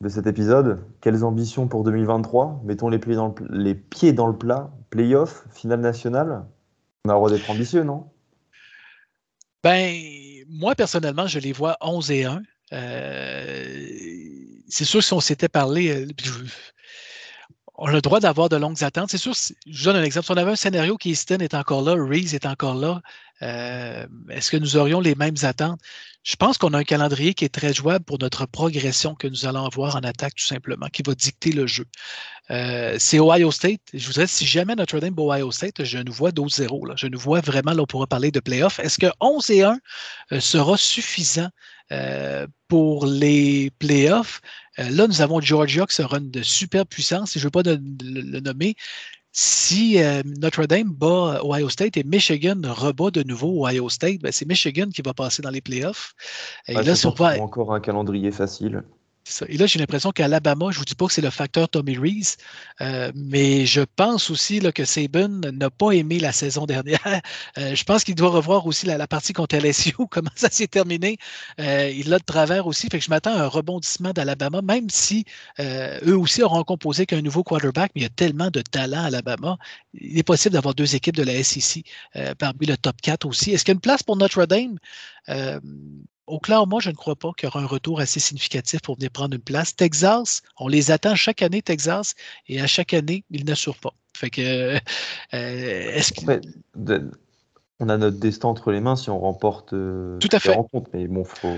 de 0.00 0.08
cet 0.08 0.26
épisode, 0.26 0.84
quelles 1.00 1.24
ambitions 1.24 1.68
pour 1.68 1.84
2023 1.84 2.62
Mettons 2.64 2.88
les 2.88 2.98
pieds, 2.98 3.14
dans 3.14 3.28
le, 3.28 3.34
les 3.50 3.74
pieds 3.74 4.12
dans 4.12 4.26
le 4.26 4.36
plat, 4.36 4.70
playoff, 4.90 5.44
finale 5.52 5.80
nationale? 5.80 6.44
On 7.04 7.10
a 7.10 7.12
le 7.12 7.18
droit 7.18 7.30
d'être 7.30 7.50
ambitieux, 7.50 7.82
non? 7.82 8.06
Ben, 9.62 9.94
moi, 10.48 10.74
personnellement, 10.74 11.26
je 11.26 11.38
les 11.38 11.52
vois 11.52 11.76
11 11.80 12.10
et 12.10 12.24
1. 12.24 12.42
Euh, 12.72 13.86
c'est 14.68 14.84
sûr, 14.84 15.02
si 15.02 15.12
on 15.12 15.20
s'était 15.20 15.48
parlé, 15.48 16.06
on 17.76 17.86
a 17.86 17.92
le 17.92 18.00
droit 18.00 18.20
d'avoir 18.20 18.48
de 18.48 18.56
longues 18.56 18.82
attentes. 18.82 19.10
C'est 19.10 19.18
sûr, 19.18 19.32
je 19.66 19.84
donne 19.84 19.96
un 19.96 20.02
exemple. 20.02 20.26
Si 20.26 20.32
on 20.32 20.36
avait 20.36 20.52
un 20.52 20.56
scénario 20.56 20.96
qui 20.96 21.12
est 21.12 21.54
encore 21.54 21.82
là, 21.82 21.94
Reese 21.94 22.34
est 22.34 22.46
encore 22.46 22.74
là, 22.74 23.02
euh, 23.42 24.06
est-ce 24.28 24.50
que 24.50 24.56
nous 24.56 24.76
aurions 24.76 25.00
les 25.00 25.14
mêmes 25.14 25.36
attentes? 25.42 25.80
Je 26.22 26.36
pense 26.36 26.58
qu'on 26.58 26.74
a 26.74 26.78
un 26.78 26.84
calendrier 26.84 27.32
qui 27.32 27.46
est 27.46 27.54
très 27.54 27.72
jouable 27.72 28.04
pour 28.04 28.18
notre 28.18 28.46
progression 28.46 29.14
que 29.14 29.26
nous 29.26 29.46
allons 29.46 29.64
avoir 29.64 29.96
en 29.96 30.00
attaque, 30.00 30.34
tout 30.34 30.44
simplement, 30.44 30.86
qui 30.88 31.02
va 31.02 31.14
dicter 31.14 31.52
le 31.52 31.66
jeu. 31.66 31.86
Euh, 32.50 32.96
c'est 32.98 33.18
Ohio 33.18 33.50
State. 33.50 33.80
Je 33.94 34.06
voudrais, 34.06 34.26
si 34.26 34.46
jamais 34.46 34.74
Notre-Dame 34.74 35.14
Ohio 35.16 35.50
State, 35.50 35.84
je 35.84 35.98
nous 35.98 36.12
vois 36.12 36.30
12-0. 36.30 36.96
Je 36.96 37.06
nous 37.06 37.18
vois 37.18 37.40
vraiment, 37.40 37.72
là, 37.72 37.82
on 37.82 37.86
pourra 37.86 38.06
parler 38.06 38.30
de 38.30 38.40
playoff. 38.40 38.78
Est-ce 38.80 38.98
que 38.98 39.06
11 39.20 39.50
et 39.50 39.62
1 39.62 39.78
euh, 40.32 40.40
sera 40.40 40.76
suffisant 40.76 41.48
pour 42.68 43.04
les 43.06 43.72
playoffs? 43.80 44.40
là, 44.78 45.08
nous 45.08 45.20
avons 45.20 45.40
Georgia 45.40 45.84
qui 45.86 45.96
sera 45.96 46.18
une 46.18 46.30
de 46.30 46.42
super 46.42 46.86
puissance, 46.86 47.36
et 47.36 47.40
je 47.40 47.44
ne 47.44 47.46
veux 47.46 47.50
pas 47.50 47.64
le 47.64 48.40
nommer, 48.40 48.76
si 49.32 50.02
euh, 50.02 50.22
Notre-Dame 50.24 50.92
bat 50.92 51.40
Ohio 51.44 51.68
State 51.68 51.96
et 51.96 52.02
Michigan 52.02 52.60
rebat 52.64 53.10
de 53.10 53.22
nouveau 53.22 53.64
Ohio 53.64 53.88
State, 53.88 54.20
ben, 54.20 54.32
c'est 54.32 54.46
Michigan 54.46 54.88
qui 54.94 55.02
va 55.02 55.14
passer 55.14 55.42
dans 55.42 55.50
les 55.50 55.60
playoffs. 55.60 56.14
Et 56.66 56.74
là, 56.74 56.94
on 57.04 57.10
va... 57.10 57.40
encore 57.40 57.72
un 57.72 57.80
calendrier 57.80 58.32
facile. 58.32 58.82
Et 59.48 59.56
là, 59.56 59.66
j'ai 59.66 59.78
l'impression 59.78 60.10
qu'Alabama, 60.12 60.66
je 60.70 60.76
ne 60.76 60.78
vous 60.80 60.84
dis 60.84 60.94
pas 60.94 61.06
que 61.06 61.12
c'est 61.12 61.20
le 61.20 61.30
facteur 61.30 61.68
Tommy 61.68 61.96
Reese, 61.96 62.36
euh, 62.80 63.12
mais 63.14 63.66
je 63.66 63.82
pense 63.96 64.30
aussi 64.30 64.60
là, 64.60 64.72
que 64.72 64.84
Saban 64.84 65.28
n'a 65.52 65.70
pas 65.70 65.92
aimé 65.92 66.18
la 66.18 66.32
saison 66.32 66.66
dernière. 66.66 67.00
Euh, 67.58 67.74
je 67.74 67.84
pense 67.84 68.04
qu'il 68.04 68.14
doit 68.14 68.30
revoir 68.30 68.66
aussi 68.66 68.86
la, 68.86 69.06
partie 69.06 69.32
contre 69.32 69.56
LSU, 69.56 69.92
comment 70.10 70.30
ça 70.34 70.48
s'est 70.50 70.66
terminé. 70.66 71.18
Euh, 71.60 71.90
il 71.90 72.08
l'a 72.08 72.18
de 72.18 72.24
travers 72.24 72.66
aussi, 72.66 72.88
fait 72.88 72.98
que 72.98 73.04
je 73.04 73.10
m'attends 73.10 73.34
à 73.34 73.42
un 73.42 73.46
rebondissement 73.46 74.12
d'Alabama, 74.12 74.62
même 74.62 74.88
si 74.88 75.24
eux 75.58 76.16
aussi 76.16 76.42
auront 76.42 76.62
composé 76.64 77.06
qu'un 77.06 77.22
nouveau 77.22 77.42
quarterback, 77.42 77.92
mais 77.94 78.02
il 78.02 78.04
y 78.04 78.06
a 78.06 78.10
tellement 78.10 78.50
de 78.50 78.60
talent 78.60 79.02
à 79.02 79.06
Alabama. 79.06 79.58
Il 79.94 80.18
est 80.18 80.22
possible 80.22 80.54
d'avoir 80.54 80.74
deux 80.74 80.94
équipes 80.94 81.16
de 81.16 81.22
la 81.22 81.42
SEC 81.42 81.84
parmi 82.38 82.66
le 82.66 82.76
top 82.76 82.96
4 83.02 83.26
aussi. 83.26 83.52
Est-ce 83.52 83.64
qu'il 83.64 83.72
y 83.72 83.74
a 83.74 83.78
une 83.78 83.80
place 83.80 84.02
pour 84.02 84.16
Notre-Dame? 84.16 84.78
Au 85.28 85.32
Oklahoma, 86.30 86.78
je 86.80 86.90
ne 86.90 86.94
crois 86.94 87.16
pas 87.16 87.32
qu'il 87.36 87.48
y 87.48 87.48
aura 87.48 87.60
un 87.60 87.66
retour 87.66 88.00
assez 88.00 88.20
significatif 88.20 88.80
pour 88.82 88.96
venir 88.96 89.10
prendre 89.10 89.34
une 89.34 89.42
place. 89.42 89.74
Texas, 89.74 90.42
on 90.58 90.68
les 90.68 90.90
attend 90.90 91.14
chaque 91.14 91.42
année, 91.42 91.62
Texas, 91.62 92.14
et 92.48 92.60
à 92.60 92.66
chaque 92.66 92.94
année, 92.94 93.24
ils 93.30 93.44
n'assurent 93.44 93.78
pas. 93.78 93.94
Fait 94.16 94.30
que, 94.30 94.74
euh, 94.74 94.78
est-ce 95.32 96.12
on 97.82 97.88
a 97.88 97.96
notre 97.96 98.18
destin 98.18 98.48
entre 98.48 98.72
les 98.72 98.80
mains 98.80 98.94
si 98.94 99.08
on 99.08 99.18
remporte 99.18 99.72
euh, 99.72 100.18
Tout 100.18 100.28
à 100.32 100.38
fait. 100.38 100.54
mais 100.92 101.08
bon, 101.08 101.24
faut... 101.24 101.48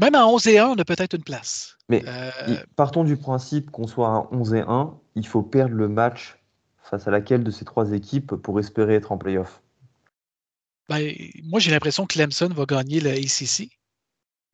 Même 0.00 0.16
à 0.16 0.26
11 0.26 0.46
et 0.48 0.58
1, 0.58 0.68
on 0.70 0.74
a 0.74 0.84
peut-être 0.84 1.14
une 1.14 1.22
place. 1.22 1.76
Mais 1.88 2.02
euh, 2.08 2.30
partons 2.74 3.04
du 3.04 3.16
principe 3.16 3.70
qu'on 3.70 3.86
soit 3.86 4.08
à 4.08 4.26
11 4.32 4.54
et 4.54 4.64
1, 4.66 4.94
il 5.14 5.26
faut 5.26 5.42
perdre 5.42 5.74
le 5.74 5.88
match 5.88 6.42
face 6.82 7.06
à 7.06 7.12
laquelle 7.12 7.44
de 7.44 7.52
ces 7.52 7.64
trois 7.64 7.92
équipes 7.92 8.34
pour 8.34 8.58
espérer 8.58 8.96
être 8.96 9.12
en 9.12 9.18
playoff 9.18 9.62
Ben, 10.88 11.14
moi, 11.44 11.60
j'ai 11.60 11.70
l'impression 11.70 12.06
que 12.06 12.14
Clemson 12.14 12.48
va 12.48 12.64
gagner 12.66 13.00
le 13.00 13.10
ACC. 13.10 13.68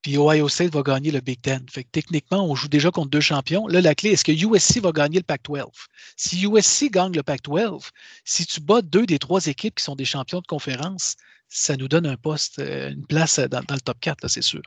Puis 0.02 0.16
Ohio 0.16 0.48
State 0.48 0.72
va 0.72 0.82
gagner 0.82 1.10
le 1.10 1.20
Big 1.20 1.40
Ten. 1.40 1.64
Fait 1.68 1.82
que 1.82 1.88
techniquement, 1.90 2.48
on 2.48 2.54
joue 2.54 2.68
déjà 2.68 2.90
contre 2.90 3.10
deux 3.10 3.20
champions. 3.20 3.66
Là, 3.66 3.80
la 3.80 3.94
clé, 3.94 4.10
est-ce 4.10 4.24
que 4.24 4.32
USC 4.32 4.80
va 4.80 4.92
gagner 4.92 5.18
le 5.18 5.24
Pac-12? 5.24 5.66
Si 6.16 6.42
USC 6.44 6.90
gagne 6.90 7.12
le 7.14 7.22
Pac-12, 7.22 7.88
si 8.24 8.46
tu 8.46 8.60
bats 8.60 8.82
deux 8.82 9.06
des 9.06 9.18
trois 9.18 9.46
équipes 9.46 9.74
qui 9.74 9.84
sont 9.84 9.96
des 9.96 10.04
champions 10.04 10.40
de 10.40 10.46
conférence, 10.46 11.16
ça 11.48 11.76
nous 11.76 11.88
donne 11.88 12.06
un 12.06 12.16
poste, 12.16 12.60
euh, 12.60 12.90
une 12.90 13.06
place 13.06 13.40
dans, 13.40 13.60
le 13.68 13.80
top 13.80 13.98
4, 14.00 14.28
c'est 14.28 14.42
sûr. 14.42 14.62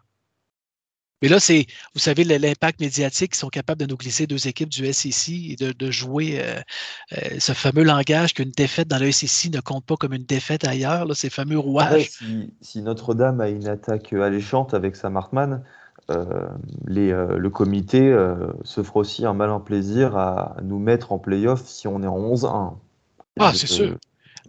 Mais 1.22 1.27
là, 1.27 1.40
c'est, 1.40 1.67
vous 1.93 2.00
savez, 2.00 2.24
l'impact 2.24 2.80
médiatique, 2.80 3.35
ils 3.35 3.38
sont 3.38 3.50
capables 3.50 3.80
de 3.80 3.85
nous 3.85 3.98
glisser 3.98 4.25
deux 4.25 4.48
équipes 4.48 4.69
du 4.69 4.91
SEC 4.91 5.30
et 5.30 5.56
de, 5.56 5.91
jouer 5.91 6.40
euh, 6.40 6.59
euh, 7.14 7.40
ce 7.40 7.53
fameux 7.53 7.83
langage 7.83 8.33
qu'une 8.33 8.50
défaite 8.50 8.88
dans 8.88 8.98
le 8.98 9.11
SEC 9.11 9.53
ne 9.53 9.59
compte 9.59 9.85
pas 9.85 9.95
comme 9.98 10.14
une 10.14 10.24
défaite 10.24 10.66
ailleurs, 10.66 11.06
là, 11.06 11.14
ces 11.14 11.30
fameux 11.30 11.59
rouages. 11.59 12.09
si, 12.61 12.82
Notre-Dame 12.82 13.40
a 13.40 13.50
une 13.50 13.67
attaque 13.67 14.14
alléchante 14.14 14.74
avec 14.74 14.95
Sam 14.95 15.16
Hartman, 15.16 15.64
euh, 16.09 16.48
le 16.88 17.50
comité 17.50 18.14
se 18.64 18.82
fera 18.82 19.01
aussi 19.01 19.25
un 19.25 19.33
malin 19.33 19.59
plaisir 19.59 20.17
à 20.17 20.58
nous 20.64 20.80
mettre 20.80 21.11
en 21.11 21.19
playoff 21.19 21.64
si 21.66 21.88
on 21.88 22.01
est 22.01 22.08
en 22.08 22.19
11-1. 22.19 22.74
Ah, 23.40 23.51
c'est 23.56 23.67
sûr. 23.67 23.95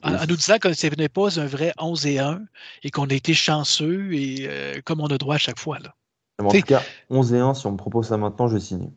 En, 0.03 0.27
nous 0.27 0.37
disant 0.37 0.59
que 0.59 0.73
ce 0.73 0.87
n'est 0.87 1.09
pas 1.11 1.39
un 1.39 1.47
vrai 1.47 1.75
11 1.79 2.07
et 2.07 2.19
1 2.19 2.41
et 2.83 2.91
qu'on 2.91 3.07
a 3.07 3.13
été 3.13 3.35
chanceux 3.35 4.15
et 4.15 4.49
comme 4.85 5.01
on 5.01 5.09
a 5.09 5.19
droit 5.19 5.35
à 5.35 5.39
chaque 5.39 5.59
fois. 5.59 5.79
Là. 5.79 5.95
En 6.47 6.51
tout 6.51 6.61
cas, 6.61 6.83
11 7.11 7.35
et 7.35 7.39
1, 7.39 7.55
si 7.55 7.67
on 7.67 7.73
me 7.73 7.77
propose 7.77 8.09
ça 8.09 8.17
maintenant, 8.17 8.49
je 8.49 8.59
signe. 8.59 8.91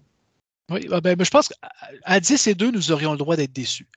Oui, 0.72 0.88
ah 0.92 1.02
ben, 1.02 1.16
je 1.20 1.30
pense 1.30 1.50
qu'à 1.50 2.20
10 2.20 2.48
et 2.48 2.56
2, 2.56 2.72
nous 2.72 2.92
aurions 2.92 3.12
le 3.12 3.18
droit 3.18 3.36
d'être 3.36 3.54
déçus. 3.54 3.88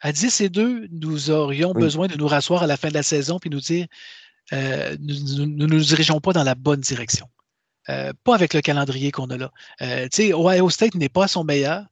À 0.00 0.12
10 0.12 0.40
et 0.42 0.48
2, 0.48 0.88
nous 0.92 1.30
aurions 1.30 1.72
besoin 1.72 2.06
de 2.06 2.16
nous 2.16 2.26
rasseoir 2.26 2.62
à 2.62 2.66
la 2.66 2.76
fin 2.76 2.88
de 2.88 2.94
la 2.94 3.02
saison 3.02 3.38
puis 3.38 3.50
nous 3.50 3.60
dire 3.60 3.86
euh, 4.52 4.96
nous 5.00 5.46
ne 5.46 5.66
nous, 5.66 5.80
dirigeons 5.80 6.20
pas 6.20 6.32
dans 6.32 6.44
la 6.44 6.54
bonne 6.54 6.80
direction. 6.80 7.28
Euh, 7.88 8.12
pas 8.24 8.34
avec 8.34 8.54
le 8.54 8.60
calendrier 8.60 9.10
qu'on 9.10 9.26
a 9.30 9.36
là. 9.36 9.50
Euh, 9.82 10.04
tu 10.04 10.28
sais, 10.28 10.34
Ohio 10.34 10.68
State 10.70 10.94
n'est 10.94 11.08
pas 11.08 11.24
à 11.24 11.28
son 11.28 11.44
meilleur. 11.44 11.84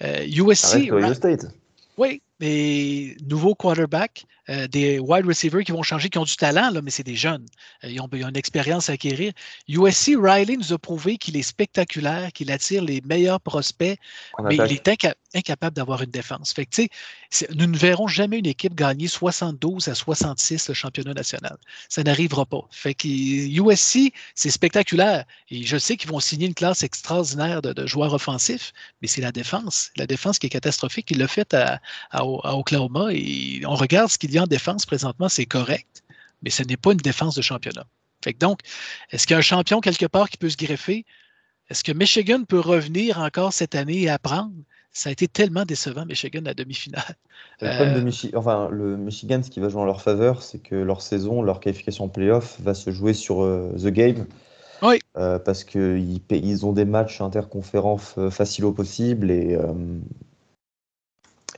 USC. 0.00 0.90
Ohio 0.90 1.14
State. 1.14 1.46
Oui, 1.96 2.22
mais 2.40 3.16
nouveau 3.28 3.54
quarterback, 3.54 4.26
euh, 4.50 4.66
des 4.66 4.98
wide 4.98 5.26
receivers 5.26 5.64
qui 5.64 5.72
vont 5.72 5.82
changer, 5.82 6.10
qui 6.10 6.18
ont 6.18 6.24
du 6.24 6.36
talent, 6.36 6.70
là, 6.70 6.82
mais 6.82 6.90
c'est 6.90 7.02
des 7.02 7.16
jeunes. 7.16 7.46
Euh, 7.82 7.88
ils, 7.88 8.00
ont, 8.00 8.08
une 8.12 8.36
expérience 8.36 8.90
à 8.90 8.92
acquérir. 8.92 9.32
USC, 9.68 10.12
Riley 10.20 10.56
nous 10.58 10.72
a 10.72 10.78
prouvé 10.78 11.16
qu'il 11.16 11.36
est 11.38 11.42
spectaculaire, 11.42 12.30
qu'il 12.32 12.52
attire 12.52 12.84
les 12.84 13.00
meilleurs 13.02 13.40
prospects, 13.40 13.98
mais 14.42 14.56
il 14.56 14.72
est 14.72 14.88
incapable 15.34 15.74
d'avoir 15.74 16.02
une 16.02 16.10
défense. 16.10 16.52
Fait 16.52 16.66
que, 16.66 16.82
nous 17.54 17.66
ne 17.66 17.76
verrons 17.76 18.06
jamais 18.06 18.38
une 18.38 18.46
équipe 18.46 18.74
gagner 18.74 19.08
72 19.08 19.88
à 19.88 19.94
66 19.94 20.68
le 20.68 20.74
championnat 20.74 21.14
national. 21.14 21.56
Ça 21.88 22.02
n'arrivera 22.02 22.44
pas. 22.44 22.68
Fait 22.70 22.94
que 22.94 23.08
USC, 23.08 24.12
c'est 24.34 24.50
spectaculaire. 24.50 25.24
Et 25.50 25.64
je 25.64 25.76
sais 25.78 25.96
qu'ils 25.96 26.10
vont 26.10 26.20
signer 26.20 26.46
une 26.46 26.54
classe 26.54 26.82
extraordinaire 26.82 27.62
de, 27.62 27.86
joueurs 27.86 28.12
offensifs, 28.12 28.72
mais 29.00 29.08
c'est 29.08 29.20
la 29.20 29.32
défense. 29.32 29.90
La 29.96 30.06
défense 30.06 30.38
qui 30.38 30.46
est 30.46 30.50
catastrophique. 30.50 31.10
Il 31.10 31.18
l'a 31.18 31.28
fait 31.28 31.52
à, 31.54 31.80
à, 32.10 32.24
Oklahoma 32.24 33.08
et 33.10 33.62
on 33.66 33.74
regarde 33.74 34.10
ce 34.10 34.18
qu'il 34.18 34.33
y 34.36 34.38
a 34.38 34.42
en 34.42 34.46
défense 34.46 34.86
présentement, 34.86 35.28
c'est 35.28 35.46
correct, 35.46 36.02
mais 36.42 36.50
ce 36.50 36.62
n'est 36.62 36.76
pas 36.76 36.92
une 36.92 36.98
défense 36.98 37.34
de 37.34 37.42
championnat. 37.42 37.86
Fait 38.22 38.38
donc, 38.38 38.60
est-ce 39.10 39.26
qu'il 39.26 39.34
y 39.34 39.36
a 39.36 39.38
un 39.38 39.42
champion 39.42 39.80
quelque 39.80 40.06
part 40.06 40.30
qui 40.30 40.38
peut 40.38 40.48
se 40.48 40.56
greffer? 40.56 41.04
Est-ce 41.70 41.84
que 41.84 41.92
Michigan 41.92 42.44
peut 42.44 42.60
revenir 42.60 43.18
encore 43.20 43.52
cette 43.52 43.74
année 43.74 44.02
et 44.02 44.10
apprendre? 44.10 44.52
Ça 44.92 45.08
a 45.08 45.12
été 45.12 45.26
tellement 45.26 45.64
décevant, 45.64 46.06
Michigan, 46.06 46.40
la 46.44 46.54
demi-finale. 46.54 47.16
Le, 47.60 48.36
enfin, 48.36 48.68
le 48.70 48.96
Michigan, 48.96 49.42
ce 49.42 49.50
qui 49.50 49.60
va 49.60 49.68
jouer 49.68 49.80
en 49.80 49.84
leur 49.84 50.00
faveur, 50.00 50.42
c'est 50.42 50.60
que 50.60 50.76
leur 50.76 51.02
saison, 51.02 51.42
leur 51.42 51.60
qualification 51.60 52.08
playoff 52.08 52.60
va 52.60 52.74
se 52.74 52.90
jouer 52.90 53.12
sur 53.12 53.42
euh, 53.42 53.72
The 53.76 53.88
Game. 53.88 54.26
Oui. 54.82 54.98
Euh, 55.16 55.38
parce 55.38 55.64
qu'ils 55.64 56.20
ils 56.30 56.66
ont 56.66 56.72
des 56.72 56.84
matchs 56.84 57.20
interconférences 57.20 58.14
euh, 58.18 58.30
faciles 58.30 58.64
au 58.64 58.72
possible 58.72 59.30
et 59.30 59.58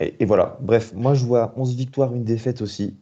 et, 0.00 0.25
voilà. 0.25 0.58
Bref, 0.60 0.92
moi 0.94 1.15
je 1.15 1.25
vois 1.25 1.52
11 1.57 1.75
victoires, 1.75 2.15
une 2.15 2.25
défaite 2.25 2.60
aussi. 2.62 2.97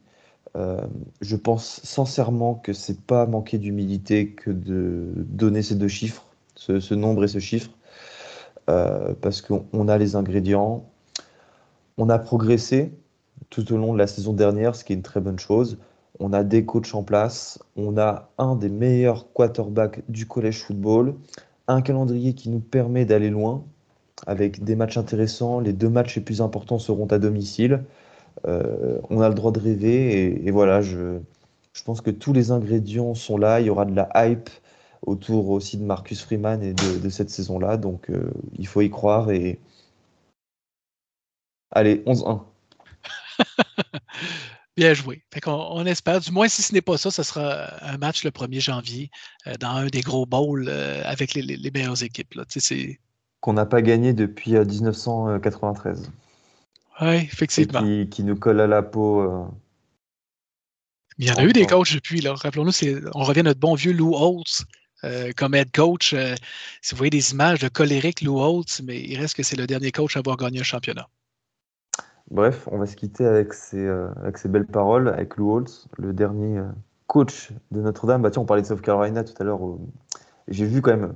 Euh, 0.57 0.81
je 1.21 1.35
pense 1.37 1.81
sincèrement 1.83 2.55
que 2.55 2.73
c'est 2.73 3.01
pas 3.01 3.27
manquer 3.27 3.59
d'humilité 3.59 4.31
que 4.31 4.51
de 4.51 5.13
donner 5.17 5.63
ces 5.63 5.75
deux 5.75 5.89
chiffres, 5.89 6.27
ce, 6.55 6.95
nombre 6.95 7.25
et 7.25 7.29
ce 7.29 7.41
chiffre, 7.41 7.71
euh, 8.71 9.15
parce 9.21 9.43
qu'on 9.43 9.89
a 9.89 9.99
les 9.99 10.15
ingrédients, 10.15 10.85
on 11.99 12.09
a 12.09 12.19
progressé 12.19 12.93
tout 13.51 13.73
au 13.73 13.77
long 13.77 13.93
de 13.93 13.99
la 13.99 14.07
saison 14.07 14.33
dernière, 14.33 14.77
ce 14.77 14.85
qui 14.85 14.93
est 14.93 14.97
une 14.97 15.03
très 15.03 15.21
bonne 15.21 15.39
chose. 15.39 15.79
On 16.21 16.33
a 16.33 16.45
des 16.45 16.65
coachs 16.65 16.95
en 16.95 17.03
place, 17.03 17.59
on 17.77 17.99
a 17.99 18.31
un 18.39 18.55
des 18.55 18.69
meilleurs 18.69 19.33
quarterbacks 19.33 20.03
du 20.09 20.27
collège 20.27 20.63
football, 20.63 21.17
un 21.67 21.83
calendrier 21.83 22.35
qui 22.35 22.51
nous 22.51 22.61
permet 22.61 23.05
d'aller 23.05 23.31
loin, 23.31 23.65
avec 24.27 24.65
des 24.65 24.77
matchs 24.77 24.97
intéressants. 24.97 25.61
Les 25.61 25.73
deux 25.73 25.89
matchs 25.89 26.17
les 26.17 26.23
plus 26.23 26.41
importants 26.41 26.79
seront 26.79 27.07
à 27.07 27.19
domicile. 27.19 27.85
Euh, 28.47 28.99
on 29.11 29.21
a 29.21 29.29
le 29.29 29.35
droit 29.35 29.53
de 29.53 29.61
rêver 29.61 30.47
et, 30.47 30.51
voilà, 30.51 30.81
je, 30.83 31.21
pense 31.85 32.01
que 32.01 32.11
tous 32.11 32.33
les 32.33 32.51
ingrédients 32.51 33.15
sont 33.15 33.37
là. 33.39 33.61
Il 33.61 33.67
y 33.67 33.71
aura 33.71 33.85
de 33.85 33.95
la 33.95 34.11
hype 34.15 34.51
autour 35.03 35.51
aussi 35.51 35.77
de 35.77 35.85
Marcus 35.85 36.23
Freeman 36.23 36.63
et 36.63 36.75
de, 36.75 37.09
cette 37.09 37.31
saison-là. 37.31 37.77
Donc 37.77 38.11
euh, 38.11 38.31
il 38.59 38.67
faut 38.67 38.81
y 38.81 38.91
croire 38.91 39.31
et 39.31 39.61
allez, 41.71 42.03
11-1. 42.07 42.43
Bien 44.77 44.93
joué. 44.93 45.23
on, 45.47 45.87
espère, 45.87 46.21
du 46.21 46.33
moins 46.33 46.49
si 46.49 46.61
ce 46.61 46.75
n'est 46.75 46.83
pas 46.83 46.99
ça, 46.99 47.13
ce 47.13 47.23
sera 47.23 47.85
un 47.85 47.97
match 47.97 48.25
le 48.25 48.31
1er 48.31 48.61
janvier 48.61 49.09
euh, 49.47 49.55
dans 49.61 49.69
un 49.69 49.87
des 49.87 50.01
gros 50.01 50.27
bowls 50.27 50.69
avec 50.69 51.35
les, 51.35 51.71
meilleures 51.71 52.03
équipes. 52.03 52.35
C'est 52.49 52.99
qu'on 53.45 53.53
n'a 53.53 53.67
pas 53.67 53.83
gagné 53.83 54.15
depuis 54.15 54.53
1993. 54.53 56.11
Euh, 57.03 57.07
oui, 57.07 57.17
effectivement. 57.31 57.83
Qui, 57.83 58.09
qui, 58.09 58.25
nous 58.25 58.37
colle 58.37 58.59
à 58.59 58.67
la 58.67 58.83
peau. 58.83 59.21
Euh, 59.21 59.45
il 61.19 61.27
y 61.27 61.31
en 61.31 61.35
a 61.35 61.45
eu 61.45 61.53
des 61.53 61.67
coachs 61.67 61.93
depuis. 61.93 62.27
Rappelons-nous, 62.27 62.73
on 63.15 63.23
revient 63.23 63.41
à 63.41 63.43
notre 63.43 63.61
bon 63.61 63.75
vieux 63.75 63.93
Lou 63.93 64.15
Holtz 64.15 64.65
euh, 65.05 65.31
comme 65.37 65.55
head 65.55 65.71
coach. 65.73 66.15
si 66.81 66.95
vous 66.95 66.97
voyez 66.97 67.11
des 67.11 67.33
images 67.33 67.59
de 67.59 67.69
colérique 67.69 68.23
Lou 68.23 68.41
Holtz, 68.41 68.81
mais 68.83 68.99
il 69.03 69.21
reste 69.21 69.37
que 69.37 69.43
c'est 69.43 69.57
le 69.57 69.67
dernier 69.67 69.93
coach 69.93 70.17
à 70.17 70.21
avoir 70.21 70.39
gagné 70.39 70.61
un 70.61 70.63
championnat. 70.63 71.07
Bref, 72.31 72.67
on 72.73 72.79
va 72.79 72.87
se 72.87 72.97
quitter 72.97 73.27
avec 73.27 73.53
ces, 73.53 73.87
avec 74.23 74.39
ces 74.39 74.49
belles 74.49 74.67
paroles, 74.67 75.09
avec 75.09 75.37
Lou 75.37 75.53
Holtz, 75.53 75.87
le 75.99 76.15
dernier 76.15 76.63
coach 77.09 77.51
de 77.73 77.83
Notre-Dame. 77.83 78.23
Bah, 78.23 78.31
tiens, 78.31 78.41
on 78.41 78.47
parlait 78.47 78.63
de 78.63 78.69
South 78.69 78.81
Carolina 78.81 79.23
tout 79.23 79.35
à 79.39 79.45
l'heure. 79.45 79.61
J'ai 80.49 80.65
vu 80.65 80.81
quand 80.81 80.97
même 80.97 81.13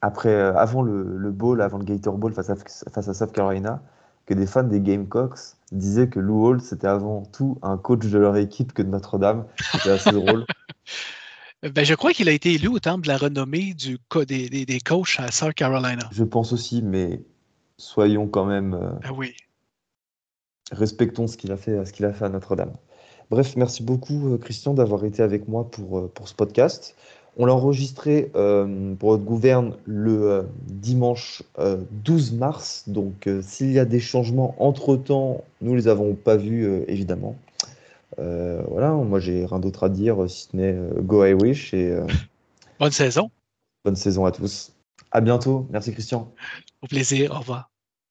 après, 0.00 0.30
euh, 0.30 0.54
avant 0.56 0.82
le, 0.82 1.02
le, 1.16 1.30
bowl, 1.30 1.60
avant 1.60 1.78
le 1.78 1.84
Gator 1.84 2.16
Bowl 2.16 2.32
face 2.32 2.50
à, 2.50 2.56
face 2.56 3.08
à 3.08 3.14
South 3.14 3.32
Carolina, 3.32 3.82
que 4.26 4.34
des 4.34 4.46
fans 4.46 4.62
des 4.62 4.80
Gamecocks 4.80 5.38
disaient 5.72 6.08
que 6.08 6.20
Lou 6.20 6.46
Hall, 6.46 6.60
c'était 6.60 6.86
avant 6.86 7.22
tout 7.32 7.58
un 7.62 7.78
coach 7.78 8.06
de 8.06 8.18
leur 8.18 8.36
équipe 8.36 8.72
que 8.72 8.82
de 8.82 8.88
Notre-Dame. 8.88 9.46
C'était 9.72 9.90
assez 9.90 10.12
drôle. 10.12 10.44
Ben, 11.62 11.84
je 11.84 11.94
crois 11.94 12.12
qu'il 12.12 12.28
a 12.28 12.32
été 12.32 12.52
élu 12.52 12.68
au 12.68 12.78
temple 12.78 13.02
de 13.02 13.08
la 13.08 13.16
renommée 13.16 13.74
du, 13.74 13.98
des, 14.26 14.48
des, 14.48 14.64
des, 14.64 14.80
coachs 14.80 15.16
à 15.18 15.32
South 15.32 15.54
Carolina. 15.54 16.08
Je 16.12 16.22
pense 16.22 16.52
aussi, 16.52 16.82
mais 16.82 17.20
soyons 17.78 18.28
quand 18.28 18.44
même. 18.44 18.74
Euh, 18.74 18.90
ah 19.02 19.12
oui. 19.12 19.34
Respectons 20.70 21.26
ce 21.26 21.36
qu'il 21.36 21.50
a 21.50 21.56
fait, 21.56 21.84
ce 21.84 21.92
qu'il 21.92 22.04
a 22.04 22.12
fait 22.12 22.26
à 22.26 22.28
Notre-Dame. 22.28 22.74
Bref, 23.30 23.56
merci 23.56 23.82
beaucoup, 23.82 24.34
euh, 24.34 24.38
Christian, 24.38 24.74
d'avoir 24.74 25.04
été 25.04 25.22
avec 25.22 25.48
moi 25.48 25.68
pour, 25.68 26.12
pour 26.12 26.28
ce 26.28 26.34
podcast. 26.34 26.94
On 27.40 27.46
l'a 27.46 27.54
enregistré 27.54 28.32
euh, 28.34 28.96
pour 28.96 29.10
votre 29.10 29.22
gouverne 29.22 29.76
le 29.84 30.30
euh, 30.30 30.42
dimanche 30.66 31.44
12 31.56 32.32
euh, 32.32 32.36
mars. 32.36 32.84
Donc, 32.88 33.28
s'il 33.42 33.70
y 33.70 33.78
a 33.78 33.84
des 33.84 34.00
changements 34.00 34.56
entre-temps, 34.58 35.44
nous 35.60 35.72
ne 35.72 35.76
les 35.76 35.86
avons 35.86 36.14
pas 36.14 36.36
vus, 36.36 36.82
évidemment. 36.88 37.36
voilà, 38.16 38.90
moi, 38.90 39.20
j'ai 39.20 39.46
rien 39.46 39.60
d'autre 39.60 39.84
à 39.84 39.88
dire, 39.88 40.28
si 40.28 40.48
ce 40.50 40.56
n'est 40.56 40.76
Go 41.00 41.24
I 41.24 41.34
Wish. 41.34 41.72
Et, 41.74 41.96
bonne 42.80 42.90
saison. 42.90 43.30
Bonne 43.84 43.96
saison 43.96 44.24
à 44.24 44.32
tous. 44.32 44.72
À 45.12 45.20
bientôt. 45.20 45.66
Merci, 45.70 45.92
Christian. 45.92 46.32
Au 46.82 46.88
plaisir. 46.88 47.30
Au 47.32 47.38
revoir. 47.38 47.70